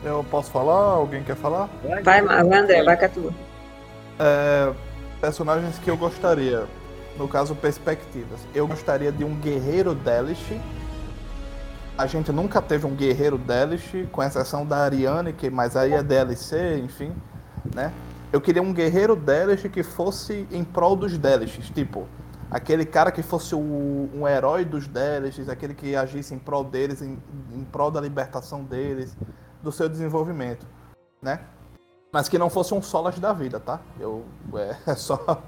Eu 0.04 0.26
posso 0.30 0.50
falar? 0.50 0.94
Alguém 0.94 1.24
quer 1.24 1.36
falar? 1.36 1.70
Vai, 2.04 2.22
vai 2.22 2.60
André, 2.60 2.84
vai 2.84 2.98
com 2.98 3.06
a 3.06 3.10
tua. 3.10 3.34
É, 4.20 4.74
personagens 5.20 5.78
que 5.80 5.90
eu 5.90 5.98
gostaria, 5.98 6.66
no 7.18 7.28
caso 7.28 7.54
perspectivas. 7.56 8.40
Eu 8.56 8.66
gostaria 8.66 9.12
de 9.12 9.26
um 9.26 9.36
guerreiro 9.36 9.94
Delish. 9.94 10.58
A 11.98 12.08
gente 12.08 12.32
nunca 12.32 12.62
teve 12.62 12.86
um 12.86 12.96
guerreiro 12.96 13.38
Delish, 13.38 14.08
com 14.12 14.24
exceção 14.24 14.66
da 14.66 14.78
Ariane, 14.78 15.34
que 15.34 15.50
mas 15.50 15.76
aí 15.76 15.94
é 15.94 16.02
DLC, 16.02 16.80
enfim, 16.80 17.14
né? 17.76 17.92
Eu 18.32 18.40
queria 18.40 18.62
um 18.62 18.72
guerreiro 18.72 19.18
Delish 19.18 19.68
que 19.70 19.84
fosse 19.84 20.48
em 20.50 20.64
prol 20.64 20.96
dos 20.96 21.18
Delishes, 21.18 21.70
tipo, 21.72 22.08
aquele 22.50 22.86
cara 22.86 23.12
que 23.12 23.22
fosse 23.22 23.54
o, 23.54 24.10
um 24.14 24.26
herói 24.26 24.64
dos 24.64 24.88
Delishes, 24.88 25.50
aquele 25.50 25.74
que 25.74 25.94
agisse 25.94 26.34
em 26.34 26.40
prol 26.40 26.64
deles, 26.64 27.02
em, 27.02 27.18
em 27.52 27.64
prol 27.66 27.92
da 27.92 28.00
libertação 28.00 28.64
deles, 28.64 29.16
do 29.62 29.72
seu 29.72 29.90
desenvolvimento, 29.90 30.66
né? 31.22 31.42
Mas 32.12 32.28
que 32.28 32.38
não 32.38 32.50
fosse 32.50 32.74
um 32.74 32.82
Solas 32.82 33.20
da 33.20 33.34
vida, 33.34 33.60
tá? 33.60 33.80
Eu, 34.00 34.26
é, 34.56 34.76
é 34.92 34.96
só, 34.96 35.44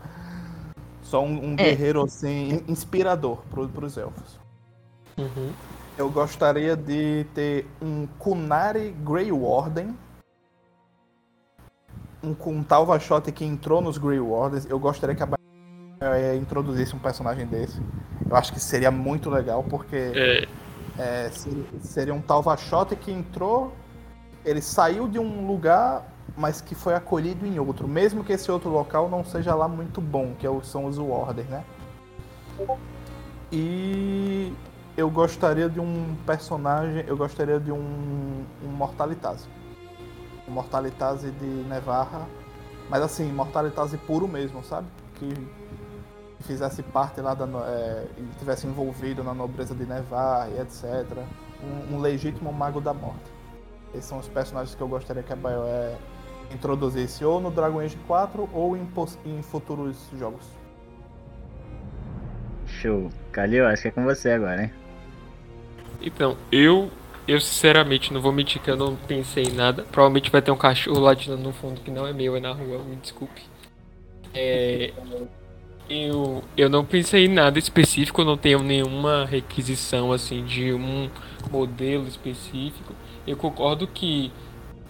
só 1.02 1.24
um, 1.24 1.52
um 1.52 1.54
é. 1.54 1.58
guerreiro 1.58 2.04
assim, 2.04 2.64
inspirador 2.68 3.40
para 3.50 3.86
os 3.86 3.98
elfos. 3.98 4.40
Uhum. 5.18 5.52
Eu 5.98 6.10
gostaria 6.10 6.76
de 6.76 7.26
ter 7.34 7.68
um 7.82 8.08
Kunari 8.18 8.92
Grey 9.04 9.32
Warden. 9.32 9.98
Um, 12.24 12.36
um 12.48 12.64
tal 12.64 12.86
Vachot 12.86 13.32
que 13.32 13.44
entrou 13.44 13.82
nos 13.82 13.98
Grey 13.98 14.20
Wardens. 14.20 14.66
Eu 14.66 14.80
gostaria 14.80 15.16
que 15.16 15.24
a 15.24 15.28
é, 16.02 16.36
introduzisse 16.36 16.96
um 16.96 17.00
personagem 17.00 17.46
desse. 17.46 17.80
Eu 18.28 18.36
acho 18.36 18.52
que 18.54 18.60
seria 18.60 18.90
muito 18.90 19.30
legal, 19.30 19.64
porque 19.64 19.96
é. 19.96 20.48
É, 20.98 21.30
seria, 21.30 21.66
seria, 21.82 22.14
um 22.14 22.22
tal 22.22 22.42
Vachot 22.42 22.96
que 22.96 23.12
entrou, 23.12 23.74
ele 24.46 24.62
saiu 24.62 25.08
de 25.08 25.20
um 25.20 25.48
lugar, 25.48 26.06
mas 26.36 26.62
que 26.62 26.76
foi 26.76 26.94
acolhido 26.94 27.46
em 27.46 27.60
outro, 27.60 27.88
mesmo 27.88 28.24
que 28.24 28.34
esse 28.34 28.52
outro 28.52 28.70
local 28.70 29.10
não 29.10 29.24
seja 29.24 29.54
lá 29.54 29.68
muito 29.68 30.02
bom, 30.02 30.34
que 30.40 30.48
é 30.48 30.50
são 30.64 30.86
os 30.86 30.98
Warders, 30.98 31.48
né? 31.48 31.64
E 33.52 34.54
eu 34.96 35.10
gostaria 35.10 35.70
de 35.70 35.80
um 35.80 36.16
personagem, 36.26 37.04
eu 37.08 37.18
gostaria 37.18 37.60
de 37.60 37.72
um, 37.72 38.46
um 38.64 38.68
Mortalitase. 38.68 39.48
Um 40.48 40.52
Mortalitase 40.52 41.32
de 41.32 41.46
Nevarra, 41.46 42.28
mas 42.90 43.02
assim, 43.02 43.32
Mortalitase 43.32 43.98
puro 43.98 44.28
mesmo, 44.28 44.64
sabe? 44.64 44.88
Que 45.16 45.34
fizesse 46.42 46.84
parte 46.84 47.22
lá 47.22 47.34
da. 47.34 47.46
É, 47.68 48.08
tivesse 48.40 48.68
envolvido 48.68 49.24
na 49.24 49.34
nobreza 49.34 49.74
de 49.74 49.86
Nevar 49.86 50.50
e 50.52 50.60
etc. 50.60 50.86
Um, 51.64 51.96
um, 51.96 52.00
legítimo 52.00 52.52
mago 52.52 52.82
da 52.82 52.94
morte. 52.94 53.31
Esses 53.94 54.06
são 54.06 54.20
os 54.20 54.28
personagens 54.28 54.76
que 54.76 54.82
eu 54.82 54.88
gostaria 54.88 55.24
que 55.24 55.34
a 55.34 55.36
BioWare 55.36 55.98
introduzisse 56.54 57.24
ou 57.24 57.40
no 57.40 57.52
Dragon 57.52 57.80
Age 57.80 57.98
4 58.08 58.50
ou 58.54 58.76
em, 58.76 58.88
em 59.26 59.42
futuros 59.42 59.98
jogos. 60.18 60.46
Show. 62.66 63.10
Calil, 63.32 63.68
acho 63.68 63.84
que 63.84 63.88
é 63.90 63.92
com 63.92 64.04
você 64.04 64.32
agora, 64.32 64.64
hein? 64.64 64.74
Então, 66.02 66.38
eu 66.52 66.90
eu 67.28 67.40
sinceramente 67.40 68.12
não 68.14 68.20
vou 68.20 68.32
mentir 68.32 68.62
que 68.62 68.70
eu 68.70 68.76
não 68.76 68.96
pensei 68.96 69.44
em 69.44 69.54
nada. 69.54 69.84
Provavelmente 69.84 70.32
vai 70.32 70.42
ter 70.42 70.52
um 70.52 70.58
cachorro 70.58 71.00
latindo 71.00 71.38
no 71.38 71.54
fundo 71.54 71.80
que 71.82 71.92
não 71.92 72.08
é 72.08 72.14
meu, 72.14 72.36
é 72.36 72.40
na 72.40 72.52
rua, 72.52 72.80
me 72.80 72.96
desculpe. 72.96 73.42
É, 74.34 74.92
eu, 75.90 76.44
eu 76.58 76.70
não 76.70 76.84
pensei 76.84 77.26
em 77.26 77.28
nada 77.28 77.60
específico, 77.60 78.24
não 78.24 78.38
tenho 78.38 78.64
nenhuma 78.64 79.26
requisição 79.26 80.12
assim 80.12 80.44
de 80.44 80.74
um 80.74 81.10
modelo 81.52 82.08
específico. 82.08 82.94
Eu 83.26 83.38
concordo 83.38 83.88
que 83.88 84.32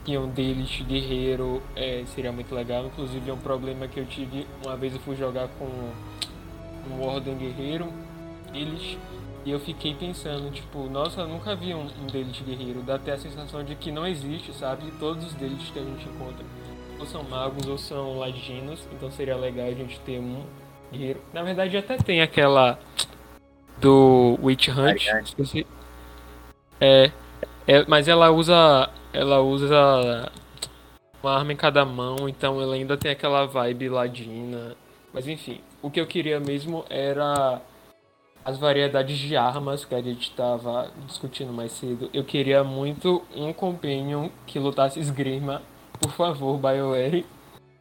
que 0.04 0.18
um 0.18 0.28
deles 0.28 0.82
guerreiro 0.82 1.62
é, 1.76 2.04
seria 2.08 2.32
muito 2.32 2.54
legal. 2.56 2.86
Inclusive 2.86 3.30
é 3.30 3.34
um 3.34 3.38
problema 3.38 3.88
que 3.88 4.00
eu 4.00 4.06
tive 4.06 4.48
uma 4.66 4.76
vez 4.76 4.94
eu 4.94 5.00
fui 5.02 5.16
jogar 5.16 5.48
com 5.60 5.66
um 6.90 7.08
Ordem 7.08 7.38
Guerreiro, 7.38 7.92
eles 8.54 8.98
e 9.44 9.50
eu 9.50 9.60
fiquei 9.60 9.96
pensando, 9.96 10.52
tipo, 10.52 10.88
nossa, 10.88 11.22
eu 11.22 11.28
nunca 11.28 11.56
vi 11.56 11.74
um, 11.74 11.82
um 11.84 12.08
deles 12.08 12.40
guerreiro. 12.42 12.82
Dá 12.84 12.96
até 12.96 13.14
a 13.14 13.18
sensação 13.18 13.64
de 13.64 13.76
que 13.76 13.92
não 13.92 14.06
existe, 14.06 14.54
sabe? 14.54 14.92
Todos 15.00 15.26
os 15.26 15.34
deles 15.34 15.70
que 15.74 15.80
a 15.80 15.84
gente 15.84 16.08
encontra 16.08 16.46
ou 17.00 17.08
são 17.08 17.24
magos 17.24 17.68
ou 17.68 17.78
são 17.78 18.20
ladinos, 18.20 18.80
então 18.94 19.10
seria 19.12 19.36
legal 19.36 19.68
a 19.68 19.74
gente 19.74 20.00
ter 20.02 20.20
um 20.20 20.44
guerreiro. 20.92 21.20
Na 21.34 21.42
verdade, 21.42 21.76
até 21.76 21.98
tem 21.98 22.22
aquela 22.22 22.80
do 23.80 24.38
Witch 24.42 24.68
Hunt. 24.68 25.08
Esqueci. 25.24 25.66
É, 26.80 27.12
é, 27.68 27.86
mas 27.88 28.08
ela 28.08 28.32
usa, 28.32 28.90
ela 29.14 29.42
usa 29.42 30.32
uma 31.22 31.38
arma 31.38 31.54
em 31.54 31.56
cada 31.56 31.86
mão, 31.86 32.28
então 32.28 32.62
ela 32.62 32.76
ainda 32.76 32.98
tem 32.98 33.12
aquela 33.12 33.46
vibe 33.46 33.90
ladina. 33.90 34.76
Mas 35.14 35.28
enfim, 35.28 35.62
o 35.82 35.90
que 35.92 36.00
eu 36.00 36.08
queria 36.08 36.40
mesmo 36.40 36.86
era 36.90 37.62
as 38.44 38.58
variedades 38.58 39.18
de 39.18 39.36
armas 39.36 39.86
que 39.86 39.94
a 39.94 40.02
gente 40.02 40.30
estava 40.30 40.92
discutindo 41.06 41.54
mais 41.54 41.72
cedo. 41.74 42.10
Eu 42.14 42.24
queria 42.24 42.64
muito 42.64 43.24
um 43.36 43.54
companion 43.54 44.30
que 44.48 44.58
lutasse 44.58 45.00
esgrima. 45.00 45.62
Por 46.00 46.12
favor, 46.12 46.58
BioWare. 46.58 47.26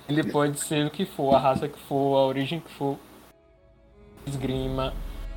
Ele 0.08 0.24
pode 0.24 0.60
ser 0.60 0.86
o 0.86 0.90
que 0.90 1.06
for, 1.06 1.34
a 1.34 1.38
raça 1.38 1.68
que 1.68 1.78
for, 1.78 2.16
a 2.16 2.26
origem 2.26 2.60
que 2.60 2.70
for. 2.72 2.98
Esgrima, 4.26 4.92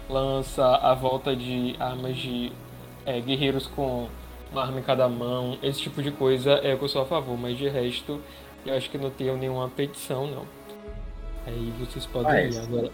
lança, 0.09 0.65
a 0.77 0.93
volta 0.93 1.35
de 1.35 1.75
armas 1.79 2.17
de 2.17 2.51
é, 3.05 3.21
guerreiros 3.21 3.67
com 3.67 4.09
uma 4.53 4.63
arma 4.63 4.79
em 4.79 4.83
cada 4.83 5.09
mão, 5.09 5.57
esse 5.61 5.81
tipo 5.81 6.01
de 6.01 6.11
coisa 6.11 6.51
é 6.51 6.73
o 6.73 6.77
que 6.77 6.83
eu 6.83 6.89
sou 6.89 7.01
a 7.01 7.05
favor, 7.05 7.37
mas 7.37 7.57
de 7.57 7.67
resto 7.67 8.21
eu 8.65 8.75
acho 8.75 8.89
que 8.89 8.97
não 8.97 9.09
tenho 9.09 9.35
nenhuma 9.35 9.67
petição 9.69 10.27
não. 10.27 10.45
Aí 11.45 11.73
vocês 11.79 12.05
podem 12.05 12.49
ir 12.49 12.57
agora. 12.57 12.91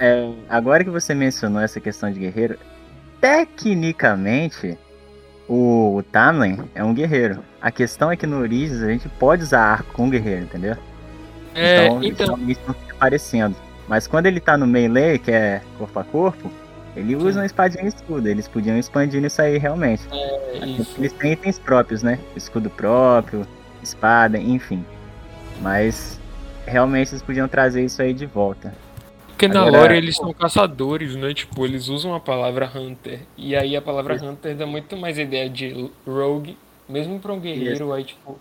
É, 0.00 0.32
agora 0.48 0.82
que 0.82 0.90
você 0.90 1.14
mencionou 1.14 1.62
essa 1.62 1.80
questão 1.80 2.10
de 2.10 2.18
guerreiro, 2.18 2.58
tecnicamente 3.20 4.76
o, 5.48 5.96
o 5.96 6.02
Tamlin 6.02 6.68
é 6.74 6.82
um 6.82 6.92
guerreiro. 6.92 7.44
A 7.60 7.70
questão 7.70 8.10
é 8.10 8.16
que 8.16 8.26
no 8.26 8.40
Origins 8.40 8.82
a 8.82 8.88
gente 8.88 9.08
pode 9.08 9.44
usar 9.44 9.60
arco 9.60 9.92
com 9.92 10.10
guerreiro, 10.10 10.42
entendeu? 10.42 10.76
É, 11.54 11.86
então, 11.86 12.02
então... 12.02 12.38
isso 12.48 12.60
não 12.66 12.74
fica 12.74 12.94
aparecendo. 12.94 13.54
Mas 13.86 14.06
quando 14.06 14.26
ele 14.26 14.40
tá 14.40 14.56
no 14.56 14.66
melee, 14.66 15.18
que 15.18 15.30
é 15.30 15.60
corpo 15.78 15.98
a 15.98 16.04
corpo, 16.04 16.50
ele 16.94 17.16
usa 17.16 17.40
uma 17.40 17.46
espadinha 17.46 17.84
e 17.84 17.88
escudo. 17.88 18.28
Eles 18.28 18.46
podiam 18.46 18.78
expandir 18.78 19.22
isso 19.24 19.40
aí 19.40 19.58
realmente. 19.58 20.02
É, 20.10 20.66
isso. 20.66 20.94
Eles 20.98 21.12
têm 21.12 21.32
itens 21.32 21.58
próprios, 21.58 22.02
né? 22.02 22.18
Escudo 22.36 22.68
próprio, 22.68 23.46
espada, 23.82 24.38
enfim. 24.38 24.84
Mas 25.60 26.20
realmente 26.66 27.12
eles 27.12 27.22
podiam 27.22 27.48
trazer 27.48 27.84
isso 27.84 28.02
aí 28.02 28.12
de 28.12 28.26
volta. 28.26 28.74
Porque 29.28 29.48
na 29.48 29.62
Agora... 29.62 29.82
lore 29.82 29.96
eles 29.96 30.16
são 30.16 30.32
caçadores, 30.32 31.16
né? 31.16 31.32
Tipo, 31.32 31.64
eles 31.64 31.88
usam 31.88 32.14
a 32.14 32.20
palavra 32.20 32.70
hunter. 32.74 33.20
E 33.36 33.56
aí 33.56 33.74
a 33.74 33.82
palavra 33.82 34.14
hunter 34.22 34.54
dá 34.54 34.66
muito 34.66 34.96
mais 34.96 35.18
ideia 35.18 35.48
de 35.48 35.90
rogue, 36.06 36.56
mesmo 36.88 37.18
pra 37.18 37.32
um 37.32 37.40
guerreiro, 37.40 37.84
Isso. 37.84 37.92
aí 37.92 38.04
tipo. 38.04 38.38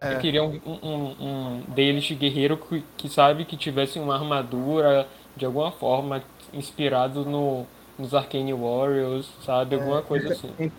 É. 0.00 0.14
Eu 0.14 0.18
queria 0.18 0.42
um, 0.42 0.60
um, 0.66 1.16
um 1.20 1.62
deles 1.68 2.10
guerreiro 2.10 2.56
que, 2.56 2.82
que 2.96 3.08
sabe 3.08 3.44
que 3.44 3.56
tivesse 3.56 4.00
uma 4.00 4.14
armadura 4.14 5.06
de 5.36 5.44
alguma 5.44 5.70
forma 5.70 6.24
inspirado 6.52 7.24
no, 7.24 7.64
nos 7.98 8.14
Arcane 8.14 8.52
Warriors, 8.52 9.30
sabe? 9.44 9.76
Alguma 9.76 9.98
é, 9.98 10.02
coisa 10.02 10.32
assim. 10.32 10.70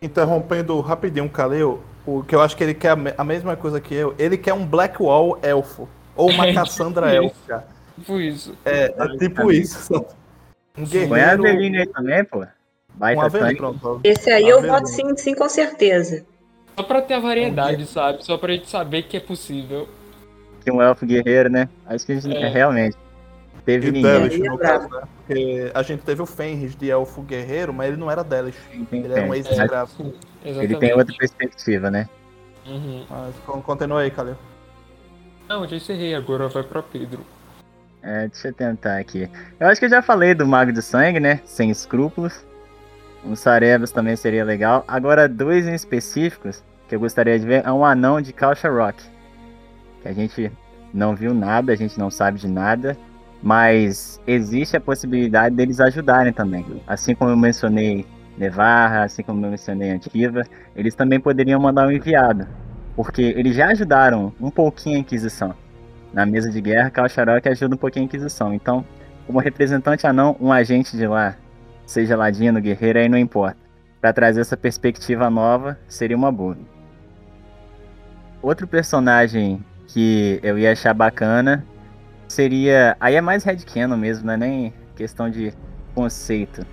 Interrompendo 0.00 0.80
rapidinho 0.80 1.26
o 1.26 1.30
Kaleo, 1.30 1.82
o 2.06 2.22
que 2.22 2.34
eu 2.34 2.40
acho 2.40 2.56
que 2.56 2.62
ele 2.62 2.74
quer 2.74 2.96
a 3.16 3.24
mesma 3.24 3.56
coisa 3.56 3.80
que 3.80 3.94
eu, 3.94 4.14
ele 4.18 4.36
quer 4.36 4.52
um 4.52 4.66
Blackwall 4.66 5.38
elfo. 5.42 5.88
Ou 6.14 6.30
uma 6.30 6.46
é, 6.48 6.54
Cassandra 6.54 7.10
tipo 7.10 7.24
elfa. 7.24 7.64
Tipo 7.96 8.20
isso. 8.20 8.54
É, 8.64 8.94
é 8.96 9.16
tipo 9.16 9.50
isso. 9.50 10.04
Um 10.78 10.84
guerreiro. 10.84 11.08
Põe 11.08 11.20
a 11.22 11.32
Aveline 11.32 11.78
aí 11.78 11.86
também, 11.86 12.24
pô. 12.24 12.46
Baita 12.94 13.20
um 13.20 13.24
Aveline, 13.24 13.56
pronto. 13.56 14.00
Esse 14.04 14.30
aí 14.30 14.46
eu 14.46 14.60
voto 14.60 14.86
sim, 14.86 15.16
sim, 15.16 15.34
com 15.34 15.48
certeza. 15.48 16.24
Só 16.76 16.82
pra 16.82 17.00
ter 17.00 17.14
a 17.14 17.18
variedade, 17.18 17.86
sabe? 17.86 18.22
Só 18.22 18.36
pra 18.36 18.52
gente 18.52 18.68
saber 18.68 19.04
que 19.04 19.16
é 19.16 19.20
possível. 19.20 19.88
Tem 20.62 20.74
um 20.74 20.82
elfo 20.82 21.06
guerreiro, 21.06 21.48
né? 21.48 21.68
Acho 21.86 22.04
que 22.04 22.12
a 22.12 22.20
gente 22.20 22.36
é. 22.36 22.48
realmente. 22.48 22.96
Teve 23.66 23.90
ninguém. 23.90 24.28
Delish, 24.28 24.38
no 24.38 24.56
caso, 24.56 24.88
né? 24.88 25.02
Porque 25.16 25.72
a 25.74 25.82
gente 25.82 26.04
teve 26.04 26.22
o 26.22 26.26
Fenris 26.26 26.76
de 26.76 26.88
elfo 26.88 27.20
guerreiro, 27.20 27.74
mas 27.74 27.88
ele 27.88 27.96
não 27.96 28.08
era 28.08 28.22
Delish. 28.22 28.56
Ele 28.92 29.12
era 29.12 29.24
um 29.24 29.34
ex-escravo. 29.34 30.14
É, 30.44 30.50
ele 30.50 30.76
tem 30.76 30.94
outra 30.94 31.12
perspectiva, 31.18 31.90
né? 31.90 32.08
Uhum. 32.64 33.04
Mas 33.10 33.34
continua 33.64 34.02
aí, 34.02 34.10
Calil. 34.10 34.36
Não, 35.48 35.66
já 35.66 35.76
encerrei, 35.76 36.14
agora 36.14 36.48
vai 36.48 36.62
pra 36.62 36.80
Pedro. 36.80 37.20
É, 38.02 38.28
deixa 38.28 38.48
eu 38.48 38.54
tentar 38.54 38.98
aqui. 38.98 39.28
Eu 39.58 39.66
acho 39.66 39.80
que 39.80 39.86
eu 39.86 39.90
já 39.90 40.00
falei 40.00 40.32
do 40.32 40.46
Mago 40.46 40.72
de 40.72 40.80
Sangue, 40.80 41.18
né? 41.18 41.40
Sem 41.44 41.68
escrúpulos. 41.68 42.46
Um 43.24 43.34
Sarebas 43.34 43.90
também 43.90 44.14
seria 44.14 44.44
legal. 44.44 44.84
Agora, 44.86 45.28
dois 45.28 45.66
em 45.66 45.74
específicos 45.74 46.62
que 46.88 46.94
eu 46.94 47.00
gostaria 47.00 47.36
de 47.36 47.44
ver 47.44 47.66
é 47.66 47.72
um 47.72 47.84
anão 47.84 48.20
de 48.20 48.32
Calcha 48.32 48.70
Rock. 48.70 49.02
Que 50.02 50.08
a 50.08 50.12
gente 50.12 50.52
não 50.94 51.16
viu 51.16 51.34
nada, 51.34 51.72
a 51.72 51.76
gente 51.76 51.98
não 51.98 52.12
sabe 52.12 52.38
de 52.38 52.46
nada. 52.46 52.96
Mas 53.42 54.20
existe 54.26 54.76
a 54.76 54.80
possibilidade 54.80 55.54
deles 55.54 55.80
ajudarem 55.80 56.32
também. 56.32 56.64
Assim 56.86 57.14
como 57.14 57.30
eu 57.30 57.36
mencionei 57.36 58.06
Nevarra, 58.36 59.04
assim 59.04 59.22
como 59.22 59.44
eu 59.44 59.50
mencionei 59.50 59.90
Antiva, 59.90 60.42
eles 60.74 60.94
também 60.94 61.18
poderiam 61.18 61.60
mandar 61.60 61.86
um 61.86 61.90
enviado. 61.90 62.46
Porque 62.94 63.22
eles 63.22 63.54
já 63.54 63.68
ajudaram 63.68 64.32
um 64.40 64.50
pouquinho 64.50 64.96
a 64.96 65.00
Inquisição. 65.00 65.54
Na 66.12 66.24
mesa 66.24 66.50
de 66.50 66.60
guerra, 66.60 66.90
Kalsharok 66.90 67.48
ajuda 67.48 67.74
um 67.74 67.78
pouquinho 67.78 68.04
a 68.04 68.06
Inquisição. 68.06 68.52
Então, 68.54 68.84
como 69.26 69.38
representante 69.38 70.06
anão, 70.06 70.36
um 70.40 70.52
agente 70.52 70.96
de 70.96 71.06
lá, 71.06 71.36
seja 71.84 72.16
ladino, 72.16 72.60
guerreiro, 72.60 72.98
aí 72.98 73.08
não 73.08 73.18
importa. 73.18 73.58
Para 74.00 74.12
trazer 74.12 74.40
essa 74.40 74.56
perspectiva 74.56 75.28
nova, 75.28 75.78
seria 75.88 76.16
uma 76.16 76.30
boa. 76.30 76.56
Outro 78.40 78.66
personagem 78.66 79.64
que 79.88 80.38
eu 80.42 80.58
ia 80.58 80.72
achar 80.72 80.94
bacana 80.94 81.64
seria. 82.28 82.96
Aí 83.00 83.14
é 83.14 83.20
mais 83.20 83.44
headcanon 83.44 83.96
mesmo, 83.96 84.26
não 84.26 84.34
é 84.34 84.36
nem 84.36 84.74
questão 84.94 85.30
de 85.30 85.52
conceito. 85.94 86.66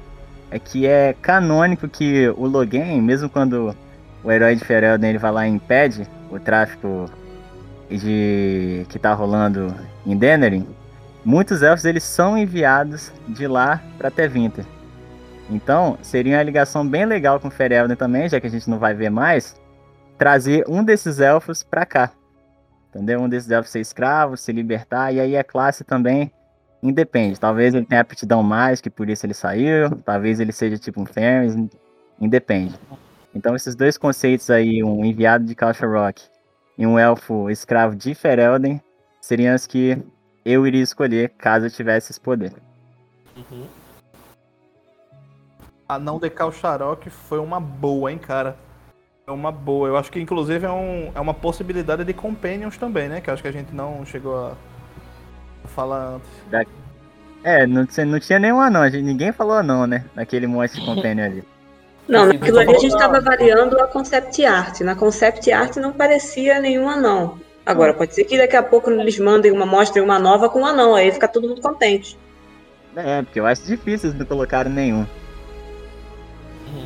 É 0.51 0.59
que 0.59 0.85
é 0.85 1.15
canônico 1.21 1.87
que 1.87 2.29
o 2.37 2.45
Logan, 2.45 3.01
mesmo 3.01 3.29
quando 3.29 3.75
o 4.23 4.31
herói 4.31 4.55
de 4.55 4.63
Ferelden 4.63 5.09
ele 5.09 5.17
vai 5.17 5.31
lá 5.31 5.47
e 5.47 5.51
impede 5.51 6.07
o 6.29 6.39
tráfico 6.39 7.05
de 7.89 8.85
que 8.89 8.99
tá 8.99 9.13
rolando 9.13 9.73
em 10.05 10.15
Denerim, 10.15 10.67
muitos 11.25 11.61
elfos 11.61 11.85
eles 11.85 12.03
são 12.03 12.37
enviados 12.37 13.11
de 13.27 13.47
lá 13.47 13.81
para 13.97 14.11
Tevinter. 14.11 14.65
Então, 15.49 15.97
seria 16.01 16.37
uma 16.37 16.43
ligação 16.43 16.87
bem 16.87 17.05
legal 17.05 17.39
com 17.39 17.49
Ferelden 17.49 17.97
também, 17.97 18.29
já 18.29 18.39
que 18.39 18.47
a 18.47 18.49
gente 18.49 18.69
não 18.69 18.79
vai 18.79 18.93
ver 18.93 19.09
mais, 19.09 19.55
trazer 20.17 20.63
um 20.67 20.83
desses 20.83 21.19
elfos 21.19 21.63
para 21.63 21.85
cá. 21.85 22.11
Entendeu? 22.93 23.21
Um 23.21 23.29
desses 23.29 23.49
elfos 23.49 23.71
ser 23.71 23.79
escravo, 23.79 24.37
se 24.37 24.51
libertar, 24.51 25.11
e 25.11 25.19
aí 25.19 25.35
a 25.35 25.43
classe 25.43 25.83
também 25.83 26.31
independe. 26.81 27.39
Talvez 27.39 27.73
ele 27.73 27.85
tenha 27.85 28.01
aptidão 28.01 28.43
mais, 28.43 28.81
que 28.81 28.89
por 28.89 29.09
isso 29.09 29.25
ele 29.25 29.33
saiu, 29.33 29.89
talvez 30.05 30.39
ele 30.39 30.51
seja 30.51 30.77
tipo 30.77 31.01
um 31.01 31.05
Ferris, 31.05 31.55
independe. 32.19 32.75
Então 33.33 33.55
esses 33.55 33.75
dois 33.75 33.97
conceitos 33.97 34.49
aí, 34.49 34.83
um 34.83 35.03
enviado 35.03 35.45
de 35.45 35.55
Culture 35.55 35.91
Rock 35.91 36.23
e 36.77 36.85
um 36.85 36.99
elfo 36.99 37.49
escravo 37.49 37.95
de 37.95 38.13
Ferelden, 38.13 38.79
seriam 39.19 39.55
os 39.55 39.65
que 39.65 39.97
eu 40.45 40.67
iria 40.67 40.83
escolher 40.83 41.29
caso 41.29 41.65
eu 41.65 41.71
tivesse 41.71 42.11
esse 42.11 42.19
poder. 42.19 42.53
Uhum. 43.35 43.65
A 45.87 45.99
não 45.99 46.19
de 46.19 46.29
Kalsharok 46.29 47.09
foi 47.09 47.39
uma 47.39 47.59
boa, 47.59 48.11
hein, 48.11 48.17
cara. 48.17 48.57
É 49.25 49.31
uma 49.31 49.51
boa. 49.51 49.87
Eu 49.87 49.97
acho 49.97 50.11
que 50.11 50.19
inclusive 50.19 50.65
é, 50.65 50.69
um, 50.69 51.11
é 51.15 51.19
uma 51.19 51.33
possibilidade 51.33 52.03
de 52.03 52.13
companions 52.13 52.77
também, 52.77 53.07
né? 53.07 53.21
Que 53.21 53.29
eu 53.29 53.33
acho 53.33 53.41
que 53.41 53.47
a 53.47 53.53
gente 53.53 53.73
não 53.73 54.05
chegou 54.05 54.35
a 54.35 55.67
falar 55.67 56.15
antes. 56.15 56.29
Da... 56.51 56.65
É, 57.43 57.65
não, 57.65 57.87
não 58.07 58.19
tinha 58.19 58.39
nenhum 58.39 58.59
anão, 58.59 58.89
ninguém 58.89 59.31
falou 59.31 59.55
anão, 59.55 59.87
né? 59.87 60.05
Naquele 60.13 60.45
monte 60.45 60.75
de 60.75 60.85
companion 60.85 61.25
ali. 61.25 61.43
Não, 62.07 62.25
naquilo 62.25 62.59
ali 62.59 62.75
a 62.75 62.79
gente 62.79 62.93
estava 62.93 63.21
variando 63.21 63.79
a 63.79 63.87
concept 63.87 64.43
art. 64.45 64.81
Na 64.81 64.95
concept 64.95 65.49
art 65.51 65.77
não 65.77 65.93
parecia 65.93 66.59
nenhum 66.59 66.89
anão. 66.89 67.39
Agora, 67.65 67.93
pode 67.93 68.13
ser 68.13 68.25
que 68.25 68.37
daqui 68.37 68.57
a 68.57 68.63
pouco 68.63 68.91
eles 68.91 69.17
mandem 69.19 69.51
uma, 69.51 69.65
mostrem 69.65 70.03
uma 70.03 70.19
nova 70.19 70.49
com 70.49 70.59
um 70.59 70.65
anão, 70.65 70.95
aí 70.95 71.09
fica 71.13 71.29
todo 71.29 71.47
mundo 71.47 71.61
contente. 71.61 72.17
É, 72.93 73.21
porque 73.21 73.39
eu 73.39 73.45
acho 73.45 73.65
difícil 73.65 74.09
eles 74.09 74.19
não 74.19 74.25
colocarem 74.25 74.71
nenhum. 74.71 75.05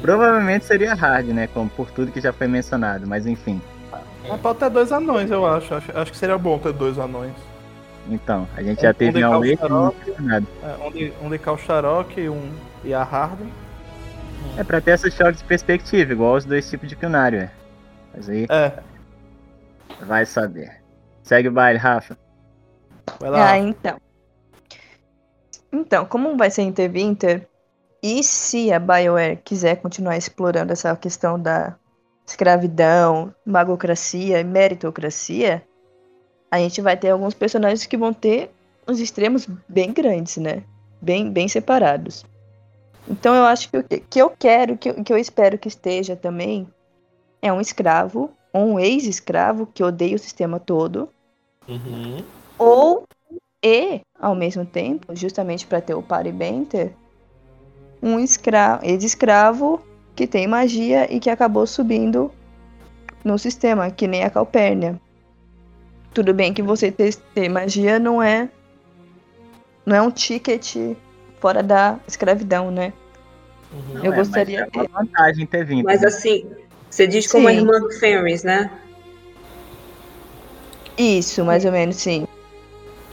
Provavelmente 0.02 0.66
seria 0.66 0.94
hard, 0.94 1.28
né? 1.28 1.48
Como 1.48 1.70
por 1.70 1.92
tudo 1.92 2.12
que 2.12 2.22
já 2.22 2.34
foi 2.34 2.48
mencionado, 2.48 3.08
mas 3.08 3.26
enfim. 3.26 3.62
Mas 4.28 4.42
pode 4.42 4.60
ter 4.60 4.70
dois 4.70 4.92
anões, 4.92 5.32
eu 5.32 5.46
acho. 5.46 5.74
acho. 5.74 5.98
Acho 5.98 6.12
que 6.12 6.18
seria 6.18 6.38
bom 6.38 6.58
ter 6.60 6.74
dois 6.74 6.98
anões. 7.00 7.34
Então, 8.10 8.48
a 8.56 8.64
gente 8.64 8.80
um, 8.80 8.82
já 8.82 8.94
teve 8.94 9.24
um 9.24 9.46
e 9.46 9.58
nada. 10.20 10.46
É, 10.64 10.86
um 10.86 10.92
de, 10.92 11.14
um 11.22 11.30
de 11.30 11.38
Kalsharok 11.38 12.20
e 12.20 12.30
um 12.30 12.52
e 12.84 12.94
a 12.94 13.04
Harden. 13.04 13.52
É 14.58 14.64
pra 14.64 14.80
ter 14.80 14.92
essa 14.92 15.10
choque 15.10 15.38
de 15.38 15.44
perspectiva, 15.44 16.14
igual 16.14 16.36
os 16.36 16.46
dois 16.46 16.70
tipos 16.70 16.88
de 16.88 16.96
Cunário, 16.96 17.40
é. 17.40 17.52
Mas 18.14 18.30
aí. 18.30 18.48
É. 18.50 18.72
Vai 20.02 20.26
saber. 20.26 20.82
Segue 21.24 21.50
o 21.50 21.52
baile, 21.52 21.80
Rafa. 21.80 22.18
Vai 23.20 23.30
lá. 23.30 23.52
Ah, 23.52 23.58
então. 23.58 23.98
Então, 25.72 26.06
como 26.06 26.38
vai 26.38 26.50
ser 26.50 26.62
Interwinter, 26.64 27.48
e 28.08 28.24
se 28.24 28.72
a 28.72 28.80
BioWare 28.80 29.42
quiser 29.44 29.82
continuar 29.82 30.16
explorando 30.16 30.72
essa 30.72 30.96
questão 30.96 31.38
da 31.38 31.76
escravidão, 32.26 33.36
magocracia 33.46 34.40
e 34.40 34.44
meritocracia, 34.46 35.62
a 36.50 36.58
gente 36.58 36.82
vai 36.82 36.96
ter 36.96 37.10
alguns 37.10 37.34
personagens 37.34 37.86
que 37.86 37.98
vão 37.98 38.14
ter 38.14 38.50
uns 38.88 39.02
extremos 39.02 39.46
bem 39.68 39.92
grandes, 39.92 40.38
né? 40.38 40.64
Bem, 41.02 41.30
bem 41.30 41.50
separados. 41.50 42.26
Então 43.10 43.36
eu 43.36 43.44
acho 43.44 43.70
que 43.70 43.78
o 43.78 43.84
que 43.84 44.20
eu 44.22 44.30
quero, 44.30 44.78
que 44.78 44.90
eu, 44.90 45.04
que 45.04 45.12
eu 45.12 45.18
espero 45.18 45.58
que 45.58 45.68
esteja 45.68 46.16
também, 46.16 46.66
é 47.42 47.52
um 47.52 47.60
escravo, 47.60 48.32
ou 48.54 48.68
um 48.68 48.80
ex-escravo 48.80 49.68
que 49.68 49.84
odeia 49.84 50.16
o 50.16 50.20
sistema 50.20 50.62
todo. 50.62 51.10
Uhum. 51.68 52.24
Ou, 52.58 53.04
e, 53.62 54.00
ao 54.18 54.34
mesmo 54.34 54.66
tempo, 54.66 55.14
justamente 55.14 55.68
para 55.68 55.82
ter 55.82 55.94
o 55.94 56.02
Party 56.02 56.32
Banter, 56.32 56.94
um 58.02 58.20
escravo, 58.20 58.86
ex-escravo 58.86 59.82
que 60.16 60.26
tem 60.26 60.48
magia 60.48 61.12
e 61.14 61.20
que 61.20 61.30
acabou 61.30 61.68
subindo 61.68 62.32
no 63.24 63.38
sistema, 63.38 63.92
que 63.92 64.08
nem 64.08 64.24
a 64.24 64.30
Calpurnia. 64.30 65.00
Tudo 66.14 66.34
bem 66.34 66.54
que 66.54 66.62
você 66.62 66.92
ter, 66.92 67.16
ter 67.34 67.50
magia 67.50 68.00
não 68.00 68.22
é 68.22 68.50
não 69.86 69.96
é 69.96 70.02
um 70.02 70.12
ticket 70.12 70.76
fora 71.40 71.64
da 71.64 71.98
escravidão, 72.08 72.72
né? 72.72 72.92
Uhum. 73.72 74.04
Eu 74.04 74.14
é, 74.14 74.16
gostaria 74.16 74.68
de. 74.72 74.80
É 74.80 74.82
uma 74.82 75.04
vantagem 75.04 75.46
ter 75.46 75.66
vindo. 75.66 75.86
Mas 75.86 76.04
assim, 76.04 76.46
você 76.90 77.08
diz 77.08 77.32
como 77.32 77.48
sim. 77.48 77.56
a 77.56 77.58
irmã 77.58 77.80
do 77.80 77.92
Fenris, 77.92 78.44
né? 78.44 78.72
Isso, 80.98 81.46
mais 81.46 81.64
ou 81.64 81.72
menos, 81.72 81.96
sim. 81.98 82.28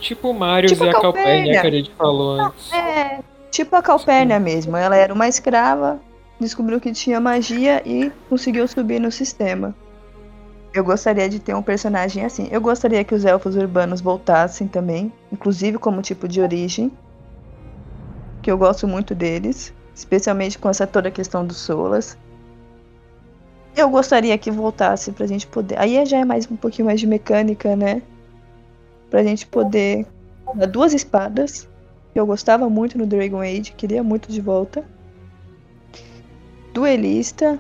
Tipo 0.00 0.30
o 0.30 0.34
Mario 0.34 0.70
tipo 0.70 0.84
e 0.84 0.88
a 0.88 0.92
Calpurnia 0.92 1.60
que 1.60 1.66
a 1.66 1.70
gente 1.70 1.90
falou 1.92 2.40
antes. 2.40 2.72
É, 2.72 3.20
Tipo 3.55 3.76
a 3.76 3.83
Calpurnia 3.83 4.41
mesmo. 4.41 4.76
Ela 4.76 4.97
era 4.97 5.15
uma 5.15 5.28
escrava, 5.28 6.00
descobriu 6.41 6.81
que 6.81 6.91
tinha 6.91 7.20
magia 7.20 7.81
e 7.86 8.10
conseguiu 8.28 8.66
subir 8.66 8.99
no 8.99 9.12
sistema. 9.12 9.73
Eu 10.74 10.83
gostaria 10.83 11.28
de 11.28 11.39
ter 11.39 11.55
um 11.55 11.62
personagem 11.62 12.24
assim. 12.24 12.49
Eu 12.50 12.60
gostaria 12.60 13.05
que 13.05 13.15
os 13.15 13.24
elfos 13.24 13.55
urbanos 13.55 14.00
voltassem 14.00 14.66
também, 14.66 15.12
inclusive 15.31 15.78
como 15.78 16.02
tipo 16.02 16.26
de 16.26 16.41
origem. 16.41 16.91
Que 18.42 18.50
eu 18.50 18.58
gosto 18.58 18.89
muito 18.89 19.15
deles, 19.15 19.73
especialmente 19.94 20.58
com 20.58 20.68
essa 20.68 20.84
toda 20.84 21.08
questão 21.08 21.47
dos 21.47 21.58
solas. 21.58 22.18
Eu 23.76 23.89
gostaria 23.89 24.36
que 24.36 24.50
voltasse 24.50 25.12
pra 25.12 25.28
gente 25.28 25.47
poder. 25.47 25.78
Aí 25.78 26.05
já 26.07 26.18
é 26.18 26.24
mais 26.24 26.50
um 26.50 26.57
pouquinho 26.57 26.86
mais 26.86 26.99
de 26.99 27.07
mecânica, 27.07 27.76
né? 27.76 28.02
Pra 29.08 29.23
gente 29.23 29.47
poder 29.47 30.08
duas 30.73 30.92
espadas 30.92 31.68
eu 32.15 32.26
gostava 32.26 32.68
muito 32.68 32.97
no 32.97 33.07
Dragon 33.07 33.41
Age, 33.41 33.73
queria 33.76 34.02
muito 34.02 34.31
de 34.31 34.41
volta. 34.41 34.84
Duelista, 36.73 37.59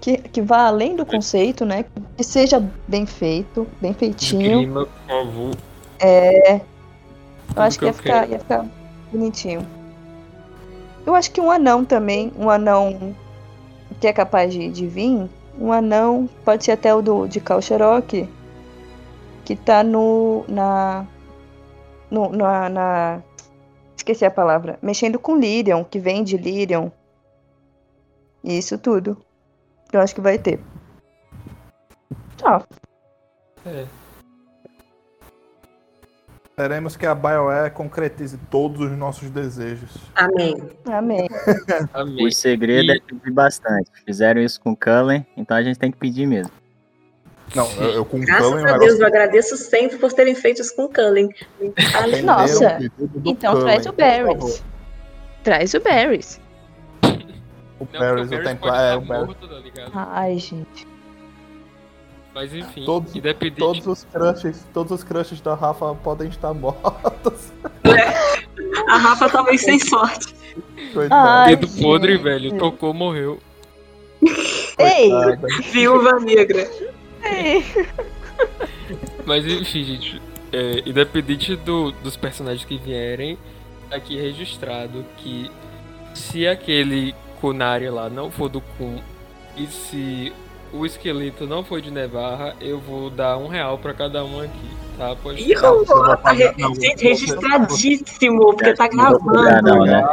que, 0.00 0.18
que 0.18 0.40
vá 0.40 0.66
além 0.66 0.96
do 0.96 1.04
conceito, 1.04 1.64
né? 1.64 1.84
Que 2.16 2.24
seja 2.24 2.62
bem 2.86 3.06
feito, 3.06 3.66
bem 3.80 3.92
feitinho. 3.92 4.60
Clima, 4.60 4.86
por 4.86 5.06
favor. 5.06 5.56
É. 5.98 6.54
Eu 6.54 6.60
Tudo 7.48 7.60
acho 7.60 7.78
que, 7.78 7.84
ia, 7.86 7.92
ficar, 7.92 8.28
ia 8.28 8.38
ficar 8.38 8.66
bonitinho. 9.10 9.66
Eu 11.06 11.14
acho 11.14 11.30
que 11.30 11.40
um 11.40 11.50
anão 11.50 11.84
também, 11.84 12.32
um 12.38 12.50
anão 12.50 13.14
que 14.00 14.06
é 14.06 14.12
capaz 14.12 14.52
de, 14.52 14.68
de 14.68 14.86
vir, 14.86 15.28
um 15.58 15.72
anão, 15.72 16.28
pode 16.44 16.64
ser 16.64 16.72
até 16.72 16.94
o 16.94 17.02
do, 17.02 17.26
de 17.26 17.40
Kalsharok, 17.40 18.28
que 19.44 19.56
tá 19.56 19.82
no, 19.82 20.44
na, 20.46 21.06
no, 22.10 22.30
na, 22.30 22.68
na, 22.68 23.22
Esqueci 23.96 24.24
a 24.24 24.30
palavra. 24.30 24.78
Mexendo 24.80 25.18
com 25.18 25.36
Lyrion, 25.36 25.84
que 25.84 25.98
vem 25.98 26.24
de 26.24 26.36
Lyrion. 26.36 26.90
Isso 28.42 28.78
tudo. 28.78 29.18
Eu 29.92 30.00
acho 30.00 30.14
que 30.14 30.20
vai 30.20 30.38
ter. 30.38 30.60
Tchau. 32.36 32.64
É. 33.66 33.86
Esperemos 36.48 36.96
que 36.96 37.06
a 37.06 37.14
BioWare 37.14 37.70
concretize 37.72 38.38
todos 38.50 38.80
os 38.80 38.96
nossos 38.96 39.30
desejos. 39.30 39.96
Amém. 40.14 40.56
Amém. 40.86 41.28
Amém. 41.92 42.26
O 42.26 42.32
segredo 42.32 42.90
e... 42.90 42.96
é 42.96 43.00
pedir 43.00 43.30
bastante. 43.30 43.90
Fizeram 44.04 44.40
isso 44.40 44.60
com 44.60 44.74
Cullen, 44.74 45.26
então 45.36 45.56
a 45.56 45.62
gente 45.62 45.78
tem 45.78 45.92
que 45.92 45.98
pedir 45.98 46.26
mesmo. 46.26 46.52
Não, 47.54 47.70
eu, 47.72 47.90
eu 47.90 48.04
com 48.04 48.20
Graças 48.20 48.46
Cullen, 48.46 48.66
a 48.66 48.78
Deus, 48.78 49.00
eu 49.00 49.06
agradeço 49.06 49.56
sempre 49.56 49.98
por 49.98 50.12
terem 50.12 50.34
feito 50.34 50.60
isso 50.60 50.74
com 50.76 50.84
o 50.84 50.88
Cullen. 50.88 51.28
Nossa, 52.24 52.78
então 53.24 53.60
traz 53.60 53.86
o 53.86 53.92
Barrys. 53.92 54.64
Traz 55.42 55.74
o 55.74 55.80
Barrys. 55.80 56.40
O 57.80 57.84
Barrys, 57.84 58.30
eu 58.30 58.42
tenho... 58.42 58.74
É, 58.74 58.96
o 58.96 59.00
Barrys. 59.00 59.36
Tá 59.92 60.08
Ai, 60.12 60.38
gente. 60.38 60.86
Mas 62.34 62.54
enfim, 62.54 62.84
todos, 62.84 63.16
independente... 63.16 63.58
todos 63.58 63.86
os 63.86 64.04
crushes, 64.04 64.66
todos 64.72 64.92
os 64.92 65.02
crushes 65.02 65.40
da 65.40 65.54
Rafa 65.54 65.94
podem 65.96 66.28
estar 66.28 66.54
mortos. 66.54 67.52
É. 67.84 68.38
A 68.88 68.96
Rafa 68.96 69.28
talvez 69.28 69.60
sem 69.62 69.78
sorte. 69.78 70.34
Ai, 71.10 71.56
Dedo 71.56 71.66
gente. 71.66 71.82
podre, 71.82 72.16
velho. 72.16 72.56
Tocou, 72.56 72.94
morreu. 72.94 73.38
Ei! 74.78 75.10
Viúva 75.72 76.18
negra. 76.20 76.68
Mas 79.26 79.46
enfim, 79.46 79.84
gente. 79.84 80.22
É, 80.50 80.82
independente 80.86 81.54
do, 81.56 81.92
dos 81.92 82.16
personagens 82.16 82.64
que 82.64 82.78
vierem, 82.78 83.36
tá 83.90 83.96
aqui 83.96 84.16
registrado 84.16 85.04
que 85.18 85.50
se 86.14 86.46
aquele 86.48 87.14
Kunari 87.40 87.88
lá 87.90 88.08
não 88.08 88.30
for 88.30 88.48
do 88.48 88.60
Kun 88.60 88.98
e 89.56 89.66
se 89.66 90.32
o 90.72 90.86
esqueleto 90.86 91.46
não 91.46 91.64
foi 91.64 91.82
de 91.82 91.90
Nevarra, 91.90 92.56
eu 92.60 92.78
vou 92.78 93.10
dar 93.10 93.36
um 93.36 93.48
real 93.48 93.78
pra 93.78 93.92
cada 93.92 94.24
um 94.24 94.40
aqui, 94.40 94.70
tá? 94.98 95.16
Pode 95.16 95.40
Ih, 95.40 95.54
tá 95.54 96.32
re 96.32 96.52
registradíssimo, 96.98 98.54
porque 98.56 98.74
tá 98.74 98.88
gravando. 98.88 99.62
Não, 99.62 99.84
né? 99.84 100.04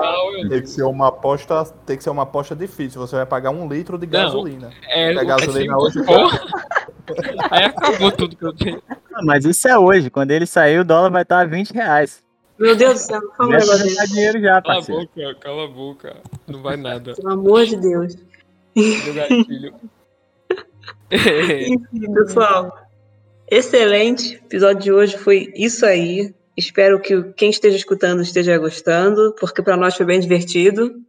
Tem 0.48 0.62
que 0.62 0.70
ser 0.70 0.84
uma 0.84 1.08
aposta, 1.08 1.66
tem 1.86 1.98
que 1.98 2.04
ser 2.04 2.12
uma 2.12 2.24
aposta 2.24 2.56
difícil. 2.56 3.02
Você 3.02 3.16
vai 3.16 3.26
pagar 3.26 3.50
um 3.50 3.68
litro 3.68 3.98
de 3.98 4.06
gasolina. 4.06 4.68
Não, 4.68 4.90
é, 4.90 5.14
é 5.14 5.26
gasolina 5.26 5.78
hoje. 5.78 6.00
Aí 7.50 7.66
acabou 7.66 8.12
tudo 8.12 8.36
que 8.36 8.46
eu 8.46 8.54
tenho. 8.54 8.82
Ah, 8.88 9.22
mas 9.24 9.44
isso 9.44 9.68
é 9.68 9.78
hoje. 9.78 10.10
Quando 10.10 10.32
ele 10.32 10.46
sair, 10.46 10.80
o 10.80 10.86
dólar 10.86 11.10
vai 11.10 11.24
estar 11.24 11.40
a 11.40 11.46
20 11.46 11.74
reais. 11.74 12.24
Meu 12.58 12.76
Deus 12.76 12.94
do 12.94 13.00
céu, 13.00 13.22
é 13.42 13.58
vai 13.58 14.08
dinheiro 14.08 14.40
já, 14.40 14.62
Cala 14.62 14.80
a 14.80 14.82
boca, 14.82 15.36
cala 15.42 15.66
a 15.66 15.68
boca. 15.68 16.16
Não 16.48 16.62
vai 16.62 16.78
nada. 16.78 17.14
Pelo 17.14 17.34
amor 17.34 17.66
de 17.66 17.76
Deus. 17.76 18.16
Meu 18.76 19.14
gatilho. 19.14 19.74
Enfim, 21.12 22.14
pessoal. 22.14 22.85
Excelente. 23.50 24.36
O 24.36 24.46
episódio 24.46 24.82
de 24.82 24.92
hoje 24.92 25.18
foi 25.18 25.52
isso 25.56 25.86
aí. 25.86 26.34
Espero 26.58 27.00
que 27.02 27.22
quem 27.34 27.50
esteja 27.50 27.76
escutando 27.76 28.22
esteja 28.22 28.58
gostando, 28.58 29.36
porque 29.40 29.62
para 29.62 29.78
nós 29.78 29.96
foi 29.96 30.06
bem 30.06 30.20
divertido. 30.20 31.04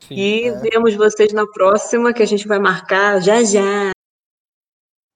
Sim, 0.00 0.14
e 0.14 0.48
é. 0.48 0.60
vemos 0.60 0.94
vocês 0.94 1.32
na 1.32 1.46
próxima, 1.46 2.12
que 2.12 2.22
a 2.22 2.26
gente 2.26 2.46
vai 2.46 2.58
marcar 2.58 3.20
já 3.20 3.42
já. 3.42 3.90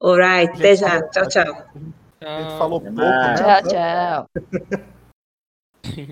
Alright, 0.03 0.55
até 0.57 0.77
já. 0.77 1.03
Tchau, 1.11 1.29
tchau. 1.29 1.65
A 2.21 2.43
gente 2.43 2.59
falou 2.59 2.81
pouco, 2.81 2.97
né? 2.97 3.35
Tchau, 3.37 3.63
tchau. 3.69 4.91